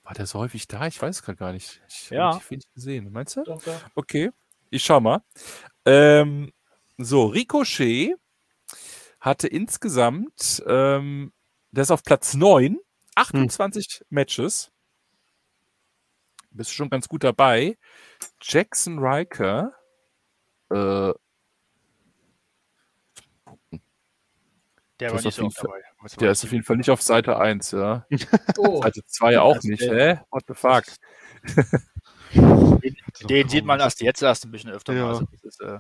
War 0.03 0.15
der 0.15 0.27
so 0.27 0.39
häufig 0.39 0.67
da? 0.67 0.87
Ich 0.87 1.01
weiß 1.01 1.17
es 1.17 1.23
gerade 1.23 1.37
gar 1.39 1.53
nicht. 1.53 1.81
Ich 1.89 2.11
Ja. 2.11 2.35
habe 2.35 2.51
wenig 2.51 2.71
gesehen. 2.73 3.13
Meinst 3.13 3.37
du? 3.37 3.45
Doch, 3.45 3.63
doch. 3.63 3.81
Okay, 3.95 4.31
ich 4.71 4.83
schau 4.85 5.01
mal. 5.01 5.23
Ähm, 5.85 6.53
so, 6.97 7.27
Ricochet 7.27 8.17
hatte 9.29 9.47
insgesamt, 9.49 10.63
ähm, 10.67 11.33
der 11.71 11.83
ist 11.83 11.91
auf 11.91 12.03
Platz 12.03 12.35
9, 12.35 12.79
28 13.15 14.05
Matches. 14.11 14.71
Bist 16.51 16.73
schon 16.73 16.91
ganz 16.91 17.09
gut 17.09 17.23
dabei. 17.25 17.77
Jackson 18.43 18.99
Riker, 18.99 19.73
äh, 20.71 21.13
Der 25.01 25.11
war 25.13 25.19
ist 25.19 25.25
nicht 25.27 25.27
auf 25.27 25.35
so 25.35 25.43
jeden 25.43 25.47
oft 25.49 25.57
Fall- 25.59 25.83
dabei. 26.01 26.17
der 26.21 26.31
ist 26.33 26.45
auf 26.45 26.53
jeden 26.53 26.65
Fall 26.65 26.77
nicht 26.77 26.91
auf 26.91 27.03
Seite 27.03 27.39
1, 27.39 27.71
ja. 27.71 28.05
Oh, 28.59 28.83
Seite 28.83 29.05
2 29.07 29.39
auch 29.39 29.63
nicht, 29.63 29.83
hä? 29.83 30.19
What 30.31 30.45
the 30.49 30.55
fuck? 30.55 30.85
Den 33.29 33.49
sieht 33.49 33.65
man 33.65 33.79
erst 33.81 34.01
jetzt 34.01 34.23
erst 34.23 34.45
ein 34.45 34.51
bisschen 34.51 34.71
öfter 34.71 34.93
Ja. 34.95 35.09
Also 35.09 35.25
das 35.31 35.45
ist, 35.45 35.61
äh, 35.61 35.79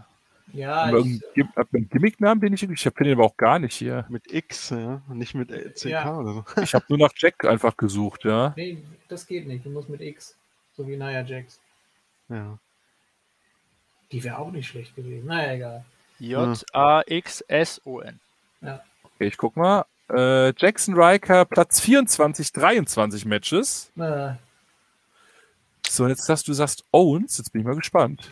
ja, 0.52 0.96
ich, 0.98 1.20
hat 1.56 1.72
man 1.72 1.82
einen 1.82 1.88
Gimmicknamen, 1.88 2.40
den 2.40 2.52
ich, 2.54 2.62
ich 2.62 2.86
habe 2.86 3.04
den 3.04 3.12
aber 3.12 3.24
auch 3.24 3.36
gar 3.36 3.58
nicht 3.58 3.74
hier. 3.74 4.06
Mit 4.08 4.32
X, 4.32 4.70
ja, 4.70 5.02
nicht 5.08 5.34
mit 5.34 5.48
CK 5.74 5.84
Ja. 5.84 6.16
oder 6.16 6.32
so. 6.32 6.44
Ich 6.62 6.74
habe 6.74 6.84
nur 6.88 6.98
nach 6.98 7.12
Jack 7.16 7.44
einfach 7.44 7.76
gesucht, 7.76 8.24
ja. 8.24 8.52
nee, 8.56 8.78
das 9.08 9.26
geht 9.26 9.46
nicht. 9.46 9.64
Du 9.64 9.70
musst 9.70 9.88
mit 9.88 10.00
X. 10.00 10.36
So 10.76 10.86
wie 10.86 10.96
Nia 10.96 11.22
Jax. 11.22 11.60
Ja. 12.28 12.58
Die 14.12 14.22
wäre 14.24 14.38
auch 14.38 14.50
nicht 14.50 14.68
schlecht 14.68 14.94
gewesen. 14.96 15.26
Naja, 15.26 15.52
egal. 15.54 15.84
J-A-X-S-O-N. 16.98 18.20
Ja. 18.62 18.80
Okay, 19.02 19.26
ich 19.26 19.36
guck 19.36 19.56
mal. 19.56 19.84
Äh, 20.10 20.54
Jackson 20.56 20.94
Riker, 20.98 21.44
Platz 21.44 21.80
24, 21.80 22.52
23 22.52 23.24
Matches. 23.26 23.92
Äh, 23.98 24.32
So, 25.86 26.04
und 26.04 26.10
jetzt 26.10 26.24
sagst 26.24 26.48
du, 26.48 26.52
sagst 26.54 26.84
Owens, 26.92 27.38
jetzt 27.38 27.52
bin 27.52 27.60
ich 27.60 27.66
mal 27.66 27.76
gespannt. 27.76 28.30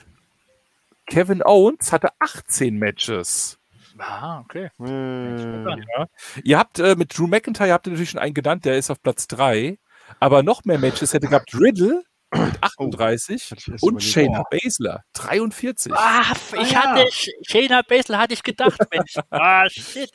Kevin 1.06 1.42
Owens 1.44 1.92
hatte 1.92 2.08
18 2.20 2.76
Matches. 2.78 3.58
Ah, 3.98 4.40
okay. 4.40 4.68
Äh, 4.80 5.64
Ja. 5.64 6.06
Ihr 6.44 6.58
habt 6.58 6.78
äh, 6.78 6.94
mit 6.96 7.16
Drew 7.16 7.26
McIntyre 7.26 7.72
habt 7.72 7.86
ihr 7.86 7.90
natürlich 7.92 8.10
schon 8.10 8.20
einen 8.20 8.34
genannt, 8.34 8.64
der 8.64 8.76
ist 8.76 8.90
auf 8.90 9.02
Platz 9.02 9.26
3. 9.28 9.78
Aber 10.20 10.42
noch 10.42 10.64
mehr 10.64 10.78
Matches 10.78 11.14
hätte 11.14 11.28
gehabt 11.28 11.54
Riddle 11.54 12.02
mit 12.32 12.62
38 12.62 13.50
Hatte 13.50 13.60
ich 13.60 13.68
erst 13.68 13.82
und. 13.84 14.02
Shayna 14.02 14.42
Baszler 14.50 15.02
43. 15.14 15.92
Ah, 15.94 16.22
ich 16.60 16.76
Ah, 16.76 16.82
hatte, 16.82 17.02
Sh- 17.10 17.30
Shayna 17.42 17.82
Baszler 17.88 18.18
hatte 18.18 18.34
ich 18.34 18.42
gedacht, 18.42 18.78
Mensch. 18.92 19.14
Ah, 19.30 19.68
shit. 19.70 20.10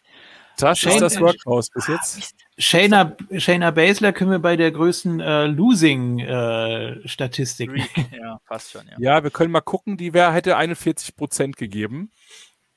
Das 0.58 0.84
ist 0.84 1.02
das 1.02 1.20
Workhouse 1.20 1.70
bis 1.70 1.88
jetzt. 1.88 2.36
Shayna, 2.58 3.16
Shayna 3.38 3.72
Baszler 3.72 4.12
können 4.14 4.32
wir 4.32 4.40
bei 4.40 4.56
der 4.58 4.72
größten 4.72 5.20
äh, 5.20 5.46
Losing-Statistik. 5.48 7.70
Freak. 7.72 7.90
Ja, 8.22 8.40
passt 8.48 8.72
schon, 8.72 8.88
ja. 8.88 8.94
Ja, 9.00 9.24
wir 9.24 9.32
können 9.32 9.52
mal 9.52 9.62
gucken, 9.62 9.98
die 9.98 10.14
wär, 10.14 10.32
hätte 10.34 10.58
41% 10.58 11.54
gegeben. 11.58 12.12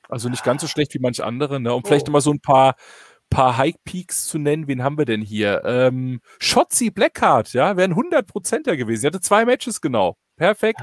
Also 0.09 0.29
nicht 0.29 0.43
ganz 0.43 0.61
so 0.61 0.67
schlecht 0.67 0.93
wie 0.93 0.99
manch 0.99 1.23
andere. 1.23 1.59
Ne? 1.59 1.73
Um 1.73 1.83
vielleicht 1.83 2.07
Oh. 2.09 2.11
mal 2.11 2.21
so 2.21 2.31
ein 2.31 2.39
paar, 2.39 2.75
paar 3.29 3.57
High 3.57 3.75
Peaks 3.83 4.27
zu 4.27 4.37
nennen. 4.37 4.67
Wen 4.67 4.83
haben 4.83 4.97
wir 4.97 5.05
denn 5.05 5.21
hier? 5.21 5.63
Ähm, 5.65 6.21
Shotzi 6.39 6.91
Blackheart, 6.91 7.53
ja, 7.53 7.75
wären 7.77 7.95
100%er 7.95 8.77
gewesen. 8.77 9.01
Sie 9.01 9.07
hatte 9.07 9.21
zwei 9.21 9.45
Matches 9.45 9.81
genau. 9.81 10.17
Perfekt. 10.37 10.81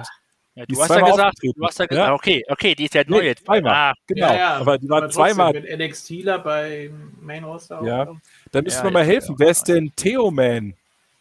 Ja 0.54 0.64
du 0.66 0.80
hast 0.82 0.90
ja 0.90 1.00
gesagt, 1.00 1.38
du 1.42 1.64
hast 1.66 1.78
ja 1.78 1.84
Ja. 1.84 1.88
gesagt, 1.88 2.10
okay, 2.12 2.44
okay, 2.48 2.74
die 2.74 2.84
ist 2.84 2.94
ja 2.94 3.02
Nee, 3.06 3.10
neu 3.16 3.22
jetzt. 3.24 3.44
zweimal. 3.44 3.72
Ah, 3.72 3.94
Genau. 4.06 4.26
Aber 4.28 4.78
die 4.78 4.88
waren 4.88 5.10
zweimal. 5.10 5.52
Mit 5.52 5.78
NXTler 5.78 6.38
bei 6.38 6.90
Main 7.20 7.44
Roster. 7.44 7.82
Ja. 7.84 8.08
Da 8.50 8.62
müssen 8.62 8.78
Ja, 8.78 8.84
wir 8.84 8.90
mal 8.90 9.04
helfen. 9.04 9.34
Wer 9.38 9.48
ist 9.48 9.64
denn 9.68 9.92
Theo 9.96 10.30
Man? 10.30 10.74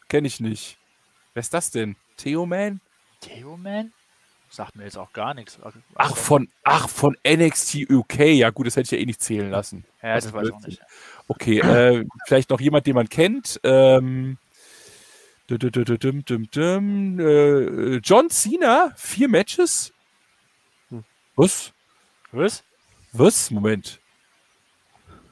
Kenne 0.09 0.27
ich 0.27 0.39
nicht. 0.39 0.77
Wer 1.33 1.41
ist 1.41 1.53
das 1.53 1.71
denn? 1.71 1.95
Theo 2.17 2.45
Man? 2.45 2.81
Theo 3.21 3.55
Man? 3.57 3.93
Sagt 4.49 4.75
mir 4.75 4.83
jetzt 4.83 4.97
auch 4.97 5.13
gar 5.13 5.33
nichts. 5.33 5.57
Ach, 5.95 6.17
von, 6.17 6.49
ach, 6.65 6.89
von 6.89 7.15
NXT 7.25 7.89
UK. 7.89 8.19
Ja, 8.33 8.49
gut, 8.49 8.67
das 8.67 8.75
hätte 8.75 8.83
ich 8.83 8.91
ja 8.91 8.97
eh 8.97 9.05
nicht 9.05 9.21
zählen 9.21 9.49
lassen. 9.49 9.85
ja, 10.03 10.15
das 10.15 10.27
ein 10.27 10.33
weiß 10.33 10.47
ich 10.49 10.53
auch 10.53 10.59
nicht. 10.67 10.81
Okay, 11.29 11.59
äh, 11.59 12.05
vielleicht 12.27 12.49
noch 12.49 12.59
jemand, 12.59 12.85
den 12.85 12.95
man 12.95 13.07
kennt. 13.07 13.61
Ähm, 13.63 14.37
John 18.03 18.29
Cena, 18.29 18.93
vier 18.95 19.27
Matches? 19.27 19.91
Hm. 20.89 21.03
Was? 21.35 21.73
Was? 22.31 22.63
Was? 23.11 23.51
Moment. 23.51 23.99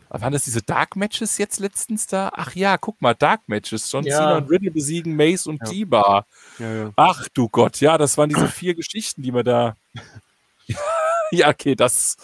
Waren 0.09 0.33
das 0.33 0.43
diese 0.43 0.63
Dark 0.63 0.95
Matches 0.95 1.37
jetzt 1.37 1.59
letztens 1.59 2.07
da? 2.07 2.31
Ach 2.33 2.55
ja, 2.55 2.77
guck 2.77 2.99
mal, 2.99 3.13
Dark 3.13 3.41
Matches. 3.47 3.91
John 3.91 4.03
Ja. 4.03 4.17
Cena 4.17 4.37
und 4.37 4.49
Riddle 4.49 4.71
besiegen 4.71 5.15
Mace 5.15 5.45
und 5.45 5.61
Ja. 5.63 5.71
T-Bar. 5.71 6.25
Ja. 6.57 6.91
Ach 6.95 7.27
du 7.33 7.47
Gott, 7.47 7.79
ja, 7.79 7.97
das 7.97 8.17
waren 8.17 8.29
diese 8.29 8.47
vier 8.47 8.73
Geschichten, 8.73 9.21
die 9.21 9.33
wir 9.33 9.43
da. 9.43 9.75
ja, 11.31 11.49
okay, 11.49 11.75
das, 11.75 12.17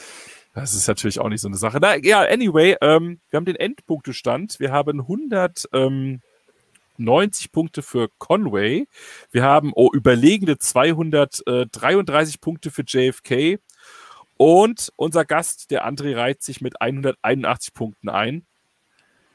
das 0.55 0.73
ist 0.73 0.87
natürlich 0.87 1.19
auch 1.19 1.29
nicht 1.29 1.41
so 1.41 1.47
eine 1.47 1.57
Sache. 1.57 1.77
Na, 1.79 1.95
ja, 1.95 2.21
anyway, 2.21 2.75
ähm, 2.81 3.19
wir 3.29 3.37
haben 3.37 3.45
den 3.45 3.55
Endpunktestand. 3.55 4.59
Wir 4.59 4.71
haben 4.71 5.05
190 6.97 7.51
Punkte 7.51 7.81
für 7.81 8.09
Conway. 8.17 8.87
Wir 9.31 9.43
haben 9.43 9.71
oh, 9.75 9.89
überlegende 9.93 10.57
233 10.57 12.41
Punkte 12.41 12.71
für 12.71 12.83
JFK. 12.85 13.59
Und 14.37 14.91
unser 14.97 15.23
Gast, 15.25 15.71
der 15.71 15.87
André, 15.87 16.15
reiht 16.15 16.41
sich 16.43 16.59
mit 16.61 16.81
181 16.81 17.73
Punkten 17.73 18.09
ein. 18.09 18.45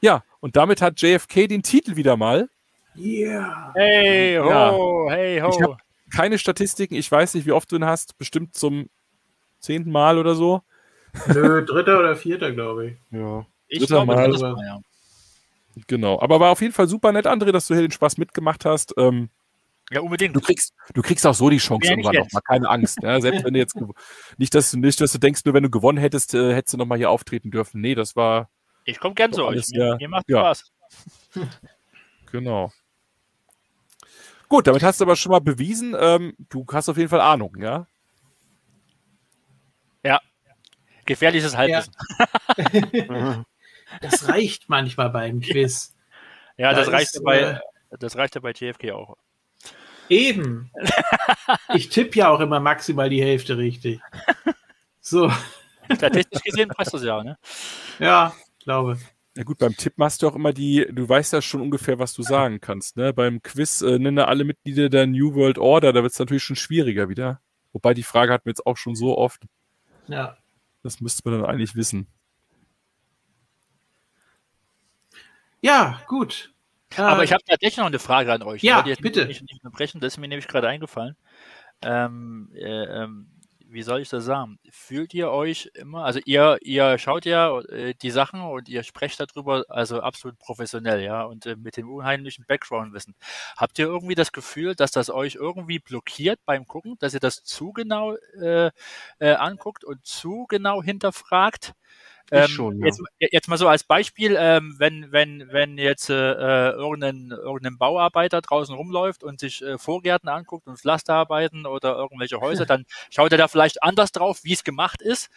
Ja, 0.01 0.23
und 0.39 0.55
damit 0.55 0.81
hat 0.81 1.01
JFK 1.01 1.47
den 1.47 1.63
Titel 1.63 1.95
wieder 1.95 2.17
mal. 2.17 2.49
Yeah. 2.97 3.71
Hey 3.75 4.37
ho, 4.37 4.49
Ja. 5.07 5.15
hey 5.15 5.37
Ich 5.37 5.43
ho. 5.43 5.61
hab- 5.73 5.77
keine 6.13 6.37
Statistiken. 6.37 6.95
Ich 6.95 7.09
weiß 7.09 7.35
nicht, 7.35 7.45
wie 7.45 7.53
oft 7.53 7.71
du 7.71 7.77
ihn 7.77 7.85
hast. 7.85 8.17
Bestimmt 8.17 8.53
zum 8.55 8.89
zehnten 9.59 9.91
Mal 9.91 10.17
oder 10.17 10.35
so. 10.35 10.61
Nö, 11.27 11.63
dritter 11.65 11.99
oder 11.99 12.15
vierter, 12.15 12.51
glaube 12.51 12.87
ich. 12.87 12.97
Ja. 13.11 13.45
Ich 13.69 13.79
Dritter 13.79 14.03
glaube, 14.05 14.15
Mal. 14.15 14.31
das 14.31 14.41
war, 14.41 14.57
ja. 14.63 14.81
Genau. 15.87 16.19
Aber 16.21 16.39
war 16.39 16.51
auf 16.51 16.61
jeden 16.61 16.73
Fall 16.73 16.87
super 16.87 17.11
nett, 17.11 17.27
André, 17.27 17.51
dass 17.51 17.67
du 17.67 17.73
hier 17.73 17.83
den 17.83 17.91
Spaß 17.91 18.17
mitgemacht 18.17 18.65
hast. 18.65 18.93
Ähm, 18.97 19.29
ja, 19.89 20.01
unbedingt. 20.01 20.35
du, 20.35 20.39
kriegst, 20.39 20.73
du 20.93 21.01
kriegst 21.01 21.25
auch 21.27 21.33
so 21.33 21.49
die 21.49 21.57
Chance 21.57 21.85
Ja, 21.85 21.91
irgendwann 21.91 22.13
jetzt. 22.13 22.33
noch 22.33 22.33
mal. 22.33 22.41
Keine 22.41 22.69
Angst. 22.69 22.99
Ja, 23.01 23.19
selbst 23.19 23.43
wenn 23.43 23.53
du 23.53 23.59
jetzt 23.59 23.75
nicht, 24.37 24.53
dass 24.55 24.71
du 24.71 24.79
nicht, 24.79 25.01
dass 25.01 25.11
du 25.11 25.17
denkst, 25.17 25.41
nur 25.45 25.53
wenn 25.53 25.63
du 25.63 25.69
gewonnen 25.69 25.97
hättest, 25.97 26.33
äh, 26.33 26.53
hättest 26.53 26.73
du 26.73 26.77
noch 26.77 26.85
mal 26.85 26.97
hier 26.97 27.09
auftreten 27.09 27.51
dürfen. 27.51 27.81
Nee, 27.81 27.95
das 27.95 28.15
war 28.15 28.49
Ich 28.85 28.99
komme 28.99 29.15
gern 29.15 29.33
zu 29.33 29.45
euch. 29.45 29.67
Mir, 29.71 29.85
ja. 29.85 29.95
mir 29.97 30.07
macht 30.09 30.29
Ja. 30.29 30.39
Spaß. 30.39 30.71
genau. 32.31 32.71
Gut, 34.47 34.67
damit 34.67 34.83
hast 34.83 34.99
du 34.99 35.05
aber 35.05 35.15
schon 35.15 35.31
mal 35.31 35.39
bewiesen, 35.39 35.95
ähm, 35.97 36.33
du 36.49 36.65
hast 36.71 36.89
auf 36.89 36.97
jeden 36.97 37.09
Fall 37.09 37.21
Ahnung, 37.21 37.55
ja? 37.59 37.87
Gefährliches 41.05 41.57
Halbwissen. 41.57 41.93
Das 43.99 44.27
reicht 44.27 44.69
manchmal 44.69 45.09
beim 45.09 45.41
Quiz. 45.41 45.95
Ja, 46.57 46.71
Da 46.71 46.79
das, 46.79 46.91
reicht 46.91 47.07
ist, 47.07 47.15
ja 47.15 47.21
bei, 47.23 47.61
das 47.99 48.15
reicht 48.15 48.35
ja 48.35 48.41
bei 48.41 48.53
TFG 48.53 48.91
auch. 48.91 49.17
Eben. 50.09 50.71
Ich 51.73 51.89
tippe 51.89 52.19
ja 52.19 52.29
auch 52.29 52.39
immer 52.39 52.59
maximal 52.59 53.09
die 53.09 53.23
Hälfte 53.23 53.57
richtig. 53.57 54.01
So, 54.99 55.31
Statistisch 55.95 56.41
gesehen 56.43 56.69
passt 56.69 56.93
das 56.93 57.03
ja, 57.03 57.23
ne? 57.23 57.37
ja, 57.99 58.33
glaube. 58.63 58.97
Ja 59.35 59.43
gut, 59.43 59.59
beim 59.59 59.75
Tipp 59.75 59.93
machst 59.95 60.21
du 60.21 60.27
auch 60.27 60.35
immer 60.35 60.51
die, 60.51 60.85
du 60.91 61.07
weißt 61.07 61.33
ja 61.33 61.41
schon 61.41 61.61
ungefähr, 61.61 61.99
was 61.99 62.13
du 62.13 62.21
sagen 62.21 62.59
kannst. 62.59 62.97
Ne? 62.97 63.13
Beim 63.13 63.41
Quiz 63.41 63.81
äh, 63.81 63.97
nenne 63.97 64.27
alle 64.27 64.43
Mitglieder 64.43 64.89
der 64.89 65.07
New 65.07 65.33
World 65.35 65.57
Order, 65.57 65.93
da 65.93 66.03
wird 66.03 66.11
es 66.11 66.19
natürlich 66.19 66.43
schon 66.43 66.57
schwieriger 66.57 67.07
wieder. 67.07 67.41
Wobei 67.71 67.93
die 67.93 68.03
Frage 68.03 68.33
hatten 68.33 68.45
wir 68.45 68.51
jetzt 68.51 68.65
auch 68.65 68.75
schon 68.75 68.95
so 68.95 69.17
oft. 69.17 69.43
Ja. 70.07 70.37
Das 70.83 70.99
müsste 70.99 71.29
man 71.29 71.39
dann 71.39 71.49
eigentlich 71.49 71.75
wissen. 71.75 72.07
Ja, 75.63 76.01
gut. 76.07 76.53
Aber 76.95 77.21
Äh, 77.21 77.25
ich 77.25 77.31
habe 77.33 77.43
tatsächlich 77.47 77.77
noch 77.77 77.85
eine 77.85 77.99
Frage 77.99 78.33
an 78.33 78.43
euch. 78.43 78.63
Ja, 78.63 78.81
bitte. 78.99 79.25
Nicht, 79.25 79.41
nicht 79.43 79.63
unterbrechen, 79.63 80.01
das 80.01 80.13
ist 80.13 80.17
mir 80.17 80.27
nämlich 80.27 80.47
gerade 80.47 80.67
eingefallen. 80.67 81.15
Ähm, 81.83 82.51
äh, 82.55 82.85
ähm, 83.03 83.31
wie 83.67 83.83
soll 83.83 84.01
ich 84.01 84.09
das 84.09 84.25
sagen? 84.25 84.59
Fühlt 84.71 85.13
ihr 85.13 85.31
euch 85.31 85.71
immer, 85.75 86.05
also 86.05 86.19
ihr, 86.25 86.57
ihr 86.61 86.97
schaut 86.99 87.25
ja 87.25 87.59
äh, 87.61 87.93
die 88.01 88.11
Sachen 88.11 88.41
und 88.41 88.69
ihr 88.69 88.83
sprecht 88.83 89.19
darüber, 89.19 89.63
also 89.69 90.01
absolut 90.01 90.39
professionell, 90.39 91.01
ja, 91.03 91.23
und 91.23 91.45
äh, 91.45 91.55
mit 91.57 91.77
dem 91.77 91.89
unheimlichen 91.91 92.45
Background-Wissen. 92.47 93.15
Habt 93.57 93.79
ihr 93.79 93.85
irgendwie 93.87 94.15
das 94.15 94.31
Gefühl, 94.33 94.75
dass 94.75 94.91
das 94.91 95.09
euch 95.09 95.35
irgendwie 95.35 95.79
blockiert 95.79 96.39
beim 96.45 96.67
Gucken, 96.67 96.97
dass 96.99 97.13
ihr 97.13 97.21
das 97.21 97.43
zu 97.43 97.73
genau 97.73 98.15
äh, 98.41 98.71
äh, 99.19 99.33
anguckt 99.35 99.85
und 99.85 100.05
zu 100.05 100.45
genau 100.49 100.83
hinterfragt? 100.83 101.73
Ich 102.31 102.53
schon, 102.53 102.79
ja. 102.79 102.85
jetzt, 102.85 103.01
jetzt 103.19 103.47
mal 103.47 103.57
so 103.57 103.67
als 103.67 103.83
Beispiel, 103.83 104.37
ähm, 104.39 104.75
wenn, 104.77 105.11
wenn, 105.11 105.51
wenn 105.51 105.77
jetzt 105.77 106.09
äh, 106.09 106.13
äh, 106.13 106.71
irgendein, 106.71 107.31
irgendein 107.31 107.77
Bauarbeiter 107.77 108.41
draußen 108.41 108.73
rumläuft 108.73 109.23
und 109.23 109.39
sich 109.39 109.61
äh, 109.61 109.77
Vorgärten 109.77 110.29
anguckt 110.29 110.67
und 110.67 110.79
Pflasterarbeiten 110.79 111.65
oder 111.65 111.95
irgendwelche 111.95 112.39
Häuser, 112.39 112.65
dann 112.67 112.85
schaut 113.09 113.31
er 113.31 113.37
da 113.37 113.47
vielleicht 113.47 113.83
anders 113.83 114.11
drauf, 114.11 114.43
wie 114.43 114.53
es 114.53 114.63
gemacht 114.63 115.01
ist 115.01 115.29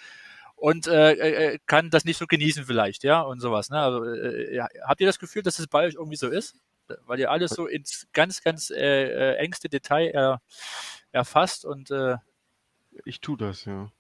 und 0.56 0.86
äh, 0.86 1.12
äh, 1.12 1.58
kann 1.66 1.90
das 1.90 2.04
nicht 2.04 2.16
so 2.16 2.26
genießen 2.26 2.64
vielleicht, 2.64 3.04
ja, 3.04 3.20
und 3.20 3.40
sowas. 3.40 3.70
Ne? 3.70 3.78
Also, 3.78 4.04
äh, 4.04 4.54
ja, 4.54 4.68
habt 4.86 5.00
ihr 5.00 5.06
das 5.06 5.18
Gefühl, 5.18 5.42
dass 5.42 5.58
es 5.58 5.66
bei 5.66 5.86
euch 5.86 5.94
irgendwie 5.94 6.16
so 6.16 6.28
ist? 6.28 6.56
Weil 7.06 7.18
ihr 7.18 7.30
alles 7.30 7.50
so 7.50 7.66
ins 7.66 8.06
ganz, 8.12 8.42
ganz 8.42 8.70
äh, 8.70 8.76
äh, 8.76 9.36
engste 9.36 9.68
Detail 9.68 10.08
er, 10.08 10.40
erfasst 11.12 11.64
und 11.64 11.90
äh, 11.90 12.16
Ich 13.04 13.20
tue 13.20 13.36
das, 13.36 13.64
ja. 13.64 13.90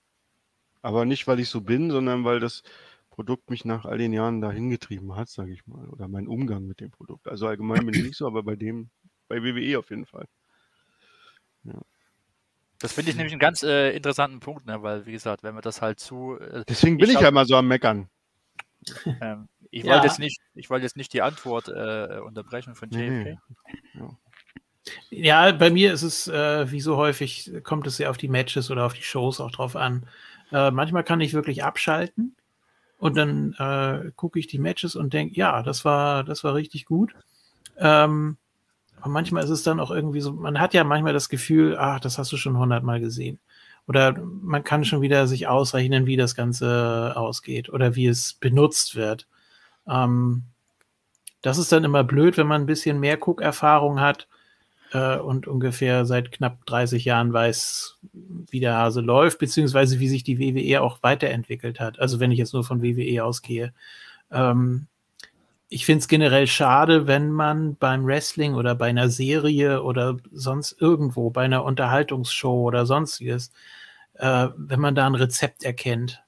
Aber 0.84 1.06
nicht, 1.06 1.26
weil 1.26 1.40
ich 1.40 1.48
so 1.48 1.62
bin, 1.62 1.90
sondern 1.90 2.24
weil 2.24 2.40
das 2.40 2.62
Produkt 3.08 3.48
mich 3.48 3.64
nach 3.64 3.86
all 3.86 3.96
den 3.96 4.12
Jahren 4.12 4.42
dahin 4.42 4.68
getrieben 4.68 5.16
hat, 5.16 5.30
sage 5.30 5.50
ich 5.50 5.66
mal. 5.66 5.88
Oder 5.88 6.08
mein 6.08 6.28
Umgang 6.28 6.66
mit 6.66 6.80
dem 6.80 6.90
Produkt. 6.90 7.26
Also 7.26 7.46
allgemein 7.46 7.86
bin 7.86 7.94
ich 7.94 8.02
nicht 8.02 8.18
so, 8.18 8.26
aber 8.26 8.42
bei 8.42 8.54
dem, 8.54 8.90
bei 9.26 9.42
WWE 9.42 9.78
auf 9.78 9.88
jeden 9.88 10.04
Fall. 10.04 10.26
das 12.80 12.92
finde 12.92 13.12
ich 13.12 13.16
nämlich 13.16 13.32
einen 13.32 13.40
ganz 13.40 13.62
äh, 13.62 13.96
interessanten 13.96 14.40
Punkt, 14.40 14.66
ne? 14.66 14.82
weil, 14.82 15.06
wie 15.06 15.12
gesagt, 15.12 15.42
wenn 15.42 15.54
man 15.54 15.62
das 15.62 15.80
halt 15.80 16.00
zu 16.00 16.38
äh, 16.38 16.64
Deswegen 16.68 16.98
bin 16.98 17.08
Ich 17.08 17.14
ich, 17.16 17.20
ja 17.22 17.30
mal 17.30 17.46
so 17.46 17.56
am 17.56 17.66
Meckern. 17.66 18.10
Ähm, 19.22 19.48
ich 19.70 19.84
Ja. 19.84 19.92
wollte 19.94 20.08
jetzt 20.08 20.18
nicht, 20.18 20.42
ich 20.54 20.68
wollte 20.68 20.84
jetzt 20.84 20.98
nicht 20.98 21.14
die 21.14 21.22
Antwort 21.22 21.68
äh, 21.68 22.18
unterbrechen 22.18 22.74
von 22.74 22.90
JFK. 22.90 23.38
Nee. 23.94 24.08
Ja, 25.10 25.50
bei 25.52 25.70
mir 25.70 25.94
ist 25.94 26.02
es, 26.02 26.28
äh, 26.28 26.70
wie 26.70 26.80
so 26.80 26.98
häufig, 26.98 27.50
kommt 27.62 27.86
es 27.86 27.96
ja 27.96 28.10
auf 28.10 28.18
die 28.18 28.28
Matches 28.28 28.70
oder 28.70 28.84
auf 28.84 28.92
die 28.92 29.02
Shows 29.02 29.40
auch 29.40 29.50
drauf 29.50 29.76
an. 29.76 30.06
Äh, 30.52 30.70
manchmal 30.70 31.04
kann 31.04 31.20
ich 31.20 31.34
wirklich 31.34 31.64
abschalten 31.64 32.36
und 32.98 33.16
dann 33.16 33.54
äh, 33.58 34.12
gucke 34.16 34.38
ich 34.38 34.46
die 34.46 34.58
Matches 34.58 34.96
und 34.96 35.12
denke, 35.12 35.34
ja, 35.34 35.62
das 35.62 35.84
war, 35.84 36.24
das 36.24 36.44
war 36.44 36.54
richtig 36.54 36.84
gut. 36.86 37.14
Ähm, 37.76 38.36
aber 39.00 39.10
manchmal 39.10 39.44
ist 39.44 39.50
es 39.50 39.62
dann 39.62 39.80
auch 39.80 39.90
irgendwie 39.90 40.20
so, 40.20 40.32
man 40.32 40.60
hat 40.60 40.74
ja 40.74 40.84
manchmal 40.84 41.12
das 41.12 41.28
Gefühl, 41.28 41.76
ach, 41.78 42.00
das 42.00 42.18
hast 42.18 42.32
du 42.32 42.36
schon 42.36 42.58
hundertmal 42.58 43.00
gesehen. 43.00 43.38
Oder 43.86 44.18
man 44.18 44.64
kann 44.64 44.84
schon 44.84 45.02
wieder 45.02 45.26
sich 45.26 45.46
ausrechnen, 45.46 46.06
wie 46.06 46.16
das 46.16 46.34
Ganze 46.34 47.12
ausgeht 47.16 47.68
oder 47.68 47.94
wie 47.96 48.06
es 48.06 48.32
benutzt 48.32 48.96
wird. 48.96 49.28
Ähm, 49.86 50.44
das 51.42 51.58
ist 51.58 51.72
dann 51.72 51.84
immer 51.84 52.04
blöd, 52.04 52.38
wenn 52.38 52.46
man 52.46 52.62
ein 52.62 52.66
bisschen 52.66 52.98
mehr 53.00 53.18
Guckerfahrung 53.18 54.00
hat 54.00 54.28
äh, 54.94 55.18
und 55.18 55.46
ungefähr 55.46 56.06
seit 56.06 56.30
knapp 56.32 56.64
30 56.66 57.04
Jahren 57.04 57.32
weiß, 57.32 57.98
wie 58.12 58.60
der 58.60 58.76
Hase 58.76 59.00
läuft, 59.00 59.38
beziehungsweise 59.38 59.98
wie 59.98 60.08
sich 60.08 60.22
die 60.22 60.38
WWE 60.38 60.80
auch 60.80 61.02
weiterentwickelt 61.02 61.80
hat. 61.80 61.98
Also 61.98 62.20
wenn 62.20 62.30
ich 62.30 62.38
jetzt 62.38 62.54
nur 62.54 62.64
von 62.64 62.80
WWE 62.82 63.24
ausgehe. 63.24 63.74
Ähm, 64.30 64.86
ich 65.68 65.84
finde 65.84 66.00
es 66.00 66.08
generell 66.08 66.46
schade, 66.46 67.08
wenn 67.08 67.32
man 67.32 67.74
beim 67.74 68.06
Wrestling 68.06 68.54
oder 68.54 68.76
bei 68.76 68.86
einer 68.86 69.08
Serie 69.08 69.82
oder 69.82 70.16
sonst 70.32 70.76
irgendwo, 70.80 71.30
bei 71.30 71.44
einer 71.44 71.64
Unterhaltungsshow 71.64 72.62
oder 72.62 72.86
sonstiges, 72.86 73.50
äh, 74.14 74.48
wenn 74.56 74.78
man 74.78 74.94
da 74.94 75.06
ein 75.06 75.16
Rezept 75.16 75.64
erkennt. 75.64 76.22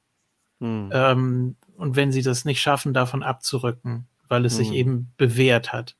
Hm. 0.58 0.90
Ähm, 0.92 1.56
und 1.76 1.94
wenn 1.94 2.10
sie 2.10 2.22
das 2.22 2.44
nicht 2.44 2.60
schaffen, 2.60 2.94
davon 2.94 3.22
abzurücken, 3.22 4.06
weil 4.28 4.44
es 4.44 4.56
sich 4.56 4.70
Mhm. 4.70 4.74
eben 4.74 5.12
bewährt 5.18 5.72
hat. 5.72 5.94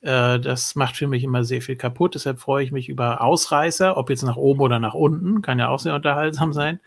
Äh, 0.00 0.38
das 0.40 0.74
macht 0.74 0.96
für 0.96 1.08
mich 1.08 1.24
immer 1.24 1.44
sehr 1.44 1.62
viel 1.62 1.76
kaputt. 1.76 2.14
Deshalb 2.14 2.40
freue 2.40 2.64
ich 2.64 2.72
mich 2.72 2.88
über 2.88 3.20
Ausreißer, 3.20 3.96
ob 3.96 4.10
jetzt 4.10 4.22
nach 4.22 4.36
oben 4.36 4.60
oder 4.60 4.78
nach 4.78 4.94
unten, 4.94 5.42
kann 5.42 5.58
ja 5.58 5.68
auch 5.68 5.80
sehr 5.80 5.94
unterhaltsam 5.94 6.52
sein, 6.52 6.80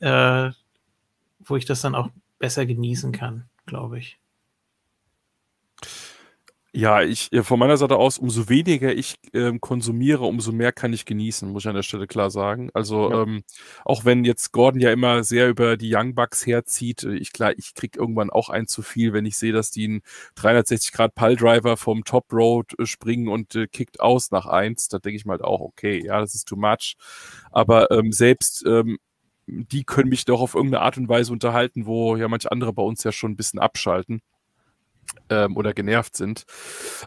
äh, 0.00 0.50
wo 1.40 1.56
ich 1.56 1.64
das 1.64 1.80
dann 1.80 1.94
auch 1.94 2.10
besser 2.38 2.66
genießen 2.66 3.12
kann, 3.12 3.44
glaube 3.66 3.98
ich. 3.98 4.18
Ja, 6.74 7.02
ich 7.02 7.30
äh, 7.32 7.42
von 7.42 7.58
meiner 7.58 7.76
Seite 7.76 7.96
aus, 7.96 8.16
umso 8.18 8.48
weniger 8.48 8.94
ich 8.94 9.16
ähm, 9.34 9.60
konsumiere, 9.60 10.24
umso 10.24 10.52
mehr 10.52 10.72
kann 10.72 10.94
ich 10.94 11.04
genießen, 11.04 11.50
muss 11.50 11.64
ich 11.64 11.68
an 11.68 11.74
der 11.74 11.82
Stelle 11.82 12.06
klar 12.06 12.30
sagen. 12.30 12.70
Also 12.72 13.10
Ja. 13.10 13.22
ähm, 13.24 13.44
auch 13.84 14.06
wenn 14.06 14.24
jetzt 14.24 14.52
Gordon 14.52 14.80
ja 14.80 14.90
immer 14.90 15.22
sehr 15.22 15.50
über 15.50 15.76
die 15.76 15.94
Young 15.94 16.14
Bucks 16.14 16.46
herzieht, 16.46 17.02
äh, 17.04 17.14
ich 17.14 17.32
klar, 17.34 17.52
ich 17.58 17.74
krieg 17.74 17.96
irgendwann 17.98 18.30
auch 18.30 18.48
ein 18.48 18.66
zu 18.66 18.80
viel, 18.80 19.12
wenn 19.12 19.26
ich 19.26 19.36
sehe, 19.36 19.52
dass 19.52 19.70
die 19.70 19.84
einen 19.84 20.00
360 20.34 20.92
Grad 20.92 21.14
Piledriver 21.14 21.76
vom 21.76 22.04
Top 22.04 22.32
Road 22.32 22.72
äh, 22.78 22.86
springen 22.86 23.28
und 23.28 23.54
äh, 23.54 23.66
kickt 23.66 24.00
aus 24.00 24.30
nach 24.30 24.46
eins. 24.46 24.88
Da 24.88 24.98
denke 24.98 25.16
ich 25.16 25.26
mal 25.26 25.32
halt 25.34 25.42
auch, 25.44 25.60
okay, 25.60 26.02
ja, 26.02 26.20
das 26.20 26.34
ist 26.34 26.48
too 26.48 26.56
much. 26.56 26.96
Aber 27.50 27.90
ähm, 27.90 28.12
selbst 28.12 28.64
ähm, 28.66 28.96
die 29.46 29.84
können 29.84 30.08
mich 30.08 30.24
doch 30.24 30.40
auf 30.40 30.54
irgendeine 30.54 30.82
Art 30.84 30.96
und 30.96 31.08
Weise 31.08 31.32
unterhalten, 31.32 31.84
wo 31.84 32.16
ja 32.16 32.28
manche 32.28 32.50
andere 32.50 32.72
bei 32.72 32.82
uns 32.82 33.04
ja 33.04 33.12
schon 33.12 33.32
ein 33.32 33.36
bisschen 33.36 33.58
abschalten 33.60 34.22
ähm, 35.28 35.56
oder 35.56 35.72
genervt 35.74 36.16
sind. 36.16 36.44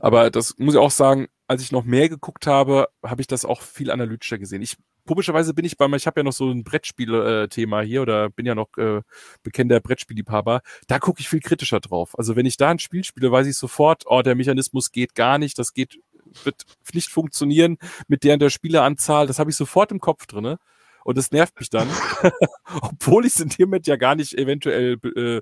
Aber 0.02 0.30
das 0.30 0.58
muss 0.58 0.76
ich 0.76 0.80
auch 0.80 0.92
sagen, 0.92 1.28
als 1.48 1.62
ich 1.62 1.72
noch 1.72 1.84
mehr 1.84 2.10
geguckt 2.10 2.48
habe, 2.48 2.88
habe 3.04 3.22
ich 3.22 3.28
das 3.28 3.46
auch 3.46 3.62
viel 3.62 3.92
analytischer 3.92 4.38
gesehen. 4.38 4.62
Ich 4.62 4.78
komischerweise 5.06 5.54
bin 5.54 5.66
ich 5.66 5.78
bei 5.78 5.88
mir, 5.88 5.98
ich 5.98 6.08
habe 6.08 6.20
ja 6.20 6.24
noch 6.24 6.34
so 6.34 6.50
ein 6.50 6.64
Brettspiel-Thema 6.64 7.82
hier 7.82 8.02
oder 8.02 8.30
bin 8.30 8.46
ja 8.46 8.56
noch 8.56 8.76
äh, 8.78 9.02
bekennender 9.44 9.80
Brettspielliebhaber. 9.80 10.62
Da 10.88 11.00
gucke 11.00 11.22
ich 11.22 11.30
viel 11.30 11.40
kritischer 11.40 11.80
drauf. 11.80 12.18
Also 12.18 12.36
wenn 12.36 12.46
ich 12.46 12.58
da 12.58 12.70
ein 12.70 12.80
Spiel 12.80 13.04
spiele, 13.04 13.32
weiß 13.32 13.48
ich 13.48 13.58
sofort, 13.58 14.04
oh, 14.08 14.22
der 14.22 14.36
Mechanismus 14.36 14.92
geht 14.92 15.16
gar 15.16 15.38
nicht, 15.38 15.60
das 15.60 15.74
geht, 15.74 16.00
wird 16.44 16.66
nicht 16.94 17.10
funktionieren 17.10 17.78
mit 18.08 18.24
der 18.24 18.34
und 18.34 18.42
der 18.42 18.50
Spieleranzahl. 18.50 19.28
Das 19.28 19.40
habe 19.40 19.52
ich 19.52 19.56
sofort 19.56 19.92
im 19.92 20.00
Kopf 20.00 20.26
drinne. 20.26 20.58
Und 21.04 21.20
das 21.20 21.32
nervt 21.32 21.60
mich 21.60 21.70
dann, 21.70 21.88
obwohl 22.82 23.26
ich 23.28 23.36
es 23.36 23.40
in 23.40 23.50
dem 23.50 23.70
Moment 23.70 23.86
ja 23.86 23.96
gar 23.96 24.16
nicht 24.16 24.34
eventuell 24.34 24.98
äh, 25.16 25.42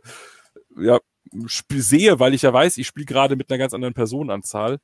ja, 0.75 0.99
sehe, 1.71 2.19
weil 2.19 2.33
ich 2.33 2.43
ja 2.43 2.53
weiß, 2.53 2.77
ich 2.77 2.87
spiele 2.87 3.05
gerade 3.05 3.35
mit 3.35 3.49
einer 3.49 3.57
ganz 3.57 3.73
anderen 3.73 3.93
Personenanzahl. 3.93 4.79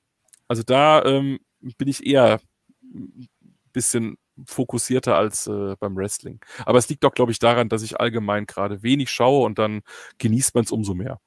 Also 0.48 0.64
da 0.64 1.04
ähm, 1.06 1.40
bin 1.78 1.88
ich 1.88 2.06
eher 2.06 2.40
ein 2.84 3.30
bisschen 3.74 4.18
fokussierter 4.46 5.16
als 5.16 5.48
äh, 5.48 5.76
beim 5.80 5.96
Wrestling. 5.96 6.40
Aber 6.66 6.78
es 6.78 6.90
liegt 6.90 7.04
doch, 7.04 7.14
glaube 7.14 7.32
ich, 7.32 7.40
daran, 7.40 7.70
dass 7.70 7.84
ich 7.84 8.00
allgemein 8.00 8.46
gerade 8.46 8.84
wenig 8.84 9.10
schaue 9.12 9.46
und 9.46 9.60
dann 9.60 9.82
genießt 10.18 10.56
man 10.56 10.64
es 10.64 10.72
umso 10.72 10.94
mehr. 10.94 11.20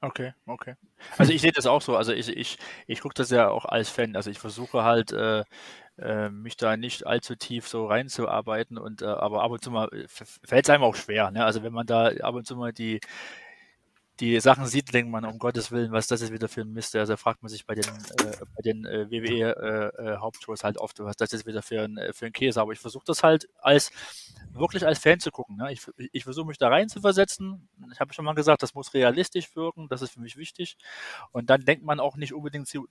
Okay, 0.00 0.34
okay. 0.46 0.74
Also 1.18 1.32
ich 1.32 1.40
sehe 1.40 1.52
das 1.52 1.66
auch 1.66 1.82
so. 1.82 1.96
Also 1.96 2.12
ich, 2.12 2.28
ich, 2.28 2.58
ich 2.86 3.00
gucke 3.00 3.14
das 3.14 3.30
ja 3.30 3.48
auch 3.48 3.64
als 3.64 3.88
Fan. 3.88 4.16
Also 4.16 4.30
ich 4.30 4.38
versuche 4.38 4.82
halt, 4.82 5.12
äh, 5.12 5.44
äh, 5.98 6.28
mich 6.28 6.56
da 6.56 6.76
nicht 6.76 7.06
allzu 7.06 7.36
tief 7.36 7.68
so 7.68 7.86
reinzuarbeiten 7.86 8.78
und 8.78 9.02
äh, 9.02 9.06
aber 9.06 9.42
ab 9.42 9.50
und 9.50 9.62
zu 9.62 9.70
mal 9.70 9.88
äh, 9.92 10.06
fällt 10.08 10.66
es 10.66 10.70
einem 10.70 10.84
auch 10.84 10.96
schwer. 10.96 11.30
Ne? 11.30 11.44
Also 11.44 11.62
wenn 11.62 11.72
man 11.72 11.86
da 11.86 12.08
ab 12.08 12.34
und 12.34 12.46
zu 12.46 12.56
mal 12.56 12.72
die 12.72 13.00
die 14.20 14.40
Sachen 14.40 14.66
sieht, 14.66 14.92
denkt 14.94 15.10
man, 15.10 15.24
um 15.24 15.38
Gottes 15.38 15.70
Willen, 15.70 15.92
was 15.92 16.06
das 16.06 16.22
ist 16.22 16.32
wieder 16.32 16.48
für 16.48 16.62
ein 16.62 16.72
Mist. 16.72 16.96
Also 16.96 17.16
fragt 17.16 17.42
man 17.42 17.50
sich 17.50 17.66
bei 17.66 17.74
den, 17.74 17.84
äh, 17.84 18.36
bei 18.54 18.62
den 18.62 18.86
äh, 18.86 19.10
WWE-Hauptshows 19.10 20.60
äh, 20.60 20.62
äh 20.62 20.64
halt 20.64 20.78
oft, 20.78 20.98
was 21.00 21.16
das 21.16 21.32
ist 21.32 21.46
wieder 21.46 21.62
für 21.62 21.82
ein, 21.82 21.98
äh, 21.98 22.12
für 22.12 22.26
ein 22.26 22.32
Käse. 22.32 22.60
Aber 22.60 22.72
ich 22.72 22.78
versuche 22.78 23.04
das 23.06 23.22
halt 23.22 23.48
als 23.58 23.90
wirklich 24.52 24.86
als 24.86 24.98
Fan 24.98 25.20
zu 25.20 25.30
gucken. 25.30 25.56
Ne? 25.56 25.72
Ich, 25.72 25.82
ich 26.12 26.24
versuche 26.24 26.46
mich 26.46 26.58
da 26.58 26.68
rein 26.68 26.88
zu 26.88 27.00
versetzen. 27.00 27.68
Ich 27.92 28.00
habe 28.00 28.12
schon 28.14 28.24
mal 28.24 28.34
gesagt, 28.34 28.62
das 28.62 28.74
muss 28.74 28.94
realistisch 28.94 29.54
wirken, 29.54 29.88
das 29.88 30.02
ist 30.02 30.12
für 30.12 30.20
mich 30.20 30.36
wichtig. 30.36 30.76
Und 31.32 31.50
dann 31.50 31.64
denkt 31.64 31.84
man 31.84 32.00
auch 32.00 32.16
nicht 32.16 32.32
unbedingt 32.32 32.68
so, 32.68 32.86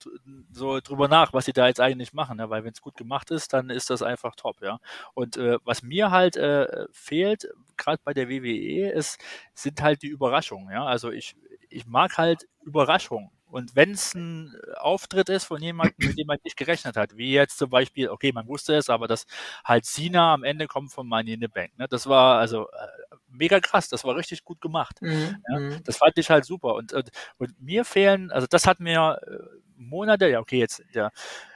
so 0.52 0.80
drüber 0.80 1.08
nach, 1.08 1.34
was 1.34 1.46
sie 1.46 1.54
da 1.54 1.68
jetzt 1.68 1.82
eigentlich 1.82 2.14
machen, 2.14 2.38
ne? 2.38 2.50
weil 2.50 2.64
wenn 2.64 2.74
es 2.74 2.82
gut 2.82 2.96
gemacht 2.98 3.32
ist, 3.32 3.54
dann 3.54 3.70
ist 3.70 3.90
das 3.90 4.02
einfach 4.02 4.36
top. 4.36 4.62
Ja? 4.62 4.80
Und 5.14 5.38
äh, 5.38 5.58
was 5.64 5.82
mir 5.82 6.12
halt 6.12 6.38
äh, 6.38 6.86
fehlt, 6.92 7.48
gerade 7.78 8.02
bei 8.04 8.14
der 8.14 8.30
WWE, 8.30 8.92
ist, 8.92 9.20
sind 9.54 9.82
halt 9.82 10.02
die 10.04 10.08
Überraschungen. 10.08 10.72
Ja? 10.72 10.86
Also 10.86 11.12
ich, 11.16 11.36
ich 11.70 11.86
mag 11.86 12.18
halt 12.18 12.48
Überraschungen. 12.64 13.30
Und 13.56 13.76
wenn 13.76 13.92
es 13.92 14.14
ein 14.14 14.54
Auftritt 14.76 15.30
ist 15.30 15.46
von 15.46 15.62
jemandem, 15.62 15.96
mit 16.10 16.18
dem 16.18 16.28
man 16.28 16.38
nicht 16.44 16.58
gerechnet 16.58 16.98
hat, 16.98 17.16
wie 17.16 17.32
jetzt 17.32 17.58
zum 17.58 17.70
Beispiel, 17.70 18.10
okay, 18.10 18.34
man 18.34 18.48
wusste 18.48 18.76
es, 18.76 18.90
aber 18.90 19.08
dass 19.08 19.26
halt 19.64 19.86
Sina 19.86 20.34
am 20.34 20.44
Ende 20.44 20.68
kommt 20.68 20.92
von 20.92 21.08
Money 21.08 21.34
in 21.34 21.40
the 21.40 21.48
Bank. 21.48 21.78
Ne? 21.78 21.88
Das 21.88 22.08
war 22.08 22.40
also 22.40 22.64
äh, 22.64 23.16
mega 23.30 23.60
krass, 23.62 23.88
das 23.88 24.04
war 24.04 24.16
richtig 24.16 24.44
gut 24.44 24.60
gemacht. 24.60 25.02
Mhm. 25.02 25.38
Ja? 25.50 25.60
Mhm. 25.60 25.84
Das 25.86 25.98
fand 25.98 26.18
ich 26.18 26.30
halt 26.30 26.44
super. 26.44 26.74
Und, 26.76 26.92
und, 26.92 27.10
und, 27.38 27.62
mir 27.62 27.86
fehlen, 27.86 28.30
also 28.32 28.46
das 28.46 28.68
hat 28.68 28.80
mir 28.80 29.22
äh, 29.26 29.38
Monate, 29.78 30.28
ja 30.28 30.40
okay, 30.40 30.60
jetzt 30.60 30.80
in 30.80 30.92
der, 30.94 31.12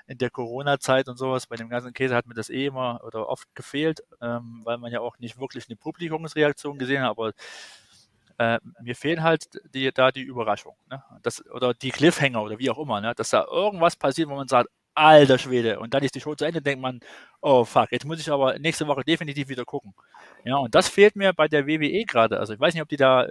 in 0.08 0.18
der 0.18 0.30
Corona-Zeit 0.30 1.10
und 1.10 1.18
sowas, 1.18 1.48
bei 1.48 1.56
dem 1.56 1.70
ganzen 1.70 1.94
Käse 1.94 2.16
hat 2.16 2.28
mir 2.28 2.34
das 2.34 2.50
eh 2.50 2.68
immer 2.68 3.02
oder 3.04 3.28
oft 3.28 3.54
gefehlt, 3.56 4.04
ähm, 4.22 4.62
weil 4.64 4.78
man 4.78 4.92
ja 4.92 5.02
auch 5.02 5.20
nicht 5.20 5.40
wirklich 5.40 5.68
eine 5.68 5.76
Publikumsreaktion 5.76 6.78
gesehen 6.78 7.02
hat, 7.04 7.10
aber 7.10 7.34
äh, 8.40 8.60
mir 8.82 8.96
fehlen 8.96 9.22
halt 9.22 9.50
die, 9.74 9.92
da 9.94 10.12
die 10.12 10.22
Überraschung. 10.22 10.76
Ne? 10.90 11.04
Das, 11.22 11.46
oder 11.52 11.74
die 11.74 11.92
Cliffhanger 11.92 12.42
oder 12.42 12.58
wie 12.58 12.70
auch 12.72 12.80
immer, 12.80 13.02
ne? 13.02 13.14
dass 13.16 13.30
da 13.30 13.46
irgendwas 13.46 13.96
passiert, 13.96 14.30
wo 14.30 14.36
man 14.36 14.48
sagt, 14.48 14.70
alter 14.96 15.38
Schwede. 15.38 15.80
Und 15.80 15.94
dann 15.94 16.04
ist 16.04 16.16
die 16.16 16.22
Show 16.22 16.36
zu 16.36 16.46
Ende, 16.46 16.62
denkt 16.62 16.82
man, 16.82 17.02
oh 17.42 17.64
fuck, 17.64 17.92
jetzt 17.92 18.06
muss 18.06 18.20
ich 18.20 18.32
aber 18.32 18.58
nächste 18.58 18.88
Woche 18.88 19.04
definitiv 19.04 19.50
wieder 19.50 19.66
gucken. 19.66 19.94
Ja, 20.44 20.56
und 20.58 20.74
das 20.74 20.90
fehlt 20.90 21.16
mir 21.16 21.34
bei 21.34 21.48
der 21.48 21.68
WWE 21.68 22.06
gerade. 22.06 22.40
Also 22.40 22.54
ich 22.54 22.60
weiß 22.60 22.74
nicht, 22.74 22.84
ob 22.84 22.90
die 22.90 22.98
da 22.98 23.26
äh, 23.26 23.30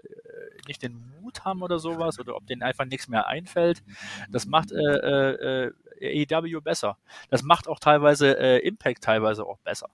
nicht 0.67 0.83
den 0.83 1.13
Mut 1.21 1.45
haben 1.45 1.63
oder 1.63 1.79
sowas 1.79 2.19
oder 2.19 2.37
ob 2.37 2.47
denen 2.47 2.63
einfach 2.63 2.85
nichts 2.85 3.09
mehr 3.09 3.27
einfällt. 3.27 3.83
Das 4.31 4.47
macht 4.47 4.73
äh, 4.73 5.71
äh, 6.01 6.27
AEW 6.31 6.61
besser. 6.61 6.99
Das 7.31 7.43
macht 7.43 7.67
auch 7.67 7.81
teilweise 7.81 8.39
äh, 8.39 8.59
Impact 8.59 9.03
teilweise 9.03 9.45
auch 9.45 9.59
besser. 9.59 9.89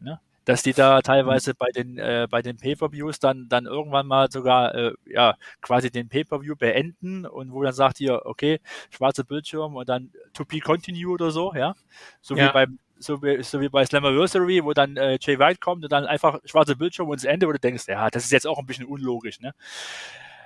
Ne? 0.00 0.20
Dass 0.44 0.62
die 0.62 0.72
da 0.72 1.02
teilweise 1.02 1.54
bei 1.54 1.68
den 1.74 1.98
äh, 1.98 2.26
bei 2.30 2.42
den 2.42 2.56
Pay-per-Views 2.56 3.18
dann 3.18 3.48
dann 3.48 3.66
irgendwann 3.66 4.06
mal 4.06 4.30
sogar 4.30 4.74
äh, 4.74 4.92
ja 5.06 5.36
quasi 5.60 5.90
den 5.90 6.08
Pay-per-View 6.08 6.56
beenden 6.56 7.26
und 7.26 7.52
wo 7.52 7.62
dann 7.62 7.72
sagt 7.72 7.98
hier 7.98 8.22
okay 8.24 8.60
schwarzer 8.90 9.24
Bildschirm 9.24 9.76
und 9.76 9.88
dann 9.88 10.12
to 10.32 10.44
be 10.44 10.60
continue 10.60 11.12
oder 11.12 11.30
so 11.30 11.54
ja 11.54 11.74
so 12.20 12.36
ja. 12.36 12.48
wie 12.48 12.52
beim 12.52 12.78
so 13.00 13.22
wie, 13.22 13.42
so 13.42 13.60
wie 13.60 13.68
bei 13.68 13.84
Slammiversary, 13.84 14.62
wo 14.62 14.72
dann 14.72 14.96
äh, 14.96 15.18
Jay 15.20 15.38
White 15.38 15.60
kommt 15.60 15.82
und 15.84 15.90
dann 15.90 16.04
einfach 16.04 16.38
schwarzer 16.44 16.74
Bildschirm 16.74 17.08
und 17.08 17.18
das 17.18 17.24
Ende, 17.24 17.48
wo 17.48 17.52
du 17.52 17.58
denkst, 17.58 17.84
ja, 17.88 18.10
das 18.10 18.24
ist 18.24 18.30
jetzt 18.30 18.46
auch 18.46 18.58
ein 18.58 18.66
bisschen 18.66 18.84
unlogisch, 18.84 19.40
ne? 19.40 19.54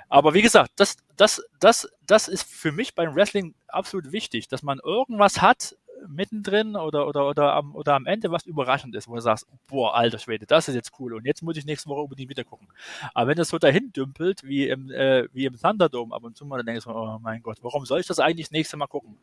Aber 0.08 0.34
wie 0.34 0.42
gesagt, 0.42 0.70
das, 0.76 0.96
das, 1.16 1.42
das, 1.58 1.88
das 2.06 2.28
ist 2.28 2.48
für 2.48 2.70
mich 2.70 2.94
beim 2.94 3.16
Wrestling 3.16 3.54
absolut 3.66 4.12
wichtig, 4.12 4.48
dass 4.48 4.62
man 4.62 4.78
irgendwas 4.78 5.42
hat, 5.42 5.76
mittendrin 6.08 6.76
oder, 6.76 7.06
oder, 7.06 7.28
oder, 7.28 7.54
am, 7.54 7.74
oder 7.74 7.94
am 7.94 8.06
Ende 8.06 8.30
was 8.30 8.46
überraschend 8.46 8.94
ist, 8.94 9.08
wo 9.08 9.14
du 9.14 9.20
sagst, 9.20 9.46
boah, 9.66 9.94
alter 9.94 10.18
Schwede, 10.18 10.46
das 10.46 10.68
ist 10.68 10.74
jetzt 10.74 10.92
cool 10.98 11.14
und 11.14 11.24
jetzt 11.24 11.42
muss 11.42 11.56
ich 11.56 11.64
nächste 11.64 11.88
Woche 11.88 12.02
unbedingt 12.02 12.30
wieder 12.30 12.44
gucken. 12.44 12.68
Aber 13.14 13.28
wenn 13.28 13.36
das 13.36 13.48
so 13.48 13.58
dahin 13.58 13.92
dümpelt, 13.92 14.42
wie 14.44 14.68
im, 14.68 14.90
äh, 14.90 15.28
wie 15.32 15.46
im 15.46 15.56
Thunderdome 15.58 16.14
ab 16.14 16.24
und 16.24 16.36
zu 16.36 16.46
mal, 16.46 16.58
dann 16.58 16.66
denkst 16.66 16.84
du, 16.84 16.90
oh 16.90 17.18
mein 17.20 17.42
Gott, 17.42 17.58
warum 17.62 17.84
soll 17.86 18.00
ich 18.00 18.06
das 18.06 18.20
eigentlich 18.20 18.50
nächste 18.50 18.76
Mal 18.76 18.86
gucken? 18.86 19.18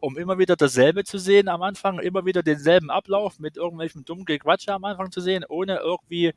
Um 0.00 0.16
immer 0.16 0.38
wieder 0.38 0.56
dasselbe 0.56 1.04
zu 1.04 1.18
sehen 1.18 1.48
am 1.48 1.62
Anfang, 1.62 1.98
immer 1.98 2.24
wieder 2.24 2.42
denselben 2.42 2.90
Ablauf 2.90 3.38
mit 3.38 3.56
irgendwelchem 3.56 4.04
dummen 4.04 4.24
Gequatsche 4.24 4.72
am 4.72 4.84
Anfang 4.84 5.10
zu 5.10 5.20
sehen, 5.20 5.44
ohne 5.48 5.76
irgendwie 5.76 6.32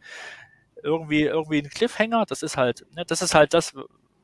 irgendwie 0.84 1.22
irgendwie 1.24 1.60
einen 1.60 1.70
Cliffhanger, 1.70 2.26
das 2.26 2.44
ist 2.44 2.58
halt, 2.58 2.86
ne, 2.94 3.06
das 3.06 3.22
ist 3.22 3.34
halt 3.34 3.54
das, 3.54 3.74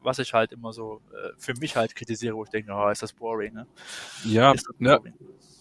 was 0.02 0.20
ich 0.20 0.34
halt 0.34 0.52
immer 0.52 0.74
so 0.74 1.02
äh, 1.12 1.32
für 1.38 1.54
mich 1.56 1.76
halt 1.76 1.96
kritisiere, 1.96 2.36
wo 2.36 2.44
ich 2.44 2.50
denke, 2.50 2.72
oh, 2.74 2.90
ist 2.90 3.04
das 3.04 3.14
boring. 3.14 3.54
Ne? 3.54 3.68
Ja, 4.26 4.54
ne, 4.78 5.00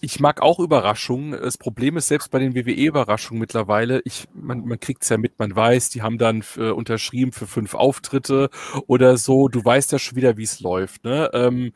ich 0.01 0.19
mag 0.19 0.41
auch 0.41 0.59
Überraschungen. 0.59 1.31
Das 1.31 1.57
Problem 1.57 1.97
ist 1.97 2.07
selbst 2.07 2.31
bei 2.31 2.39
den 2.39 2.55
WWE-Überraschungen 2.55 3.39
mittlerweile, 3.39 4.01
ich, 4.05 4.27
man, 4.33 4.65
man 4.65 4.79
kriegt 4.79 5.03
es 5.03 5.09
ja 5.09 5.17
mit, 5.17 5.37
man 5.39 5.55
weiß, 5.55 5.89
die 5.89 6.01
haben 6.01 6.17
dann 6.17 6.43
äh, 6.57 6.69
unterschrieben 6.69 7.31
für 7.31 7.47
fünf 7.47 7.73
Auftritte 7.73 8.49
oder 8.87 9.17
so. 9.17 9.47
Du 9.49 9.63
weißt 9.63 9.91
ja 9.91 9.99
schon 9.99 10.15
wieder, 10.15 10.37
wie 10.37 10.43
es 10.43 10.61
läuft. 10.61 11.03
Ne? 11.03 11.29
Ähm, 11.33 11.73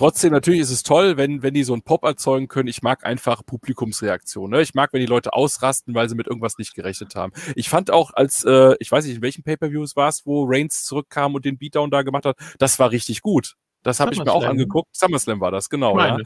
Trotzdem, 0.00 0.32
natürlich 0.32 0.60
ist 0.62 0.70
es 0.70 0.82
toll, 0.82 1.18
wenn, 1.18 1.42
wenn 1.42 1.52
die 1.52 1.62
so 1.62 1.74
einen 1.74 1.82
Pop 1.82 2.04
erzeugen 2.04 2.48
können. 2.48 2.68
Ich 2.68 2.80
mag 2.80 3.04
einfach 3.04 3.44
Publikumsreaktionen. 3.44 4.52
Ne? 4.56 4.62
Ich 4.62 4.72
mag, 4.72 4.94
wenn 4.94 5.00
die 5.00 5.06
Leute 5.06 5.34
ausrasten, 5.34 5.94
weil 5.94 6.08
sie 6.08 6.14
mit 6.14 6.26
irgendwas 6.26 6.56
nicht 6.56 6.74
gerechnet 6.74 7.16
haben. 7.16 7.34
Ich 7.54 7.68
fand 7.68 7.90
auch, 7.90 8.14
als, 8.14 8.42
äh, 8.44 8.76
ich 8.78 8.90
weiß 8.90 9.04
nicht, 9.04 9.16
in 9.16 9.20
welchem 9.20 9.42
Pay-Per-View 9.42 9.82
es 9.82 9.96
war, 9.96 10.10
wo 10.24 10.46
Reigns 10.48 10.86
zurückkam 10.86 11.34
und 11.34 11.44
den 11.44 11.58
Beatdown 11.58 11.90
da 11.90 12.00
gemacht 12.00 12.24
hat, 12.24 12.38
das 12.58 12.78
war 12.78 12.92
richtig 12.92 13.20
gut. 13.20 13.56
Das 13.82 14.00
habe 14.00 14.14
ich 14.14 14.18
mir 14.18 14.32
auch 14.32 14.44
angeguckt. 14.44 14.88
SummerSlam 14.96 15.38
war 15.38 15.50
das, 15.50 15.68
genau. 15.68 15.98
Ja. 15.98 16.16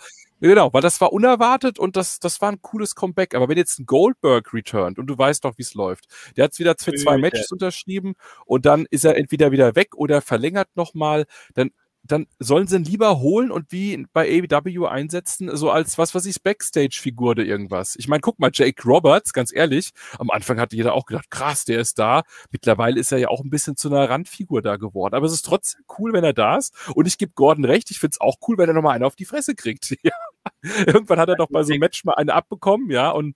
Genau, 0.40 0.72
weil 0.72 0.82
das 0.82 1.00
war 1.00 1.12
unerwartet 1.12 1.80
und 1.80 1.96
das, 1.96 2.20
das 2.20 2.40
war 2.40 2.52
ein 2.52 2.62
cooles 2.62 2.94
Comeback. 2.94 3.34
Aber 3.34 3.48
wenn 3.48 3.56
jetzt 3.56 3.80
ein 3.80 3.86
Goldberg 3.86 4.54
returnt 4.54 5.00
und 5.00 5.08
du 5.08 5.18
weißt 5.18 5.44
doch, 5.44 5.58
wie 5.58 5.62
es 5.62 5.74
läuft, 5.74 6.06
der 6.36 6.44
hat 6.44 6.58
wieder 6.60 6.76
für 6.78 6.92
zwei 6.94 7.18
Matches 7.18 7.50
unterschrieben 7.50 8.14
und 8.46 8.66
dann 8.66 8.86
ist 8.90 9.04
er 9.04 9.16
entweder 9.16 9.50
wieder 9.50 9.74
weg 9.74 9.96
oder 9.96 10.22
verlängert 10.22 10.68
nochmal, 10.76 11.26
dann 11.54 11.70
dann 12.06 12.26
sollen 12.38 12.66
sie 12.66 12.76
ihn 12.76 12.84
lieber 12.84 13.18
holen 13.20 13.50
und 13.50 13.72
wie 13.72 14.06
bei 14.12 14.28
AEW 14.28 14.86
einsetzen, 14.86 15.56
so 15.56 15.70
als 15.70 15.96
was, 15.96 16.14
was 16.14 16.26
ich 16.26 16.42
Backstage-Figur 16.42 17.30
oder 17.30 17.44
irgendwas. 17.44 17.96
Ich 17.96 18.08
meine, 18.08 18.20
guck 18.20 18.38
mal, 18.38 18.50
Jake 18.52 18.82
Roberts, 18.84 19.32
ganz 19.32 19.54
ehrlich, 19.54 19.92
am 20.18 20.30
Anfang 20.30 20.60
hatte 20.60 20.76
jeder 20.76 20.92
auch 20.92 21.06
gedacht, 21.06 21.30
krass, 21.30 21.64
der 21.64 21.80
ist 21.80 21.98
da. 21.98 22.22
Mittlerweile 22.50 23.00
ist 23.00 23.10
er 23.10 23.18
ja 23.18 23.28
auch 23.28 23.42
ein 23.42 23.50
bisschen 23.50 23.76
zu 23.76 23.88
einer 23.88 24.08
Randfigur 24.08 24.60
da 24.60 24.76
geworden. 24.76 25.14
Aber 25.14 25.26
es 25.26 25.32
ist 25.32 25.46
trotzdem 25.46 25.82
cool, 25.98 26.12
wenn 26.12 26.24
er 26.24 26.34
da 26.34 26.58
ist. 26.58 26.74
Und 26.94 27.06
ich 27.06 27.16
gebe 27.16 27.32
Gordon 27.34 27.64
recht, 27.64 27.90
ich 27.90 27.98
finde 27.98 28.14
es 28.14 28.20
auch 28.20 28.36
cool, 28.46 28.58
wenn 28.58 28.68
er 28.68 28.74
nochmal 28.74 28.94
einen 28.94 29.04
auf 29.04 29.16
die 29.16 29.24
Fresse 29.24 29.54
kriegt. 29.54 29.96
Irgendwann 30.62 31.18
hat 31.18 31.30
er 31.30 31.36
doch 31.36 31.48
bei 31.50 31.62
so 31.62 31.72
einem 31.72 31.80
Match 31.80 32.04
mal 32.04 32.14
eine 32.14 32.34
abbekommen, 32.34 32.90
ja, 32.90 33.10
und 33.10 33.34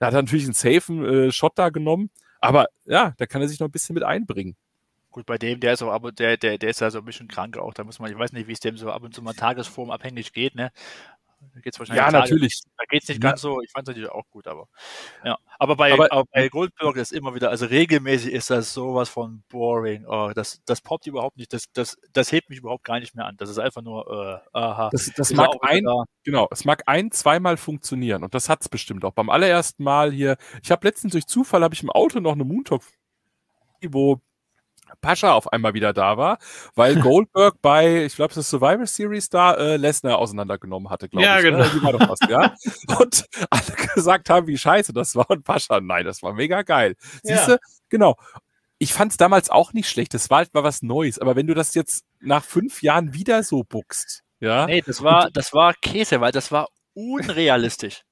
da 0.00 0.06
hat 0.06 0.14
er 0.14 0.22
natürlich 0.22 0.44
einen 0.44 0.54
safen 0.54 1.04
äh, 1.04 1.32
Shot 1.32 1.52
da 1.56 1.70
genommen. 1.70 2.10
Aber 2.40 2.66
ja, 2.84 3.14
da 3.18 3.26
kann 3.26 3.42
er 3.42 3.48
sich 3.48 3.60
noch 3.60 3.68
ein 3.68 3.72
bisschen 3.72 3.94
mit 3.94 4.04
einbringen. 4.04 4.56
Gut, 5.18 5.26
bei 5.26 5.36
dem, 5.36 5.58
der 5.58 5.72
ist 5.72 5.82
auch 5.82 5.90
aber 5.90 6.12
der, 6.12 6.36
der, 6.36 6.58
der 6.58 6.70
ist 6.70 6.80
ja 6.80 6.92
so 6.92 6.98
ein 6.98 7.04
bisschen 7.04 7.26
krank 7.26 7.58
auch. 7.58 7.74
Da 7.74 7.82
muss 7.82 7.98
man, 7.98 8.08
ich 8.08 8.16
weiß 8.16 8.30
nicht, 8.30 8.46
wie 8.46 8.52
es 8.52 8.60
dem 8.60 8.76
so 8.76 8.92
ab 8.92 9.02
und 9.02 9.12
zu 9.12 9.20
mal 9.20 9.34
tagesformabhängig 9.34 10.32
geht, 10.32 10.54
ne? 10.54 10.70
Da 11.54 11.60
geht's 11.60 11.76
wahrscheinlich 11.76 12.04
ja, 12.04 12.12
natürlich. 12.12 12.60
Da 12.76 12.84
geht 12.88 13.02
es 13.02 13.08
nicht 13.08 13.20
ja. 13.20 13.30
ganz 13.30 13.40
so. 13.40 13.60
Ich 13.60 13.72
fand 13.72 13.88
es 13.88 13.88
natürlich 13.88 14.12
auch 14.12 14.30
gut, 14.30 14.46
aber 14.46 14.68
ja. 15.24 15.36
Aber 15.58 15.74
bei, 15.74 15.92
aber, 15.92 16.12
aber 16.12 16.24
bei 16.30 16.48
Goldberg 16.48 16.96
ist 16.98 17.12
immer 17.12 17.34
wieder, 17.34 17.50
also 17.50 17.66
regelmäßig 17.66 18.32
ist 18.32 18.48
das 18.50 18.72
sowas 18.72 19.08
von 19.08 19.42
boring. 19.48 20.04
Oh, 20.06 20.30
das, 20.32 20.62
das 20.66 20.82
poppt 20.82 21.08
überhaupt 21.08 21.36
nicht. 21.36 21.52
Das, 21.52 21.64
das, 21.72 21.98
das 22.12 22.30
hebt 22.30 22.48
mich 22.48 22.60
überhaupt 22.60 22.84
gar 22.84 23.00
nicht 23.00 23.16
mehr 23.16 23.26
an. 23.26 23.36
Das 23.38 23.50
ist 23.50 23.58
einfach 23.58 23.82
nur, 23.82 24.06
äh, 24.54 24.56
aha. 24.56 24.90
Das, 24.92 25.10
das 25.16 25.32
mag 25.32 25.50
ein, 25.62 25.82
da. 25.82 26.04
genau, 26.22 26.46
es 26.52 26.64
mag 26.64 26.84
ein, 26.86 27.10
zweimal 27.10 27.56
funktionieren 27.56 28.22
und 28.22 28.34
das 28.34 28.48
hat 28.48 28.60
es 28.60 28.68
bestimmt 28.68 29.04
auch. 29.04 29.14
Beim 29.14 29.30
allerersten 29.30 29.82
Mal 29.82 30.12
hier, 30.12 30.36
ich 30.62 30.70
habe 30.70 30.86
letztens 30.86 31.10
durch 31.10 31.26
Zufall 31.26 31.64
habe 31.64 31.74
ich 31.74 31.82
im 31.82 31.90
Auto 31.90 32.20
noch 32.20 32.34
eine 32.34 32.44
Moontalk 32.44 32.84
wo 33.86 34.20
Pascha 35.00 35.32
auf 35.32 35.52
einmal 35.52 35.74
wieder 35.74 35.92
da 35.92 36.16
war, 36.16 36.38
weil 36.74 37.00
Goldberg 37.00 37.54
bei, 37.62 38.04
ich 38.04 38.16
glaube, 38.16 38.32
es 38.32 38.36
ist 38.36 38.50
Survivor 38.50 38.86
Series 38.86 39.28
da, 39.28 39.54
äh, 39.54 39.76
Lesnar 39.76 40.18
auseinandergenommen 40.18 40.90
hatte, 40.90 41.08
glaube 41.08 41.24
ja, 41.24 41.38
ich. 41.38 41.44
Ne? 41.44 41.50
Genau. 41.50 41.64
Ne? 41.64 41.82
War 41.82 41.92
doch 41.92 42.08
was, 42.08 42.18
ja. 42.28 42.54
Und 42.98 43.26
alle 43.50 43.92
gesagt 43.94 44.30
haben, 44.30 44.46
wie 44.46 44.58
scheiße 44.58 44.92
das 44.92 45.14
war. 45.16 45.28
Und 45.30 45.44
Pascha, 45.44 45.80
nein, 45.80 46.04
das 46.04 46.22
war 46.22 46.32
mega 46.32 46.62
geil. 46.62 46.96
Siehst 47.22 47.48
du? 47.48 47.52
Ja. 47.52 47.58
Genau. 47.88 48.16
Ich 48.78 48.92
fand 48.92 49.12
es 49.12 49.16
damals 49.16 49.50
auch 49.50 49.72
nicht 49.72 49.88
schlecht. 49.88 50.14
Das 50.14 50.30
war 50.30 50.38
halt 50.38 50.54
mal 50.54 50.62
was 50.62 50.82
Neues. 50.82 51.18
Aber 51.18 51.34
wenn 51.34 51.46
du 51.46 51.54
das 51.54 51.74
jetzt 51.74 52.04
nach 52.20 52.44
fünf 52.44 52.82
Jahren 52.82 53.12
wieder 53.12 53.42
so 53.42 53.64
buckst, 53.64 54.22
ja. 54.40 54.66
Nee, 54.66 54.82
das 54.82 55.02
war, 55.02 55.30
das 55.32 55.52
war 55.52 55.74
Käse, 55.74 56.20
weil 56.20 56.30
das 56.30 56.52
war 56.52 56.68
unrealistisch 56.94 58.02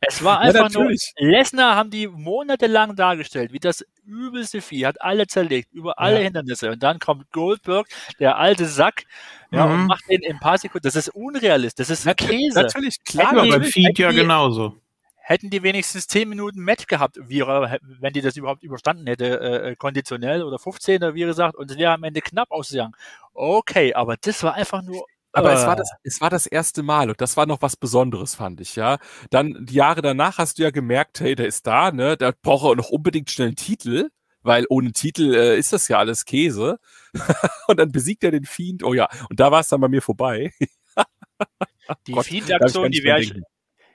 es 0.00 0.22
war 0.22 0.40
einfach 0.40 0.70
ja, 0.70 0.80
nur, 0.80 0.92
Lesnar 1.18 1.76
haben 1.76 1.90
die 1.90 2.06
monatelang 2.08 2.96
dargestellt, 2.96 3.52
wie 3.52 3.58
das 3.58 3.84
übelste 4.04 4.60
Vieh, 4.60 4.86
hat 4.86 5.00
alle 5.00 5.26
zerlegt, 5.26 5.72
über 5.72 5.98
alle 5.98 6.18
ja. 6.18 6.24
Hindernisse. 6.24 6.70
Und 6.70 6.82
dann 6.82 6.98
kommt 6.98 7.30
Goldberg, 7.32 7.86
der 8.18 8.36
alte 8.36 8.66
Sack, 8.66 9.04
ja, 9.50 9.66
mhm. 9.66 9.72
und 9.72 9.86
macht 9.86 10.08
den 10.08 10.22
in 10.22 10.34
ein 10.34 10.40
paar 10.40 10.58
Sekunden. 10.58 10.84
Das 10.84 10.96
ist 10.96 11.08
unrealistisch, 11.08 11.86
das 11.86 11.98
ist 11.98 12.06
Nat 12.06 12.18
Käse. 12.18 12.62
Natürlich, 12.62 13.02
klar. 13.04 13.30
Aber 13.30 13.46
beim 13.46 13.64
Feed 13.64 13.98
ja 13.98 14.10
genauso. 14.10 14.76
Hätten 15.24 15.50
die 15.50 15.62
wenigstens 15.62 16.08
10 16.08 16.28
Minuten 16.28 16.60
Match 16.60 16.86
gehabt, 16.86 17.16
wie, 17.22 17.42
wenn 17.42 18.12
die 18.12 18.20
das 18.20 18.36
überhaupt 18.36 18.64
überstanden 18.64 19.06
hätte, 19.06 19.40
äh, 19.40 19.70
äh 19.70 19.76
konditionell 19.76 20.42
oder 20.42 20.58
15 20.58 20.96
oder 20.96 21.14
wie 21.14 21.20
gesagt, 21.20 21.54
und 21.54 21.70
es 21.70 21.78
wäre 21.78 21.92
am 21.92 22.02
Ende 22.02 22.20
knapp 22.20 22.50
ausgegangen. 22.50 22.94
Okay, 23.32 23.94
aber 23.94 24.16
das 24.16 24.42
war 24.42 24.54
einfach 24.54 24.82
nur 24.82 25.06
Aber 25.32 25.52
es 25.52 25.66
war, 25.66 25.76
das, 25.76 25.90
es 26.02 26.20
war 26.20 26.30
das 26.30 26.46
erste 26.46 26.82
Mal 26.82 27.08
und 27.08 27.20
das 27.20 27.36
war 27.36 27.46
noch 27.46 27.62
was 27.62 27.76
Besonderes, 27.76 28.34
fand 28.34 28.60
ich, 28.60 28.76
ja. 28.76 28.98
Dann 29.30 29.56
die 29.66 29.74
Jahre 29.74 30.02
danach 30.02 30.38
hast 30.38 30.58
du 30.58 30.62
ja 30.62 30.70
gemerkt, 30.70 31.20
hey, 31.20 31.34
der 31.34 31.46
ist 31.46 31.66
da, 31.66 31.90
ne? 31.90 32.16
Da 32.16 32.32
braucht 32.42 32.70
er 32.70 32.76
noch 32.76 32.90
unbedingt 32.90 33.30
schnell 33.30 33.48
einen 33.48 33.56
Titel, 33.56 34.10
weil 34.42 34.66
ohne 34.68 34.92
Titel 34.92 35.34
äh, 35.34 35.58
ist 35.58 35.72
das 35.72 35.88
ja 35.88 35.98
alles 35.98 36.24
Käse. 36.26 36.78
und 37.66 37.78
dann 37.78 37.92
besiegt 37.92 38.24
er 38.24 38.30
den 38.30 38.44
Fiend, 38.44 38.82
oh 38.82 38.92
ja, 38.92 39.08
und 39.30 39.40
da 39.40 39.50
war 39.50 39.60
es 39.60 39.68
dann 39.68 39.80
bei 39.80 39.88
mir 39.88 40.02
vorbei. 40.02 40.52
die 42.06 42.14
Fiend-Aktion, 42.20 42.90
die 42.90 43.02
wäre 43.02 43.20
ich, 43.20 43.32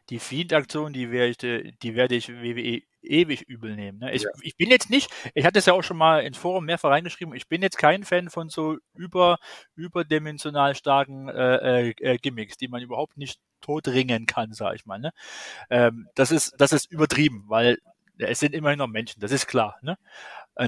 die 0.10 0.20
Fiend-Aktion, 0.20 0.94
die, 0.94 1.12
wär 1.12 1.28
ich, 1.28 1.38
die 1.38 1.96
werde 1.96 2.16
ich 2.16 2.30
WWE 2.30 2.82
ewig 3.02 3.44
übel 3.44 3.76
nehmen. 3.76 4.00
Ne? 4.00 4.14
Ich, 4.14 4.24
ja. 4.24 4.30
ich 4.42 4.56
bin 4.58 4.70
jetzt 4.70 4.90
nicht, 4.90 5.12
ich 5.34 5.46
hatte 5.46 5.60
es 5.60 5.66
ja 5.66 5.74
auch 5.74 5.84
schon 5.84 5.98
mal 5.98 6.24
ins 6.24 6.38
Forum 6.38 6.66
mehrfach 6.66 6.90
reingeschrieben, 6.90 7.34
ich 7.36 7.48
bin 7.48 7.62
jetzt 7.62 7.78
kein 7.78 8.04
Fan 8.04 8.30
von 8.30 8.50
so 8.50 8.78
über, 8.94 9.38
überdimensional 9.76 10.76
starken 10.76 11.30
äh, 11.30 11.90
äh, 11.90 11.96
äh 12.00 12.18
Gimmicks, 12.18 12.58
die 12.58 12.68
man 12.68 12.82
überhaupt 12.82 13.18
nicht 13.18 13.40
totringen 13.62 14.26
kann, 14.26 14.54
sag 14.54 14.76
ich 14.76 14.86
mal. 14.86 15.00
Ne? 15.00 15.12
Ähm, 15.70 16.08
das, 16.16 16.32
ist, 16.32 16.56
das 16.58 16.72
ist 16.72 16.92
übertrieben, 16.92 17.46
weil 17.48 17.78
es 18.20 18.40
sind 18.40 18.54
immerhin 18.54 18.80
noch 18.80 18.88
Menschen, 18.88 19.20
das 19.20 19.32
ist 19.32 19.48
klar. 19.48 19.78
Ne? 19.82 19.98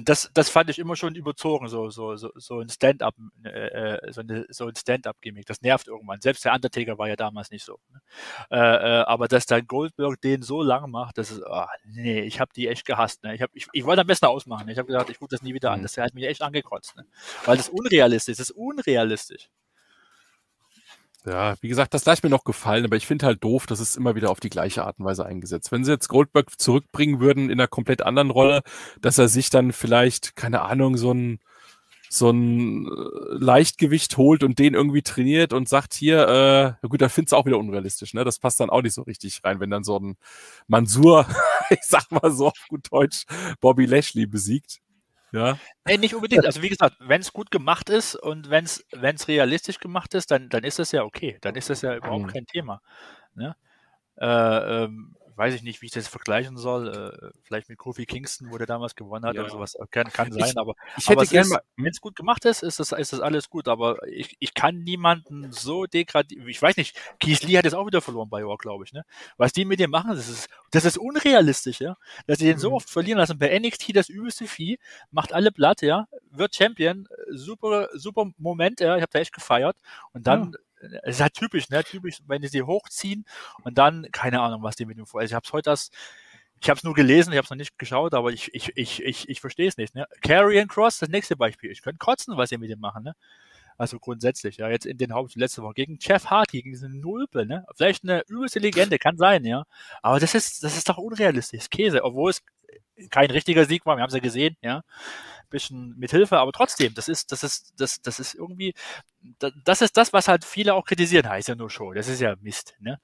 Das, 0.04 0.30
das 0.34 0.50
fand 0.50 0.70
ich 0.70 0.78
immer 0.78 0.96
schon 0.96 1.16
überzogen, 1.16 1.68
so, 1.68 1.90
so, 1.90 2.16
so, 2.16 2.32
so 2.36 2.60
ein 2.60 2.70
Stand-up, 2.70 3.16
äh, 3.44 3.50
äh, 3.50 4.12
so, 4.12 4.22
eine, 4.22 4.46
so 4.50 4.68
ein 4.68 4.76
Stand-up-Gimmick. 4.76 5.46
Das 5.48 5.62
nervt 5.62 5.88
irgendwann. 5.88 6.22
Selbst 6.22 6.46
der 6.46 6.54
Undertaker 6.54 6.98
war 6.98 7.08
ja 7.08 7.16
damals 7.16 7.50
nicht 7.50 7.66
so. 7.66 7.80
Ne? 7.92 8.02
Äh, 8.52 8.58
äh, 8.58 9.04
aber 9.06 9.28
dass 9.28 9.48
dann 9.48 9.66
Goldberg 9.66 10.22
den 10.22 10.44
so 10.44 10.62
lang 10.62 10.92
macht, 10.92 11.18
das 11.18 11.32
ist, 11.32 11.42
oh, 11.44 11.66
nee, 11.86 12.22
ich 12.22 12.40
habe 12.40 12.52
die 12.56 12.68
echt 12.68 12.86
gehasst. 12.86 13.24
Ne? 13.24 13.34
Ich, 13.34 13.42
hab, 13.42 13.50
ich, 13.54 13.68
ich 13.74 13.84
wollte 13.86 14.02
am 14.02 14.08
besten 14.08 14.28
ausmachen. 14.28 14.68
Ne? 14.68 14.74
Ich 14.74 14.78
habe 14.78 14.88
gesagt, 14.88 15.10
ich 15.10 15.18
gucke 15.18 15.36
das 15.36 15.42
nie 15.42 15.54
wieder 15.54 15.72
an. 15.72 15.80
Mhm. 15.80 15.84
Das 15.84 15.98
hat 15.98 16.14
mich 16.14 16.26
echt 16.26 16.44
angekotzt. 16.44 16.96
Ne? 16.96 17.06
Weil 17.46 17.58
das 17.58 17.70
unrealistisch 17.70 18.34
ist. 18.34 18.40
Das 18.40 18.50
ist 18.52 18.56
unrealistisch. 18.56 19.50
Ja, 21.30 21.54
wie 21.62 21.68
gesagt, 21.68 21.94
das 21.94 22.06
leicht 22.06 22.24
mir 22.24 22.30
noch 22.32 22.44
gefallen, 22.44 22.86
aber 22.86 22.96
ich 22.96 23.06
finde 23.06 23.28
halt 23.28 23.44
doof, 23.44 23.68
dass 23.68 23.80
es 23.80 23.96
immer 23.96 24.16
wieder 24.16 24.32
auf 24.32 24.40
die 24.40 24.50
gleiche 24.50 24.84
Art 24.84 24.98
und 24.98 25.06
Weise 25.06 25.28
eingesetzt. 25.28 25.72
Wenn 25.72 25.84
sie 25.84 25.92
jetzt 25.92 26.08
Goldberg 26.08 26.60
zurückbringen 26.60 27.20
würden 27.20 27.52
in 27.52 27.60
einer 27.60 27.68
komplett 27.68 28.02
anderen 28.02 28.32
Rolle, 28.32 28.62
dass 29.00 29.20
er 29.20 29.28
sich 29.28 29.52
dann 29.52 29.72
vielleicht, 29.72 30.36
keine 30.36 30.62
Ahnung, 30.62 30.98
so 30.98 31.12
ein, 31.14 31.40
so 32.10 32.32
ein 32.32 32.88
äh, 32.88 32.90
Leichtgewicht 33.38 34.18
holt 34.18 34.44
und 34.44 34.58
den 34.60 34.74
irgendwie 34.74 35.04
trainiert 35.04 35.54
und 35.54 35.70
sagt 35.70 35.94
hier, 35.94 36.28
äh, 36.28 36.74
na 36.82 36.90
gut, 36.90 37.02
dann 37.02 37.10
findest 37.12 37.34
du 37.34 37.38
auch 37.38 37.46
wieder 37.46 37.60
unrealistisch, 37.60 38.14
ne? 38.16 38.24
Das 38.26 38.40
passt 38.40 38.60
dann 38.60 38.72
auch 38.72 38.82
nicht 38.82 38.96
so 38.96 39.04
richtig 39.04 39.42
rein, 39.44 39.60
wenn 39.60 39.70
dann 39.70 39.84
so 39.84 40.00
ein 40.00 40.18
Mansur, 40.68 41.28
ich 41.70 41.84
sag 41.84 42.12
mal 42.12 42.32
so 42.32 42.48
auf 42.48 42.66
gut 42.70 42.88
Deutsch, 42.92 43.26
Bobby 43.62 43.86
Lashley 43.86 44.26
besiegt. 44.26 44.80
Ja. 45.32 45.58
Nee, 45.86 45.98
nicht 45.98 46.16
unbedingt. 46.16 46.46
Also 46.46 46.62
wie 46.62 46.70
gesagt, 46.70 46.98
wenn 47.00 47.22
es 47.22 47.34
gut 47.34 47.52
gemacht 47.52 47.90
ist 47.90 48.16
und 48.16 48.50
wenn 48.50 48.66
es 48.66 49.28
realistisch 49.28 49.80
gemacht 49.80 50.14
ist, 50.14 50.32
dann, 50.32 50.50
dann 50.50 50.64
ist 50.64 50.80
das 50.80 50.92
ja 50.92 51.04
okay. 51.04 51.38
Dann 51.42 51.56
ist 51.56 51.70
das 51.70 51.82
ja 51.82 51.96
überhaupt 51.96 52.26
mhm. 52.26 52.28
kein 52.28 52.46
Thema. 52.46 52.82
Ne? 53.36 53.56
Äh, 54.18 54.84
ähm, 54.84 55.16
weiß 55.40 55.54
ich 55.54 55.64
nicht, 55.64 55.82
wie 55.82 55.86
ich 55.86 55.94
das 55.94 56.10
vergleichen 56.10 56.58
soll. 56.58 56.90
Äh, 56.90 57.30
vielleicht 57.44 57.70
mit 57.70 57.78
Kofi 57.78 58.06
Kingston, 58.06 58.52
wo 58.52 58.58
der 58.58 58.68
damals 58.68 58.94
gewonnen 58.94 59.24
hat 59.26 59.36
ja. 59.36 59.42
oder 59.42 59.50
sowas. 59.50 59.78
Kann, 59.90 60.12
kann 60.12 60.34
sein, 60.34 60.50
ich, 60.50 60.58
aber, 60.58 60.76
ich 60.98 61.08
mal, 61.48 61.62
wenn 61.78 61.88
es 61.88 62.02
gut 62.02 62.18
gemacht 62.18 62.44
ist, 62.44 62.62
ist 62.62 62.80
das, 62.80 62.92
ist 62.92 63.14
das 63.14 63.22
alles 63.22 63.50
gut. 63.50 63.70
Aber 63.70 64.06
ich, 64.06 64.36
ich 64.40 64.54
kann 64.54 64.84
niemanden 64.84 65.50
so 65.54 65.86
degradieren. 65.86 66.46
Ich 66.50 66.62
weiß 66.62 66.76
nicht, 66.76 67.00
Keith 67.22 67.42
Lee 67.44 67.58
hat 67.58 67.64
jetzt 67.64 67.74
auch 67.74 67.88
wieder 67.88 68.02
verloren 68.02 68.30
bei 68.30 68.46
War, 68.46 68.58
glaube 68.58 68.84
ich. 68.84 68.92
Ne? 68.92 69.06
Was 69.38 69.54
die 69.54 69.64
mit 69.64 69.80
dem 69.80 69.92
machen, 69.92 70.12
das 70.12 70.28
ist, 70.28 70.50
das 70.72 70.84
ist 70.84 70.98
unrealistisch, 70.98 71.80
ja. 71.80 71.96
Dass 72.28 72.40
sie 72.40 72.46
den 72.46 72.60
so 72.60 72.72
mhm. 72.72 72.76
oft 72.76 72.90
verlieren 72.90 73.20
lassen. 73.20 73.40
Bei 73.40 73.58
NXT 73.58 73.96
das 73.96 74.10
übelste 74.10 74.46
Vieh, 74.46 74.78
macht 75.10 75.32
alle 75.32 75.54
platt, 75.54 75.82
ja, 75.82 76.06
wird 76.32 76.54
Champion, 76.54 77.08
super, 77.30 77.88
super 77.94 78.30
Moment, 78.38 78.82
ja. 78.82 78.98
Ich 78.98 79.02
habe 79.02 79.12
da 79.14 79.20
echt 79.20 79.34
gefeiert. 79.34 79.78
Und 80.12 80.28
dann. 80.28 80.52
Ja 80.52 80.60
es 81.04 81.16
ist 81.16 81.22
halt 81.22 81.34
typisch, 81.34 81.70
ne? 81.70 81.84
Typisch, 81.84 82.20
wenn 82.28 82.42
die 82.42 82.48
sie 82.48 82.64
hochziehen 82.64 83.26
und 83.64 83.78
dann, 83.78 84.08
keine 84.12 84.42
Ahnung, 84.42 84.64
was 84.64 84.76
die 84.76 84.86
mit 84.86 84.98
dem 84.98 85.06
vor. 85.06 85.22
Also 85.22 85.32
ich 85.32 85.36
habe 85.36 85.46
es 85.46 85.54
heute 85.54 85.70
das, 85.70 85.92
ich 86.62 86.70
habe 86.70 86.78
es 86.78 86.84
nur 86.84 86.94
gelesen, 86.94 87.32
ich 87.32 87.38
habe 87.38 87.46
es 87.46 87.50
noch 87.50 87.58
nicht 87.58 87.78
geschaut, 87.78 88.14
aber 88.14 88.32
ich, 88.32 88.54
ich, 88.54 88.72
ich, 88.76 89.02
ich, 89.04 89.30
ich 89.30 89.42
verstehe 89.42 89.68
es 89.68 89.78
nicht. 89.78 89.96
Ne? 89.96 90.06
Carry 90.22 90.60
and 90.60 90.70
Cross, 90.70 91.00
das 91.00 91.10
nächste 91.10 91.36
Beispiel. 91.38 91.72
Ich 91.72 91.82
könnte 91.82 92.00
kotzen, 92.00 92.36
was 92.38 92.50
sie 92.50 92.58
mit 92.58 92.70
dem 92.70 92.80
machen. 92.80 93.04
Ne? 93.04 93.16
Also 93.80 93.98
grundsätzlich, 93.98 94.58
ja, 94.58 94.70
jetzt 94.70 94.86
in 94.86 94.98
den 94.98 95.14
Haupt 95.14 95.36
letzte 95.36 95.64
Woche 95.64 95.74
gegen 95.74 95.98
Jeff 96.02 96.26
Hardy, 96.26 96.62
gegen 96.62 96.72
diesen 96.72 97.00
Nulpe, 97.00 97.46
ne? 97.46 97.66
Vielleicht 97.76 98.04
eine 98.04 98.24
übelste 98.28 98.60
Legende, 98.60 99.00
kann 99.00 99.18
sein, 99.18 99.46
ja. 99.46 99.64
Aber 100.02 100.20
das 100.20 100.36
ist, 100.36 100.64
das 100.64 100.78
ist 100.78 100.90
doch 100.90 100.98
unrealistisch. 100.98 101.70
Käse, 101.70 102.04
obwohl 102.04 102.30
es 102.30 102.44
kein 103.10 103.32
richtiger 103.32 103.66
Sieg 103.66 103.86
war, 103.86 103.96
wir 103.96 104.04
haben 104.04 104.10
es 104.10 104.16
ja 104.16 104.20
gesehen, 104.20 104.58
ja 104.62 104.84
bisschen 105.50 105.98
mit 105.98 106.12
Hilfe, 106.12 106.38
aber 106.38 106.52
trotzdem, 106.52 106.94
das 106.94 107.08
ist, 107.08 107.32
das 107.32 107.44
ist, 107.44 107.74
das, 107.78 108.02
das 108.02 108.20
ist 108.20 108.36
irgendwie, 108.36 108.74
das 109.64 109.82
ist 109.82 109.98
das, 109.98 110.14
was 110.14 110.28
halt 110.28 110.46
viele 110.46 110.74
auch 110.74 110.86
kritisieren, 110.86 111.28
heißt 111.28 111.48
ja 111.48 111.56
nur 111.56 111.70
Show. 111.70 111.94
Das 111.94 112.08
ist 112.08 112.22
ja 112.22 112.36
Mist, 112.42 112.76
ne? 112.80 113.00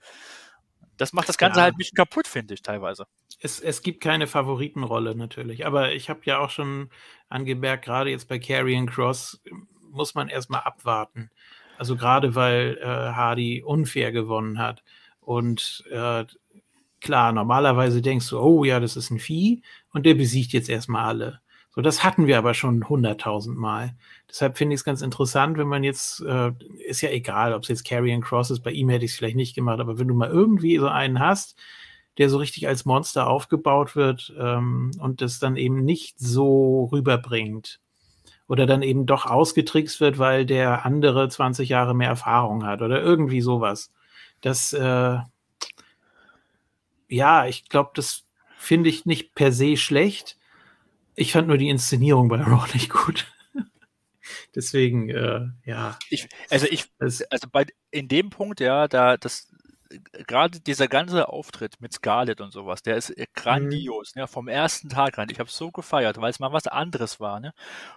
Das 0.98 1.12
macht 1.12 1.28
das 1.28 1.38
Ganze 1.38 1.60
ja. 1.60 1.64
halt 1.64 1.76
ein 1.76 1.78
bisschen 1.78 1.98
kaputt, 1.98 2.26
finde 2.28 2.54
ich, 2.54 2.62
teilweise. 2.62 3.06
Es, 3.40 3.60
es 3.60 3.82
gibt 3.82 4.02
keine 4.02 4.28
Favoritenrolle 4.28 5.14
natürlich, 5.14 5.66
aber 5.66 5.92
ich 5.92 6.10
habe 6.10 6.22
ja 6.24 6.40
auch 6.40 6.50
schon 6.50 6.90
angemerkt, 7.28 7.84
gerade 7.84 8.12
jetzt 8.12 8.30
bei 8.30 8.40
Carrion 8.40 8.86
Cross 8.86 9.42
muss 9.96 10.16
man 10.16 10.30
erstmal 10.30 10.62
abwarten. 10.62 11.30
Also 11.78 11.96
gerade 11.96 12.36
weil 12.36 12.78
äh, 12.82 12.86
Hardy 12.86 13.64
unfair 13.64 14.12
gewonnen 14.12 14.60
hat. 14.60 14.84
Und 15.20 15.84
äh, 15.92 16.26
klar, 17.02 17.32
normalerweise 17.32 18.02
denkst 18.02 18.30
du, 18.30 18.40
oh 18.40 18.64
ja, 18.64 18.80
das 18.80 18.96
ist 18.96 19.10
ein 19.10 19.20
Vieh 19.20 19.62
und 19.94 20.06
der 20.06 20.16
besiegt 20.16 20.54
jetzt 20.54 20.70
erstmal 20.70 21.06
alle. 21.06 21.42
So, 21.76 21.82
das 21.82 22.04
hatten 22.04 22.26
wir 22.28 22.38
aber 22.38 22.54
schon 22.54 22.88
hunderttausend 22.88 23.58
Mal. 23.58 23.96
Deshalb 24.30 24.58
finde 24.58 24.76
ich 24.76 24.80
es 24.80 24.86
ganz 24.86 25.02
interessant, 25.02 25.58
wenn 25.58 25.68
man 25.68 25.84
jetzt, 25.84 26.22
äh, 26.22 26.52
ist 26.88 27.02
ja 27.02 27.10
egal, 27.10 27.54
ob 27.54 27.64
es 27.64 27.68
jetzt 27.68 27.86
Carrion 27.86 28.22
Cross 28.22 28.52
ist, 28.52 28.62
bei 28.62 28.72
ihm 28.72 28.88
hätte 28.88 29.04
ich 29.04 29.12
es 29.12 29.18
vielleicht 29.18 29.36
nicht 29.36 29.56
gemacht, 29.56 29.82
aber 29.82 30.00
wenn 30.00 30.08
du 30.08 30.14
mal 30.14 30.30
irgendwie 30.30 30.78
so 30.78 30.88
einen 30.88 31.20
hast, 31.20 31.60
der 32.18 32.30
so 32.30 32.38
richtig 32.38 32.68
als 32.68 32.86
Monster 32.86 33.28
aufgebaut 33.28 33.98
wird 33.98 34.34
ähm, 34.40 34.92
und 35.00 35.22
das 35.22 35.40
dann 35.40 35.58
eben 35.58 35.84
nicht 35.84 36.18
so 36.18 36.86
rüberbringt 36.94 37.82
oder 38.48 38.66
dann 38.66 38.82
eben 38.82 39.06
doch 39.06 39.26
ausgetrickst 39.26 40.00
wird, 40.00 40.20
weil 40.20 40.46
der 40.46 40.86
andere 40.86 41.30
20 41.30 41.70
Jahre 41.70 41.96
mehr 41.96 42.10
Erfahrung 42.10 42.66
hat 42.66 42.82
oder 42.82 43.02
irgendwie 43.02 43.42
sowas. 43.42 43.92
Das, 44.42 44.74
äh, 44.74 45.18
ja, 47.08 47.46
ich 47.48 47.70
glaube, 47.70 47.92
das 47.96 48.26
finde 48.58 48.90
ich 48.90 49.06
nicht 49.06 49.36
per 49.36 49.52
se 49.52 49.78
schlecht, 49.78 50.38
ich 51.16 51.32
fand 51.32 51.48
nur 51.48 51.58
die 51.58 51.70
Inszenierung 51.70 52.28
bei 52.28 52.38
Raw 52.42 52.66
nicht 52.74 52.92
gut. 52.92 53.26
Deswegen, 54.54 55.10
äh, 55.10 55.48
ja. 55.66 55.98
Ich, 56.10 56.28
also 56.50 56.66
ich, 56.70 56.86
also 57.00 57.48
bei 57.52 57.66
in 57.92 58.08
dem 58.08 58.30
Punkt, 58.30 58.60
ja, 58.60 58.88
da 58.88 59.18
das 59.18 59.52
gerade 60.28 60.60
dieser 60.60 60.88
ganze 60.88 61.30
Auftritt 61.30 61.80
mit 61.80 61.94
Scarlett 61.94 62.42
und 62.42 62.52
sowas, 62.52 62.82
der 62.82 62.98
ist 62.98 63.12
äh, 63.12 63.28
grandios, 63.34 64.16
mhm. 64.16 64.22
ne, 64.22 64.28
vom 64.28 64.48
ersten 64.48 64.90
Tag 64.90 65.18
an. 65.20 65.30
Ich 65.30 65.40
habe 65.40 65.50
so 65.50 65.72
gefeiert, 65.72 66.20
weil 66.20 66.32
es 66.32 66.40
mal 66.40 66.54
was 66.54 66.68
anderes 66.68 67.20
war, 67.20 67.40
ne? 67.40 67.54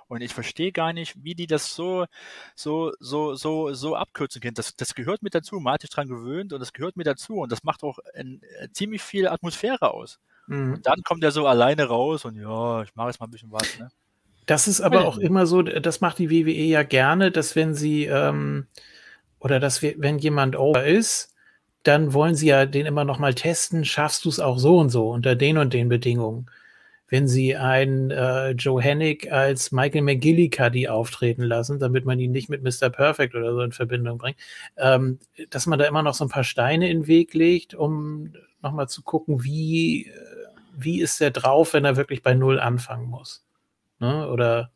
Und 0.07 0.21
ich 0.21 0.35
verstehe 0.35 0.73
gar 0.73 0.93
nicht, 0.93 1.23
wie 1.23 1.35
die 1.35 1.47
das 1.47 1.75
so, 1.75 2.07
so, 2.55 2.93
so, 3.01 3.35
so, 3.35 3.73
so 3.75 3.97
abkürzen 3.97 4.41
können. 4.41 4.55
Das, 4.55 4.77
das 4.77 4.95
gehört 4.95 5.23
mit 5.23 5.35
dazu. 5.35 5.61
Man 5.61 5.75
hat 5.75 5.83
sich 5.83 5.91
dran 5.91 6.09
gewöhnt 6.09 6.53
und 6.53 6.61
das 6.61 6.73
gehört 6.73 6.97
mit 6.97 7.07
dazu 7.07 7.37
und 7.37 7.53
das 7.53 7.65
macht 7.65 7.83
auch 7.83 7.99
ein, 8.15 8.41
äh, 8.61 8.69
ziemlich 8.73 9.03
viel 9.03 9.29
Atmosphäre 9.29 9.93
aus. 9.93 10.19
Mhm. 10.47 10.75
Und 10.75 10.87
dann 10.87 11.03
kommt 11.03 11.25
er 11.25 11.31
so 11.31 11.47
alleine 11.47 11.85
raus 11.85 12.25
und 12.25 12.37
ja, 12.37 12.83
ich 12.83 12.95
mache 12.95 13.09
jetzt 13.09 13.21
mal 13.21 13.27
ein 13.27 13.31
bisschen 13.31 13.53
was. 13.53 13.79
Ne? 13.79 13.91
Das 14.47 14.67
ist 14.67 14.81
aber 14.81 15.07
auch 15.07 15.19
immer 15.19 15.47
so, 15.47 15.61
das 15.63 16.01
macht 16.01 16.19
die 16.19 16.31
WWE 16.31 16.65
ja 16.65 16.83
gerne, 16.83 17.31
dass 17.31 17.55
wenn 17.55 17.75
sie 17.75 18.07
ähm, 18.07 18.67
oder 19.41 19.61
dass 19.61 19.83
wir, 19.83 19.95
wenn 19.99 20.19
jemand 20.19 20.57
over 20.57 20.87
ist, 20.87 21.35
dann 21.89 22.13
wollen 22.13 22.35
sie 22.35 22.49
ja 22.49 22.67
den 22.67 22.87
immer 22.87 23.05
noch 23.05 23.19
mal 23.19 23.35
testen, 23.35 23.85
schaffst 23.85 24.25
du 24.25 24.29
es 24.29 24.41
auch 24.41 24.59
so 24.59 24.79
und 24.79 24.91
so 24.91 25.11
unter 25.11 25.35
den 25.35 25.59
und 25.59 25.73
den 25.73 25.89
Bedingungen. 25.89 26.47
Wenn 27.09 27.27
sie 27.27 27.57
einen 27.57 28.11
äh, 28.11 28.51
Joe 28.51 28.83
Hennig 28.83 29.33
als 29.33 29.73
Michael 29.73 30.03
McGillicuddy 30.03 30.89
auftreten 30.89 31.43
lassen, 31.43 31.79
damit 31.79 32.05
man 32.05 32.21
ihn 32.21 32.33
nicht 32.33 32.51
mit 32.51 32.63
Mr. 32.63 32.91
Perfect 32.91 33.35
oder 33.35 33.55
so 33.55 33.63
in 33.63 33.73
Verbindung 33.73 34.19
bringt, 34.19 34.37
ähm, 34.77 35.19
dass 35.49 35.67
man 35.67 35.79
da 35.79 35.87
immer 35.87 36.03
noch 36.03 36.13
so 36.13 36.25
ein 36.25 36.31
paar 36.31 36.45
Steine 36.45 36.91
in 36.91 37.01
den 37.01 37.07
Weg 37.07 37.33
legt, 37.33 37.75
um 37.75 38.35
noch 38.61 38.73
mal 38.73 38.89
zu 38.89 39.03
gucken, 39.03 39.43
wie 39.43 40.09
äh, 40.09 40.13
wie 40.79 41.01
ist 41.01 41.21
er 41.21 41.31
drauf, 41.31 41.73
wenn 41.73 41.85
er 41.85 41.97
wirklich 41.97 42.23
bei 42.23 42.35
Null 42.35 42.61
anfangen 42.61 43.09
muss? 43.09 43.45
Ne? 43.99 44.29
Oder 44.29 44.71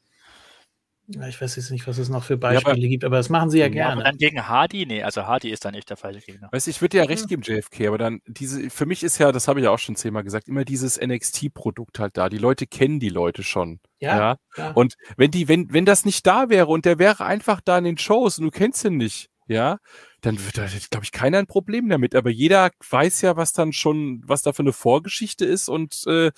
ich 1.28 1.40
weiß 1.40 1.56
jetzt 1.56 1.70
nicht, 1.70 1.86
was 1.86 1.98
es 1.98 2.08
noch 2.08 2.24
für 2.24 2.36
Beispiele 2.36 2.76
ja, 2.76 2.82
aber, 2.82 2.88
gibt, 2.88 3.04
aber 3.04 3.16
das 3.16 3.28
machen 3.28 3.50
sie 3.50 3.58
ja, 3.58 3.66
ja 3.66 3.72
gerne. 3.72 3.92
Aber 3.92 4.02
dann 4.04 4.16
gegen 4.16 4.46
Hardy? 4.46 4.86
Nee, 4.86 5.02
also 5.02 5.26
Hardy 5.26 5.50
ist 5.50 5.64
dann 5.64 5.74
nicht 5.74 5.88
der 5.90 5.96
falsche 5.96 6.20
Gegner. 6.20 6.48
Weißt 6.52 6.66
du, 6.66 6.70
ich 6.70 6.80
würde 6.80 6.96
dir 6.96 7.02
ja 7.02 7.08
recht 7.08 7.28
geben, 7.28 7.42
JFK, 7.42 7.88
aber 7.88 7.98
dann 7.98 8.20
diese, 8.26 8.70
für 8.70 8.86
mich 8.86 9.02
ist 9.02 9.18
ja, 9.18 9.32
das 9.32 9.48
habe 9.48 9.60
ich 9.60 9.64
ja 9.64 9.70
auch 9.70 9.78
schon 9.78 9.96
zehnmal 9.96 10.24
gesagt, 10.24 10.48
immer 10.48 10.64
dieses 10.64 11.00
NXT-Produkt 11.00 11.98
halt 11.98 12.16
da. 12.16 12.28
Die 12.28 12.38
Leute 12.38 12.66
kennen 12.66 13.00
die 13.00 13.08
Leute 13.08 13.42
schon. 13.42 13.80
Ja. 13.98 14.16
ja? 14.16 14.36
ja. 14.56 14.70
Und 14.72 14.94
wenn 15.16 15.30
die, 15.30 15.48
wenn, 15.48 15.72
wenn 15.72 15.84
das 15.84 16.04
nicht 16.04 16.26
da 16.26 16.48
wäre 16.48 16.66
und 16.66 16.84
der 16.84 16.98
wäre 16.98 17.24
einfach 17.24 17.60
da 17.60 17.78
in 17.78 17.84
den 17.84 17.98
Shows 17.98 18.38
und 18.38 18.44
du 18.44 18.50
kennst 18.50 18.84
ihn 18.84 18.96
nicht, 18.96 19.28
ja, 19.48 19.78
dann 20.20 20.38
wird 20.44 20.56
da, 20.56 20.66
glaube 20.90 21.04
ich, 21.04 21.12
keiner 21.12 21.38
ein 21.38 21.46
Problem 21.46 21.88
damit. 21.88 22.14
Aber 22.14 22.30
jeder 22.30 22.70
weiß 22.88 23.22
ja, 23.22 23.36
was 23.36 23.52
dann 23.52 23.72
schon, 23.72 24.22
was 24.24 24.42
da 24.42 24.52
für 24.52 24.62
eine 24.62 24.72
Vorgeschichte 24.72 25.44
ist 25.44 25.68
und 25.68 26.04
äh, 26.06 26.30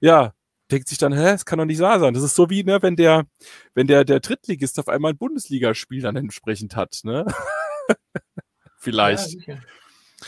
ja, 0.00 0.32
denkt 0.72 0.88
sich 0.88 0.98
dann, 0.98 1.12
hä, 1.12 1.30
es 1.34 1.44
kann 1.44 1.58
doch 1.58 1.64
nicht 1.64 1.80
wahr 1.80 2.00
sein. 2.00 2.14
Das 2.14 2.22
ist 2.22 2.34
so 2.34 2.50
wie, 2.50 2.64
ne, 2.64 2.82
wenn 2.82 2.96
der, 2.96 3.26
wenn 3.74 3.86
der, 3.86 4.04
der 4.04 4.20
Drittligist 4.20 4.78
auf 4.78 4.88
einmal 4.88 5.12
ein 5.12 5.18
Bundesligaspiel 5.18 6.02
dann 6.02 6.16
entsprechend 6.16 6.74
hat, 6.76 7.00
ne? 7.04 7.26
Vielleicht. 8.78 9.46
Ja, 9.46 9.56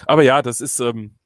Aber 0.06 0.22
ja, 0.22 0.42
das 0.42 0.60
ist, 0.60 0.78
ähm, 0.80 1.16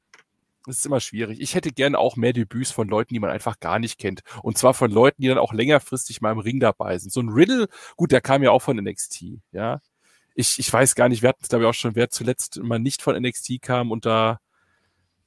das 0.64 0.78
ist 0.78 0.86
immer 0.86 1.00
schwierig. 1.00 1.40
Ich 1.40 1.54
hätte 1.54 1.70
gerne 1.70 1.98
auch 1.98 2.16
mehr 2.16 2.32
Debüts 2.32 2.70
von 2.70 2.88
Leuten, 2.88 3.14
die 3.14 3.20
man 3.20 3.30
einfach 3.30 3.58
gar 3.60 3.78
nicht 3.78 3.98
kennt. 3.98 4.22
Und 4.42 4.58
zwar 4.58 4.74
von 4.74 4.90
Leuten, 4.90 5.22
die 5.22 5.28
dann 5.28 5.38
auch 5.38 5.52
längerfristig 5.52 6.20
mal 6.20 6.32
im 6.32 6.38
Ring 6.38 6.60
dabei 6.60 6.98
sind. 6.98 7.10
So 7.10 7.20
ein 7.20 7.30
Riddle, 7.30 7.68
gut, 7.96 8.12
der 8.12 8.20
kam 8.20 8.42
ja 8.42 8.50
auch 8.50 8.62
von 8.62 8.76
NXT, 8.76 9.24
ja. 9.52 9.80
Ich, 10.34 10.58
ich 10.58 10.72
weiß 10.72 10.94
gar 10.94 11.08
nicht, 11.08 11.22
wir 11.22 11.30
hatten 11.30 11.40
es 11.42 11.48
glaube 11.48 11.64
ich 11.64 11.68
auch 11.68 11.74
schon, 11.74 11.96
wer 11.96 12.10
zuletzt 12.10 12.62
mal 12.62 12.78
nicht 12.78 13.02
von 13.02 13.20
NXT 13.20 13.60
kam 13.60 13.90
und 13.90 14.06
da 14.06 14.38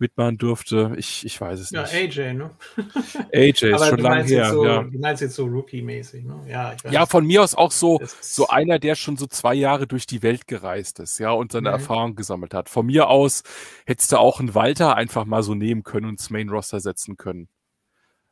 mitmachen 0.02 0.38
durfte. 0.38 0.94
Ich, 0.98 1.26
ich 1.26 1.40
weiß 1.40 1.60
es 1.60 1.72
nicht. 1.72 1.94
Ja, 1.94 2.00
AJ, 2.00 2.34
ne? 2.34 2.52
AJ 3.34 3.48
ist 3.48 3.62
schon 3.88 4.00
lange 4.00 4.24
her. 4.24 4.52
So, 4.52 4.66
ja. 4.66 4.84
Du 4.84 5.00
meinst 5.00 5.22
jetzt 5.22 5.36
so 5.36 5.46
Rookie-mäßig, 5.46 6.26
ne? 6.26 6.44
Ja, 6.50 6.76
ja, 6.90 7.06
von 7.06 7.26
mir 7.26 7.42
aus 7.44 7.56
auch 7.56 7.72
so, 7.72 8.02
so 8.20 8.48
einer, 8.48 8.80
der 8.80 8.96
schon 8.96 9.16
so 9.16 9.28
zwei 9.28 9.54
Jahre 9.54 9.88
durch 9.88 10.06
die 10.06 10.24
Welt 10.24 10.48
gereist 10.48 11.00
ist, 11.00 11.20
ja, 11.20 11.32
und 11.32 11.54
seine 11.54 11.70
mhm. 11.70 11.76
Erfahrung 11.76 12.16
gesammelt 12.16 12.54
hat. 12.54 12.68
Von 12.68 12.88
mir 12.88 13.08
aus 13.08 13.44
hättest 13.86 14.12
du 14.12 14.18
auch 14.18 14.40
einen 14.40 14.54
Walter 14.54 14.96
einfach 14.96 15.24
mal 15.24 15.44
so 15.44 15.56
nehmen 15.56 15.84
können 15.84 16.08
und 16.08 16.14
ins 16.14 16.30
Main 16.30 16.50
Roster 16.50 16.82
setzen 16.82 17.16
können. 17.16 17.48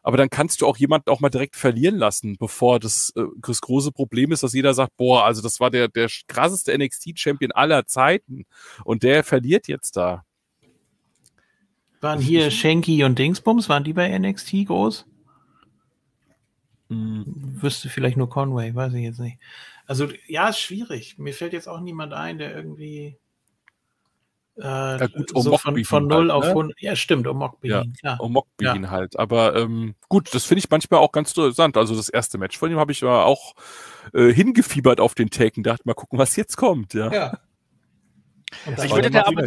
Aber 0.02 0.18
dann 0.18 0.30
kannst 0.30 0.62
du 0.62 0.68
auch 0.68 0.78
jemanden 0.78 1.10
auch 1.10 1.20
mal 1.20 1.30
direkt 1.30 1.56
verlieren 1.56 1.98
lassen, 1.98 2.38
bevor 2.38 2.80
das, 2.80 3.12
äh, 3.16 3.24
das 3.41 3.62
große 3.62 3.91
Problem 3.91 4.32
ist, 4.32 4.44
dass 4.44 4.54
jeder 4.54 4.74
sagt, 4.74 4.96
boah, 4.98 5.26
also 5.26 5.41
das 5.41 5.60
war 5.60 5.70
der, 5.70 5.88
der 5.88 6.10
krasseste 6.28 6.76
NXT-Champion 6.78 7.52
aller 7.52 7.86
Zeiten 7.86 8.46
und 8.86 9.04
der 9.04 9.24
verliert 9.24 9.68
jetzt 9.68 9.98
da. 9.98 10.26
Waren 12.02 12.20
hier 12.20 12.50
Shanky 12.52 13.04
und 13.04 13.20
Dingsbums, 13.20 13.68
waren 13.70 13.84
die 13.84 13.94
bei 13.94 14.18
NXT 14.18 14.68
groß? 14.68 15.06
Hm. 16.90 17.26
Wüsste 17.62 17.90
vielleicht 17.90 18.18
nur 18.18 18.30
Conway, 18.30 18.74
weiß 18.74 18.94
ich 18.94 19.04
jetzt 19.04 19.20
nicht. 19.20 19.38
Also, 19.86 20.08
ja, 20.28 20.50
ist 20.50 20.60
schwierig. 20.60 21.18
Mir 21.18 21.34
fällt 21.34 21.54
jetzt 21.54 21.68
auch 21.68 21.82
niemand 21.82 22.14
ein, 22.14 22.38
der 22.38 22.56
irgendwie 22.56 23.18
äh, 24.60 25.00
ja, 25.00 25.08
gut, 25.08 25.30
so 25.34 25.58
von, 25.58 25.86
von 25.86 26.08
0 26.08 26.20
halt, 26.20 26.32
auf 26.32 26.46
100. 26.46 26.70
Ne? 26.70 26.76
Ja, 26.80 26.96
stimmt, 26.96 27.28
Omokbehin, 27.28 27.72
ja, 27.72 27.84
klar. 28.00 28.22
Omokbehin 28.22 28.84
ja. 28.84 28.90
halt. 28.90 29.18
Aber 29.18 29.56
ähm, 29.56 29.96
gut, 30.10 30.34
das 30.34 30.44
finde 30.46 30.60
ich 30.60 30.70
manchmal 30.70 31.00
auch 31.00 31.14
ganz 31.14 31.30
interessant. 31.30 31.78
Also 31.78 31.96
das 31.96 32.10
erste 32.10 32.38
Match 32.38 32.58
von 32.58 32.70
ihm 32.70 32.78
habe 32.78 32.92
ich 32.92 33.04
auch 33.04 33.54
äh, 34.14 34.34
hingefiebert 34.34 35.00
auf 35.00 35.16
den 35.16 35.30
Take 35.30 35.58
und 35.58 35.64
dachte, 35.64 35.84
mal 35.86 35.94
gucken, 35.94 36.20
was 36.20 36.36
jetzt 36.36 36.58
kommt. 36.58 36.94
Ja. 36.94 37.12
ja. 37.12 37.40
Ich 38.84 38.94
würde 38.94 39.12
da 39.12 39.24
aber, 39.26 39.44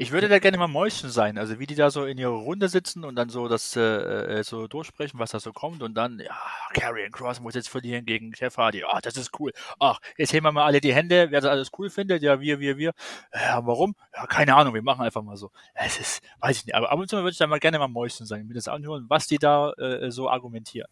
ich 0.00 0.12
würde 0.12 0.30
da 0.30 0.38
gerne 0.38 0.56
mal 0.56 0.66
Mäuschen 0.66 1.10
sein, 1.10 1.36
also 1.36 1.58
wie 1.58 1.66
die 1.66 1.74
da 1.74 1.90
so 1.90 2.06
in 2.06 2.16
ihrer 2.16 2.32
Runde 2.32 2.70
sitzen 2.70 3.04
und 3.04 3.16
dann 3.16 3.28
so 3.28 3.48
das 3.48 3.76
äh, 3.76 3.82
äh 3.82 4.42
so 4.44 4.66
durchsprechen, 4.66 5.18
was 5.18 5.32
da 5.32 5.40
so 5.40 5.52
kommt 5.52 5.82
und 5.82 5.92
dann, 5.92 6.18
ja, 6.20 6.34
Karrion 6.72 7.12
Cross 7.12 7.40
muss 7.40 7.54
jetzt 7.54 7.68
verlieren 7.68 8.06
gegen 8.06 8.32
Jeff 8.34 8.56
Hardy. 8.56 8.82
Ah, 8.82 9.00
das 9.02 9.18
ist 9.18 9.38
cool. 9.38 9.52
Ach, 9.78 10.00
jetzt 10.16 10.32
heben 10.32 10.46
wir 10.46 10.52
mal 10.52 10.64
alle 10.64 10.80
die 10.80 10.94
Hände, 10.94 11.30
wer 11.30 11.42
das 11.42 11.50
alles 11.50 11.70
cool 11.78 11.90
findet. 11.90 12.22
Ja, 12.22 12.40
wir, 12.40 12.60
wir, 12.60 12.78
wir. 12.78 12.94
Ja, 13.34 13.66
warum? 13.66 13.94
Ja, 14.16 14.26
keine 14.26 14.56
Ahnung, 14.56 14.72
wir 14.72 14.80
machen 14.80 15.02
einfach 15.04 15.22
mal 15.22 15.36
so. 15.36 15.50
Es 15.74 16.00
ist, 16.00 16.22
weiß 16.40 16.60
ich 16.60 16.64
nicht, 16.64 16.74
aber 16.74 16.90
ab 16.90 16.98
und 16.98 17.10
zu 17.10 17.16
würde 17.16 17.32
ich 17.32 17.38
da 17.38 17.46
mal 17.46 17.60
gerne 17.60 17.78
mal 17.78 17.88
Mäuschen 17.88 18.24
sein, 18.24 18.46
mir 18.46 18.54
das 18.54 18.68
anhören, 18.68 19.04
was 19.08 19.26
die 19.26 19.38
da 19.38 19.72
äh, 19.72 20.10
so 20.10 20.30
argumentieren. 20.30 20.88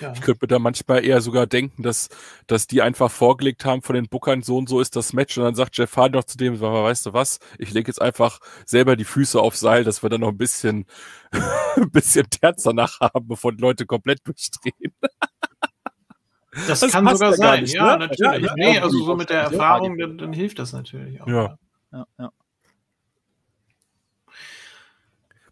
Ja. 0.00 0.12
Ich 0.12 0.20
könnte 0.20 0.44
mir 0.44 0.48
da 0.48 0.58
manchmal 0.58 1.04
eher 1.04 1.20
sogar 1.20 1.46
denken, 1.46 1.82
dass, 1.82 2.08
dass 2.46 2.66
die 2.66 2.82
einfach 2.82 3.10
vorgelegt 3.10 3.64
haben 3.64 3.82
von 3.82 3.94
den 3.94 4.08
Bookern, 4.08 4.42
so 4.42 4.56
und 4.56 4.68
so 4.68 4.80
ist 4.80 4.96
das 4.96 5.12
Match. 5.12 5.36
Und 5.38 5.44
dann 5.44 5.54
sagt 5.54 5.76
Jeff 5.76 5.96
Hardy 5.96 6.16
noch 6.16 6.24
zu 6.24 6.36
dem, 6.36 6.60
weißt 6.60 7.06
du 7.06 7.12
was, 7.12 7.38
ich 7.58 7.72
lege 7.72 7.88
jetzt 7.88 8.00
einfach 8.00 8.40
selber 8.64 8.96
die 8.96 9.04
Füße 9.04 9.40
auf 9.40 9.56
Seil, 9.56 9.84
dass 9.84 10.02
wir 10.02 10.10
dann 10.10 10.20
noch 10.20 10.28
ein 10.28 10.38
bisschen, 10.38 10.86
ein 11.76 11.90
bisschen 11.90 12.28
Terz 12.30 12.62
danach 12.62 13.00
haben, 13.00 13.28
bevor 13.28 13.52
die 13.52 13.62
Leute 13.62 13.86
komplett 13.86 14.20
durchdrehen. 14.26 14.92
Das, 16.68 16.80
das 16.80 16.92
kann 16.92 17.08
sogar 17.08 17.32
sein, 17.32 17.62
nicht, 17.62 17.74
ja, 17.74 17.96
ne? 17.96 18.08
natürlich. 18.08 18.46
Ja, 18.46 18.54
nee, 18.56 18.78
also 18.78 19.02
so 19.02 19.16
mit 19.16 19.30
der 19.30 19.40
Erfahrung, 19.40 19.96
dann, 19.96 20.18
dann 20.18 20.32
hilft 20.34 20.58
das 20.58 20.74
natürlich 20.74 21.20
auch. 21.22 21.26
Ja. 21.26 21.58
ja, 21.92 22.06
ja. 22.18 22.30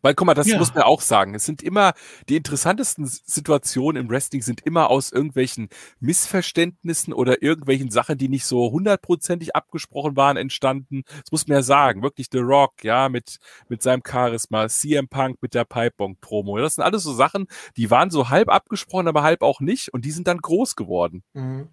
Weil, 0.02 0.14
guck 0.14 0.26
mal, 0.26 0.34
das 0.34 0.46
ja. 0.46 0.58
muss 0.58 0.74
man 0.74 0.84
auch 0.84 1.00
sagen. 1.00 1.34
Es 1.34 1.44
sind 1.44 1.62
immer, 1.62 1.92
die 2.28 2.36
interessantesten 2.36 3.06
Situationen 3.06 4.02
im 4.02 4.10
Wrestling 4.10 4.42
sind 4.42 4.62
immer 4.62 4.90
aus 4.90 5.12
irgendwelchen 5.12 5.68
Missverständnissen 6.00 7.12
oder 7.12 7.42
irgendwelchen 7.42 7.90
Sachen, 7.90 8.18
die 8.18 8.28
nicht 8.28 8.44
so 8.46 8.70
hundertprozentig 8.70 9.54
abgesprochen 9.54 10.16
waren, 10.16 10.36
entstanden. 10.36 11.02
Das 11.06 11.32
muss 11.32 11.46
man 11.46 11.56
ja 11.56 11.62
sagen. 11.62 12.02
Wirklich 12.02 12.28
The 12.32 12.38
Rock, 12.38 12.82
ja, 12.82 13.08
mit, 13.08 13.38
mit 13.68 13.82
seinem 13.82 14.02
Charisma, 14.06 14.68
CM 14.68 15.08
Punk 15.08 15.38
mit 15.42 15.54
der 15.54 15.64
Pipebomb-Promo. 15.64 16.58
Das 16.58 16.76
sind 16.76 16.84
alles 16.84 17.02
so 17.02 17.12
Sachen, 17.12 17.46
die 17.76 17.90
waren 17.90 18.10
so 18.10 18.30
halb 18.30 18.48
abgesprochen, 18.48 19.08
aber 19.08 19.22
halb 19.22 19.42
auch 19.42 19.60
nicht 19.60 19.92
und 19.92 20.04
die 20.04 20.10
sind 20.10 20.26
dann 20.26 20.38
groß 20.38 20.76
geworden. 20.76 21.22
Mhm. 21.34 21.68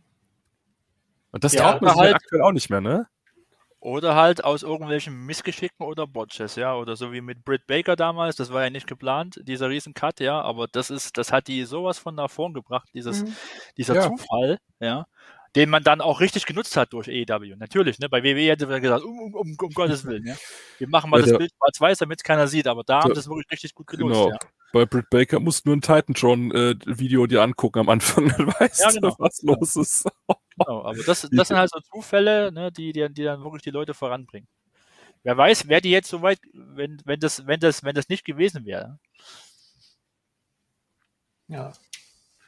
Und 1.31 1.43
das 1.43 1.53
ja, 1.53 1.61
traut 1.61 1.81
man 1.81 1.95
halt 1.95 2.15
aktuell 2.15 2.41
auch 2.41 2.51
nicht 2.51 2.69
mehr, 2.69 2.81
ne? 2.81 3.07
Oder 3.87 4.15
halt 4.15 4.43
aus 4.43 4.63
irgendwelchen 4.63 5.25
Missgeschicken 5.25 5.85
oder 5.85 6.07
Botches, 6.07 6.57
ja, 6.57 6.75
oder 6.75 6.97
so 6.97 7.13
wie 7.13 7.21
mit 7.21 7.45
Britt 7.45 7.67
Baker 7.67 7.95
damals, 7.95 8.35
das 8.35 8.51
war 8.51 8.61
ja 8.61 8.69
nicht 8.69 8.85
geplant, 8.85 9.39
dieser 9.43 9.69
riesen 9.69 9.93
Cut, 9.93 10.19
ja, 10.19 10.41
aber 10.41 10.67
das 10.67 10.89
ist, 10.89 11.17
das 11.17 11.31
hat 11.31 11.47
die 11.47 11.63
sowas 11.63 11.97
von 11.97 12.13
nach 12.13 12.29
vorn 12.29 12.53
gebracht, 12.53 12.89
dieses, 12.93 13.23
mhm. 13.23 13.33
dieser 13.77 13.95
ja. 13.95 14.01
Zufall, 14.01 14.57
ja, 14.81 15.05
den 15.55 15.69
man 15.69 15.83
dann 15.83 16.01
auch 16.01 16.19
richtig 16.19 16.45
genutzt 16.45 16.75
hat 16.75 16.91
durch 16.91 17.07
AEW. 17.07 17.55
Natürlich, 17.55 17.97
ne, 17.99 18.09
bei 18.09 18.25
WWE 18.25 18.49
hätte 18.49 18.67
man 18.67 18.81
gesagt, 18.81 19.05
um, 19.05 19.19
um, 19.19 19.33
um, 19.33 19.55
um 19.57 19.69
Gottes 19.69 20.03
Willen, 20.03 20.27
ja, 20.27 20.35
wir 20.79 20.89
machen 20.89 21.09
mal 21.09 21.21
ja, 21.21 21.27
das 21.27 21.37
Bild 21.37 21.51
schwarz-weiß, 21.57 21.99
damit 21.99 22.19
es 22.19 22.23
keiner 22.25 22.49
sieht, 22.49 22.67
aber 22.67 22.83
da 22.83 23.03
haben 23.03 23.13
sie 23.13 23.21
es 23.21 23.29
wirklich 23.29 23.49
richtig 23.49 23.73
gut 23.73 23.87
genutzt, 23.87 24.15
genau. 24.15 24.31
ja. 24.31 24.37
Bei 24.73 24.85
Britt 24.85 25.09
Baker 25.09 25.39
musst 25.39 25.65
du 25.65 25.69
nur 25.69 25.77
ein 25.77 25.81
Titantron-Video 25.81 27.23
äh, 27.23 27.27
dir 27.27 27.41
angucken 27.41 27.79
am 27.79 27.89
Anfang, 27.89 28.27
dann 28.29 28.47
weißt 28.47 28.81
ja, 28.81 28.91
genau. 28.91 29.09
du, 29.09 29.15
was 29.19 29.41
los 29.41 29.75
ist. 29.75 30.05
Genau, 30.57 30.83
aber 30.83 31.03
das, 31.03 31.27
das 31.31 31.47
sind 31.47 31.57
halt 31.57 31.69
so 31.69 31.79
Zufälle, 31.79 32.51
ne, 32.51 32.71
die, 32.71 32.91
die, 32.91 33.07
die 33.13 33.23
dann 33.23 33.43
wirklich 33.43 33.63
die 33.63 33.69
Leute 33.69 33.93
voranbringen. 33.93 34.47
Wer 35.23 35.37
weiß, 35.37 35.67
wer 35.67 35.81
die 35.81 35.91
jetzt 35.91 36.09
so 36.09 36.21
weit, 36.21 36.39
wenn, 36.53 37.01
wenn, 37.05 37.19
das, 37.19 37.47
wenn, 37.47 37.59
das, 37.59 37.83
wenn 37.83 37.95
das 37.95 38.09
nicht 38.09 38.25
gewesen 38.25 38.65
wäre. 38.65 38.99
Ja. 41.47 41.73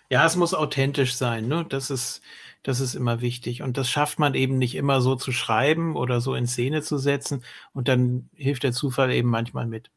Ja, 0.10 0.26
es 0.26 0.36
muss 0.36 0.54
authentisch 0.54 1.16
sein, 1.16 1.48
ne? 1.48 1.66
Das 1.70 1.90
ist, 1.92 2.22
das 2.64 2.80
ist 2.80 2.96
immer 2.96 3.22
wichtig. 3.22 3.62
Und 3.62 3.78
das 3.78 3.90
schafft 3.90 4.18
man 4.18 4.34
eben 4.34 4.58
nicht 4.58 4.76
immer 4.76 5.02
so 5.02 5.16
zu 5.16 5.32
schreiben 5.32 5.96
oder 5.96 6.20
so 6.20 6.36
in 6.36 6.48
Szene 6.48 6.82
zu 6.82 6.98
setzen. 6.98 7.44
Und 7.74 7.88
dann 7.88 8.30
hilft 8.34 8.64
der 8.64 8.72
Zufall 8.72 9.12
eben 9.12 9.30
manchmal 9.30 9.68
mit. 9.68 9.92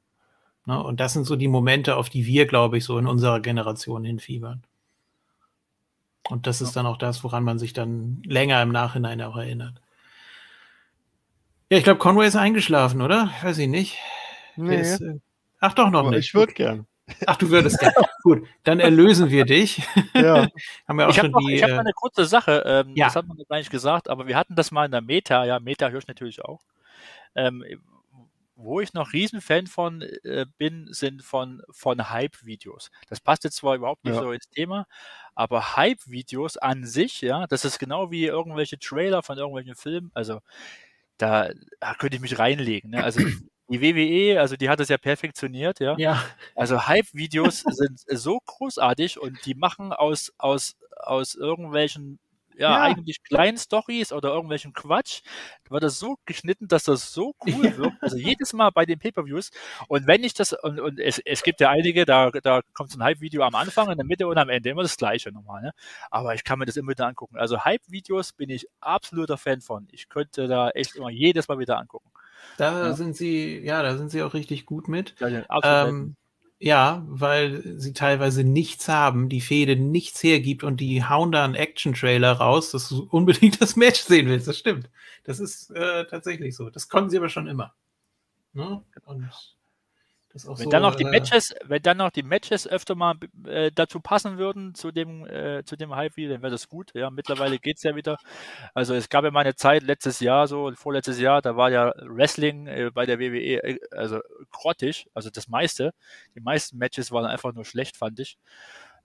Ne? 0.66 0.82
Und 0.82 1.00
das 1.00 1.12
sind 1.12 1.24
so 1.24 1.36
die 1.36 1.48
Momente, 1.48 1.96
auf 1.96 2.08
die 2.08 2.26
wir, 2.26 2.46
glaube 2.46 2.78
ich, 2.78 2.84
so 2.84 2.98
in 2.98 3.06
unserer 3.06 3.40
Generation 3.40 4.04
hinfiebern. 4.04 4.62
Und 6.28 6.46
das 6.46 6.60
ist 6.60 6.76
dann 6.76 6.86
auch 6.86 6.98
das, 6.98 7.24
woran 7.24 7.42
man 7.42 7.58
sich 7.58 7.72
dann 7.72 8.22
länger 8.24 8.62
im 8.62 8.70
Nachhinein 8.70 9.20
auch 9.22 9.36
erinnert. 9.36 9.80
Ja, 11.70 11.78
ich 11.78 11.84
glaube, 11.84 11.98
Conway 11.98 12.26
ist 12.26 12.36
eingeschlafen, 12.36 13.02
oder? 13.02 13.32
Weiß 13.42 13.58
ich 13.58 13.68
nicht. 13.68 13.98
Nee. 14.56 14.80
Ist, 14.80 15.00
äh, 15.00 15.18
ach 15.58 15.74
doch 15.74 15.90
noch 15.90 16.00
Aber 16.00 16.10
nicht. 16.10 16.26
Ich 16.26 16.34
würde 16.34 16.52
gern. 16.52 16.86
Ach, 17.26 17.36
du 17.36 17.50
würdest 17.50 17.78
gern. 17.80 17.92
Gut, 18.22 18.46
dann 18.62 18.78
erlösen 18.78 19.30
wir 19.30 19.44
dich. 19.44 19.82
Ja. 20.14 20.46
Haben 20.86 20.98
wir 20.98 21.08
auch 21.08 21.10
ich 21.10 21.18
habe 21.18 21.32
hab 21.32 21.70
noch 21.70 21.78
eine 21.78 21.92
kurze 21.92 22.24
Sache. 22.26 22.62
Ähm, 22.64 22.92
ja. 22.94 23.06
Das 23.06 23.16
hat 23.16 23.26
man 23.26 23.36
gar 23.48 23.56
nicht 23.56 23.70
gesagt, 23.70 24.08
aber 24.08 24.28
wir 24.28 24.36
hatten 24.36 24.54
das 24.54 24.70
mal 24.70 24.84
in 24.84 24.92
der 24.92 25.00
Meta. 25.00 25.44
Ja, 25.44 25.58
Meta 25.58 25.88
höre 25.88 25.98
ich 25.98 26.06
natürlich 26.06 26.44
auch. 26.44 26.60
Ähm, 27.34 27.64
wo 28.54 28.80
ich 28.80 28.92
noch 28.92 29.12
Riesenfan 29.12 29.66
von 29.66 30.02
äh, 30.02 30.46
bin, 30.58 30.88
sind 30.90 31.22
von, 31.22 31.62
von 31.70 32.10
Hype-Videos. 32.10 32.90
Das 33.08 33.20
passt 33.20 33.44
jetzt 33.44 33.56
zwar 33.56 33.76
überhaupt 33.76 34.04
nicht 34.04 34.14
ja. 34.14 34.20
so 34.20 34.32
ins 34.32 34.48
Thema, 34.48 34.86
aber 35.34 35.76
Hype-Videos 35.76 36.56
an 36.56 36.84
sich, 36.84 37.20
ja, 37.20 37.46
das 37.46 37.64
ist 37.64 37.78
genau 37.78 38.10
wie 38.10 38.24
irgendwelche 38.24 38.78
Trailer 38.78 39.22
von 39.22 39.38
irgendwelchen 39.38 39.74
Filmen. 39.74 40.10
Also 40.14 40.40
da, 41.18 41.50
da 41.80 41.94
könnte 41.94 42.16
ich 42.16 42.22
mich 42.22 42.38
reinlegen. 42.38 42.90
Ne? 42.90 43.02
Also 43.02 43.20
die 43.68 43.80
WWE, 43.80 44.40
also 44.40 44.56
die 44.56 44.68
hat 44.68 44.80
es 44.80 44.88
ja 44.88 44.98
perfektioniert, 44.98 45.80
ja. 45.80 45.96
ja. 45.96 46.22
Also 46.54 46.86
Hype-Videos 46.86 47.60
sind 47.66 48.00
so 48.06 48.38
großartig 48.44 49.18
und 49.18 49.44
die 49.46 49.54
machen 49.54 49.92
aus, 49.92 50.32
aus, 50.38 50.76
aus 50.98 51.34
irgendwelchen 51.34 52.18
ja, 52.56 52.70
ja, 52.70 52.80
eigentlich 52.82 53.22
kleinen 53.22 53.58
Stories 53.58 54.12
oder 54.12 54.30
irgendwelchen 54.30 54.72
Quatsch, 54.72 55.22
wird 55.68 55.82
das 55.82 55.98
so 55.98 56.16
geschnitten, 56.26 56.68
dass 56.68 56.84
das 56.84 57.12
so 57.12 57.34
cool 57.46 57.76
wirkt. 57.76 58.02
Also 58.02 58.16
jedes 58.16 58.52
Mal 58.52 58.70
bei 58.70 58.84
den 58.84 58.98
Pay-Per-Views. 58.98 59.50
Und 59.88 60.06
wenn 60.06 60.24
ich 60.24 60.34
das, 60.34 60.52
und, 60.52 60.80
und 60.80 60.98
es, 60.98 61.20
es 61.24 61.42
gibt 61.42 61.60
ja 61.60 61.70
einige, 61.70 62.04
da, 62.04 62.30
da 62.30 62.60
kommt 62.74 62.90
so 62.90 62.98
ein 62.98 63.04
Hype-Video 63.04 63.42
am 63.42 63.54
Anfang, 63.54 63.90
in 63.90 63.96
der 63.96 64.06
Mitte 64.06 64.26
und 64.26 64.38
am 64.38 64.48
Ende 64.48 64.70
immer 64.70 64.82
das 64.82 64.96
gleiche 64.96 65.32
nochmal. 65.32 65.62
Ne? 65.62 65.72
Aber 66.10 66.34
ich 66.34 66.44
kann 66.44 66.58
mir 66.58 66.66
das 66.66 66.76
immer 66.76 66.90
wieder 66.90 67.06
angucken. 67.06 67.36
Also 67.36 67.64
Hype-Videos 67.64 68.32
bin 68.32 68.50
ich 68.50 68.66
absoluter 68.80 69.38
Fan 69.38 69.60
von. 69.60 69.88
Ich 69.92 70.08
könnte 70.08 70.48
da 70.48 70.70
echt 70.70 70.96
immer 70.96 71.10
jedes 71.10 71.48
Mal 71.48 71.58
wieder 71.58 71.78
angucken. 71.78 72.10
Da 72.58 72.88
ja. 72.88 72.92
sind 72.92 73.16
sie, 73.16 73.60
ja, 73.60 73.82
da 73.82 73.96
sind 73.96 74.10
sie 74.10 74.22
auch 74.22 74.34
richtig 74.34 74.66
gut 74.66 74.88
mit. 74.88 75.14
Ja, 75.20 75.28
ähm, 75.62 76.16
ja, 76.62 77.04
weil 77.08 77.60
sie 77.76 77.92
teilweise 77.92 78.44
nichts 78.44 78.88
haben, 78.88 79.28
die 79.28 79.40
Fehde 79.40 79.74
nichts 79.74 80.22
hergibt 80.22 80.62
und 80.62 80.78
die 80.78 81.04
hauen 81.04 81.32
da 81.32 81.44
einen 81.44 81.56
Action-Trailer 81.56 82.30
raus, 82.30 82.70
dass 82.70 82.88
du 82.88 83.02
unbedingt 83.10 83.60
das 83.60 83.74
Match 83.74 84.00
sehen 84.00 84.28
willst. 84.28 84.46
Das 84.46 84.58
stimmt. 84.58 84.88
Das 85.24 85.40
ist 85.40 85.70
äh, 85.70 86.06
tatsächlich 86.06 86.54
so. 86.54 86.70
Das 86.70 86.88
konnten 86.88 87.10
sie 87.10 87.18
aber 87.18 87.28
schon 87.28 87.48
immer. 87.48 87.74
Ne? 88.52 88.80
Und 89.04 89.28
wenn 90.34 90.56
so, 90.56 90.70
dann 90.70 90.82
noch 90.82 90.94
die 90.94 91.04
äh, 91.04 91.10
Matches, 91.10 91.54
wenn 91.64 91.82
dann 91.82 91.98
noch 91.98 92.10
die 92.10 92.22
Matches 92.22 92.66
öfter 92.66 92.94
mal 92.94 93.16
äh, 93.46 93.70
dazu 93.74 94.00
passen 94.00 94.38
würden 94.38 94.74
zu 94.74 94.90
dem 94.90 95.26
äh, 95.26 95.62
zu 95.64 95.76
dem 95.76 95.94
Hype, 95.94 96.14
dann 96.16 96.42
wäre 96.42 96.50
das 96.50 96.68
gut. 96.68 96.90
Ja, 96.94 97.10
mittlerweile 97.10 97.58
geht 97.58 97.76
es 97.76 97.82
ja 97.82 97.94
wieder. 97.94 98.16
Also 98.74 98.94
es 98.94 99.08
gab 99.08 99.24
ja 99.24 99.30
mal 99.30 99.40
eine 99.40 99.54
Zeit 99.54 99.82
letztes 99.82 100.20
Jahr 100.20 100.46
so 100.46 100.72
vorletztes 100.74 101.20
Jahr, 101.20 101.42
da 101.42 101.56
war 101.56 101.70
ja 101.70 101.92
Wrestling 102.06 102.66
äh, 102.66 102.90
bei 102.92 103.04
der 103.06 103.18
WWE 103.18 103.62
äh, 103.62 103.78
also 103.90 104.20
grottig, 104.50 105.06
also 105.14 105.30
das 105.30 105.48
meiste. 105.48 105.92
Die 106.34 106.40
meisten 106.40 106.78
Matches 106.78 107.12
waren 107.12 107.26
einfach 107.26 107.52
nur 107.52 107.64
schlecht, 107.64 107.96
fand 107.96 108.18
ich. 108.18 108.38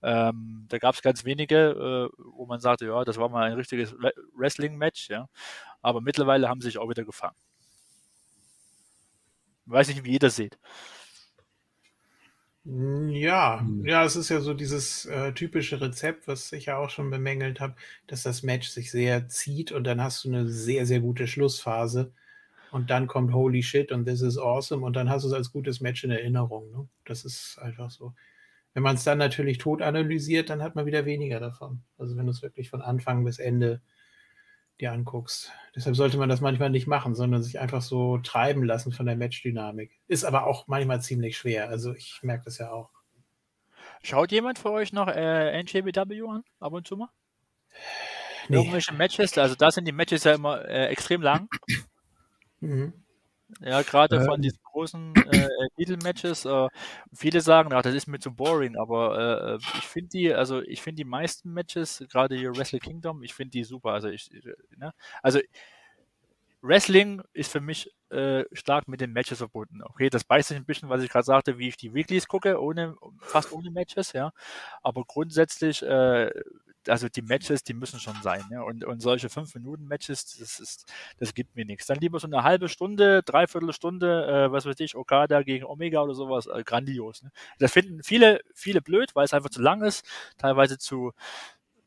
Ähm, 0.03 0.65
da 0.69 0.77
gab 0.77 0.95
es 0.95 1.01
ganz 1.01 1.25
wenige, 1.25 2.09
äh, 2.13 2.17
wo 2.17 2.45
man 2.45 2.59
sagte, 2.59 2.85
ja, 2.85 3.03
das 3.03 3.17
war 3.17 3.29
mal 3.29 3.43
ein 3.43 3.53
richtiges 3.53 3.95
Wrestling-Match, 4.35 5.09
ja. 5.09 5.27
Aber 5.81 6.01
mittlerweile 6.01 6.47
haben 6.49 6.61
sie 6.61 6.67
sich 6.67 6.77
auch 6.77 6.89
wieder 6.89 7.03
gefangen. 7.03 7.35
Ich 9.65 9.71
weiß 9.71 9.87
nicht, 9.89 10.03
wie 10.05 10.13
ihr 10.13 10.19
das 10.19 10.35
seht. 10.35 10.57
Ja, 12.69 13.61
hm. 13.61 13.85
ja, 13.85 14.03
es 14.03 14.17
ist 14.17 14.27
ja 14.27 14.41
so 14.41 14.53
dieses 14.53 15.05
äh, 15.05 15.31
typische 15.31 15.79
Rezept, 15.79 16.27
was 16.27 16.51
ich 16.51 16.65
ja 16.65 16.77
auch 16.77 16.89
schon 16.89 17.09
bemängelt 17.09 17.61
habe, 17.61 17.75
dass 18.07 18.23
das 18.23 18.43
Match 18.43 18.67
sich 18.67 18.91
sehr 18.91 19.29
zieht 19.29 19.71
und 19.71 19.85
dann 19.85 20.01
hast 20.01 20.25
du 20.25 20.29
eine 20.29 20.49
sehr, 20.49 20.85
sehr 20.85 20.99
gute 20.99 21.27
Schlussphase 21.27 22.11
und 22.71 22.89
dann 22.89 23.07
kommt 23.07 23.33
Holy 23.33 23.63
Shit 23.63 23.93
und 23.93 24.03
This 24.05 24.21
is 24.21 24.37
Awesome 24.37 24.85
und 24.85 24.97
dann 24.97 25.09
hast 25.09 25.23
du 25.23 25.29
es 25.29 25.33
als 25.33 25.53
gutes 25.53 25.79
Match 25.79 26.03
in 26.03 26.11
Erinnerung. 26.11 26.69
Ne? 26.71 26.89
Das 27.05 27.23
ist 27.23 27.57
einfach 27.59 27.89
so. 27.89 28.13
Wenn 28.73 28.83
man 28.83 28.95
es 28.97 29.05
dann 29.05 29.17
natürlich 29.17 29.59
tot 29.59 29.81
analysiert, 29.81 30.49
dann 30.49 30.61
hat 30.61 30.75
man 30.75 30.85
wieder 30.85 31.05
weniger 31.05 31.39
davon. 31.39 31.83
Also 31.97 32.17
wenn 32.17 32.25
du 32.25 32.31
es 32.31 32.41
wirklich 32.41 32.69
von 32.69 32.81
Anfang 32.81 33.23
bis 33.23 33.39
Ende 33.39 33.81
dir 34.79 34.91
anguckst. 34.91 35.51
Deshalb 35.75 35.95
sollte 35.95 36.17
man 36.17 36.29
das 36.29 36.41
manchmal 36.41 36.69
nicht 36.69 36.87
machen, 36.87 37.15
sondern 37.15 37.43
sich 37.43 37.59
einfach 37.59 37.81
so 37.81 38.17
treiben 38.19 38.63
lassen 38.63 38.91
von 38.91 39.05
der 39.05 39.15
Matchdynamik. 39.15 39.99
Ist 40.07 40.23
aber 40.23 40.45
auch 40.45 40.67
manchmal 40.67 41.01
ziemlich 41.01 41.37
schwer. 41.37 41.69
Also 41.69 41.93
ich 41.93 42.19
merke 42.21 42.45
das 42.45 42.57
ja 42.57 42.71
auch. 42.71 42.91
Schaut 44.03 44.31
jemand 44.31 44.59
für 44.59 44.71
euch 44.71 44.93
noch 44.93 45.07
äh, 45.07 45.61
NJBW 45.61 46.27
an, 46.29 46.43
ab 46.59 46.73
und 46.73 46.87
zu 46.87 46.97
mal? 46.97 47.09
Nee. 48.49 48.57
Irgendwelche 48.57 48.93
Matches, 48.93 49.37
also 49.37 49.55
da 49.55 49.71
sind 49.71 49.85
die 49.85 49.91
Matches 49.91 50.23
ja 50.23 50.33
immer 50.33 50.63
äh, 50.65 50.87
extrem 50.87 51.21
lang. 51.21 51.49
Mhm. 52.59 52.93
Ja, 53.61 53.81
gerade 53.81 54.17
ähm. 54.17 54.25
von 54.25 54.41
diesen 54.41 54.59
großen 54.63 55.15
äh, 55.15 55.47
Titelmatches. 55.77 56.45
Äh, 56.45 56.67
viele 57.13 57.41
sagen, 57.41 57.73
ach, 57.73 57.81
das 57.81 57.95
ist 57.95 58.07
mir 58.07 58.19
zu 58.19 58.33
boring, 58.33 58.75
aber 58.77 59.17
äh, 59.17 59.55
äh 59.55 59.57
ich 59.77 59.87
finde 59.87 60.09
die, 60.09 60.33
also 60.33 60.61
ich 60.61 60.81
finde 60.81 60.97
die 61.03 61.09
meisten 61.09 61.53
Matches, 61.53 62.03
gerade 62.09 62.35
hier 62.35 62.55
Wrestle 62.55 62.79
Kingdom, 62.79 63.23
ich 63.23 63.33
finde 63.33 63.51
die 63.51 63.63
super. 63.63 63.91
Also 63.91 64.09
ich, 64.09 64.31
äh, 64.33 64.53
ne? 64.75 64.93
also 65.21 65.39
Wrestling 66.61 67.21
ist 67.33 67.51
für 67.51 67.61
mich 67.61 67.91
äh, 68.09 68.43
stark 68.51 68.87
mit 68.87 68.99
den 68.99 69.13
Matches 69.13 69.37
verbunden. 69.37 69.81
Okay, 69.83 70.09
das 70.09 70.23
beißt 70.23 70.49
sich 70.49 70.57
ein 70.57 70.65
bisschen, 70.65 70.89
was 70.89 71.01
ich 71.01 71.09
gerade 71.09 71.25
sagte, 71.25 71.57
wie 71.57 71.67
ich 71.67 71.77
die 71.77 71.93
Weeklies 71.93 72.27
gucke, 72.27 72.61
ohne, 72.61 72.95
fast 73.21 73.51
ohne 73.53 73.71
Matches, 73.71 74.13
ja. 74.13 74.31
Aber 74.81 75.03
grundsätzlich 75.05 75.83
äh, 75.83 76.31
also 76.89 77.09
die 77.09 77.21
Matches, 77.21 77.63
die 77.63 77.73
müssen 77.73 77.99
schon 77.99 78.15
sein. 78.21 78.43
Ja? 78.51 78.61
Und, 78.61 78.83
und 78.85 79.01
solche 79.01 79.27
5-Minuten-Matches, 79.27 80.37
das, 80.37 80.59
ist, 80.59 80.91
das 81.19 81.33
gibt 81.33 81.55
mir 81.55 81.65
nichts. 81.65 81.85
Dann 81.87 81.99
lieber 81.99 82.19
so 82.19 82.27
eine 82.27 82.43
halbe 82.43 82.69
Stunde, 82.69 83.23
dreiviertel 83.23 83.73
Stunde, 83.73 84.25
äh, 84.27 84.51
was 84.51 84.65
weiß 84.65 84.79
ich, 84.79 84.95
Okada 84.95 85.43
gegen 85.43 85.65
Omega 85.65 86.01
oder 86.01 86.13
sowas, 86.13 86.47
äh, 86.47 86.63
grandios. 86.63 87.23
Ne? 87.23 87.31
Das 87.59 87.71
finden 87.71 88.03
viele, 88.03 88.41
viele 88.53 88.81
blöd, 88.81 89.15
weil 89.15 89.25
es 89.25 89.33
einfach 89.33 89.49
zu 89.49 89.61
lang 89.61 89.81
ist, 89.81 90.05
teilweise 90.37 90.77
zu, 90.77 91.13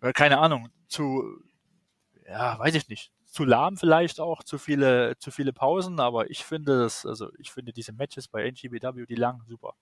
äh, 0.02 0.12
keine 0.12 0.38
Ahnung, 0.38 0.68
zu, 0.88 1.24
ja, 2.26 2.58
weiß 2.58 2.74
ich 2.74 2.88
nicht, 2.88 3.12
zu 3.26 3.44
lahm 3.44 3.76
vielleicht 3.76 4.20
auch, 4.20 4.42
zu 4.42 4.58
viele, 4.58 5.16
zu 5.18 5.30
viele 5.30 5.52
Pausen, 5.52 6.00
aber 6.00 6.30
ich 6.30 6.44
finde 6.44 6.80
das, 6.80 7.06
also 7.06 7.30
ich 7.38 7.52
finde 7.52 7.72
diese 7.72 7.92
Matches 7.92 8.28
bei 8.28 8.44
NGBW, 8.44 9.06
die 9.06 9.14
lang, 9.14 9.42
super. 9.46 9.74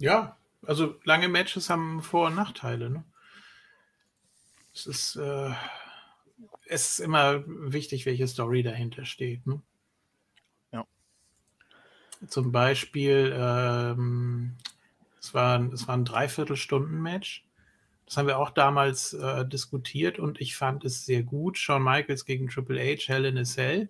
Ja, 0.00 0.36
also 0.66 0.96
lange 1.04 1.28
Matches 1.28 1.70
haben 1.70 2.02
Vor- 2.02 2.26
und 2.26 2.34
Nachteile. 2.34 2.90
Ne? 2.90 3.04
Es 4.74 4.86
ist, 4.86 5.16
äh, 5.16 5.50
es 6.66 6.90
ist 6.90 6.98
immer 7.00 7.44
wichtig, 7.46 8.06
welche 8.06 8.26
Story 8.26 8.62
dahinter 8.62 9.04
steht. 9.04 9.46
Ne? 9.46 9.62
Ja. 10.72 10.86
Zum 12.28 12.52
Beispiel, 12.52 13.34
ähm, 13.36 14.56
es, 15.20 15.34
war, 15.34 15.72
es 15.72 15.86
war 15.86 15.96
ein 15.96 16.04
Dreiviertelstunden-Match. 16.04 17.46
Das 18.06 18.16
haben 18.16 18.26
wir 18.26 18.38
auch 18.38 18.50
damals 18.50 19.14
äh, 19.14 19.46
diskutiert 19.46 20.18
und 20.18 20.40
ich 20.40 20.56
fand 20.56 20.84
es 20.84 21.06
sehr 21.06 21.22
gut. 21.22 21.56
Shawn 21.56 21.82
Michaels 21.82 22.26
gegen 22.26 22.48
Triple 22.48 22.78
H, 22.78 23.06
Hell 23.06 23.24
in 23.24 23.38
a 23.38 23.44
Cell. 23.44 23.88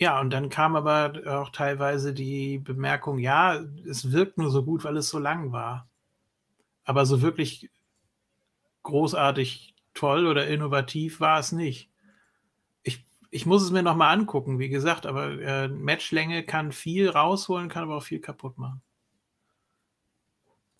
Ja, 0.00 0.18
und 0.18 0.30
dann 0.30 0.48
kam 0.48 0.76
aber 0.76 1.12
auch 1.26 1.50
teilweise 1.50 2.14
die 2.14 2.58
Bemerkung, 2.58 3.18
ja, 3.18 3.60
es 3.86 4.12
wirkt 4.12 4.38
nur 4.38 4.50
so 4.50 4.64
gut, 4.64 4.82
weil 4.82 4.96
es 4.96 5.10
so 5.10 5.18
lang 5.18 5.52
war. 5.52 5.88
Aber 6.84 7.04
so 7.04 7.20
wirklich 7.20 7.70
großartig 8.82 9.74
toll 9.92 10.26
oder 10.26 10.46
innovativ 10.46 11.20
war 11.20 11.38
es 11.38 11.52
nicht. 11.52 11.90
Ich, 12.82 13.04
ich 13.30 13.44
muss 13.44 13.62
es 13.62 13.72
mir 13.72 13.82
nochmal 13.82 14.16
angucken, 14.16 14.58
wie 14.58 14.70
gesagt, 14.70 15.04
aber 15.04 15.38
äh, 15.38 15.68
Matchlänge 15.68 16.44
kann 16.44 16.72
viel 16.72 17.10
rausholen, 17.10 17.68
kann 17.68 17.82
aber 17.84 17.98
auch 17.98 18.02
viel 18.02 18.20
kaputt 18.20 18.56
machen. 18.56 18.80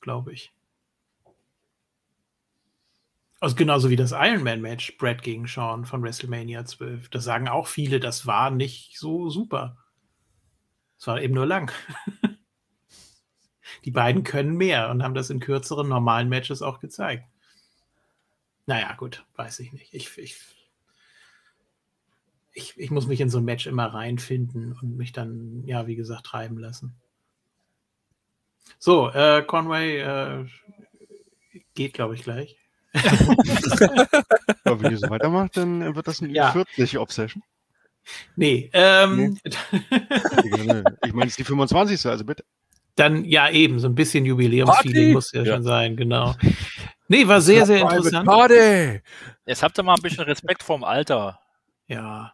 Glaube 0.01 0.33
ich. 0.33 0.51
Also 3.41 3.57
genauso 3.57 3.89
wie 3.89 3.97
das 3.97 4.13
Ironman-Match 4.13 4.99
Brad 4.99 5.23
gegen 5.23 5.47
Sean 5.47 5.87
von 5.87 6.03
WrestleMania 6.03 6.67
12. 6.67 7.09
Da 7.09 7.21
sagen 7.21 7.49
auch 7.49 7.67
viele, 7.67 7.99
das 7.99 8.27
war 8.27 8.51
nicht 8.51 8.99
so 8.99 9.31
super. 9.31 9.79
Es 10.99 11.07
war 11.07 11.23
eben 11.23 11.35
nur 11.35 11.47
lang. 11.47 11.73
Die 13.87 13.91
beiden 13.91 14.25
können 14.25 14.57
mehr 14.59 14.91
und 14.91 15.03
haben 15.03 15.15
das 15.15 15.31
in 15.31 15.41
kürzeren, 15.41 15.89
normalen 15.89 16.29
Matches 16.29 16.61
auch 16.61 16.81
gezeigt. 16.81 17.25
Naja, 18.67 18.93
gut, 18.93 19.25
weiß 19.37 19.61
ich 19.61 19.73
nicht. 19.73 19.95
Ich, 19.95 20.19
ich, 20.19 20.37
ich, 22.53 22.79
ich 22.79 22.91
muss 22.91 23.07
mich 23.07 23.23
in 23.23 23.31
so 23.31 23.39
ein 23.39 23.45
Match 23.47 23.67
immer 23.67 23.87
reinfinden 23.87 24.79
und 24.83 24.99
mich 24.99 25.13
dann, 25.13 25.65
ja, 25.65 25.87
wie 25.87 25.97
gesagt, 25.97 26.27
treiben 26.27 26.59
lassen. 26.59 26.95
So, 28.79 29.09
äh, 29.09 29.43
Conway 29.47 30.01
äh, 30.01 30.47
geht, 31.75 31.95
glaube 31.95 32.15
ich, 32.15 32.23
gleich. 32.23 32.60
Aber 34.65 34.83
wenn 34.83 34.93
ihr 34.93 34.99
so 34.99 35.11
weitermacht, 35.11 35.57
dann 35.57 35.95
wird 35.95 36.07
das 36.07 36.21
ein 36.21 36.31
ja. 36.31 36.53
40 36.53 36.99
Obsession. 36.99 37.43
Nee, 38.37 38.71
ähm. 38.73 39.39
Nee. 39.45 39.51
ich 41.05 41.13
meine, 41.13 41.27
es 41.27 41.33
ist 41.33 41.39
die 41.39 41.45
25. 41.45 42.07
Also 42.07 42.25
bitte. 42.25 42.45
Dann, 42.97 43.25
ja, 43.25 43.49
eben, 43.51 43.79
so 43.79 43.89
ein 43.89 43.95
bisschen 43.95 44.27
Jubiläumsfeeling 44.27 45.13
muss 45.13 45.33
ja, 45.33 45.43
ja, 45.43 45.55
schon 45.55 45.63
sein, 45.63 45.97
genau. 45.97 46.35
Nee, 47.09 47.27
war 47.27 47.41
sehr, 47.41 47.65
sehr 47.67 47.81
interessant. 47.81 48.27
Party. 48.27 49.01
Jetzt 49.47 49.63
habt 49.63 49.79
ihr 49.79 49.83
mal 49.83 49.95
ein 49.95 50.03
bisschen 50.03 50.25
Respekt 50.25 50.63
vorm 50.63 50.85
Alter. 50.85 51.41
Ja. 51.87 52.33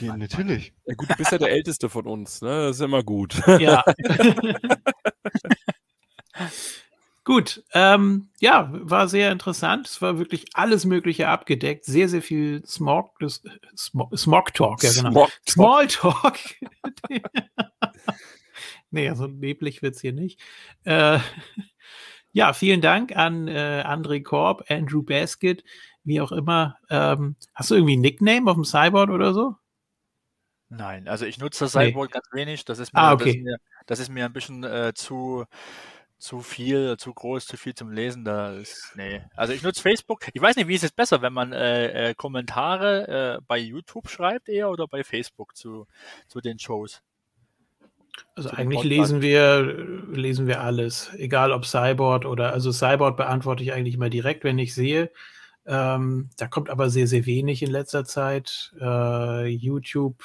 Mann, 0.00 0.20
natürlich. 0.20 0.72
Ja, 0.86 0.94
gut, 0.94 1.10
du 1.10 1.14
bist 1.16 1.32
ja 1.32 1.38
der 1.38 1.50
Älteste 1.50 1.88
von 1.88 2.06
uns, 2.06 2.40
ne? 2.42 2.68
Das 2.68 2.76
ist 2.76 2.82
immer 2.82 3.02
gut. 3.02 3.42
Ja. 3.58 3.84
Gut, 7.24 7.64
ähm, 7.72 8.28
ja, 8.38 8.68
war 8.70 9.08
sehr 9.08 9.32
interessant. 9.32 9.88
Es 9.88 10.02
war 10.02 10.18
wirklich 10.18 10.44
alles 10.52 10.84
Mögliche 10.84 11.28
abgedeckt. 11.28 11.86
Sehr, 11.86 12.10
sehr 12.10 12.20
viel 12.20 12.62
Smog, 12.66 13.18
das, 13.18 13.42
Smog, 13.74 14.16
Smog 14.16 14.52
Talk, 14.52 14.82
ja 14.82 14.92
genau. 14.92 15.28
Small 15.48 15.86
Talk. 15.86 16.38
nee, 18.90 19.08
also 19.08 19.26
neblig 19.26 19.80
wird 19.80 19.94
es 19.94 20.02
hier 20.02 20.12
nicht. 20.12 20.38
Äh, 20.84 21.18
ja, 22.32 22.52
vielen 22.52 22.82
Dank 22.82 23.16
an 23.16 23.48
äh, 23.48 23.82
André 23.86 24.22
Korb, 24.22 24.64
Andrew 24.68 25.02
Basket, 25.02 25.64
wie 26.02 26.20
auch 26.20 26.32
immer. 26.32 26.76
Ähm, 26.90 27.36
hast 27.54 27.70
du 27.70 27.76
irgendwie 27.76 27.96
ein 27.96 28.02
Nickname 28.02 28.50
auf 28.50 28.56
dem 28.56 28.64
Cyborg 28.64 29.08
oder 29.08 29.32
so? 29.32 29.56
Nein, 30.68 31.08
also 31.08 31.24
ich 31.24 31.38
nutze 31.38 31.64
das 31.64 31.72
Cyborg 31.72 32.10
nee. 32.10 32.12
ganz 32.12 32.26
wenig. 32.32 32.64
Das 32.66 32.78
ist 32.78 32.92
mir, 32.92 33.00
ah, 33.00 33.12
okay. 33.14 33.24
das, 33.24 33.34
ist 33.34 33.42
mir 33.44 33.56
das 33.86 33.98
ist 34.00 34.08
mir 34.10 34.24
ein 34.26 34.32
bisschen 34.34 34.64
äh, 34.64 34.92
zu 34.94 35.46
zu 36.24 36.40
viel, 36.40 36.96
zu 36.96 37.12
groß, 37.12 37.46
zu 37.46 37.58
viel 37.58 37.74
zum 37.74 37.92
Lesen. 37.92 38.24
Da 38.24 38.54
ist, 38.54 38.92
nee. 38.96 39.20
Also 39.36 39.52
ich 39.52 39.62
nutze 39.62 39.82
Facebook. 39.82 40.26
Ich 40.32 40.40
weiß 40.40 40.56
nicht, 40.56 40.68
wie 40.68 40.74
ist 40.74 40.82
es 40.82 40.90
besser, 40.90 41.20
wenn 41.20 41.34
man 41.34 41.52
äh, 41.52 42.10
äh, 42.10 42.14
Kommentare 42.14 43.36
äh, 43.36 43.42
bei 43.46 43.58
YouTube 43.58 44.08
schreibt 44.08 44.48
eher 44.48 44.70
oder 44.70 44.88
bei 44.88 45.04
Facebook 45.04 45.54
zu, 45.54 45.86
zu 46.26 46.40
den 46.40 46.58
Shows? 46.58 47.02
Also 48.36 48.48
zu 48.48 48.56
eigentlich 48.56 48.84
lesen 48.84 49.20
wir, 49.20 49.60
lesen 50.12 50.46
wir 50.46 50.62
alles, 50.62 51.12
egal 51.18 51.52
ob 51.52 51.66
Cyborg 51.66 52.24
oder, 52.24 52.54
also 52.54 52.72
Cyborg 52.72 53.18
beantworte 53.18 53.62
ich 53.62 53.74
eigentlich 53.74 53.96
immer 53.96 54.08
direkt, 54.08 54.44
wenn 54.44 54.58
ich 54.58 54.74
sehe. 54.74 55.10
Ähm, 55.66 56.30
da 56.38 56.46
kommt 56.46 56.70
aber 56.70 56.88
sehr, 56.88 57.06
sehr 57.06 57.26
wenig 57.26 57.62
in 57.62 57.70
letzter 57.70 58.06
Zeit. 58.06 58.74
Äh, 58.80 59.48
YouTube 59.48 60.24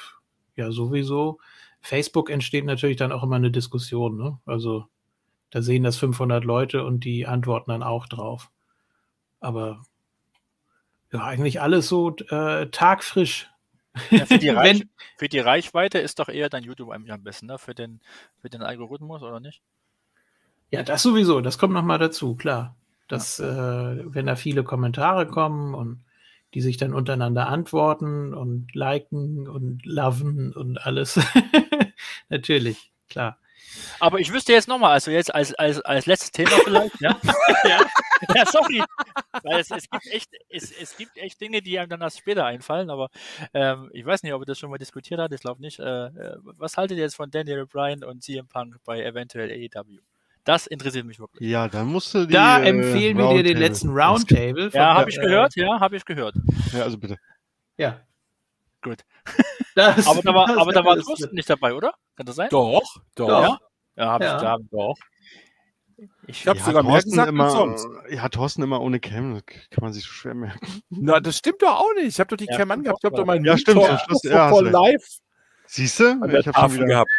ja 0.56 0.72
sowieso. 0.72 1.40
Facebook 1.82 2.30
entsteht 2.30 2.64
natürlich 2.64 2.96
dann 2.96 3.12
auch 3.12 3.22
immer 3.22 3.36
eine 3.36 3.50
Diskussion. 3.50 4.16
Ne? 4.16 4.38
Also 4.46 4.86
da 5.50 5.62
sehen 5.62 5.82
das 5.82 5.96
500 5.96 6.44
Leute 6.44 6.84
und 6.84 7.04
die 7.04 7.26
antworten 7.26 7.70
dann 7.70 7.82
auch 7.82 8.06
drauf. 8.06 8.50
Aber 9.40 9.82
ja, 11.12 11.24
eigentlich 11.24 11.60
alles 11.60 11.88
so 11.88 12.14
äh, 12.16 12.66
tagfrisch. 12.70 13.48
Ja, 14.10 14.26
für, 14.26 14.38
die 14.38 14.48
Reich, 14.50 14.86
für, 15.16 15.28
die 15.28 15.40
Reichweite 15.40 15.98
ist 15.98 16.18
doch 16.20 16.28
eher 16.28 16.48
dein 16.48 16.62
YouTube 16.62 16.90
eigentlich 16.90 17.12
am 17.12 17.24
besten, 17.24 17.46
ne? 17.46 17.58
Für 17.58 17.74
den, 17.74 18.00
für 18.40 18.48
den 18.48 18.62
Algorithmus, 18.62 19.22
oder 19.22 19.40
nicht? 19.40 19.62
Ja, 20.70 20.84
das 20.84 21.02
sowieso, 21.02 21.40
das 21.40 21.58
kommt 21.58 21.74
nochmal 21.74 21.98
dazu, 21.98 22.36
klar. 22.36 22.76
Dass, 23.08 23.38
ja. 23.38 23.92
äh, 23.92 24.14
wenn 24.14 24.26
da 24.26 24.36
viele 24.36 24.62
Kommentare 24.62 25.26
kommen 25.26 25.74
und 25.74 26.04
die 26.54 26.60
sich 26.60 26.76
dann 26.76 26.94
untereinander 26.94 27.48
antworten 27.48 28.34
und 28.34 28.74
liken 28.74 29.48
und 29.48 29.84
loven 29.84 30.52
und 30.52 30.84
alles. 30.84 31.18
Natürlich, 32.28 32.92
klar. 33.08 33.38
Aber 33.98 34.18
ich 34.18 34.32
wüsste 34.32 34.52
jetzt 34.52 34.68
nochmal, 34.68 34.92
also 34.92 35.10
jetzt 35.10 35.34
als, 35.34 35.54
als, 35.54 35.80
als 35.82 36.06
letztes 36.06 36.30
Thema 36.30 36.50
vielleicht, 36.64 37.00
ja? 37.00 37.18
ja? 37.64 37.80
ja, 38.34 38.46
sorry. 38.46 38.82
Weil 39.42 39.60
es, 39.60 39.70
es, 39.70 39.88
gibt 39.88 40.06
echt, 40.08 40.30
es, 40.48 40.70
es 40.70 40.96
gibt 40.96 41.16
echt 41.16 41.40
Dinge, 41.40 41.62
die 41.62 41.78
einem 41.78 41.90
dann 41.90 42.00
erst 42.00 42.18
später 42.18 42.44
einfallen, 42.44 42.90
aber 42.90 43.08
ähm, 43.54 43.90
ich 43.92 44.04
weiß 44.04 44.22
nicht, 44.22 44.32
ob 44.32 44.42
ihr 44.42 44.46
das 44.46 44.58
schon 44.58 44.70
mal 44.70 44.78
diskutiert 44.78 45.20
habt, 45.20 45.32
ich 45.34 45.40
glaube 45.40 45.60
nicht. 45.60 45.78
Äh, 45.78 46.06
äh, 46.06 46.36
was 46.42 46.76
haltet 46.76 46.98
ihr 46.98 47.04
jetzt 47.04 47.16
von 47.16 47.30
Daniel 47.30 47.66
Bryan 47.66 48.04
und 48.04 48.22
CM 48.22 48.46
Punk 48.48 48.76
bei 48.84 49.02
eventuell 49.02 49.50
AEW? 49.50 49.98
Das 50.44 50.66
interessiert 50.66 51.06
mich 51.06 51.20
wirklich. 51.20 51.48
Ja, 51.48 51.68
dann 51.68 51.86
musst 51.86 52.14
du 52.14 52.26
die, 52.26 52.32
Da 52.32 52.60
äh, 52.60 52.68
empfehlen 52.68 53.18
wir 53.18 53.34
dir 53.34 53.42
den 53.42 53.58
letzten 53.58 53.90
Roundtable. 53.90 54.70
Ja, 54.72 54.94
habe 54.94 55.10
ich 55.10 55.20
gehört, 55.20 55.54
ja, 55.54 55.78
habe 55.78 55.96
ich 55.96 56.04
gehört. 56.04 56.34
Ja, 56.72 56.82
also 56.82 56.98
bitte. 56.98 57.16
Ja. 57.76 58.00
Gut. 58.82 59.04
Das, 59.76 60.04
aber 60.08 60.20
da 60.20 60.34
war, 60.34 60.58
aber 60.58 60.72
da 60.72 60.84
war 60.84 60.98
Thorsten 60.98 61.32
nicht 61.32 61.48
dabei, 61.48 61.72
oder? 61.72 61.94
Kann 62.16 62.26
das 62.26 62.34
sein? 62.34 62.48
Doch, 62.50 62.96
doch. 63.14 63.28
Ja, 63.28 63.58
ja 63.94 64.06
habe 64.06 64.24
ja. 64.24 64.36
ich 64.36 64.42
da, 64.42 64.56
doch. 64.68 64.96
Ich 66.26 66.46
habe 66.48 66.58
ja, 66.58 66.64
sogar 66.64 66.82
mehr 66.82 67.00
gesagt 67.00 67.28
immer, 67.28 67.50
sonst. 67.50 67.86
Ja, 68.10 68.28
Thorsten 68.28 68.64
immer 68.64 68.80
ohne 68.80 68.98
Cam, 68.98 69.34
das 69.34 69.44
kann 69.46 69.82
man 69.82 69.92
sich 69.92 70.02
so 70.02 70.10
schwer 70.10 70.34
merken. 70.34 70.82
Na, 70.88 71.20
das 71.20 71.38
stimmt 71.38 71.62
doch 71.62 71.78
auch 71.80 71.94
nicht. 71.94 72.08
Ich 72.08 72.18
habe 72.18 72.28
doch 72.28 72.36
die 72.36 72.50
ja, 72.50 72.56
Cam 72.56 72.70
angehabt. 72.72 72.98
Ich 73.00 73.04
habe 73.04 73.16
doch 73.16 73.24
meinen 73.24 73.44
ja, 73.44 73.56
stimmt, 73.56 73.80
ja, 73.82 73.98
Schluss, 74.00 74.22
ja, 74.24 74.50
live. 74.50 75.04
Siehst 75.66 76.00
du? 76.00 76.04
Ich 76.36 76.48
habe 76.48 76.58
schon 76.58 76.74
wieder 76.74 76.86
gehabt. 76.86 77.10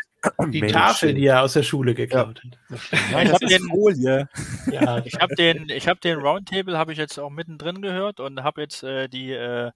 Die 0.49 0.61
Mensch. 0.61 0.73
Tafel, 0.73 1.15
die 1.15 1.25
er 1.25 1.41
aus 1.41 1.53
der 1.53 1.63
Schule 1.63 1.95
geklaut 1.95 2.43
hat. 2.43 2.91
Ja, 3.11 3.21
ich 3.23 3.31
habe 3.31 3.45
den, 3.45 3.63
Folie. 3.69 4.29
Ja, 4.71 4.99
ich 5.05 5.15
habe 5.19 5.35
den, 5.35 5.67
ich 5.69 5.87
habe 5.87 5.99
den 5.99 6.19
Roundtable 6.19 6.77
habe 6.77 6.91
ich 6.91 6.99
jetzt 6.99 7.17
auch 7.17 7.31
mittendrin 7.31 7.81
gehört 7.81 8.19
und 8.19 8.43
habe 8.43 8.61
jetzt 8.61 8.83
äh, 8.83 9.07
die 9.07 9.31
äh, 9.31 9.71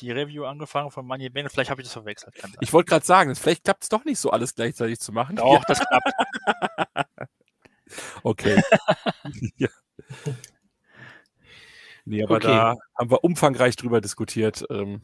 die 0.00 0.10
Review 0.10 0.44
angefangen 0.44 0.90
von 0.90 1.06
Money 1.06 1.28
Bang. 1.28 1.48
Vielleicht 1.48 1.70
habe 1.70 1.80
ich 1.80 1.86
das 1.86 1.92
verwechselt. 1.92 2.34
Ich 2.60 2.72
wollte 2.72 2.88
gerade 2.88 3.04
sagen, 3.04 3.34
vielleicht 3.34 3.64
klappt 3.64 3.82
es 3.84 3.88
doch 3.88 4.04
nicht 4.04 4.18
so 4.18 4.30
alles 4.30 4.54
gleichzeitig 4.54 5.00
zu 5.00 5.12
machen. 5.12 5.36
Doch, 5.36 5.52
ja. 5.52 5.62
das 5.68 5.80
klappt. 5.80 6.12
okay. 8.22 8.60
ja. 9.56 9.68
Nee, 12.04 12.22
aber 12.22 12.36
okay. 12.36 12.46
da 12.48 12.76
haben 12.98 13.10
wir 13.10 13.22
umfangreich 13.24 13.76
drüber 13.76 14.00
diskutiert. 14.00 14.64
Ähm, 14.70 15.00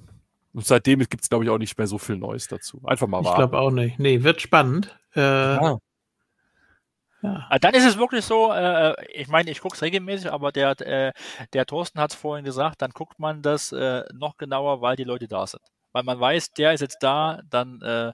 und 0.52 0.64
seitdem 0.64 1.00
gibt 1.00 1.22
es, 1.22 1.28
glaube 1.28 1.44
ich, 1.44 1.50
auch 1.50 1.58
nicht 1.58 1.76
mehr 1.76 1.86
so 1.86 1.98
viel 1.98 2.16
Neues 2.16 2.48
dazu. 2.48 2.80
Einfach 2.84 3.06
mal 3.06 3.18
warten. 3.18 3.28
Ich 3.28 3.36
glaube 3.36 3.58
auch 3.58 3.70
nicht. 3.70 3.98
Nee, 3.98 4.22
wird 4.22 4.40
spannend. 4.40 4.98
Äh, 5.14 5.20
ja. 5.20 5.78
Ja. 7.22 7.46
Ah, 7.48 7.58
dann 7.58 7.74
ist 7.74 7.86
es 7.86 7.98
wirklich 7.98 8.24
so, 8.24 8.52
äh, 8.52 8.94
ich 9.12 9.28
meine, 9.28 9.50
ich 9.50 9.60
gucke 9.60 9.74
es 9.74 9.82
regelmäßig, 9.82 10.30
aber 10.30 10.52
der, 10.52 10.80
äh, 10.80 11.12
der 11.52 11.66
Thorsten 11.66 11.98
hat 11.98 12.10
es 12.10 12.16
vorhin 12.16 12.44
gesagt, 12.44 12.82
dann 12.82 12.90
guckt 12.90 13.18
man 13.18 13.42
das 13.42 13.72
äh, 13.72 14.04
noch 14.12 14.36
genauer, 14.36 14.80
weil 14.82 14.96
die 14.96 15.04
Leute 15.04 15.26
da 15.26 15.46
sind. 15.46 15.62
Weil 15.92 16.02
man 16.02 16.20
weiß, 16.20 16.52
der 16.52 16.74
ist 16.74 16.82
jetzt 16.82 16.98
da, 17.00 17.40
dann 17.48 17.80
äh, 17.80 18.12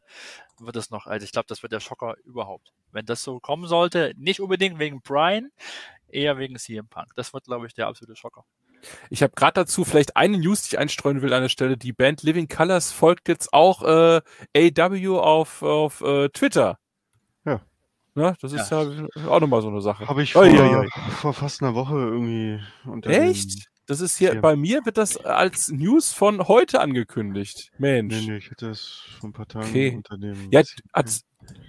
wird 0.61 0.77
es 0.77 0.91
noch, 0.91 1.07
also 1.07 1.25
ich 1.25 1.33
glaube, 1.33 1.47
das 1.49 1.63
wird 1.63 1.73
der 1.73 1.81
Schocker 1.81 2.15
überhaupt. 2.25 2.73
Wenn 2.93 3.07
das 3.07 3.23
so 3.25 3.41
kommen 3.41 3.67
sollte, 3.67 4.13
nicht 4.17 4.41
unbedingt 4.41 4.79
wegen 4.79 5.03
Brian, 5.03 5.51
eher 6.09 6.39
wegen 6.39 6.57
CM 6.57 6.89
Punk. 6.89 7.09
Das 7.17 7.33
wird, 7.35 7.45
glaube 7.45 7.67
ich, 7.67 7.75
der 7.75 7.89
absolute 7.89 8.17
Schocker. 8.17 8.45
Ich 9.11 9.23
habe 9.23 9.33
gerade 9.35 9.55
dazu 9.55 9.85
vielleicht 9.85 10.17
eine 10.17 10.39
News, 10.39 10.63
die 10.63 10.75
ich 10.75 10.79
einstreuen 10.79 11.23
will 11.23 11.33
an 11.33 11.43
der 11.43 11.49
Stelle. 11.49 11.77
Die 11.77 11.93
Band 11.93 12.23
Living 12.23 12.49
Colors 12.49 12.93
folgt 12.93 13.29
jetzt 13.29 13.53
auch 13.53 13.83
äh, 13.83 14.21
AW 14.57 15.19
auf, 15.19 15.63
auf 15.63 16.01
äh, 16.03 16.29
Twitter. 16.31 16.79
Na, 18.15 18.35
das 18.41 18.53
ist 18.53 18.71
ja, 18.71 18.83
ja 18.83 19.07
auch 19.29 19.41
nochmal 19.41 19.63
so 19.63 19.69
eine 19.69 19.81
Sache. 19.81 20.07
Habe 20.07 20.23
ich 20.23 20.35
vor, 20.35 20.45
oh, 20.45 20.85
vor, 21.13 21.33
fast 21.33 21.63
einer 21.63 21.75
Woche 21.75 21.95
irgendwie 21.95 22.61
Echt? 23.07 23.69
Das 23.87 24.01
ist 24.01 24.17
hier, 24.17 24.41
bei 24.41 24.55
mir 24.55 24.85
wird 24.85 24.97
das 24.97 25.17
als 25.17 25.71
News 25.71 26.13
von 26.13 26.47
heute 26.47 26.81
angekündigt. 26.81 27.73
Mensch. 27.79 28.15
Nee, 28.15 28.27
nee, 28.33 28.37
ich 28.37 28.51
hätte 28.51 28.69
das 28.69 29.03
vor 29.19 29.31
ein 29.31 29.33
paar 29.33 29.49
Tagen 29.49 29.69
okay. 29.69 29.95
unter 29.97 30.19
dem. 30.19 30.51
Ja, 30.51 30.63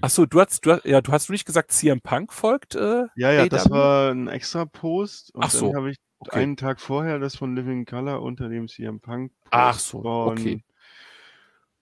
achso, 0.02 0.26
du 0.26 0.40
hast, 0.40 0.66
du, 0.66 0.80
ja, 0.84 1.02
du 1.02 1.12
hast 1.12 1.30
nicht 1.30 1.46
gesagt, 1.46 1.72
CM 1.72 2.02
Punk 2.02 2.32
folgt? 2.32 2.76
Äh, 2.76 3.06
ja, 3.16 3.32
ja, 3.32 3.44
AW? 3.44 3.50
das 3.50 3.70
war 3.70 4.12
ein 4.12 4.28
extra 4.28 4.66
Post. 4.66 5.34
Und 5.34 5.44
Ach 5.44 5.50
so. 5.50 5.68
dann 5.68 5.78
habe 5.78 5.92
ich 5.92 5.98
okay. 6.20 6.40
einen 6.40 6.56
Tag 6.56 6.80
vorher 6.80 7.20
das 7.20 7.36
von 7.36 7.56
Living 7.56 7.86
Color 7.86 8.22
unter 8.22 8.48
dem 8.48 8.68
CM 8.68 9.00
Punk. 9.00 9.32
Ach 9.50 9.80
so, 9.80 10.04
okay. 10.04 10.64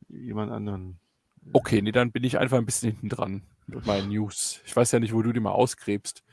Jemand 0.07 0.51
anderen. 0.51 0.99
Okay, 1.51 1.81
nee, 1.81 1.91
dann 1.91 2.11
bin 2.11 2.23
ich 2.23 2.37
einfach 2.37 2.57
ein 2.57 2.65
bisschen 2.65 2.91
hinten 2.91 3.09
dran 3.09 3.41
mit 3.71 3.85
meinen 3.85 4.09
News. 4.09 4.61
Ich 4.65 4.75
weiß 4.75 4.91
ja 4.91 4.99
nicht, 4.99 5.13
wo 5.13 5.21
du 5.21 5.31
die 5.31 5.39
mal 5.39 5.51
ausgräbst. 5.51 6.23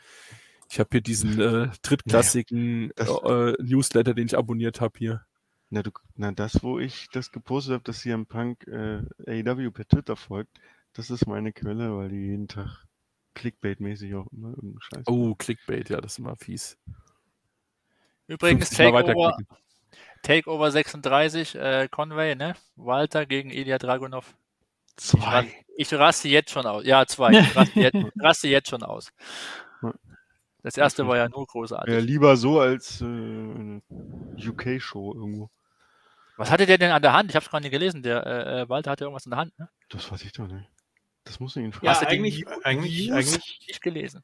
Ich 0.70 0.78
habe 0.78 0.88
hier 0.92 1.00
diesen 1.00 1.40
äh, 1.40 1.68
drittklassigen 1.82 2.92
naja, 2.98 3.48
äh, 3.48 3.56
Newsletter, 3.62 4.14
den 4.14 4.26
ich 4.26 4.36
abonniert 4.36 4.80
habe 4.80 4.98
hier. 4.98 5.24
Na, 5.70 5.82
du, 5.82 5.90
na, 6.16 6.32
das, 6.32 6.62
wo 6.62 6.78
ich 6.78 7.08
das 7.10 7.30
gepostet 7.30 7.74
habe, 7.74 7.84
dass 7.84 8.00
CM 8.00 8.26
Punk 8.26 8.66
äh, 8.66 9.02
AEW 9.26 9.70
per 9.70 9.86
Twitter 9.86 10.16
folgt, 10.16 10.58
das 10.94 11.10
ist 11.10 11.26
meine 11.26 11.52
Quelle, 11.52 11.96
weil 11.96 12.08
die 12.08 12.26
jeden 12.26 12.48
Tag 12.48 12.86
Clickbait-mäßig 13.34 14.14
auch 14.16 14.26
immer 14.32 14.48
irgendeinen 14.50 14.80
Scheiß. 14.80 15.04
Oh, 15.06 15.34
Clickbait, 15.34 15.88
ja, 15.90 16.00
das 16.00 16.12
ist 16.12 16.18
immer 16.18 16.36
fies. 16.36 16.78
Übrigens, 18.26 18.70
Takeover, 18.70 19.36
Takeover 20.22 20.70
36, 20.70 21.54
äh, 21.54 21.88
Conway, 21.90 22.34
ne? 22.34 22.54
Walter 22.76 23.26
gegen 23.26 23.50
Ilya 23.50 23.78
Dragunov. 23.78 24.34
Zwei. 24.98 25.44
Ich, 25.76 25.92
ich 25.92 25.94
raste 25.98 26.28
jetzt 26.28 26.50
schon 26.50 26.66
aus. 26.66 26.84
Ja, 26.84 27.06
zwei. 27.06 27.32
Ich 27.32 27.56
raste 27.56 27.80
jetzt, 27.80 27.96
raste 28.20 28.48
jetzt 28.48 28.68
schon 28.68 28.82
aus. 28.82 29.10
Das 30.62 30.76
erste 30.76 31.06
war 31.06 31.16
ja 31.16 31.28
nur 31.28 31.46
großartig. 31.46 31.94
Ja, 31.94 32.00
lieber 32.00 32.36
so 32.36 32.60
als 32.60 33.00
äh, 33.00 33.04
eine 33.04 33.80
UK-Show 34.36 35.14
irgendwo. 35.14 35.50
Was 36.36 36.50
hatte 36.50 36.66
der 36.66 36.78
denn 36.78 36.90
an 36.90 37.00
der 37.00 37.12
Hand? 37.12 37.30
Ich 37.30 37.36
habe 37.36 37.44
es 37.44 37.50
gerade 37.50 37.62
nicht 37.62 37.72
gelesen. 37.72 38.02
Der 38.02 38.26
äh, 38.26 38.60
äh, 38.62 38.68
Walter 38.68 38.90
hatte 38.90 39.04
irgendwas 39.04 39.24
in 39.24 39.30
der 39.30 39.38
Hand, 39.38 39.58
ne? 39.58 39.68
Das 39.88 40.10
weiß 40.10 40.24
ich 40.24 40.32
doch 40.32 40.46
nicht. 40.46 40.68
Das 41.24 41.40
muss 41.40 41.56
ich 41.56 41.62
ihn 41.62 41.72
fragen. 41.72 41.86
Ja, 41.86 42.08
eigentlich, 42.08 42.46
eigentlich, 42.64 43.12
eigentlich 43.12 43.66
nicht 43.68 43.82
gelesen. 43.82 44.22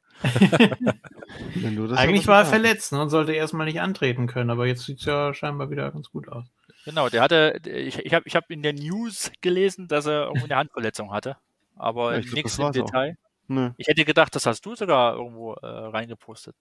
eigentlich 1.95 2.27
war 2.27 2.39
er 2.39 2.45
verletzt 2.45 2.91
ne, 2.91 3.01
und 3.01 3.09
sollte 3.09 3.33
erstmal 3.33 3.65
nicht 3.65 3.79
antreten 3.79 4.27
können, 4.27 4.49
aber 4.49 4.65
jetzt 4.65 4.85
sieht 4.85 4.99
es 4.99 5.05
ja 5.05 5.33
scheinbar 5.33 5.69
wieder 5.69 5.91
ganz 5.91 6.09
gut 6.09 6.27
aus. 6.27 6.45
Genau, 6.85 7.09
der 7.09 7.21
hatte, 7.21 7.59
ich, 7.65 7.97
ich 7.97 8.13
habe 8.13 8.23
ich 8.27 8.35
hab 8.35 8.49
in 8.51 8.61
der 8.61 8.73
News 8.73 9.31
gelesen, 9.41 9.87
dass 9.87 10.05
er 10.05 10.25
irgendwo 10.25 10.45
eine 10.45 10.55
Handverletzung 10.55 11.11
hatte, 11.11 11.35
aber 11.75 12.15
ja, 12.17 12.33
nichts 12.33 12.59
im 12.59 12.71
Detail. 12.71 13.17
Nee. 13.47 13.71
Ich 13.77 13.87
hätte 13.87 14.05
gedacht, 14.05 14.35
das 14.35 14.45
hast 14.45 14.65
du 14.65 14.75
sogar 14.75 15.15
irgendwo 15.15 15.53
äh, 15.53 15.65
reingepostet. 15.65 16.55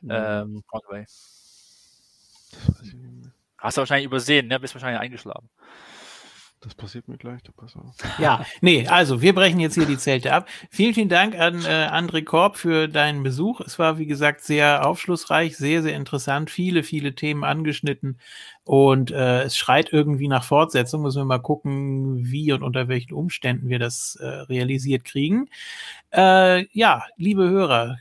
Mhm. 0.00 0.10
Ähm. 0.10 0.64
Hast 3.58 3.76
du 3.76 3.80
wahrscheinlich 3.80 4.06
übersehen, 4.06 4.48
ne? 4.48 4.60
Bist 4.60 4.74
wahrscheinlich 4.74 5.00
eingeschlafen. 5.00 5.48
Das 6.66 6.74
passiert 6.74 7.06
mir 7.06 7.16
gleich, 7.16 7.42
pass 7.56 7.76
auf. 7.76 7.94
Ja, 8.18 8.44
nee, 8.60 8.88
also 8.88 9.22
wir 9.22 9.36
brechen 9.36 9.60
jetzt 9.60 9.76
hier 9.76 9.86
die 9.86 9.98
Zelte 9.98 10.32
ab. 10.32 10.48
Vielen, 10.68 10.94
vielen 10.94 11.08
Dank 11.08 11.38
an 11.38 11.64
äh, 11.64 11.68
André 11.68 12.24
Korb 12.24 12.56
für 12.56 12.88
deinen 12.88 13.22
Besuch. 13.22 13.60
Es 13.60 13.78
war, 13.78 13.98
wie 13.98 14.06
gesagt, 14.06 14.42
sehr 14.42 14.84
aufschlussreich, 14.84 15.56
sehr, 15.56 15.82
sehr 15.84 15.94
interessant, 15.94 16.50
viele, 16.50 16.82
viele 16.82 17.14
Themen 17.14 17.44
angeschnitten 17.44 18.18
und 18.64 19.12
äh, 19.12 19.42
es 19.42 19.56
schreit 19.56 19.92
irgendwie 19.92 20.26
nach 20.26 20.42
Fortsetzung. 20.42 21.02
Müssen 21.02 21.20
wir 21.20 21.26
mal 21.26 21.38
gucken, 21.38 22.26
wie 22.26 22.52
und 22.52 22.64
unter 22.64 22.88
welchen 22.88 23.14
Umständen 23.14 23.68
wir 23.68 23.78
das 23.78 24.16
äh, 24.16 24.26
realisiert 24.26 25.04
kriegen. 25.04 25.48
Äh, 26.12 26.66
ja, 26.76 27.04
liebe 27.16 27.48
Hörer, 27.48 27.98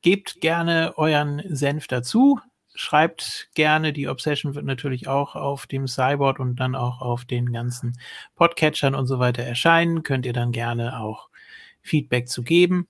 gebt 0.00 0.40
gerne 0.40 0.94
euren 0.96 1.42
Senf 1.54 1.86
dazu 1.86 2.40
schreibt 2.74 3.48
gerne. 3.54 3.92
Die 3.92 4.08
Obsession 4.08 4.54
wird 4.54 4.64
natürlich 4.64 5.08
auch 5.08 5.34
auf 5.36 5.66
dem 5.66 5.86
Cyborg 5.86 6.40
und 6.40 6.56
dann 6.56 6.74
auch 6.74 7.00
auf 7.00 7.24
den 7.24 7.52
ganzen 7.52 7.98
Podcatchern 8.34 8.94
und 8.94 9.06
so 9.06 9.18
weiter 9.18 9.42
erscheinen. 9.42 10.02
Könnt 10.02 10.26
ihr 10.26 10.32
dann 10.32 10.52
gerne 10.52 11.00
auch 11.00 11.28
Feedback 11.82 12.28
zu 12.28 12.42
geben. 12.42 12.88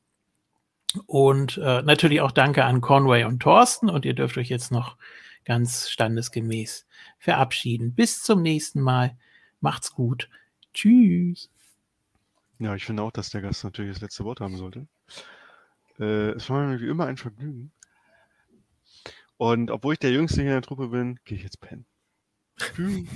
Und 1.06 1.58
äh, 1.58 1.82
natürlich 1.82 2.20
auch 2.20 2.30
danke 2.30 2.64
an 2.64 2.80
Conway 2.80 3.24
und 3.24 3.40
Thorsten. 3.40 3.90
Und 3.90 4.04
ihr 4.04 4.14
dürft 4.14 4.38
euch 4.38 4.48
jetzt 4.48 4.70
noch 4.70 4.96
ganz 5.44 5.90
standesgemäß 5.90 6.86
verabschieden. 7.18 7.94
Bis 7.94 8.22
zum 8.22 8.42
nächsten 8.42 8.80
Mal. 8.80 9.16
Macht's 9.60 9.92
gut. 9.92 10.28
Tschüss. 10.72 11.50
Ja, 12.58 12.74
ich 12.74 12.84
finde 12.84 13.02
auch, 13.02 13.10
dass 13.10 13.30
der 13.30 13.42
Gast 13.42 13.64
natürlich 13.64 13.92
das 13.92 14.02
letzte 14.02 14.24
Wort 14.24 14.40
haben 14.40 14.56
sollte. 14.56 14.86
Äh, 15.98 16.30
es 16.30 16.48
war 16.48 16.66
mir 16.66 16.80
wie 16.80 16.88
immer 16.88 17.06
ein 17.06 17.16
Vergnügen. 17.16 17.72
Und 19.44 19.70
obwohl 19.70 19.92
ich 19.92 19.98
der 19.98 20.10
Jüngste 20.10 20.40
hier 20.40 20.52
in 20.52 20.56
der 20.56 20.62
Truppe 20.62 20.88
bin, 20.88 21.18
gehe 21.26 21.36
ich 21.36 21.44
jetzt 21.44 21.60
pennen. 21.60 21.84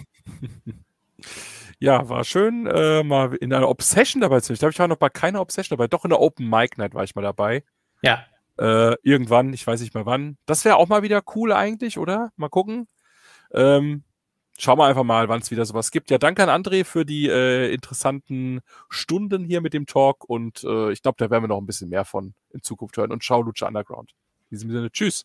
ja, 1.79 2.07
war 2.11 2.23
schön, 2.25 2.67
äh, 2.67 3.03
mal 3.03 3.35
in 3.37 3.51
einer 3.51 3.71
Obsession 3.71 4.21
dabei 4.21 4.41
zu 4.41 4.49
sein. 4.49 4.55
Ich 4.55 4.59
glaube, 4.59 4.73
ich 4.73 4.79
war 4.79 4.89
noch 4.89 4.99
bei 4.99 5.09
keiner 5.09 5.41
Obsession 5.41 5.79
dabei. 5.79 5.89
Doch 5.89 6.05
in 6.05 6.11
der 6.11 6.21
Open 6.21 6.47
Mic 6.47 6.77
Night 6.77 6.93
war 6.93 7.03
ich 7.03 7.15
mal 7.15 7.23
dabei. 7.23 7.65
Ja. 8.03 8.27
Äh, 8.59 8.97
irgendwann, 9.03 9.55
ich 9.55 9.67
weiß 9.67 9.81
nicht 9.81 9.95
mal 9.95 10.05
wann. 10.05 10.37
Das 10.45 10.67
wäre 10.67 10.77
auch 10.77 10.89
mal 10.89 11.03
wieder 11.03 11.23
cool 11.35 11.51
eigentlich, 11.51 11.97
oder? 11.97 12.31
Mal 12.37 12.51
gucken. 12.51 12.89
Ähm, 13.53 14.05
schauen 14.59 14.79
wir 14.79 14.85
einfach 14.85 15.05
mal, 15.05 15.31
wann 15.31 15.41
es 15.41 15.51
wieder 15.51 15.65
sowas 15.65 15.91
gibt. 15.91 16.11
Ja, 16.11 16.19
danke 16.19 16.47
an 16.47 16.63
André 16.63 16.85
für 16.85 17.07
die 17.07 17.27
äh, 17.27 17.73
interessanten 17.73 18.61
Stunden 18.91 19.47
hier 19.47 19.63
mit 19.63 19.73
dem 19.73 19.87
Talk 19.87 20.29
und 20.29 20.63
äh, 20.63 20.93
ich 20.93 21.01
glaube, 21.01 21.17
da 21.17 21.31
werden 21.31 21.45
wir 21.45 21.49
noch 21.49 21.59
ein 21.59 21.65
bisschen 21.67 21.89
mehr 21.89 22.05
von 22.05 22.35
in 22.51 22.63
Zukunft 22.63 22.99
hören. 22.99 23.13
Und 23.13 23.25
schau 23.25 23.41
Lucha 23.41 23.67
Underground. 23.67 24.13
In 24.51 24.57
diesem 24.57 24.71
Sinne, 24.71 24.91
tschüss. 24.91 25.25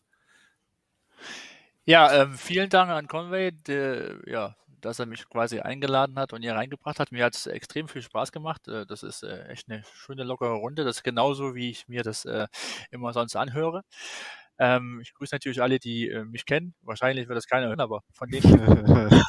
Ja, 1.84 2.22
ähm, 2.22 2.34
vielen 2.34 2.70
Dank 2.70 2.90
an 2.90 3.08
Conway, 3.08 3.52
der, 3.52 4.16
ja, 4.26 4.56
dass 4.80 4.98
er 4.98 5.06
mich 5.06 5.28
quasi 5.28 5.60
eingeladen 5.60 6.18
hat 6.18 6.32
und 6.32 6.42
hier 6.42 6.54
reingebracht 6.54 6.98
hat. 6.98 7.12
Mir 7.12 7.24
hat 7.24 7.34
es 7.34 7.46
extrem 7.46 7.88
viel 7.88 8.02
Spaß 8.02 8.32
gemacht. 8.32 8.68
Äh, 8.68 8.86
das 8.86 9.02
ist 9.02 9.22
äh, 9.22 9.46
echt 9.48 9.68
eine 9.68 9.82
schöne, 9.94 10.24
lockere 10.24 10.54
Runde. 10.54 10.84
Das 10.84 10.96
ist 10.96 11.02
genauso, 11.02 11.54
wie 11.54 11.70
ich 11.70 11.88
mir 11.88 12.02
das 12.02 12.24
äh, 12.24 12.46
immer 12.90 13.12
sonst 13.12 13.36
anhöre. 13.36 13.82
Ähm, 14.58 15.00
ich 15.02 15.12
grüße 15.14 15.34
natürlich 15.34 15.60
alle, 15.60 15.78
die 15.78 16.08
äh, 16.08 16.24
mich 16.24 16.46
kennen. 16.46 16.74
Wahrscheinlich 16.82 17.28
wird 17.28 17.36
das 17.36 17.46
keiner 17.46 17.68
hören, 17.68 17.80
aber 17.80 18.02
von 18.12 18.28
denen. 18.30 18.44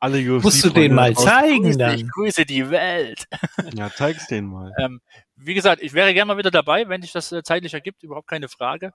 alle 0.00 0.18
UFC 0.18 0.44
Musst 0.44 0.64
du 0.64 0.70
den 0.70 0.94
mal 0.94 1.14
zeigen 1.14 1.64
grüße, 1.64 1.78
dann? 1.78 1.94
Ich 1.94 2.08
grüße 2.08 2.46
die 2.46 2.70
Welt. 2.70 3.26
ja, 3.74 3.90
zeig's 3.90 4.26
denen 4.26 4.48
mal. 4.48 4.72
Ähm, 4.78 5.00
wie 5.36 5.54
gesagt, 5.54 5.82
ich 5.82 5.92
wäre 5.92 6.12
gerne 6.14 6.32
mal 6.32 6.38
wieder 6.38 6.50
dabei, 6.50 6.88
wenn 6.88 7.02
sich 7.02 7.12
das 7.12 7.30
äh, 7.32 7.42
zeitlich 7.42 7.74
ergibt. 7.74 8.02
Überhaupt 8.02 8.26
keine 8.26 8.48
Frage. 8.48 8.92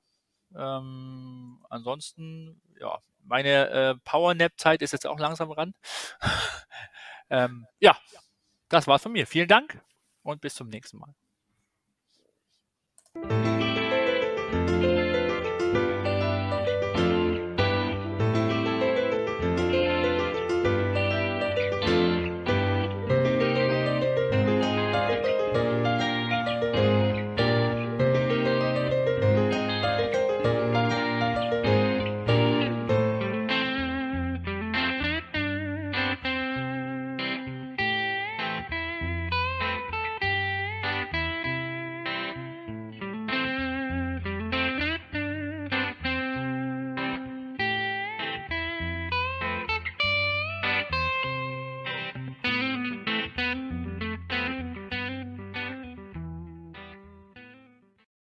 Ähm, 0.57 1.54
ansonsten, 1.75 2.61
ja, 2.79 2.99
meine 3.23 3.69
äh, 3.69 3.95
Power-Nap-Zeit 4.03 4.81
ist 4.81 4.93
jetzt 4.93 5.07
auch 5.07 5.19
langsam 5.19 5.51
ran. 5.51 5.73
ähm, 7.29 7.67
ja, 7.79 7.97
das 8.69 8.87
war's 8.87 9.03
von 9.03 9.11
mir. 9.11 9.27
Vielen 9.27 9.47
Dank 9.47 9.81
und 10.23 10.41
bis 10.41 10.55
zum 10.55 10.69
nächsten 10.69 10.99
Mal. 10.99 11.15